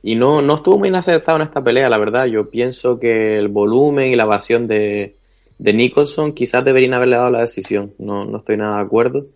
Y 0.03 0.15
no, 0.15 0.41
no 0.41 0.55
estuvo 0.55 0.77
muy 0.77 0.89
acertado 0.89 1.37
en 1.37 1.43
esta 1.43 1.61
pelea, 1.61 1.89
la 1.89 1.97
verdad. 1.97 2.25
Yo 2.25 2.49
pienso 2.49 2.99
que 2.99 3.37
el 3.37 3.47
volumen 3.47 4.11
y 4.11 4.15
la 4.15 4.23
evasión 4.23 4.67
de, 4.67 5.15
de 5.57 5.73
Nicholson 5.73 6.33
quizás 6.33 6.65
deberían 6.65 6.93
haberle 6.93 7.15
dado 7.15 7.31
la 7.31 7.41
decisión. 7.41 7.93
No, 7.97 8.25
no 8.25 8.39
estoy 8.39 8.57
nada 8.57 8.77
de 8.77 8.83
acuerdo. 8.83 9.27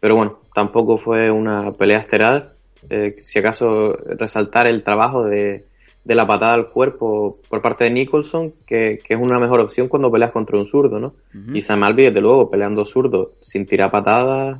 Pero 0.00 0.16
bueno, 0.16 0.40
tampoco 0.54 0.98
fue 0.98 1.30
una 1.30 1.72
pelea 1.72 2.00
estelar. 2.00 2.54
Eh, 2.90 3.16
si 3.20 3.38
acaso 3.38 3.92
resaltar 3.92 4.66
el 4.66 4.82
trabajo 4.82 5.24
de, 5.24 5.64
de 6.08 6.14
la 6.14 6.26
patada 6.26 6.54
al 6.54 6.70
cuerpo 6.70 7.38
por 7.50 7.60
parte 7.60 7.84
de 7.84 7.90
Nicholson, 7.90 8.54
que, 8.66 8.98
que 9.04 9.12
es 9.12 9.20
una 9.20 9.38
mejor 9.38 9.60
opción 9.60 9.88
cuando 9.88 10.10
peleas 10.10 10.30
contra 10.30 10.56
un 10.56 10.64
zurdo, 10.64 10.98
¿no? 10.98 11.12
Y 11.52 11.60
Sam 11.60 11.82
Alvey, 11.82 12.06
desde 12.06 12.22
luego, 12.22 12.50
peleando 12.50 12.86
zurdo 12.86 13.32
sin 13.42 13.66
tirar 13.66 13.90
patadas, 13.90 14.58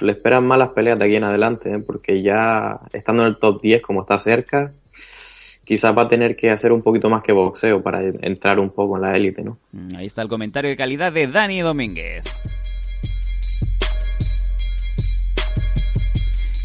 le 0.00 0.12
esperan 0.12 0.46
malas 0.46 0.70
peleas 0.70 0.98
de 0.98 1.04
aquí 1.04 1.16
en 1.16 1.24
adelante, 1.24 1.70
¿eh? 1.70 1.80
porque 1.80 2.22
ya 2.22 2.80
estando 2.94 3.24
en 3.24 3.28
el 3.28 3.36
top 3.36 3.60
10 3.60 3.82
como 3.82 4.00
está 4.00 4.18
cerca, 4.18 4.72
quizás 5.64 5.94
va 5.94 6.04
a 6.04 6.08
tener 6.08 6.34
que 6.34 6.50
hacer 6.50 6.72
un 6.72 6.80
poquito 6.80 7.10
más 7.10 7.22
que 7.22 7.32
boxeo 7.32 7.82
para 7.82 8.02
entrar 8.02 8.58
un 8.58 8.70
poco 8.70 8.96
en 8.96 9.02
la 9.02 9.14
élite, 9.14 9.42
¿no? 9.42 9.58
Mm, 9.72 9.96
Ahí 9.96 10.06
está 10.06 10.22
el 10.22 10.28
comentario 10.28 10.70
de 10.70 10.78
calidad 10.78 11.12
de 11.12 11.26
Dani 11.26 11.60
Domínguez. 11.60 12.24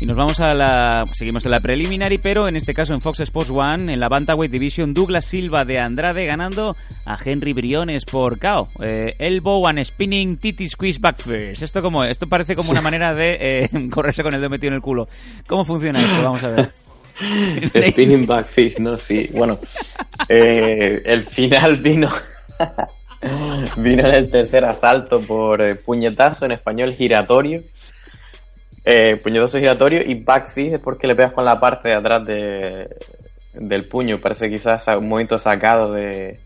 Y 0.01 0.05
nos 0.05 0.15
vamos 0.15 0.39
a 0.39 0.53
la... 0.53 1.03
Seguimos 1.13 1.43
en 1.45 1.51
la 1.51 1.59
preliminary, 1.59 2.19
pero 2.19 2.47
en 2.47 2.55
este 2.55 2.73
caso 2.73 2.93
en 2.93 3.01
Fox 3.01 3.19
Sports 3.19 3.51
One, 3.51 3.91
en 3.91 3.99
la 3.99 4.07
Bantamweight 4.07 4.51
Division, 4.51 4.93
Douglas 4.93 5.25
Silva 5.25 5.65
de 5.65 5.79
Andrade 5.79 6.25
ganando 6.25 6.77
a 7.05 7.17
Henry 7.23 7.51
Briones 7.51 8.05
por 8.05 8.39
KO. 8.39 8.69
Eh, 8.81 9.15
elbow 9.19 9.67
and 9.67 9.83
spinning 9.83 10.37
titty 10.37 10.69
squeeze 10.69 10.99
back 11.01 11.21
first. 11.21 11.63
Esto 11.63 11.81
como 11.81 12.05
esto 12.05 12.27
parece 12.27 12.55
como 12.55 12.71
una 12.71 12.81
manera 12.81 13.13
de 13.13 13.37
eh, 13.41 13.69
correrse 13.91 14.23
con 14.23 14.33
el 14.33 14.39
dedo 14.39 14.49
metido 14.49 14.69
en 14.69 14.75
el 14.75 14.81
culo. 14.81 15.09
¿Cómo 15.47 15.65
funciona 15.65 16.01
esto? 16.01 16.23
Vamos 16.23 16.43
a 16.45 16.51
ver. 16.51 16.71
Spinning 17.91 18.25
back 18.25 18.47
fist, 18.47 18.79
¿no? 18.79 18.95
Sí, 18.95 19.29
bueno, 19.33 19.57
eh, 20.29 21.01
el 21.05 21.23
final 21.23 21.75
vino... 21.75 22.09
vino 23.75 24.07
en 24.07 24.15
el 24.15 24.31
tercer 24.31 24.63
asalto 24.63 25.19
por 25.19 25.61
eh, 25.61 25.75
puñetazo 25.75 26.45
en 26.45 26.53
español 26.53 26.93
giratorio. 26.93 27.63
Eh, 28.85 29.17
puñetazo 29.21 29.59
giratorio 29.59 30.01
y 30.05 30.15
back 30.15 30.47
fist 30.47 30.73
es 30.75 30.79
porque 30.79 31.07
le 31.07 31.15
pegas 31.15 31.33
con 31.33 31.45
la 31.45 31.59
parte 31.59 31.89
de 31.89 31.95
atrás 31.95 32.25
de, 32.25 32.87
del 33.53 33.85
puño. 33.87 34.19
Parece 34.19 34.49
quizás 34.49 34.87
un 34.87 35.07
movimiento 35.07 35.37
sacado 35.37 35.93
de, 35.93 36.39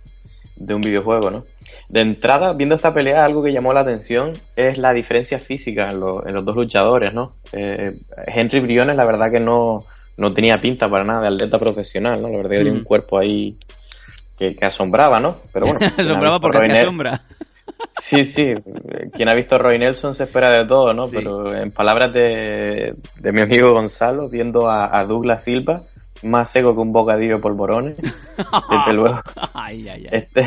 de 0.56 0.74
un 0.74 0.82
videojuego, 0.82 1.30
¿no? 1.32 1.46
De 1.90 2.02
entrada, 2.02 2.54
viendo 2.54 2.76
esta 2.76 2.94
pelea, 2.94 3.24
algo 3.24 3.44
que 3.44 3.54
llamó 3.54 3.72
la 3.72 3.82
atención 3.82 4.34
es 4.56 4.78
la 4.78 4.94
diferencia 4.94 5.40
física 5.40 5.90
en, 5.90 6.00
lo- 6.00 6.26
en 6.28 6.34
los 6.34 6.44
dos 6.44 6.56
luchadores, 6.56 7.14
¿no? 7.14 7.34
Eh, 7.52 7.98
Henry 8.28 8.60
Briones, 8.62 8.96
la 8.96 9.06
verdad 9.06 9.32
que 9.32 9.40
no, 9.40 9.86
no 10.18 10.34
tenía 10.34 10.58
pinta 10.58 10.90
para 10.90 11.04
nada 11.04 11.22
de 11.22 11.28
atleta 11.36 11.58
profesional, 11.60 12.22
¿no? 12.22 12.30
La 12.30 12.38
verdad 12.38 12.50
que 12.52 12.58
tenía 12.58 12.74
un 12.74 12.80
Mm. 12.82 12.84
cuerpo 12.84 13.20
ahí 13.20 13.56
que, 14.38 14.56
que 14.56 14.66
asombraba, 14.66 15.20
¿no? 15.20 15.38
Pero 15.54 15.68
bueno. 15.68 15.80
Asombraba 15.98 16.40
porque 16.40 16.58
Nel- 16.60 16.82
asombra. 16.84 17.22
Sí, 17.92 18.26
sí. 18.26 18.54
Quien 19.14 19.30
ha 19.30 19.34
visto 19.34 19.56
a 19.56 19.58
Roy 19.60 19.78
Nelson 19.80 20.14
se 20.16 20.24
espera 20.26 20.52
de 20.52 20.66
todo, 20.66 20.94
¿no? 20.94 21.08
Sí. 21.08 21.16
Pero 21.16 21.54
en 21.56 21.72
palabras 21.72 22.14
de, 22.14 22.94
de 23.22 23.32
mi 23.32 23.42
amigo 23.42 23.72
Gonzalo, 23.74 24.30
viendo 24.30 24.70
a, 24.70 24.98
a 24.98 25.06
Douglas 25.06 25.44
Silva, 25.44 25.84
más 26.24 26.50
seco 26.50 26.74
que 26.74 26.82
un 26.82 26.92
bocadillo 26.94 27.36
de 27.36 27.42
polvorones. 27.42 27.98
Desde 27.98 28.94
luego. 28.94 29.20
Ay, 29.54 29.88
ay, 29.90 30.08
ay. 30.12 30.20
Este, 30.20 30.46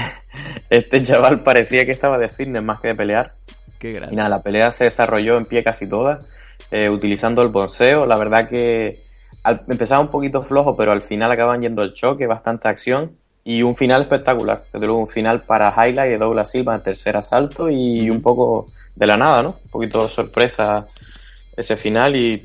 este 0.70 1.02
chaval 1.02 1.42
parecía 1.42 1.84
que 1.84 1.92
estaba 1.92 2.18
de 2.18 2.28
fitness 2.28 2.62
más 2.62 2.80
que 2.80 2.88
de 2.88 2.94
pelear. 2.94 3.34
Qué 3.78 3.90
Y 3.90 3.94
grande. 3.94 4.16
nada, 4.16 4.28
la 4.28 4.42
pelea 4.42 4.70
se 4.72 4.84
desarrolló 4.84 5.36
en 5.36 5.44
pie 5.46 5.62
casi 5.62 5.88
toda, 5.88 6.22
eh, 6.70 6.88
utilizando 6.88 7.42
el 7.42 7.48
boxeo. 7.48 8.06
La 8.06 8.16
verdad 8.16 8.48
que 8.48 9.02
al, 9.42 9.64
empezaba 9.68 10.00
un 10.00 10.08
poquito 10.08 10.42
flojo, 10.42 10.76
pero 10.76 10.92
al 10.92 11.02
final 11.02 11.30
acaban 11.30 11.60
yendo 11.60 11.82
el 11.82 11.94
choque, 11.94 12.26
bastante 12.26 12.68
acción 12.68 13.16
y 13.48 13.62
un 13.62 13.76
final 13.76 14.02
espectacular. 14.02 14.64
Desde 14.72 14.86
luego 14.86 15.00
un 15.00 15.08
final 15.08 15.42
para 15.44 15.70
highlight 15.70 16.10
de 16.10 16.18
Douglas 16.18 16.50
Silva 16.50 16.74
en 16.74 16.82
tercer 16.82 17.16
asalto 17.16 17.70
y 17.70 18.10
un 18.10 18.20
poco 18.20 18.68
de 18.96 19.06
la 19.06 19.16
nada, 19.16 19.42
¿no? 19.42 19.50
Un 19.64 19.70
poquito 19.70 20.08
sorpresa 20.08 20.84
ese 21.56 21.76
final 21.76 22.16
y 22.16 22.42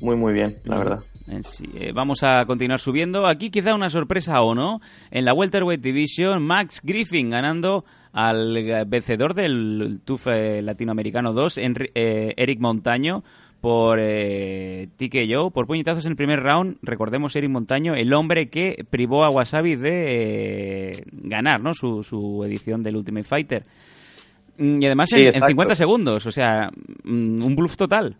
muy 0.00 0.16
muy 0.16 0.32
bien, 0.32 0.50
la 0.64 0.78
verdad. 0.78 1.00
Eh, 1.30 1.40
sí, 1.42 1.64
eh, 1.74 1.92
vamos 1.92 2.22
a 2.22 2.46
continuar 2.46 2.80
subiendo. 2.80 3.26
Aquí 3.26 3.50
quizá 3.50 3.74
una 3.74 3.90
sorpresa 3.90 4.40
o 4.40 4.54
no. 4.54 4.80
En 5.10 5.26
la 5.26 5.34
Welterweight 5.34 5.82
Division, 5.82 6.42
Max 6.42 6.80
Griffin 6.82 7.28
ganando 7.28 7.84
al 8.12 8.84
vencedor 8.86 9.34
del 9.34 10.00
TUF 10.04 10.28
Latinoamericano 10.62 11.34
2, 11.34 11.58
Enri- 11.58 11.90
eh, 11.94 12.32
Eric 12.38 12.58
Montaño, 12.60 13.22
por 13.60 13.98
eh, 14.00 14.86
TKO, 14.96 15.50
por 15.50 15.66
puñetazos 15.66 16.04
en 16.04 16.12
el 16.12 16.16
primer 16.16 16.40
round. 16.40 16.76
Recordemos 16.82 17.34
Eric 17.34 17.50
Montaño, 17.50 17.94
el 17.94 18.12
hombre 18.12 18.48
que 18.48 18.84
privó 18.88 19.24
a 19.24 19.30
Wasabi 19.30 19.76
de 19.76 20.90
eh, 20.90 21.04
ganar 21.12 21.60
¿no? 21.60 21.74
su, 21.74 22.02
su 22.02 22.44
edición 22.44 22.82
del 22.82 22.96
Ultimate 22.96 23.24
Fighter. 23.24 23.64
Mm, 24.58 24.82
Y 24.82 24.86
además 24.86 25.10
Sí, 25.10 25.16
en, 25.16 25.20
en 25.22 25.28
exacto. 25.28 25.48
50 25.48 25.74
segundos, 25.74 26.26
o 26.26 26.32
sea, 26.32 26.70
mm, 27.04 27.44
un 27.44 27.56
bluff 27.56 27.76
total. 27.76 28.16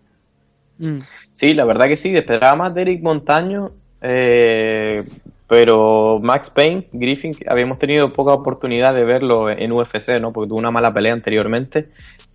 Sí, 1.32 1.54
la 1.54 1.64
verdad 1.64 1.88
que 1.88 1.96
sí, 1.96 2.16
esperaba 2.16 2.54
más 2.56 2.74
de 2.74 2.82
Eric 2.82 3.02
Montaño, 3.02 3.70
eh, 4.00 5.02
pero 5.46 6.20
Max 6.22 6.50
Payne, 6.50 6.86
Griffin, 6.92 7.32
habíamos 7.48 7.78
tenido 7.78 8.08
poca 8.10 8.32
oportunidad 8.32 8.94
de 8.94 9.04
verlo 9.04 9.50
en 9.50 9.72
UFC, 9.72 10.20
¿no? 10.20 10.32
Porque 10.32 10.48
tuvo 10.48 10.58
una 10.58 10.70
mala 10.70 10.92
pelea 10.92 11.12
anteriormente, 11.12 11.88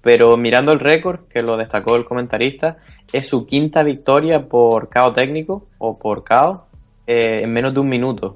pero 0.03 0.35
mirando 0.35 0.71
el 0.71 0.79
récord, 0.79 1.21
que 1.27 1.41
lo 1.41 1.55
destacó 1.57 1.95
el 1.95 2.05
comentarista, 2.05 2.75
es 3.11 3.27
su 3.27 3.45
quinta 3.45 3.83
victoria 3.83 4.47
por 4.47 4.89
KO 4.89 5.13
técnico 5.13 5.67
o 5.77 5.97
por 5.97 6.23
KO 6.23 6.65
eh, 7.07 7.41
en 7.43 7.53
menos 7.53 7.73
de 7.73 7.79
un 7.79 7.89
minuto. 7.89 8.35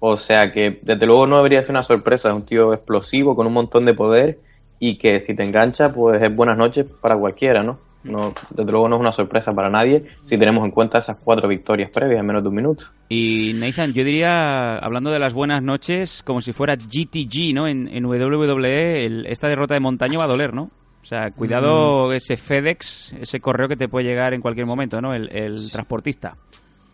O 0.00 0.16
sea 0.16 0.52
que 0.52 0.78
desde 0.82 1.06
luego 1.06 1.26
no 1.26 1.38
debería 1.38 1.62
ser 1.62 1.70
una 1.70 1.82
sorpresa, 1.82 2.28
es 2.28 2.34
un 2.34 2.46
tío 2.46 2.72
explosivo 2.72 3.34
con 3.34 3.46
un 3.46 3.52
montón 3.52 3.84
de 3.84 3.94
poder 3.94 4.38
y 4.80 4.96
que 4.96 5.20
si 5.20 5.34
te 5.34 5.42
engancha 5.42 5.92
pues 5.92 6.20
es 6.22 6.34
buenas 6.34 6.58
noches 6.58 6.86
para 7.00 7.16
cualquiera, 7.16 7.62
¿no? 7.62 7.78
No, 8.04 8.34
desde 8.50 8.70
luego 8.70 8.86
no 8.86 8.96
es 8.96 9.00
una 9.00 9.12
sorpresa 9.12 9.50
para 9.52 9.70
nadie 9.70 10.04
si 10.14 10.36
tenemos 10.36 10.62
en 10.64 10.70
cuenta 10.72 10.98
esas 10.98 11.16
cuatro 11.24 11.48
victorias 11.48 11.90
previas 11.90 12.20
en 12.20 12.26
menos 12.26 12.42
de 12.42 12.50
un 12.50 12.54
minuto. 12.54 12.84
Y 13.08 13.52
Nathan, 13.58 13.94
yo 13.94 14.04
diría, 14.04 14.76
hablando 14.76 15.10
de 15.10 15.18
las 15.18 15.32
buenas 15.32 15.62
noches, 15.62 16.22
como 16.22 16.42
si 16.42 16.52
fuera 16.52 16.76
GTG, 16.76 17.54
¿no? 17.54 17.66
En, 17.66 17.88
en 17.88 18.04
WWE, 18.04 19.06
el- 19.06 19.26
esta 19.26 19.48
derrota 19.48 19.72
de 19.72 19.80
Montaño 19.80 20.18
va 20.18 20.26
a 20.26 20.28
doler, 20.28 20.52
¿no? 20.52 20.64
O 20.64 21.06
sea, 21.06 21.30
cuidado 21.30 22.12
ese 22.12 22.36
FedEx, 22.36 23.14
ese 23.20 23.40
correo 23.40 23.68
que 23.68 23.76
te 23.76 23.88
puede 23.88 24.06
llegar 24.06 24.34
en 24.34 24.40
cualquier 24.42 24.66
momento, 24.66 25.00
¿no? 25.00 25.14
El, 25.14 25.30
el 25.34 25.70
transportista. 25.70 26.34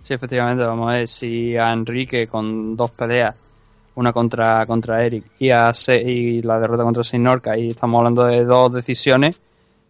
Sí, 0.02 0.15
efectivamente, 0.15 0.65
vamos 0.65 0.89
a 0.90 0.94
ver 0.98 1.09
si 1.09 1.57
a 1.57 1.73
Enrique 1.73 2.27
con 2.28 2.77
dos 2.77 2.90
peleas, 2.93 3.35
una 4.01 4.13
contra, 4.13 4.65
contra 4.67 5.05
Eric 5.05 5.25
y, 5.39 5.51
a 5.51 5.73
Se- 5.75 6.01
y 6.03 6.43
la 6.43 6.59
derrota 6.59 6.83
contra 6.85 7.05
Sinorca, 7.05 7.57
y 7.59 7.69
estamos 7.69 7.99
hablando 7.99 8.25
de 8.25 8.45
dos 8.45 8.73
decisiones. 8.73 9.41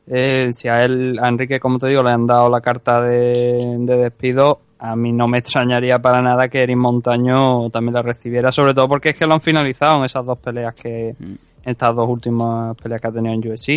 eh, 0.06 0.48
si 0.52 0.66
a 0.68 0.82
él, 0.82 1.18
a 1.22 1.28
Enrique, 1.28 1.60
como 1.60 1.78
te 1.78 1.86
digo, 1.86 2.02
le 2.02 2.10
han 2.10 2.26
dado 2.26 2.50
la 2.50 2.60
carta 2.60 3.00
de, 3.00 3.56
de 3.78 3.96
despido, 3.96 4.58
a 4.80 4.96
mí 4.96 5.12
no 5.12 5.28
me 5.28 5.38
extrañaría 5.38 5.98
para 6.00 6.20
nada 6.20 6.48
que 6.48 6.62
Eric 6.62 6.76
Montaño 6.76 7.70
también 7.70 7.94
la 7.94 8.02
recibiera, 8.02 8.50
sobre 8.50 8.74
todo 8.74 8.88
porque 8.88 9.10
es 9.10 9.18
que 9.18 9.26
lo 9.26 9.34
han 9.34 9.40
finalizado 9.40 9.98
en 9.98 10.04
esas 10.06 10.24
dos 10.26 10.38
peleas 10.38 10.74
que, 10.74 11.10
en 11.10 11.16
estas 11.64 11.94
dos 11.94 12.08
últimas 12.08 12.74
peleas 12.76 13.00
que 13.00 13.06
ha 13.08 13.12
tenido 13.12 13.34
en 13.34 13.48
UFC. 13.48 13.68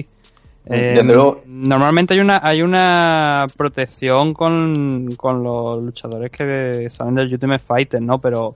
Eh, 0.66 0.94
Desde 0.96 1.04
luego- 1.04 1.42
normalmente 1.46 2.14
hay 2.14 2.22
una 2.22 2.40
hay 2.42 2.62
una 2.62 3.46
protección 3.58 4.34
con, 4.34 5.10
con 5.18 5.44
los 5.44 5.84
luchadores 5.84 6.32
que 6.32 6.90
salen 6.90 7.16
del 7.16 7.34
Ultimate 7.34 7.60
Fighter, 7.60 8.02
¿no? 8.02 8.18
Pero 8.20 8.56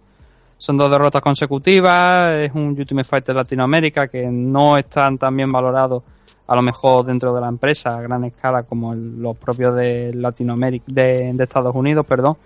son 0.58 0.78
dos 0.78 0.90
derrotas 0.90 1.22
consecutivas, 1.22 2.34
es 2.34 2.52
un 2.54 2.70
Ultimate 2.78 3.08
Fighter 3.08 3.36
Latinoamérica 3.36 4.08
que 4.08 4.28
no 4.28 4.78
están 4.78 5.18
tan 5.18 5.36
bien 5.36 5.52
valorados 5.52 6.04
a 6.48 6.56
lo 6.56 6.62
mejor 6.62 7.06
dentro 7.06 7.34
de 7.34 7.42
la 7.42 7.50
empresa 7.50 7.96
a 7.96 8.02
gran 8.02 8.24
escala 8.24 8.64
como 8.64 8.96
los 8.96 9.38
propios 9.38 9.76
de 9.76 10.14
Latinoamérica, 10.14 10.86
de, 10.88 11.34
de 11.34 11.44
Estados 11.44 11.76
Unidos, 11.76 12.06
perdón. 12.06 12.38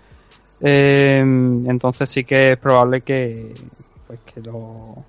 Eh, 0.60 1.18
entonces 1.20 2.08
sí 2.08 2.22
que 2.22 2.52
es 2.52 2.58
probable 2.58 3.00
que 3.00 3.52
pues 4.06 4.20
que 4.20 4.40
lo, 4.40 5.04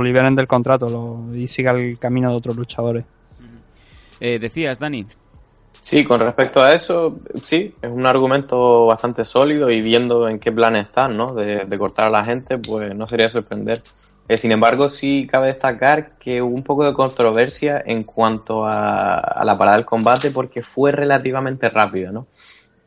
liberen 0.00 0.36
del 0.36 0.46
contrato 0.46 1.24
y 1.34 1.48
siga 1.48 1.72
el 1.72 1.98
camino 1.98 2.30
de 2.30 2.36
otros 2.36 2.56
luchadores. 2.56 3.04
Eh, 4.20 4.38
decías, 4.38 4.78
Dani. 4.78 5.06
Sí, 5.80 6.04
con 6.04 6.20
respecto 6.20 6.62
a 6.62 6.74
eso, 6.74 7.18
sí, 7.42 7.74
es 7.80 7.90
un 7.90 8.06
argumento 8.06 8.86
bastante 8.86 9.24
sólido 9.24 9.70
y 9.70 9.80
viendo 9.80 10.28
en 10.28 10.38
qué 10.38 10.52
plan 10.52 10.76
están, 10.76 11.16
¿no? 11.16 11.32
De, 11.32 11.64
de 11.64 11.78
cortar 11.78 12.06
a 12.06 12.10
la 12.10 12.24
gente, 12.24 12.58
pues 12.58 12.94
no 12.94 13.06
sería 13.06 13.28
sorprender. 13.28 13.80
Eh, 14.28 14.36
sin 14.36 14.52
embargo, 14.52 14.88
sí 14.88 15.26
cabe 15.28 15.48
destacar 15.48 16.18
que 16.18 16.42
hubo 16.42 16.54
un 16.54 16.62
poco 16.62 16.84
de 16.84 16.92
controversia 16.92 17.82
en 17.84 18.04
cuanto 18.04 18.66
a, 18.66 19.18
a 19.18 19.44
la 19.44 19.56
parada 19.58 19.78
del 19.78 19.86
combate 19.86 20.30
porque 20.30 20.62
fue 20.62 20.92
relativamente 20.92 21.68
rápida, 21.68 22.12
¿no? 22.12 22.28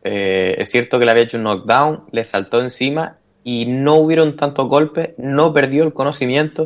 Eh, 0.03 0.55
es 0.57 0.69
cierto 0.69 0.99
que 0.99 1.05
le 1.05 1.11
había 1.11 1.23
hecho 1.23 1.37
un 1.37 1.43
knockdown, 1.43 2.03
le 2.11 2.23
saltó 2.23 2.61
encima 2.61 3.17
y 3.43 3.65
no 3.65 3.95
hubieron 3.95 4.35
tantos 4.35 4.67
golpes, 4.67 5.09
no 5.17 5.51
perdió 5.53 5.83
el 5.83 5.93
conocimiento. 5.93 6.65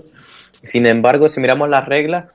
Sin 0.52 0.86
embargo, 0.86 1.30
si 1.30 1.40
miramos 1.40 1.70
las 1.70 1.86
reglas, 1.86 2.28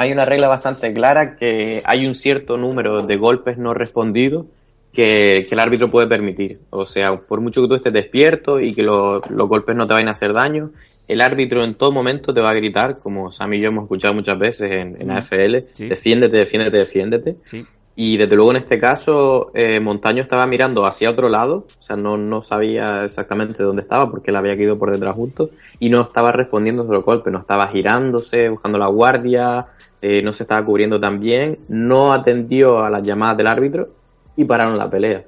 hay 0.00 0.12
una 0.12 0.24
regla 0.24 0.48
bastante 0.48 0.92
clara 0.94 1.36
que 1.36 1.82
hay 1.84 2.06
un 2.06 2.14
cierto 2.14 2.56
número 2.56 3.02
de 3.04 3.16
golpes 3.18 3.58
no 3.58 3.74
respondidos 3.74 4.46
que, 4.94 5.44
que 5.46 5.54
el 5.54 5.58
árbitro 5.60 5.90
puede 5.90 6.06
permitir. 6.08 6.58
O 6.70 6.86
sea, 6.86 7.16
por 7.20 7.40
mucho 7.42 7.60
que 7.60 7.68
tú 7.68 7.74
estés 7.74 7.92
despierto 7.92 8.58
y 8.60 8.74
que 8.74 8.82
lo- 8.82 9.20
los 9.28 9.48
golpes 9.48 9.76
no 9.76 9.86
te 9.86 9.92
vayan 9.92 10.08
a 10.08 10.12
hacer 10.12 10.32
daño, 10.32 10.70
el 11.06 11.20
árbitro 11.20 11.62
en 11.64 11.74
todo 11.74 11.92
momento 11.92 12.32
te 12.32 12.40
va 12.40 12.50
a 12.50 12.54
gritar, 12.54 12.98
como 12.98 13.30
Sam 13.30 13.52
y 13.54 13.60
yo 13.60 13.68
hemos 13.68 13.84
escuchado 13.84 14.14
muchas 14.14 14.38
veces 14.38 14.70
en, 14.70 14.96
en 15.02 15.10
Ujú. 15.10 15.18
AFL, 15.18 15.64
Sí. 15.74 15.88
defiéndete, 15.88 16.38
defiéndete, 16.38 16.78
defiéndete. 16.78 17.36
Sí. 17.44 17.64
Y 17.96 18.16
desde 18.16 18.34
luego 18.36 18.52
en 18.52 18.56
este 18.56 18.78
caso, 18.78 19.50
eh, 19.54 19.78
Montaño 19.80 20.22
estaba 20.22 20.46
mirando 20.46 20.86
hacia 20.86 21.10
otro 21.10 21.28
lado, 21.28 21.66
o 21.78 21.82
sea, 21.82 21.96
no, 21.96 22.16
no 22.16 22.40
sabía 22.40 23.04
exactamente 23.04 23.62
dónde 23.62 23.82
estaba 23.82 24.10
porque 24.10 24.32
le 24.32 24.38
había 24.38 24.56
caído 24.56 24.78
por 24.78 24.90
detrás 24.90 25.14
justo, 25.14 25.50
y 25.80 25.90
no 25.90 26.00
estaba 26.02 26.32
respondiendo 26.32 26.82
a 26.88 26.92
los 26.94 27.04
golpes, 27.04 27.30
no 27.32 27.40
estaba 27.40 27.68
girándose, 27.68 28.48
buscando 28.48 28.78
la 28.78 28.86
guardia, 28.88 29.66
eh, 30.02 30.22
no 30.22 30.32
se 30.32 30.44
estaba 30.44 30.64
cubriendo 30.64 30.98
tan 30.98 31.20
bien, 31.20 31.58
no 31.68 32.12
atendió 32.12 32.82
a 32.82 32.90
las 32.90 33.02
llamadas 33.02 33.36
del 33.36 33.46
árbitro 33.46 33.88
y 34.36 34.44
pararon 34.44 34.78
la 34.78 34.90
pelea. 34.90 35.24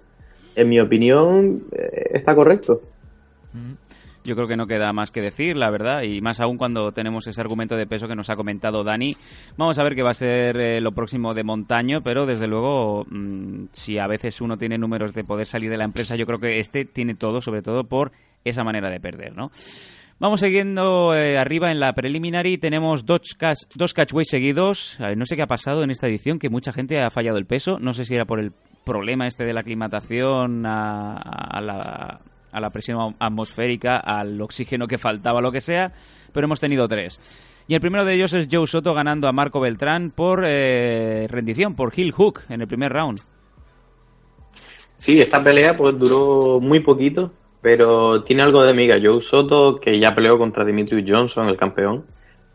En 0.55 0.69
mi 0.69 0.81
opinión, 0.81 1.63
eh, 1.73 2.09
está 2.13 2.35
correcto. 2.35 2.81
Yo 4.25 4.37
creo 4.37 4.47
que 4.47 4.57
no 4.57 4.69
queda 4.69 4.93
más 4.93 5.11
que 5.11 5.21
decir, 5.21 5.57
la 5.57 5.69
verdad, 5.69 6.03
y 6.03 6.21
más 6.21 6.39
aún 6.39 6.57
cuando 6.57 6.93
tenemos 6.93 7.27
ese 7.27 7.41
argumento 7.41 7.77
de 7.77 7.87
peso 7.87 8.07
que 8.07 8.15
nos 8.15 8.31
ha 8.31 8.37
comentado 8.37 8.85
Dani. 8.85 9.17
Vamos 9.57 9.79
a 9.79 9.83
ver 9.83 9.97
qué 9.97 10.03
va 10.03 10.11
a 10.11 10.15
ser 10.15 10.57
eh, 10.59 10.81
lo 10.81 10.93
próximo 10.93 11.35
de 11.35 11.43
Montaño, 11.43 12.03
pero 12.03 12.25
desde 12.25 12.47
luego, 12.47 13.05
mm, 13.11 13.65
si 13.73 13.99
a 13.99 14.07
veces 14.07 14.41
uno 14.41 14.57
tiene 14.57 14.79
números 14.79 15.13
de 15.13 15.25
poder 15.25 15.47
salir 15.47 15.71
de 15.71 15.77
la 15.77 15.85
empresa, 15.85 16.15
yo 16.15 16.27
creo 16.27 16.39
que 16.39 16.61
este 16.61 16.85
tiene 16.85 17.17
todo, 17.17 17.41
sobre 17.41 17.63
todo 17.63 17.85
por 17.85 18.13
esa 18.45 18.63
manera 18.63 18.91
de 18.91 19.01
perder, 19.01 19.35
¿no? 19.35 19.51
Vamos 20.23 20.39
siguiendo 20.39 21.17
eh, 21.17 21.37
arriba 21.37 21.73
en 21.73 21.81
la 21.81 21.95
preliminary. 21.95 22.57
Tenemos 22.57 23.05
dos, 23.05 23.35
catch, 23.37 23.65
dos 23.75 23.93
catchways 23.93 24.29
seguidos. 24.29 24.97
No 25.17 25.27
sé 25.27 25.35
qué 25.35 25.43
ha 25.43 25.49
pasado 25.49 25.83
en 25.83 25.91
esta 25.91 26.07
edición, 26.07 26.39
que 26.39 26.49
mucha 26.49 26.73
gente 26.73 27.03
ha 27.03 27.11
fallado 27.11 27.39
el 27.39 27.45
peso. 27.45 27.81
No 27.81 27.93
sé 27.93 28.05
si 28.05 28.15
era 28.15 28.25
por 28.25 28.39
el 28.39 28.53
problema 28.85 29.27
este 29.27 29.43
de 29.43 29.53
la 29.53 29.63
aclimatación 29.63 30.65
a, 30.65 31.61
la, 31.61 32.21
a 32.53 32.61
la 32.61 32.71
presión 32.71 33.17
atmosférica, 33.19 33.97
al 33.97 34.41
oxígeno 34.41 34.87
que 34.87 34.97
faltaba, 34.97 35.41
lo 35.41 35.51
que 35.51 35.61
sea. 35.61 35.91
Pero 36.33 36.45
hemos 36.45 36.61
tenido 36.61 36.87
tres. 36.87 37.19
Y 37.67 37.75
el 37.75 37.81
primero 37.81 38.05
de 38.05 38.15
ellos 38.15 38.33
es 38.33 38.47
Joe 38.49 38.69
Soto 38.69 38.95
ganando 38.95 39.27
a 39.27 39.33
Marco 39.33 39.59
Beltrán 39.59 40.13
por 40.13 40.45
eh, 40.47 41.27
rendición, 41.29 41.75
por 41.75 41.93
heel 41.99 42.13
hook 42.13 42.43
en 42.49 42.61
el 42.61 42.69
primer 42.69 42.93
round. 42.93 43.21
Sí, 44.97 45.21
esta 45.21 45.43
pelea 45.43 45.77
pues 45.77 45.99
duró 45.99 46.61
muy 46.61 46.79
poquito, 46.79 47.33
pero 47.63 48.23
tiene 48.23 48.43
algo 48.43 48.65
de 48.65 48.75
miga. 48.75 48.99
Joe 49.03 49.23
Soto, 49.23 49.81
que 49.81 49.99
ya 49.99 50.15
peleó 50.15 50.37
contra 50.37 50.65
Dimitri 50.65 51.05
Johnson, 51.09 51.49
el 51.49 51.57
campeón, 51.57 52.05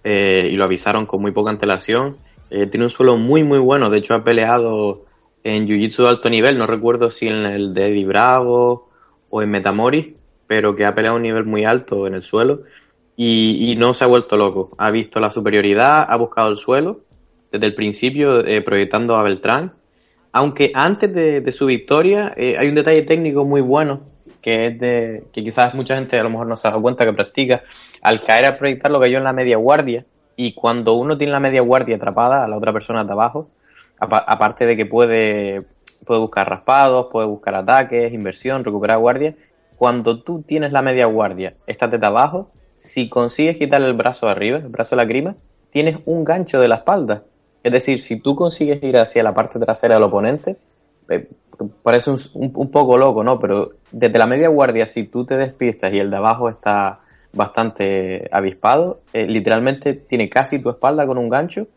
eh, 0.04 0.50
y 0.52 0.58
lo 0.58 0.66
avisaron 0.66 1.06
con 1.06 1.22
muy 1.22 1.32
poca 1.32 1.50
antelación. 1.50 2.18
Eh, 2.50 2.68
tiene 2.68 2.86
un 2.86 2.90
suelo 2.90 3.16
muy, 3.16 3.44
muy 3.44 3.58
bueno. 3.58 3.90
De 3.90 4.00
hecho, 4.00 4.14
ha 4.14 4.24
peleado 4.24 5.06
en 5.46 5.66
Jiu-Jitsu 5.66 6.04
de 6.04 6.10
alto 6.10 6.30
nivel. 6.30 6.58
No 6.58 6.68
recuerdo 6.68 7.10
si 7.10 7.30
en 7.30 7.46
el 7.46 7.74
de 7.74 7.88
Eddie 7.88 8.06
Bravo 8.06 8.90
o 9.30 9.42
en 9.42 9.50
Metamoris, 9.50 10.10
pero 10.46 10.76
que 10.76 10.86
ha 10.86 10.94
peleado 10.94 11.16
a 11.16 11.18
un 11.18 11.24
nivel 11.24 11.46
muy 11.46 11.64
alto 11.64 12.06
en 12.06 12.14
el 12.14 12.22
suelo. 12.22 12.64
Y, 13.16 13.76
no 13.80 13.94
se 13.94 14.04
ha 14.04 14.08
vuelto 14.08 14.38
loco. 14.38 14.72
Ha 14.78 14.92
visto 14.92 15.20
la 15.20 15.32
superioridad, 15.32 16.06
ha 16.08 16.18
buscado 16.18 16.52
el 16.52 16.58
suelo 16.58 17.00
desde 17.52 17.66
el 17.66 17.74
principio, 17.74 18.46
eh, 18.46 18.62
proyectando 18.62 19.16
a 19.16 19.24
Beltrán. 19.24 19.74
Aunque 20.34 20.72
antes 20.76 21.12
de, 21.14 21.42
de 21.42 21.52
su 21.52 21.66
victoria 21.66 22.34
eh, 22.36 22.58
hay 22.60 22.68
un 22.68 22.76
detalle 22.76 23.02
técnico 23.04 23.44
muy 23.46 23.62
bueno 23.62 24.02
que 24.48 24.68
es 24.68 24.80
de 24.80 25.24
que 25.34 25.44
quizás 25.44 25.74
mucha 25.74 25.98
gente 25.98 26.18
a 26.18 26.24
lo 26.24 26.30
mejor 26.30 26.48
no 26.48 26.56
se 26.56 26.66
ha 26.66 26.72
dado 26.72 26.82
cuenta 26.82 27.04
que 27.04 27.12
practica, 27.12 27.64
al 28.02 28.22
caer 28.22 28.46
a 28.46 28.58
proyectar 28.58 28.90
lo 28.90 29.02
que 29.02 29.12
yo 29.12 29.18
en 29.18 29.26
la 29.26 29.34
media 29.34 29.58
guardia 29.58 30.06
y 30.38 30.54
cuando 30.54 30.94
uno 30.94 31.18
tiene 31.18 31.34
la 31.34 31.42
media 31.42 31.60
guardia 31.60 31.98
atrapada 31.98 32.46
a 32.46 32.48
la 32.48 32.56
otra 32.56 32.72
persona 32.72 33.04
de 33.04 33.12
abajo, 33.12 33.50
apa- 34.00 34.24
aparte 34.26 34.66
de 34.66 34.78
que 34.78 34.86
puede, 34.86 35.64
puede 36.06 36.22
buscar 36.22 36.50
raspados, 36.50 37.08
puede 37.12 37.28
buscar 37.28 37.56
ataques, 37.56 38.14
inversión, 38.14 38.64
recuperar 38.64 39.00
guardia, 39.00 39.36
cuando 39.76 40.24
tú 40.24 40.44
tienes 40.44 40.72
la 40.72 40.82
media 40.82 41.08
guardia, 41.08 41.56
estás 41.68 41.92
desde 41.92 42.06
abajo, 42.06 42.50
si 42.78 43.10
consigues 43.10 43.58
quitarle 43.58 43.88
el 43.88 43.96
brazo 43.96 44.28
de 44.28 44.32
arriba, 44.32 44.60
el 44.60 44.70
brazo 44.70 44.96
de 44.96 45.02
la 45.04 45.10
grima, 45.10 45.36
tienes 45.72 46.00
un 46.06 46.24
gancho 46.24 46.62
de 46.62 46.70
la 46.70 46.76
espalda. 46.76 47.26
Es 47.64 47.74
decir, 47.74 48.00
si 48.00 48.22
tú 48.22 48.34
consigues 48.34 48.82
ir 48.82 48.98
hacia 48.98 49.24
la 49.24 49.34
parte 49.34 49.60
trasera 49.60 49.96
del 49.96 50.04
oponente, 50.04 50.56
eh, 51.10 51.28
parece 51.84 52.12
un, 52.12 52.18
un- 52.34 52.52
un 52.56 52.72
poco 52.72 52.98
loco, 52.98 53.24
¿no? 53.24 53.40
Pero 53.40 53.72
desde 53.92 54.20
la 54.20 54.28
media 54.28 54.50
guardia, 54.50 54.86
si 54.86 55.06
tú 55.06 55.26
te 55.26 55.38
despistas 55.38 55.94
y 55.94 56.00
el 56.00 56.10
de 56.12 56.18
abajo 56.18 56.50
está 56.50 57.00
bastante 57.34 58.28
avispado, 58.32 59.02
eh, 59.14 59.28
literalmente 59.28 59.94
tiene 59.94 60.30
casi 60.30 60.60
tu 60.60 60.70
espalda 60.70 61.06
con 61.06 61.18
un 61.18 61.30
gancho 61.30 61.68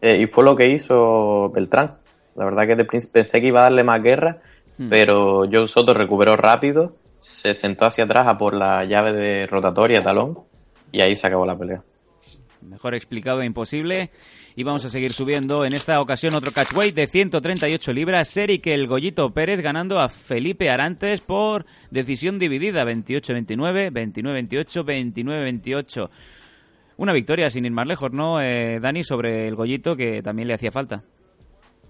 eh, 0.00 0.18
y 0.20 0.26
fue 0.26 0.44
lo 0.44 0.56
que 0.56 0.68
hizo 0.68 1.50
Beltrán. 1.50 1.96
La 2.34 2.44
verdad 2.44 2.66
que 2.66 2.84
pensé 3.06 3.40
que 3.40 3.46
iba 3.46 3.60
a 3.60 3.64
darle 3.64 3.84
más 3.84 4.02
guerra, 4.02 4.38
pero 4.90 5.44
Joe 5.50 5.68
Soto 5.68 5.94
recuperó 5.94 6.36
rápido, 6.36 6.90
se 7.20 7.54
sentó 7.54 7.84
hacia 7.86 8.04
atrás 8.04 8.26
a 8.26 8.36
por 8.38 8.54
la 8.54 8.84
llave 8.84 9.12
de 9.12 9.46
rotatoria 9.46 10.02
talón 10.02 10.40
y 10.90 11.00
ahí 11.00 11.14
se 11.14 11.26
acabó 11.26 11.46
la 11.46 11.56
pelea. 11.56 11.82
Mejor 12.68 12.94
explicado 12.94 13.42
e 13.42 13.46
imposible. 13.46 14.10
Y 14.56 14.62
vamos 14.62 14.84
a 14.84 14.88
seguir 14.88 15.12
subiendo. 15.12 15.64
En 15.64 15.74
esta 15.74 16.00
ocasión 16.00 16.34
otro 16.34 16.52
catchweight 16.52 16.94
de 16.94 17.06
138 17.06 17.92
libras. 17.92 18.36
Eric 18.36 18.66
el 18.66 18.86
Gollito 18.86 19.30
Pérez 19.32 19.60
ganando 19.60 20.00
a 20.00 20.08
Felipe 20.08 20.70
Arantes 20.70 21.20
por 21.20 21.66
decisión 21.90 22.38
dividida. 22.38 22.84
28-29, 22.84 23.90
29-28, 23.90 24.84
29-28. 24.84 26.10
Una 26.96 27.12
victoria 27.12 27.50
sin 27.50 27.64
ir 27.64 27.72
más 27.72 27.86
lejos, 27.86 28.12
¿no, 28.12 28.40
eh, 28.40 28.78
Dani? 28.80 29.02
Sobre 29.02 29.48
el 29.48 29.56
Gollito 29.56 29.96
que 29.96 30.22
también 30.22 30.48
le 30.48 30.54
hacía 30.54 30.70
falta. 30.70 31.02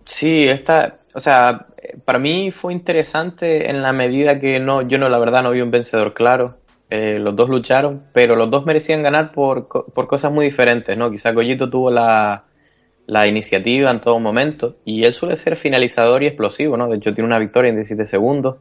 Sí, 0.05 0.45
esta, 0.45 0.93
o 1.15 1.21
sea, 1.21 1.67
para 2.05 2.19
mí 2.19 2.51
fue 2.51 2.73
interesante 2.73 3.71
en 3.71 3.83
la 3.83 3.93
medida 3.93 4.39
que 4.39 4.61
no, 4.61 4.83
yo 4.83 4.99
no, 4.99 5.09
la 5.09 5.19
verdad, 5.19 5.43
no 5.43 5.51
vi 5.51 5.63
un 5.63 5.71
vencedor 5.71 6.13
claro. 6.13 6.55
Eh, 6.91 7.19
los 7.19 7.35
dos 7.35 7.49
lucharon, 7.49 8.01
pero 8.13 8.37
los 8.37 8.51
dos 8.51 8.67
merecían 8.67 9.03
ganar 9.03 9.33
por, 9.33 9.69
por 9.69 10.07
cosas 10.07 10.33
muy 10.33 10.45
diferentes, 10.45 10.97
¿no? 10.97 11.11
Quizá 11.11 11.33
Goyito 11.33 11.71
tuvo 11.71 11.91
la, 11.91 12.45
la 13.07 13.27
iniciativa 13.27 13.91
en 13.91 14.01
todo 14.01 14.19
momento 14.19 14.75
y 14.85 15.05
él 15.05 15.15
suele 15.15 15.37
ser 15.37 15.57
finalizador 15.57 16.23
y 16.23 16.27
explosivo, 16.27 16.77
¿no? 16.77 16.89
De 16.89 16.97
hecho, 16.97 17.15
tiene 17.15 17.27
una 17.27 17.39
victoria 17.39 17.71
en 17.71 17.77
17 17.77 18.07
segundos, 18.07 18.57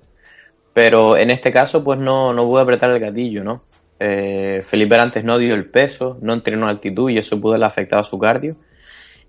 pero 0.74 1.18
en 1.18 1.30
este 1.30 1.52
caso, 1.52 1.84
pues 1.84 2.00
no, 2.00 2.34
no 2.34 2.44
pudo 2.44 2.62
apretar 2.62 2.92
el 2.92 3.00
gatillo, 3.00 3.44
¿no? 3.44 3.64
Eh, 4.00 4.62
Felipe 4.62 4.96
antes 4.96 5.24
no 5.24 5.38
dio 5.38 5.54
el 5.56 5.70
peso, 5.70 6.18
no 6.22 6.34
entrenó 6.34 6.68
altitud 6.68 7.10
y 7.10 7.18
eso 7.18 7.40
pudo 7.40 7.54
haberle 7.54 7.68
afectado 7.68 8.02
a 8.02 8.06
su 8.06 8.20
cardio. 8.20 8.56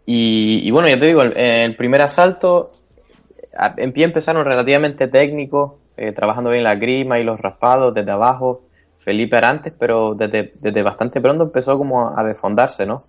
Y, 0.07 0.71
bueno, 0.71 0.89
ya 0.89 0.99
te 0.99 1.07
digo, 1.07 1.23
el, 1.23 1.77
primer 1.77 2.03
asalto, 2.03 2.73
en 3.79 3.93
pie 3.93 4.05
empezaron 4.05 4.45
relativamente 4.45 5.09
técnicos, 5.09 5.73
eh, 5.97 6.13
trabajando 6.13 6.51
bien 6.51 6.63
la 6.63 6.75
grima 6.75 7.19
y 7.19 7.25
los 7.25 7.41
raspados 7.41 7.95
desde 7.95 8.11
abajo, 8.11 8.65
Felipe 9.05 9.37
Arantes, 9.37 9.73
pero 9.79 10.15
desde, 10.15 10.55
desde 10.61 10.83
bastante 10.83 11.21
pronto 11.21 11.45
empezó 11.45 11.77
como 11.77 12.17
a 12.17 12.25
desfondarse, 12.25 12.87
¿no? 12.87 13.05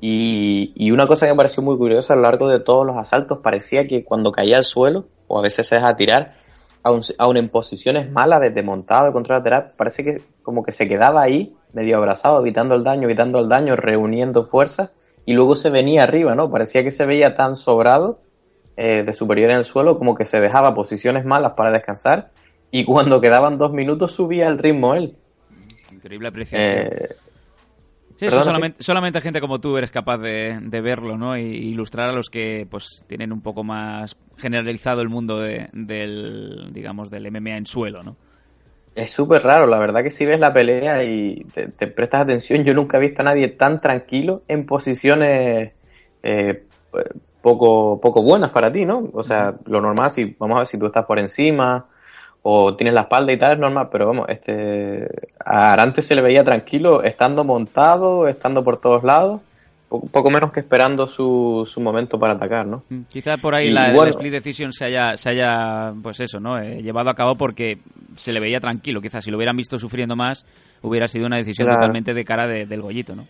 Y, 0.00 0.72
y 0.74 0.90
una 0.90 1.06
cosa 1.06 1.26
que 1.26 1.32
me 1.32 1.36
pareció 1.36 1.62
muy 1.62 1.76
curiosa 1.76 2.14
a 2.14 2.16
lo 2.16 2.22
largo 2.22 2.48
de 2.48 2.58
todos 2.58 2.84
los 2.84 2.96
asaltos, 2.96 3.38
parecía 3.38 3.84
que 3.84 4.04
cuando 4.04 4.32
caía 4.32 4.56
al 4.56 4.64
suelo, 4.64 5.06
o 5.28 5.38
a 5.38 5.42
veces 5.42 5.68
se 5.68 5.76
deja 5.76 5.96
tirar, 5.96 6.34
aun, 6.82 7.36
en 7.36 7.48
posiciones 7.48 8.10
malas, 8.10 8.40
desde 8.40 8.64
montado, 8.64 9.12
contra 9.12 9.38
lateral, 9.38 9.74
parece 9.76 10.02
que 10.02 10.22
como 10.42 10.64
que 10.64 10.72
se 10.72 10.88
quedaba 10.88 11.22
ahí, 11.22 11.56
medio 11.72 11.96
abrazado, 11.96 12.40
evitando 12.40 12.74
el 12.74 12.82
daño, 12.82 13.04
evitando 13.04 13.38
el 13.38 13.48
daño, 13.48 13.76
reuniendo 13.76 14.44
fuerzas, 14.44 14.90
y 15.24 15.34
luego 15.34 15.54
se 15.54 15.70
venía 15.70 16.02
arriba, 16.02 16.34
¿no? 16.34 16.50
Parecía 16.50 16.82
que 16.82 16.90
se 16.90 17.06
veía 17.06 17.34
tan 17.34 17.54
sobrado 17.54 18.18
eh, 18.76 19.04
de 19.06 19.12
superior 19.12 19.52
en 19.52 19.58
el 19.58 19.64
suelo 19.64 19.98
como 19.98 20.16
que 20.16 20.24
se 20.24 20.40
dejaba 20.40 20.74
posiciones 20.74 21.24
malas 21.24 21.52
para 21.52 21.70
descansar, 21.70 22.30
y 22.72 22.84
cuando 22.84 23.20
quedaban 23.20 23.56
dos 23.58 23.72
minutos 23.72 24.12
subía 24.12 24.48
el 24.48 24.58
ritmo 24.58 24.96
él. 24.96 25.16
Increíble 25.90 26.28
apreciación. 26.28 26.88
Eh, 26.90 27.08
Sí, 28.18 28.26
eso 28.26 28.42
solamente, 28.42 28.82
solamente 28.82 29.20
gente 29.20 29.40
como 29.40 29.60
tú 29.60 29.76
eres 29.76 29.90
capaz 29.90 30.18
de, 30.18 30.58
de 30.62 30.80
verlo, 30.80 31.16
¿no? 31.18 31.36
Y 31.36 31.42
ilustrar 31.42 32.10
a 32.10 32.12
los 32.12 32.30
que 32.30 32.66
pues 32.70 33.02
tienen 33.08 33.32
un 33.32 33.42
poco 33.42 33.64
más 33.64 34.16
generalizado 34.36 35.00
el 35.00 35.08
mundo 35.08 35.40
de- 35.40 35.68
del, 35.72 36.68
digamos, 36.72 37.10
del 37.10 37.26
MMA 37.26 37.56
en 37.56 37.66
suelo, 37.66 38.02
¿no? 38.04 38.16
Es 38.94 39.10
súper 39.10 39.42
raro, 39.42 39.66
la 39.66 39.78
verdad 39.78 40.02
que 40.02 40.10
si 40.10 40.26
ves 40.26 40.38
la 40.38 40.52
pelea 40.52 41.02
y 41.04 41.44
te, 41.46 41.68
te 41.68 41.86
prestas 41.86 42.22
atención, 42.22 42.62
yo 42.64 42.74
nunca 42.74 42.98
he 42.98 43.00
visto 43.00 43.22
a 43.22 43.24
nadie 43.24 43.48
tan 43.48 43.80
tranquilo 43.80 44.44
en 44.48 44.66
posiciones 44.66 45.72
eh, 46.22 46.68
poco, 47.40 48.00
poco 48.00 48.22
buenas 48.22 48.50
para 48.50 48.72
ti, 48.72 48.84
¿no? 48.84 49.10
O 49.14 49.22
sea, 49.22 49.58
lo 49.66 49.80
normal, 49.80 50.10
si 50.10 50.36
vamos 50.38 50.56
a 50.56 50.60
ver 50.60 50.66
si 50.68 50.78
tú 50.78 50.86
estás 50.86 51.06
por 51.06 51.18
encima 51.18 51.88
o 52.42 52.74
tienes 52.74 52.94
la 52.94 53.02
espalda 53.02 53.32
y 53.32 53.36
tal, 53.38 53.52
es 53.52 53.58
normal, 53.58 53.88
pero 53.90 54.06
vamos, 54.06 54.26
este 54.28 55.06
a 55.44 55.72
Arantes 55.72 56.06
se 56.06 56.14
le 56.14 56.22
veía 56.22 56.42
tranquilo 56.44 57.02
estando 57.02 57.44
montado, 57.44 58.26
estando 58.28 58.64
por 58.64 58.80
todos 58.80 59.04
lados, 59.04 59.40
poco, 59.88 60.08
poco 60.08 60.30
menos 60.30 60.52
que 60.52 60.60
esperando 60.60 61.06
su, 61.06 61.62
su 61.70 61.80
momento 61.80 62.18
para 62.18 62.34
atacar, 62.34 62.66
¿no? 62.66 62.82
Quizá 63.10 63.36
por 63.36 63.54
ahí 63.54 63.68
Y 63.68 63.70
la, 63.70 63.88
el 63.90 63.94
bueno. 63.94 64.10
split 64.10 64.32
decision 64.32 64.72
se 64.72 64.86
haya, 64.86 65.16
se 65.16 65.28
haya 65.30 65.92
pues 66.02 66.18
eso, 66.20 66.40
¿no? 66.40 66.58
Eh, 66.58 66.82
llevado 66.82 67.10
a 67.10 67.14
cabo 67.14 67.34
porque 67.36 67.78
se 68.16 68.32
le 68.32 68.40
veía 68.40 68.58
tranquilo. 68.58 69.00
Quizás 69.00 69.22
si 69.24 69.30
lo 69.30 69.36
hubieran 69.36 69.56
visto 69.56 69.78
sufriendo 69.78 70.16
más, 70.16 70.44
hubiera 70.82 71.06
sido 71.08 71.26
una 71.26 71.36
decisión 71.36 71.66
Claro. 71.66 71.80
totalmente 71.80 72.12
de 72.14 72.24
cara 72.24 72.46
de- 72.48 72.66
del 72.66 72.80
gollito, 72.82 73.14
¿no? 73.14 73.26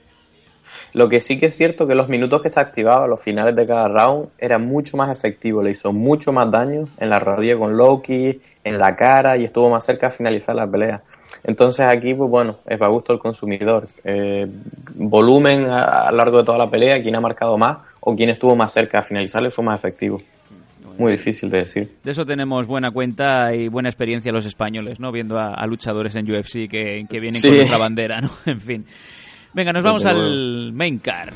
Lo 0.94 1.08
que 1.08 1.20
sí 1.20 1.38
que 1.40 1.46
es 1.46 1.56
cierto 1.56 1.86
que 1.86 1.94
los 1.94 2.08
minutos 2.08 2.42
que 2.42 2.48
se 2.50 2.60
activaba 2.60 3.04
a 3.04 3.08
los 3.08 3.22
finales 3.22 3.54
de 3.56 3.66
cada 3.66 3.88
round 3.88 4.28
era 4.38 4.58
mucho 4.58 4.96
más 4.96 5.10
efectivo, 5.10 5.62
le 5.62 5.70
hizo 5.70 5.92
mucho 5.92 6.32
más 6.32 6.50
daño 6.50 6.86
en 6.98 7.08
la 7.10 7.18
rodilla 7.18 7.56
con 7.58 7.76
Loki, 7.76 8.40
en 8.64 8.78
la 8.78 8.94
cara 8.96 9.36
y 9.36 9.44
estuvo 9.44 9.68
más 9.70 9.84
cerca 9.84 10.08
de 10.08 10.14
finalizar 10.16 10.54
la 10.54 10.66
pelea. 10.70 11.02
Entonces 11.44 11.86
aquí, 11.86 12.14
pues 12.14 12.30
bueno, 12.30 12.58
es 12.66 12.78
para 12.78 12.90
gusto 12.90 13.12
del 13.12 13.20
consumidor. 13.20 13.88
Eh, 14.04 14.46
volumen 14.96 15.66
a, 15.68 15.84
a 16.06 16.10
lo 16.12 16.18
largo 16.18 16.38
de 16.38 16.44
toda 16.44 16.58
la 16.58 16.70
pelea, 16.70 17.02
quien 17.02 17.16
ha 17.16 17.20
marcado 17.20 17.58
más 17.58 17.78
o 18.00 18.14
quien 18.14 18.30
estuvo 18.30 18.54
más 18.54 18.72
cerca 18.72 19.00
de 19.00 19.06
finalizarle 19.08 19.50
fue 19.50 19.64
más 19.64 19.78
efectivo. 19.78 20.18
Muy 20.98 21.12
difícil 21.12 21.48
de 21.50 21.58
decir. 21.58 21.96
De 22.04 22.12
eso 22.12 22.26
tenemos 22.26 22.66
buena 22.66 22.90
cuenta 22.90 23.54
y 23.54 23.68
buena 23.68 23.88
experiencia 23.88 24.30
los 24.30 24.44
españoles, 24.44 25.00
¿no? 25.00 25.10
Viendo 25.10 25.38
a, 25.38 25.54
a 25.54 25.66
luchadores 25.66 26.14
en 26.14 26.30
UFC 26.30 26.68
que, 26.68 27.06
que 27.08 27.18
vienen 27.20 27.40
Sí. 27.40 27.48
con 27.48 27.56
nuestra 27.56 27.78
bandera, 27.78 28.20
¿no? 28.20 28.30
En 28.46 28.60
fin. 28.60 28.86
Venga, 29.54 29.72
nos 29.72 29.82
vamos 29.84 30.04
al 30.06 30.72
main 30.74 30.98
car. 30.98 31.32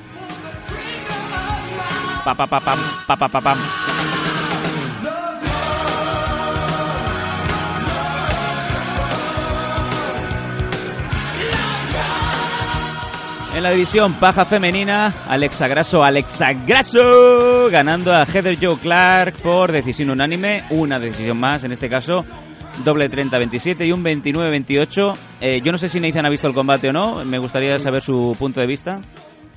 Pa, 2.25 2.35
pa, 2.35 2.47
pa, 2.47 2.61
pam, 2.61 2.79
pa, 3.07 3.17
pa, 3.17 3.29
pa, 3.29 3.41
pam. 3.41 3.59
En 13.57 13.63
la 13.63 13.71
división 13.71 14.13
paja 14.13 14.45
femenina, 14.45 15.15
Alexa 15.27 15.67
Grasso, 15.67 16.05
Alexa 16.05 16.53
Grasso, 16.67 17.71
ganando 17.71 18.13
a 18.13 18.27
Heather 18.27 18.59
Joe 18.61 18.77
Clark 18.77 19.37
por 19.37 19.73
decisión 19.73 20.11
unánime, 20.11 20.65
una 20.69 21.01
decisión 21.01 21.39
más 21.39 21.65
en 21.65 21.73
este 21.73 21.89
caso, 21.89 22.23
doble 22.85 23.11
30-27 23.11 23.87
y 23.87 23.93
un 23.93 24.05
29-28. 24.05 25.15
Eh, 25.41 25.63
yo 25.65 25.73
no 25.73 25.79
sé 25.79 25.89
si 25.89 25.99
Nathan 26.01 26.27
ha 26.27 26.29
visto 26.29 26.47
el 26.47 26.53
combate 26.53 26.91
o 26.91 26.93
no, 26.93 27.25
me 27.25 27.39
gustaría 27.39 27.79
saber 27.79 28.03
su 28.03 28.37
punto 28.39 28.61
de 28.61 28.67
vista. 28.67 29.01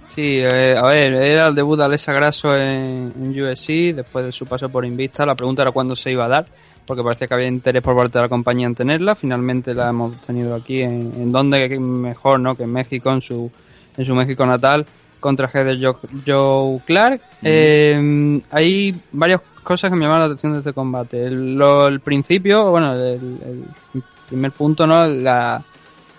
Sí, 0.08 0.40
eh, 0.40 0.78
a 0.78 0.88
ver, 0.88 1.16
era 1.16 1.48
el 1.48 1.56
debut 1.56 1.78
de 1.78 1.84
Alexa 1.84 2.14
Grasso 2.14 2.56
en, 2.56 3.12
en 3.18 3.42
USC, 3.42 3.94
después 3.94 4.24
de 4.24 4.32
su 4.32 4.46
paso 4.46 4.70
por 4.70 4.86
Invista. 4.86 5.26
La 5.26 5.36
pregunta 5.36 5.64
era 5.64 5.74
cuándo 5.74 5.98
se 5.98 6.10
iba 6.10 6.24
a 6.24 6.30
dar, 6.30 6.46
porque 6.86 7.04
parecía 7.04 7.28
que 7.28 7.34
había 7.34 7.48
interés 7.48 7.84
por 7.84 7.98
parte 7.98 8.18
de 8.18 8.24
la 8.24 8.30
compañía 8.30 8.66
en 8.66 8.76
tenerla. 8.76 9.14
Finalmente 9.16 9.74
la 9.74 9.90
hemos 9.90 10.22
tenido 10.22 10.56
aquí, 10.56 10.84
en, 10.84 11.12
en 11.18 11.34
donde 11.34 11.78
mejor, 11.78 12.40
¿no? 12.40 12.56
Que 12.56 12.64
en 12.64 12.72
México, 12.72 13.12
en 13.12 13.22
su, 13.22 13.52
en 13.98 14.06
su 14.06 14.16
México 14.16 14.46
natal, 14.46 14.86
contra 15.20 15.48
Heather 15.50 15.78
Joe, 15.82 15.96
Joe 16.26 16.80
Clark. 16.86 17.22
Eh, 17.44 18.42
hay 18.52 18.96
varias 19.12 19.42
cosas 19.64 19.90
que 19.90 19.96
me 19.96 20.06
llaman 20.06 20.20
la 20.22 20.26
atención 20.28 20.54
de 20.54 20.60
este 20.60 20.74
combate. 20.74 21.26
El, 21.26 21.56
lo- 21.56 21.88
el 21.88 22.00
principio, 22.00 22.70
bueno, 22.72 22.94
el, 22.94 23.02
el 23.94 24.04
primer 24.30 24.52
punto, 24.52 24.88
¿no? 24.88 25.06
La, 25.06 25.64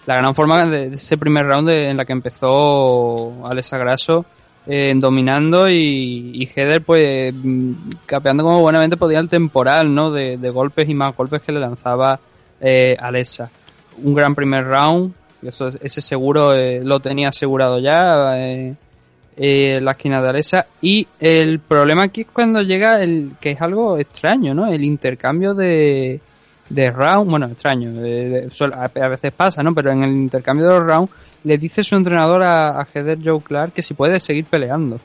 la 0.06 0.16
gran 0.16 0.34
forma 0.34 0.66
de 0.66 0.90
de 0.90 0.94
ese 0.94 1.16
primer 1.18 1.47
round 1.47 1.68
de- 1.68 1.88
en 1.90 1.97
la 1.97 2.05
que 2.05 2.12
empezó 2.12 3.47
Alexa 3.47 3.78
Grasso 3.78 4.24
eh, 4.66 4.92
dominando 4.97 5.68
y, 5.70 6.32
y 6.34 6.47
Heather 6.47 6.82
pues 6.82 7.32
mm, 7.34 7.72
capeando 8.06 8.44
como 8.44 8.60
buenamente 8.60 8.97
podía 8.97 9.18
el 9.18 9.28
temporal 9.28 9.92
¿no? 9.94 10.10
de, 10.10 10.36
de 10.36 10.51
golpes 10.51 10.88
y 10.88 10.94
más 10.94 11.16
golpes 11.16 11.40
que 11.42 11.52
le 11.52 11.60
lanzaba 11.60 12.20
eh, 12.60 12.97
Alexa. 13.01 13.51
Un 14.02 14.14
gran 14.14 14.34
primer 14.34 14.66
round, 14.66 15.12
eso, 15.42 15.68
ese 15.80 16.00
seguro 16.00 16.54
eh, 16.54 16.80
lo 16.84 17.00
tenía 17.00 17.28
asegurado 17.30 17.78
ya 17.78 18.36
eh, 18.38 18.74
eh, 19.36 19.80
la 19.82 19.92
esquina 19.92 20.20
de 20.22 20.28
Alexa 20.28 20.66
y 20.82 21.06
el 21.18 21.60
problema 21.60 22.02
aquí 22.04 22.22
es 22.22 22.26
cuando 22.32 22.62
llega 22.62 23.02
el 23.02 23.32
que 23.40 23.52
es 23.52 23.60
algo 23.62 23.96
extraño, 23.98 24.54
¿no? 24.54 24.66
El 24.66 24.84
intercambio 24.84 25.54
de 25.54 26.20
de 26.68 26.88
round, 26.90 27.28
bueno, 27.28 27.46
extraño, 27.46 27.92
de- 27.94 28.28
de- 28.28 28.48
suel- 28.50 28.72
a, 28.74 28.84
a 29.04 29.08
veces 29.08 29.32
pasa, 29.32 29.60
¿no? 29.62 29.74
Pero 29.74 29.90
en 29.90 30.04
el 30.04 30.12
intercambio 30.12 30.66
de 30.66 30.78
los 30.78 30.86
rounds 30.86 31.10
le 31.42 31.58
dice 31.58 31.82
su 31.82 31.96
entrenador 31.96 32.42
a, 32.44 32.80
a 32.80 32.84
Heather 32.94 33.18
Joe 33.24 33.40
Clark 33.40 33.72
que 33.72 33.82
si 33.82 33.94
puede 33.94 34.20
seguir 34.20 34.44
peleando. 34.44 35.00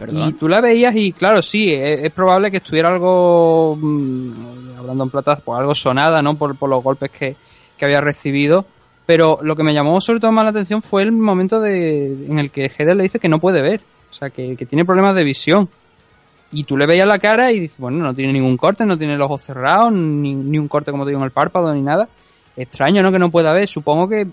Perdón. 0.00 0.28
Y 0.30 0.32
tú 0.32 0.48
la 0.48 0.60
veías 0.60 0.94
y 0.96 1.12
claro, 1.12 1.42
sí, 1.42 1.72
es, 1.72 2.02
es 2.02 2.10
probable 2.10 2.50
que 2.50 2.56
estuviera 2.56 2.88
algo, 2.88 3.78
mm, 3.80 4.78
hablando 4.78 5.04
en 5.04 5.10
plata, 5.10 5.36
pues 5.36 5.58
algo 5.60 5.74
sonada, 5.76 6.20
¿no? 6.22 6.36
Por, 6.36 6.56
por 6.56 6.68
los 6.68 6.82
golpes 6.82 7.10
que, 7.10 7.36
que 7.78 7.84
había 7.84 8.00
recibido. 8.00 8.66
Pero 9.06 9.38
lo 9.42 9.54
que 9.54 9.62
me 9.62 9.72
llamó 9.72 10.00
sobre 10.00 10.20
todo 10.20 10.32
más 10.32 10.44
la 10.44 10.50
atención 10.50 10.82
fue 10.82 11.02
el 11.02 11.12
momento 11.12 11.60
de, 11.60 12.26
en 12.26 12.38
el 12.38 12.50
que 12.50 12.68
Heather 12.68 12.96
le 12.96 13.04
dice 13.04 13.20
que 13.20 13.28
no 13.28 13.38
puede 13.38 13.62
ver. 13.62 13.80
O 14.10 14.14
sea, 14.14 14.30
que, 14.30 14.56
tiene 14.56 14.84
problemas 14.84 15.14
de 15.14 15.24
visión. 15.24 15.68
Y 16.52 16.64
tú 16.64 16.76
le 16.76 16.86
veías 16.86 17.06
la 17.06 17.18
cara 17.18 17.52
y 17.52 17.60
dices, 17.60 17.78
bueno, 17.78 17.98
no 17.98 18.14
tiene 18.14 18.32
ningún 18.32 18.56
corte, 18.56 18.84
no 18.84 18.98
tiene 18.98 19.14
el 19.14 19.22
ojo 19.22 19.38
cerrado, 19.38 19.90
ni, 19.90 20.34
ni 20.34 20.58
un 20.58 20.68
corte, 20.68 20.90
como 20.90 21.04
te 21.04 21.10
digo, 21.10 21.20
en 21.20 21.26
el 21.26 21.30
párpado, 21.32 21.72
ni 21.74 21.82
nada. 21.82 22.08
Extraño, 22.56 23.02
¿no? 23.02 23.12
Que 23.12 23.18
no 23.18 23.30
pueda 23.30 23.52
ver. 23.52 23.68
Supongo 23.68 24.08
que 24.08 24.26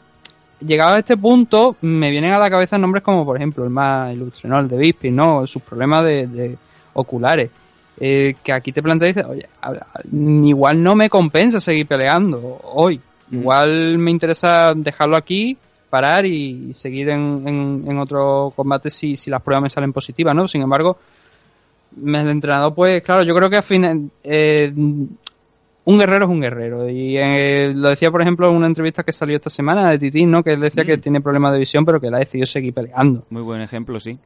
llegado 0.65 0.95
a 0.95 0.99
este 0.99 1.17
punto, 1.17 1.75
me 1.81 2.09
vienen 2.11 2.33
a 2.33 2.39
la 2.39 2.49
cabeza 2.49 2.77
nombres 2.77 3.03
como, 3.03 3.25
por 3.25 3.37
ejemplo, 3.37 3.63
el 3.63 3.69
más 3.69 4.13
ilustre, 4.13 4.49
¿no? 4.49 4.59
El 4.59 4.67
de 4.67 4.77
Bisping, 4.77 5.15
¿no? 5.15 5.45
Sus 5.47 5.61
problemas 5.61 6.03
de, 6.03 6.57
oculares. 6.93 7.49
Eh, 7.99 8.35
que 8.43 8.51
aquí 8.51 8.71
te 8.71 8.81
planteas 8.81 9.11
y 9.11 9.13
dices, 9.13 9.29
oye, 9.29 9.47
igual 10.49 10.81
no 10.81 10.95
me 10.95 11.09
compensa 11.09 11.59
seguir 11.59 11.87
peleando 11.87 12.59
hoy. 12.63 12.99
Igual 13.34 13.97
me 13.97 14.11
interesa 14.11 14.73
dejarlo 14.76 15.15
aquí, 15.18 15.57
parar 15.89 16.26
y, 16.26 16.68
y 16.69 16.73
seguir 16.73 17.10
en, 17.10 17.43
en- 17.47 17.84
en 17.88 17.97
otro 17.99 18.51
combate 18.55 18.89
si, 18.89 19.15
si 19.15 19.30
las 19.30 19.41
pruebas 19.41 19.64
me 19.64 19.69
salen 19.69 19.91
positivas, 19.93 20.34
¿no? 20.35 20.47
Sin 20.47 20.61
embargo, 20.61 20.97
me- 21.97 22.22
el 22.22 22.30
entrenador, 22.30 22.73
pues, 22.73 23.01
claro, 23.01 23.23
yo 23.23 23.35
creo 23.35 23.49
que 23.49 23.57
al 23.57 23.64
fin, 23.64 24.11
eh, 24.23 24.72
un 25.85 25.99
guerrero 25.99 26.26
es 26.26 26.31
un 26.31 26.41
guerrero. 26.41 26.89
Y 26.89 27.18
eh, 27.18 27.73
lo 27.76 27.89
decía, 27.89 28.10
por 28.10 28.22
ejemplo, 28.22 28.47
en 28.49 28.55
una 28.55 28.68
entrevista 28.68 29.03
que 29.03 29.11
salió 29.11 29.35
esta 29.35 29.49
semana 29.49 29.89
de 29.89 29.99
Titín, 29.99 30.31
¿no? 30.31 30.41
Que 30.43 30.53
él 30.53 30.61
decía 30.61 30.84
que 30.85 30.97
tiene 30.97 31.19
problemas 31.22 31.51
de 31.51 31.60
visión, 31.60 31.84
pero 31.85 31.99
que 31.99 32.07
él 32.07 32.14
ha 32.15 32.19
decidido 32.19 32.45
seguir 32.45 32.73
peleando. 32.73 33.26
Muy 33.30 33.41
buen 33.41 33.61
ejemplo, 33.61 33.99
sí. 33.99 34.18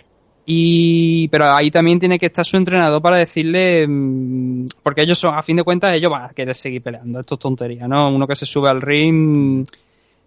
Y, 0.50 1.28
pero 1.28 1.52
ahí 1.52 1.70
también 1.70 2.00
tiene 2.00 2.18
que 2.18 2.28
estar 2.28 2.46
su 2.46 2.56
entrenador 2.56 3.02
para 3.02 3.18
decirle, 3.18 3.86
mm, 3.86 4.68
porque 4.82 5.02
ellos 5.02 5.20
son, 5.20 5.36
a 5.36 5.44
fin 5.44 5.58
de 5.58 5.64
cuentas, 5.64 5.94
ellos 5.94 6.10
van 6.10 6.24
a 6.24 6.30
querer 6.30 6.56
seguir 6.56 6.82
peleando. 6.82 7.20
Esto 7.20 7.36
es 7.36 7.40
tontería, 7.40 7.86
¿no? 7.86 8.10
Uno 8.10 8.26
que 8.26 8.36
se 8.38 8.46
sube 8.46 8.70
al 8.70 8.82
ring, 8.82 9.66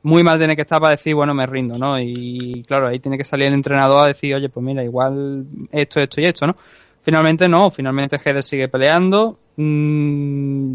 muy 0.03 0.23
mal 0.23 0.37
tiene 0.37 0.55
que 0.57 0.63
estar 0.63 0.79
para 0.79 0.93
decir, 0.93 1.15
bueno, 1.15 1.33
me 1.33 1.47
rindo, 1.47 1.79
¿no? 1.79 1.99
Y 1.99 2.63
claro, 2.69 2.89
ahí 2.89 2.99
tiene 2.99 3.17
que 3.17 3.25
salir 3.25 3.47
el 3.47 3.55
entrenador 3.55 4.05
a 4.05 4.07
decir, 4.09 4.35
oye, 4.35 4.51
pues 4.51 4.63
mira, 4.63 4.85
igual 4.85 5.47
esto, 5.73 6.01
esto 6.01 6.21
y 6.21 6.27
esto, 6.27 6.47
¿no? 6.47 6.57
Finalmente 7.01 7.49
no, 7.49 7.71
finalmente 7.71 8.19
Heather 8.19 8.43
sigue 8.43 8.69
peleando. 8.69 9.39
Mm, 9.57 10.75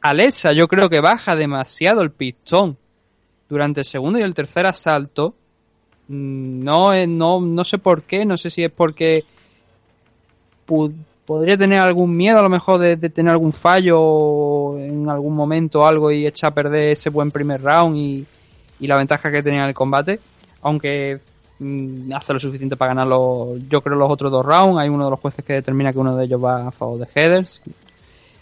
Alexa, 0.00 0.52
yo 0.52 0.68
creo 0.68 0.88
que 0.88 1.00
baja 1.00 1.36
demasiado 1.36 2.00
el 2.00 2.12
pistón 2.12 2.78
durante 3.48 3.80
el 3.80 3.84
segundo 3.84 4.18
y 4.18 4.22
el 4.22 4.32
tercer 4.32 4.64
asalto. 4.64 5.34
Mm, 6.08 6.64
No, 6.64 6.94
eh, 6.94 7.06
no, 7.06 7.40
no 7.40 7.64
sé 7.64 7.78
por 7.78 8.02
qué, 8.02 8.24
no 8.24 8.36
sé 8.36 8.50
si 8.50 8.64
es 8.64 8.70
porque 8.70 9.24
podría 11.24 11.56
tener 11.56 11.80
algún 11.80 12.16
miedo 12.16 12.38
a 12.38 12.42
lo 12.42 12.48
mejor 12.48 12.80
de, 12.80 12.96
tener 12.96 13.32
algún 13.32 13.52
fallo 13.52 14.78
en 14.78 15.08
algún 15.08 15.34
momento 15.34 15.82
o 15.82 15.86
algo 15.86 16.10
y 16.10 16.26
echa 16.26 16.48
a 16.48 16.54
perder 16.54 16.90
ese 16.90 17.10
buen 17.10 17.30
primer 17.30 17.62
round 17.62 17.96
y, 17.96 18.26
y 18.80 18.86
la 18.86 18.96
ventaja 18.96 19.30
que 19.30 19.42
tenía 19.42 19.62
en 19.62 19.68
el 19.68 19.74
combate. 19.74 20.20
Aunque 20.62 21.20
mm, 21.58 22.12
hace 22.14 22.32
lo 22.32 22.40
suficiente 22.40 22.76
para 22.76 22.90
ganar 22.90 23.06
los, 23.06 23.60
yo 23.68 23.80
creo 23.80 23.96
los 23.96 24.10
otros 24.10 24.30
dos 24.30 24.44
rounds. 24.44 24.80
Hay 24.80 24.88
uno 24.88 25.04
de 25.04 25.10
los 25.10 25.20
jueces 25.20 25.44
que 25.44 25.54
determina 25.54 25.92
que 25.92 25.98
uno 25.98 26.16
de 26.16 26.24
ellos 26.24 26.42
va 26.42 26.68
a 26.68 26.70
favor 26.70 26.98
de 26.98 27.06
Heathers. 27.06 27.62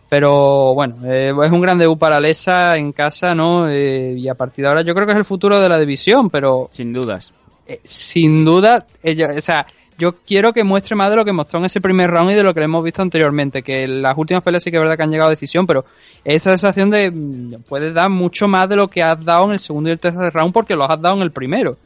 Pero 0.09 0.75
bueno, 0.75 0.97
eh, 1.05 1.33
es 1.45 1.51
un 1.51 1.61
gran 1.61 1.79
debut 1.79 1.99
para 1.99 2.21
Lesa 2.21 2.77
en 2.77 2.93
casa, 2.93 3.35
¿no? 3.35 3.69
Eh, 3.69 4.15
y 4.17 4.29
a 4.29 4.35
partir 4.35 4.63
de 4.63 4.69
ahora 4.69 4.83
yo 4.83 4.95
creo 4.95 5.07
que 5.07 5.13
es 5.13 5.19
el 5.19 5.25
futuro 5.25 5.61
de 5.61 5.69
la 5.69 5.79
división, 5.79 6.31
pero... 6.31 6.69
Sin 6.71 6.93
dudas. 6.93 7.33
Eh, 7.67 7.81
sin 7.83 8.45
duda, 8.45 8.87
ella, 9.03 9.31
o 9.37 9.41
sea, 9.41 9.67
yo 9.97 10.17
quiero 10.27 10.53
que 10.53 10.65
muestre 10.65 10.97
más 10.97 11.11
de 11.11 11.17
lo 11.17 11.25
que 11.25 11.33
mostró 11.33 11.61
en 11.61 11.67
ese 11.67 11.81
primer 11.81 12.11
round 12.11 12.33
y 12.33 12.35
de 12.35 12.43
lo 12.43 12.53
que 12.53 12.61
le 12.61 12.65
hemos 12.65 12.83
visto 12.83 13.01
anteriormente, 13.01 13.63
que 13.63 13.87
las 13.87 14.17
últimas 14.17 14.43
peleas 14.43 14.63
sí 14.63 14.71
que 14.71 14.77
es 14.77 14.81
verdad 14.81 14.97
que 14.97 15.03
han 15.05 15.11
llegado 15.11 15.29
a 15.29 15.31
decisión, 15.31 15.67
pero 15.67 15.85
esa 16.25 16.51
sensación 16.51 16.91
de 16.91 17.11
mm, 17.11 17.63
puedes 17.69 17.95
dar 17.95 18.11
mucho 18.11 18.49
más 18.49 18.69
de 18.69 18.77
lo 18.77 18.89
que 18.89 19.03
has 19.03 19.25
dado 19.25 19.47
en 19.47 19.53
el 19.53 19.59
segundo 19.59 19.89
y 19.89 19.93
el 19.93 20.01
tercer 20.01 20.33
round 20.33 20.53
porque 20.53 20.75
los 20.75 20.91
has 20.91 21.01
dado 21.01 21.17
en 21.17 21.23
el 21.23 21.31
primero. 21.31 21.77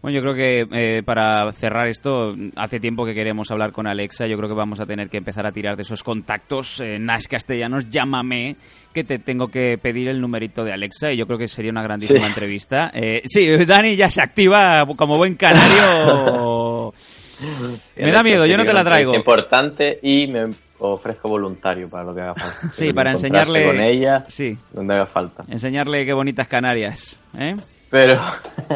Bueno, 0.00 0.14
yo 0.16 0.22
creo 0.22 0.34
que 0.34 0.66
eh, 0.98 1.02
para 1.02 1.52
cerrar 1.52 1.88
esto, 1.88 2.32
hace 2.54 2.78
tiempo 2.78 3.04
que 3.04 3.14
queremos 3.14 3.50
hablar 3.50 3.72
con 3.72 3.88
Alexa. 3.88 4.28
Yo 4.28 4.36
creo 4.36 4.48
que 4.48 4.54
vamos 4.54 4.78
a 4.78 4.86
tener 4.86 5.08
que 5.10 5.16
empezar 5.16 5.44
a 5.44 5.50
tirar 5.50 5.74
de 5.76 5.82
esos 5.82 6.04
contactos. 6.04 6.80
Eh, 6.80 6.98
Nash 7.00 7.24
Castellanos, 7.28 7.88
llámame, 7.90 8.54
que 8.94 9.02
te 9.02 9.18
tengo 9.18 9.48
que 9.48 9.76
pedir 9.76 10.08
el 10.08 10.20
numerito 10.20 10.62
de 10.62 10.72
Alexa. 10.72 11.10
Y 11.12 11.16
yo 11.16 11.26
creo 11.26 11.36
que 11.38 11.48
sería 11.48 11.72
una 11.72 11.82
grandísima 11.82 12.20
Sí. 12.20 12.26
entrevista. 12.26 12.92
Eh, 12.94 13.22
sí, 13.24 13.44
Dani 13.66 13.96
ya 13.96 14.08
se 14.08 14.22
activa 14.22 14.86
como 14.96 15.16
buen 15.16 15.34
canario. 15.34 16.92
me 17.96 18.12
da 18.12 18.22
miedo, 18.22 18.46
yo 18.46 18.56
no 18.56 18.64
te 18.64 18.72
la 18.72 18.84
traigo. 18.84 19.12
Es 19.12 19.18
importante 19.18 19.98
y 20.00 20.28
me 20.28 20.44
ofrezco 20.78 21.28
voluntario 21.28 21.88
para 21.90 22.04
lo 22.04 22.14
que 22.14 22.20
haga 22.20 22.34
falta. 22.36 22.68
Sí, 22.72 22.90
para 22.92 23.10
enseñarle- 23.10 23.66
con 23.66 23.80
ella 23.80 24.24
Sí. 24.28 24.56
donde 24.72 24.94
haga 24.94 25.06
falta. 25.06 25.44
Enseñarle 25.48 26.06
qué 26.06 26.12
bonitas 26.12 26.46
Canarias. 26.46 27.16
¿eh? 27.36 27.56
Pero, 27.90 28.20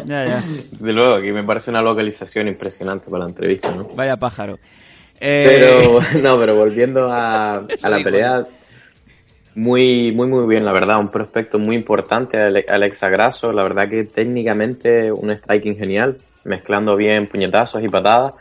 Ya, 0.05 0.25
ya. 0.25 0.43
de 0.79 0.93
luego, 0.93 1.15
aquí 1.15 1.31
me 1.31 1.43
parece 1.43 1.69
una 1.71 1.81
localización 1.81 2.47
impresionante 2.47 3.05
para 3.11 3.25
la 3.25 3.29
entrevista, 3.29 3.71
¿no? 3.71 3.87
Vaya 3.95 4.17
pájaro. 4.17 4.57
Eh, 5.21 5.43
Pero, 5.45 5.99
no, 6.21 6.39
pero 6.39 6.55
volviendo 6.55 7.11
a, 7.11 7.55
a 7.83 7.89
la 7.89 8.03
pelea, 8.03 8.47
muy, 9.55 10.11
muy, 10.13 10.27
muy 10.27 10.47
bien, 10.47 10.65
la 10.65 10.71
verdad, 10.71 10.99
un 10.99 11.11
prospecto 11.11 11.59
muy 11.59 11.75
importante, 11.75 12.37
Ale- 12.37 12.65
Alexa 12.67 13.09
Grasso, 13.09 13.51
la 13.53 13.63
verdad 13.63 13.87
que 13.87 14.03
técnicamente 14.03 15.11
un 15.11 15.29
striking 15.29 15.75
genial, 15.77 16.19
mezclando 16.43 16.95
bien 16.95 17.27
puñetazos 17.27 17.83
y 17.83 17.89
patadas. 17.89 18.33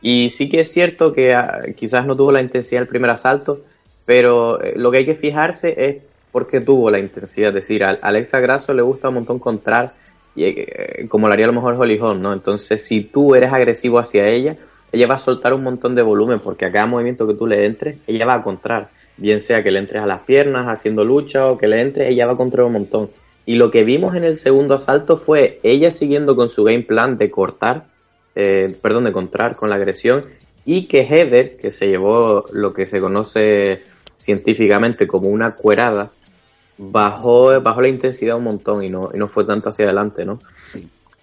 Y 0.00 0.30
sí 0.30 0.48
que 0.48 0.60
es 0.60 0.72
cierto 0.72 1.12
que 1.12 1.34
ah, 1.34 1.60
quizás 1.76 2.06
no 2.06 2.16
tuvo 2.16 2.32
la 2.32 2.40
intensidad 2.40 2.80
del 2.80 2.88
primer 2.88 3.10
asalto, 3.10 3.60
pero 4.06 4.62
eh, 4.62 4.74
lo 4.76 4.90
que 4.90 4.98
hay 4.98 5.06
que 5.06 5.14
fijarse 5.14 5.74
es 5.76 5.96
por 6.32 6.48
qué 6.48 6.60
tuvo 6.60 6.90
la 6.90 6.98
intensidad. 6.98 7.48
Es 7.50 7.54
decir, 7.54 7.84
a 7.84 7.90
Alexa 7.90 8.40
Grasso 8.40 8.72
le 8.74 8.82
gusta 8.82 9.08
un 9.08 9.14
montón 9.16 9.38
contrar, 9.38 9.86
y, 10.34 10.44
eh, 10.44 11.06
como 11.08 11.26
lo 11.26 11.32
haría 11.32 11.46
a 11.46 11.48
lo 11.48 11.54
mejor 11.54 11.74
Holly 11.74 11.98
Holm, 11.98 12.20
¿no? 12.20 12.32
Entonces, 12.32 12.82
si 12.82 13.02
tú 13.02 13.34
eres 13.34 13.52
agresivo 13.52 13.98
hacia 13.98 14.28
ella, 14.28 14.56
ella 14.92 15.06
va 15.06 15.14
a 15.14 15.18
soltar 15.18 15.54
un 15.54 15.62
montón 15.62 15.94
de 15.94 16.02
volumen, 16.02 16.38
porque 16.42 16.66
a 16.66 16.72
cada 16.72 16.86
movimiento 16.86 17.26
que 17.26 17.34
tú 17.34 17.46
le 17.46 17.66
entres, 17.66 17.98
ella 18.06 18.26
va 18.26 18.34
a 18.34 18.42
contrar. 18.42 18.90
Bien 19.16 19.40
sea 19.40 19.62
que 19.62 19.70
le 19.70 19.78
entres 19.78 20.02
a 20.02 20.06
las 20.06 20.20
piernas 20.20 20.66
haciendo 20.66 21.04
lucha 21.04 21.46
o 21.46 21.58
que 21.58 21.68
le 21.68 21.80
entres, 21.80 22.08
ella 22.08 22.26
va 22.26 22.32
a 22.32 22.36
contrar 22.36 22.66
un 22.66 22.72
montón. 22.72 23.10
Y 23.46 23.56
lo 23.56 23.70
que 23.70 23.84
vimos 23.84 24.16
en 24.16 24.24
el 24.24 24.36
segundo 24.36 24.74
asalto 24.74 25.16
fue 25.16 25.60
ella 25.62 25.90
siguiendo 25.90 26.34
con 26.34 26.48
su 26.48 26.64
game 26.64 26.82
plan 26.82 27.18
de 27.18 27.30
cortar, 27.30 27.86
eh, 28.34 28.76
perdón, 28.80 29.04
de 29.04 29.12
contrar 29.12 29.56
con 29.56 29.68
la 29.68 29.76
agresión, 29.76 30.24
y 30.64 30.86
que 30.86 31.02
Heather, 31.02 31.56
que 31.56 31.70
se 31.70 31.88
llevó 31.88 32.46
lo 32.52 32.72
que 32.72 32.86
se 32.86 33.00
conoce 33.00 33.82
científicamente 34.16 35.06
como 35.06 35.28
una 35.28 35.54
cuerada, 35.54 36.10
bajó, 36.78 37.60
bajó 37.60 37.80
la 37.80 37.88
intensidad 37.88 38.36
un 38.36 38.44
montón 38.44 38.82
y 38.82 38.90
no, 38.90 39.10
y 39.12 39.18
no 39.18 39.28
fue 39.28 39.44
tanto 39.44 39.68
hacia 39.68 39.84
adelante, 39.86 40.24
¿no? 40.24 40.38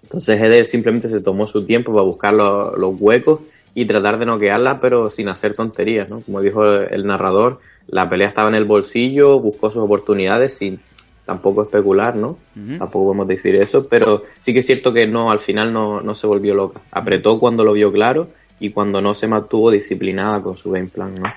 Entonces 0.02 0.40
Heather 0.40 0.64
simplemente 0.66 1.08
se 1.08 1.20
tomó 1.20 1.46
su 1.46 1.64
tiempo 1.64 1.92
para 1.92 2.04
buscar 2.04 2.34
los, 2.34 2.76
los 2.78 2.94
huecos 2.98 3.40
y 3.74 3.86
tratar 3.86 4.18
de 4.18 4.26
noquearla, 4.26 4.80
pero 4.80 5.08
sin 5.08 5.28
hacer 5.28 5.54
tonterías, 5.54 6.08
¿no? 6.08 6.20
Como 6.20 6.40
dijo 6.40 6.64
el 6.66 7.06
narrador, 7.06 7.58
la 7.88 8.08
pelea 8.08 8.28
estaba 8.28 8.48
en 8.48 8.54
el 8.54 8.64
bolsillo, 8.64 9.40
buscó 9.40 9.70
sus 9.70 9.82
oportunidades 9.82 10.54
sin 10.56 10.78
tampoco 11.24 11.62
especular, 11.62 12.16
¿no? 12.16 12.36
Tampoco 12.54 13.06
podemos 13.06 13.28
decir 13.28 13.54
eso, 13.54 13.86
pero 13.88 14.24
sí 14.40 14.52
que 14.52 14.58
es 14.60 14.66
cierto 14.66 14.92
que 14.92 15.06
no, 15.06 15.30
al 15.30 15.40
final 15.40 15.72
no, 15.72 16.00
no 16.00 16.14
se 16.14 16.26
volvió 16.26 16.54
loca. 16.54 16.80
Apretó 16.90 17.38
cuando 17.38 17.64
lo 17.64 17.72
vio 17.72 17.92
claro 17.92 18.28
y 18.58 18.70
cuando 18.70 19.00
no 19.00 19.14
se 19.14 19.28
mantuvo 19.28 19.70
disciplinada 19.70 20.42
con 20.42 20.56
su 20.56 20.70
game 20.70 20.88
plan, 20.88 21.14
¿no? 21.14 21.32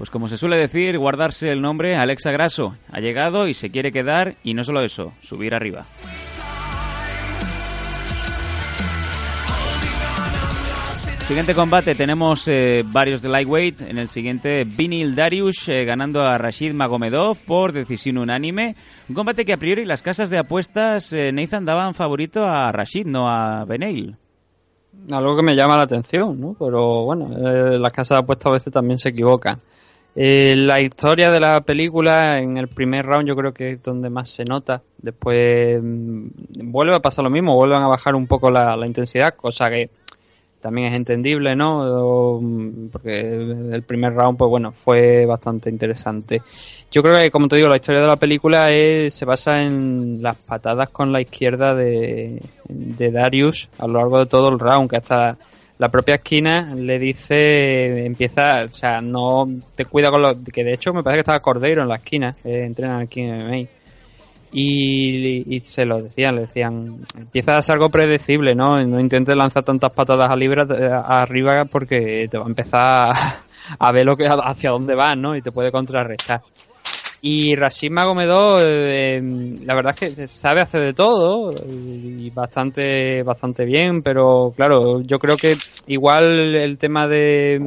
Pues 0.00 0.08
como 0.08 0.28
se 0.28 0.38
suele 0.38 0.56
decir, 0.56 0.96
guardarse 0.96 1.50
el 1.50 1.60
nombre 1.60 1.94
Alexa 1.94 2.30
Grasso. 2.30 2.74
Ha 2.90 3.00
llegado 3.00 3.48
y 3.48 3.52
se 3.52 3.68
quiere 3.68 3.92
quedar 3.92 4.36
y 4.42 4.54
no 4.54 4.64
solo 4.64 4.80
eso, 4.82 5.12
subir 5.20 5.54
arriba. 5.54 5.84
Siguiente 11.28 11.54
combate, 11.54 11.94
tenemos 11.94 12.48
eh, 12.48 12.82
varios 12.86 13.20
de 13.20 13.28
lightweight. 13.28 13.82
En 13.82 13.98
el 13.98 14.08
siguiente, 14.08 14.64
Vinil 14.64 15.14
Darius 15.14 15.68
eh, 15.68 15.84
ganando 15.84 16.22
a 16.22 16.38
Rashid 16.38 16.72
Magomedov 16.72 17.36
por 17.36 17.74
decisión 17.74 18.16
unánime. 18.16 18.76
Un 19.06 19.14
combate 19.14 19.44
que 19.44 19.52
a 19.52 19.58
priori 19.58 19.84
las 19.84 20.00
casas 20.00 20.30
de 20.30 20.38
apuestas, 20.38 21.12
eh, 21.12 21.30
Nathan, 21.30 21.66
daban 21.66 21.92
favorito 21.92 22.46
a 22.46 22.72
Rashid, 22.72 23.04
no 23.04 23.28
a 23.28 23.66
Beneil. 23.66 24.16
Algo 25.10 25.36
que 25.36 25.42
me 25.42 25.54
llama 25.54 25.76
la 25.76 25.82
atención, 25.82 26.40
¿no? 26.40 26.56
Pero 26.58 27.04
bueno, 27.04 27.36
eh, 27.36 27.78
las 27.78 27.92
casas 27.92 28.16
de 28.16 28.22
apuestas 28.22 28.46
a 28.46 28.52
veces 28.52 28.72
también 28.72 28.98
se 28.98 29.10
equivocan. 29.10 29.58
Eh, 30.16 30.54
la 30.56 30.80
historia 30.80 31.30
de 31.30 31.38
la 31.38 31.60
película 31.60 32.40
en 32.40 32.56
el 32.56 32.66
primer 32.66 33.06
round 33.06 33.28
yo 33.28 33.36
creo 33.36 33.54
que 33.54 33.72
es 33.72 33.82
donde 33.82 34.10
más 34.10 34.30
se 34.30 34.44
nota. 34.44 34.82
Después 34.98 35.80
mm, 35.82 36.26
vuelve 36.64 36.96
a 36.96 37.00
pasar 37.00 37.24
lo 37.24 37.30
mismo, 37.30 37.54
vuelven 37.54 37.82
a 37.82 37.88
bajar 37.88 38.14
un 38.14 38.26
poco 38.26 38.50
la, 38.50 38.76
intensidad, 38.84 39.34
cosa 39.34 39.70
que 39.70 39.90
también 40.60 40.88
es 40.88 40.94
entendible, 40.94 41.54
¿no? 41.54 42.40
Mm, 42.40 42.88
porque 42.88 43.20
el 43.20 43.82
primer 43.82 44.14
round, 44.14 44.36
pues 44.36 44.48
bueno, 44.50 44.72
fue 44.72 45.26
bastante 45.26 45.70
interesante. 45.70 46.42
Yo 46.90 47.02
creo 47.02 47.16
que, 47.16 47.30
como 47.30 47.46
te 47.46 47.56
digo, 47.56 47.68
la 47.68 47.76
historia 47.76 48.00
de 48.00 48.08
la 48.08 48.16
película 48.16 48.68
se 49.10 49.24
basa 49.24 49.62
en 49.62 50.20
las 50.22 50.36
patadas 50.36 50.90
con 50.90 51.12
la 51.12 51.20
izquierda 51.20 51.74
de, 51.74 52.42
de 52.68 53.10
Darius 53.12 53.68
a 53.78 53.86
lo 53.86 53.94
largo 53.94 54.18
de 54.18 54.26
todo 54.26 54.48
el 54.48 54.58
round, 54.58 54.90
que 54.90 54.96
hasta 54.96 55.38
la 55.80 55.88
propia 55.88 56.16
esquina 56.16 56.74
le 56.74 56.98
dice, 56.98 58.04
empieza, 58.04 58.64
o 58.64 58.68
sea, 58.68 59.00
no 59.00 59.48
te 59.74 59.86
cuida 59.86 60.10
con 60.10 60.20
los, 60.20 60.36
que 60.52 60.62
de 60.62 60.74
hecho 60.74 60.92
me 60.92 61.02
parece 61.02 61.16
que 61.16 61.20
estaba 61.20 61.40
Cordeiro 61.40 61.80
en 61.80 61.88
la 61.88 61.96
esquina, 61.96 62.36
eh, 62.44 62.64
entrenan 62.66 63.00
aquí 63.00 63.22
en 63.22 63.46
MMA. 63.46 63.68
Y, 64.52 65.56
y 65.56 65.60
se 65.60 65.86
lo 65.86 66.02
decían, 66.02 66.34
le 66.34 66.42
decían, 66.42 66.98
empieza 67.16 67.56
a 67.56 67.62
ser 67.62 67.76
algo 67.76 67.88
predecible, 67.88 68.54
¿no? 68.54 68.84
No 68.84 69.00
intentes 69.00 69.34
lanzar 69.34 69.64
tantas 69.64 69.90
patadas 69.92 70.30
a 70.30 70.36
libra, 70.36 70.66
eh, 70.68 70.90
arriba 70.92 71.64
porque 71.64 72.28
te 72.30 72.36
va 72.36 72.44
a 72.44 72.48
empezar 72.48 73.06
a, 73.08 73.42
a 73.78 73.92
ver 73.92 74.04
lo 74.04 74.18
que 74.18 74.26
hacia 74.26 74.72
dónde 74.72 74.94
vas, 74.94 75.16
¿no? 75.16 75.34
Y 75.34 75.40
te 75.40 75.50
puede 75.50 75.72
contrarrestar. 75.72 76.42
Y 77.22 77.54
Rashid 77.54 77.90
Magomedov, 77.90 78.60
eh, 78.62 79.20
la 79.64 79.74
verdad 79.74 79.94
es 80.00 80.16
que 80.16 80.28
sabe 80.28 80.62
hacer 80.62 80.80
de 80.80 80.94
todo 80.94 81.50
y 81.68 82.30
bastante, 82.30 83.22
bastante 83.22 83.66
bien, 83.66 84.02
pero 84.02 84.54
claro, 84.56 85.02
yo 85.02 85.18
creo 85.18 85.36
que 85.36 85.56
igual 85.86 86.54
el 86.54 86.78
tema 86.78 87.06
de, 87.06 87.58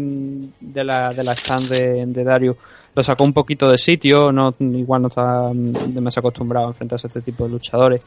de 0.60 0.84
la, 0.84 1.14
de 1.14 1.24
la 1.24 1.34
stand 1.34 1.70
de, 1.70 2.04
de 2.08 2.24
Dario 2.24 2.58
lo 2.96 3.04
sacó 3.04 3.24
un 3.24 3.34
poquito 3.34 3.70
de 3.70 3.78
sitio, 3.78 4.32
no, 4.32 4.56
igual 4.60 5.04
no 5.04 5.08
está 5.08 5.52
demasiado 5.54 6.28
acostumbrado 6.28 6.68
a 6.68 6.70
enfrentarse 6.70 7.08
a 7.08 7.10
este 7.10 7.22
tipo 7.22 7.46
de 7.46 7.52
luchadores. 7.52 8.02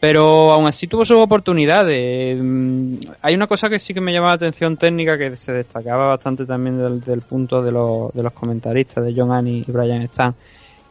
Pero 0.00 0.50
aún 0.50 0.66
así 0.66 0.86
tuvo 0.86 1.04
sus 1.04 1.18
oportunidades. 1.18 2.38
Mm, 2.40 2.94
Hay 3.20 3.34
una 3.34 3.46
cosa 3.46 3.68
que 3.68 3.78
sí 3.78 3.92
que 3.92 4.00
me 4.00 4.12
llama 4.12 4.28
la 4.28 4.32
atención 4.34 4.78
técnica 4.78 5.18
que 5.18 5.36
se 5.36 5.52
destacaba 5.52 6.06
bastante 6.08 6.46
también 6.46 6.78
del, 6.78 7.02
del 7.02 7.20
punto 7.20 7.62
de 7.62 7.70
los, 7.70 8.12
de 8.14 8.22
los 8.22 8.32
comentaristas, 8.32 9.04
de 9.04 9.12
John 9.14 9.30
Annie 9.30 9.62
y 9.66 9.70
Brian 9.70 10.00
Stan, 10.02 10.34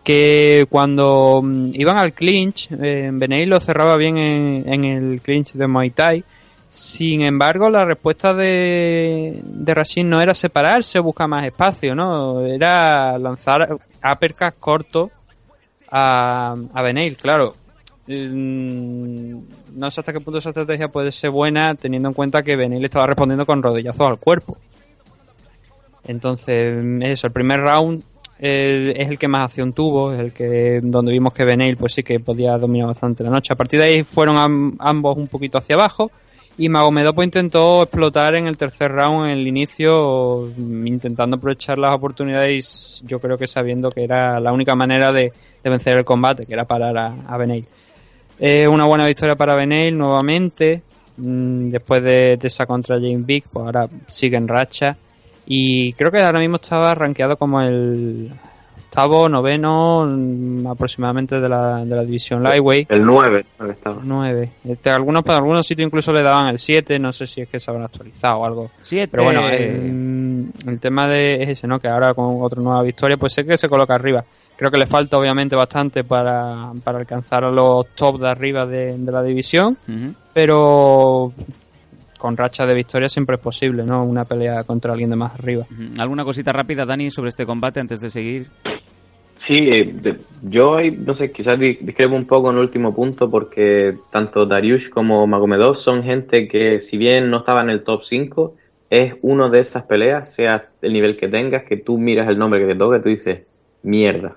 que 0.03 0.68
cuando 0.69 1.41
mm, 1.44 1.69
iban 1.73 1.98
al 1.98 2.14
clinch, 2.14 2.69
eh, 2.72 3.11
lo 3.48 3.60
cerraba 3.60 3.98
bien 3.98 4.18
en, 4.18 4.86
el 4.86 5.22
clinch 5.22 5.53
de 5.53 5.68
Muay 5.68 5.90
Thai. 5.90 6.23
Sin 6.68 7.23
embargo, 7.23 7.68
la 7.68 7.84
respuesta 7.84 8.31
de, 8.36 9.41
de 9.44 9.73
Rashid 9.73 10.03
no 10.06 10.22
era 10.22 10.36
separarse 10.36 10.99
o 10.99 11.03
buscar 11.03 11.27
más 11.27 11.44
espacio, 11.44 11.95
¿no? 11.95 12.45
Era 12.45 13.18
lanzar 13.18 13.76
uppercuts 14.03 14.57
cortos 14.60 15.10
a, 15.90 16.56
a 16.72 16.81
Beneil, 16.84 17.18
claro. 17.18 17.56
Mm, 18.10 19.38
No 19.76 19.91
sé 19.91 20.02
hasta 20.02 20.11
qué 20.11 20.19
punto 20.19 20.40
esa 20.40 20.49
estrategia 20.49 20.88
puede 20.88 21.11
ser 21.11 21.30
buena 21.30 21.76
teniendo 21.76 22.10
en 22.10 22.15
cuenta 22.15 22.41
que 22.41 22.56
Beneil 22.56 22.84
estaba 22.84 23.06
respondiendo 23.06 23.45
con 23.45 23.61
rodillazos 23.61 24.07
al 24.07 24.18
cuerpo. 24.18 24.57
Entonces, 26.07 26.84
eso, 27.03 27.27
el 27.27 27.34
primer 27.34 27.60
round 27.61 28.02
eh, 28.40 28.94
es 28.98 29.10
el 29.10 29.19
que 29.19 29.27
más 29.27 29.45
acción 29.45 29.73
tuvo, 29.73 30.11
es 30.11 30.19
el 30.19 30.31
que 30.31 30.80
donde 30.81 31.11
vimos 31.11 31.34
que 31.34 31.45
Beneil 31.45 31.77
pues 31.77 31.94
sí 31.94 32.02
que 32.03 32.19
podía 32.19 32.57
dominar 32.57 32.88
bastante 32.88 33.23
la 33.23 33.30
noche. 33.30 33.53
A 33.53 33.56
partir 33.56 33.80
de 33.80 33.86
ahí 33.86 34.03
fueron 34.03 34.38
am- 34.38 34.76
ambos 34.80 35.15
un 35.18 35.27
poquito 35.27 35.60
hacia 35.60 35.76
abajo 35.76 36.10
y 36.57 36.68
Magomedov 36.68 37.14
pues, 37.14 37.27
intentó 37.27 37.84
explotar 37.84 38.34
en 38.36 38.48
el 38.48 38.57
tercer 38.57 38.91
round 38.91 39.27
en 39.30 39.38
el 39.38 39.48
inicio 39.48 40.49
intentando 40.57 41.38
aprovechar 41.38 41.77
las 41.77 41.94
oportunidades 41.94 43.03
yo 43.06 43.19
creo 43.19 43.38
que 43.38 43.45
sabiendo 43.45 43.91
que 43.91 44.03
era 44.03 44.40
la 44.40 44.52
única 44.52 44.76
manera 44.76 45.11
de, 45.11 45.31
vencer 45.64 45.98
el 45.98 46.06
combate, 46.06 46.45
que 46.48 46.53
era 46.53 46.65
parar 46.65 46.98
a, 46.98 47.07
a. 47.27 47.38
Eh, 48.40 48.68
una 48.68 48.86
buena 48.86 49.06
victoria 49.06 49.36
para 49.36 49.56
Beneil 49.56 49.98
nuevamente. 49.98 50.82
mm, 51.18 51.70
Después 51.70 52.02
de, 52.03 52.38
de 52.38 52.48
esa 52.48 52.66
contra 52.66 52.95
James 52.98 53.26
Big, 53.26 53.44
pues 53.52 53.66
ahora 53.66 53.88
sigue 54.07 54.38
en 54.38 54.48
racha. 54.48 54.95
Y 55.45 55.94
creo 55.94 56.11
que 56.11 56.22
ahora 56.22 56.40
mismo 56.40 56.57
estaba 56.57 56.94
rankeado 56.94 57.36
como 57.36 57.60
el 57.61 58.30
octavo, 58.86 59.28
noveno 59.30 60.06
mm, 60.07 60.68
aproximadamente 60.68 61.40
de 61.40 61.49
la, 61.49 61.84
de 61.86 61.95
la 61.95 62.03
división 62.03 62.41
Lightweight. 62.44 62.90
El 62.91 63.06
9, 63.06 63.45
que 63.60 63.72
estaba. 63.72 63.99
9. 64.03 64.49
Este, 64.66 64.90
algunos, 64.90 65.24
para 65.24 65.40
algunos 65.40 65.66
sitios 65.68 65.88
incluso 65.88 66.11
le 66.14 66.22
daban 66.24 66.48
el 66.48 66.57
7, 66.57 66.98
no 66.99 67.11
sé 67.14 67.28
si 67.28 67.41
es 67.41 67.49
que 67.49 67.60
se 67.60 67.70
habrán 67.70 67.86
actualizado 67.86 68.40
o 68.40 68.45
algo. 68.45 68.72
Siete. 68.82 69.10
Pero 69.11 69.24
bueno, 69.24 69.48
el, 69.49 70.52
el 70.68 70.80
tema 70.80 71.07
de 71.07 71.44
es 71.44 71.49
ese, 71.49 71.68
¿no? 71.68 71.80
Que 71.80 71.88
ahora 71.88 72.14
con 72.14 72.41
otra 72.41 72.61
nueva 72.61 72.82
victoria, 72.84 73.18
pues 73.18 73.34
sé 73.34 73.45
que 73.45 73.57
se 73.57 73.68
coloca 73.70 73.94
arriba. 73.95 74.24
Creo 74.60 74.72
que 74.72 74.77
le 74.77 74.86
falta 74.86 75.18
obviamente 75.18 75.56
bastante 75.56 76.03
para, 76.03 76.73
para 76.84 76.98
alcanzar 76.98 77.45
a 77.45 77.49
los 77.49 77.88
top 77.95 78.19
de 78.19 78.27
arriba 78.27 78.65
de, 78.65 78.98
de 78.98 79.10
la 79.11 79.23
división, 79.23 79.77
pero 80.34 81.31
con 82.18 82.36
racha 82.36 82.65
de 82.65 82.73
victoria 82.73 83.07
siempre 83.07 83.38
es 83.38 83.41
posible, 83.41 83.84
¿no? 83.86 84.03
Una 84.03 84.26
pelea 84.26 84.65
contra 84.65 84.91
alguien 84.91 85.11
de 85.11 85.15
más 85.15 85.34
arriba. 85.36 85.65
¿Alguna 85.98 86.26
cosita 86.26 86.52
rápida, 86.52 86.86
Dani, 86.86 87.10
sobre 87.10 87.30
este 87.30 87.45
combate 87.45 87.80
antes 87.80 88.02
de 88.02 88.10
seguir? 88.10 88.48
Sí, 89.48 89.69
eh, 89.73 90.19
yo 90.44 90.77
no 90.81 91.15
sé, 91.15 91.31
quizás 91.31 91.57
di- 91.57 91.77
discrepo 91.80 92.15
un 92.15 92.27
poco 92.27 92.49
en 92.49 92.57
el 92.57 92.64
último 92.64 92.94
punto 92.94 93.31
porque 93.31 93.98
tanto 94.11 94.45
Dariush 94.45 94.90
como 94.90 95.26
Magomedov 95.26 95.77
son 95.77 96.03
gente 96.03 96.49
que 96.49 96.81
si 96.81 96.98
bien 96.98 97.30
no 97.31 97.38
estaba 97.38 97.61
en 97.61 97.69
el 97.69 97.86
top 97.86 98.02
5, 98.03 98.56
es 98.90 99.14
uno 99.22 99.49
de 99.49 99.61
esas 99.61 99.86
peleas, 99.86 100.36
sea 100.36 100.68
el 100.81 100.91
nivel 100.91 101.15
que 101.15 101.30
tengas, 101.30 101.64
que 101.64 101.77
tú 101.77 101.98
miras 101.98 102.27
el 102.27 102.38
nombre 102.38 102.60
que 102.60 102.68
te 102.68 102.76
toca 102.76 102.98
y 102.98 103.02
tú 103.02 103.07
dices, 103.07 103.44
mierda. 103.84 104.36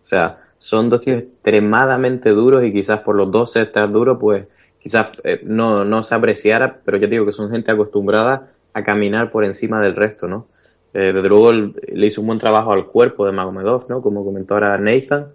O 0.00 0.04
sea, 0.04 0.38
son 0.58 0.90
dos 0.90 1.00
tíos 1.00 1.18
extremadamente 1.22 2.30
duros 2.30 2.64
y 2.64 2.72
quizás 2.72 3.00
por 3.00 3.16
los 3.16 3.30
dos 3.30 3.52
ser 3.52 3.72
tan 3.72 3.92
duros, 3.92 4.18
pues 4.20 4.48
quizás 4.78 5.08
eh, 5.24 5.40
no, 5.44 5.84
no 5.84 6.02
se 6.02 6.14
apreciara, 6.14 6.80
pero 6.84 6.98
ya 6.98 7.06
digo 7.06 7.26
que 7.26 7.32
son 7.32 7.50
gente 7.50 7.70
acostumbrada 7.70 8.52
a 8.72 8.82
caminar 8.84 9.30
por 9.30 9.44
encima 9.44 9.80
del 9.80 9.96
resto, 9.96 10.28
¿no? 10.28 10.48
Eh, 10.92 11.12
desde 11.12 11.28
luego 11.28 11.52
le 11.52 12.06
hizo 12.06 12.20
un 12.20 12.26
buen 12.28 12.38
trabajo 12.38 12.72
al 12.72 12.86
cuerpo 12.86 13.26
de 13.26 13.32
Magomedov, 13.32 13.86
¿no? 13.88 14.02
Como 14.02 14.24
comentó 14.24 14.54
ahora 14.54 14.76
Nathan. 14.78 15.28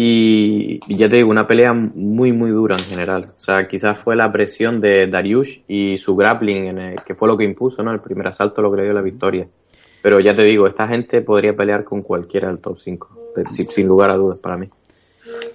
Y, 0.00 0.78
ya 0.96 1.08
te 1.08 1.16
digo, 1.16 1.30
una 1.30 1.48
pelea 1.48 1.72
muy, 1.72 2.30
muy 2.32 2.50
dura 2.50 2.76
en 2.76 2.84
general. 2.84 3.32
O 3.36 3.40
sea, 3.40 3.66
quizás 3.66 3.98
fue 3.98 4.14
la 4.14 4.30
presión 4.30 4.80
de 4.80 5.08
Dariush 5.08 5.62
y 5.66 5.98
su 5.98 6.14
grappling, 6.14 6.66
en 6.66 6.78
el- 6.78 6.96
que 7.04 7.14
fue 7.14 7.26
lo 7.26 7.36
que 7.36 7.42
impuso, 7.44 7.82
¿no? 7.82 7.92
El 7.92 8.00
primer 8.00 8.28
asalto 8.28 8.62
lo 8.62 8.70
que 8.70 8.82
la 8.82 9.00
victoria. 9.02 9.48
Pero 10.00 10.20
ya 10.20 10.36
te 10.36 10.42
digo, 10.44 10.68
esta 10.68 10.86
gente 10.86 11.20
podría 11.22 11.56
pelear 11.56 11.82
con 11.82 12.02
cualquiera 12.02 12.46
del 12.46 12.62
top 12.62 12.76
5, 12.78 13.08
de- 13.16 13.17
sin, 13.42 13.64
sin 13.64 13.86
lugar 13.86 14.10
a 14.10 14.14
dudas 14.14 14.38
para 14.38 14.56
mí. 14.56 14.68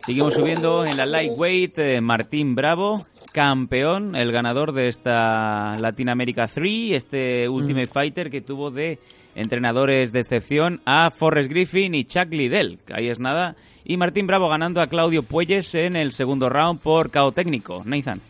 Seguimos 0.06 0.34
subiendo 0.36 0.86
en 0.86 0.98
la 0.98 1.06
lightweight. 1.06 1.78
eh, 1.80 2.02
Martín 2.02 2.54
Bravo, 2.56 3.02
campeón, 3.34 4.16
el 4.16 4.32
ganador 4.32 4.72
de 4.74 4.88
esta 4.90 5.74
Latin 5.80 6.10
America 6.10 6.48
3, 6.48 6.92
este 6.92 7.50
Ultimate 7.50 7.88
Fighter 7.88 8.30
que 8.30 8.42
tuvo 8.42 8.70
de 8.72 9.00
entrenadores 9.36 10.12
de 10.12 10.20
excepción 10.20 10.82
a 10.86 11.10
Forrest 11.10 11.50
Griffin 11.50 11.96
y 11.96 12.04
Chuck 12.06 12.28
Liddell. 12.32 12.78
Ahí 12.94 13.08
es 13.10 13.20
nada. 13.20 13.56
Y 13.86 13.98
Martín 13.98 14.28
Bravo 14.28 14.48
ganando 14.48 14.80
a 14.82 14.88
Claudio 14.88 15.24
Puelles 15.24 15.74
en 15.76 15.96
el 15.96 16.12
segundo 16.12 16.50
round 16.50 16.80
por 16.80 17.10
KO 17.10 17.32
técnico. 17.32 17.82
Nathan. 17.86 18.22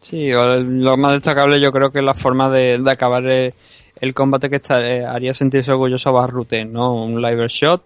Sí, 0.00 0.28
lo 0.30 0.96
más 0.96 1.12
destacable 1.12 1.60
yo 1.60 1.72
creo 1.72 1.90
que 1.90 1.98
es 2.00 2.04
la 2.04 2.14
forma 2.14 2.50
de, 2.50 2.78
de 2.78 2.90
acabar 2.90 3.24
el, 3.26 3.54
el 4.00 4.14
combate 4.14 4.48
que 4.50 4.56
está- 4.56 4.80
eh, 4.86 5.04
haría 5.04 5.32
sentirse 5.34 5.72
orgulloso 5.72 6.10
a 6.10 6.12
Barrute, 6.12 6.64
¿no? 6.66 7.04
Un 7.04 7.20
liver 7.20 7.48
shot, 7.48 7.82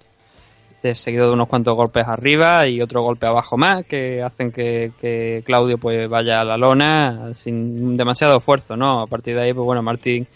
de- 0.83 0.95
seguido 0.95 1.27
de 1.29 1.33
unos 1.33 1.49
cuantos 1.49 1.75
golpes 1.75 2.07
arriba 2.07 2.67
y 2.67 2.81
otro 2.81 3.03
golpe 3.03 3.27
abajo 3.27 3.57
más, 3.57 3.85
que 3.87 4.23
hacen 4.23 4.51
que, 4.53 4.93
que 5.01 5.43
Claudio 5.45 5.79
pues 5.79 6.09
vaya 6.09 6.41
a 6.41 6.45
la 6.45 6.57
lona 6.57 7.33
sin 7.35 7.97
demasiado 7.97 8.37
esfuerzo, 8.39 8.77
¿no? 8.77 9.03
A 9.03 9.07
partir 9.07 9.35
de 9.37 9.43
ahí, 9.43 9.53
pues 9.53 9.65
bueno, 9.65 9.83
Martín 9.83 10.27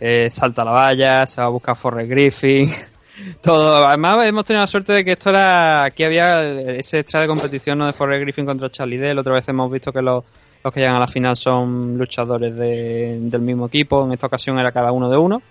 eh, 0.00 0.28
salta 0.30 0.64
la 0.64 0.72
valla, 0.72 1.26
se 1.26 1.40
va 1.40 1.46
a 1.46 1.50
buscar 1.50 1.76
Forrest 1.76 2.10
Griffin, 2.10 2.68
todo. 3.42 3.86
Además, 3.86 4.26
hemos 4.26 4.44
tenido 4.44 4.62
la 4.62 4.66
suerte 4.66 4.92
de 4.92 5.04
que 5.04 5.12
esto 5.12 5.30
era. 5.30 5.84
Aquí 5.84 6.02
había 6.02 6.42
ese 6.72 7.00
extra 7.00 7.20
de 7.20 7.26
competición 7.28 7.78
¿no? 7.78 7.86
de 7.86 7.92
Forrest 7.92 8.22
Griffin 8.22 8.46
contra 8.46 8.70
Charlie 8.70 8.98
Dell. 8.98 9.18
Otra 9.18 9.34
vez 9.34 9.46
hemos 9.48 9.70
visto 9.70 9.92
que 9.92 10.02
los, 10.02 10.24
los 10.64 10.72
que 10.72 10.80
llegan 10.80 10.96
a 10.96 11.00
la 11.00 11.06
final 11.06 11.36
son 11.36 11.96
luchadores 11.96 12.56
de- 12.56 13.18
del 13.20 13.42
mismo 13.42 13.66
equipo. 13.66 14.04
En 14.04 14.12
esta 14.12 14.26
ocasión 14.26 14.58
era 14.58 14.72
cada 14.72 14.90
uno 14.92 15.08
de 15.10 15.16
uno. 15.18 15.42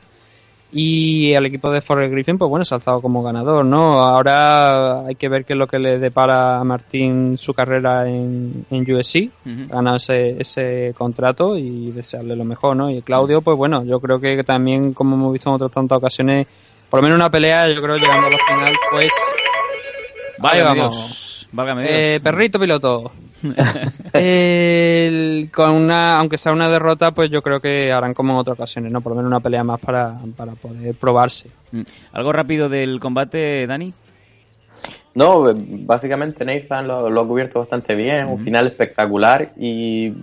Y 0.73 1.33
el 1.33 1.45
equipo 1.45 1.69
de 1.69 1.81
Forrest 1.81 2.13
Griffin, 2.13 2.37
pues 2.37 2.49
bueno, 2.49 2.63
se 2.63 2.73
ha 2.73 2.77
alzado 2.77 3.01
como 3.01 3.21
ganador, 3.21 3.65
¿no? 3.65 4.01
Ahora 4.01 5.05
hay 5.05 5.15
que 5.15 5.27
ver 5.27 5.43
qué 5.43 5.53
es 5.53 5.59
lo 5.59 5.67
que 5.67 5.79
le 5.79 5.99
depara 5.99 6.59
a 6.59 6.63
Martín 6.63 7.37
su 7.37 7.53
carrera 7.53 8.07
en, 8.07 8.65
en 8.69 8.95
USC. 8.95 9.29
Ujú. 9.45 9.67
Ganar 9.67 9.97
ese, 9.97 10.39
ese 10.39 10.93
contrato 10.97 11.57
y 11.57 11.91
desearle 11.91 12.37
lo 12.37 12.45
mejor, 12.45 12.77
¿no? 12.77 12.89
Y 12.89 13.01
Claudio, 13.01 13.41
pues 13.41 13.57
bueno, 13.57 13.83
yo 13.83 13.99
creo 13.99 14.21
que 14.21 14.43
también, 14.43 14.93
como 14.93 15.15
hemos 15.15 15.33
visto 15.33 15.49
en 15.49 15.55
otras 15.55 15.71
tantas 15.71 15.97
ocasiones, 15.97 16.47
por 16.89 16.99
lo 16.99 17.03
menos 17.03 17.17
una 17.17 17.29
pelea, 17.29 17.67
yo 17.67 17.81
creo 17.81 17.97
llegando 17.97 18.27
a 18.27 18.31
la 18.31 18.37
final, 18.37 18.73
pues. 18.91 19.11
Válgame 20.39 20.79
vamos. 20.79 20.93
Dios, 20.93 21.47
válgame 21.51 21.81
Dios. 21.83 21.93
Eh, 21.93 22.19
perrito 22.23 22.59
piloto. 22.59 23.11
El- 24.13 25.49
con 25.53 25.71
una, 25.71 26.17
aunque 26.19 26.37
sea 26.37 26.51
una 26.51 26.69
derrota, 26.69 27.11
pues 27.11 27.29
yo 27.29 27.41
creo 27.41 27.59
que 27.59 27.91
harán 27.91 28.13
como 28.13 28.33
en 28.33 28.39
otras 28.39 28.55
ocasiones, 28.55 28.91
¿no? 28.91 29.01
Por 29.01 29.11
lo 29.11 29.17
menos 29.17 29.29
una 29.29 29.39
pelea 29.39 29.63
más 29.63 29.79
para, 29.79 30.15
para 30.35 30.53
poder 30.53 30.95
probarse. 30.95 31.49
Mm. 31.71 31.81
¿Algo 32.13 32.31
rápido 32.31 32.69
del 32.69 32.99
combate, 32.99 33.65
Dani? 33.67 33.93
No, 35.13 35.53
básicamente 35.55 36.45
Nathan 36.45 36.87
lo, 36.87 37.09
lo 37.09 37.21
ha 37.21 37.27
cubierto 37.27 37.59
bastante 37.59 37.95
bien, 37.95 38.27
un 38.27 38.39
final 38.39 38.67
espectacular 38.67 39.51
y 39.57 40.13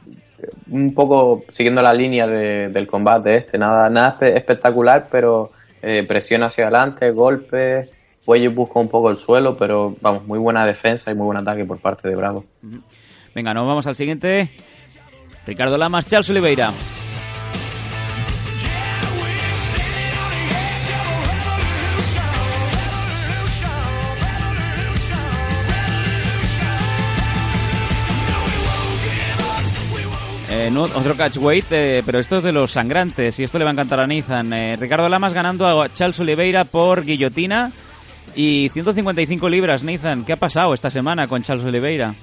un 0.70 0.94
poco 0.94 1.44
siguiendo 1.48 1.82
la 1.82 1.92
línea 1.92 2.26
de- 2.26 2.68
del 2.70 2.86
combate 2.86 3.36
este, 3.36 3.58
nada, 3.58 3.90
nada 3.90 4.16
espe- 4.18 4.36
espectacular, 4.36 5.08
pero 5.10 5.50
eh, 5.82 6.04
presión 6.08 6.42
hacia 6.42 6.64
adelante, 6.64 7.10
golpes, 7.10 7.90
Cuello 8.24 8.50
busca 8.52 8.78
un 8.78 8.88
poco 8.88 9.10
el 9.10 9.16
suelo, 9.16 9.56
pero 9.56 9.96
vamos, 10.02 10.26
muy 10.26 10.38
buena 10.38 10.66
defensa 10.66 11.10
y 11.10 11.14
muy 11.14 11.24
buen 11.26 11.38
ataque 11.38 11.64
por 11.64 11.78
parte 11.78 12.08
de 12.08 12.14
Bravo. 12.14 12.44
Venga, 13.38 13.54
nos 13.54 13.68
vamos 13.68 13.86
al 13.86 13.94
siguiente. 13.94 14.50
Ricardo 15.46 15.76
Lamas, 15.76 16.06
Charles 16.06 16.28
Oliveira. 16.30 16.72
Eh, 30.50 30.70
no, 30.72 30.82
otro 30.82 31.14
catchweight, 31.14 31.66
eh, 31.70 32.02
pero 32.04 32.18
esto 32.18 32.38
es 32.38 32.42
de 32.42 32.50
los 32.50 32.72
sangrantes 32.72 33.38
y 33.38 33.44
esto 33.44 33.60
le 33.60 33.64
va 33.64 33.70
a 33.70 33.74
encantar 33.74 34.00
a 34.00 34.08
Nathan. 34.08 34.52
Eh, 34.52 34.76
Ricardo 34.80 35.08
Lamas 35.08 35.32
ganando 35.32 35.80
a 35.80 35.92
Charles 35.92 36.18
Oliveira 36.18 36.64
por 36.64 37.04
guillotina 37.04 37.70
y 38.34 38.68
155 38.72 39.48
libras. 39.48 39.84
Nathan, 39.84 40.24
¿qué 40.24 40.32
ha 40.32 40.36
pasado 40.36 40.74
esta 40.74 40.90
semana 40.90 41.28
con 41.28 41.44
Charles 41.44 41.64
Oliveira? 41.64 42.16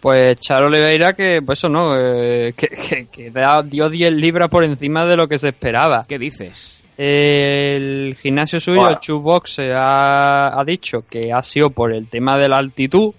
Pues 0.00 0.36
Charo 0.40 0.66
Oliveira 0.68 1.12
que, 1.14 1.42
pues 1.44 1.58
eso 1.58 1.68
no, 1.68 1.94
eh, 1.98 2.54
que, 2.56 2.68
que- 2.68 3.06
que 3.12 3.30
da- 3.30 3.62
dio 3.62 3.88
10 3.90 4.12
libras 4.12 4.48
por 4.48 4.64
encima 4.64 5.04
de 5.06 5.16
lo 5.16 5.28
que 5.28 5.38
se 5.38 5.48
esperaba. 5.50 6.04
¿Qué 6.08 6.18
dices? 6.18 6.80
El 7.34 8.16
gimnasio 8.20 8.60
suyo, 8.60 8.82
el 8.90 8.98
Chubox, 9.00 9.60
ha, 9.74 10.58
ha 10.58 10.64
dicho 10.64 11.04
que 11.08 11.32
ha 11.32 11.42
sido 11.42 11.70
por 11.70 11.92
el 11.94 12.08
tema 12.08 12.36
de 12.36 12.48
la 12.48 12.58
altitud. 12.58 13.12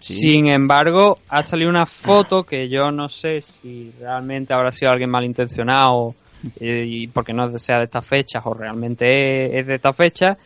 Sin 0.00 0.46
embargo, 0.46 1.18
ha 1.28 1.42
salido 1.42 1.68
una 1.70 1.84
foto 1.84 2.44
que 2.44 2.68
yo 2.68 2.90
no 2.92 3.08
sé 3.08 3.42
si 3.42 3.92
realmente 4.00 4.52
habrá 4.54 4.70
sido 4.70 4.92
alguien 4.92 5.10
malintencionado 5.10 6.14
eh, 6.60 6.84
y 6.86 7.06
porque 7.08 7.32
no 7.32 7.58
sea 7.58 7.78
de 7.78 7.84
estas 7.84 8.06
fechas 8.06 8.42
o 8.46 8.54
realmente 8.54 9.58
es 9.58 9.66
de 9.66 9.74
esta 9.74 9.92
fecha. 9.92 10.38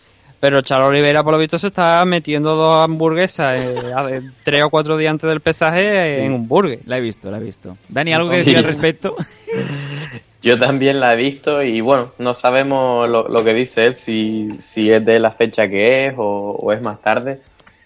Pero 0.42 0.60
Charo 0.60 0.88
Oliveira, 0.88 1.22
por 1.22 1.34
lo 1.34 1.38
visto, 1.38 1.56
se 1.56 1.68
está 1.68 2.04
metiendo 2.04 2.56
dos 2.56 2.76
hamburguesas 2.84 3.62
eh, 3.62 4.22
tres 4.42 4.64
o 4.64 4.70
cuatro 4.70 4.96
días 4.96 5.12
antes 5.12 5.30
del 5.30 5.40
pesaje 5.40 6.06
eh, 6.06 6.14
Sí. 6.16 6.20
en 6.22 6.32
un 6.32 6.48
burger. 6.48 6.80
La 6.84 6.98
he 6.98 7.00
visto, 7.00 7.30
la 7.30 7.36
he 7.38 7.40
visto. 7.40 7.76
Dani, 7.88 8.12
¿algo 8.12 8.28
que 8.28 8.38
decir 8.38 8.56
al 8.56 8.64
respecto? 8.64 9.14
Yo 10.42 10.58
también 10.58 10.98
la 10.98 11.14
he 11.14 11.16
visto 11.16 11.62
y 11.62 11.80
bueno, 11.80 12.10
no 12.18 12.34
sabemos 12.34 13.08
lo, 13.08 13.28
lo 13.28 13.44
que 13.44 13.54
dice 13.54 13.86
él, 13.86 13.94
si, 13.94 14.48
si 14.48 14.90
es 14.90 15.04
de 15.04 15.20
la 15.20 15.30
fecha 15.30 15.68
que 15.68 16.08
es 16.08 16.14
o, 16.18 16.56
o 16.60 16.72
es 16.72 16.82
más 16.82 17.00
tarde. 17.00 17.40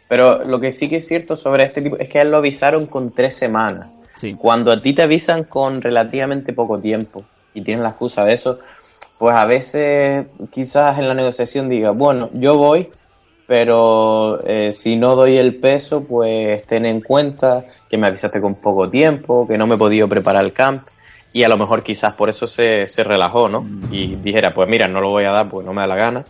Pero 0.08 0.42
lo 0.44 0.58
que 0.58 0.72
sí 0.72 0.88
que 0.88 0.96
es 0.96 1.06
cierto 1.06 1.36
sobre 1.36 1.64
este 1.64 1.82
tipo 1.82 1.98
es 1.98 2.08
que 2.08 2.20
a 2.20 2.22
él 2.22 2.30
lo 2.30 2.38
avisaron 2.38 2.86
con 2.86 3.10
tres 3.12 3.34
semanas. 3.36 3.88
Sí. 4.16 4.34
Cuando 4.38 4.72
a 4.72 4.80
ti 4.80 4.94
te 4.94 5.02
avisan 5.02 5.44
con 5.44 5.82
relativamente 5.82 6.54
poco 6.54 6.78
tiempo 6.80 7.22
y 7.52 7.60
tienes 7.60 7.82
la 7.82 7.90
excusa 7.90 8.24
de 8.24 8.32
eso, 8.32 8.58
pues 9.18 9.34
a 9.34 9.44
veces 9.44 10.26
quizás 10.51 10.98
en 10.98 11.09
la 11.09 11.14
negociación 11.14 11.68
diga, 11.68 11.90
bueno, 11.90 12.30
yo 12.34 12.56
voy, 12.56 12.90
pero 13.47 14.40
eh, 14.44 14.72
si 14.72 14.97
no 14.97 15.14
doy 15.14 15.36
el 15.36 15.56
peso, 15.56 16.05
pues 16.05 16.64
ten 16.66 16.84
en 16.84 17.01
cuenta 17.01 17.64
que 17.88 17.97
me 17.97 18.09
avisaste 18.09 18.40
con 18.40 18.56
poco 18.56 18.90
tiempo, 18.90 19.47
que 19.47 19.56
no 19.56 19.66
me 19.66 19.76
he 19.76 19.78
podido 19.78 20.09
preparar 20.09 20.44
el 20.44 20.52
camp. 20.52 20.86
Y 21.32 21.43
a 21.44 21.48
lo 21.48 21.56
mejor 21.56 21.82
quizás 21.82 22.14
por 22.14 22.28
eso 22.28 22.47
se, 22.47 22.88
se 22.88 23.05
relajó, 23.05 23.48
¿no? 23.48 23.66
Y 23.90 24.16
dijera, 24.16 24.55
pues 24.55 24.68
mira, 24.68 24.88
no 24.88 25.02
lo 25.02 25.10
voy 25.10 25.24
a 25.24 25.32
dar, 25.32 25.48
pues 25.51 25.66
no 25.66 25.74
me 25.74 25.82
da 25.82 25.86
la 25.86 25.97
gana. 25.97 26.24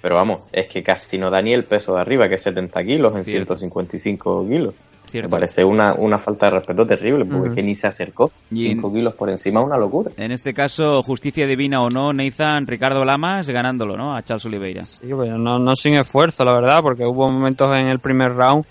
Pero 0.00 0.14
vamos, 0.14 0.40
es 0.52 0.68
que 0.68 0.82
casi 0.82 1.18
no 1.18 1.30
da 1.30 1.42
ni 1.42 1.52
el 1.52 1.64
peso 1.64 1.94
de 1.94 2.00
arriba, 2.00 2.28
que 2.28 2.36
es 2.36 2.42
70 2.42 2.82
kilos 2.84 3.16
en 3.16 3.24
Cierto. 3.24 3.58
155 3.58 4.46
kilos. 4.48 4.74
Cierto. 5.10 5.28
Me 5.28 5.30
parece 5.30 5.64
una, 5.64 5.94
una 5.94 6.18
falta 6.18 6.46
de 6.46 6.52
respeto 6.58 6.86
terrible, 6.86 7.24
porque 7.24 7.54
que 7.54 7.62
ni 7.62 7.74
se 7.74 7.86
acercó. 7.86 8.30
Y 8.50 8.66
en- 8.66 8.76
5 8.76 8.92
kilos 8.92 9.14
por 9.14 9.30
encima, 9.30 9.60
una 9.60 9.76
locura. 9.76 10.10
En 10.16 10.32
este 10.32 10.52
caso, 10.54 11.02
justicia 11.02 11.46
divina 11.46 11.80
o 11.82 11.90
no, 11.90 12.12
Nathan, 12.12 12.66
Ricardo 12.66 13.04
Lamas 13.04 13.48
ganándolo, 13.48 13.96
¿no? 13.96 14.14
A 14.16 14.22
Charles 14.22 14.44
Oliveira. 14.46 14.84
Sí, 14.84 15.06
pues 15.10 15.30
no, 15.30 15.58
no 15.58 15.74
sin 15.76 15.94
esfuerzo, 15.94 16.44
la 16.44 16.52
verdad, 16.52 16.80
porque 16.82 17.04
hubo 17.04 17.30
momentos 17.30 17.76
en 17.76 17.88
el 17.88 17.98
primer 17.98 18.34
round 18.34 18.64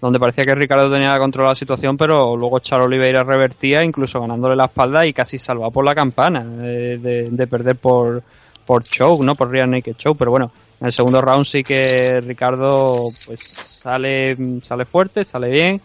donde 0.00 0.18
parecía 0.18 0.44
que 0.44 0.54
Ricardo 0.54 0.90
tenía 0.90 1.18
controlada 1.18 1.50
la 1.50 1.54
situación, 1.56 1.94
pero 1.98 2.34
luego 2.34 2.58
Charo 2.60 2.84
Oliveira 2.84 3.22
revertía, 3.22 3.84
incluso 3.84 4.18
ganándole 4.18 4.56
la 4.56 4.64
espalda 4.64 5.04
y 5.04 5.12
casi 5.12 5.36
salvaba 5.38 5.70
por 5.70 5.84
la 5.84 5.94
campana 5.94 6.42
eh, 6.62 6.98
de, 6.98 7.28
de 7.28 7.46
perder 7.46 7.76
por, 7.76 8.22
por 8.64 8.82
choke, 8.82 9.22
¿no? 9.22 9.34
Por 9.34 9.50
rear 9.50 9.68
naked 9.68 9.96
choke, 9.96 10.16
pero 10.18 10.30
bueno, 10.30 10.50
en 10.80 10.86
el 10.86 10.92
segundo 10.92 11.20
round 11.20 11.44
sí 11.44 11.62
que 11.62 12.22
Ricardo 12.22 12.96
pues 13.26 13.40
sale, 13.42 14.34
sale 14.62 14.84
fuerte, 14.86 15.24
sale 15.24 15.50
bien. 15.50 15.80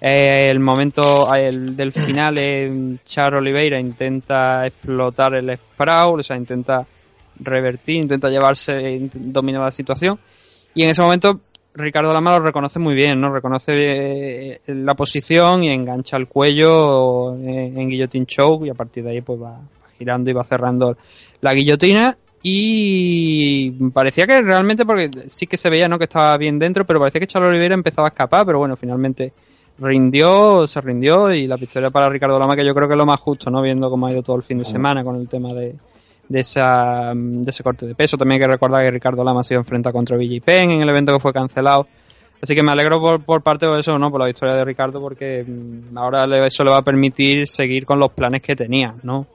Eh, 0.00 0.48
el 0.48 0.58
momento 0.58 1.34
el 1.34 1.76
del 1.76 1.92
final, 1.92 2.38
eh, 2.38 2.96
Charo 3.04 3.38
Oliveira 3.38 3.78
intenta 3.78 4.64
explotar 4.66 5.34
el 5.34 5.54
sprawl, 5.54 6.20
o 6.20 6.22
sea, 6.22 6.36
intenta 6.36 6.86
revertir, 7.40 7.96
intenta 7.96 8.30
llevarse, 8.30 9.10
dominar 9.12 9.64
la 9.64 9.70
situación. 9.70 10.18
Y 10.74 10.84
en 10.84 10.90
ese 10.90 11.02
momento 11.02 11.40
Ricardo 11.74 12.14
Lama 12.14 12.38
lo 12.38 12.40
reconoce 12.40 12.78
muy 12.78 12.94
bien, 12.94 13.20
¿no? 13.20 13.30
Reconoce 13.30 13.72
eh, 13.74 14.60
la 14.68 14.94
posición 14.94 15.62
y 15.62 15.70
engancha 15.70 16.16
el 16.16 16.26
cuello 16.26 17.34
en, 17.34 17.78
en 17.78 17.88
guillotine 17.90 18.24
choke 18.24 18.66
y 18.66 18.70
a 18.70 18.74
partir 18.74 19.04
de 19.04 19.10
ahí 19.10 19.20
pues 19.20 19.42
va 19.42 19.60
girando 19.98 20.30
y 20.30 20.32
va 20.32 20.44
cerrando 20.44 20.96
la 21.42 21.52
guillotina 21.52 22.16
y 22.42 23.70
parecía 23.90 24.26
que 24.26 24.40
realmente 24.42 24.86
porque 24.86 25.10
sí 25.28 25.46
que 25.46 25.56
se 25.56 25.70
veía, 25.70 25.88
¿no? 25.88 25.98
Que 25.98 26.04
estaba 26.04 26.36
bien 26.36 26.58
dentro, 26.58 26.84
pero 26.84 27.00
parecía 27.00 27.20
que 27.20 27.26
Chalo 27.26 27.48
Oliveira 27.48 27.74
empezaba 27.74 28.08
a 28.08 28.10
escapar, 28.10 28.46
pero 28.46 28.58
bueno, 28.58 28.76
finalmente 28.76 29.32
rindió, 29.78 30.66
se 30.66 30.80
rindió 30.80 31.32
y 31.32 31.46
la 31.46 31.56
victoria 31.56 31.90
para 31.90 32.08
Ricardo 32.08 32.38
Lama 32.38 32.56
que 32.56 32.64
yo 32.64 32.74
creo 32.74 32.88
que 32.88 32.94
es 32.94 32.98
lo 32.98 33.06
más 33.06 33.20
justo, 33.20 33.50
¿no? 33.50 33.62
Viendo 33.62 33.90
cómo 33.90 34.06
ha 34.06 34.12
ido 34.12 34.22
todo 34.22 34.36
el 34.36 34.42
fin 34.42 34.58
de 34.58 34.64
semana 34.64 35.02
con 35.02 35.16
el 35.16 35.28
tema 35.28 35.52
de, 35.52 35.74
de, 36.28 36.40
esa, 36.40 37.12
de 37.14 37.50
ese 37.50 37.62
corte 37.62 37.86
de 37.86 37.94
peso. 37.94 38.16
También 38.16 38.40
hay 38.40 38.46
que 38.46 38.52
recordar 38.52 38.84
que 38.84 38.90
Ricardo 38.90 39.24
Lama 39.24 39.40
ha 39.40 39.44
sido 39.44 39.60
enfrentado 39.60 39.92
contra 39.92 40.16
Billy 40.16 40.40
Penn 40.40 40.70
en 40.70 40.82
el 40.82 40.88
evento 40.88 41.12
que 41.12 41.18
fue 41.18 41.32
cancelado. 41.32 41.86
Así 42.40 42.54
que 42.54 42.62
me 42.62 42.70
alegro 42.70 43.00
por, 43.00 43.24
por 43.24 43.42
parte 43.42 43.66
de 43.66 43.80
eso, 43.80 43.98
¿no? 43.98 44.12
Por 44.12 44.20
la 44.20 44.26
victoria 44.26 44.54
de 44.54 44.64
Ricardo, 44.64 45.00
porque 45.00 45.44
mm, 45.44 45.98
ahora 45.98 46.24
eso 46.46 46.62
le 46.62 46.70
va 46.70 46.78
a 46.78 46.82
permitir 46.82 47.48
seguir 47.48 47.84
con 47.84 47.98
los 47.98 48.12
planes 48.12 48.42
que 48.42 48.54
tenía, 48.54 48.94
¿no? 49.02 49.26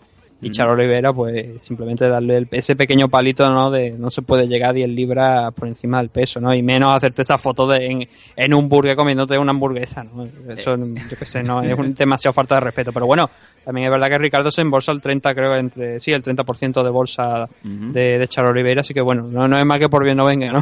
Y 0.43 0.51
Charo 0.51 0.73
Oliveira, 0.73 1.13
pues 1.13 1.63
simplemente 1.63 2.07
darle 2.07 2.37
el- 2.37 2.47
ese 2.51 2.75
pequeño 2.75 3.07
palito, 3.09 3.49
¿no? 3.49 3.71
De 3.71 3.91
no 3.91 4.09
se 4.09 4.21
puede 4.21 4.47
llegar 4.47 4.71
a 4.71 4.73
10 4.73 4.89
libras 4.89 5.53
por 5.53 5.67
encima 5.67 5.99
del 5.99 6.09
peso, 6.09 6.39
¿no? 6.39 6.53
Y 6.53 6.61
menos 6.61 6.95
hacerte 6.95 7.21
esa 7.21 7.37
foto 7.37 7.67
de 7.67 7.85
en, 7.85 8.07
en 8.35 8.53
un 8.53 8.67
burger 8.69 8.95
comiéndote 8.95 9.37
una 9.37 9.51
hamburguesa, 9.51 10.03
¿no? 10.03 10.23
Eso, 10.53 10.75
yo 10.77 11.17
qué 11.17 11.25
sé, 11.25 11.43
no 11.43 11.61
es 11.61 11.77
un, 11.77 11.93
demasiado 11.95 12.33
falta 12.33 12.55
de 12.55 12.61
respeto. 12.61 12.91
Pero 12.91 13.05
bueno, 13.05 13.29
también 13.63 13.85
es 13.87 13.91
verdad 13.91 14.07
que 14.09 14.17
Ricardo 14.17 14.51
se 14.51 14.61
embolsa 14.61 14.91
el 14.91 15.01
30, 15.01 15.33
creo, 15.33 15.55
entre, 15.55 15.99
sí, 15.99 16.11
el 16.11 16.21
30% 16.23 16.83
de 16.83 16.89
bolsa 16.89 17.47
de, 17.63 18.19
de 18.19 18.27
Charo 18.27 18.49
Oliveira, 18.51 18.81
así 18.81 18.93
que 18.93 19.01
bueno, 19.01 19.23
no, 19.23 19.47
no 19.47 19.57
es 19.57 19.65
mal 19.65 19.79
que 19.79 19.89
por 19.89 20.03
bien 20.03 20.17
no 20.17 20.25
venga, 20.25 20.51
¿no? 20.51 20.61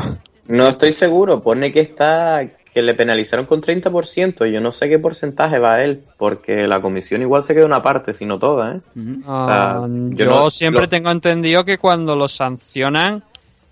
No 0.50 0.68
estoy 0.68 0.92
seguro, 0.92 1.40
pone 1.40 1.72
que 1.72 1.80
está 1.80 2.44
que 2.74 2.82
le 2.82 2.94
penalizaron 2.94 3.46
con 3.46 3.62
30%, 3.62 4.46
yo 4.50 4.62
no 4.62 4.72
sé 4.72 4.88
qué 4.88 4.98
porcentaje 4.98 5.60
va 5.60 5.76
a 5.76 5.84
él, 5.84 6.04
porque 6.18 6.68
la 6.68 6.82
comisión 6.82 7.22
igual 7.22 7.44
se 7.44 7.54
queda 7.54 7.66
una 7.66 7.84
parte, 7.84 8.14
si 8.14 8.26
no 8.26 8.40
toda, 8.40 8.76
¿eh? 8.78 8.80
O 9.26 9.46
sea, 9.46 9.72
Ah, 9.74 9.88
yo 9.90 10.16
yo 10.18 10.26
no- 10.26 10.50
siempre 10.50 10.84
lo- 10.84 10.90
tengo 10.90 11.12
entendido 11.12 11.66
que 11.66 11.78
cuando 11.78 12.16
lo 12.16 12.28
sancionan, 12.30 13.24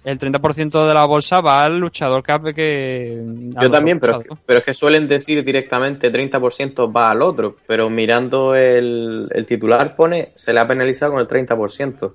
el 0.04 0.18
30% 0.18 0.86
de 0.88 0.94
la 0.94 1.06
bolsa 1.06 1.40
va 1.42 1.64
al 1.64 1.78
luchador 1.80 2.24
que... 2.24 2.54
que 2.54 3.24
Yo 3.62 3.70
también, 3.72 4.00
pero, 4.00 4.18
luchadores. 4.18 4.44
pero 4.46 4.60
es 4.60 4.66
que 4.66 4.74
suelen 4.74 5.08
decir 5.08 5.44
directamente 5.44 6.12
30% 6.12 6.92
va 6.94 7.12
al 7.12 7.22
otro, 7.22 7.58
pero 7.68 7.90
mirando 7.90 8.56
el, 8.56 9.28
el 9.32 9.46
titular 9.46 9.96
pone 9.96 10.32
se 10.36 10.54
le 10.54 10.60
ha 10.60 10.68
penalizado 10.68 11.14
con 11.14 11.22
el 11.22 11.28
30%. 11.28 12.14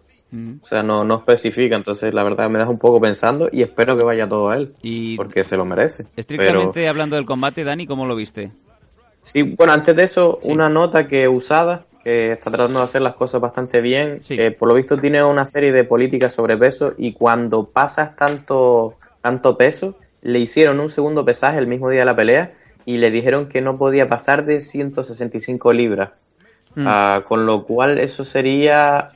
O 0.62 0.66
sea, 0.66 0.82
no, 0.82 1.04
no 1.04 1.16
especifica, 1.18 1.76
entonces 1.76 2.12
la 2.14 2.24
verdad 2.24 2.50
me 2.50 2.58
das 2.58 2.68
un 2.68 2.78
poco 2.78 3.00
pensando 3.00 3.48
y 3.52 3.62
espero 3.62 3.96
que 3.96 4.04
vaya 4.04 4.28
todo 4.28 4.50
a 4.50 4.56
él, 4.56 4.74
Y 4.82 5.16
porque 5.16 5.44
se 5.44 5.56
lo 5.56 5.64
merece. 5.64 6.06
estrictamente 6.16 6.70
Pero- 6.74 6.90
hablando 6.90 7.16
del 7.16 7.24
combate, 7.26 7.62
Dani, 7.64 7.86
¿cómo 7.86 8.06
lo 8.06 8.16
viste? 8.16 8.50
Sí, 9.22 9.42
bueno, 9.42 9.72
antes 9.72 9.94
de 9.96 10.02
eso, 10.04 10.38
una 10.44 10.68
nota 10.68 11.06
que 11.06 11.28
usada, 11.28 11.86
que 12.02 12.32
está 12.32 12.50
tratando 12.50 12.80
de 12.80 12.84
hacer 12.84 13.00
las 13.00 13.14
cosas 13.14 13.40
bastante 13.40 13.80
bien. 13.80 14.20
Eh, 14.28 14.50
por 14.50 14.68
lo 14.68 14.74
visto 14.74 14.98
tiene 14.98 15.24
una 15.24 15.46
serie 15.46 15.72
de 15.72 15.84
políticas 15.84 16.32
sobre 16.34 16.56
peso 16.58 16.92
y 16.98 17.12
cuando 17.14 17.64
pasas 17.70 18.14
tanto, 18.16 18.96
tanto 19.22 19.56
peso, 19.56 19.96
le 20.20 20.38
hicieron 20.40 20.80
un 20.80 20.90
segundo 20.90 21.24
pesaje 21.24 21.58
el 21.58 21.66
mismo 21.66 21.88
día 21.88 22.00
de 22.00 22.06
la 22.06 22.16
pelea 22.16 22.52
y 22.84 22.98
le 22.98 23.10
dijeron 23.10 23.48
que 23.48 23.62
no 23.62 23.78
podía 23.78 24.08
pasar 24.10 24.44
de 24.44 24.60
165 24.60 25.72
libras. 25.72 26.10
Mm. 26.74 26.84
Ah, 26.86 27.24
con 27.26 27.46
lo 27.46 27.64
cual 27.64 27.96
eso 27.98 28.26
sería 28.26 29.12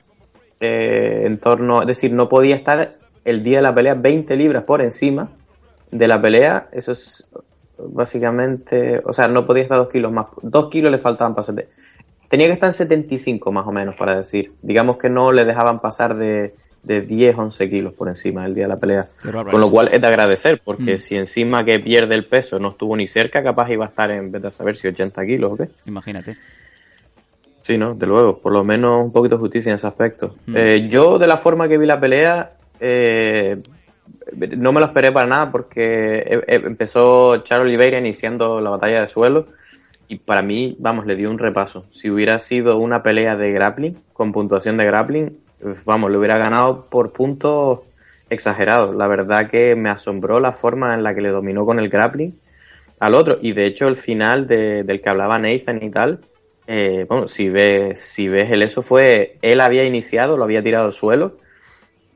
eh, 0.60 1.22
en 1.24 1.38
torno, 1.38 1.80
es 1.82 1.86
decir, 1.86 2.12
no 2.12 2.28
podía 2.28 2.56
estar 2.56 2.96
el 3.24 3.42
día 3.42 3.58
de 3.58 3.62
la 3.62 3.74
pelea 3.74 3.94
20 3.94 4.36
libras 4.36 4.64
por 4.64 4.80
encima 4.82 5.30
de 5.90 6.08
la 6.08 6.20
pelea. 6.20 6.68
Eso 6.72 6.92
es 6.92 7.28
básicamente, 7.78 9.00
o 9.04 9.12
sea, 9.12 9.28
no 9.28 9.44
podía 9.44 9.62
estar 9.64 9.78
dos 9.78 9.88
kilos 9.88 10.12
más, 10.12 10.26
dos 10.42 10.68
kilos 10.68 10.90
le 10.90 10.98
faltaban 10.98 11.34
para 11.34 11.42
sete- 11.44 11.68
Tenía 12.28 12.46
que 12.48 12.52
estar 12.54 12.68
en 12.68 12.72
75 12.74 13.52
más 13.52 13.66
o 13.66 13.72
menos 13.72 13.94
para 13.96 14.14
decir. 14.16 14.52
Digamos 14.60 14.98
que 14.98 15.08
no 15.08 15.32
le 15.32 15.46
dejaban 15.46 15.80
pasar 15.80 16.14
de, 16.16 16.52
de 16.82 17.00
10, 17.00 17.34
11 17.38 17.70
kilos 17.70 17.94
por 17.94 18.08
encima 18.08 18.42
del 18.42 18.54
día 18.54 18.64
de 18.64 18.68
la 18.68 18.76
pelea. 18.76 19.06
Con 19.50 19.60
lo 19.62 19.70
cual 19.70 19.88
es 19.92 19.98
de 20.00 20.06
agradecer, 20.06 20.60
porque 20.62 20.96
Mm. 20.96 20.98
si 20.98 21.14
encima 21.16 21.64
que 21.64 21.78
pierde 21.78 22.14
el 22.14 22.26
peso 22.26 22.58
no 22.58 22.68
estuvo 22.70 22.94
ni 22.96 23.06
cerca, 23.06 23.42
capaz 23.42 23.70
iba 23.70 23.86
a 23.86 23.88
estar 23.88 24.10
en 24.10 24.30
vez 24.30 24.42
de 24.42 24.50
saber 24.50 24.76
si 24.76 24.88
80 24.88 25.24
kilos 25.24 25.52
o 25.52 25.56
qué. 25.56 25.68
Imagínate. 25.86 26.34
Sí, 27.68 27.76
¿no? 27.76 27.94
De 27.94 28.06
luego, 28.06 28.32
por 28.40 28.54
lo 28.54 28.64
menos 28.64 29.04
un 29.04 29.12
poquito 29.12 29.36
de 29.36 29.40
justicia 29.40 29.68
en 29.68 29.74
ese 29.74 29.86
aspecto. 29.86 30.36
Mm. 30.46 30.56
Eh, 30.56 30.88
yo, 30.88 31.18
de 31.18 31.26
la 31.26 31.36
forma 31.36 31.68
que 31.68 31.76
vi 31.76 31.84
la 31.84 32.00
pelea, 32.00 32.52
eh, 32.80 33.58
no 34.56 34.72
me 34.72 34.80
lo 34.80 34.86
esperé 34.86 35.12
para 35.12 35.26
nada 35.26 35.52
porque 35.52 36.16
eh, 36.16 36.40
eh, 36.46 36.62
empezó 36.64 37.36
Charles 37.44 37.66
Oliveira 37.66 37.98
iniciando 37.98 38.58
la 38.62 38.70
batalla 38.70 39.02
de 39.02 39.08
suelo 39.08 39.48
y 40.08 40.16
para 40.16 40.40
mí, 40.40 40.76
vamos, 40.80 41.04
le 41.04 41.14
dio 41.14 41.28
un 41.30 41.38
repaso. 41.38 41.84
Si 41.90 42.08
hubiera 42.08 42.38
sido 42.38 42.78
una 42.78 43.02
pelea 43.02 43.36
de 43.36 43.52
grappling, 43.52 43.98
con 44.14 44.32
puntuación 44.32 44.78
de 44.78 44.86
grappling, 44.86 45.36
vamos, 45.86 46.10
le 46.10 46.16
hubiera 46.16 46.38
ganado 46.38 46.86
por 46.90 47.12
puntos 47.12 48.24
exagerados. 48.30 48.96
La 48.96 49.08
verdad 49.08 49.50
que 49.50 49.74
me 49.76 49.90
asombró 49.90 50.40
la 50.40 50.52
forma 50.52 50.94
en 50.94 51.02
la 51.02 51.12
que 51.14 51.20
le 51.20 51.28
dominó 51.28 51.66
con 51.66 51.78
el 51.78 51.90
grappling 51.90 52.32
al 52.98 53.14
otro. 53.14 53.36
Y 53.42 53.52
de 53.52 53.66
hecho, 53.66 53.88
el 53.88 53.96
final 53.98 54.46
de- 54.46 54.84
del 54.84 55.02
que 55.02 55.10
hablaba 55.10 55.38
Nathan 55.38 55.82
y 55.82 55.90
tal, 55.90 56.20
eh, 56.70 57.06
bueno, 57.08 57.28
si 57.28 57.48
ves, 57.48 57.98
si 57.98 58.28
ves 58.28 58.52
el 58.52 58.62
eso 58.62 58.82
fue, 58.82 59.38
él 59.40 59.62
había 59.62 59.84
iniciado, 59.84 60.36
lo 60.36 60.44
había 60.44 60.62
tirado 60.62 60.84
al 60.84 60.92
suelo, 60.92 61.38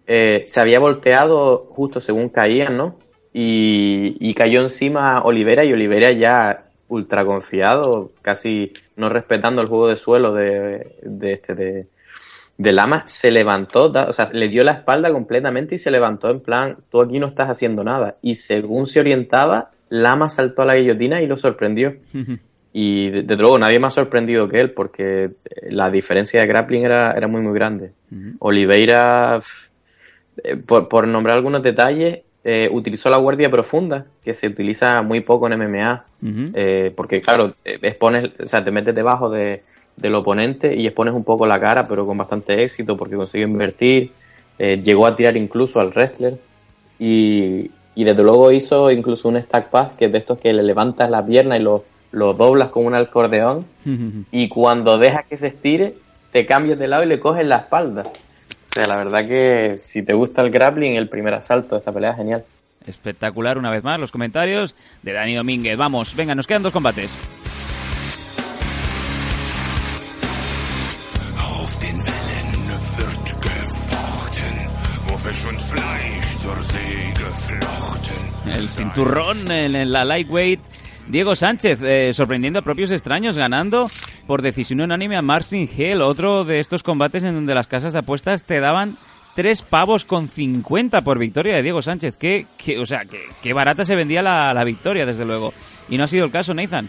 eh, 0.07 0.45
se 0.47 0.61
había 0.61 0.79
volteado 0.79 1.57
justo 1.57 2.01
según 2.01 2.29
caían, 2.29 2.77
¿no? 2.77 2.99
Y, 3.33 4.35
cayó 4.35 4.61
encima 4.61 5.23
Olivera 5.23 5.65
y 5.65 5.73
Olivera 5.73 6.13
ya 6.13 6.67
ultra 6.89 7.25
confiado, 7.25 8.11
casi 8.21 8.73
no 8.95 9.09
respetando 9.09 9.63
el 9.63 9.69
juego 9.69 9.89
de 9.89 9.97
suelo 9.97 10.35
de, 10.35 10.99
este 11.23 11.55
de, 12.59 12.73
Lama, 12.73 13.05
se 13.09 13.31
levantó, 13.31 13.85
o 13.87 14.13
sea, 14.13 14.29
le 14.35 14.49
dio 14.49 14.65
la 14.65 14.73
espalda 14.73 15.11
completamente 15.11 15.77
y 15.77 15.79
se 15.79 15.91
levantó 15.91 16.29
en 16.29 16.41
plan, 16.41 16.77
tú 16.91 17.01
aquí 17.01 17.19
no 17.19 17.27
estás 17.27 17.49
haciendo 17.49 17.85
nada. 17.85 18.17
Y 18.21 18.35
según 18.35 18.87
se 18.87 19.01
orientaba, 19.01 19.71
Lama 19.89 20.29
saltó 20.29 20.61
a 20.61 20.67
la 20.67 20.77
guillotina 20.77 21.23
y 21.23 21.27
lo 21.27 21.39
sorprendió. 21.39 21.97
Y 22.73 23.11
de- 23.11 23.23
desde 23.23 23.43
luego 23.43 23.59
nadie 23.59 23.79
más 23.79 23.95
sorprendido 23.95 24.49
que 24.49 24.61
él 24.61 24.71
porque 24.71 25.25
eh, 25.25 25.31
la 25.71 25.91
diferencia 25.91 26.41
de 26.41 26.47
grappling 26.47 26.85
era, 26.85 27.13
era 27.13 27.29
muy 27.29 27.43
muy 27.43 27.55
grande. 27.55 27.91
Oliveira, 28.39 29.43
eh, 30.45 30.57
por, 30.67 30.89
por 30.89 31.07
nombrar 31.07 31.37
algunos 31.37 31.63
detalles, 31.63 32.21
eh, 32.45 32.69
utilizó 32.73 33.09
la 33.11 33.19
guardia 33.19 33.51
profunda, 33.51 34.07
que 34.25 34.35
se 34.35 34.49
utiliza 34.49 35.03
muy 35.03 35.21
poco 35.21 35.47
en 35.47 35.53
MMA, 35.55 36.05
eh, 36.55 36.93
porque 36.97 37.21
claro, 37.21 37.53
expones, 37.65 38.33
o 38.41 38.45
sea, 38.49 38.65
te 38.65 38.71
metes 38.71 38.95
debajo 38.95 39.31
de, 39.31 39.63
del 39.97 40.15
oponente 40.15 40.75
y 40.75 40.87
expones 40.87 41.15
un 41.15 41.25
poco 41.25 41.47
la 41.47 41.61
cara, 41.61 41.87
pero 41.87 42.05
con 42.07 42.17
bastante 42.19 42.63
éxito 42.65 42.97
porque 42.97 43.17
consiguió 43.17 43.47
invertir, 43.47 44.11
eh, 44.59 44.81
llegó 44.83 45.07
a 45.07 45.15
tirar 45.15 45.37
incluso 45.37 45.79
al 45.81 45.91
wrestler. 45.91 46.39
Y, 46.99 47.71
y 47.95 48.05
desde 48.05 48.23
luego 48.23 48.51
hizo 48.53 48.91
incluso 48.91 49.29
un 49.29 49.41
stack 49.41 49.69
pass, 49.71 49.93
que 49.99 50.07
es 50.07 50.13
de 50.13 50.19
estos 50.19 50.39
que 50.39 50.53
le 50.53 50.63
levantas 50.63 51.11
la 51.11 51.25
pierna 51.25 51.57
y 51.57 51.63
lo, 51.63 51.85
lo 52.13 52.35
doblas 52.35 52.69
como 52.69 52.87
un 52.87 52.95
acordeón 52.95 53.67
y 54.31 54.49
cuando 54.49 54.99
dejas 54.99 55.27
que 55.27 55.37
se 55.37 55.49
estire, 55.49 55.95
te 56.31 56.47
cambias 56.47 56.79
de 56.79 56.89
lado 56.89 57.05
y 57.05 57.09
le 57.09 57.21
coges 57.21 57.47
la 57.47 57.57
espalda. 57.59 58.03
O 58.05 58.75
sea, 58.75 58.87
la 58.87 58.97
verdad 58.97 59.27
que 59.27 59.77
si 59.77 60.03
te 60.03 60.15
gusta 60.15 60.41
el 60.43 60.51
grappling, 60.51 60.95
el 60.95 61.09
primer 61.09 61.35
asalto 61.35 61.75
de 61.75 61.81
esta 61.81 61.93
pelea 61.93 62.13
es 62.13 62.17
genial. 62.17 62.45
Espectacular, 62.87 63.59
una 63.59 63.71
vez 63.71 63.85
más, 63.85 64.01
los 64.01 64.11
comentarios 64.11 64.75
de 65.03 65.13
Dani 65.13 65.35
Domínguez. 65.35 65.77
Vamos, 65.77 66.17
venga, 66.17 66.35
nos 66.35 66.47
quedan 66.47 66.63
dos 66.63 66.73
combates. 66.73 67.11
El 78.53 78.69
cinturrón 78.69 79.51
en, 79.51 79.77
en 79.77 79.93
la 79.93 80.05
lightweight. 80.05 80.61
Diego 81.09 81.35
Sánchez, 81.37 81.81
eh, 81.83 82.13
sorprendiendo 82.15 82.61
a 82.61 82.63
propios 82.63 82.91
extraños, 82.91 83.37
ganando 83.37 83.91
por 84.27 84.41
decisión 84.41 84.81
unánime 84.81 85.17
a 85.17 85.23
Marcin 85.23 85.69
Hell, 85.77 86.01
otro 86.01 86.45
de 86.45 86.61
estos 86.61 86.83
combates 86.83 87.23
en 87.25 87.35
donde 87.35 87.55
las 87.55 87.67
casas 87.67 87.93
de 87.93 87.99
apuestas 87.99 88.45
te 88.45 88.61
daban 88.61 88.97
tres 89.35 89.63
pavos 89.63 90.05
con 90.05 90.29
50 90.29 91.03
por 91.03 91.19
victoria 91.19 91.57
de 91.57 91.63
Diego 91.63 91.83
Sánchez. 91.83 92.17
Qué, 92.17 92.47
qué- 92.57 92.79
o 92.79 92.87
sea, 92.87 93.05
qué, 93.05 93.21
qué 93.43 93.53
barata 93.53 93.85
se 93.85 93.97
vendía 93.97 94.23
la, 94.23 94.55
la 94.55 94.65
victoria, 94.65 95.05
desde 95.05 95.25
luego. 95.25 95.53
Y 95.89 95.99
no 95.99 96.05
ha 96.05 96.09
sido 96.09 96.25
el 96.25 96.31
caso, 96.31 96.55
Nathan. 96.55 96.89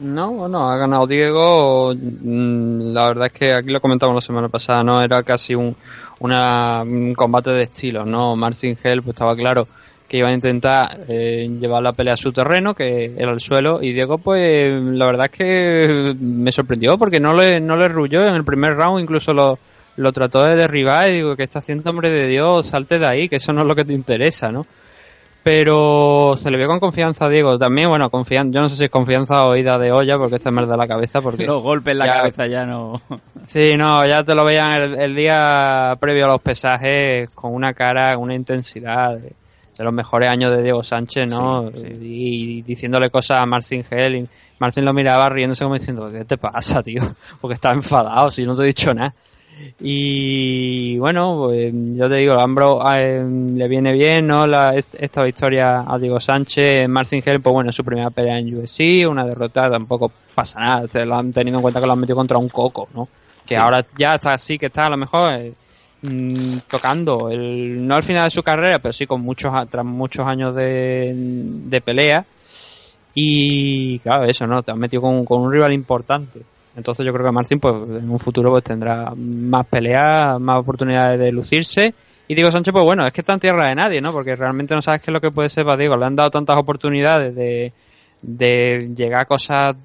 No, 0.00 0.32
bueno, 0.32 0.68
ha 0.68 0.76
ganado 0.76 1.06
Diego. 1.06 1.94
Mm, 1.94 2.92
La 2.94 3.08
verdad 3.08 3.26
es 3.26 3.32
que 3.32 3.52
aquí 3.52 3.70
lo 3.70 3.80
comentamos 3.80 4.14
la 4.16 4.20
semana 4.22 4.48
pasada, 4.48 4.82
¿no? 4.82 5.00
Era 5.00 5.22
casi 5.22 5.54
un, 5.54 5.76
una- 6.18 6.82
un 6.82 7.14
combate 7.14 7.50
de 7.50 7.62
estilos, 7.64 8.06
¿no? 8.06 8.34
Marcin 8.34 8.76
Hell, 8.82 9.02
pues 9.02 9.14
estaba 9.14 9.36
claro 9.36 9.68
que 10.14 10.18
iba 10.18 10.28
a 10.28 10.32
intentar 10.32 11.00
eh, 11.08 11.50
llevar 11.60 11.82
la 11.82 11.92
pelea 11.92 12.14
a 12.14 12.16
su 12.16 12.30
terreno, 12.30 12.72
que 12.72 13.14
era 13.18 13.32
el 13.32 13.40
suelo, 13.40 13.82
y 13.82 13.92
Diego, 13.92 14.18
pues 14.18 14.72
la 14.80 15.06
verdad 15.06 15.26
es 15.26 15.32
que 15.32 16.14
me 16.20 16.52
sorprendió 16.52 16.96
porque 16.96 17.18
no 17.18 17.34
le, 17.34 17.58
no 17.60 17.76
le 17.76 17.88
rulló 17.88 18.24
en 18.28 18.36
el 18.36 18.44
primer 18.44 18.76
round, 18.76 19.00
incluso 19.02 19.34
lo, 19.34 19.58
lo 19.96 20.12
trató 20.12 20.44
de 20.44 20.54
derribar 20.54 21.10
y 21.10 21.14
digo, 21.16 21.34
que 21.34 21.42
está 21.42 21.58
haciendo 21.58 21.90
hombre 21.90 22.10
de 22.10 22.28
Dios? 22.28 22.68
Salte 22.68 23.00
de 23.00 23.06
ahí, 23.08 23.28
que 23.28 23.36
eso 23.36 23.52
no 23.52 23.62
es 23.62 23.66
lo 23.66 23.74
que 23.74 23.84
te 23.84 23.92
interesa, 23.92 24.52
¿no? 24.52 24.66
Pero 25.42 26.34
se 26.36 26.50
le 26.50 26.56
vio 26.56 26.66
con 26.68 26.80
confianza 26.80 27.26
a 27.26 27.28
Diego. 27.28 27.58
También, 27.58 27.90
bueno, 27.90 28.08
confian 28.08 28.50
yo 28.50 28.60
no 28.62 28.68
sé 28.70 28.76
si 28.76 28.84
es 28.84 28.90
confianza 28.90 29.44
o 29.44 29.54
ida 29.56 29.78
de 29.78 29.92
olla, 29.92 30.16
porque 30.16 30.36
esta 30.36 30.48
es 30.48 30.68
de 30.68 30.76
la 30.76 30.88
cabeza. 30.88 31.20
Porque 31.20 31.44
Los 31.44 31.62
golpes 31.62 31.92
en 31.92 31.98
la 31.98 32.06
ya- 32.06 32.14
cabeza 32.14 32.46
ya 32.46 32.64
no. 32.64 33.00
Sí, 33.46 33.76
no, 33.76 34.06
ya 34.06 34.24
te 34.24 34.34
lo 34.34 34.42
veían 34.44 34.72
el, 34.80 34.94
el 34.98 35.14
día 35.14 35.94
previo 36.00 36.24
a 36.24 36.28
los 36.28 36.40
pesajes 36.40 37.28
con 37.30 37.52
una 37.52 37.74
cara, 37.74 38.16
una 38.16 38.34
intensidad 38.34 39.16
de, 39.18 39.32
de 39.76 39.84
los 39.84 39.92
mejores 39.92 40.28
años 40.30 40.50
de 40.52 40.62
Diego 40.62 40.82
Sánchez, 40.82 41.28
¿no? 41.30 41.70
Y, 42.00 42.62
diciéndole 42.62 43.10
cosas 43.10 43.38
a 43.42 43.46
Marcin 43.46 43.84
Hell. 43.90 44.16
Y 44.16 44.28
Marcin 44.58 44.84
lo 44.84 44.92
miraba 44.94 45.28
riéndose 45.28 45.64
como 45.64 45.74
diciendo, 45.74 46.10
¿qué 46.12 46.24
te 46.24 46.36
pasa, 46.38 46.82
tío? 46.82 47.02
Porque 47.40 47.54
está 47.54 47.70
enfadado, 47.72 48.30
si 48.30 48.44
no 48.44 48.54
te 48.54 48.62
he 48.62 48.66
dicho 48.66 48.94
nada. 48.94 49.14
Y 49.80 50.98
bueno, 50.98 51.36
pues, 51.46 51.72
yo 51.72 52.08
te 52.08 52.16
digo, 52.16 52.34
Ambro 52.40 52.80
eh, 52.96 53.24
le 53.54 53.68
viene 53.68 53.92
bien, 53.92 54.26
¿no? 54.26 54.46
La, 54.46 54.74
est- 54.74 54.96
esta 54.98 55.22
victoria 55.22 55.84
a 55.86 55.98
Diego 55.98 56.18
Sánchez, 56.18 56.88
Marcin 56.88 57.22
Hell, 57.24 57.40
pues 57.40 57.52
bueno, 57.52 57.70
es 57.70 57.76
su 57.76 57.84
primera 57.84 58.10
pelea 58.10 58.38
en 58.38 58.56
UFC, 58.56 59.06
una 59.08 59.24
derrota, 59.24 59.70
tampoco 59.70 60.10
pasa 60.34 60.58
nada, 60.60 60.88
te 60.88 61.04
lo 61.06 61.16
han 61.16 61.32
tenido 61.32 61.58
en 61.58 61.62
cuenta 61.62 61.80
que 61.80 61.86
lo 61.86 61.92
han 61.92 62.00
metido 62.00 62.16
contra 62.16 62.38
un 62.38 62.48
coco, 62.48 62.88
¿no? 62.94 63.08
Que 63.46 63.54
Sí. 63.54 63.60
ahora 63.60 63.84
ya 63.96 64.14
está 64.14 64.34
así, 64.34 64.56
que 64.58 64.66
está 64.66 64.86
a 64.86 64.90
lo 64.90 64.96
mejor 64.96 65.32
eh, 65.34 65.52
mm, 66.04 66.58
tocando, 66.68 67.30
el, 67.30 67.86
no 67.86 67.94
al 67.94 68.02
final 68.02 68.24
de 68.24 68.30
su 68.30 68.42
carrera, 68.42 68.78
pero 68.78 68.92
sí 68.92 69.06
con 69.06 69.22
muchos, 69.22 69.52
tras 69.70 69.84
muchos 69.84 70.26
años 70.26 70.54
de, 70.54 71.12
de 71.14 71.80
pelea. 71.80 72.24
Y 73.14 73.98
claro, 74.00 74.24
eso, 74.24 74.46
¿no? 74.46 74.62
Te 74.62 74.72
has 74.72 74.78
metido 74.78 75.02
con, 75.02 75.24
con 75.24 75.42
un 75.42 75.52
rival 75.52 75.72
importante. 75.72 76.40
Entonces 76.76 77.06
yo 77.06 77.12
creo 77.12 77.26
que 77.26 77.32
Marcin 77.32 77.60
pues 77.60 77.74
en 77.74 78.10
un 78.10 78.18
futuro 78.18 78.50
pues 78.50 78.64
tendrá 78.64 79.12
más 79.16 79.66
peleas, 79.66 80.40
más 80.40 80.58
oportunidades 80.58 81.18
de 81.18 81.30
lucirse. 81.30 81.94
Y 82.26 82.34
Diego 82.34 82.50
Sánchez, 82.50 82.72
pues 82.72 82.84
bueno, 82.84 83.06
es 83.06 83.12
que 83.12 83.20
está 83.20 83.34
en 83.34 83.40
tierra 83.40 83.68
de 83.68 83.74
nadie, 83.74 84.00
¿no? 84.00 84.12
Porque 84.12 84.34
realmente 84.34 84.74
no 84.74 84.82
sabes 84.82 85.00
qué 85.00 85.10
es 85.10 85.12
lo 85.12 85.20
que 85.20 85.30
puede 85.30 85.48
ser 85.48 85.64
para 85.64 85.76
Diego. 85.76 85.96
Le 85.96 86.06
han 86.06 86.16
dado 86.16 86.30
tantas 86.30 86.58
oportunidades 86.58 87.34
de, 87.34 87.72
de 88.22 88.92
llegar 88.96 89.20
a 89.22 89.24
cosas 89.26 89.76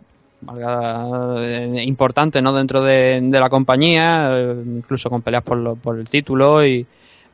eh, 1.41 1.83
importantes, 1.85 2.41
¿no? 2.41 2.53
Dentro 2.53 2.81
de, 2.83 3.21
la 3.31 3.49
compañía, 3.49 4.29
eh, 4.33 4.55
incluso 4.65 5.09
con 5.09 5.21
peleas 5.21 5.43
por, 5.43 5.57
lo- 5.57 5.75
por 5.75 5.97
el 5.99 6.09
título 6.09 6.65
y... 6.65 6.85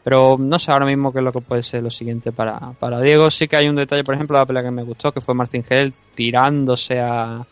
Pero 0.03 0.38
no 0.40 0.59
sé 0.59 0.72
ahora 0.72 0.85
mismo 0.85 1.11
qué 1.11 1.17
es 1.17 1.25
lo 1.25 1.32
que 1.32 1.42
puede 1.42 1.64
ser 1.64 1.82
lo 1.82 1.90
siguiente 1.90 2.32
para, 2.32 2.59
para 2.80 3.01
Diego. 3.01 3.32
Sí 3.32 3.48
que 3.48 3.56
hay 3.56 3.67
un 3.67 3.75
detalle, 3.75 4.03
por 4.03 4.14
ejemplo, 4.14 4.38
la 4.38 4.45
pelea 4.45 4.61
que 4.61 4.69
me 4.69 4.84
gustó, 4.84 5.11
que 5.11 5.19
fue 5.19 5.34
Martin 5.34 5.64
Hell 5.67 5.92
tirándose 6.14 7.00
a, 7.00 7.43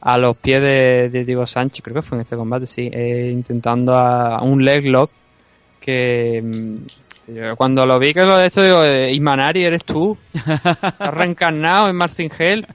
a 0.00 0.18
los 0.18 0.34
pies 0.38 0.62
de, 0.62 1.10
de 1.10 1.24
Diego 1.26 1.44
Sánchez, 1.44 1.82
creo 1.84 1.96
que 1.96 2.00
fue 2.02 2.16
en 2.16 2.22
este 2.22 2.34
combate, 2.34 2.64
sí, 2.66 2.88
eh, 2.90 3.30
intentando 3.30 3.94
a, 3.94 4.36
a 4.36 4.42
un 4.42 4.64
leg 4.64 4.86
lock 4.86 5.10
que 5.80 6.40
mm, 6.42 6.76
cuando 7.56 7.86
lo 7.86 7.98
vi 7.98 8.12
que 8.12 8.24
lo 8.24 8.36
de 8.36 8.46
esto 8.46 8.62
digo, 8.62 8.84
eh, 8.84 9.12
Imanari 9.12 9.64
eres 9.64 9.84
tú, 9.84 10.16
estás 10.34 11.14
reencarnado 11.14 11.88
en 11.88 11.96
Marcin 11.96 12.30
Hell, 12.36 12.66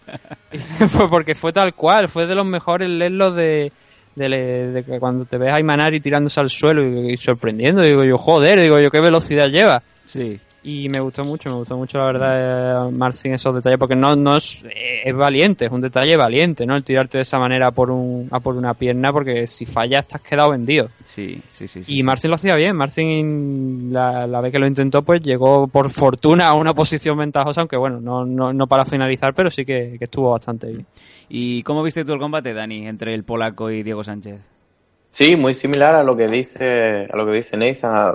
porque 1.09 1.35
fue 1.35 1.53
tal 1.53 1.73
cual, 1.73 2.09
fue 2.09 2.27
de 2.27 2.35
los 2.35 2.45
mejores 2.45 2.89
leg 2.89 3.11
locks 3.11 3.35
de, 3.35 3.71
de, 4.15 4.71
de 4.71 4.83
que 4.83 4.99
cuando 4.99 5.25
te 5.25 5.37
ves 5.37 5.53
a 5.53 5.59
Imanari 5.59 5.99
tirándose 5.99 6.39
al 6.39 6.49
suelo 6.49 6.83
y, 6.83 7.13
y 7.13 7.17
sorprendiendo, 7.17 7.81
digo 7.81 8.03
yo, 8.03 8.17
joder, 8.17 8.59
digo 8.59 8.79
yo, 8.79 8.89
qué 8.91 9.01
velocidad 9.01 9.47
lleva. 9.47 9.83
Sí. 10.05 10.39
Y 10.63 10.89
me 10.89 10.99
gustó 10.99 11.23
mucho, 11.23 11.49
me 11.49 11.55
gustó 11.55 11.77
mucho 11.77 11.97
la 11.99 12.05
verdad, 12.05 12.87
eh, 12.87 12.91
Marcin, 12.91 13.33
esos 13.33 13.53
detalles, 13.53 13.77
porque 13.77 13.95
no, 13.95 14.15
no 14.15 14.35
es, 14.37 14.63
eh, 14.65 15.03
es 15.05 15.15
valiente, 15.15 15.65
es 15.65 15.71
un 15.71 15.81
detalle 15.81 16.17
valiente, 16.17 16.65
¿no? 16.65 16.75
El 16.75 16.83
tirarte 16.83 17.19
de 17.19 17.21
esa 17.21 17.39
manera 17.39 17.67
a 17.67 17.71
por, 17.71 17.89
un, 17.89 18.27
a 18.31 18.39
por 18.39 18.55
una 18.55 18.73
pierna, 18.73 19.13
porque 19.13 19.47
si 19.47 19.65
fallas 19.65 20.05
has 20.11 20.21
quedado 20.21 20.51
vendido. 20.51 20.89
Sí, 21.03 21.41
sí, 21.51 21.67
sí. 21.67 21.79
Y 21.79 21.83
sí. 21.83 22.03
Marcin 22.03 22.31
lo 22.31 22.35
hacía 22.35 22.55
bien, 22.55 22.75
Marcin 22.75 23.93
la, 23.93 24.27
la 24.27 24.41
vez 24.41 24.51
que 24.51 24.59
lo 24.59 24.67
intentó, 24.67 25.03
pues 25.03 25.21
llegó 25.21 25.67
por 25.67 25.89
fortuna 25.89 26.47
a 26.47 26.53
una 26.53 26.73
posición 26.73 27.17
ventajosa, 27.17 27.61
aunque 27.61 27.77
bueno, 27.77 28.01
no, 28.01 28.25
no, 28.25 28.51
no 28.51 28.67
para 28.67 28.83
finalizar, 28.83 29.33
pero 29.33 29.49
sí 29.49 29.63
que, 29.63 29.95
que 29.97 30.05
estuvo 30.05 30.31
bastante 30.31 30.67
bien. 30.67 30.85
¿Y 31.29 31.63
cómo 31.63 31.83
viste 31.83 32.03
tú 32.03 32.13
el 32.13 32.19
combate, 32.19 32.53
Dani, 32.53 32.87
entre 32.87 33.13
el 33.13 33.23
polaco 33.23 33.69
y 33.69 33.83
Diego 33.83 34.03
Sánchez? 34.03 34.56
Sí, 35.17 35.35
muy 35.35 35.55
similar 35.55 35.95
a 35.95 36.03
lo 36.03 36.15
que 36.15 36.27
dice 36.27 37.07
a 37.11 37.17
lo 37.17 37.25
que 37.25 37.31
dice 37.37 37.57
Nathan. 37.57 38.13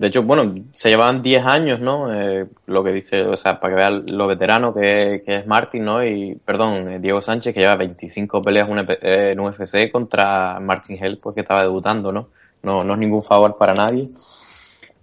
De 0.00 0.08
hecho, 0.08 0.24
bueno, 0.24 0.52
se 0.72 0.88
llevaban 0.90 1.22
10 1.22 1.44
años, 1.44 1.78
¿no? 1.78 2.12
Eh, 2.12 2.44
lo 2.66 2.82
que 2.82 2.90
dice, 2.90 3.22
o 3.22 3.36
sea, 3.36 3.60
para 3.60 3.72
que 3.72 3.76
vean 3.78 4.06
lo 4.08 4.26
veterano 4.26 4.74
que, 4.74 5.22
es 5.24 5.46
Martin, 5.46 5.84
¿no? 5.84 6.04
Y, 6.04 6.34
perdón, 6.44 6.88
eh, 6.88 6.98
Diego 6.98 7.20
Sánchez, 7.20 7.54
que 7.54 7.60
lleva 7.60 7.76
25 7.76 8.42
peleas 8.42 8.68
en 8.68 8.72
un- 8.76 8.86
eh, 9.02 9.36
UFC 9.38 9.88
contra 9.92 10.58
Martin 10.58 10.98
Hell, 11.00 11.18
pues 11.22 11.36
que 11.36 11.42
estaba 11.42 11.62
debutando, 11.62 12.10
¿no? 12.10 12.26
No, 12.64 12.82
no 12.82 12.94
es 12.94 12.98
ningún 12.98 13.22
favor 13.22 13.56
para 13.56 13.74
nadie. 13.74 14.08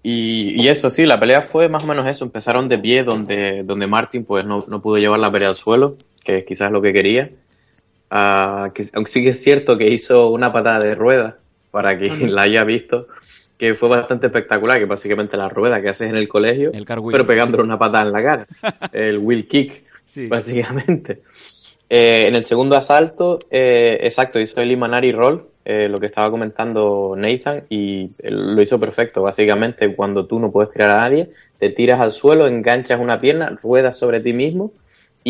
Y, 0.03 0.61
y 0.61 0.67
eso 0.67 0.89
sí, 0.89 1.05
la 1.05 1.19
pelea 1.21 1.41
fue 1.41 1.69
más 1.69 1.83
o 1.83 1.87
menos 1.87 2.05
eso. 2.07 2.25
Empezaron 2.25 2.67
de 2.67 2.79
pie 2.79 3.03
donde, 3.05 3.63
donde 3.63 3.87
Martin 3.87 4.25
pues 4.25 4.43
no, 4.45 4.63
no 4.67 4.81
pudo 4.81 4.97
llevar 4.97 5.19
la 5.19 5.31
pelea 5.31 5.49
al 5.49 5.55
suelo, 5.55 5.95
que 6.25 6.43
quizás 6.43 6.67
es 6.67 6.73
lo 6.73 6.81
que 6.81 6.91
quería. 6.91 7.29
Ah, 8.09 8.71
que, 8.73 8.85
aunque 8.93 9.11
sí 9.11 9.23
que 9.23 9.29
es 9.29 9.41
cierto 9.41 9.77
que 9.77 9.89
hizo 9.89 10.29
una 10.29 10.51
patada 10.51 10.79
de 10.79 10.95
rueda, 10.95 11.37
para 11.71 11.93
Ujú. 11.93 12.25
la 12.27 12.43
haya 12.43 12.63
visto, 12.63 13.07
que 13.57 13.75
fue 13.75 13.89
bastante 13.89 14.27
espectacular, 14.27 14.79
que 14.79 14.85
básicamente 14.85 15.37
la 15.37 15.49
rueda 15.49 15.81
que 15.81 15.89
haces 15.89 16.09
en 16.09 16.15
el 16.15 16.27
colegio, 16.27 16.71
cartwheel. 16.85 17.11
pero 17.11 17.25
pegándole 17.25 17.63
una 17.63 17.77
patada 17.77 18.05
en 18.05 18.11
la 18.11 18.23
cara. 18.23 18.47
el 18.93 19.17
wheel 19.19 19.45
kick, 19.45 19.73
básicamente. 20.29 21.21
Eh, 21.89 22.27
en 22.27 22.35
el 22.35 22.43
segundo 22.43 22.75
asalto, 22.75 23.39
eh, 23.49 23.97
exacto, 24.01 24.39
hizo 24.39 24.61
el 24.61 24.71
Imanari 24.71 25.11
Roll, 25.11 25.47
eh, 25.65 25.89
lo 25.89 25.97
que 25.97 26.05
estaba 26.05 26.29
comentando 26.29 27.15
Nathan, 27.17 27.63
y 27.69 28.11
él 28.19 28.55
lo 28.55 28.61
hizo 28.61 28.79
perfecto. 28.79 29.23
Básicamente, 29.23 29.95
cuando 29.95 30.25
tú 30.25 30.39
no 30.39 30.51
puedes 30.51 30.69
tirar 30.69 30.91
a 30.91 31.01
nadie, 31.01 31.29
te 31.57 31.69
tiras 31.69 31.99
al 31.99 32.11
suelo, 32.11 32.47
enganchas 32.47 32.99
una 32.99 33.19
pierna, 33.19 33.57
ruedas 33.61 33.97
sobre 33.97 34.19
ti 34.19 34.33
mismo, 34.33 34.71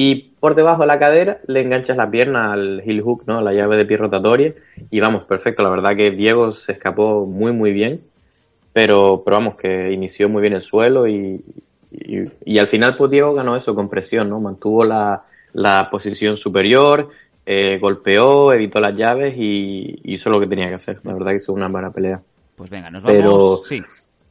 y 0.01 0.31
por 0.39 0.55
debajo 0.55 0.83
de 0.83 0.87
la 0.87 0.97
cadera 0.97 1.41
le 1.45 1.59
enganchas 1.59 1.97
la 1.97 2.09
pierna 2.09 2.53
al 2.53 2.79
heel 2.85 3.01
hook, 3.01 3.23
¿no? 3.25 3.41
La 3.41 3.51
llave 3.51 3.75
de 3.75 3.83
pie 3.83 3.97
rotatoria, 3.97 4.55
y 4.89 5.01
vamos, 5.01 5.25
perfecto. 5.25 5.61
La 5.61 5.69
verdad 5.69 5.93
que 5.97 6.09
Diego 6.11 6.53
se 6.53 6.71
escapó 6.71 7.25
muy, 7.25 7.51
muy 7.51 7.73
bien, 7.73 7.99
pero, 8.71 9.21
pero 9.25 9.35
vamos, 9.35 9.57
que 9.57 9.91
inició 9.91 10.29
muy 10.29 10.39
bien 10.41 10.53
el 10.53 10.61
suelo 10.61 11.05
y, 11.05 11.43
y, 11.91 12.23
y 12.45 12.59
al 12.59 12.67
final 12.67 12.95
pues 12.95 13.11
Diego 13.11 13.33
ganó 13.33 13.57
eso 13.57 13.75
con 13.75 13.89
presión, 13.89 14.29
¿no? 14.29 14.39
Mantuvo 14.39 14.85
la, 14.85 15.23
la 15.51 15.89
posición 15.91 16.37
superior, 16.37 17.09
eh, 17.45 17.77
golpeó, 17.77 18.53
evitó 18.53 18.79
las 18.79 18.95
llaves 18.95 19.35
y 19.37 19.99
hizo 20.05 20.29
lo 20.29 20.39
que 20.39 20.47
tenía 20.47 20.69
que 20.69 20.75
hacer. 20.75 21.01
La 21.03 21.11
verdad 21.11 21.31
que 21.31 21.37
hizo 21.37 21.51
una 21.51 21.67
buena 21.67 21.91
pelea. 21.91 22.21
Pues 22.55 22.69
venga, 22.69 22.89
nos 22.89 23.03
vamos. 23.03 23.17
Pero 23.17 23.61
Sí. 23.65 23.81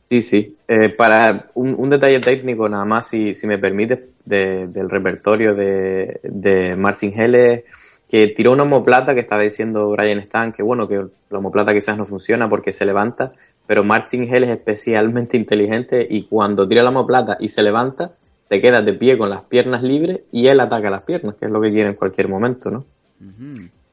Sí, 0.08 0.22
sí. 0.22 0.56
Eh, 0.68 0.88
para 0.96 1.50
un, 1.54 1.74
un 1.76 1.90
detalle 1.90 2.20
técnico 2.20 2.68
nada 2.68 2.84
más, 2.84 3.08
si, 3.08 3.34
si 3.34 3.46
me 3.46 3.58
permite, 3.58 3.98
de- 4.24 4.66
del 4.68 4.88
repertorio 4.90 5.54
de, 5.54 6.20
de 6.22 6.76
Martin 6.76 7.12
Helle, 7.18 7.64
que 8.10 8.28
tiró 8.28 8.52
una 8.52 8.62
homoplata 8.62 9.14
que 9.14 9.20
estaba 9.20 9.42
diciendo 9.42 9.90
Brian 9.90 10.18
Stan, 10.20 10.52
que 10.52 10.62
bueno, 10.62 10.88
que 10.88 10.96
la 11.30 11.38
homoplata 11.38 11.74
quizás 11.74 11.98
no 11.98 12.06
funciona 12.06 12.48
porque 12.48 12.72
se 12.72 12.86
levanta, 12.86 13.32
pero 13.66 13.84
Martin 13.84 14.22
Helle 14.24 14.46
es 14.46 14.52
especialmente 14.52 15.36
inteligente 15.36 16.06
y 16.08 16.24
cuando 16.24 16.66
tira 16.66 16.82
la 16.82 16.88
homoplata 16.88 17.36
y 17.38 17.48
se 17.48 17.62
levanta, 17.62 18.12
te 18.48 18.62
quedas 18.62 18.84
de 18.86 18.94
pie 18.94 19.18
con 19.18 19.28
las 19.28 19.42
piernas 19.42 19.82
libres 19.82 20.20
y 20.32 20.46
él 20.46 20.60
ataca 20.60 20.88
las 20.88 21.02
piernas, 21.02 21.34
que 21.38 21.44
es 21.44 21.50
lo 21.52 21.60
que 21.60 21.70
quiere 21.70 21.90
en 21.90 21.96
cualquier 21.96 22.28
momento, 22.28 22.70
¿no? 22.70 22.86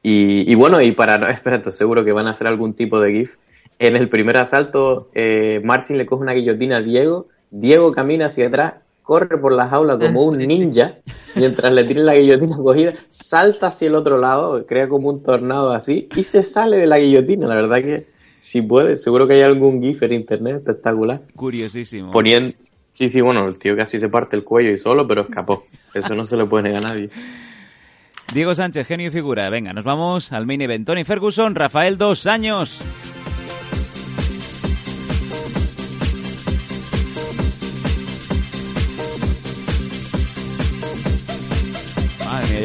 Y, 0.02 0.50
y 0.50 0.54
bueno, 0.54 0.80
y 0.80 0.92
para 0.92 1.18
no, 1.18 1.26
espérate, 1.28 1.70
seguro 1.70 2.02
que 2.04 2.12
van 2.12 2.26
a 2.26 2.30
hacer 2.30 2.46
algún 2.46 2.72
tipo 2.72 2.98
de 3.00 3.12
GIF. 3.12 3.36
En 3.78 3.96
el 3.96 4.08
primer 4.08 4.36
asalto, 4.38 5.10
eh, 5.14 5.60
Martin 5.62 5.98
le 5.98 6.06
coge 6.06 6.22
una 6.22 6.32
guillotina 6.32 6.78
a 6.78 6.82
Diego, 6.82 7.28
Diego 7.50 7.92
camina 7.92 8.26
hacia 8.26 8.48
atrás, 8.48 8.74
corre 9.02 9.38
por 9.38 9.52
la 9.52 9.68
jaula 9.68 9.98
como 9.98 10.22
un 10.24 10.38
ninja, 10.38 10.96
mientras 11.34 11.72
le 11.72 11.84
tiene 11.84 12.02
la 12.02 12.14
guillotina 12.14 12.56
cogida, 12.56 12.94
salta 13.08 13.68
hacia 13.68 13.88
el 13.88 13.94
otro 13.94 14.18
lado, 14.18 14.66
crea 14.66 14.88
como 14.88 15.10
un 15.10 15.22
tornado 15.22 15.72
así, 15.72 16.08
y 16.16 16.22
se 16.22 16.42
sale 16.42 16.78
de 16.78 16.86
la 16.86 16.98
guillotina. 16.98 17.46
La 17.46 17.54
verdad 17.54 17.82
que, 17.82 18.06
si 18.38 18.62
puede, 18.62 18.96
seguro 18.96 19.28
que 19.28 19.34
hay 19.34 19.42
algún 19.42 19.82
GIF 19.82 20.02
en 20.02 20.14
internet 20.14 20.56
espectacular. 20.56 21.20
Curiosísimo. 21.36 22.12
Poniendo, 22.12 22.54
sí, 22.88 23.10
sí, 23.10 23.20
bueno, 23.20 23.46
el 23.46 23.58
tío 23.58 23.76
casi 23.76 24.00
se 24.00 24.08
parte 24.08 24.36
el 24.36 24.44
cuello 24.44 24.70
y 24.70 24.76
solo, 24.76 25.06
pero 25.06 25.22
escapó. 25.22 25.66
Eso 25.92 26.14
no 26.14 26.24
se 26.24 26.36
le 26.36 26.46
puede 26.46 26.64
negar 26.64 26.84
a 26.84 26.88
nadie. 26.88 27.10
Diego 28.32 28.54
Sánchez, 28.54 28.86
genio 28.86 29.08
y 29.08 29.10
figura. 29.10 29.48
Venga, 29.50 29.72
nos 29.72 29.84
vamos 29.84 30.32
al 30.32 30.46
main 30.46 30.62
event. 30.62 30.86
Tony 30.86 31.04
Ferguson, 31.04 31.54
Rafael, 31.54 31.96
dos 31.96 32.26
años. 32.26 32.82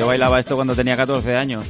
Yo 0.01 0.07
bailaba 0.07 0.39
esto 0.39 0.55
cuando 0.55 0.73
tenía 0.73 0.97
14 0.97 1.35
años. 1.35 1.63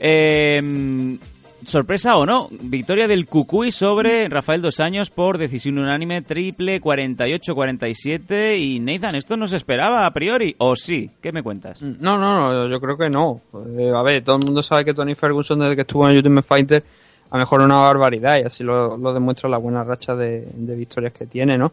Eh, 0.00 1.16
sorpresa 1.64 2.16
o 2.16 2.26
no, 2.26 2.48
victoria 2.50 3.06
del 3.06 3.26
Cucuy 3.26 3.70
sobre 3.70 4.28
Rafael 4.28 4.60
Dos 4.60 4.80
Años 4.80 5.10
por 5.10 5.38
decisión 5.38 5.78
unánime, 5.78 6.22
triple 6.22 6.82
48-47. 6.82 8.58
Y 8.58 8.80
Nathan, 8.80 9.14
¿esto 9.14 9.36
no 9.36 9.46
se 9.46 9.58
esperaba 9.58 10.06
a 10.06 10.12
priori? 10.12 10.56
¿O 10.58 10.74
sí? 10.74 11.08
¿Qué 11.22 11.30
me 11.30 11.44
cuentas? 11.44 11.80
No, 11.80 12.18
no, 12.18 12.40
no, 12.40 12.68
yo 12.68 12.80
creo 12.80 12.98
que 12.98 13.08
no. 13.08 13.40
Eh, 13.78 13.92
a 13.94 14.02
ver, 14.02 14.24
todo 14.24 14.38
el 14.38 14.46
mundo 14.46 14.60
sabe 14.60 14.84
que 14.84 14.92
Tony 14.92 15.14
Ferguson 15.14 15.60
desde 15.60 15.76
que 15.76 15.82
estuvo 15.82 16.08
en 16.08 16.16
Ultimate 16.16 16.48
Fighter 16.48 16.82
ha 17.30 17.38
mejorado 17.38 17.66
una 17.66 17.78
barbaridad 17.78 18.40
y 18.40 18.42
así 18.42 18.64
lo, 18.64 18.96
demuestra 19.12 19.48
la 19.48 19.58
buena 19.58 19.84
racha 19.84 20.16
de, 20.16 20.48
de 20.52 20.74
victorias 20.74 21.12
que 21.12 21.26
tiene, 21.26 21.56
¿no? 21.56 21.70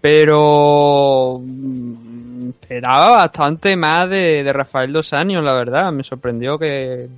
Pero 0.00 1.42
mm, 1.44 2.15
esperaba 2.50 3.10
bastante 3.12 3.76
más 3.76 4.08
de, 4.08 4.42
de 4.44 4.52
Rafael 4.52 4.92
Dos 4.92 5.12
Años, 5.12 5.42
la 5.44 5.54
verdad. 5.54 5.92
Me 5.92 6.04
sorprendió 6.04 6.58
que 6.58 7.08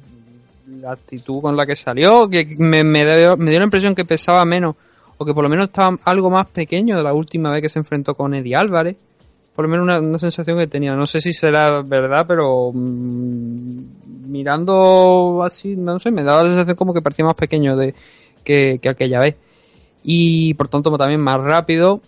la 0.80 0.92
actitud 0.92 1.40
con 1.40 1.56
la 1.56 1.66
que 1.66 1.76
salió, 1.76 2.28
que 2.28 2.56
me, 2.58 2.84
me, 2.84 3.04
dio, 3.04 3.36
me 3.36 3.50
dio 3.50 3.60
la 3.60 3.64
impresión 3.64 3.94
que 3.94 4.04
pesaba 4.04 4.44
menos, 4.44 4.76
o 5.16 5.24
que 5.24 5.34
por 5.34 5.42
lo 5.42 5.48
menos 5.48 5.66
estaba 5.66 5.98
algo 6.04 6.30
más 6.30 6.46
pequeño 6.48 6.96
de 6.96 7.02
la 7.02 7.12
última 7.12 7.50
vez 7.50 7.62
que 7.62 7.68
se 7.68 7.78
enfrentó 7.78 8.14
con 8.14 8.34
Eddie 8.34 8.56
Álvarez. 8.56 8.96
Por 9.54 9.64
lo 9.64 9.70
menos 9.70 9.84
una, 9.84 9.98
una 9.98 10.18
sensación 10.18 10.56
que 10.58 10.68
tenía. 10.68 10.94
No 10.94 11.06
sé 11.06 11.20
si 11.20 11.32
será 11.32 11.82
verdad, 11.82 12.26
pero 12.28 12.70
mm, 12.72 14.28
mirando 14.30 15.42
así, 15.44 15.74
no 15.76 15.98
sé, 15.98 16.10
me 16.12 16.22
daba 16.22 16.44
la 16.44 16.50
sensación 16.50 16.76
como 16.76 16.94
que 16.94 17.02
parecía 17.02 17.24
más 17.24 17.34
pequeño 17.34 17.76
de 17.76 17.94
que, 18.44 18.78
que 18.80 18.88
aquella 18.88 19.18
vez. 19.18 19.34
Y 20.04 20.54
por 20.54 20.68
tanto 20.68 20.96
también 20.96 21.20
más 21.20 21.40
rápido. 21.40 22.00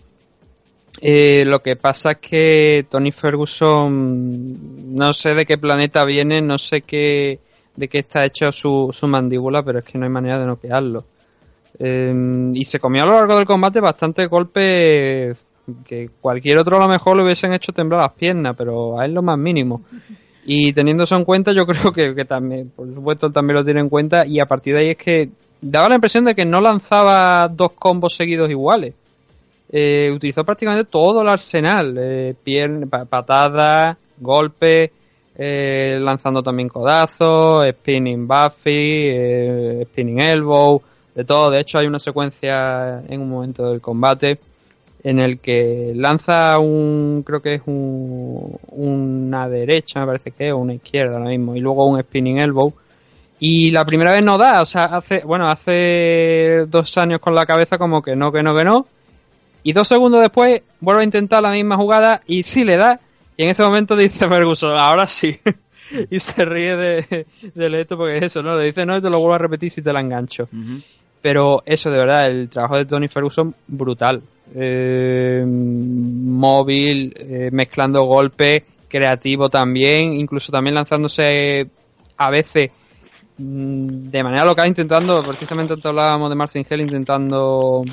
Eh, 1.03 1.43
lo 1.47 1.63
que 1.63 1.75
pasa 1.75 2.11
es 2.11 2.17
que 2.17 2.85
Tony 2.87 3.11
Ferguson, 3.11 4.95
no 4.95 5.11
sé 5.13 5.33
de 5.33 5.47
qué 5.47 5.57
planeta 5.57 6.05
viene, 6.05 6.41
no 6.41 6.59
sé 6.59 6.83
qué, 6.83 7.39
de 7.75 7.87
qué 7.87 7.99
está 7.99 8.23
hecho 8.23 8.51
su, 8.51 8.89
su 8.93 9.07
mandíbula, 9.07 9.63
pero 9.63 9.79
es 9.79 9.85
que 9.85 9.97
no 9.97 10.05
hay 10.05 10.11
manera 10.11 10.39
de 10.39 10.45
noquearlo. 10.45 11.03
Eh, 11.79 12.51
y 12.53 12.63
se 12.65 12.79
comió 12.79 13.01
a 13.03 13.05
lo 13.07 13.13
largo 13.13 13.35
del 13.35 13.45
combate 13.45 13.79
bastante 13.79 14.27
golpes 14.27 15.39
que 15.83 16.09
cualquier 16.19 16.59
otro 16.59 16.77
a 16.77 16.81
lo 16.81 16.87
mejor 16.87 17.17
le 17.17 17.23
hubiesen 17.23 17.53
hecho 17.53 17.71
temblar 17.71 18.01
las 18.01 18.11
piernas, 18.11 18.55
pero 18.55 18.99
a 18.99 19.05
él 19.05 19.13
lo 19.13 19.23
más 19.23 19.39
mínimo. 19.39 19.81
Y 20.45 20.71
teniendo 20.73 21.03
eso 21.03 21.15
en 21.15 21.25
cuenta, 21.25 21.51
yo 21.51 21.65
creo 21.67 21.91
que, 21.91 22.13
que 22.13 22.25
también, 22.25 22.69
por 22.75 22.93
supuesto, 22.93 23.25
él 23.25 23.33
también 23.33 23.55
lo 23.55 23.63
tiene 23.63 23.79
en 23.79 23.89
cuenta. 23.89 24.25
Y 24.27 24.39
a 24.39 24.45
partir 24.45 24.75
de 24.75 24.81
ahí 24.81 24.89
es 24.91 24.97
que 24.97 25.31
daba 25.61 25.89
la 25.89 25.95
impresión 25.95 26.25
de 26.25 26.35
que 26.35 26.45
no 26.45 26.61
lanzaba 26.61 27.47
dos 27.47 27.71
combos 27.71 28.15
seguidos 28.15 28.51
iguales. 28.51 28.93
Eh, 29.71 30.11
utilizó 30.13 30.43
prácticamente 30.43 30.89
todo 30.89 31.21
el 31.21 31.29
arsenal: 31.29 31.95
eh, 31.97 32.35
patadas, 33.09 33.97
golpes, 34.19 34.91
eh, 35.35 35.97
lanzando 36.01 36.43
también 36.43 36.69
codazos, 36.69 37.67
spinning 37.69 38.27
Buffy, 38.27 39.09
eh, 39.09 39.87
spinning 39.89 40.19
elbow, 40.19 40.81
de 41.15 41.23
todo. 41.23 41.49
De 41.49 41.61
hecho, 41.61 41.79
hay 41.79 41.87
una 41.87 41.99
secuencia 41.99 43.01
en 43.07 43.21
un 43.21 43.29
momento 43.29 43.69
del 43.69 43.81
combate 43.81 44.39
en 45.03 45.19
el 45.19 45.39
que 45.39 45.93
lanza 45.95 46.59
un, 46.59 47.23
creo 47.25 47.41
que 47.41 47.55
es 47.55 47.61
un, 47.65 48.55
una 48.71 49.49
derecha, 49.49 50.01
me 50.01 50.05
parece 50.05 50.31
que 50.31 50.49
es, 50.49 50.53
o 50.53 50.57
una 50.57 50.75
izquierda 50.75 51.17
ahora 51.17 51.29
mismo, 51.29 51.55
y 51.55 51.59
luego 51.59 51.85
un 51.85 51.99
spinning 51.99 52.37
elbow. 52.37 52.73
Y 53.39 53.71
la 53.71 53.83
primera 53.83 54.13
vez 54.13 54.23
no 54.23 54.37
da, 54.37 54.61
o 54.61 54.65
sea, 54.67 54.83
hace, 54.83 55.23
bueno, 55.25 55.47
hace 55.47 56.65
dos 56.67 56.95
años 56.99 57.19
con 57.19 57.33
la 57.33 57.47
cabeza 57.47 57.79
como 57.79 58.01
que 58.03 58.15
no, 58.15 58.31
que 58.31 58.43
no, 58.43 58.55
que 58.55 58.63
no. 58.63 58.85
Y 59.63 59.73
dos 59.73 59.87
segundos 59.87 60.21
después 60.21 60.63
vuelve 60.79 61.01
a 61.01 61.05
intentar 61.05 61.41
la 61.43 61.51
misma 61.51 61.77
jugada 61.77 62.21
y 62.25 62.43
sí 62.43 62.63
le 62.63 62.77
da. 62.77 62.99
Y 63.37 63.43
en 63.43 63.49
ese 63.49 63.63
momento 63.63 63.95
dice 63.95 64.27
Ferguson, 64.27 64.77
ahora 64.77 65.07
sí. 65.07 65.37
y 66.09 66.19
se 66.19 66.45
ríe 66.45 66.75
de, 66.75 67.25
del 67.53 67.75
esto 67.75 67.97
porque 67.97 68.17
es 68.17 68.23
eso, 68.23 68.41
¿no? 68.41 68.55
Le 68.55 68.65
dice, 68.65 68.85
no, 68.85 68.97
y 68.97 69.01
te 69.01 69.09
lo 69.09 69.19
vuelvo 69.19 69.35
a 69.35 69.39
repetir 69.39 69.71
si 69.71 69.81
te 69.81 69.93
la 69.93 69.99
engancho. 69.99 70.47
Pero 71.21 71.61
eso, 71.65 71.91
de 71.91 71.97
verdad, 71.97 72.27
el 72.27 72.49
trabajo 72.49 72.77
de 72.77 72.85
Tony 72.85 73.07
Ferguson, 73.07 73.53
brutal. 73.67 74.21
Eh, 74.53 75.43
móvil, 75.45 77.13
eh, 77.15 77.49
mezclando 77.51 78.03
golpes, 78.03 78.63
creativo 78.87 79.49
también, 79.49 80.13
incluso 80.13 80.51
también 80.51 80.75
lanzándose 80.75 81.69
a 82.17 82.29
veces 82.29 82.71
mm, 83.37 84.09
de 84.09 84.23
manera 84.23 84.43
local, 84.43 84.67
intentando, 84.67 85.23
precisamente 85.23 85.73
antes 85.73 85.85
hablábamos 85.85 86.29
de 86.29 86.35
Martin 86.35 86.65
Hell, 86.69 86.81
intentando 86.81 87.83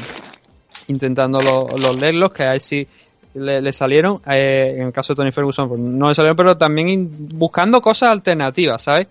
intentando 0.89 1.41
lo- 1.43 1.79
los 1.79 1.95
leerlos, 1.97 2.33
que 2.33 2.43
ahí 2.45 2.61
sí 2.61 2.87
le, 3.35 3.73
salieron. 3.73 4.21
Eh, 4.31 4.77
en 4.79 4.87
el 4.89 4.93
caso 4.93 5.13
de 5.13 5.17
Tony 5.19 5.33
Ferguson, 5.33 5.69
pues 5.69 5.81
no 5.81 6.09
le 6.09 6.15
salieron, 6.15 6.37
pero 6.37 6.57
también 6.57 7.09
buscando 7.35 7.81
cosas 7.81 8.11
alternativas, 8.11 8.83
¿sabes? 8.83 9.07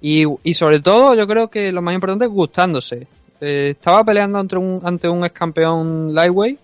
Y, 0.00 0.24
y 0.42 0.54
sobre 0.54 0.80
todo, 0.80 1.14
yo 1.14 1.26
creo 1.26 1.48
que 1.48 1.72
lo 1.72 1.80
más 1.80 1.94
importante 1.94 2.26
es 2.26 2.30
gustándose. 2.30 3.06
eh, 3.40 3.68
estaba 3.70 4.04
peleando 4.04 4.38
ante 4.38 4.56
un, 4.56 4.80
ante 4.84 5.08
un 5.08 5.24
ex 5.24 5.32
campeón 5.34 6.14
lightweight 6.14 6.58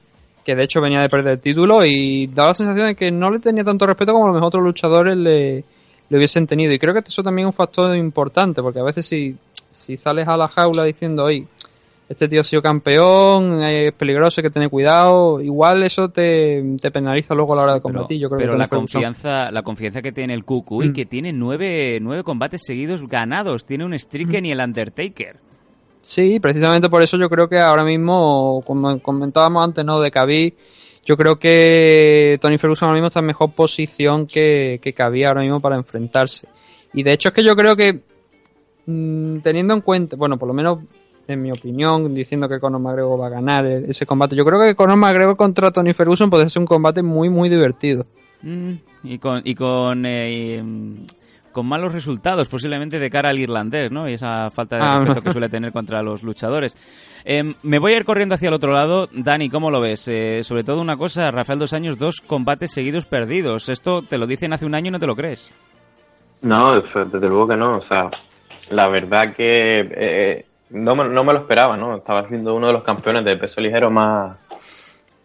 que 0.44 0.54
de 0.54 0.62
hecho 0.64 0.80
venía 0.80 1.00
de 1.00 1.08
perder 1.10 1.32
el 1.34 1.38
título 1.40 1.84
y 1.84 2.26
daba 2.28 2.50
la 2.50 2.54
sensación 2.54 2.86
de 2.86 2.94
que 2.94 3.10
no 3.10 3.30
le 3.30 3.38
tenía 3.40 3.62
tanto 3.62 3.86
respeto 3.86 4.12
como 4.12 4.28
a 4.28 4.32
los 4.32 4.42
otros 4.42 4.64
luchadores 4.64 5.14
le, 5.16 5.62
le 6.08 6.16
hubiesen 6.16 6.46
tenido. 6.46 6.72
Y 6.72 6.78
creo 6.78 6.94
que 6.94 7.00
eso 7.06 7.22
también 7.22 7.46
es 7.48 7.52
un 7.54 7.56
factor 7.56 7.94
importante, 7.96 8.62
porque 8.62 8.80
a 8.80 8.82
veces 8.82 9.04
si, 9.06 9.36
si 9.70 9.96
sales 9.98 10.26
a 10.28 10.36
la 10.38 10.48
jaula 10.48 10.84
diciendo, 10.84 11.24
oye, 11.24 11.44
este 12.10 12.26
tío 12.26 12.40
ha 12.40 12.44
sido 12.44 12.60
campeón, 12.60 13.62
es 13.62 13.92
peligroso, 13.92 14.40
hay 14.40 14.42
que 14.42 14.50
tener 14.50 14.68
cuidado, 14.68 15.40
igual 15.40 15.84
eso 15.84 16.08
te, 16.08 16.60
te 16.80 16.90
penaliza 16.90 17.36
luego 17.36 17.52
a 17.52 17.56
la 17.56 17.62
hora 17.62 17.74
de 17.74 17.80
combatir. 17.80 18.18
Yo 18.18 18.28
creo 18.28 18.40
Pero 18.40 18.52
que 18.54 18.58
la 18.58 18.66
confianza, 18.66 19.52
la 19.52 19.62
confianza 19.62 20.02
que 20.02 20.10
tiene 20.10 20.34
el 20.34 20.44
Cucuy, 20.44 20.88
Mm. 20.88 20.92
que 20.92 21.06
tiene 21.06 21.32
nueve, 21.32 21.98
nueve 22.02 22.24
combates 22.24 22.62
seguidos 22.66 23.06
ganados, 23.06 23.64
tiene 23.64 23.84
un 23.84 23.96
streak 23.96 24.28
que 24.28 24.40
ni 24.42 24.50
el 24.50 24.58
Undertaker. 24.58 25.36
Sí, 26.02 26.40
precisamente 26.40 26.88
por 26.88 27.00
eso 27.00 27.16
yo 27.16 27.30
creo 27.30 27.48
que 27.48 27.60
ahora 27.60 27.84
mismo, 27.84 28.60
como 28.66 29.00
comentábamos 29.00 29.62
antes, 29.62 29.84
¿no? 29.84 30.00
De 30.00 30.10
Khabib, 30.10 30.54
yo 31.04 31.16
creo 31.16 31.38
que 31.38 32.38
Tony 32.40 32.58
Ferguson 32.58 32.88
ahora 32.88 32.96
mismo 32.96 33.06
está 33.06 33.20
en 33.20 33.26
mejor 33.26 33.52
posición 33.52 34.26
que, 34.26 34.80
que 34.82 34.92
Khabib 34.92 35.26
ahora 35.28 35.42
mismo 35.42 35.60
para 35.60 35.76
enfrentarse. 35.76 36.48
Y 36.92 37.04
de 37.04 37.12
hecho 37.12 37.28
es 37.28 37.34
que 37.36 37.44
yo 37.44 37.54
creo 37.54 37.76
que, 37.76 38.00
mm, 38.86 39.38
teniendo 39.42 39.74
en 39.74 39.80
cuenta, 39.82 40.16
bueno, 40.16 40.36
por 40.38 40.48
lo 40.48 40.54
menos 40.54 40.80
en 41.30 41.42
mi 41.42 41.50
opinión, 41.50 42.14
diciendo 42.14 42.48
que 42.48 42.60
Conor 42.60 42.80
McGregor 42.80 43.20
va 43.20 43.26
a 43.26 43.30
ganar 43.30 43.66
ese 43.66 44.06
combate, 44.06 44.36
yo 44.36 44.44
creo 44.44 44.60
que 44.60 44.74
Conor 44.74 44.96
McGregor 44.96 45.36
contra 45.36 45.70
Tony 45.70 45.92
Ferguson 45.92 46.30
puede 46.30 46.48
ser 46.48 46.60
un 46.60 46.66
combate 46.66 47.02
muy, 47.02 47.28
muy 47.30 47.48
divertido. 47.48 48.06
Mm, 48.42 48.72
y 49.04 49.18
con, 49.18 49.42
y 49.44 49.54
con, 49.54 50.04
eh, 50.06 50.62
mm, 50.62 50.94
con 51.52 51.66
malos 51.66 51.92
resultados, 51.92 52.46
posiblemente 52.48 52.98
de 52.98 53.10
cara 53.10 53.30
al 53.30 53.38
irlandés, 53.38 53.90
¿no? 53.90 54.08
Y 54.08 54.14
esa 54.14 54.50
falta 54.50 54.76
de 54.76 54.82
Ah, 54.82 54.98
respeto 54.98 55.20
no. 55.20 55.22
que 55.24 55.30
suele 55.32 55.48
tener 55.50 55.72
contra 55.72 56.00
los 56.02 56.22
luchadores. 56.22 56.76
Em, 57.24 57.54
me 57.64 57.78
voy 57.78 57.92
a 57.92 57.96
ir 57.98 58.04
corriendo 58.04 58.34
hacia 58.36 58.48
el 58.48 58.54
otro 58.54 58.72
lado. 58.72 59.08
Dani, 59.12 59.50
¿cómo 59.50 59.70
lo 59.70 59.80
ves? 59.80 60.06
Eh, 60.08 60.42
sobre 60.44 60.64
todo 60.64 60.80
una 60.80 60.96
cosa, 60.96 61.30
Rafael 61.30 61.58
Dos 61.58 61.72
Años, 61.72 61.98
dos 61.98 62.20
combates 62.20 62.70
seguidos 62.70 63.04
perdidos. 63.06 63.68
Esto 63.68 64.02
te 64.02 64.16
lo 64.16 64.26
dicen 64.26 64.52
hace 64.52 64.64
un 64.64 64.74
año 64.74 64.88
y 64.88 64.92
no 64.92 65.00
te 65.00 65.06
lo 65.06 65.16
crees. 65.16 65.50
No, 66.42 66.80
desde 66.80 67.28
luego 67.28 67.48
que 67.48 67.56
no. 67.56 67.78
O 67.78 67.86
sea, 67.88 68.08
la 68.70 68.88
verdad 68.88 69.34
que 69.36 69.80
eh, 69.90 70.46
no, 70.70 70.94
me, 70.94 71.08
no 71.08 71.24
me 71.24 71.32
lo 71.32 71.40
esperaba, 71.40 71.76
¿no? 71.76 71.96
Estaba 71.96 72.26
siendo 72.28 72.54
uno 72.54 72.68
de 72.68 72.72
los 72.72 72.82
campeones 72.82 73.24
de 73.24 73.36
peso 73.36 73.60
ligero 73.60 73.90
más, 73.90 74.36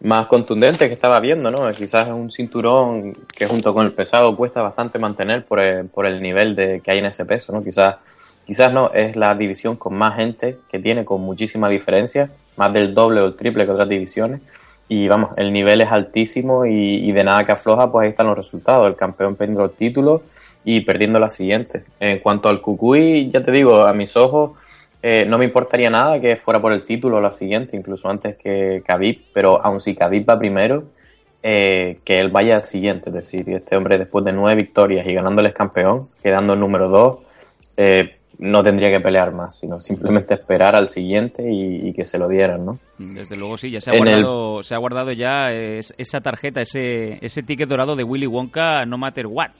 más 0.00 0.26
que 0.28 0.84
estaba 0.92 1.20
viendo, 1.20 1.50
¿no? 1.50 1.70
Quizás 1.72 2.08
es 2.08 2.12
un 2.12 2.30
cinturón 2.30 3.12
que 3.36 3.46
junto 3.46 3.72
con 3.72 3.86
el 3.86 3.92
pesado 3.92 4.36
cuesta 4.36 4.62
bastante 4.62 4.98
mantener 4.98 5.44
por 5.44 5.60
el, 5.60 5.86
por 5.86 6.06
el 6.06 6.20
nivel 6.20 6.54
de, 6.54 6.80
que 6.80 6.90
hay 6.90 6.98
en 6.98 7.06
ese 7.06 7.24
peso, 7.24 7.52
¿no? 7.52 7.62
Quizás, 7.62 7.96
quizás 8.46 8.72
no, 8.72 8.90
es 8.92 9.16
la 9.16 9.34
división 9.34 9.76
con 9.76 9.94
más 9.94 10.16
gente 10.16 10.58
que 10.68 10.78
tiene, 10.78 11.04
con 11.04 11.20
muchísima 11.20 11.68
diferencia, 11.68 12.30
más 12.56 12.72
del 12.72 12.94
doble 12.94 13.20
o 13.20 13.26
el 13.26 13.34
triple 13.34 13.64
que 13.64 13.72
otras 13.72 13.88
divisiones. 13.88 14.40
Y 14.88 15.08
vamos, 15.08 15.30
el 15.36 15.52
nivel 15.52 15.80
es 15.80 15.90
altísimo 15.90 16.64
y, 16.64 17.08
y 17.08 17.12
de 17.12 17.24
nada 17.24 17.44
que 17.44 17.52
afloja, 17.52 17.90
pues 17.90 18.04
ahí 18.04 18.10
están 18.10 18.26
los 18.26 18.36
resultados. 18.36 18.86
El 18.86 18.94
campeón 18.94 19.34
perdiendo 19.34 19.64
el 19.64 19.72
título 19.72 20.22
y 20.64 20.80
perdiendo 20.82 21.18
la 21.18 21.28
siguiente. 21.28 21.84
En 21.98 22.20
cuanto 22.20 22.48
al 22.48 22.60
Cucuy, 22.60 23.30
ya 23.32 23.44
te 23.44 23.50
digo, 23.50 23.84
a 23.84 23.92
mis 23.94 24.16
ojos 24.16 24.52
eh, 25.08 25.24
no 25.24 25.38
me 25.38 25.44
importaría 25.44 25.88
nada 25.90 26.20
que 26.20 26.34
fuera 26.36 26.60
por 26.60 26.72
el 26.72 26.84
título 26.84 27.18
o 27.18 27.20
la 27.20 27.30
siguiente, 27.30 27.76
incluso 27.76 28.08
antes 28.08 28.36
que 28.36 28.82
Khabib, 28.84 29.16
pero 29.32 29.64
aun 29.64 29.78
si 29.78 29.94
Khabib 29.94 30.28
va 30.28 30.38
primero, 30.38 30.84
eh, 31.42 31.98
que 32.04 32.14
él 32.18 32.30
vaya 32.30 32.56
al 32.56 32.62
siguiente. 32.62 33.10
Es 33.10 33.14
decir, 33.14 33.48
este 33.50 33.76
hombre 33.76 33.98
después 33.98 34.24
de 34.24 34.32
nueve 34.32 34.56
victorias 34.62 35.06
y 35.06 35.14
ganándoles 35.14 35.52
campeón, 35.54 36.08
quedando 36.22 36.54
en 36.54 36.60
número 36.60 36.88
dos, 36.88 37.18
eh, 37.76 38.16
no 38.38 38.62
tendría 38.62 38.90
que 38.90 39.00
pelear 39.00 39.32
más, 39.32 39.58
sino 39.58 39.78
simplemente 39.80 40.34
esperar 40.34 40.74
al 40.76 40.88
siguiente 40.88 41.42
y, 41.50 41.88
y 41.88 41.92
que 41.94 42.04
se 42.04 42.18
lo 42.18 42.28
dieran, 42.28 42.66
¿no? 42.66 42.78
Desde 42.98 43.36
luego 43.36 43.56
sí, 43.56 43.70
ya 43.70 43.80
se 43.80 43.90
ha 43.90 43.94
En 43.94 44.08
el- 44.08 44.22
guardado, 44.24 44.62
se 44.62 44.74
ha 44.74 44.78
guardado 44.78 45.12
ya 45.12 45.52
es- 45.52 45.94
esa 45.98 46.20
tarjeta, 46.20 46.60
ese, 46.62 47.24
ese 47.24 47.42
ticket 47.42 47.68
dorado 47.68 47.94
de 47.96 48.02
Willy 48.04 48.26
Wonka, 48.26 48.84
no 48.84 48.98
matter 48.98 49.26
what. 49.26 49.50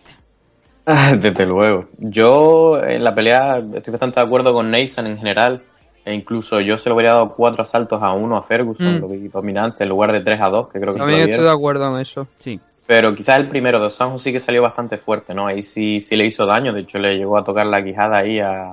Ah, 0.86 1.16
Desde 1.20 1.44
luego. 1.46 1.88
Yo 1.98 2.80
en 2.82 3.02
la 3.04 3.14
pelea 3.14 3.56
estoy 3.58 3.92
bastante 3.92 4.20
de 4.20 4.26
acuerdo 4.26 4.54
con 4.54 4.70
Nathan 4.70 5.06
en 5.06 5.18
general. 5.18 5.60
E 6.04 6.14
incluso 6.14 6.60
yo 6.60 6.78
se 6.78 6.88
lo 6.88 6.94
hubiera 6.94 7.14
dado 7.14 7.34
cuatro 7.34 7.62
asaltos 7.62 8.00
a 8.00 8.12
uno 8.12 8.36
a 8.36 8.42
Ferguson, 8.44 8.98
Mm. 8.98 9.00
lo 9.00 9.08
vi 9.08 9.26
dominante, 9.28 9.82
en 9.82 9.88
lugar 9.88 10.12
de 10.12 10.20
tres 10.20 10.40
a 10.40 10.48
dos, 10.48 10.68
que 10.68 10.78
creo 10.78 10.94
que 10.94 11.00
También 11.00 11.28
estoy 11.28 11.44
de 11.44 11.50
acuerdo 11.50 11.92
en 11.92 12.00
eso. 12.00 12.28
Sí. 12.38 12.60
Pero 12.86 13.12
quizás 13.16 13.38
el 13.38 13.48
primero 13.48 13.80
de 13.82 13.90
Sanjo 13.90 14.16
sí 14.20 14.30
que 14.30 14.38
salió 14.38 14.62
bastante 14.62 14.96
fuerte, 14.98 15.34
¿no? 15.34 15.48
Ahí 15.48 15.64
sí, 15.64 16.00
sí 16.00 16.14
le 16.14 16.24
hizo 16.24 16.46
daño, 16.46 16.72
de 16.72 16.82
hecho 16.82 17.00
le 17.00 17.16
llegó 17.18 17.36
a 17.36 17.42
tocar 17.42 17.66
la 17.66 17.82
quijada 17.82 18.18
ahí 18.18 18.38
a, 18.38 18.66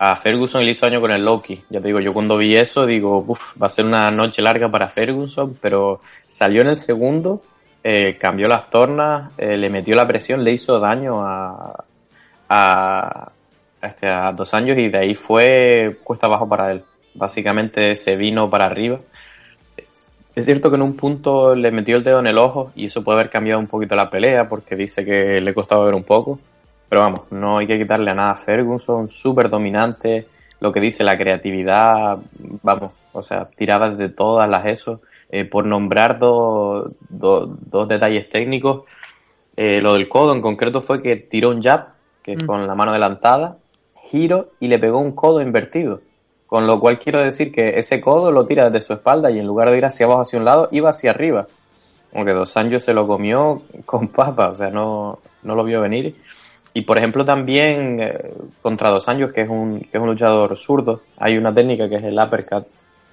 a 0.00 0.16
Ferguson 0.16 0.62
y 0.62 0.64
le 0.64 0.72
hizo 0.72 0.86
daño 0.86 1.00
con 1.00 1.12
el 1.12 1.24
Loki. 1.24 1.62
Ya 1.70 1.80
te 1.80 1.86
digo, 1.86 2.00
yo 2.00 2.12
cuando 2.12 2.36
vi 2.36 2.56
eso 2.56 2.84
digo, 2.86 3.18
uff, 3.18 3.62
va 3.62 3.68
a 3.68 3.70
ser 3.70 3.84
una 3.84 4.10
noche 4.10 4.42
larga 4.42 4.68
para 4.68 4.88
Ferguson, 4.88 5.56
pero 5.62 6.00
salió 6.26 6.62
en 6.62 6.68
el 6.70 6.76
segundo, 6.76 7.40
eh, 7.90 8.18
cambió 8.18 8.48
las 8.48 8.68
tornas, 8.68 9.32
eh, 9.38 9.56
le 9.56 9.70
metió 9.70 9.96
la 9.96 10.06
presión, 10.06 10.44
le 10.44 10.52
hizo 10.52 10.78
daño 10.78 11.22
a, 11.22 11.86
a, 12.50 13.32
este, 13.80 14.06
a 14.06 14.30
dos 14.32 14.52
años 14.52 14.76
y 14.76 14.90
de 14.90 14.98
ahí 14.98 15.14
fue 15.14 15.96
cuesta 16.04 16.26
abajo 16.26 16.46
para 16.46 16.70
él. 16.70 16.84
Básicamente 17.14 17.96
se 17.96 18.16
vino 18.16 18.50
para 18.50 18.66
arriba. 18.66 19.00
Es 20.34 20.44
cierto 20.44 20.68
que 20.68 20.76
en 20.76 20.82
un 20.82 20.96
punto 20.98 21.54
le 21.54 21.70
metió 21.70 21.96
el 21.96 22.04
dedo 22.04 22.18
en 22.18 22.26
el 22.26 22.36
ojo 22.36 22.72
y 22.76 22.84
eso 22.84 23.02
puede 23.02 23.20
haber 23.20 23.30
cambiado 23.30 23.58
un 23.58 23.68
poquito 23.68 23.96
la 23.96 24.10
pelea 24.10 24.50
porque 24.50 24.76
dice 24.76 25.02
que 25.06 25.40
le 25.40 25.54
costaba 25.54 25.86
ver 25.86 25.94
un 25.94 26.04
poco. 26.04 26.38
Pero 26.90 27.00
vamos, 27.00 27.32
no 27.32 27.56
hay 27.56 27.66
que 27.66 27.78
quitarle 27.78 28.10
a 28.10 28.14
nada 28.14 28.32
a 28.32 28.36
Ferguson, 28.36 29.08
súper 29.08 29.48
dominante. 29.48 30.28
Lo 30.60 30.74
que 30.74 30.80
dice 30.80 31.04
la 31.04 31.16
creatividad, 31.16 32.18
vamos, 32.62 32.92
o 33.14 33.22
sea, 33.22 33.46
tiradas 33.46 33.96
de 33.96 34.10
todas 34.10 34.46
las 34.50 34.66
eso. 34.66 35.00
Eh, 35.30 35.44
por 35.44 35.66
nombrar 35.66 36.18
dos 36.18 36.92
dos- 37.08 37.48
dos 37.70 37.86
detalles 37.88 38.30
técnicos, 38.30 38.82
eh, 39.56 39.80
lo 39.82 39.94
del 39.94 40.08
codo 40.08 40.32
en 40.34 40.40
concreto 40.40 40.80
fue 40.80 41.02
que 41.02 41.16
tiró 41.16 41.50
un 41.50 41.62
jab, 41.62 41.88
que 42.22 42.36
Mm. 42.36 42.46
con 42.46 42.66
la 42.66 42.74
mano 42.74 42.92
adelantada, 42.92 43.58
giro 44.04 44.50
y 44.60 44.68
le 44.68 44.78
pegó 44.78 44.98
un 44.98 45.12
codo 45.12 45.42
invertido. 45.42 46.00
Con 46.46 46.66
lo 46.66 46.80
cual 46.80 46.98
quiero 46.98 47.20
decir 47.22 47.52
que 47.52 47.78
ese 47.78 48.00
codo 48.00 48.32
lo 48.32 48.46
tira 48.46 48.70
desde 48.70 48.86
su 48.86 48.92
espalda 48.94 49.30
y 49.30 49.38
en 49.38 49.46
lugar 49.46 49.70
de 49.70 49.76
ir 49.76 49.84
hacia 49.84 50.06
abajo 50.06 50.22
hacia 50.22 50.38
un 50.38 50.46
lado, 50.46 50.68
iba 50.72 50.88
hacia 50.88 51.10
arriba. 51.10 51.46
Como 52.10 52.24
que 52.24 52.32
Dos 52.32 52.56
Anjos 52.56 52.82
se 52.84 52.94
lo 52.94 53.06
comió 53.06 53.60
con 53.84 54.08
papa, 54.08 54.48
o 54.48 54.54
sea, 54.54 54.70
no, 54.70 55.18
no 55.42 55.54
lo 55.54 55.62
vio 55.64 55.82
venir. 55.82 56.16
Y 56.72 56.82
por 56.82 56.96
ejemplo 56.96 57.22
también 57.24 57.98
eh, 58.00 58.32
contra 58.62 58.88
Dos 58.88 59.08
Anjos, 59.10 59.32
que 59.32 59.42
es 59.42 59.48
un, 59.50 59.80
que 59.80 59.98
es 59.98 60.00
un 60.00 60.08
luchador 60.08 60.56
zurdo, 60.56 61.02
hay 61.18 61.36
una 61.36 61.54
técnica 61.54 61.86
que 61.88 61.96
es 61.96 62.04
el 62.04 62.18
uppercut, 62.18 62.66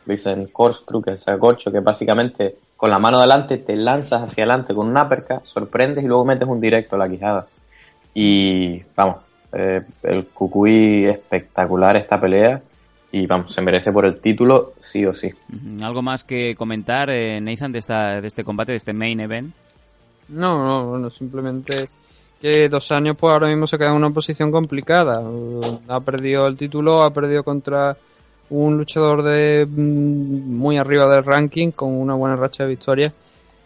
lo 0.06 0.11
dicen 0.11 0.48
corkscrew, 0.48 1.01
que 1.01 1.11
es 1.11 1.27
el 1.27 1.40
corcho, 1.40 1.72
que 1.72 1.80
básicamente 1.80 2.58
con 2.77 2.90
la 2.90 3.00
mano 3.00 3.17
adelante 3.17 3.58
te 3.58 3.75
lanzas 3.75 4.24
hacia 4.24 4.43
adelante 4.43 4.74
con 4.74 4.88
un 4.88 4.98
uppercut, 4.98 5.43
sorprendes 5.43 6.03
y 6.03 6.08
luego 6.08 6.25
metes 6.25 6.48
un 6.48 6.61
directo 6.61 6.95
a 6.95 7.00
la 7.00 7.09
quijada. 7.09 7.48
Y 8.14 8.82
vamos, 8.95 9.17
eh, 9.51 9.82
el 10.03 10.25
Cucuy 10.27 11.06
espectacular 11.06 11.95
esta 11.95 12.19
pelea 12.19 12.61
y 13.11 13.25
vamos, 13.27 13.53
se 13.53 13.61
merece 13.61 13.92
por 13.92 14.06
el 14.06 14.19
título 14.19 14.74
sí 14.80 15.06
o 15.06 15.14
sí. 15.14 15.32
Mm, 15.50 15.84
¿Algo 15.84 16.01
más 16.01 16.24
que 16.24 16.56
comentar, 16.56 17.09
eh, 17.09 17.40
Nathan, 17.42 17.72
de, 17.72 17.80
esta, 17.80 18.22
de 18.22 18.27
este 18.27 18.43
combate, 18.43 18.74
de 18.74 18.77
este 18.77 18.93
main 18.93 19.19
event? 19.19 19.53
No, 20.27 20.66
no, 20.66 20.88
bueno, 20.88 21.09
simplemente 21.09 21.85
que 22.42 22.67
dos 22.69 22.92
años 22.92 23.16
pues 23.17 23.32
ahora 23.32 23.48
mismo 23.48 23.67
se 23.67 23.77
queda 23.77 23.90
en 23.90 23.95
una 23.95 24.09
posición 24.09 24.51
complicada. 24.51 25.24
Ha 25.90 26.00
perdido 26.01 26.48
el 26.48 26.58
título, 26.58 27.03
ha 27.03 27.14
perdido 27.14 27.43
contra 27.43 27.98
un 28.49 28.77
luchador 28.77 29.24
de 29.24 29.65
mm, 29.65 30.56
muy 30.56 30.77
arriba 30.77 31.07
del 31.14 31.24
ranking 31.24 31.72
con 31.72 31.91
una 31.93 32.14
buena 32.14 32.35
racha 32.35 32.64
de 32.64 32.69
victorias. 32.69 33.14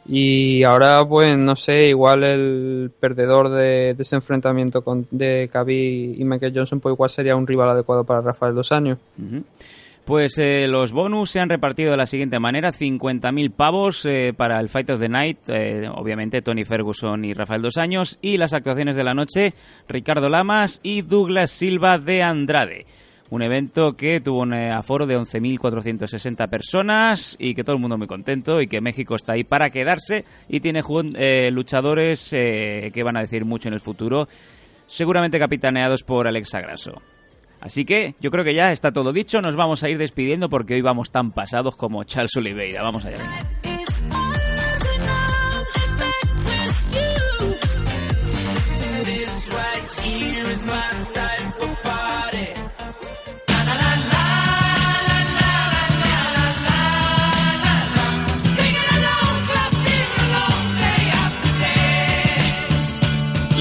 Y 0.08 0.64
ahora 0.64 1.06
pues 1.08 1.38
no 1.38 1.56
sé, 1.56 1.90
igual 1.90 2.24
el 2.24 2.92
perdedor 3.00 3.50
de, 3.50 3.96
ese 3.98 4.16
enfrentamiento 4.16 4.82
con, 4.82 5.08
de 5.12 5.50
Khabib 5.52 6.20
y 6.20 6.24
Michael 6.24 6.54
Johnson 6.56 6.80
pues 6.80 6.94
igual 6.94 7.10
sería 7.10 7.36
un 7.36 7.46
rival 7.46 7.70
adecuado 7.70 8.04
para 8.04 8.22
Rafael 8.22 8.56
dos 8.56 8.72
años. 8.72 8.98
Pues 10.10 10.40
eh, 10.40 10.66
los 10.68 10.92
bonus 10.92 11.30
se 11.30 11.40
han 11.40 11.50
repartido 11.50 11.92
de 11.92 11.98
la 11.98 12.08
siguiente 12.08 12.40
manera: 12.40 12.74
50.000 12.74 13.52
pavos 13.52 14.04
eh, 14.06 14.34
para 14.36 14.60
el 14.60 14.68
Fight 14.68 14.90
of 14.90 15.00
the 15.00 15.10
Night, 15.10 15.38
eh, 15.50 15.88
obviamente 15.94 16.42
Tony 16.42 16.66
Ferguson 16.66 17.24
y 17.26 17.36
Rafael 17.36 17.62
Dos 17.62 17.78
Años, 17.78 18.18
y 18.20 18.38
las 18.38 18.54
actuaciones 18.54 18.96
de 18.96 19.04
la 19.04 19.14
noche, 19.14 19.54
Ricardo 19.88 20.28
Lamas 20.28 20.80
y 20.82 21.04
Douglas 21.04 21.52
Silva 21.52 22.00
de 22.00 22.24
Andrade. 22.24 22.88
Un 23.32 23.44
evento 23.44 23.96
que 23.96 24.22
tuvo 24.22 24.42
un 24.42 24.54
eh, 24.54 24.72
aforo 24.72 25.06
de 25.06 25.18
11.460 25.18 26.50
personas 26.50 27.36
y 27.40 27.54
que 27.54 27.64
todo 27.64 27.76
el 27.76 27.82
mundo 27.82 27.98
muy 27.98 28.08
contento 28.08 28.62
y 28.62 28.68
que 28.68 28.82
México 28.82 29.16
está 29.16 29.34
ahí 29.34 29.44
para 29.44 29.70
quedarse 29.70 30.26
y 30.48 30.60
tiene 30.62 30.82
eh, 31.16 31.50
luchadores 31.52 32.34
eh, 32.34 32.92
que 32.94 33.04
van 33.04 33.18
a 33.18 33.22
decir 33.22 33.46
mucho 33.46 33.68
en 33.68 33.76
el 33.76 33.82
futuro, 33.82 34.28
seguramente 34.88 35.38
capitaneados 35.38 36.04
por 36.04 36.28
Alexa 36.28 36.60
Grasso. 36.62 37.02
Así 37.62 37.86
que 37.86 38.16
yo 38.20 38.32
creo 38.32 38.44
que 38.44 38.56
ya 38.56 38.72
está 38.72 38.92
todo 38.92 39.14
dicho, 39.14 39.42
nos 39.42 39.56
vamos 39.56 39.84
a 39.84 39.90
ir 39.90 39.98
despidiendo 39.98 40.50
porque 40.50 40.76
hoy 40.76 40.82
vamos 40.82 41.12
tan 41.12 41.32
pasados 41.32 41.76
como 41.76 42.04
Charles 42.06 42.36
Oliveira. 42.36 42.82
Vamos 42.82 43.06
allá. 43.06 43.18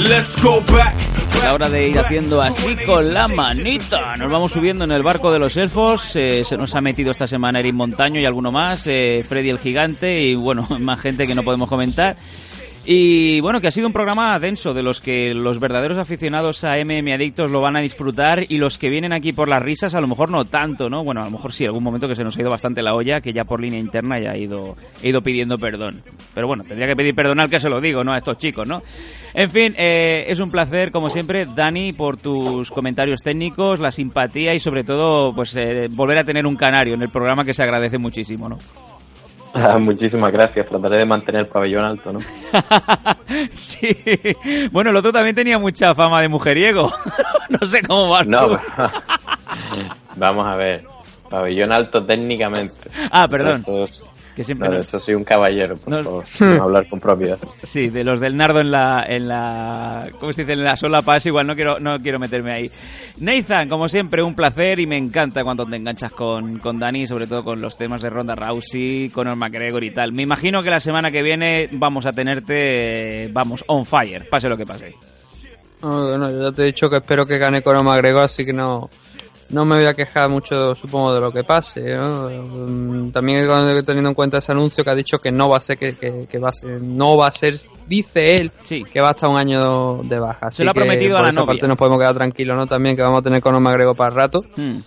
Let's 0.03 0.41
go 0.43 0.61
back. 0.73 0.95
La 1.43 1.55
hora 1.55 1.69
de 1.69 1.89
ir 1.89 1.99
haciendo 1.99 2.41
así 2.41 2.77
con 2.87 3.13
la 3.13 3.27
manita. 3.29 4.17
Nos 4.17 4.31
vamos 4.31 4.53
subiendo 4.53 4.85
en 4.85 4.93
el 4.93 5.03
barco 5.03 5.33
de 5.33 5.39
los 5.39 5.57
elfos. 5.57 6.15
eh, 6.17 6.45
se 6.45 6.57
nos 6.57 6.75
ha 6.75 6.81
metido 6.81 7.11
esta 7.11 7.27
semana 7.27 7.61
Erin 7.61 7.75
Montaño 7.77 8.21
y 8.21 8.25
alguno 8.25 8.53
más. 8.53 8.87
eh, 8.87 9.25
Freddy 9.29 9.51
el 9.51 9.59
Gigante 9.59 10.21
y 10.21 10.35
bueno, 10.35 10.67
más 10.81 11.01
gente 11.01 11.27
que 11.27 11.35
no 11.35 11.43
podemos 11.43 11.69
comentar. 11.69 12.17
Y 12.91 13.43
bueno, 13.43 13.61
que 13.61 13.69
ha 13.69 13.71
sido 13.71 13.87
un 13.87 13.93
programa 13.93 14.39
denso 14.39 14.73
de 14.73 14.83
los 14.83 15.03
que 15.03 15.35
los 15.35 15.61
verdaderos 15.61 15.99
aficionados 15.99 16.65
a 16.65 16.79
MM 16.79 17.13
Adictos 17.13 17.51
lo 17.51 17.61
van 17.61 17.77
a 17.77 17.81
disfrutar 17.81 18.47
y 18.49 18.57
los 18.57 18.79
que 18.79 18.89
vienen 18.89 19.13
aquí 19.13 19.35
por 19.35 19.47
las 19.47 19.63
risas 19.63 19.93
a 19.93 20.01
lo 20.01 20.09
mejor 20.09 20.31
no 20.31 20.47
tanto, 20.47 20.89
¿no? 20.89 21.05
Bueno, 21.05 21.21
a 21.21 21.25
lo 21.25 21.31
mejor 21.31 21.53
sí, 21.53 21.67
algún 21.67 21.85
momento 21.85 22.09
que 22.09 22.15
se 22.15 22.25
nos 22.25 22.39
ha 22.39 22.41
ido 22.41 22.49
bastante 22.49 22.81
la 22.81 22.95
olla, 22.95 23.21
que 23.21 23.35
ya 23.35 23.45
por 23.45 23.61
línea 23.61 23.79
interna 23.79 24.19
ya 24.19 24.33
he 24.33 24.39
ido, 24.39 24.75
he 25.03 25.11
ido 25.11 25.21
pidiendo 25.21 25.59
perdón. 25.59 26.03
Pero 26.35 26.47
bueno, 26.47 26.65
tendría 26.65 26.87
que 26.87 26.97
pedir 26.97 27.15
perdón 27.15 27.41
al 27.41 27.51
que 27.51 27.61
se 27.61 27.69
lo 27.69 27.83
digo, 27.83 28.05
¿no? 28.05 28.15
A 28.15 28.17
estos 28.17 28.39
chicos, 28.39 28.67
¿no? 28.67 28.83
En 29.35 29.51
fin, 29.51 29.75
eh, 29.77 30.25
es 30.29 30.41
un 30.41 30.51
placer, 30.51 30.91
como 30.91 31.11
siempre, 31.11 31.45
Dani, 31.45 31.93
por 31.93 32.17
tus 32.17 32.71
comentarios 32.71 33.21
técnicos, 33.21 33.81
la 33.81 33.93
simpatía 33.93 34.55
y 34.55 34.61
sobre 34.61 34.83
todo, 34.83 35.35
pues 35.35 35.55
eh, 35.57 35.89
volver 35.91 36.17
a 36.17 36.25
tener 36.25 36.47
un 36.47 36.57
canario 36.57 36.95
en 36.95 37.03
el 37.03 37.11
programa 37.11 37.45
que 37.45 37.53
se 37.53 37.63
agradece 37.63 37.99
muchísimo, 37.99 38.49
¿no? 38.49 38.57
Ah, 39.55 39.79
muchísimas 39.79 40.33
gracias. 40.33 40.67
Trataré 40.69 40.99
de 40.99 41.05
mantener 41.05 41.43
el 41.43 41.47
pabellón 41.49 41.85
alto, 41.85 42.13
¿no? 42.13 42.21
sí. 43.53 43.97
Bueno, 44.71 44.91
el 44.91 44.97
otro 44.97 45.13
también 45.13 45.35
tenía 45.35 45.59
mucha 45.59 45.95
fama 45.95 46.21
de 46.21 46.29
mujeriego. 46.29 46.93
no 47.49 47.67
sé 47.67 47.83
cómo 47.83 48.09
va. 48.11 48.25
No, 48.25 48.59
vamos 50.17 50.47
a 50.47 50.55
ver. 50.57 50.85
Pabellón 51.29 51.73
alto 51.73 52.05
técnicamente. 52.05 52.91
Ah, 53.11 53.27
perdón. 53.29 53.61
Estos- 53.61 54.15
Que 54.39 54.45
siempre 54.45 54.69
no, 54.69 54.73
de 54.75 54.79
nos- 54.79 54.87
eso 54.87 55.01
soy 55.01 55.15
un 55.17 55.25
caballero, 55.25 55.77
por 55.77 55.89
Nos- 55.93 56.05
favor. 56.05 56.25
sin 56.29 56.61
hablar 56.61 56.89
con 56.89 57.01
propiedad. 57.01 57.37
Sí, 57.37 57.89
de 57.89 58.05
los 58.05 58.21
del 58.21 58.37
nardo 58.37 58.61
en 58.61 58.71
la, 58.71 59.05
en 59.09 59.27
la, 59.27 60.09
¿cómo 60.21 60.33
se 60.33 60.43
dice? 60.43 60.53
En 60.53 60.63
la 60.63 60.77
sola 60.77 61.03
paz, 61.03 61.27
igual 61.27 61.47
no 61.49 61.57
quiero, 61.57 61.81
no 61.81 62.01
quiero 62.01 62.21
meterme 62.21 62.53
ahí. 62.53 62.71
Nathan, 63.17 63.69
como 63.69 63.89
siempre, 63.89 64.23
un 64.23 64.37
placer 64.37 64.79
y 64.79 64.87
me 64.87 64.97
encanta 64.97 65.43
cuando 65.43 65.67
te 65.67 65.75
enganchas 65.75 66.13
con, 66.13 66.59
con 66.61 66.79
Dani, 66.79 67.09
sobre 67.09 67.27
todo 67.27 67.43
con 67.43 67.61
los 67.61 67.77
temas 67.77 68.01
de 68.01 68.11
Ronda 68.11 68.37
Rousey, 68.37 69.09
Conor 69.11 69.35
McGregor 69.35 69.83
y 69.83 69.91
tal. 69.91 70.13
Me 70.13 70.23
imagino 70.23 70.63
que 70.63 70.71
la 70.71 70.79
semana 70.79 71.11
que 71.11 71.23
viene 71.25 71.69
vamos 71.73 72.07
a 72.07 72.13
tenerte, 72.13 73.29
vamos, 73.33 73.65
on 73.67 73.85
fire, 73.85 74.29
pase 74.31 74.49
lo 74.49 74.57
que 74.57 74.67
pase. 74.67 74.95
Bueno, 75.81 76.31
yo 76.31 76.43
ya 76.51 76.53
te 76.53 76.63
he 76.63 76.67
dicho 76.67 76.91
que 76.91 76.97
espero 76.97 77.27
que 77.27 77.39
gane 77.39 77.63
Conor 77.63 77.85
McGregor, 77.85 78.23
así 78.25 78.45
que 78.45 78.53
no, 78.53 78.89
no 79.51 79.65
me 79.65 79.77
voy 79.77 79.87
a 79.87 79.95
quejar 79.95 80.29
mucho, 80.29 80.75
supongo, 80.75 81.15
de 81.15 81.21
lo 81.21 81.33
que 81.33 81.43
pase. 81.45 81.95
¿no? 81.95 82.29
Mm, 82.29 83.11
También 83.13 83.47
teniendo 83.85 84.11
en 84.11 84.15
cuenta 84.15 84.39
ese 84.39 84.53
anuncio 84.53 84.85
que 84.85 84.91
ha 84.91 84.95
dicho 84.95 85.19
que 85.19 85.33
no 85.33 85.49
va 85.49 85.57
a 85.57 85.61
ser, 85.61 85.79
que, 85.79 85.95
que, 85.95 86.27
que 86.29 86.39
va 86.39 86.51
a 86.51 86.53
ser, 86.53 86.83
no 86.83 87.17
va 87.17 87.29
a 87.29 87.33
ser, 87.33 87.55
dice 87.87 88.37
él, 88.37 88.53
que 88.93 89.01
va 89.01 89.09
a 89.09 89.11
estar 89.13 89.31
un 89.31 89.37
año 89.37 90.03
de 90.03 90.19
baja. 90.19 90.51
Se 90.51 90.65
lo 90.65 90.71
ha 90.71 90.75
que 90.75 90.81
prometido 90.81 91.17
a 91.17 91.23
la 91.23 91.29
esa 91.31 91.41
novia. 91.41 91.53
parte 91.53 91.69
nos 91.69 91.77
podemos 91.77 91.99
quedar 91.99 92.15
tranquilos, 92.15 92.57
¿no? 92.57 92.67
También 92.67 92.97
que 92.97 93.03
vamos 93.03 93.21
a 93.21 93.23
tener 93.23 93.41
Conor 93.41 93.61
McGregor 93.61 93.97
para 93.97 94.11
el 94.11 94.17
rato. 94.17 94.45
Hmm. 94.57 94.79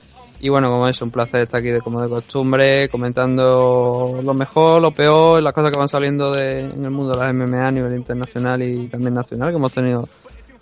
Y 0.43 0.49
bueno, 0.49 0.71
como 0.71 0.87
es 0.87 0.99
un 1.03 1.11
placer 1.11 1.43
estar 1.43 1.59
aquí 1.59 1.69
de, 1.69 1.81
como 1.81 2.01
de 2.01 2.09
costumbre, 2.09 2.89
comentando 2.89 4.19
lo 4.23 4.33
mejor, 4.33 4.81
lo 4.81 4.89
peor, 4.91 5.41
las 5.41 5.53
cosas 5.53 5.71
que 5.71 5.77
van 5.77 5.87
saliendo 5.87 6.31
de, 6.31 6.61
en 6.61 6.83
el 6.83 6.89
mundo 6.89 7.13
de 7.13 7.19
las 7.19 7.33
MMA 7.33 7.67
a 7.67 7.71
nivel 7.71 7.93
internacional 7.95 8.63
y 8.63 8.87
también 8.87 9.13
nacional, 9.13 9.51
que 9.51 9.57
hemos 9.57 9.71
tenido 9.71 10.09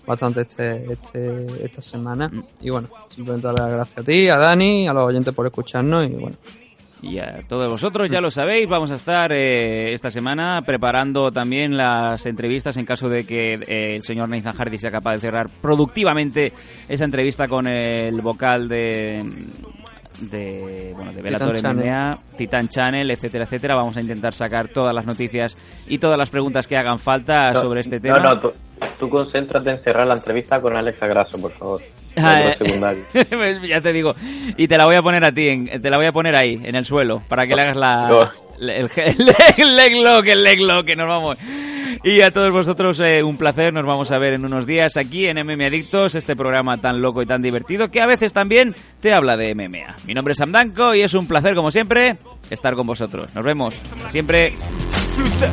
bastante 0.10 0.42
este, 0.42 0.92
este, 0.92 1.46
esta 1.64 1.84
semana. 1.84 2.32
Y 2.60 2.72
bueno, 2.72 2.90
simplemente 3.10 3.46
darle 3.46 3.64
las 3.66 3.74
gracias 3.74 3.98
a 4.00 4.04
ti, 4.04 4.28
a 4.28 4.38
Dani, 4.38 4.88
a 4.88 4.94
los 4.94 5.04
oyentes 5.04 5.36
por 5.36 5.46
escucharnos 5.46 6.08
y 6.08 6.16
bueno. 6.16 6.36
Y 7.02 7.20
a 7.20 7.44
todos 7.48 7.70
vosotros 7.70 8.10
ya 8.10 8.20
lo 8.20 8.30
sabéis, 8.30 8.68
vamos 8.68 8.92
a 8.92 8.96
estar 8.96 9.32
eh, 9.32 9.94
esta 9.94 10.12
semana 10.12 10.64
preparando 10.66 11.32
también 11.32 11.78
las 11.78 12.26
entrevistas 12.26 12.76
en 12.76 12.86
caso 12.86 13.08
de 13.08 13.24
que 13.24 13.54
eh, 13.54 13.96
el 13.96 14.04
señor 14.04 14.28
Nathan 14.28 14.54
Hardy 14.54 14.80
sea 14.80 14.92
capaz 14.92 15.14
de 15.14 15.20
cerrar 15.20 15.48
productivamente 15.62 16.52
esa 16.90 17.06
entrevista 17.06 17.48
con 17.48 17.68
el 17.68 18.20
vocal 18.22 18.68
de 18.68 19.24
de 20.22 20.92
bueno 20.96 21.14
de 21.14 21.22
Bellator 21.22 21.56
Titan 21.56 21.78
Channel. 21.78 21.94
MMA, 21.94 22.20
Titan 22.38 22.70
Channel, 22.70 23.12
etcétera, 23.12 23.44
etcétera. 23.46 23.76
Vamos 23.76 23.98
a 23.98 24.02
intentar 24.02 24.34
sacar 24.34 24.68
todas 24.68 24.94
las 24.94 25.06
noticias 25.06 25.58
y 25.88 25.98
todas 25.98 26.18
las 26.18 26.30
preguntas 26.30 26.68
que 26.68 26.78
hagan 26.78 27.00
falta 27.00 27.52
No, 27.54 27.62
sobre 27.62 27.82
este 27.82 28.00
tema. 28.00 28.20
No, 28.20 28.36
no, 28.36 28.40
tú, 28.40 28.54
tú 29.00 29.10
concéntrate 29.10 29.70
en 29.72 29.84
cerrar 29.84 30.08
la 30.08 30.14
entrevista 30.16 30.60
con 30.62 30.76
Alex 30.76 31.02
Agraso, 31.02 31.38
por 31.40 31.52
favor. 31.54 31.82
Ah, 32.22 32.52
eh. 32.60 32.98
ya 33.68 33.80
te 33.80 33.94
digo. 33.94 34.14
Y 34.58 34.68
te 34.68 34.78
la 34.78 34.86
voy 34.86 34.96
a 34.96 35.02
poner 35.02 35.24
a 35.24 35.32
ti, 35.32 35.48
en- 35.48 35.82
te 35.82 35.90
la 35.90 35.96
voy 35.96 36.08
a 36.08 36.12
poner 36.12 36.36
ahí, 36.36 36.60
en 36.64 36.76
el 36.76 36.84
suelo, 36.84 37.22
para 37.30 37.48
que 37.48 37.56
le 37.56 37.62
hagas 37.62 37.78
la... 37.78 38.10
No. 38.10 38.30
El, 38.60 38.70
el, 38.70 38.90
el 39.58 39.76
leg 39.78 39.96
lock, 39.96 40.26
el 40.26 40.44
leg 40.44 40.60
lock, 40.60 40.86
que 40.86 40.96
nos 40.98 41.08
vamos. 41.08 41.38
Y 42.04 42.22
a 42.22 42.32
todos 42.32 42.52
vosotros 42.52 43.00
eh, 43.02 43.24
un 43.24 43.36
placer, 43.36 43.74
nos 43.74 43.86
vamos 43.86 44.12
a 44.12 44.18
ver 44.18 44.34
en 44.34 44.46
unos 44.46 44.66
días 44.66 44.96
aquí 44.96 45.28
en 45.28 45.38
MM 45.38 45.66
Adictos, 45.66 46.16
este 46.16 46.36
programa 46.36 46.78
tan 46.78 47.02
loco 47.02 47.22
y 47.22 47.26
tan 47.26 47.42
divertido 47.42 47.92
que 47.92 48.02
a 48.02 48.06
veces 48.06 48.32
también 48.32 48.74
te 49.02 49.14
habla 49.14 49.36
de 49.36 49.54
MMA. 49.54 49.98
Mi 50.06 50.14
nombre 50.14 50.32
es 50.32 50.38
Sam 50.38 50.54
Danko 50.54 50.96
y 50.96 51.02
es 51.02 51.14
un 51.14 51.28
placer 51.28 51.56
como 51.56 51.72
siempre 51.72 52.18
estar 52.50 52.76
con 52.76 52.88
vosotros. 52.88 53.30
Nos 53.36 53.44
vemos 53.44 53.76
siempre. 54.10 54.54
My 55.40 55.48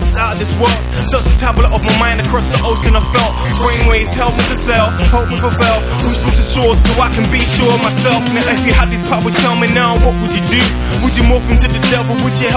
to 7.14 7.22
be 7.30 7.38
you? 12.40 12.50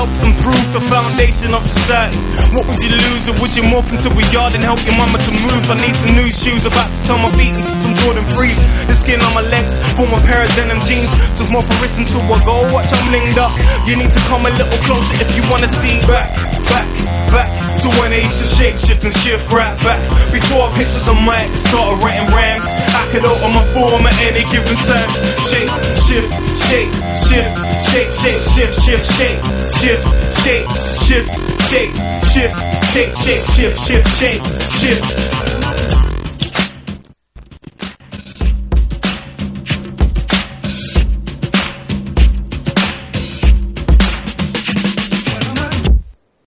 What 2.54 2.68
would 2.68 2.82
you 2.84 2.90
lose? 2.90 3.30
Or 3.30 3.36
would 3.40 3.56
you 3.56 3.64
morph 3.80 3.92
into 3.96 4.12
a 4.12 4.26
yard 4.32 4.54
and 4.56 4.64
help 4.64 4.80
your 4.84 4.96
mama 5.00 5.18
to 5.24 5.32
move? 5.32 5.64
I 5.72 5.80
need 5.80 5.96
some 5.96 6.16
new 6.16 6.30
shoes, 6.32 6.66
about 6.66 6.92
to 6.92 7.00
turn 7.08 7.20
my 7.24 7.32
feet 7.40 7.56
into 7.56 7.72
some 7.80 7.96
Jordan 8.04 8.26
Freeze. 8.36 8.60
The 8.88 8.96
skin 8.96 9.22
on 9.22 9.34
my 9.34 9.46
legs 9.48 9.72
form 9.96 10.12
a 10.12 10.20
pair 10.28 10.44
of 10.44 10.52
denim 10.56 10.80
jeans. 10.84 11.08
Just 11.40 11.52
more 11.52 11.64
for 11.64 11.76
wrist 11.80 11.96
into 11.96 12.20
a 12.20 12.38
goal, 12.44 12.68
watch 12.76 12.92
I'm 12.92 13.08
linked 13.12 13.40
up. 13.40 13.52
You 13.88 13.96
need 13.96 14.12
to 14.12 14.22
come 14.28 14.44
a 14.44 14.52
little 14.52 14.80
closer 14.84 15.16
if 15.24 15.30
you 15.36 15.44
wanna 15.48 15.72
see 15.80 15.96
back, 16.04 16.28
back, 16.68 16.88
back 17.32 17.50
to 17.80 17.88
when 18.00 18.12
I 18.12 18.20
used 18.20 18.40
to 18.44 18.48
shape 18.60 18.76
shift 18.84 19.04
and 19.08 19.16
shift 19.24 19.48
right 19.52 19.76
back. 19.88 20.02
Before 20.36 20.68
I 20.68 20.70
picked 20.76 20.96
up 21.00 21.04
the 21.08 21.16
mic, 21.24 21.48
started 21.72 22.04
writing 22.04 22.28
rhymes. 22.36 22.68
I 22.68 23.08
could 23.16 23.24
open 23.24 23.56
my 23.56 23.64
form 23.72 24.04
at 24.04 24.18
any 24.28 24.44
given 24.52 24.76
time. 24.84 25.10
Shape, 25.48 25.72
shift, 26.04 26.28
shape, 26.68 26.92
shift, 27.16 27.52
shape, 27.88 28.12
shape, 28.20 28.44
shift, 28.44 28.76
shift, 28.84 29.06
shape, 29.16 29.40
shift, 29.72 30.04
shape, 30.44 30.68
shift, 31.00 31.30
shape, 31.72 31.94
shift, 32.28 32.56
shape, 32.94 33.14
shape, 33.24 33.46
shift, 33.56 33.69
shift, 33.78 33.88
shift, 33.88 34.20
shake, 34.20 34.42
shift. 34.72 35.99